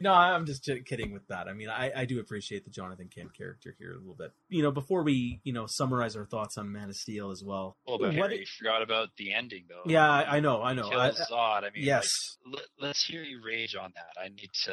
No, 0.00 0.12
I'm 0.12 0.46
just 0.46 0.68
kidding 0.86 1.12
with 1.12 1.26
that. 1.28 1.48
I 1.48 1.52
mean, 1.52 1.68
I, 1.68 1.92
I 1.94 2.04
do 2.04 2.20
appreciate 2.20 2.64
the 2.64 2.70
Jonathan 2.70 3.08
Kent 3.14 3.36
character 3.36 3.74
here 3.78 3.92
a 3.92 3.98
little 3.98 4.14
bit. 4.14 4.32
You 4.48 4.62
know, 4.62 4.70
before 4.70 5.02
we, 5.02 5.40
you 5.44 5.52
know, 5.52 5.66
summarize 5.68 6.16
our 6.16 6.24
thoughts 6.26 6.58
on 6.58 6.72
Man 6.72 6.88
of 6.88 6.96
Steel 6.96 7.30
as 7.30 7.42
well. 7.44 7.76
Well, 7.86 7.98
but 7.98 8.14
What- 8.14 8.30
you 8.36 8.44
forgot 8.58 8.82
about 8.82 9.10
the 9.16 9.32
ending, 9.32 9.64
though. 9.68 9.82
Yeah, 9.86 10.08
I, 10.08 10.36
I 10.36 10.40
know, 10.40 10.62
I 10.62 10.74
know. 10.74 10.88
Kill 10.88 11.00
I- 11.00 11.10
Zod. 11.10 11.62
I 11.64 11.70
mean, 11.74 11.84
yes. 11.84 12.08
like, 12.44 12.62
let, 12.80 12.90
us 12.90 13.02
hear 13.04 13.22
you 13.22 13.40
rage 13.44 13.74
on 13.76 13.92
that. 13.94 14.20
I 14.20 14.28
need 14.28 14.50
to 14.64 14.72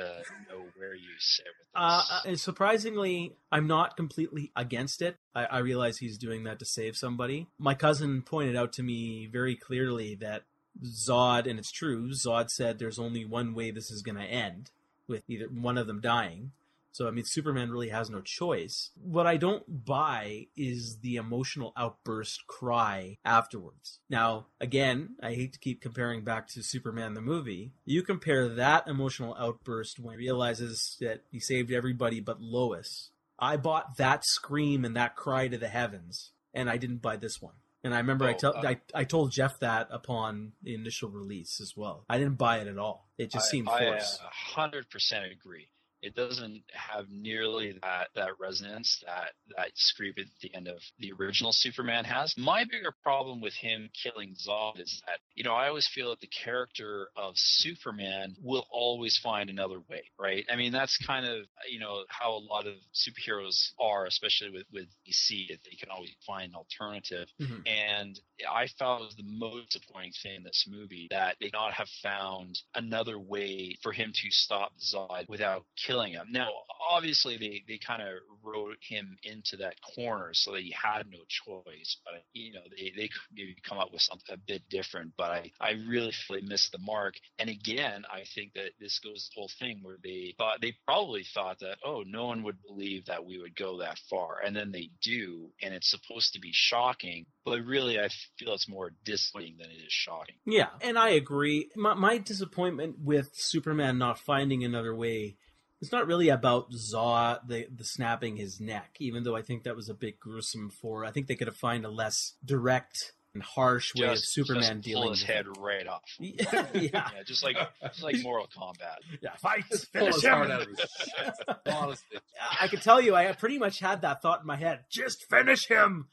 know 0.50 0.66
where 0.78 0.94
you 0.96 1.10
sit 1.20 1.46
with 1.60 1.68
Uh, 1.76 2.02
this. 2.26 2.34
uh, 2.34 2.44
surprisingly, 2.44 3.36
I'm 3.52 3.68
not 3.68 3.96
completely 3.98 4.52
against 4.56 5.02
it. 5.02 5.18
I, 5.36 5.46
I 5.46 5.58
realize 5.60 5.98
he's 5.98 6.18
doing 6.18 6.44
that 6.46 6.60
to 6.60 6.66
save 6.66 6.96
somebody. 6.96 7.48
My 7.60 7.74
cousin 7.76 8.22
pointed 8.24 8.56
out 8.56 8.74
to 8.74 8.84
me 8.84 9.28
very 9.32 9.56
clearly 9.56 10.16
that 10.16 10.44
Zod, 10.84 11.48
and 11.48 11.60
it's 11.60 11.72
true, 11.72 12.10
Zod 12.12 12.50
said 12.50 12.80
there's 12.80 12.98
only 13.00 13.26
one 13.26 13.54
way 13.54 13.70
this 13.72 13.92
is 13.92 14.02
going 14.02 14.18
to 14.18 14.24
end, 14.24 14.72
with 15.14 15.30
either 15.30 15.46
one 15.46 15.78
of 15.78 15.86
them 15.86 16.02
dying. 16.02 16.52
So, 16.92 17.08
I 17.08 17.12
mean, 17.12 17.26
Superman 17.26 17.72
really 17.72 17.90
has 17.90 18.10
no 18.10 18.22
choice. 18.22 18.92
What 19.02 19.26
I 19.26 19.38
don't 19.38 19.86
buy 19.86 20.48
is 20.56 21.00
the 21.02 21.16
emotional 21.16 21.74
outburst 21.76 22.46
cry 22.48 23.18
afterwards. 23.26 24.00
Now, 24.10 24.48
again, 24.62 25.16
I 25.22 25.34
hate 25.34 25.54
to 25.54 25.60
keep 25.60 25.82
comparing 25.82 26.24
back 26.24 26.48
to 26.50 26.62
Superman 26.62 27.16
the 27.16 27.22
movie. 27.22 27.72
You 27.86 28.04
compare 28.04 28.48
that 28.48 28.88
emotional 28.88 29.36
outburst 29.40 30.00
when 30.00 30.14
he 30.14 30.26
realizes 30.26 30.98
that 31.02 31.22
he 31.32 31.40
saved 31.40 31.72
everybody 31.72 32.20
but 32.20 32.42
Lois. 32.42 33.10
I 33.40 33.58
bought 33.58 33.98
that 33.98 34.24
scream 34.24 34.86
and 34.86 34.96
that 34.96 35.16
cry 35.16 35.48
to 35.48 35.58
the 35.58 35.70
heavens, 35.70 36.32
and 36.54 36.70
I 36.70 36.78
didn't 36.78 37.02
buy 37.02 37.18
this 37.18 37.42
one. 37.42 37.56
And 37.84 37.94
I 37.94 37.98
remember 37.98 38.26
I, 38.26 38.32
Oh, 38.32 38.38
tell 38.38 38.56
uh, 38.58 38.62
I, 38.70 38.78
I 38.94 39.04
told 39.04 39.32
Geoff 39.32 39.60
that 39.60 39.90
upon 39.92 40.54
the 40.62 40.74
initial 40.74 41.10
release 41.10 41.60
as 41.60 41.76
well. 41.76 42.06
I 42.10 42.18
didn't 42.18 42.38
buy 42.38 42.60
it 42.60 42.68
at 42.68 42.78
all. 42.78 43.10
It 43.18 43.30
just 43.32 43.48
I- 43.48 43.52
seemed 43.52 43.68
I, 43.70 43.80
forced. 43.92 44.22
hundred 44.22 44.90
percent 44.90 45.26
agree. 45.32 45.68
It 46.04 46.16
doesn't 46.16 46.64
have 46.74 47.06
nearly 47.10 47.80
that 47.82 48.10
that 48.16 48.40
resonance 48.40 49.02
that 49.06 49.32
that 49.56 49.72
scream 49.76 50.14
at 50.18 50.26
the 50.42 50.54
end 50.54 50.68
of 50.68 50.80
the 51.00 51.14
original 51.14 51.52
Superman 51.54 52.04
has. 52.06 52.34
My 52.38 52.66
bigger 52.66 52.94
problem 53.02 53.42
with 53.42 53.54
him 53.54 53.90
killing 54.04 54.36
Zod 54.36 54.80
is 54.80 55.02
that 55.08 55.20
you 55.34 55.44
know 55.44 55.54
I 55.54 55.70
always 55.70 55.88
feel 55.88 56.10
that 56.10 56.20
the 56.20 56.28
character 56.28 57.08
of 57.16 57.34
Superman 57.36 58.36
will 58.44 58.66
always 58.70 59.18
find 59.24 59.50
another 59.50 59.80
way, 59.90 60.04
right? 60.20 60.46
I 60.52 60.56
mean 60.58 60.74
that's 60.74 60.98
kind 61.06 61.26
of 61.26 61.46
you 61.70 61.80
know 61.80 62.04
how 62.10 62.32
a 62.34 62.44
lot 62.44 62.68
of 62.68 62.76
superheroes 62.94 63.72
are, 63.80 64.06
especially 64.06 64.50
with 64.52 64.66
with 64.74 64.88
DC, 65.08 65.48
that 65.48 65.60
they 65.64 65.78
can 65.80 65.90
always 65.90 66.12
find 66.28 66.50
an 66.50 66.56
alternative. 66.56 67.30
Mhm. 67.40 67.68
And 67.68 68.20
I 68.50 68.68
found 68.78 69.06
was 69.06 69.16
the 69.16 69.24
most 69.24 69.70
disappointing 69.72 70.12
thing 70.22 70.36
in 70.36 70.44
this 70.44 70.66
movie 70.70 71.08
that 71.12 71.38
they 71.40 71.50
not 71.54 71.74
have 71.74 71.88
found 72.02 72.60
another 72.76 73.18
way 73.20 73.78
for 73.82 73.92
him 73.92 74.12
to 74.14 74.32
stop 74.32 74.74
Zod 74.80 75.28
without 75.30 75.66
killing 75.76 75.93
him. 76.02 76.28
Now, 76.32 76.50
obviously, 76.90 77.38
they, 77.38 77.64
they 77.68 77.78
kind 77.78 78.02
of 78.02 78.10
wrote 78.44 78.78
him 78.82 79.18
into 79.24 79.58
that 79.58 79.76
corner 79.96 80.32
so 80.34 80.52
that 80.52 80.62
he 80.62 80.72
had 80.72 81.08
no 81.10 81.20
choice. 81.28 81.98
But 82.04 82.24
you 82.34 82.54
know, 82.54 82.62
they 82.76 82.92
they 82.96 83.08
could 83.08 83.22
maybe 83.34 83.56
come 83.68 83.78
up 83.78 83.92
with 83.92 84.02
something 84.02 84.34
a 84.34 84.38
bit 84.38 84.64
different. 84.70 85.14
But 85.18 85.32
I 85.32 85.52
I 85.60 85.72
really 85.88 86.12
feel 86.12 86.40
they 86.40 86.46
missed 86.46 86.72
the 86.72 86.80
mark. 86.80 87.16
And 87.40 87.50
again, 87.50 88.04
I 88.12 88.24
think 88.36 88.54
that 88.54 88.72
this 88.80 89.00
goes 89.00 89.30
the 89.34 89.40
whole 89.40 89.52
thing 89.60 89.80
where 89.82 89.98
they 90.04 90.36
thought 90.38 90.62
they 90.62 90.76
probably 90.86 91.26
thought 91.34 91.60
that 91.60 91.78
oh, 91.86 92.04
no 92.06 92.26
one 92.26 92.44
would 92.44 92.62
believe 92.62 93.06
that 93.06 93.26
we 93.26 93.40
would 93.40 93.56
go 93.56 93.80
that 93.80 94.00
far, 94.10 94.40
and 94.46 94.56
then 94.56 94.72
they 94.72 94.90
do, 95.02 95.50
and 95.62 95.74
it's 95.74 95.90
supposed 95.90 96.34
to 96.34 96.40
be 96.40 96.52
shocking. 96.52 97.26
But 97.46 97.66
really, 97.66 98.00
I 98.00 98.10
feel 98.38 98.54
it's 98.54 98.70
more 98.70 98.92
disappointing 99.04 99.58
than 99.60 99.70
it 99.70 99.86
is 99.86 99.92
shocking. 99.92 100.36
Yeah, 100.46 100.70
and 100.82 100.98
I 100.98 101.10
agree. 101.10 101.70
My, 101.76 101.94
my 101.94 102.18
disappointment 102.18 102.98
with 103.04 103.32
Superman 103.34 103.98
not 103.98 104.20
finding 104.20 104.64
another 104.64 104.96
way 104.96 105.38
is 105.86 105.92
not 105.92 106.08
really 106.08 106.30
about 106.30 106.72
Zod 106.72 107.48
the 107.48 107.68
the 107.76 107.84
snapping 107.86 108.38
his 108.38 108.60
neck, 108.60 108.96
even 109.00 109.24
though 109.24 109.36
I 109.36 109.42
think 109.42 109.64
that 109.64 109.76
was 109.76 109.90
a 109.90 109.94
bit 109.94 110.20
gruesome. 110.20 110.70
For 110.70 111.06
I 111.06 111.12
think 111.12 111.28
they 111.28 111.36
could 111.36 111.48
have 111.48 111.58
found 111.58 111.86
a 111.86 111.90
less 111.90 112.34
direct 112.44 113.14
and 113.36 113.42
harsh 113.42 113.94
way 113.96 114.08
of 114.10 114.20
Superman 114.20 114.62
just 114.62 114.82
dealing 114.82 115.04
pull 115.06 115.12
his 115.12 115.22
with 115.22 115.30
head 115.30 115.46
it. 115.48 115.58
right 115.60 115.88
off. 115.88 116.04
yeah, 116.20 116.66
Yeah, 116.74 117.10
just 117.26 117.44
like 117.44 117.58
just 117.88 118.04
like 118.04 118.16
Mortal 118.24 118.48
Kombat. 118.56 118.98
yeah, 119.22 119.36
fight, 119.38 119.64
finish 119.92 120.24
him. 120.24 120.32
heart 120.34 120.52
out 120.52 120.62
of 120.62 120.68
his 120.68 120.78
chest. 121.18 121.44
Honestly. 121.66 122.18
I 122.62 122.68
can 122.68 122.80
tell 122.80 123.02
you, 123.02 123.16
I 123.16 123.32
pretty 123.34 123.58
much 123.58 123.80
had 123.80 124.02
that 124.04 124.22
thought 124.22 124.42
in 124.42 124.46
my 124.48 124.56
head. 124.58 124.82
Just 124.92 125.26
finish 125.32 125.68
him. 125.68 126.10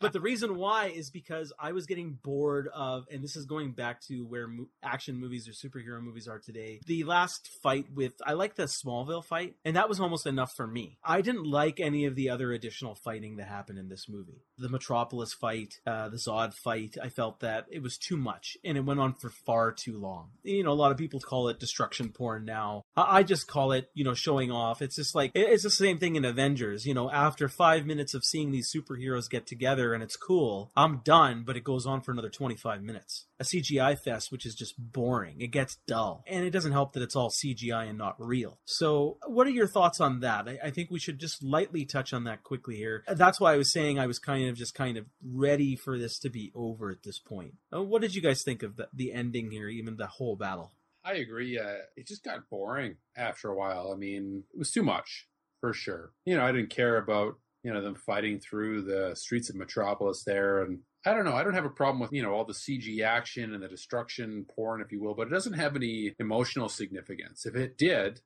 But 0.00 0.12
the 0.12 0.20
reason 0.20 0.56
why 0.56 0.86
is 0.86 1.10
because 1.10 1.52
I 1.58 1.72
was 1.72 1.86
getting 1.86 2.18
bored 2.22 2.68
of, 2.74 3.04
and 3.10 3.22
this 3.22 3.36
is 3.36 3.44
going 3.46 3.72
back 3.72 4.00
to 4.08 4.24
where 4.26 4.46
mo- 4.48 4.68
action 4.82 5.16
movies 5.16 5.48
or 5.48 5.52
superhero 5.52 6.02
movies 6.02 6.26
are 6.28 6.38
today. 6.38 6.80
The 6.86 7.04
last 7.04 7.48
fight 7.62 7.86
with, 7.94 8.14
I 8.26 8.32
like 8.32 8.54
the 8.56 8.64
Smallville 8.64 9.24
fight, 9.24 9.56
and 9.64 9.76
that 9.76 9.88
was 9.88 10.00
almost 10.00 10.26
enough 10.26 10.52
for 10.56 10.66
me. 10.66 10.98
I 11.04 11.20
didn't 11.20 11.44
like 11.46 11.80
any 11.80 12.04
of 12.06 12.14
the 12.14 12.30
other 12.30 12.52
additional 12.52 12.94
fighting 12.94 13.36
that 13.36 13.48
happened 13.48 13.78
in 13.78 13.88
this 13.88 14.08
movie. 14.08 14.42
The 14.58 14.68
Metropolis 14.68 15.32
fight, 15.34 15.74
uh, 15.86 16.08
the 16.08 16.16
Zod 16.16 16.54
fight, 16.54 16.96
I 17.02 17.08
felt 17.08 17.40
that 17.40 17.66
it 17.70 17.82
was 17.82 17.98
too 17.98 18.16
much, 18.16 18.56
and 18.64 18.76
it 18.78 18.84
went 18.84 19.00
on 19.00 19.14
for 19.14 19.30
far 19.30 19.72
too 19.72 19.98
long. 19.98 20.30
You 20.42 20.64
know, 20.64 20.72
a 20.72 20.74
lot 20.74 20.92
of 20.92 20.98
people 20.98 21.20
call 21.20 21.48
it 21.48 21.60
destruction 21.60 22.10
porn 22.10 22.44
now. 22.44 22.82
I 22.96 23.20
I 23.20 23.22
just 23.22 23.48
call 23.48 23.72
it, 23.72 23.90
you 23.92 24.02
know, 24.04 24.14
showing 24.14 24.50
off. 24.50 24.80
It's 24.80 24.96
just 24.96 25.14
like, 25.14 25.32
it- 25.34 25.48
it's 25.50 25.62
the 25.62 25.70
same 25.70 25.98
thing 25.98 26.16
in 26.16 26.24
Avengers. 26.24 26.86
You 26.86 26.94
know, 26.94 27.10
after 27.10 27.48
five 27.48 27.84
minutes 27.84 28.14
of 28.14 28.24
seeing 28.24 28.50
these 28.50 28.72
superheroes 28.74 29.28
get 29.28 29.39
together 29.46 29.94
and 29.94 30.02
it's 30.02 30.16
cool, 30.16 30.70
I'm 30.76 31.00
done, 31.04 31.42
but 31.44 31.56
it 31.56 31.64
goes 31.64 31.86
on 31.86 32.00
for 32.00 32.12
another 32.12 32.28
25 32.30 32.82
minutes. 32.82 33.26
A 33.38 33.44
CGI 33.44 33.98
fest, 33.98 34.30
which 34.30 34.44
is 34.46 34.54
just 34.54 34.74
boring. 34.78 35.40
It 35.40 35.48
gets 35.48 35.76
dull. 35.86 36.24
And 36.26 36.44
it 36.44 36.50
doesn't 36.50 36.72
help 36.72 36.92
that 36.92 37.02
it's 37.02 37.16
all 37.16 37.30
CGI 37.30 37.88
and 37.88 37.98
not 37.98 38.16
real. 38.18 38.58
So, 38.64 39.18
what 39.26 39.46
are 39.46 39.50
your 39.50 39.66
thoughts 39.66 40.00
on 40.00 40.20
that? 40.20 40.48
I, 40.48 40.58
I 40.64 40.70
think 40.70 40.90
we 40.90 40.98
should 40.98 41.18
just 41.18 41.42
lightly 41.42 41.84
touch 41.84 42.12
on 42.12 42.24
that 42.24 42.42
quickly 42.42 42.76
here. 42.76 43.04
That's 43.08 43.40
why 43.40 43.54
I 43.54 43.56
was 43.56 43.72
saying 43.72 43.98
I 43.98 44.06
was 44.06 44.18
kind 44.18 44.48
of 44.48 44.56
just 44.56 44.74
kind 44.74 44.96
of 44.96 45.06
ready 45.24 45.76
for 45.76 45.98
this 45.98 46.18
to 46.20 46.30
be 46.30 46.52
over 46.54 46.90
at 46.90 47.02
this 47.02 47.18
point. 47.18 47.54
Uh, 47.74 47.82
What 47.82 48.02
did 48.02 48.14
you 48.14 48.22
guys 48.22 48.42
think 48.42 48.62
of 48.62 48.76
the, 48.76 48.88
the 48.92 49.12
ending 49.12 49.50
here, 49.50 49.68
even 49.68 49.96
the 49.96 50.06
whole 50.06 50.36
battle? 50.36 50.72
I 51.04 51.14
agree. 51.14 51.58
Uh, 51.58 51.78
it 51.96 52.06
just 52.06 52.22
got 52.22 52.50
boring 52.50 52.96
after 53.16 53.48
a 53.48 53.56
while. 53.56 53.90
I 53.92 53.96
mean, 53.96 54.44
it 54.52 54.58
was 54.58 54.70
too 54.70 54.82
much 54.82 55.26
for 55.60 55.72
sure. 55.72 56.12
You 56.26 56.36
know, 56.36 56.44
I 56.44 56.52
didn't 56.52 56.70
care 56.70 56.98
about 56.98 57.38
you 57.62 57.72
know 57.72 57.82
them 57.82 57.94
fighting 57.94 58.40
through 58.40 58.82
the 58.82 59.14
streets 59.14 59.50
of 59.50 59.56
Metropolis 59.56 60.22
there, 60.24 60.62
and 60.62 60.80
I 61.04 61.14
don't 61.14 61.24
know. 61.24 61.34
I 61.34 61.42
don't 61.42 61.54
have 61.54 61.64
a 61.64 61.70
problem 61.70 62.00
with 62.00 62.12
you 62.12 62.22
know 62.22 62.32
all 62.32 62.44
the 62.44 62.52
CG 62.52 63.02
action 63.02 63.54
and 63.54 63.62
the 63.62 63.68
destruction 63.68 64.46
porn, 64.54 64.80
if 64.80 64.92
you 64.92 65.00
will, 65.00 65.14
but 65.14 65.26
it 65.26 65.30
doesn't 65.30 65.54
have 65.54 65.76
any 65.76 66.14
emotional 66.18 66.68
significance. 66.68 67.46
If 67.46 67.56
it 67.56 67.76
did, 67.76 68.20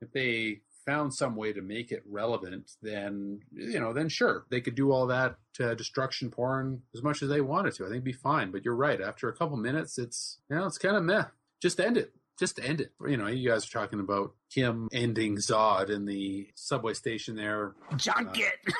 if 0.00 0.12
they 0.12 0.60
found 0.86 1.12
some 1.12 1.34
way 1.34 1.52
to 1.52 1.60
make 1.60 1.90
it 1.90 2.04
relevant, 2.08 2.70
then 2.80 3.40
you 3.52 3.80
know, 3.80 3.92
then 3.92 4.08
sure, 4.08 4.46
they 4.50 4.60
could 4.60 4.74
do 4.74 4.92
all 4.92 5.06
that 5.08 5.36
uh, 5.60 5.74
destruction 5.74 6.30
porn 6.30 6.82
as 6.94 7.02
much 7.02 7.22
as 7.22 7.28
they 7.28 7.40
wanted 7.40 7.74
to. 7.74 7.84
I 7.84 7.86
think 7.86 7.96
it'd 7.96 8.04
be 8.04 8.12
fine. 8.12 8.50
But 8.50 8.64
you're 8.64 8.74
right. 8.74 9.00
After 9.00 9.28
a 9.28 9.36
couple 9.36 9.56
minutes, 9.56 9.98
it's 9.98 10.38
you 10.48 10.56
know, 10.56 10.66
it's 10.66 10.78
kind 10.78 10.96
of 10.96 11.02
meh. 11.02 11.24
Just 11.60 11.80
end 11.80 11.96
it. 11.96 12.14
Just 12.38 12.56
to 12.56 12.64
end 12.64 12.80
it. 12.82 12.92
You 13.06 13.16
know, 13.16 13.28
you 13.28 13.48
guys 13.48 13.66
are 13.66 13.70
talking 13.70 14.00
about 14.00 14.34
him 14.52 14.88
ending 14.92 15.36
Zod 15.36 15.88
in 15.90 16.04
the 16.04 16.48
subway 16.54 16.92
station 16.94 17.36
there. 17.36 17.74
Junk 17.96 18.38
it! 18.38 18.74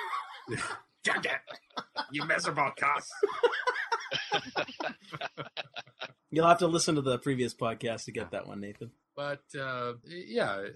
Junk 1.05 1.25
it! 1.25 1.41
You 2.13 2.25
miserable 2.27 2.71
cuss! 2.79 3.11
You'll 6.31 6.47
have 6.47 6.59
to 6.59 6.67
listen 6.67 6.97
to 6.97 7.01
the 7.01 7.19
previous 7.19 7.55
podcast 7.55 8.05
to 8.05 8.13
get 8.13 8.33
that 8.33 8.47
one, 8.47 8.61
Nathan. 8.61 8.91
But 9.17 9.43
uh, 9.59 9.95
yeah, 10.05 10.67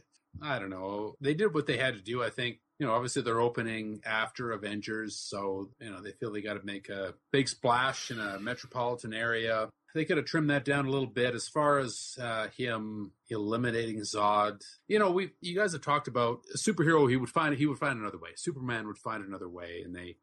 I 0.41 0.59
don't 0.59 0.71
know. 0.71 1.17
They 1.21 1.35
did 1.35 1.53
what 1.53 1.67
they 1.67 1.77
had 1.77 1.95
to 1.95 2.01
do. 2.01 2.23
I 2.23 2.31
think 2.31 2.61
you 2.79 2.87
know, 2.87 2.95
obviously 2.95 3.21
they're 3.21 3.41
opening 3.41 4.01
after 4.07 4.53
Avengers, 4.53 5.17
so 5.17 5.69
you 5.81 5.91
know 5.91 6.01
they 6.01 6.13
feel 6.13 6.33
they 6.33 6.41
got 6.41 6.55
to 6.55 6.65
make 6.65 6.89
a 6.89 7.15
big 7.31 7.47
splash 7.47 8.11
in 8.11 8.19
a 8.19 8.41
metropolitan 8.41 9.13
area. 9.13 9.69
They 9.95 10.05
could 10.05 10.17
have 10.17 10.27
trimmed 10.27 10.51
that 10.51 10.65
down 10.65 10.87
a 10.87 10.91
little 10.91 11.09
bit 11.09 11.35
as 11.35 11.49
far 11.49 11.79
as 11.79 12.17
uh, 12.21 12.49
him 12.57 13.13
eliminating 13.29 14.01
Zod. 14.01 14.63
You 14.89 14.99
know, 14.99 15.11
we 15.11 15.33
you 15.41 15.55
guys 15.55 15.73
have 15.73 15.83
talked 15.83 16.09
about 16.09 16.43
a 16.55 16.59
superhero. 16.59 17.09
He 17.11 17.17
would 17.17 17.31
find 17.31 17.57
he 17.57 17.67
would 17.67 17.79
find 17.79 17.99
another 17.99 18.19
way. 18.19 18.31
Superman 18.37 18.87
would 18.87 18.99
find 18.99 19.25
another 19.25 19.49
way, 19.49 19.83
and 19.85 19.95
they 19.95 20.17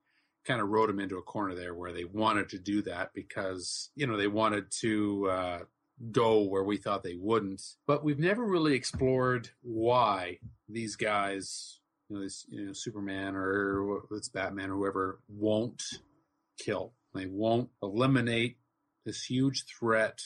kind 0.46 0.62
of 0.62 0.70
wrote 0.70 0.90
him 0.90 1.00
into 1.00 1.18
a 1.18 1.22
corner 1.22 1.54
there 1.54 1.74
where 1.74 1.92
they 1.92 2.06
wanted 2.06 2.50
to 2.50 2.60
do 2.60 2.82
that 2.84 3.14
because 3.14 3.90
you 3.96 4.08
know 4.08 4.16
they 4.16 4.28
wanted 4.28 4.72
to 4.80 5.28
uh, 5.30 5.60
go 6.12 6.44
where 6.44 6.64
we 6.64 6.78
thought 6.78 7.04
they 7.04 7.16
wouldn't. 7.16 7.62
But 7.86 8.04
we've 8.04 8.20
never 8.20 8.46
really 8.46 8.74
explored 8.74 9.50
why 9.62 10.40
these 10.70 10.96
guys, 10.96 11.80
you 12.10 12.16
know, 12.16 12.24
this 12.24 12.46
you 12.50 12.68
know 12.68 12.74
Superman 12.74 13.36
or 13.36 14.04
it's 14.12 14.30
Batman 14.30 14.70
or 14.70 14.76
whoever, 14.76 15.20
won't 15.28 15.84
kill. 16.58 16.94
They 17.14 17.26
won't 17.26 17.70
eliminate 17.82 18.58
this 19.08 19.24
huge 19.24 19.66
threat 19.66 20.22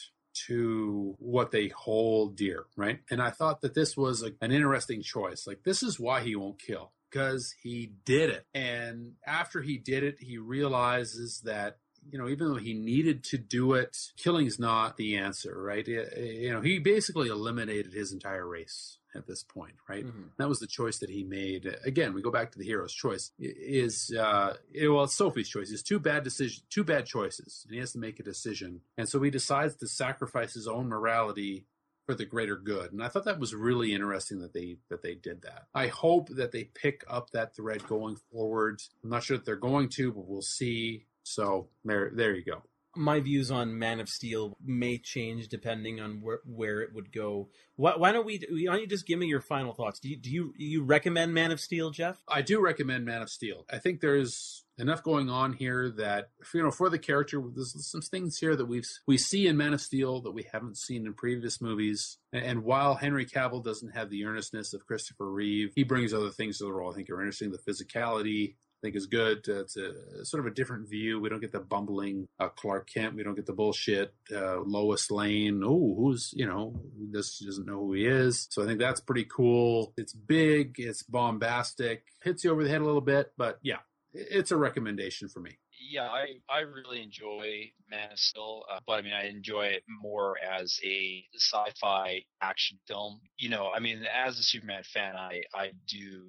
to 0.47 1.15
what 1.19 1.51
they 1.51 1.69
hold 1.69 2.35
dear, 2.35 2.65
right? 2.75 2.99
And 3.09 3.21
I 3.21 3.29
thought 3.29 3.61
that 3.61 3.73
this 3.73 3.95
was 3.95 4.23
a, 4.23 4.31
an 4.41 4.51
interesting 4.51 5.01
choice. 5.01 5.45
Like 5.47 5.63
this 5.63 5.83
is 5.83 5.99
why 5.99 6.21
he 6.21 6.35
won't 6.35 6.59
kill 6.59 6.91
because 7.09 7.53
he 7.61 7.93
did 8.05 8.29
it. 8.29 8.45
And 8.53 9.13
after 9.25 9.61
he 9.61 9.77
did 9.77 10.03
it, 10.03 10.17
he 10.19 10.37
realizes 10.37 11.41
that 11.45 11.77
you 12.09 12.17
know, 12.17 12.27
even 12.27 12.47
though 12.47 12.55
he 12.55 12.73
needed 12.73 13.23
to 13.25 13.37
do 13.37 13.73
it, 13.73 13.95
killing's 14.17 14.57
not 14.57 14.97
the 14.97 15.17
answer, 15.17 15.53
right? 15.55 15.87
Eh, 15.87 16.03
eh, 16.15 16.21
you 16.21 16.51
know, 16.51 16.59
he 16.59 16.79
basically 16.79 17.29
eliminated 17.29 17.93
his 17.93 18.11
entire 18.11 18.47
race 18.47 18.97
at 19.15 19.27
this 19.27 19.43
point, 19.43 19.73
right? 19.89 20.05
Mm-hmm. 20.05 20.27
That 20.37 20.49
was 20.49 20.59
the 20.59 20.67
choice 20.67 20.99
that 20.99 21.09
he 21.09 21.23
made. 21.23 21.75
Again, 21.85 22.13
we 22.13 22.21
go 22.21 22.31
back 22.31 22.51
to 22.51 22.59
the 22.59 22.65
hero's 22.65 22.93
choice. 22.93 23.31
Is 23.39 24.13
uh, 24.17 24.55
well, 24.83 25.03
it's 25.03 25.15
Sophie's 25.15 25.49
choice. 25.49 25.71
It's 25.71 25.83
two 25.83 25.99
bad 25.99 26.23
decisions, 26.23 26.63
two 26.69 26.83
bad 26.83 27.05
choices, 27.05 27.63
and 27.65 27.73
he 27.73 27.79
has 27.79 27.93
to 27.93 27.99
make 27.99 28.19
a 28.19 28.23
decision. 28.23 28.81
And 28.97 29.07
so 29.07 29.21
he 29.21 29.29
decides 29.29 29.75
to 29.75 29.87
sacrifice 29.87 30.53
his 30.53 30.67
own 30.67 30.87
morality 30.87 31.65
for 32.05 32.15
the 32.15 32.25
greater 32.25 32.57
good. 32.57 32.91
And 32.91 33.03
I 33.03 33.07
thought 33.07 33.25
that 33.25 33.39
was 33.39 33.53
really 33.53 33.93
interesting 33.93 34.39
that 34.39 34.53
they 34.53 34.77
that 34.89 35.03
they 35.03 35.15
did 35.15 35.43
that. 35.43 35.67
I 35.73 35.87
hope 35.87 36.29
that 36.29 36.51
they 36.51 36.65
pick 36.65 37.03
up 37.07 37.31
that 37.31 37.55
thread 37.55 37.87
going 37.87 38.17
forward. 38.31 38.81
I'm 39.03 39.09
not 39.09 39.23
sure 39.23 39.37
that 39.37 39.45
they're 39.45 39.55
going 39.55 39.89
to, 39.89 40.11
but 40.11 40.27
we'll 40.27 40.41
see. 40.41 41.05
So 41.23 41.69
there 41.85 42.11
there 42.13 42.35
you 42.35 42.43
go 42.43 42.63
my 42.95 43.19
views 43.19 43.51
on 43.51 43.77
Man 43.77 43.99
of 43.99 44.09
Steel 44.09 44.57
may 44.63 44.97
change 44.97 45.47
depending 45.47 45.99
on 45.99 46.21
where, 46.21 46.39
where 46.45 46.81
it 46.81 46.93
would 46.93 47.11
go. 47.11 47.49
Why, 47.75 47.95
why, 47.95 48.11
don't 48.11 48.25
we? 48.25 48.45
Why 48.49 48.73
don't 48.73 48.81
you 48.81 48.87
just 48.87 49.07
give 49.07 49.19
me 49.19 49.27
your 49.27 49.41
final 49.41 49.73
thoughts? 49.73 49.99
Do 49.99 50.09
you, 50.09 50.17
do 50.17 50.29
you 50.29 50.53
you 50.57 50.83
recommend 50.83 51.33
Man 51.33 51.51
of 51.51 51.59
Steel, 51.59 51.91
Geoff? 51.91 52.21
I 52.27 52.41
do 52.41 52.61
recommend 52.61 53.05
Man 53.05 53.21
of 53.21 53.29
Steel. 53.29 53.65
I 53.71 53.77
think 53.77 54.01
there's 54.01 54.65
enough 54.77 55.03
going 55.03 55.29
on 55.29 55.53
here 55.53 55.89
that 55.97 56.29
you 56.53 56.63
know 56.63 56.71
for 56.71 56.89
the 56.89 56.99
character. 56.99 57.41
There's 57.53 57.89
some 57.89 58.01
things 58.01 58.37
here 58.37 58.55
that 58.55 58.65
we've 58.65 58.87
we 59.07 59.17
see 59.17 59.47
in 59.47 59.57
Man 59.57 59.73
of 59.73 59.81
Steel 59.81 60.21
that 60.21 60.31
we 60.31 60.47
haven't 60.51 60.77
seen 60.77 61.05
in 61.05 61.13
previous 61.13 61.61
movies. 61.61 62.17
And 62.33 62.63
while 62.63 62.95
Henry 62.95 63.25
Cavill 63.25 63.63
doesn't 63.63 63.95
have 63.95 64.09
the 64.09 64.25
earnestness 64.25 64.73
of 64.73 64.85
Christopher 64.85 65.31
Reeve, 65.31 65.71
he 65.75 65.83
brings 65.83 66.13
other 66.13 66.29
things 66.29 66.57
to 66.57 66.65
the 66.65 66.73
role. 66.73 66.91
I 66.91 66.95
think 66.95 67.09
are 67.09 67.21
interesting. 67.21 67.51
The 67.51 67.71
physicality, 67.71 68.55
think 68.81 68.95
is 68.95 69.05
good. 69.05 69.47
Uh, 69.47 69.61
it's 69.61 69.77
a 69.77 70.25
sort 70.25 70.45
of 70.45 70.51
a 70.51 70.55
different 70.55 70.89
view. 70.89 71.19
We 71.19 71.29
don't 71.29 71.41
get 71.41 71.51
the 71.51 71.59
bumbling 71.59 72.27
uh, 72.39 72.49
Clark 72.49 72.89
Kent. 72.91 73.15
We 73.15 73.23
don't 73.23 73.35
get 73.35 73.45
the 73.45 73.53
bullshit 73.53 74.13
uh, 74.33 74.61
Lois 74.61 75.11
Lane. 75.11 75.61
Oh, 75.63 75.95
who's 75.97 76.31
you 76.35 76.45
know 76.45 76.81
this 77.11 77.39
doesn't 77.39 77.67
know 77.67 77.79
who 77.79 77.93
he 77.93 78.05
is. 78.05 78.47
So 78.51 78.63
I 78.63 78.65
think 78.65 78.79
that's 78.79 79.01
pretty 79.01 79.25
cool. 79.25 79.93
It's 79.97 80.13
big. 80.13 80.75
It's 80.77 81.03
bombastic. 81.03 82.03
Hits 82.23 82.43
you 82.43 82.51
over 82.51 82.63
the 82.63 82.69
head 82.69 82.81
a 82.81 82.85
little 82.85 83.01
bit, 83.01 83.31
but 83.37 83.59
yeah, 83.61 83.79
it's 84.13 84.51
a 84.51 84.57
recommendation 84.57 85.29
for 85.29 85.39
me. 85.39 85.57
Yeah, 85.89 86.07
I, 86.07 86.25
I 86.49 86.59
really 86.59 87.01
enjoy 87.01 87.71
Man 87.89 88.11
of 88.11 88.19
Steel, 88.19 88.63
uh, 88.71 88.79
but 88.85 88.93
I 88.93 89.01
mean, 89.01 89.13
I 89.13 89.27
enjoy 89.27 89.63
it 89.63 89.83
more 90.01 90.37
as 90.39 90.79
a 90.85 91.25
sci-fi 91.35 92.23
action 92.41 92.77
film. 92.87 93.19
You 93.37 93.49
know, 93.49 93.71
I 93.75 93.79
mean, 93.79 94.03
as 94.05 94.39
a 94.39 94.43
Superman 94.43 94.83
fan, 94.83 95.15
I, 95.15 95.41
I 95.53 95.71
do 95.87 96.27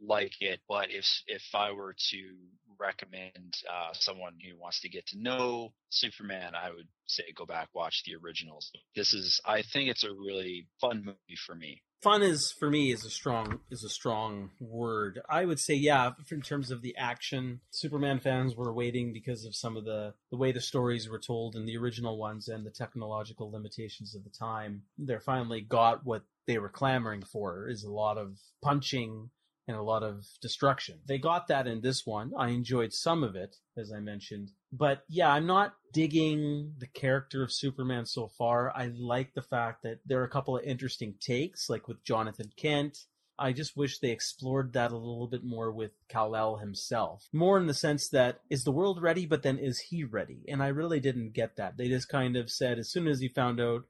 like 0.00 0.32
it, 0.40 0.60
but 0.68 0.90
if 0.90 1.06
if 1.26 1.42
I 1.54 1.72
were 1.72 1.94
to 2.10 2.34
recommend 2.78 3.54
uh, 3.70 3.92
someone 3.92 4.34
who 4.42 4.58
wants 4.58 4.80
to 4.80 4.88
get 4.88 5.06
to 5.08 5.18
know 5.18 5.72
Superman, 5.90 6.52
I 6.54 6.70
would 6.70 6.88
say 7.06 7.24
go 7.36 7.44
back 7.44 7.68
watch 7.74 8.02
the 8.04 8.14
originals. 8.16 8.70
This 8.96 9.12
is 9.12 9.40
I 9.44 9.62
think 9.62 9.90
it's 9.90 10.04
a 10.04 10.12
really 10.12 10.66
fun 10.80 11.04
movie 11.04 11.38
for 11.46 11.54
me. 11.54 11.82
Fun 12.02 12.22
is 12.22 12.54
for 12.58 12.70
me 12.70 12.92
is 12.92 13.04
a 13.04 13.10
strong 13.10 13.60
is 13.70 13.84
a 13.84 13.90
strong 13.90 14.50
word. 14.58 15.20
I 15.28 15.44
would 15.44 15.60
say 15.60 15.74
yeah, 15.74 16.12
in 16.30 16.40
terms 16.40 16.70
of 16.70 16.80
the 16.80 16.96
action, 16.96 17.60
Superman 17.70 18.20
fans 18.20 18.56
were 18.56 18.72
waiting 18.72 19.12
because 19.12 19.44
of 19.44 19.54
some 19.54 19.76
of 19.76 19.84
the 19.84 20.14
the 20.30 20.38
way 20.38 20.50
the 20.50 20.62
stories 20.62 21.08
were 21.08 21.18
told 21.18 21.56
in 21.56 21.66
the 21.66 21.76
original 21.76 22.16
ones 22.16 22.48
and 22.48 22.64
the 22.64 22.70
technological 22.70 23.50
limitations 23.50 24.14
of 24.14 24.24
the 24.24 24.30
time. 24.30 24.82
They 24.98 25.18
finally 25.18 25.60
got 25.60 26.06
what 26.06 26.22
they 26.46 26.58
were 26.58 26.70
clamoring 26.70 27.22
for 27.22 27.68
is 27.68 27.84
a 27.84 27.92
lot 27.92 28.16
of 28.16 28.38
punching 28.62 29.30
and 29.70 29.78
a 29.78 29.82
lot 29.82 30.02
of 30.02 30.26
destruction. 30.42 30.98
They 31.06 31.18
got 31.18 31.48
that 31.48 31.66
in 31.66 31.80
this 31.80 32.04
one. 32.04 32.32
I 32.36 32.48
enjoyed 32.48 32.92
some 32.92 33.22
of 33.22 33.34
it, 33.34 33.56
as 33.76 33.92
I 33.92 34.00
mentioned. 34.00 34.50
But 34.72 35.04
yeah, 35.08 35.30
I'm 35.30 35.46
not 35.46 35.74
digging 35.92 36.74
the 36.78 36.86
character 36.86 37.42
of 37.42 37.52
Superman 37.52 38.06
so 38.06 38.28
far. 38.28 38.70
I 38.76 38.90
like 38.94 39.34
the 39.34 39.42
fact 39.42 39.82
that 39.84 40.00
there 40.04 40.20
are 40.20 40.24
a 40.24 40.30
couple 40.30 40.56
of 40.56 40.64
interesting 40.64 41.14
takes, 41.20 41.70
like 41.70 41.88
with 41.88 42.04
Jonathan 42.04 42.50
Kent. 42.56 42.98
I 43.38 43.52
just 43.52 43.74
wish 43.74 43.98
they 43.98 44.10
explored 44.10 44.74
that 44.74 44.92
a 44.92 44.96
little 44.98 45.26
bit 45.26 45.42
more 45.42 45.72
with 45.72 45.92
Kal-El 46.10 46.56
himself. 46.56 47.26
More 47.32 47.58
in 47.58 47.66
the 47.66 47.74
sense 47.74 48.08
that, 48.10 48.40
is 48.50 48.64
the 48.64 48.70
world 48.70 49.00
ready, 49.00 49.24
but 49.24 49.42
then 49.42 49.58
is 49.58 49.78
he 49.88 50.04
ready? 50.04 50.44
And 50.46 50.62
I 50.62 50.68
really 50.68 51.00
didn't 51.00 51.32
get 51.32 51.56
that. 51.56 51.78
They 51.78 51.88
just 51.88 52.10
kind 52.10 52.36
of 52.36 52.50
said, 52.50 52.78
as 52.78 52.90
soon 52.90 53.08
as 53.08 53.20
he 53.20 53.28
found 53.28 53.58
out, 53.58 53.84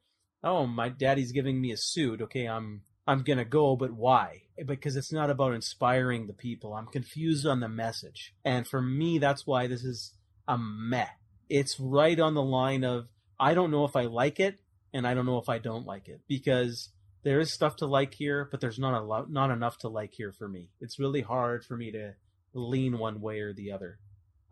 oh, 0.45 0.67
my 0.67 0.89
daddy's 0.89 1.33
giving 1.33 1.61
me 1.61 1.73
a 1.73 1.77
suit, 1.77 2.23
okay, 2.23 2.47
I'm 2.47 2.83
I'm 3.11 3.25
gonna 3.25 3.45
go, 3.45 3.75
but 3.75 3.93
why? 3.93 4.43
Because 4.65 4.95
it's 4.95 5.13
not 5.13 5.31
about 5.31 5.53
inspiring 5.53 6.29
the 6.29 6.33
people. 6.33 6.75
I'm 6.75 6.87
confused 6.87 7.45
on 7.45 7.59
the 7.59 7.69
message. 7.69 8.37
And 8.45 8.69
for 8.69 8.81
me, 8.81 9.19
that's 9.19 9.45
why 9.45 9.67
this 9.67 9.83
is 9.83 10.15
a 10.47 10.57
meh. 10.57 11.09
It's 11.49 11.81
right 11.81 12.21
on 12.21 12.35
the 12.35 12.43
line 12.43 12.85
of 12.85 13.09
I 13.41 13.55
don't 13.55 13.73
know 13.73 13.85
if 13.85 13.97
I 13.97 14.03
like 14.03 14.39
it 14.39 14.61
and 14.95 15.09
I 15.09 15.15
don't 15.15 15.27
know 15.27 15.39
if 15.39 15.49
I 15.49 15.59
don't 15.59 15.85
like 15.85 16.07
it 16.07 16.21
because 16.29 16.91
there 17.25 17.41
is 17.41 17.53
stuff 17.53 17.75
to 17.77 17.87
like 17.87 18.15
here, 18.15 18.47
but 18.49 18.61
there's 18.61 18.79
not 18.79 18.95
a 18.95 19.05
lot, 19.05 19.29
not 19.29 19.51
enough 19.51 19.79
to 19.79 19.89
like 19.89 20.15
here 20.15 20.31
for 20.31 20.47
me. 20.47 20.69
It's 20.81 21.01
really 21.01 21.23
hard 21.23 21.65
for 21.65 21.77
me 21.77 21.91
to 21.91 22.15
lean 22.55 22.97
one 22.97 23.21
way 23.21 23.41
or 23.41 23.53
the 23.53 23.73
other. 23.73 23.99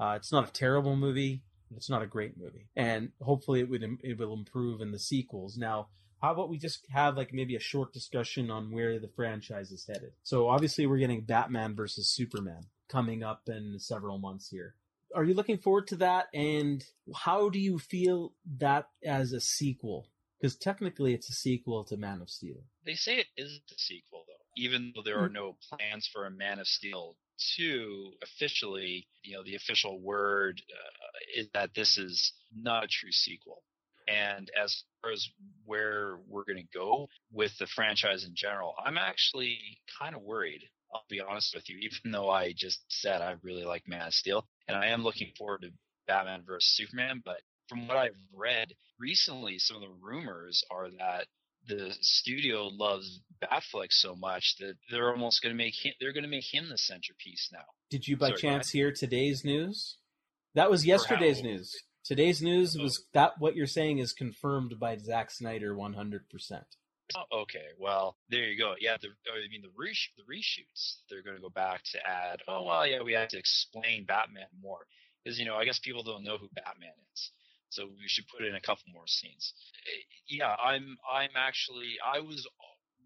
Uh, 0.00 0.14
it's 0.16 0.32
not 0.32 0.48
a 0.48 0.52
terrible 0.52 0.96
movie. 0.96 1.44
It's 1.76 1.88
not 1.88 2.02
a 2.02 2.06
great 2.06 2.36
movie, 2.36 2.66
and 2.74 3.10
hopefully 3.20 3.60
it 3.60 3.68
would 3.68 3.84
it 4.02 4.18
will 4.18 4.32
improve 4.32 4.80
in 4.80 4.90
the 4.90 4.98
sequels. 4.98 5.56
Now, 5.56 5.88
how 6.20 6.32
about 6.32 6.48
we 6.48 6.58
just 6.58 6.86
have 6.90 7.16
like 7.16 7.32
maybe 7.32 7.56
a 7.56 7.60
short 7.60 7.92
discussion 7.92 8.50
on 8.50 8.70
where 8.70 8.98
the 8.98 9.08
franchise 9.08 9.70
is 9.70 9.86
headed? 9.86 10.12
So 10.22 10.48
obviously 10.48 10.86
we're 10.86 10.98
getting 10.98 11.22
Batman 11.22 11.74
versus 11.74 12.08
Superman 12.08 12.66
coming 12.88 13.22
up 13.22 13.42
in 13.48 13.78
several 13.78 14.18
months 14.18 14.48
here. 14.48 14.74
Are 15.14 15.24
you 15.24 15.34
looking 15.34 15.58
forward 15.58 15.86
to 15.88 15.96
that? 15.96 16.26
And 16.34 16.84
how 17.14 17.48
do 17.48 17.58
you 17.58 17.78
feel 17.78 18.32
that 18.58 18.88
as 19.04 19.32
a 19.32 19.40
sequel? 19.40 20.08
Because 20.40 20.56
technically 20.56 21.14
it's 21.14 21.30
a 21.30 21.34
sequel 21.34 21.84
to 21.84 21.96
Man 21.96 22.20
of 22.20 22.30
Steel. 22.30 22.62
They 22.84 22.94
say 22.94 23.18
it 23.18 23.26
is 23.36 23.60
a 23.70 23.74
sequel 23.78 24.24
though, 24.26 24.62
even 24.62 24.92
though 24.94 25.02
there 25.02 25.18
are 25.18 25.28
no 25.28 25.56
plans 25.70 26.08
for 26.12 26.26
a 26.26 26.30
Man 26.30 26.58
of 26.58 26.66
Steel 26.66 27.16
2 27.56 28.12
officially, 28.22 29.06
you 29.22 29.36
know, 29.36 29.44
the 29.44 29.54
official 29.54 30.00
word 30.00 30.60
uh, 30.70 31.40
is 31.40 31.48
that 31.54 31.74
this 31.74 31.98
is 31.98 32.32
not 32.54 32.84
a 32.84 32.88
true 32.88 33.12
sequel. 33.12 33.62
And 34.08 34.50
as 34.60 34.84
far 35.02 35.12
as 35.12 35.28
where 35.64 36.18
we're 36.28 36.44
going 36.44 36.62
to 36.62 36.78
go 36.78 37.08
with 37.32 37.56
the 37.58 37.66
franchise 37.66 38.24
in 38.24 38.32
general, 38.34 38.74
I'm 38.84 38.98
actually 38.98 39.58
kind 40.00 40.14
of 40.14 40.22
worried. 40.22 40.62
I'll 40.94 41.04
be 41.10 41.20
honest 41.20 41.54
with 41.54 41.68
you, 41.68 41.76
even 41.82 42.12
though 42.12 42.30
I 42.30 42.54
just 42.56 42.80
said 42.88 43.20
I 43.20 43.34
really 43.42 43.64
like 43.64 43.86
Man 43.86 44.06
of 44.06 44.14
Steel, 44.14 44.46
and 44.66 44.76
I 44.76 44.88
am 44.88 45.02
looking 45.02 45.32
forward 45.36 45.62
to 45.62 45.70
Batman 46.06 46.42
vs 46.46 46.74
Superman. 46.74 47.22
But 47.24 47.40
from 47.68 47.86
what 47.86 47.98
I've 47.98 48.16
read 48.34 48.72
recently, 48.98 49.58
some 49.58 49.76
of 49.76 49.82
the 49.82 49.94
rumors 50.00 50.62
are 50.70 50.88
that 50.98 51.26
the 51.66 51.94
studio 52.00 52.68
loves 52.72 53.20
Batfleck 53.42 53.88
so 53.90 54.16
much 54.16 54.56
that 54.58 54.74
they're 54.90 55.10
almost 55.10 55.42
going 55.42 55.54
to 55.54 55.56
make 55.56 55.74
him. 55.74 55.92
They're 56.00 56.14
going 56.14 56.24
to 56.24 56.30
make 56.30 56.46
him 56.50 56.68
the 56.70 56.78
centerpiece 56.78 57.50
now. 57.52 57.64
Did 57.90 58.08
you 58.08 58.16
by 58.16 58.28
Sorry, 58.28 58.40
chance 58.40 58.70
hear 58.70 58.90
today's 58.90 59.44
news? 59.44 59.98
That 60.54 60.70
was 60.70 60.86
yesterday's 60.86 61.42
news. 61.42 61.72
Today's 62.08 62.40
news 62.40 62.74
oh. 62.74 62.84
was 62.84 63.04
that 63.12 63.32
what 63.38 63.54
you're 63.54 63.66
saying 63.66 63.98
is 63.98 64.14
confirmed 64.14 64.80
by 64.80 64.96
Zack 64.96 65.30
Snyder 65.30 65.74
100%. 65.74 66.22
Oh, 67.14 67.42
okay. 67.42 67.66
Well, 67.78 68.16
there 68.30 68.44
you 68.44 68.56
go. 68.56 68.76
Yeah, 68.80 68.96
the, 68.98 69.08
I 69.30 69.46
mean 69.50 69.60
the 69.60 69.68
the 69.68 70.22
reshoots. 70.22 71.00
They're 71.10 71.22
going 71.22 71.36
to 71.36 71.42
go 71.42 71.50
back 71.50 71.82
to 71.92 71.98
add. 72.08 72.40
Oh 72.48 72.64
well, 72.64 72.86
yeah, 72.86 73.02
we 73.02 73.12
have 73.12 73.28
to 73.28 73.38
explain 73.38 74.06
Batman 74.06 74.46
more 74.62 74.86
because 75.22 75.38
you 75.38 75.44
know 75.44 75.56
I 75.56 75.66
guess 75.66 75.78
people 75.78 76.02
don't 76.02 76.24
know 76.24 76.38
who 76.38 76.48
Batman 76.54 76.96
is, 77.14 77.30
so 77.68 77.84
we 77.86 78.08
should 78.08 78.24
put 78.28 78.46
in 78.46 78.54
a 78.54 78.60
couple 78.60 78.84
more 78.92 79.06
scenes. 79.06 79.52
Eh, 79.86 80.02
yeah, 80.28 80.54
I'm 80.62 80.96
I'm 81.10 81.30
actually 81.36 81.96
I 82.04 82.20
was 82.20 82.46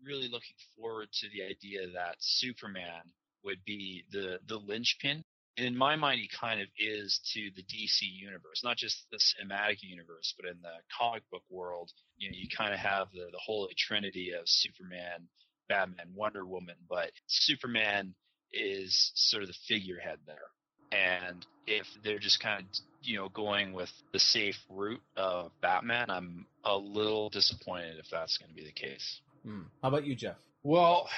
really 0.04 0.28
looking 0.28 0.56
forward 0.76 1.08
to 1.12 1.28
the 1.28 1.42
idea 1.44 1.88
that 1.94 2.16
Superman 2.20 3.02
would 3.44 3.64
be 3.64 4.04
the 4.12 4.38
the 4.46 4.58
linchpin 4.58 5.24
in 5.56 5.76
my 5.76 5.96
mind, 5.96 6.20
he 6.20 6.28
kind 6.28 6.60
of 6.60 6.68
is 6.78 7.20
to 7.34 7.50
the 7.54 7.62
DC 7.62 8.00
universe, 8.02 8.62
not 8.64 8.76
just 8.76 9.06
the 9.10 9.18
cinematic 9.18 9.78
universe, 9.82 10.34
but 10.38 10.48
in 10.48 10.56
the 10.62 10.72
comic 10.98 11.22
book 11.30 11.42
world. 11.50 11.90
You 12.16 12.30
know, 12.30 12.36
you 12.38 12.48
kind 12.56 12.72
of 12.72 12.80
have 12.80 13.08
the, 13.12 13.26
the 13.30 13.38
holy 13.44 13.74
trinity 13.76 14.32
of 14.32 14.42
Superman, 14.46 15.28
Batman, 15.68 16.06
Wonder 16.14 16.46
Woman, 16.46 16.76
but 16.88 17.10
Superman 17.26 18.14
is 18.52 19.12
sort 19.14 19.42
of 19.42 19.48
the 19.48 19.54
figurehead 19.68 20.18
there. 20.26 20.50
And 20.92 21.44
if 21.66 21.86
they're 22.04 22.18
just 22.18 22.40
kind 22.40 22.60
of, 22.60 22.66
you 23.02 23.18
know, 23.18 23.28
going 23.28 23.72
with 23.72 23.90
the 24.12 24.18
safe 24.18 24.58
route 24.68 25.00
of 25.16 25.50
Batman, 25.60 26.10
I'm 26.10 26.46
a 26.64 26.76
little 26.76 27.30
disappointed 27.30 27.98
if 27.98 28.06
that's 28.10 28.36
going 28.38 28.50
to 28.50 28.54
be 28.54 28.64
the 28.64 28.72
case. 28.72 29.20
Hmm. 29.42 29.62
How 29.82 29.88
about 29.88 30.06
you, 30.06 30.14
Geoff? 30.14 30.36
Well, 30.62 31.08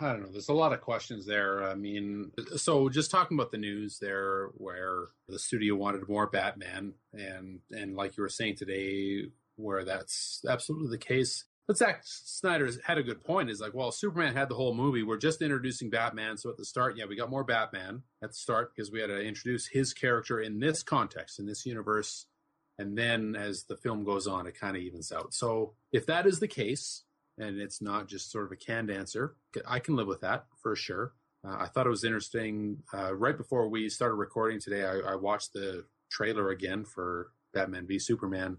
I 0.00 0.12
don't 0.12 0.22
know. 0.22 0.28
There's 0.30 0.48
a 0.48 0.54
lot 0.54 0.72
of 0.72 0.80
questions 0.80 1.26
there. 1.26 1.64
I 1.64 1.74
mean, 1.74 2.30
so 2.56 2.88
just 2.88 3.10
talking 3.10 3.36
about 3.36 3.50
the 3.50 3.58
news 3.58 3.98
there, 3.98 4.50
where 4.54 5.06
the 5.28 5.38
studio 5.38 5.74
wanted 5.74 6.08
more 6.08 6.26
Batman, 6.26 6.94
and 7.12 7.60
and 7.70 7.96
like 7.96 8.16
you 8.16 8.22
were 8.22 8.28
saying 8.28 8.56
today, 8.56 9.26
where 9.56 9.84
that's 9.84 10.44
absolutely 10.48 10.90
the 10.90 10.98
case. 10.98 11.44
But 11.66 11.76
Zack 11.76 12.00
Snyder 12.04 12.70
had 12.84 12.98
a 12.98 13.02
good 13.02 13.22
point. 13.22 13.50
Is 13.50 13.60
like, 13.60 13.74
well, 13.74 13.90
Superman 13.90 14.34
had 14.34 14.48
the 14.48 14.54
whole 14.54 14.74
movie. 14.74 15.02
We're 15.02 15.18
just 15.18 15.42
introducing 15.42 15.90
Batman, 15.90 16.36
so 16.36 16.50
at 16.50 16.56
the 16.56 16.64
start, 16.64 16.96
yeah, 16.96 17.04
we 17.06 17.16
got 17.16 17.30
more 17.30 17.44
Batman 17.44 18.02
at 18.22 18.30
the 18.30 18.36
start 18.36 18.74
because 18.74 18.90
we 18.90 19.00
had 19.00 19.08
to 19.08 19.20
introduce 19.20 19.66
his 19.66 19.92
character 19.92 20.40
in 20.40 20.60
this 20.60 20.82
context, 20.82 21.38
in 21.38 21.46
this 21.46 21.66
universe, 21.66 22.26
and 22.78 22.96
then 22.96 23.34
as 23.34 23.64
the 23.64 23.76
film 23.76 24.04
goes 24.04 24.26
on, 24.26 24.46
it 24.46 24.58
kind 24.58 24.76
of 24.76 24.82
evens 24.82 25.10
out. 25.12 25.34
So 25.34 25.74
if 25.92 26.06
that 26.06 26.26
is 26.26 26.38
the 26.38 26.48
case, 26.48 27.02
and 27.38 27.60
it's 27.60 27.80
not 27.80 28.08
just 28.08 28.30
sort 28.30 28.46
of 28.46 28.52
a 28.52 28.56
canned 28.56 28.90
answer, 28.90 29.36
I 29.66 29.78
can 29.78 29.96
live 29.96 30.06
with 30.06 30.20
that 30.22 30.46
for 30.62 30.74
sure. 30.76 31.12
Uh, 31.46 31.56
I 31.58 31.66
thought 31.66 31.86
it 31.86 31.90
was 31.90 32.04
interesting. 32.04 32.78
Uh, 32.92 33.14
right 33.14 33.36
before 33.36 33.68
we 33.68 33.88
started 33.88 34.14
recording 34.16 34.60
today, 34.60 34.84
I, 34.84 35.12
I 35.12 35.14
watched 35.14 35.52
the 35.52 35.84
trailer 36.10 36.50
again 36.50 36.84
for 36.84 37.30
Batman 37.54 37.86
v 37.86 37.98
Superman, 37.98 38.56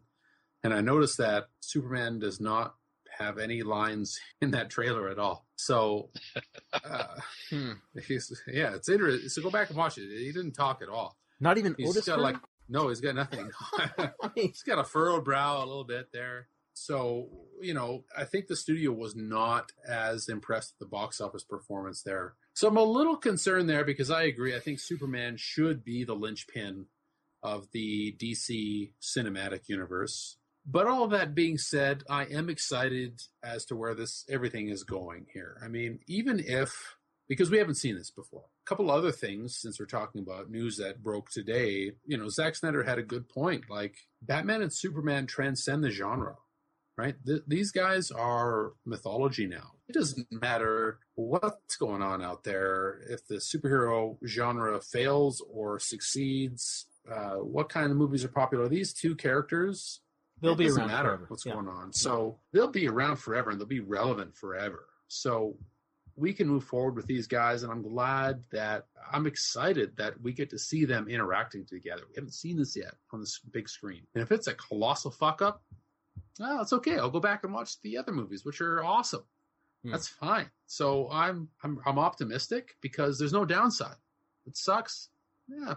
and 0.64 0.74
I 0.74 0.82
noticed 0.82 1.17
that 1.17 1.49
Superman 1.59 2.19
does 2.19 2.40
not 2.40 2.75
have 3.17 3.38
any 3.38 3.64
lines 3.64 4.17
in 4.41 4.51
that 4.51 4.69
trailer 4.69 5.09
at 5.09 5.19
all. 5.19 5.45
So, 5.58 6.09
uh, 6.74 7.06
Hmm. 7.49 7.72
he's, 8.08 8.32
yeah, 8.48 8.75
it's 8.75 8.88
interesting. 8.90 9.27
So 9.30 9.41
go 9.41 9.49
back 9.49 9.69
and 9.69 9.77
watch 9.77 9.98
it. 9.98 10.08
He 10.09 10.32
didn't 10.32 10.53
talk 10.53 10.82
at 10.82 10.88
all. 10.90 11.17
Not 11.41 11.58
even 11.58 11.75
He's 11.77 11.90
Otis. 11.90 12.06
got 12.06 12.16
Fur- 12.17 12.22
like 12.22 12.35
no, 12.72 12.88
he's 12.90 13.01
got 13.01 13.16
nothing. 13.16 13.49
he's 14.35 14.61
got 14.61 14.77
a 14.77 14.83
furrowed 14.83 15.25
brow 15.25 15.58
a 15.58 15.66
little 15.66 15.83
bit 15.85 16.09
there. 16.14 16.48
So 16.73 17.30
you 17.61 17.73
know, 17.73 18.06
I 18.17 18.23
think 18.23 18.48
the 18.48 18.56
studio 18.56 18.91
was 18.91 19.15
not 19.15 19.72
as 19.88 20.30
impressed 20.30 20.73
with 20.73 20.88
the 20.88 20.95
box 20.95 21.19
office 21.19 21.43
performance 21.43 22.03
there. 22.03 22.35
So 22.53 22.67
I'm 22.67 22.77
a 22.77 22.83
little 22.83 23.17
concerned 23.17 23.69
there 23.69 23.83
because 23.83 24.09
I 24.09 24.23
agree. 24.23 24.56
I 24.56 24.59
think 24.59 24.80
Superman 24.80 25.35
should 25.38 25.83
be 25.83 26.03
the 26.03 26.15
linchpin 26.15 26.85
of 27.43 27.67
the 27.72 28.15
DC 28.19 28.91
cinematic 29.01 29.67
universe. 29.67 30.38
But 30.65 30.88
all 30.88 31.07
that 31.07 31.33
being 31.33 31.57
said, 31.57 32.03
I 32.09 32.25
am 32.25 32.49
excited 32.49 33.22
as 33.43 33.65
to 33.65 33.75
where 33.75 33.95
this 33.95 34.25
everything 34.30 34.69
is 34.69 34.83
going 34.83 35.25
here. 35.33 35.57
I 35.64 35.67
mean, 35.67 35.99
even 36.07 36.39
if 36.45 36.98
because 37.30 37.51
we 37.51 37.59
haven't 37.59 37.75
seen 37.75 37.95
this 37.95 38.11
before. 38.11 38.41
A 38.41 38.67
couple 38.67 38.89
other 38.89 39.11
things 39.11 39.56
since 39.56 39.80
we're 39.80 39.85
talking 39.85 40.22
about 40.22 40.49
news 40.49 40.77
that 40.77 41.03
broke 41.03 41.30
today. 41.30 41.91
You 42.06 42.17
know, 42.17 42.27
Zack 42.27 42.56
Snyder 42.56 42.83
had 42.83 42.98
a 42.98 43.03
good 43.03 43.30
point. 43.30 43.65
Like 43.69 43.95
Batman 44.22 44.64
and 44.64 44.73
Superman 44.73 45.27
transcend 45.27 45.83
the 45.83 45.91
genre, 45.91 46.35
right? 47.00 47.16
Th- 47.26 47.42
these 47.48 47.72
guys 47.72 48.11
are 48.11 48.74
mythology 48.86 49.48
now. 49.48 49.72
It 49.88 49.94
doesn't 49.94 50.28
matter 50.32 51.00
what's 51.16 51.78
going 51.78 52.02
on 52.02 52.22
out 52.22 52.44
there. 52.44 53.00
If 53.10 53.26
the 53.28 53.36
superhero 53.36 54.18
genre 54.28 54.80
fails 54.82 55.42
or 55.52 55.80
succeeds, 55.80 56.86
uh, 57.11 57.36
what 57.38 57.69
kind 57.69 57.90
of 57.90 57.98
movies 57.98 58.24
are 58.26 58.30
popular? 58.30 58.68
These 58.68 58.94
two 58.94 59.16
characters, 59.16 60.02
They'll 60.42 60.56
be 60.56 60.66
doesn't 60.66 60.82
around 60.82 60.92
matter 60.92 61.10
forever. 61.10 61.26
what's 61.30 61.45
Yeah. 61.45 61.53
going 61.53 61.68
on. 61.69 61.94
So 61.94 62.40
they'll 62.53 62.68
be 62.72 62.88
around 62.88 63.16
forever 63.18 63.50
and 63.50 63.60
they'll 63.60 63.68
be 63.68 63.80
relevant 63.80 64.36
forever. 64.36 64.86
So 65.08 65.58
we 66.16 66.34
can 66.34 66.48
move 66.50 66.66
forward 66.66 66.95
with 66.98 67.06
these 67.08 67.28
guys, 67.28 67.64
and 67.64 67.72
I'm 67.72 67.82
glad 67.82 68.44
that 68.52 68.88
I'm 69.11 69.26
excited 69.26 69.95
that 69.98 70.19
we 70.22 70.34
get 70.34 70.50
to 70.50 70.60
see 70.60 70.84
them 70.86 71.08
interacting 71.08 71.66
together. 71.66 72.03
We 72.10 72.16
haven't 72.16 72.34
seen 72.34 72.58
this 72.58 72.76
yet 72.76 72.94
on 73.14 73.22
this 73.22 73.40
big 73.40 73.69
screen. 73.69 74.06
And 74.14 74.22
if 74.22 74.32
it's 74.34 74.48
a 74.48 74.53
colossal 74.53 75.11
fuck 75.11 75.42
up, 75.42 75.64
well, 76.40 76.61
it's 76.61 76.74
okay. 76.74 76.98
I'll 76.98 77.09
go 77.09 77.19
back 77.19 77.43
and 77.43 77.53
watch 77.53 77.80
the 77.82 77.98
other 77.98 78.11
movies, 78.11 78.45
which 78.45 78.61
are 78.61 78.84
awesome. 78.84 79.24
Hmm. 79.84 79.92
That's 79.92 80.08
fine. 80.08 80.50
So 80.66 81.09
I'm 81.11 81.50
I'm 81.64 81.80
I'm 81.85 82.00
optimistic 82.00 82.76
because 82.82 83.19
there's 83.19 83.34
no 83.34 83.45
downside. 83.45 83.95
It 84.45 84.58
sucks. 84.58 85.09
Yeah. 85.48 85.76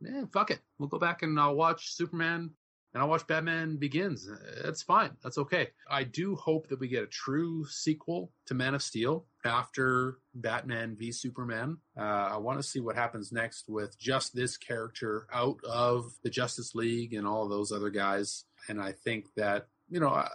Yeah, 0.00 0.24
fuck 0.32 0.50
it. 0.50 0.60
We'll 0.78 0.88
go 0.88 0.98
back 0.98 1.22
and 1.22 1.38
I'll 1.38 1.54
watch 1.54 1.94
Superman 1.94 2.50
and 2.92 3.02
I'll 3.02 3.08
watch 3.08 3.26
Batman 3.26 3.76
Begins. 3.76 4.28
That's 4.62 4.82
fine. 4.82 5.12
That's 5.22 5.38
okay. 5.38 5.68
I 5.88 6.04
do 6.04 6.34
hope 6.36 6.68
that 6.68 6.80
we 6.80 6.88
get 6.88 7.04
a 7.04 7.06
true 7.06 7.64
sequel 7.66 8.32
to 8.46 8.54
Man 8.54 8.74
of 8.74 8.82
Steel 8.82 9.26
after 9.44 10.18
Batman 10.34 10.96
v 10.98 11.10
Superman. 11.10 11.78
Uh, 11.96 12.02
I 12.02 12.36
want 12.36 12.58
to 12.58 12.66
see 12.66 12.80
what 12.80 12.96
happens 12.96 13.32
next 13.32 13.68
with 13.68 13.98
just 13.98 14.34
this 14.34 14.56
character 14.56 15.26
out 15.32 15.58
of 15.64 16.12
the 16.22 16.30
Justice 16.30 16.74
League 16.74 17.14
and 17.14 17.26
all 17.26 17.48
those 17.48 17.72
other 17.72 17.90
guys. 17.90 18.44
And 18.68 18.80
I 18.80 18.92
think 18.92 19.26
that, 19.36 19.68
you 19.92 20.00
know, 20.00 20.08
uh, 20.08 20.28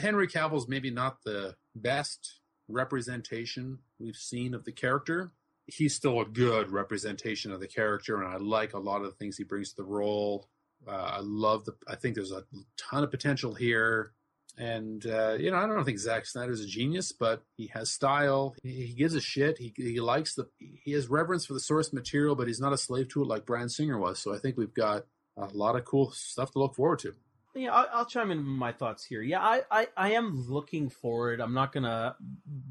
Henry 0.00 0.26
Cavill's 0.26 0.66
maybe 0.66 0.90
not 0.90 1.22
the 1.24 1.54
best 1.76 2.40
representation 2.68 3.78
we've 4.00 4.16
seen 4.16 4.54
of 4.54 4.64
the 4.64 4.72
character. 4.72 5.30
He's 5.66 5.94
still 5.94 6.20
a 6.20 6.24
good 6.24 6.70
representation 6.70 7.52
of 7.52 7.60
the 7.60 7.68
character, 7.68 8.20
and 8.20 8.26
I 8.26 8.38
like 8.38 8.74
a 8.74 8.80
lot 8.80 9.02
of 9.02 9.04
the 9.04 9.16
things 9.16 9.36
he 9.36 9.44
brings 9.44 9.70
to 9.70 9.76
the 9.76 9.84
role. 9.84 10.48
Uh, 10.86 10.90
I 10.90 11.20
love 11.20 11.64
the. 11.64 11.74
I 11.86 11.94
think 11.94 12.16
there's 12.16 12.32
a 12.32 12.42
ton 12.76 13.04
of 13.04 13.10
potential 13.12 13.54
here, 13.54 14.12
and 14.58 15.06
uh, 15.06 15.36
you 15.38 15.52
know 15.52 15.58
I 15.58 15.66
don't 15.66 15.84
think 15.84 15.98
Zack 15.98 16.26
Snyder's 16.26 16.60
a 16.60 16.66
genius, 16.66 17.12
but 17.12 17.42
he 17.56 17.68
has 17.68 17.88
style. 17.88 18.56
He, 18.64 18.86
he 18.86 18.94
gives 18.94 19.14
a 19.14 19.20
shit. 19.20 19.58
He 19.58 19.72
he 19.76 20.00
likes 20.00 20.34
the. 20.34 20.48
He 20.58 20.90
has 20.92 21.08
reverence 21.08 21.46
for 21.46 21.54
the 21.54 21.60
source 21.60 21.92
material, 21.92 22.34
but 22.34 22.48
he's 22.48 22.60
not 22.60 22.72
a 22.72 22.78
slave 22.78 23.08
to 23.10 23.22
it 23.22 23.28
like 23.28 23.46
Bryan 23.46 23.68
Singer 23.68 23.98
was. 23.98 24.18
So 24.18 24.34
I 24.34 24.38
think 24.38 24.56
we've 24.56 24.74
got 24.74 25.04
a 25.36 25.46
lot 25.46 25.76
of 25.76 25.84
cool 25.84 26.10
stuff 26.10 26.50
to 26.52 26.58
look 26.58 26.74
forward 26.74 26.98
to. 27.00 27.14
Yeah, 27.56 27.72
I'll, 27.72 27.88
I'll 27.92 28.06
chime 28.06 28.30
in 28.30 28.42
my 28.44 28.72
thoughts 28.72 29.04
here. 29.04 29.22
Yeah, 29.22 29.40
I, 29.40 29.62
I, 29.70 29.88
I 29.96 30.12
am 30.12 30.44
looking 30.46 30.90
forward. 30.90 31.40
I'm 31.40 31.54
not 31.54 31.72
gonna 31.72 32.14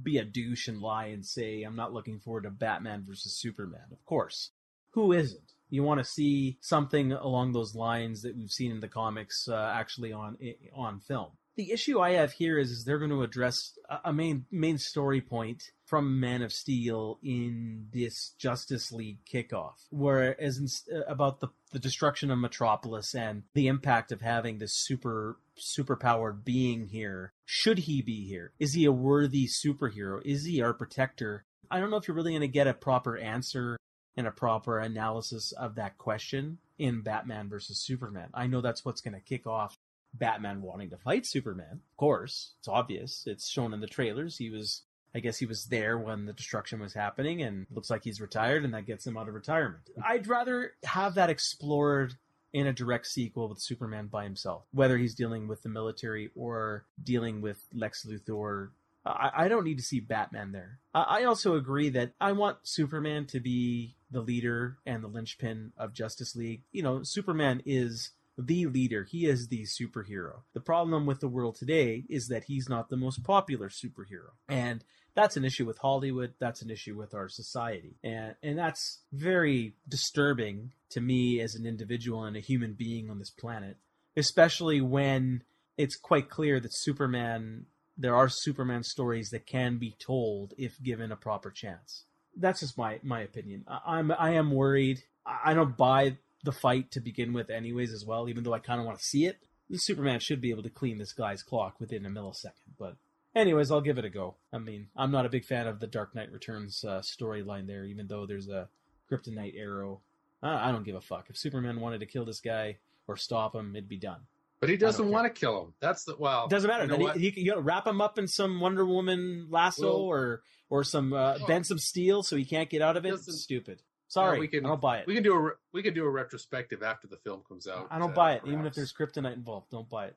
be 0.03 0.19
a 0.19 0.25
douche 0.25 0.67
and 0.67 0.79
lie 0.79 1.07
and 1.07 1.25
say 1.25 1.63
I'm 1.63 1.75
not 1.75 1.91
looking 1.91 2.19
forward 2.19 2.43
to 2.43 2.51
Batman 2.51 3.03
versus 3.07 3.35
Superman. 3.35 3.87
Of 3.91 4.05
course, 4.05 4.51
who 4.91 5.11
isn't? 5.11 5.53
You 5.69 5.81
want 5.81 5.99
to 5.99 6.05
see 6.05 6.59
something 6.61 7.11
along 7.11 7.53
those 7.53 7.73
lines 7.73 8.21
that 8.21 8.37
we've 8.37 8.51
seen 8.51 8.71
in 8.71 8.79
the 8.79 8.87
comics 8.87 9.47
uh, 9.47 9.73
actually 9.75 10.13
on 10.13 10.37
on 10.75 10.99
film. 10.99 11.31
The 11.55 11.71
issue 11.71 12.01
I 12.01 12.11
have 12.11 12.33
here 12.33 12.59
is, 12.59 12.69
is 12.69 12.83
they're 12.83 12.99
going 12.99 13.11
to 13.11 13.23
address 13.23 13.77
a- 14.03 14.11
main 14.11 14.45
main 14.51 14.77
story 14.77 15.21
point 15.21 15.63
from 15.85 16.19
Man 16.19 16.41
of 16.41 16.51
Steel 16.51 17.17
in 17.23 17.87
this 17.93 18.33
Justice 18.37 18.91
League 18.91 19.19
kickoff, 19.25 19.75
whereas 19.89 20.57
in, 20.57 20.67
uh, 20.95 21.05
about 21.05 21.39
the 21.39 21.47
the 21.71 21.79
destruction 21.79 22.29
of 22.29 22.39
Metropolis 22.39 23.15
and 23.15 23.43
the 23.53 23.67
impact 23.67 24.11
of 24.11 24.21
having 24.21 24.57
this 24.57 24.73
super 24.75 25.37
superpowered 25.57 26.43
being 26.43 26.87
here. 26.87 27.31
Should 27.45 27.79
he 27.79 28.01
be 28.01 28.27
here? 28.27 28.51
Is 28.59 28.73
he 28.73 28.85
a 28.85 28.91
worthy 28.91 29.47
superhero? 29.47 30.21
Is 30.25 30.45
he 30.45 30.61
our 30.61 30.73
protector? 30.73 31.45
I 31.71 31.79
don't 31.79 31.89
know 31.89 31.97
if 31.97 32.07
you're 32.07 32.15
really 32.15 32.31
going 32.31 32.41
to 32.41 32.47
get 32.47 32.67
a 32.67 32.73
proper 32.73 33.17
answer 33.17 33.77
and 34.17 34.27
a 34.27 34.31
proper 34.31 34.79
analysis 34.79 35.51
of 35.53 35.75
that 35.75 35.97
question 35.97 36.57
in 36.77 37.01
Batman 37.01 37.49
versus 37.49 37.83
Superman. 37.83 38.29
I 38.33 38.47
know 38.47 38.61
that's 38.61 38.83
what's 38.83 39.01
going 39.01 39.13
to 39.13 39.21
kick 39.21 39.47
off 39.47 39.77
Batman 40.17 40.61
wanting 40.61 40.89
to 40.89 40.97
fight 40.97 41.25
Superman. 41.25 41.81
Of 41.91 41.97
course, 41.97 42.53
it's 42.59 42.67
obvious. 42.67 43.23
It's 43.25 43.49
shown 43.49 43.73
in 43.73 43.81
the 43.81 43.87
trailers. 43.87 44.37
He 44.37 44.49
was, 44.49 44.83
I 45.13 45.19
guess, 45.19 45.37
he 45.37 45.45
was 45.45 45.65
there 45.65 45.97
when 45.97 46.25
the 46.25 46.33
destruction 46.33 46.79
was 46.79 46.93
happening, 46.93 47.41
and 47.41 47.67
looks 47.71 47.89
like 47.89 48.03
he's 48.03 48.21
retired, 48.21 48.63
and 48.63 48.73
that 48.73 48.85
gets 48.85 49.05
him 49.05 49.17
out 49.17 49.27
of 49.27 49.33
retirement. 49.33 49.89
I'd 50.03 50.27
rather 50.27 50.73
have 50.83 51.15
that 51.15 51.29
explored 51.29 52.15
in 52.53 52.67
a 52.67 52.73
direct 52.73 53.05
sequel 53.07 53.49
with 53.49 53.59
Superman 53.59 54.07
by 54.07 54.23
himself, 54.23 54.63
whether 54.71 54.97
he's 54.97 55.13
dealing 55.13 55.47
with 55.47 55.61
the 55.61 55.69
military 55.69 56.31
or 56.35 56.85
dealing 57.03 57.41
with 57.41 57.61
Lex 57.73 58.05
Luthor. 58.05 58.69
I, 59.05 59.31
I 59.35 59.47
don't 59.49 59.65
need 59.65 59.77
to 59.77 59.83
see 59.83 59.99
Batman 59.99 60.53
there. 60.53 60.79
I, 60.93 61.19
I 61.19 61.23
also 61.25 61.55
agree 61.55 61.89
that 61.89 62.13
I 62.19 62.31
want 62.31 62.59
Superman 62.63 63.25
to 63.27 63.41
be 63.41 63.95
the 64.09 64.21
leader 64.21 64.77
and 64.85 65.03
the 65.03 65.09
linchpin 65.09 65.73
of 65.77 65.93
Justice 65.93 66.35
League. 66.35 66.61
You 66.71 66.81
know, 66.81 67.03
Superman 67.03 67.61
is 67.65 68.11
the 68.37 68.65
leader. 68.65 69.05
He 69.09 69.25
is 69.25 69.47
the 69.47 69.65
superhero. 69.65 70.41
The 70.53 70.61
problem 70.61 71.05
with 71.05 71.19
the 71.19 71.27
world 71.27 71.55
today 71.55 72.03
is 72.09 72.27
that 72.27 72.45
he's 72.45 72.67
not 72.69 72.89
the 72.89 72.97
most 72.97 73.23
popular 73.23 73.69
superhero. 73.69 74.31
And 74.49 74.83
that's 75.15 75.37
an 75.37 75.45
issue 75.45 75.65
with 75.65 75.77
Hollywood. 75.77 76.33
That's 76.39 76.61
an 76.61 76.69
issue 76.69 76.97
with 76.97 77.13
our 77.13 77.29
society. 77.29 77.95
And 78.03 78.35
and 78.43 78.57
that's 78.57 79.01
very 79.13 79.75
disturbing 79.87 80.73
to 80.91 81.01
me 81.01 81.39
as 81.39 81.55
an 81.55 81.65
individual 81.65 82.23
and 82.25 82.35
a 82.35 82.41
human 82.41 82.73
being 82.73 83.09
on 83.09 83.19
this 83.19 83.31
planet, 83.31 83.77
especially 84.17 84.81
when 84.81 85.43
it's 85.77 85.95
quite 85.95 86.29
clear 86.29 86.59
that 86.59 86.73
Superman 86.73 87.65
there 87.97 88.15
are 88.15 88.27
Superman 88.27 88.83
stories 88.83 89.29
that 89.29 89.47
can 89.47 89.77
be 89.77 89.95
told 90.05 90.53
if 90.57 90.81
given 90.83 91.13
a 91.13 91.15
proper 91.15 91.49
chance. 91.49 92.03
That's 92.35 92.59
just 92.59 92.77
my 92.77 92.99
my 93.01 93.21
opinion. 93.21 93.63
I, 93.67 93.97
I'm 93.97 94.11
I 94.11 94.31
am 94.31 94.51
worried. 94.51 94.99
I 95.25 95.51
I 95.51 95.53
don't 95.53 95.77
buy 95.77 96.17
the 96.45 96.51
fight 96.51 96.91
to 96.91 96.99
begin 97.01 97.33
with, 97.33 97.49
anyways, 97.49 97.91
as 97.91 98.05
well. 98.05 98.29
Even 98.29 98.43
though 98.43 98.53
I 98.53 98.59
kind 98.59 98.79
of 98.79 98.85
want 98.85 98.99
to 98.99 99.03
see 99.03 99.25
it, 99.25 99.37
Superman 99.73 100.19
should 100.19 100.41
be 100.41 100.51
able 100.51 100.63
to 100.63 100.69
clean 100.69 100.97
this 100.97 101.13
guy's 101.13 101.43
clock 101.43 101.79
within 101.79 102.05
a 102.05 102.09
millisecond. 102.09 102.75
But 102.79 102.95
anyways, 103.35 103.71
I'll 103.71 103.81
give 103.81 103.97
it 103.97 104.05
a 104.05 104.09
go. 104.09 104.35
I 104.53 104.59
mean, 104.59 104.87
I'm 104.95 105.11
not 105.11 105.25
a 105.25 105.29
big 105.29 105.45
fan 105.45 105.67
of 105.67 105.79
the 105.79 105.87
Dark 105.87 106.15
Knight 106.15 106.31
Returns 106.31 106.83
uh, 106.83 107.01
storyline 107.01 107.67
there, 107.67 107.83
even 107.85 108.07
though 108.07 108.25
there's 108.25 108.47
a 108.47 108.69
kryptonite 109.11 109.57
arrow. 109.59 110.01
I, 110.41 110.69
I 110.69 110.71
don't 110.71 110.85
give 110.85 110.95
a 110.95 111.01
fuck. 111.01 111.25
If 111.29 111.37
Superman 111.37 111.79
wanted 111.79 111.99
to 111.99 112.05
kill 112.05 112.25
this 112.25 112.39
guy 112.39 112.77
or 113.07 113.17
stop 113.17 113.55
him, 113.55 113.75
it'd 113.75 113.89
be 113.89 113.97
done. 113.97 114.21
But 114.61 114.69
he 114.69 114.77
doesn't 114.77 115.09
want 115.11 115.25
to 115.25 115.39
kill 115.39 115.61
him. 115.65 115.73
That's 115.79 116.05
the 116.05 116.15
well. 116.17 116.45
It 116.45 116.49
doesn't 116.49 116.67
matter. 116.67 116.83
You 116.83 116.89
know 116.89 117.07
then 117.07 117.19
he, 117.19 117.25
he 117.25 117.31
can 117.31 117.43
you 117.45 117.59
wrap 117.59 117.85
him 117.85 118.01
up 118.01 118.17
in 118.17 118.27
some 118.27 118.59
Wonder 118.59 118.85
Woman 118.85 119.47
lasso 119.49 119.83
Well- 119.83 119.95
or 119.97 120.41
or 120.69 120.83
some 120.83 121.13
uh, 121.13 121.37
bend 121.45 121.67
some 121.67 121.77
steel 121.77 122.23
so 122.23 122.35
he 122.35 122.45
can't 122.45 122.69
get 122.69 122.81
out 122.81 122.97
of 122.97 123.05
it. 123.05 123.13
It's 123.13 123.43
stupid. 123.43 123.81
Sorry, 124.15 124.37
Yeah, 124.37 124.39
we 124.39 124.47
can- 124.47 124.65
I 124.65 124.69
don't 124.69 124.79
buy 124.81 124.99
it. 124.99 125.07
We 125.07 125.13
can 125.13 125.23
do 125.23 125.33
a 125.33 125.39
re- 125.39 125.51
we 125.73 125.83
can 125.83 125.93
do 125.93 126.05
a 126.05 126.09
retrospective 126.09 126.81
after 126.83 127.05
the 127.07 127.17
film 127.17 127.43
comes 127.47 127.67
out. 127.67 127.87
I 127.91 127.99
don't 127.99 128.11
uh, 128.11 128.15
buy 128.15 128.33
it, 128.35 128.43
even 128.47 128.65
if 128.65 128.73
there's 128.73 128.93
kryptonite 128.93 129.33
involved. 129.33 129.69
Don't 129.71 129.89
buy 129.89 130.05
it. 130.07 130.15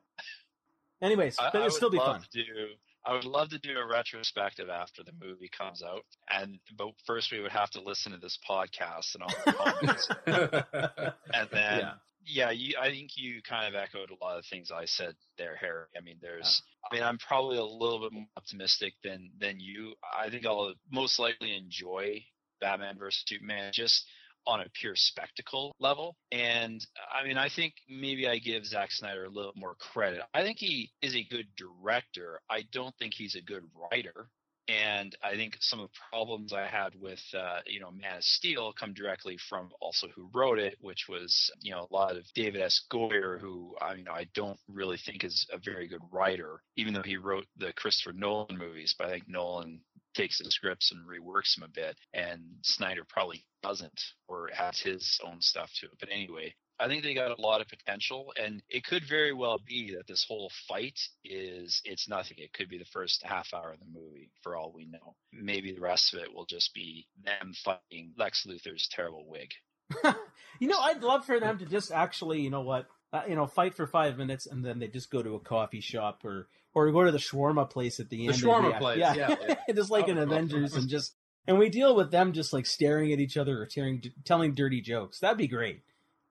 Anyways, 1.01 1.37
I, 1.37 1.49
but 1.51 1.55
it'll 1.55 1.63
would 1.65 1.73
still 1.73 1.89
be 1.89 1.97
love 1.97 2.21
fun. 2.21 2.25
to 2.31 2.43
do. 2.43 2.67
I 3.05 3.13
would 3.13 3.25
love 3.25 3.49
to 3.49 3.59
do 3.59 3.77
a 3.77 3.85
retrospective 3.85 4.69
after 4.69 5.03
the 5.03 5.11
movie 5.19 5.49
comes 5.49 5.81
out, 5.83 6.05
and 6.29 6.59
but 6.77 6.89
first 7.05 7.31
we 7.31 7.41
would 7.41 7.51
have 7.51 7.69
to 7.71 7.81
listen 7.81 8.11
to 8.13 8.17
this 8.17 8.37
podcast 8.49 9.15
and 9.15 9.23
all 9.23 9.33
the 9.45 9.51
comments, 9.53 10.09
and 11.33 11.49
then 11.51 11.79
Yeah. 11.79 11.93
yeah, 12.25 12.51
you, 12.51 12.75
I 12.79 12.89
think 12.89 13.11
you 13.17 13.41
kind 13.41 13.67
of 13.73 13.81
echoed 13.81 14.11
a 14.11 14.23
lot 14.23 14.37
of 14.37 14.45
things 14.45 14.71
I 14.71 14.85
said 14.85 15.15
there, 15.37 15.55
Harry. 15.55 15.85
I 15.97 16.01
mean, 16.01 16.17
there's, 16.21 16.61
I 16.89 16.93
mean, 16.95 17.03
I'm 17.03 17.17
probably 17.17 17.57
a 17.57 17.63
little 17.65 17.99
bit 18.01 18.13
more 18.13 18.27
optimistic 18.37 18.93
than 19.03 19.31
than 19.39 19.59
you. 19.59 19.93
I 20.17 20.29
think 20.29 20.45
I'll 20.45 20.73
most 20.91 21.19
likely 21.19 21.55
enjoy 21.55 22.23
Batman 22.59 22.97
versus 22.97 23.23
Superman 23.27 23.71
just 23.73 24.05
on 24.47 24.61
a 24.61 24.69
pure 24.73 24.95
spectacle 24.95 25.75
level. 25.79 26.15
And 26.31 26.85
uh, 26.97 27.17
I 27.17 27.27
mean, 27.27 27.37
I 27.37 27.49
think 27.49 27.73
maybe 27.89 28.27
I 28.27 28.39
give 28.39 28.65
Zack 28.65 28.91
Snyder 28.91 29.25
a 29.25 29.29
little 29.29 29.53
more 29.55 29.75
credit. 29.75 30.21
I 30.33 30.41
think 30.41 30.57
he 30.57 30.91
is 31.01 31.15
a 31.15 31.23
good 31.29 31.47
director. 31.57 32.39
I 32.49 32.63
don't 32.71 32.95
think 32.97 33.13
he's 33.13 33.35
a 33.35 33.41
good 33.41 33.63
writer. 33.91 34.29
And 34.69 35.15
I 35.23 35.35
think 35.35 35.57
some 35.61 35.79
of 35.79 35.89
the 35.89 35.97
problems 36.11 36.53
I 36.53 36.67
had 36.67 36.93
with, 36.93 37.23
uh, 37.35 37.61
you 37.65 37.79
know, 37.79 37.89
Man 37.89 38.17
of 38.17 38.23
Steel 38.23 38.71
come 38.71 38.93
directly 38.93 39.35
from 39.49 39.71
also 39.81 40.07
who 40.09 40.29
wrote 40.31 40.59
it, 40.59 40.77
which 40.79 41.07
was, 41.09 41.49
you 41.61 41.71
know, 41.71 41.87
a 41.89 41.93
lot 41.93 42.15
of 42.15 42.25
David 42.35 42.61
S. 42.61 42.83
Goyer, 42.91 43.39
who 43.39 43.75
I 43.81 43.95
mean, 43.95 44.07
I 44.07 44.27
don't 44.35 44.59
really 44.67 44.97
think 44.97 45.23
is 45.23 45.47
a 45.51 45.57
very 45.57 45.87
good 45.87 46.03
writer, 46.11 46.61
even 46.75 46.93
though 46.93 47.01
he 47.01 47.17
wrote 47.17 47.47
the 47.57 47.73
Christopher 47.73 48.13
Nolan 48.13 48.57
movies. 48.59 48.93
But 48.95 49.07
I 49.07 49.11
think 49.11 49.27
Nolan 49.27 49.81
takes 50.13 50.37
the 50.37 50.51
scripts 50.51 50.91
and 50.91 51.03
reworks 51.07 51.55
them 51.55 51.63
a 51.63 51.73
bit, 51.73 51.97
and 52.13 52.43
Snyder 52.61 53.03
probably 53.09 53.45
doesn't, 53.63 54.01
or 54.27 54.51
adds 54.55 54.79
his 54.79 55.19
own 55.25 55.41
stuff 55.41 55.71
to 55.79 55.87
it. 55.87 55.97
But 55.99 56.09
anyway, 56.11 56.53
I 56.79 56.87
think 56.87 57.03
they 57.03 57.13
got 57.13 57.37
a 57.37 57.41
lot 57.41 57.61
of 57.61 57.67
potential, 57.67 58.33
and 58.41 58.61
it 58.69 58.85
could 58.85 59.03
very 59.03 59.33
well 59.33 59.59
be 59.65 59.95
that 59.95 60.07
this 60.07 60.25
whole 60.27 60.51
fight 60.67 60.99
is 61.25 61.81
it's 61.83 62.07
nothing. 62.07 62.37
It 62.39 62.53
could 62.53 62.69
be 62.69 62.77
the 62.77 62.85
first 62.85 63.23
half 63.23 63.53
hour 63.53 63.73
of 63.73 63.79
the 63.79 63.99
movie, 63.99 64.31
for 64.41 64.55
all 64.55 64.71
we 64.73 64.85
know. 64.85 65.15
Maybe 65.33 65.73
the 65.73 65.81
rest 65.81 66.13
of 66.13 66.21
it 66.21 66.33
will 66.33 66.45
just 66.45 66.73
be 66.73 67.07
them 67.23 67.53
fighting 67.53 68.13
Lex 68.17 68.45
Luthor's 68.47 68.87
terrible 68.87 69.25
wig. 69.27 69.51
you 70.59 70.67
know, 70.67 70.79
I'd 70.79 71.01
love 71.01 71.25
for 71.25 71.39
them 71.39 71.57
to 71.59 71.65
just 71.65 71.91
actually, 71.91 72.41
you 72.41 72.49
know 72.49 72.61
what, 72.61 72.87
uh, 73.11 73.23
you 73.27 73.35
know, 73.35 73.47
fight 73.47 73.75
for 73.75 73.87
five 73.87 74.17
minutes 74.17 74.45
and 74.45 74.63
then 74.63 74.79
they 74.79 74.87
just 74.87 75.09
go 75.09 75.21
to 75.21 75.35
a 75.35 75.39
coffee 75.39 75.81
shop 75.81 76.23
or 76.23 76.47
or 76.73 76.91
go 76.91 77.03
to 77.03 77.11
the 77.11 77.17
shawarma 77.17 77.69
place 77.69 77.99
at 77.99 78.09
the 78.09 78.27
end. 78.27 78.35
of 78.35 78.41
shawarma 78.41 78.71
act. 78.73 78.81
place, 78.81 78.99
yeah, 78.99 79.15
yeah. 79.15 79.55
just 79.75 79.89
like 79.89 80.05
That 80.05 80.11
in 80.11 80.17
would. 80.19 80.31
Avengers, 80.31 80.75
and 80.75 80.87
just 80.87 81.15
and 81.47 81.57
we 81.57 81.69
deal 81.69 81.95
with 81.95 82.11
them 82.11 82.33
just 82.33 82.53
like 82.53 82.65
staring 82.67 83.11
at 83.11 83.19
each 83.19 83.35
other 83.35 83.59
or 83.59 83.65
tearing, 83.65 84.03
telling 84.23 84.53
dirty 84.53 84.81
jokes. 84.81 85.19
That'd 85.19 85.37
be 85.37 85.47
great. 85.47 85.81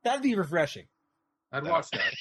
That'd 0.04 0.22
be 0.22 0.34
refreshing. 0.34 0.86
I'd 1.50 1.64
watch 1.64 1.86
that. 1.92 2.14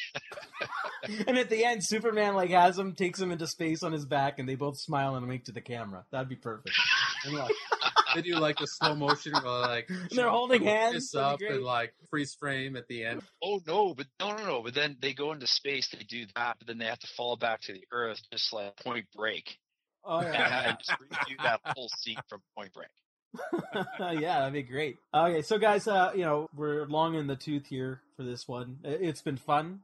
and 1.27 1.37
at 1.37 1.49
the 1.49 1.65
end, 1.65 1.83
Superman 1.83 2.35
like 2.35 2.49
has 2.51 2.77
him, 2.79 2.93
takes 2.93 3.19
him 3.19 3.31
into 3.31 3.45
space 3.45 3.83
on 3.83 3.91
his 3.91 4.05
back, 4.05 4.39
and 4.39 4.47
they 4.47 4.55
both 4.55 4.77
smile 4.77 5.15
and 5.15 5.27
wink 5.27 5.45
to 5.45 5.51
the 5.51 5.61
camera. 5.61 6.05
That'd 6.11 6.29
be 6.29 6.35
perfect. 6.35 6.75
And 7.25 7.35
they 8.15 8.21
do 8.21 8.35
like 8.35 8.59
the 8.59 8.67
slow 8.67 8.93
motion, 8.93 9.33
like 9.33 9.89
they're 10.11 10.29
holding 10.29 10.63
hands. 10.63 11.15
Up 11.15 11.39
and 11.41 11.63
like 11.63 11.93
freeze 12.11 12.35
frame 12.39 12.75
at 12.75 12.87
the 12.87 13.03
end. 13.03 13.23
Oh 13.43 13.59
no, 13.65 13.95
but 13.95 14.05
no, 14.19 14.35
no, 14.35 14.45
no. 14.45 14.61
But 14.61 14.75
then 14.75 14.97
they 15.01 15.13
go 15.13 15.31
into 15.31 15.47
space. 15.47 15.89
They 15.89 16.03
do 16.03 16.27
that, 16.35 16.57
but 16.59 16.67
then 16.67 16.77
they 16.77 16.85
have 16.85 16.99
to 16.99 17.07
fall 17.07 17.35
back 17.35 17.61
to 17.61 17.73
the 17.73 17.83
Earth, 17.91 18.21
just 18.31 18.53
like 18.53 18.77
Point 18.77 19.07
Break. 19.15 19.57
Oh 20.05 20.19
And 20.19 20.31
yeah. 20.31 20.63
I 20.67 20.71
just 20.73 20.91
redo 20.91 21.43
that 21.43 21.59
whole 21.65 21.89
scene 21.97 22.19
from 22.29 22.41
Point 22.55 22.71
Break. 22.71 22.87
yeah, 23.99 24.39
that'd 24.39 24.53
be 24.53 24.63
great. 24.63 24.97
Okay, 25.13 25.41
so 25.41 25.57
guys, 25.57 25.87
uh, 25.87 26.11
you 26.15 26.21
know, 26.23 26.47
we're 26.55 26.85
long 26.85 27.15
in 27.15 27.27
the 27.27 27.35
tooth 27.35 27.67
here 27.67 28.01
for 28.15 28.23
this 28.23 28.47
one. 28.47 28.77
It's 28.83 29.21
been 29.21 29.37
fun, 29.37 29.81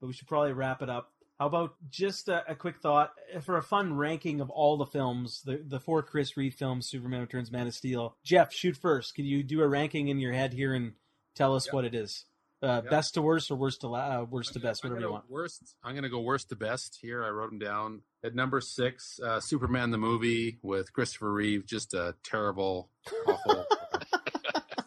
but 0.00 0.06
we 0.06 0.12
should 0.12 0.28
probably 0.28 0.52
wrap 0.52 0.82
it 0.82 0.88
up. 0.88 1.10
How 1.38 1.46
about 1.46 1.74
just 1.90 2.28
a, 2.28 2.44
a 2.48 2.54
quick 2.54 2.76
thought 2.80 3.10
for 3.42 3.58
a 3.58 3.62
fun 3.62 3.96
ranking 3.96 4.40
of 4.40 4.50
all 4.50 4.76
the 4.76 4.86
films, 4.86 5.42
the 5.44 5.60
the 5.66 5.80
four 5.80 6.02
Chris 6.02 6.36
Reeve 6.36 6.54
films, 6.54 6.86
Superman 6.86 7.20
Returns, 7.22 7.50
Man 7.50 7.66
of 7.66 7.74
Steel. 7.74 8.16
Geoff, 8.24 8.52
shoot 8.52 8.76
first. 8.76 9.14
Can 9.16 9.24
you 9.24 9.42
do 9.42 9.60
a 9.60 9.68
ranking 9.68 10.08
in 10.08 10.20
your 10.20 10.32
head 10.32 10.52
here 10.52 10.74
and 10.74 10.92
tell 11.34 11.54
us 11.56 11.66
Yep. 11.66 11.74
what 11.74 11.84
it 11.84 11.94
is? 11.94 12.24
Uh, 12.64 12.80
Yep. 12.82 12.90
Best 12.90 13.14
to 13.14 13.22
worst 13.22 13.50
or 13.50 13.56
worst 13.56 13.82
to 13.82 13.88
la- 13.88 14.20
uh, 14.22 14.24
worst 14.24 14.54
to 14.54 14.58
gonna- 14.58 14.70
best, 14.70 14.82
whatever 14.82 15.00
you 15.00 15.10
want. 15.10 15.28
Worst. 15.30 15.76
I'm 15.84 15.94
gonna 15.94 16.08
go 16.08 16.20
worst 16.20 16.48
to 16.48 16.56
best 16.56 16.98
here. 17.02 17.22
I 17.22 17.28
wrote 17.28 17.50
them 17.50 17.58
down 17.58 18.02
at 18.24 18.34
number 18.34 18.60
six. 18.60 19.20
Uh, 19.20 19.38
Superman 19.40 19.90
the 19.90 19.98
movie 19.98 20.58
with 20.62 20.92
Christopher 20.92 21.32
Reeve. 21.32 21.66
Just 21.66 21.92
a 21.94 22.14
terrible, 22.24 22.90
awful. 23.28 23.66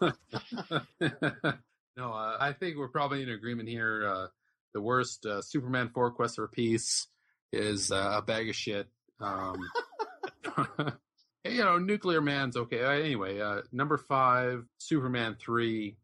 no, 1.01 2.13
uh, 2.13 2.37
I 2.39 2.53
think 2.59 2.77
we're 2.77 2.87
probably 2.89 3.23
in 3.23 3.29
agreement 3.29 3.69
here. 3.69 4.07
Uh, 4.07 4.27
the 4.73 4.81
worst 4.81 5.25
uh, 5.25 5.41
Superman 5.41 5.89
four 5.93 6.11
Quest 6.11 6.35
for 6.35 6.47
Peace 6.47 7.07
is 7.51 7.91
uh, 7.91 8.15
a 8.17 8.21
bag 8.21 8.49
of 8.49 8.55
shit. 8.55 8.87
Um, 9.19 9.57
you 11.45 11.63
know, 11.63 11.77
Nuclear 11.79 12.21
Man's 12.21 12.57
okay. 12.57 12.83
Uh, 12.83 12.89
anyway, 12.91 13.39
uh, 13.39 13.61
number 13.71 13.97
five, 13.97 14.65
Superman 14.77 15.35
three 15.39 15.97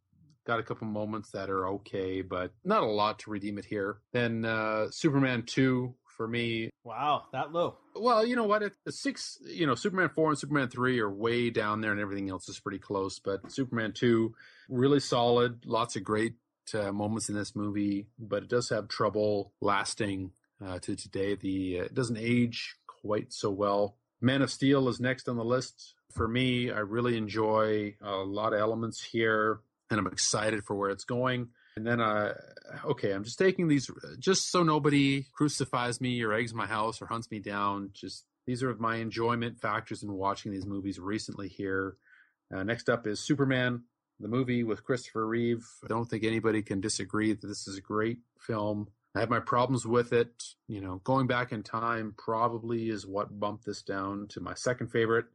got 0.46 0.60
a 0.60 0.64
couple 0.64 0.88
moments 0.88 1.32
that 1.32 1.50
are 1.50 1.68
okay, 1.68 2.22
but 2.22 2.54
not 2.64 2.84
a 2.84 2.88
lot 2.88 3.20
to 3.20 3.32
redeem 3.32 3.58
it 3.58 3.66
here. 3.66 3.98
Then 4.12 4.46
uh, 4.46 4.88
Superman 4.92 5.44
two 5.44 5.96
for 6.18 6.28
me. 6.28 6.70
Wow, 6.84 7.24
that 7.34 7.52
low. 7.52 7.78
Well, 7.96 8.26
you 8.26 8.36
know 8.36 8.44
what? 8.44 8.64
It, 8.64 8.74
the 8.86 8.92
six, 8.92 9.40
you 9.46 9.66
know, 9.66 9.76
Superman 9.76 10.10
four 10.10 10.30
and 10.30 10.38
Superman 10.38 10.70
three 10.70 11.00
are 11.00 11.10
way 11.10 11.50
down 11.50 11.82
there, 11.82 11.92
and 11.92 12.00
everything 12.00 12.30
else 12.30 12.50
is 12.50 12.60
pretty 12.60 12.80
close. 12.80 13.20
But 13.20 13.52
Superman 13.52 13.94
two, 13.94 14.36
really 14.70 15.00
solid. 15.00 15.66
Lots 15.66 15.96
of 15.96 16.04
great 16.04 16.36
uh, 16.74 16.92
moments 16.92 17.30
in 17.30 17.36
this 17.36 17.56
movie, 17.56 18.08
but 18.20 18.44
it 18.44 18.50
does 18.50 18.70
have 18.70 18.88
trouble 18.88 19.54
lasting 19.62 20.32
uh, 20.64 20.80
to 20.80 20.96
today. 20.96 21.36
The 21.36 21.80
uh, 21.80 21.84
it 21.84 21.94
doesn't 21.94 22.18
age 22.18 22.76
quite 22.88 23.34
so 23.34 23.50
well. 23.50 23.98
Man 24.22 24.42
of 24.42 24.52
Steel 24.52 24.88
is 24.88 25.00
next 25.00 25.28
on 25.28 25.36
the 25.36 25.44
list 25.44 25.96
for 26.12 26.28
me. 26.28 26.72
I 26.72 26.80
really 26.80 27.18
enjoy 27.18 27.96
a 28.02 28.16
lot 28.16 28.54
of 28.54 28.60
elements 28.60 29.04
here, 29.04 29.60
and 29.94 30.06
I'm 30.06 30.12
excited 30.12 30.64
for 30.64 30.76
where 30.76 30.90
it's 30.90 31.06
going. 31.06 31.50
And 31.76 31.88
then, 31.88 32.02
uh, 32.02 32.34
okay, 32.86 33.12
I'm 33.12 33.24
just 33.24 33.40
taking 33.40 33.68
these 33.68 33.90
just 34.20 34.52
so 34.52 34.64
nobody 34.64 35.26
crucifies 35.34 36.00
me 36.00 36.22
or 36.24 36.34
eggs 36.34 36.54
my 36.54 36.68
house 36.68 37.02
or 37.02 37.08
hunts 37.08 37.32
me 37.32 37.40
down. 37.40 37.90
Just 37.94 38.26
these 38.46 38.62
are 38.62 38.76
my 38.76 38.98
enjoyment 38.98 39.60
factors 39.60 40.04
in 40.04 40.12
watching 40.14 40.52
these 40.52 40.66
movies 40.66 41.00
recently 41.00 41.48
here. 41.48 41.98
Uh, 42.54 42.64
next 42.64 42.90
up 42.90 43.08
is 43.08 43.20
Superman, 43.20 43.84
the 44.20 44.28
movie 44.28 44.64
with 44.64 44.84
Christopher 44.84 45.26
Reeve. 45.26 45.66
I 45.84 45.88
don't 45.88 46.06
think 46.06 46.24
anybody 46.24 46.62
can 46.62 46.82
disagree 46.82 47.34
that 47.34 47.48
this 47.48 47.68
is 47.68 47.78
a 47.78 47.82
great 47.82 48.20
film. 48.40 48.88
I 49.16 49.20
have 49.20 49.30
my 49.30 49.40
problems 49.40 49.86
with 49.86 50.14
it. 50.14 50.44
You 50.68 50.82
know, 50.82 51.02
going 51.04 51.28
back 51.28 51.52
in 51.52 51.64
time 51.64 52.14
probably 52.18 52.90
is 52.90 53.08
what 53.08 53.40
bumped 53.40 53.66
this 53.66 53.82
down 53.82 54.28
to 54.30 54.42
my 54.42 54.54
second 54.54 54.88
favorite. 54.92 55.26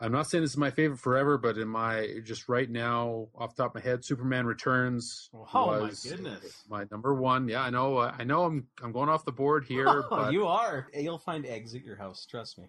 I'm 0.00 0.12
not 0.12 0.28
saying 0.30 0.42
this 0.44 0.52
is 0.52 0.56
my 0.56 0.70
favorite 0.70 0.98
forever, 1.00 1.38
but 1.38 1.58
in 1.58 1.66
my 1.68 2.20
just 2.24 2.48
right 2.48 2.70
now, 2.70 3.28
off 3.36 3.56
the 3.56 3.62
top 3.64 3.74
of 3.74 3.82
my 3.82 3.88
head, 3.90 4.04
Superman 4.04 4.46
Returns 4.46 5.28
Oh, 5.34 5.66
my 5.66 5.78
was 5.80 6.04
goodness. 6.04 6.62
my 6.68 6.84
number 6.90 7.14
one. 7.14 7.48
Yeah, 7.48 7.62
I 7.62 7.70
know. 7.70 7.98
I 7.98 8.24
know. 8.24 8.44
I'm 8.44 8.66
I'm 8.82 8.92
going 8.92 9.08
off 9.08 9.24
the 9.24 9.32
board 9.32 9.64
here, 9.64 9.88
Oh, 9.88 10.06
but 10.10 10.32
you 10.32 10.46
are. 10.46 10.88
You'll 10.94 11.18
find 11.18 11.44
eggs 11.46 11.74
at 11.74 11.84
your 11.84 11.96
house. 11.96 12.26
Trust 12.26 12.58
me. 12.58 12.66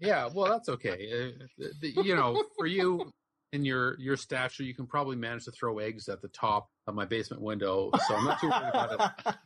yeah, 0.00 0.28
well, 0.34 0.50
that's 0.50 0.68
okay. 0.68 1.32
Uh, 1.60 1.66
the- 1.80 2.02
you 2.02 2.16
know, 2.16 2.42
for 2.58 2.66
you 2.66 3.12
and 3.52 3.64
your 3.64 3.98
your 4.00 4.16
stature, 4.16 4.64
you 4.64 4.74
can 4.74 4.86
probably 4.86 5.16
manage 5.16 5.44
to 5.44 5.52
throw 5.52 5.78
eggs 5.78 6.08
at 6.08 6.20
the 6.20 6.28
top 6.28 6.68
of 6.88 6.94
my 6.94 7.04
basement 7.04 7.42
window. 7.42 7.90
So 8.08 8.14
I'm 8.16 8.24
not 8.24 8.40
too 8.40 8.48
worried 8.48 8.68
about 8.70 8.92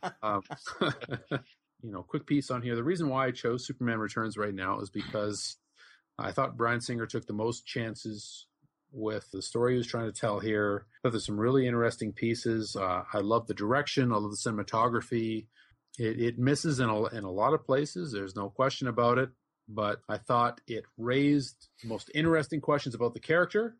it. 0.03 0.11
Um, 0.23 0.43
you 1.83 1.91
know, 1.91 2.03
quick 2.03 2.25
piece 2.27 2.51
on 2.51 2.61
here. 2.61 2.75
The 2.75 2.83
reason 2.83 3.09
why 3.09 3.27
I 3.27 3.31
chose 3.31 3.65
Superman 3.65 3.97
Returns 3.99 4.37
right 4.37 4.53
now 4.53 4.79
is 4.81 4.89
because 4.91 5.57
I 6.17 6.31
thought 6.31 6.57
Bryan 6.57 6.81
Singer 6.81 7.05
took 7.05 7.25
the 7.25 7.33
most 7.33 7.65
chances 7.65 8.47
with 8.91 9.29
the 9.31 9.41
story 9.41 9.73
he 9.73 9.77
was 9.77 9.87
trying 9.87 10.11
to 10.11 10.19
tell 10.19 10.39
here. 10.39 10.85
But 11.03 11.11
there's 11.11 11.25
some 11.25 11.39
really 11.39 11.65
interesting 11.65 12.11
pieces. 12.13 12.75
Uh, 12.75 13.03
I 13.13 13.19
love 13.19 13.47
the 13.47 13.53
direction. 13.53 14.11
I 14.11 14.17
love 14.17 14.31
the 14.31 14.37
cinematography. 14.37 15.47
It, 15.97 16.19
it 16.19 16.39
misses 16.39 16.79
in 16.79 16.89
a, 16.89 17.05
in 17.07 17.23
a 17.23 17.31
lot 17.31 17.53
of 17.53 17.65
places. 17.65 18.11
There's 18.11 18.35
no 18.35 18.49
question 18.49 18.87
about 18.87 19.17
it. 19.17 19.29
But 19.67 20.01
I 20.09 20.17
thought 20.17 20.59
it 20.67 20.83
raised 20.97 21.69
the 21.81 21.87
most 21.87 22.11
interesting 22.13 22.59
questions 22.59 22.93
about 22.93 23.13
the 23.13 23.19
character 23.19 23.77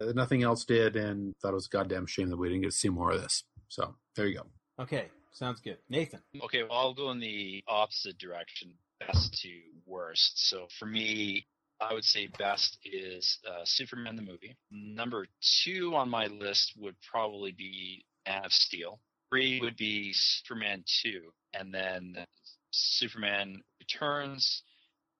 that 0.00 0.16
nothing 0.16 0.42
else 0.42 0.64
did, 0.64 0.96
and 0.96 1.34
thought 1.40 1.50
it 1.50 1.54
was 1.54 1.66
a 1.66 1.70
goddamn 1.70 2.06
shame 2.06 2.30
that 2.30 2.36
we 2.36 2.48
didn't 2.48 2.62
get 2.62 2.70
to 2.70 2.76
see 2.76 2.88
more 2.88 3.12
of 3.12 3.20
this. 3.20 3.44
So 3.68 3.94
there 4.16 4.26
you 4.26 4.36
go. 4.36 4.82
okay, 4.82 5.08
sounds 5.32 5.60
good. 5.60 5.78
Nathan. 5.88 6.20
Okay, 6.44 6.62
well, 6.62 6.78
I'll 6.78 6.94
go 6.94 7.10
in 7.10 7.20
the 7.20 7.62
opposite 7.68 8.18
direction, 8.18 8.72
best 9.00 9.40
to 9.42 9.50
worst. 9.86 10.48
So 10.48 10.68
for 10.78 10.86
me, 10.86 11.46
I 11.80 11.94
would 11.94 12.04
say 12.04 12.28
best 12.38 12.78
is 12.84 13.38
uh, 13.48 13.62
Superman 13.64 14.16
the 14.16 14.22
movie. 14.22 14.56
Number 14.70 15.26
two 15.64 15.94
on 15.94 16.08
my 16.08 16.26
list 16.26 16.72
would 16.76 16.96
probably 17.10 17.52
be 17.52 18.04
Man 18.26 18.44
of 18.44 18.52
Steel. 18.52 18.98
Three 19.30 19.60
would 19.60 19.76
be 19.76 20.12
Superman 20.14 20.84
2, 21.02 21.20
and 21.54 21.72
then 21.72 22.16
Superman 22.70 23.62
Returns, 23.78 24.62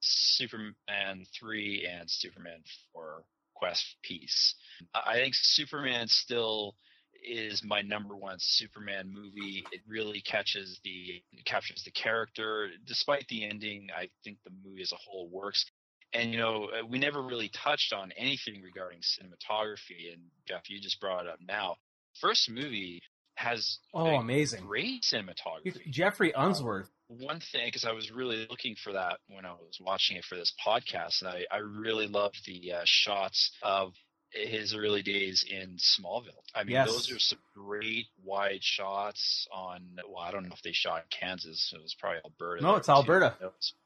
Superman 0.01 1.27
3, 1.39 1.87
and 1.87 2.11
Superman 2.11 2.63
4 2.93 3.23
Quest 3.55 3.85
Peace. 4.03 4.55
I 4.95 5.15
think 5.15 5.35
Superman 5.35 6.09
still 6.09 6.75
is 7.23 7.63
my 7.65 7.83
number 7.83 8.17
one 8.17 8.37
Superman 8.39 9.13
movie. 9.13 9.65
It 9.73 9.81
really 9.87 10.21
catches 10.21 10.81
the 10.85 11.23
captures 11.45 11.83
the 11.85 11.91
character. 11.91 12.71
Despite 12.87 13.27
the 13.29 13.45
ending, 13.45 13.89
I 13.97 14.09
think 14.25 14.39
the 14.45 14.53
movie 14.65 14.83
as 14.83 14.93
a 14.93 14.97
whole 14.97 15.29
works. 15.29 15.65
And 16.13 16.33
you 16.33 16.39
know, 16.39 16.65
uh, 16.67 16.87
we 16.87 16.99
never 16.99 17.21
really 17.23 17.51
touched 17.51 17.93
on 17.93 18.13
anything 18.17 18.63
regarding 18.63 19.01
cinematography. 19.01 20.13
And 20.13 20.23
Geoff, 20.47 20.69
you 20.71 20.81
just 20.81 21.01
brought 21.01 21.27
it 21.27 21.31
up 21.31 21.39
now. 21.47 21.77
First 22.21 22.51
movie 22.51 23.01
has 23.37 23.79
Oh, 23.95 24.17
amazing. 24.17 24.65
great 24.67 25.03
cinematography. 25.03 25.89
Geoffrey 25.91 26.33
Unsworth. 26.37 26.89
One 27.09 27.41
thing, 27.41 27.63
because 27.69 27.85
I 27.85 27.93
was 27.93 28.11
really 28.11 28.47
looking 28.51 28.75
for 28.83 28.93
that 28.93 29.19
when 29.29 29.47
I 29.47 29.53
was 29.53 29.79
watching 29.81 30.17
it 30.17 30.25
for 30.25 30.35
this 30.37 30.53
podcast, 30.67 31.23
and 31.23 31.31
I, 31.31 31.45
I 31.51 31.59
really 31.59 32.07
loved 32.07 32.41
the 32.47 32.73
uh, 32.73 32.81
shots 32.85 33.51
of 33.63 33.93
his 34.31 34.75
early 34.75 35.03
days 35.03 35.45
in 35.49 35.77
Smallville. 35.79 36.43
I 36.55 36.65
mean, 36.65 36.73
Yes. 36.75 36.89
those 36.89 37.11
are 37.13 37.19
some 37.19 37.39
great 37.55 38.07
wide 38.25 38.63
shots 38.63 39.47
on. 39.53 39.83
Well, 40.09 40.23
I 40.23 40.31
don't 40.31 40.45
know 40.49 40.55
if 40.55 40.63
they 40.63 40.73
shot 40.73 40.99
in 41.03 41.09
Kansas. 41.11 41.73
It 41.75 41.81
was 41.83 41.95
probably 41.99 42.21
Alberta. 42.25 42.63
No, 42.63 42.77
it's. 42.77 42.89
Alberta. 42.89 43.35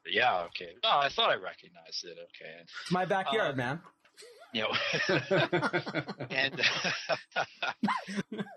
Yeah. 0.05 0.43
Okay. 0.47 0.69
Oh, 0.83 0.99
I 0.99 1.09
thought 1.09 1.29
I 1.29 1.35
recognized 1.35 2.03
it. 2.05 2.17
Okay. 2.17 2.53
It's 2.61 2.91
my 2.91 3.05
backyard, 3.05 3.53
Uh, 3.53 3.57
man. 3.57 3.81
You 4.53 4.61
know, 4.63 4.73
and 6.29 6.61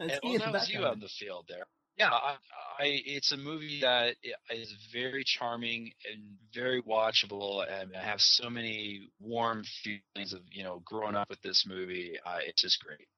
and, 0.00 0.20
oh, 0.24 0.38
that 0.38 0.52
was 0.52 0.68
you 0.70 0.84
on 0.84 1.00
the 1.00 1.08
field 1.08 1.46
there. 1.48 1.66
Yeah, 1.98 2.10
I, 2.10 2.36
I, 2.78 3.00
it's 3.06 3.32
a 3.32 3.38
movie 3.38 3.80
that 3.80 4.16
is 4.50 4.74
very 4.92 5.24
charming 5.24 5.92
and 6.12 6.22
very 6.52 6.82
watchable, 6.82 7.64
and 7.68 7.96
I 7.96 8.02
have 8.02 8.20
so 8.20 8.50
many 8.50 9.08
warm 9.18 9.64
feelings 9.82 10.34
of 10.34 10.40
you 10.52 10.62
know 10.62 10.82
growing 10.84 11.14
up 11.14 11.30
with 11.30 11.40
this 11.42 11.64
movie. 11.66 12.16
Uh, 12.24 12.38
it's 12.46 12.62
just 12.62 12.84
great. 12.84 13.08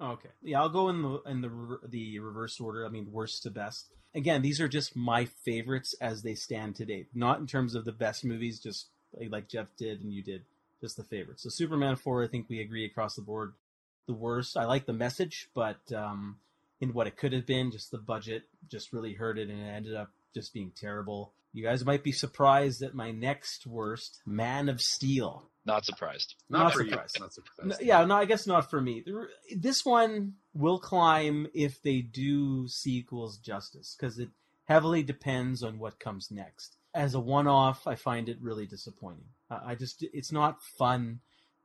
Okay. 0.00 0.28
Yeah, 0.42 0.60
I'll 0.60 0.68
go 0.68 0.88
in 0.88 1.02
the 1.02 1.22
in 1.26 1.40
the 1.40 1.78
the 1.88 2.18
reverse 2.18 2.60
order. 2.60 2.86
I 2.86 2.88
mean, 2.88 3.12
worst 3.12 3.42
to 3.44 3.50
best. 3.50 3.86
Again, 4.14 4.42
these 4.42 4.60
are 4.60 4.68
just 4.68 4.96
my 4.96 5.26
favorites 5.44 5.94
as 6.00 6.22
they 6.22 6.34
stand 6.34 6.76
today. 6.76 7.06
Not 7.14 7.38
in 7.38 7.46
terms 7.46 7.74
of 7.74 7.84
the 7.84 7.92
best 7.92 8.24
movies, 8.24 8.58
just 8.58 8.86
like, 9.30 9.48
Geoff 9.48 9.68
did 9.78 10.00
and 10.00 10.12
you 10.12 10.22
did, 10.22 10.44
just 10.80 10.96
the 10.96 11.04
favorites. 11.04 11.42
So 11.42 11.50
Superman 11.50 11.96
four, 11.96 12.24
I 12.24 12.28
think 12.28 12.48
we 12.48 12.60
agree 12.60 12.84
across 12.86 13.14
the 13.14 13.22
board. 13.22 13.52
The 14.06 14.14
worst. 14.14 14.56
I 14.56 14.64
like 14.64 14.86
the 14.86 14.92
message, 14.92 15.48
but 15.54 15.80
um, 15.94 16.36
in 16.80 16.92
what 16.92 17.06
it 17.06 17.16
could 17.16 17.32
have 17.32 17.46
been, 17.46 17.70
just 17.70 17.90
the 17.90 17.98
budget 17.98 18.44
just 18.70 18.92
really 18.92 19.14
hurt 19.14 19.38
it, 19.38 19.48
and 19.48 19.60
it 19.60 19.64
ended 19.70 19.94
up 19.94 20.10
just 20.34 20.52
being 20.52 20.72
terrible. 20.76 21.32
You 21.52 21.62
guys 21.62 21.84
might 21.86 22.04
be 22.04 22.12
surprised 22.12 22.82
at 22.82 22.94
my 22.94 23.10
next 23.12 23.66
worst, 23.66 24.20
Man 24.26 24.68
of 24.68 24.80
Steel. 24.82 25.48
Not 25.64 25.86
surprised. 25.86 26.34
Not, 26.50 26.58
Not 26.64 26.72
for 26.74 26.84
surprised. 26.84 27.16
you. 27.16 27.20
Not 27.22 27.26
No, 27.26 27.30
surprised. 27.32 27.82
yeah, 27.82 28.04
no, 28.04 28.14
I 28.16 28.24
guess 28.26 28.46
not 28.46 28.68
for 28.70 28.80
me. 28.80 29.04
This 29.56 29.84
one 29.84 30.34
will 30.52 30.78
climb 30.78 31.46
if 31.54 31.80
they 31.82 32.02
do 32.02 32.68
sequels 32.68 33.38
justice, 33.38 33.96
because 33.98 34.18
it 34.18 34.28
heavily 34.64 35.02
depends 35.02 35.62
on 35.62 35.78
what 35.78 35.98
comes 35.98 36.30
next. 36.30 36.76
As 36.94 37.14
a 37.14 37.20
one-off, 37.20 37.86
I 37.86 37.94
find 37.94 38.28
it 38.28 38.36
really 38.40 38.66
disappointing. 38.66 39.24
Uh, 39.50 39.60
I 39.64 39.74
just, 39.76 40.02
it's 40.12 40.32
not 40.32 40.62
fun. 40.62 41.20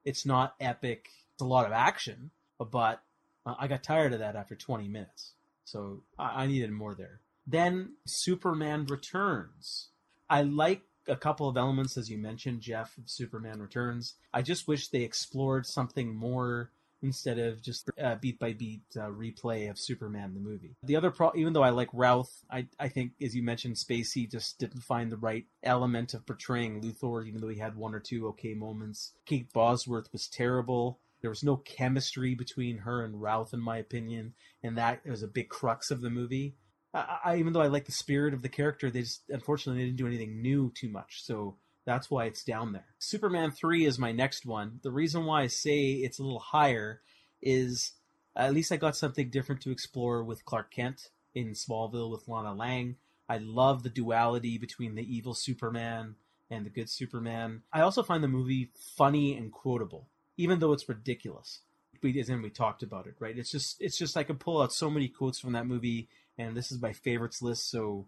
It's 0.06 0.26
not 0.26 0.56
epic. 0.60 1.10
It's 1.34 1.42
a 1.42 1.46
lot 1.46 1.66
of 1.66 1.72
action, 1.74 2.32
but 2.60 3.02
uh, 3.46 3.56
I 3.60 3.68
got 3.68 3.84
tired 3.84 4.14
of 4.14 4.20
that 4.20 4.36
after 4.36 4.56
20 4.56 4.88
minutes. 4.88 5.34
So 5.66 6.04
I, 6.18 6.44
I 6.44 6.48
needed 6.48 6.72
more 6.72 6.96
there. 6.96 7.22
Then 7.46 7.96
Superman 8.06 8.86
Returns. 8.86 9.90
I 10.30 10.44
like 10.44 10.84
a 11.08 11.16
couple 11.16 11.50
of 11.50 11.58
elements, 11.58 11.98
as 11.98 12.10
you 12.10 12.18
mentioned, 12.18 12.62
Geoff, 12.62 12.98
of 12.98 13.10
Superman 13.10 13.62
Returns. 13.62 14.16
I 14.34 14.42
just 14.42 14.68
wish 14.68 14.88
they 14.88 15.02
explored 15.02 15.66
something 15.66 16.16
more 16.16 16.72
instead 17.04 17.40
of 17.40 17.62
just 17.62 17.90
uh, 18.02 18.16
beat 18.16 18.40
by 18.40 18.54
beat 18.54 18.84
uh, 18.96 19.08
replay 19.08 19.70
of 19.70 19.80
Superman 19.80 20.34
the 20.34 20.40
movie. 20.40 20.76
The 20.84 20.96
other 20.96 21.12
pro, 21.12 21.32
even 21.36 21.54
though 21.54 21.64
I 21.64 21.72
like 21.72 21.90
Routh, 21.94 22.46
I 22.50 22.68
I 22.80 22.90
think 22.90 23.14
as 23.22 23.36
you 23.36 23.44
mentioned, 23.44 23.76
Spacey 23.76 24.30
just 24.30 24.60
didn't 24.60 24.82
find 24.82 25.12
the 25.12 25.18
right 25.18 25.46
element 25.64 26.14
of 26.14 26.26
portraying 26.26 26.82
Luthor, 26.82 27.26
even 27.26 27.42
though 27.42 27.48
he 27.48 27.60
had 27.60 27.76
one 27.76 27.96
or 27.96 28.00
two 28.00 28.28
okay 28.30 28.54
moments. 28.54 29.14
Kate 29.26 29.52
Bosworth 29.52 30.12
was 30.12 30.28
terrible. 30.28 31.00
There 31.22 31.30
was 31.30 31.44
no 31.44 31.58
chemistry 31.58 32.36
between 32.36 32.80
her 32.80 33.04
and 33.04 33.22
Routh, 33.22 33.54
in 33.54 33.60
my 33.60 33.78
opinion, 33.78 34.34
and 34.64 34.78
that 34.78 35.06
was 35.06 35.24
a 35.24 35.28
big 35.28 35.50
crux 35.50 35.92
of 35.92 36.02
the 36.02 36.10
movie. 36.10 36.56
I, 36.94 37.18
I, 37.26 37.38
even 37.38 37.54
though 37.54 37.62
I 37.62 37.68
like 37.68 37.86
the 37.86 37.92
spirit 37.92 38.34
of 38.34 38.42
the 38.42 38.50
character, 38.50 38.90
they 38.90 39.02
just 39.02 39.24
unfortunately 39.30 39.82
they 39.82 39.88
didn't 39.88 40.00
do 40.00 40.08
anything 40.08 40.42
new 40.42 40.72
too 40.76 40.90
much. 40.90 41.24
So 41.24 41.58
that's 41.86 42.10
why 42.10 42.26
it's 42.26 42.44
down 42.44 42.74
there. 42.74 42.88
Superman 43.00 43.52
3 43.52 43.86
is 43.86 44.00
my 44.00 44.12
next 44.12 44.46
one. 44.46 44.80
The 44.84 44.92
reason 44.92 45.26
why 45.26 45.44
I 45.44 45.48
say 45.48 45.92
it's 45.92 46.20
a 46.20 46.24
little 46.24 46.40
higher 46.40 47.02
is 47.42 47.94
at 48.36 48.54
least 48.54 48.72
I 48.72 48.78
got 48.78 48.96
something 48.96 49.30
different 49.30 49.62
to 49.62 49.72
explore 49.72 50.24
with 50.24 50.46
Clark 50.46 50.72
Kent 50.72 51.10
in 51.34 51.52
Smallville 51.52 52.12
with 52.12 52.28
Lana 52.28 52.54
Lang. 52.54 52.98
I 53.28 53.38
love 53.38 53.84
the 53.84 53.90
duality 53.90 54.58
between 54.58 54.96
the 54.96 55.16
evil 55.16 55.34
Superman 55.34 56.16
and 56.50 56.66
the 56.66 56.70
good 56.70 56.90
Superman. 56.90 57.64
I 57.72 57.82
also 57.82 58.04
find 58.04 58.24
the 58.24 58.28
movie 58.28 58.72
funny 58.98 59.36
and 59.36 59.52
quotable, 59.52 60.08
even 60.42 60.60
though 60.60 60.74
it's 60.74 60.90
ridiculous. 60.90 61.62
We 62.02 62.20
as 62.20 62.30
we 62.30 62.50
talked 62.50 62.82
about 62.82 63.06
it, 63.06 63.14
right? 63.20 63.38
It's 63.38 63.52
just 63.52 63.80
it's 63.80 63.98
just 63.98 64.18
I 64.18 64.24
can 64.24 64.38
pull 64.38 64.62
out 64.62 64.74
so 64.74 64.90
many 64.90 65.08
quotes 65.08 65.40
from 65.40 65.54
that 65.54 65.68
movie, 65.68 66.08
and 66.38 66.58
this 66.58 66.72
is 66.72 66.82
my 66.82 66.94
favorites 66.94 67.44
list, 67.44 67.70
so 67.70 68.08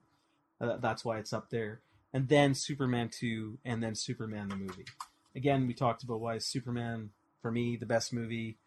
uh, 0.59 0.77
that's 0.77 1.05
why 1.05 1.19
it's 1.19 1.31
up 1.31 1.51
there 1.51 1.81
and 2.13 2.27
then 2.29 2.53
Superman 2.53 3.09
2, 3.09 3.57
and 3.65 3.81
then 3.81 3.95
Superman 3.95 4.47
the 4.47 4.55
movie. 4.55 4.85
Again, 5.35 5.65
we 5.65 5.73
talked 5.73 6.03
about 6.03 6.21
why 6.21 6.37
Superman, 6.37 7.09
for 7.41 7.51
me, 7.51 7.75
the 7.75 7.87
best 7.87 8.13
movie. 8.13 8.57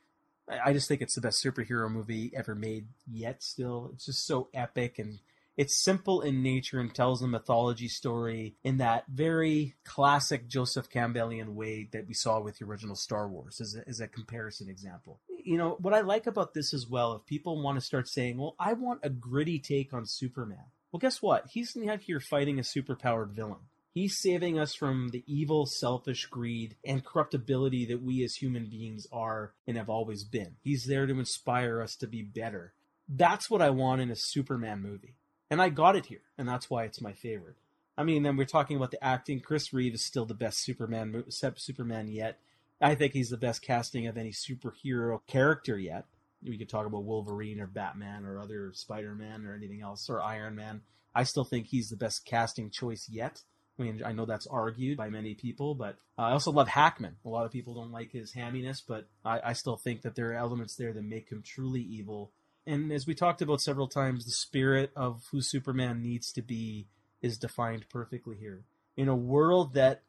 I 0.50 0.70
I 0.70 0.72
just 0.72 0.88
think 0.88 1.00
it's 1.00 1.14
the 1.14 1.20
best 1.20 1.42
superhero 1.42 1.90
movie 1.90 2.32
ever 2.34 2.56
made 2.56 2.88
yet, 3.10 3.42
still. 3.42 3.90
It's 3.94 4.06
just 4.06 4.26
so 4.26 4.48
epic 4.52 4.98
and 4.98 5.20
it's 5.56 5.82
simple 5.82 6.20
in 6.20 6.42
nature 6.42 6.80
and 6.80 6.94
tells 6.94 7.22
a 7.22 7.26
mythology 7.26 7.88
story 7.88 8.56
in 8.62 8.78
that 8.78 9.04
very 9.08 9.74
classic 9.84 10.48
Joseph 10.48 10.90
Campbellian 10.90 11.54
way 11.54 11.88
that 11.92 12.06
we 12.06 12.14
saw 12.14 12.40
with 12.40 12.58
the 12.58 12.66
original 12.66 12.96
Star 12.96 13.28
Wars 13.28 13.60
as 13.60 13.74
a, 13.74 13.88
as 13.88 14.00
a 14.00 14.08
comparison 14.08 14.68
example. 14.68 15.20
You 15.44 15.56
know, 15.56 15.76
what 15.80 15.94
I 15.94 16.00
like 16.00 16.26
about 16.26 16.54
this 16.54 16.74
as 16.74 16.86
well, 16.86 17.14
if 17.14 17.24
people 17.24 17.62
want 17.62 17.78
to 17.78 17.84
start 17.84 18.08
saying, 18.08 18.36
well, 18.36 18.54
I 18.58 18.74
want 18.74 19.00
a 19.02 19.10
gritty 19.10 19.58
take 19.58 19.94
on 19.94 20.06
Superman. 20.06 20.64
Well, 20.92 21.00
guess 21.00 21.22
what? 21.22 21.46
He's 21.50 21.74
not 21.74 22.02
here 22.02 22.20
fighting 22.20 22.58
a 22.58 22.62
superpowered 22.62 23.30
villain. 23.30 23.60
He's 23.92 24.20
saving 24.20 24.58
us 24.58 24.74
from 24.74 25.08
the 25.08 25.24
evil, 25.26 25.64
selfish 25.64 26.26
greed 26.26 26.76
and 26.84 27.02
corruptibility 27.02 27.86
that 27.86 28.02
we 28.02 28.22
as 28.24 28.34
human 28.34 28.66
beings 28.66 29.06
are 29.10 29.54
and 29.66 29.78
have 29.78 29.88
always 29.88 30.22
been. 30.22 30.56
He's 30.62 30.84
there 30.84 31.06
to 31.06 31.18
inspire 31.18 31.80
us 31.80 31.96
to 31.96 32.06
be 32.06 32.20
better. 32.20 32.74
That's 33.08 33.48
what 33.48 33.62
I 33.62 33.70
want 33.70 34.02
in 34.02 34.10
a 34.10 34.16
Superman 34.16 34.82
movie. 34.82 35.16
And 35.50 35.62
I 35.62 35.68
got 35.68 35.96
it 35.96 36.06
here, 36.06 36.22
and 36.36 36.48
that's 36.48 36.68
why 36.68 36.84
it's 36.84 37.00
my 37.00 37.12
favorite. 37.12 37.56
I 37.98 38.04
mean, 38.04 38.22
then 38.22 38.36
we're 38.36 38.44
talking 38.44 38.76
about 38.76 38.90
the 38.90 39.02
acting. 39.02 39.40
Chris 39.40 39.72
Reeve 39.72 39.94
is 39.94 40.04
still 40.04 40.26
the 40.26 40.34
best 40.34 40.58
Superman 40.62 41.24
Superman 41.30 42.08
yet. 42.08 42.38
I 42.80 42.94
think 42.94 43.12
he's 43.12 43.30
the 43.30 43.38
best 43.38 43.62
casting 43.62 44.06
of 44.06 44.18
any 44.18 44.32
superhero 44.32 45.20
character 45.26 45.78
yet. 45.78 46.04
We 46.42 46.58
could 46.58 46.68
talk 46.68 46.86
about 46.86 47.04
Wolverine 47.04 47.60
or 47.60 47.66
Batman 47.66 48.26
or 48.26 48.38
other 48.38 48.72
Spider-Man 48.74 49.46
or 49.46 49.54
anything 49.54 49.80
else 49.80 50.10
or 50.10 50.20
Iron 50.20 50.54
Man. 50.54 50.82
I 51.14 51.22
still 51.22 51.44
think 51.44 51.66
he's 51.66 51.88
the 51.88 51.96
best 51.96 52.26
casting 52.26 52.70
choice 52.70 53.08
yet. 53.10 53.42
I 53.78 53.82
mean, 53.82 54.02
I 54.04 54.12
know 54.12 54.26
that's 54.26 54.46
argued 54.46 54.98
by 54.98 55.08
many 55.08 55.34
people, 55.34 55.74
but 55.74 55.96
uh, 56.18 56.22
I 56.22 56.32
also 56.32 56.50
love 56.50 56.68
Hackman. 56.68 57.16
A 57.24 57.28
lot 57.28 57.46
of 57.46 57.52
people 57.52 57.74
don't 57.74 57.92
like 57.92 58.10
his 58.10 58.32
hamminess, 58.32 58.82
but 58.86 59.08
I, 59.24 59.40
I 59.44 59.52
still 59.54 59.76
think 59.76 60.02
that 60.02 60.14
there 60.14 60.30
are 60.30 60.36
elements 60.36 60.76
there 60.76 60.92
that 60.92 61.02
make 61.02 61.30
him 61.30 61.42
truly 61.42 61.80
evil. 61.80 62.32
And 62.66 62.92
as 62.92 63.06
we 63.06 63.14
talked 63.14 63.42
about 63.42 63.60
several 63.60 63.86
times, 63.86 64.24
the 64.24 64.32
spirit 64.32 64.90
of 64.96 65.22
who 65.30 65.40
Superman 65.40 66.02
needs 66.02 66.32
to 66.32 66.42
be 66.42 66.88
is 67.22 67.38
defined 67.38 67.88
perfectly 67.88 68.36
here. 68.36 68.64
In 68.96 69.08
a 69.08 69.16
world 69.16 69.74
that 69.74 70.02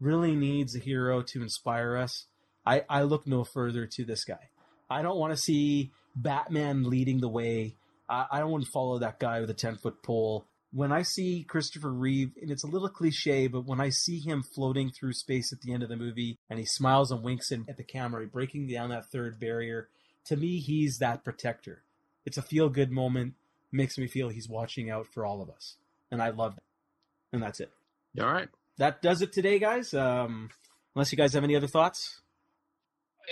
really 0.00 0.36
needs 0.36 0.76
a 0.76 0.80
hero 0.80 1.22
to 1.22 1.42
inspire 1.42 1.96
us, 1.96 2.26
I, 2.66 2.82
I 2.88 3.02
look 3.02 3.26
no 3.26 3.44
further 3.44 3.86
to 3.86 4.04
this 4.04 4.24
guy. 4.24 4.50
I 4.90 5.02
don't 5.02 5.18
want 5.18 5.32
to 5.32 5.40
see 5.40 5.92
Batman 6.14 6.90
leading 6.90 7.20
the 7.20 7.28
way. 7.28 7.76
I, 8.08 8.26
I 8.32 8.40
don't 8.40 8.50
want 8.50 8.64
to 8.64 8.70
follow 8.70 8.98
that 8.98 9.18
guy 9.18 9.40
with 9.40 9.50
a 9.50 9.54
10 9.54 9.76
foot 9.76 10.02
pole. 10.02 10.46
When 10.72 10.92
I 10.92 11.02
see 11.02 11.44
Christopher 11.44 11.92
Reeve, 11.92 12.32
and 12.40 12.50
it's 12.50 12.64
a 12.64 12.68
little 12.68 12.88
cliche, 12.88 13.46
but 13.46 13.64
when 13.64 13.80
I 13.80 13.90
see 13.90 14.18
him 14.18 14.42
floating 14.42 14.90
through 14.90 15.12
space 15.12 15.52
at 15.52 15.60
the 15.60 15.72
end 15.72 15.84
of 15.84 15.88
the 15.88 15.96
movie 15.96 16.36
and 16.50 16.58
he 16.58 16.66
smiles 16.66 17.12
and 17.12 17.22
winks 17.22 17.52
in, 17.52 17.64
at 17.68 17.76
the 17.76 17.84
camera, 17.84 18.26
breaking 18.26 18.66
down 18.66 18.90
that 18.90 19.10
third 19.10 19.38
barrier, 19.38 19.88
to 20.26 20.36
me, 20.36 20.58
he's 20.58 20.98
that 20.98 21.22
protector. 21.22 21.84
It's 22.24 22.38
a 22.38 22.42
feel 22.42 22.68
good 22.68 22.90
moment, 22.90 23.34
makes 23.72 23.98
me 23.98 24.06
feel 24.06 24.28
he's 24.28 24.48
watching 24.48 24.90
out 24.90 25.06
for 25.06 25.26
all 25.26 25.42
of 25.42 25.50
us. 25.50 25.76
And 26.10 26.22
I 26.22 26.30
love 26.30 26.54
that. 26.54 26.62
And 27.32 27.42
that's 27.42 27.60
it. 27.60 27.72
All 28.20 28.32
right. 28.32 28.48
That 28.78 29.02
does 29.02 29.22
it 29.22 29.32
today, 29.32 29.58
guys. 29.58 29.92
Um, 29.94 30.50
unless 30.94 31.12
you 31.12 31.18
guys 31.18 31.34
have 31.34 31.44
any 31.44 31.56
other 31.56 31.66
thoughts. 31.66 32.20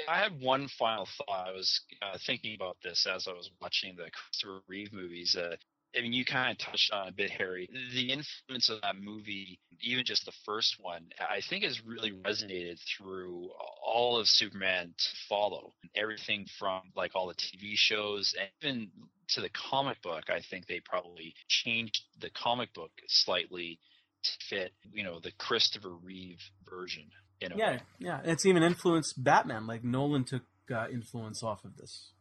I 0.09 0.19
had 0.19 0.41
one 0.41 0.69
final 0.69 1.07
thought. 1.07 1.49
I 1.49 1.53
was 1.53 1.81
uh, 2.01 2.17
thinking 2.27 2.55
about 2.55 2.79
this 2.83 3.07
as 3.07 3.29
I 3.29 3.33
was 3.33 3.51
watching 3.61 3.95
the 3.97 4.11
Christopher 4.11 4.61
Reeve 4.67 4.93
movies. 4.93 5.37
Uh, 5.37 5.57
I 5.97 6.01
mean, 6.01 6.13
you 6.13 6.25
kind 6.25 6.51
of 6.53 6.59
touched 6.59 6.91
on 6.93 7.09
a 7.09 7.13
bit, 7.13 7.31
Harry. 7.31 7.69
The 7.95 8.13
influence 8.13 8.71
of 8.71 8.81
that 8.83 8.97
movie, 9.01 9.59
even 9.81 10.05
just 10.05 10.25
the 10.25 10.33
first 10.47 10.77
one, 10.81 11.07
I 11.21 11.41
think 11.43 11.65
has 11.65 11.85
really 11.85 12.13
resonated 12.13 12.79
through 12.97 13.51
all 13.85 14.19
of 14.19 14.27
Superman 14.27 14.95
to 14.97 15.05
follow. 15.29 15.75
And 15.83 15.91
everything 15.95 16.47
from 16.59 16.81
like 16.97 17.13
all 17.15 17.29
the 17.29 17.35
TV 17.35 17.75
shows 17.77 18.35
and 18.39 18.49
even 18.63 18.91
to 19.29 19.41
the 19.43 19.51
comic 19.51 20.01
book. 20.03 20.25
I 20.31 20.41
think 20.41 20.67
they 20.67 20.81
probably 20.81 21.35
changed 21.49 22.03
the 22.21 22.31
comic 22.31 22.73
book 22.75 22.91
slightly 23.09 23.79
to 24.25 24.31
fit, 24.49 24.73
you 24.93 25.05
know, 25.05 25.21
the 25.21 25.33
Christopher 25.33 25.91
Reeve 25.91 26.41
version. 26.69 27.05
In 27.41 27.53
a 27.53 27.57
Yeah, 27.57 27.71
way. 27.73 27.81
yeah. 27.99 28.21
It's 28.25 28.47
even 28.47 28.63
influenced 28.63 29.23
Batman. 29.23 29.67
Like 29.67 29.83
Nolan 29.85 30.25
took 30.25 30.43
uh, 30.73 30.87
influence 30.93 31.43
off 31.43 31.65
of 31.65 31.77
this 31.77 32.13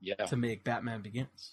Yeah. 0.00 0.14
to 0.14 0.36
make 0.36 0.64
Batman 0.64 1.02
Begins. 1.02 1.52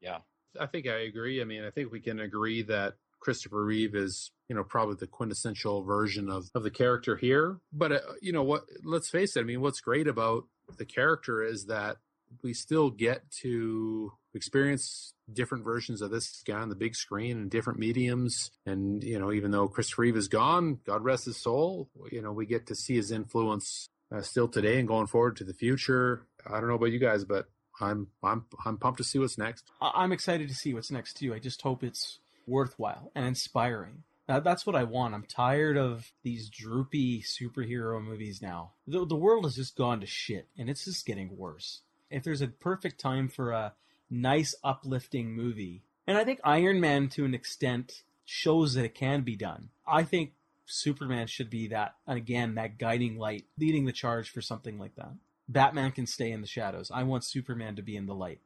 Yeah. 0.00 0.18
I 0.60 0.66
think 0.66 0.86
I 0.86 1.00
agree. 1.02 1.40
I 1.40 1.44
mean, 1.44 1.64
I 1.64 1.70
think 1.70 1.90
we 1.90 2.00
can 2.00 2.20
agree 2.20 2.62
that 2.62 2.94
Christopher 3.20 3.64
Reeve 3.64 3.94
is, 3.94 4.30
you 4.48 4.54
know, 4.54 4.64
probably 4.64 4.96
the 4.98 5.06
quintessential 5.06 5.82
version 5.82 6.28
of, 6.28 6.50
of 6.54 6.62
the 6.62 6.70
character 6.70 7.16
here. 7.16 7.58
But, 7.72 7.92
uh, 7.92 8.00
you 8.20 8.32
know, 8.32 8.42
what, 8.42 8.64
let's 8.84 9.08
face 9.08 9.36
it. 9.36 9.40
I 9.40 9.44
mean, 9.44 9.60
what's 9.60 9.80
great 9.80 10.06
about 10.06 10.44
the 10.76 10.84
character 10.84 11.42
is 11.42 11.66
that 11.66 11.96
we 12.42 12.52
still 12.52 12.90
get 12.90 13.30
to 13.42 14.12
experience 14.34 15.12
different 15.32 15.64
versions 15.64 16.02
of 16.02 16.10
this 16.10 16.42
guy 16.46 16.58
on 16.58 16.68
the 16.68 16.74
big 16.74 16.94
screen 16.94 17.38
and 17.38 17.50
different 17.50 17.78
mediums. 17.78 18.50
And, 18.66 19.02
you 19.02 19.18
know, 19.18 19.32
even 19.32 19.52
though 19.52 19.68
Christopher 19.68 20.02
Reeve 20.02 20.16
is 20.16 20.28
gone, 20.28 20.80
God 20.84 21.02
rest 21.02 21.26
his 21.26 21.40
soul, 21.40 21.88
you 22.10 22.20
know, 22.20 22.32
we 22.32 22.46
get 22.46 22.66
to 22.66 22.74
see 22.74 22.96
his 22.96 23.10
influence 23.10 23.88
uh, 24.14 24.20
still 24.20 24.48
today 24.48 24.78
and 24.78 24.88
going 24.88 25.06
forward 25.06 25.36
to 25.36 25.44
the 25.44 25.54
future. 25.54 26.26
I 26.46 26.60
don't 26.60 26.68
know 26.68 26.74
about 26.74 26.92
you 26.92 26.98
guys, 26.98 27.24
but 27.24 27.46
I'm 27.80 28.08
I'm 28.22 28.44
I'm 28.64 28.78
pumped 28.78 28.98
to 28.98 29.04
see 29.04 29.18
what's 29.18 29.38
next. 29.38 29.64
I'm 29.80 30.12
excited 30.12 30.48
to 30.48 30.54
see 30.54 30.72
what's 30.74 30.90
next 30.90 31.14
too. 31.14 31.34
I 31.34 31.38
just 31.38 31.62
hope 31.62 31.82
it's 31.82 32.18
worthwhile 32.46 33.10
and 33.14 33.26
inspiring. 33.26 34.02
That- 34.26 34.44
That's 34.44 34.66
what 34.66 34.76
I 34.76 34.84
want. 34.84 35.14
I'm 35.14 35.24
tired 35.24 35.76
of 35.76 36.12
these 36.22 36.48
droopy 36.48 37.22
superhero 37.22 38.02
movies 38.02 38.40
now. 38.40 38.72
The, 38.86 39.04
the 39.06 39.16
world 39.16 39.44
has 39.44 39.56
just 39.56 39.76
gone 39.76 40.00
to 40.00 40.06
shit, 40.06 40.48
and 40.58 40.70
it's 40.70 40.84
just 40.84 41.04
getting 41.06 41.36
worse. 41.36 41.80
If 42.10 42.22
there's 42.22 42.42
a 42.42 42.48
perfect 42.48 43.00
time 43.00 43.28
for 43.28 43.50
a 43.52 43.74
nice, 44.10 44.54
uplifting 44.62 45.32
movie, 45.32 45.82
and 46.06 46.16
I 46.16 46.24
think 46.24 46.40
Iron 46.44 46.80
Man 46.80 47.08
to 47.10 47.24
an 47.24 47.34
extent 47.34 48.02
shows 48.24 48.74
that 48.74 48.84
it 48.84 48.94
can 48.94 49.22
be 49.22 49.36
done. 49.36 49.68
I 49.86 50.04
think 50.04 50.32
Superman 50.66 51.26
should 51.26 51.50
be 51.50 51.68
that, 51.68 51.96
again, 52.06 52.54
that 52.54 52.78
guiding 52.78 53.18
light, 53.18 53.44
leading 53.58 53.84
the 53.84 53.92
charge 53.92 54.30
for 54.30 54.40
something 54.40 54.78
like 54.78 54.94
that. 54.96 55.12
Batman 55.48 55.92
can 55.92 56.06
stay 56.06 56.30
in 56.30 56.40
the 56.40 56.46
shadows. 56.46 56.90
I 56.92 57.02
want 57.02 57.24
Superman 57.24 57.76
to 57.76 57.82
be 57.82 57.96
in 57.96 58.06
the 58.06 58.14
light, 58.14 58.40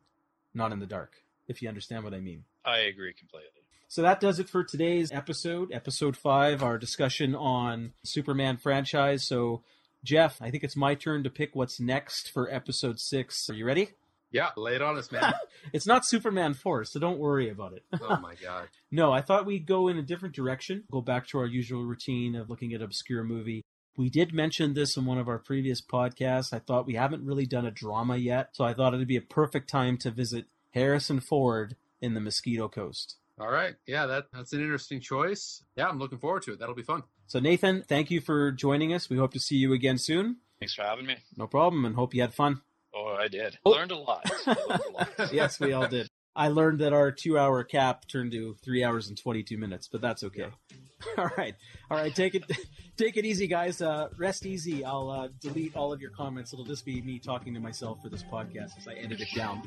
not 0.55 0.73
in 0.73 0.81
the 0.81 0.87
dark, 0.87 1.13
if 1.47 1.63
you 1.63 1.69
understand 1.69 2.05
what 2.05 2.15
I 2.15 2.21
mean. 2.21 2.45
I 2.65 2.79
agree 2.79 3.13
completely. 3.13 3.51
So 3.89 4.03
that 4.03 4.21
does 4.21 4.39
it 4.39 4.49
for 4.51 4.65
today's 4.65 5.11
episode, 5.13 5.73
episode 5.73 6.17
five, 6.17 6.63
our 6.63 6.77
discussion 6.77 7.35
on 7.35 7.95
Superman 8.05 8.59
franchise. 8.59 9.27
So, 9.27 9.63
Geoff, 10.05 10.43
I 10.43 10.51
think 10.51 10.63
it's 10.63 10.77
my 10.77 10.95
turn 10.95 11.25
to 11.25 11.31
pick 11.31 11.55
what's 11.57 11.81
next 11.81 12.31
for 12.31 12.53
episode 12.53 13.01
six. 13.01 13.49
Are 13.49 13.55
you 13.55 13.65
ready? 13.65 13.91
Yeah, 14.31 14.51
lay 14.59 14.75
it 14.75 14.83
on 14.83 14.99
us, 14.99 15.11
man. 15.11 15.33
It's 15.73 15.87
not 15.87 16.07
Superman 16.07 16.55
4, 16.55 16.85
so 16.85 17.01
don't 17.01 17.19
worry 17.19 17.51
about 17.51 17.73
it. 17.73 17.83
oh 18.01 18.19
my 18.21 18.35
god. 18.37 18.69
No, 18.91 19.13
I 19.13 19.21
thought 19.21 19.45
we'd 19.45 19.67
go 19.67 19.89
in 19.89 19.99
a 19.99 20.03
different 20.03 20.35
direction, 20.35 20.85
go 20.91 21.03
back 21.03 21.27
to 21.29 21.39
our 21.39 21.47
usual 21.47 21.85
routine 21.85 22.35
of 22.37 22.49
looking 22.49 22.73
at 22.73 22.81
obscure 22.81 23.23
movie. 23.23 23.65
We 23.99 24.11
did 24.11 24.33
mention 24.33 24.75
this 24.75 24.97
in 24.97 25.07
one 25.07 25.19
of 25.19 25.27
our 25.27 25.41
previous 25.41 25.81
podcasts. 25.81 26.53
I 26.53 26.61
thought 26.61 26.87
we 26.87 26.95
haven't 26.95 27.27
really 27.27 27.47
done 27.47 27.67
a 27.67 27.73
drama 27.73 28.17
yet, 28.17 28.51
so 28.53 28.65
I 28.65 28.73
thought 28.73 28.95
it'd 28.95 29.09
be 29.09 29.17
a 29.17 29.21
perfect 29.21 29.69
time 29.69 29.99
to 29.99 30.13
visit 30.13 30.47
Harrison 30.71 31.19
Ford 31.19 31.75
in 32.01 32.15
the 32.15 32.21
Mosquito 32.21 32.69
Coast. 32.69 33.17
All 33.41 33.51
right. 33.51 33.75
Yeah, 33.87 34.07
that 34.07 34.27
that's 34.33 34.53
an 34.53 34.61
interesting 34.61 35.01
choice. 35.01 35.65
Yeah, 35.75 35.89
I'm 35.89 35.99
looking 35.99 36.19
forward 36.19 36.45
to 36.45 36.53
it. 36.53 36.61
That'll 36.61 36.77
be 36.77 36.85
fun. 36.85 37.03
So, 37.27 37.41
Nathan, 37.41 37.83
thank 37.89 38.09
you 38.13 38.21
for 38.21 38.53
joining 38.53 38.95
us. 38.95 39.11
We 39.11 39.17
hope 39.17 39.33
to 39.33 39.41
see 39.41 39.57
you 39.57 39.73
again 39.73 39.99
soon. 39.99 40.37
Thanks 40.61 40.75
for 40.75 40.83
having 40.83 41.05
me. 41.05 41.17
No 41.37 41.49
problem, 41.49 41.85
and 41.85 41.97
hope 41.97 42.15
you 42.15 42.21
had 42.21 42.33
fun. 42.33 42.61
Oh, 42.95 43.17
I 43.19 43.27
did. 43.27 43.59
Oh. 43.65 43.71
Learned 43.71 43.91
a 43.91 43.97
lot. 43.97 44.31
Learned 44.47 44.59
a 44.71 44.93
lot. 44.93 45.33
yes, 45.33 45.59
we 45.59 45.73
all 45.73 45.89
did. 45.89 46.08
I 46.39 46.49
learned 46.49 46.79
that 46.79 46.93
our 46.93 47.11
two 47.11 47.37
hour 47.37 47.65
cap 47.65 48.07
turned 48.07 48.31
to 48.31 48.55
three 48.63 48.85
hours 48.85 49.09
and 49.09 49.19
22 49.19 49.59
minutes, 49.59 49.89
but 49.91 50.01
that's 50.01 50.23
okay. 50.23 50.47
All 51.19 51.31
right. 51.37 51.57
All 51.91 51.97
right. 51.97 52.15
Take 52.15 52.37
it, 52.37 52.45
take 52.97 53.17
it 53.17 53.25
easy, 53.25 53.49
guys. 53.49 53.83
Uh, 53.83 54.09
rest 54.17 54.47
easy. 54.47 54.85
I'll 54.85 55.11
uh, 55.11 55.29
delete 55.41 55.75
all 55.75 55.93
of 55.93 56.01
your 56.01 56.11
comments. 56.11 56.53
It'll 56.53 56.65
just 56.65 56.85
be 56.85 57.03
me 57.03 57.19
talking 57.19 57.55
to 57.55 57.61
myself 57.61 58.01
for 58.03 58.09
this 58.09 58.23
podcast 58.23 58.79
as 58.79 58.87
I 58.87 58.95
edit 58.95 59.21
it 59.21 59.29
down. 59.35 59.63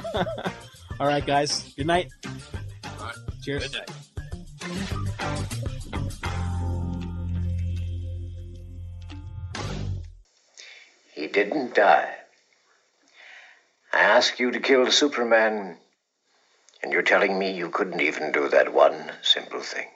all 1.00 1.06
right, 1.06 1.26
guys. 1.26 1.72
Good 1.76 1.86
night. 1.86 2.12
All 2.84 3.06
right. 3.06 3.16
Cheers. 3.42 3.68
Good 3.68 3.78
night. 3.78 3.90
He 11.14 11.26
didn't 11.26 11.74
die. 11.74 12.25
I 13.96 14.00
asked 14.00 14.38
you 14.38 14.50
to 14.50 14.60
kill 14.60 14.90
Superman, 14.90 15.78
and 16.82 16.92
you're 16.92 17.00
telling 17.00 17.38
me 17.38 17.50
you 17.52 17.70
couldn't 17.70 18.02
even 18.02 18.30
do 18.30 18.46
that 18.50 18.74
one 18.74 19.12
simple 19.22 19.62
thing. 19.62 19.88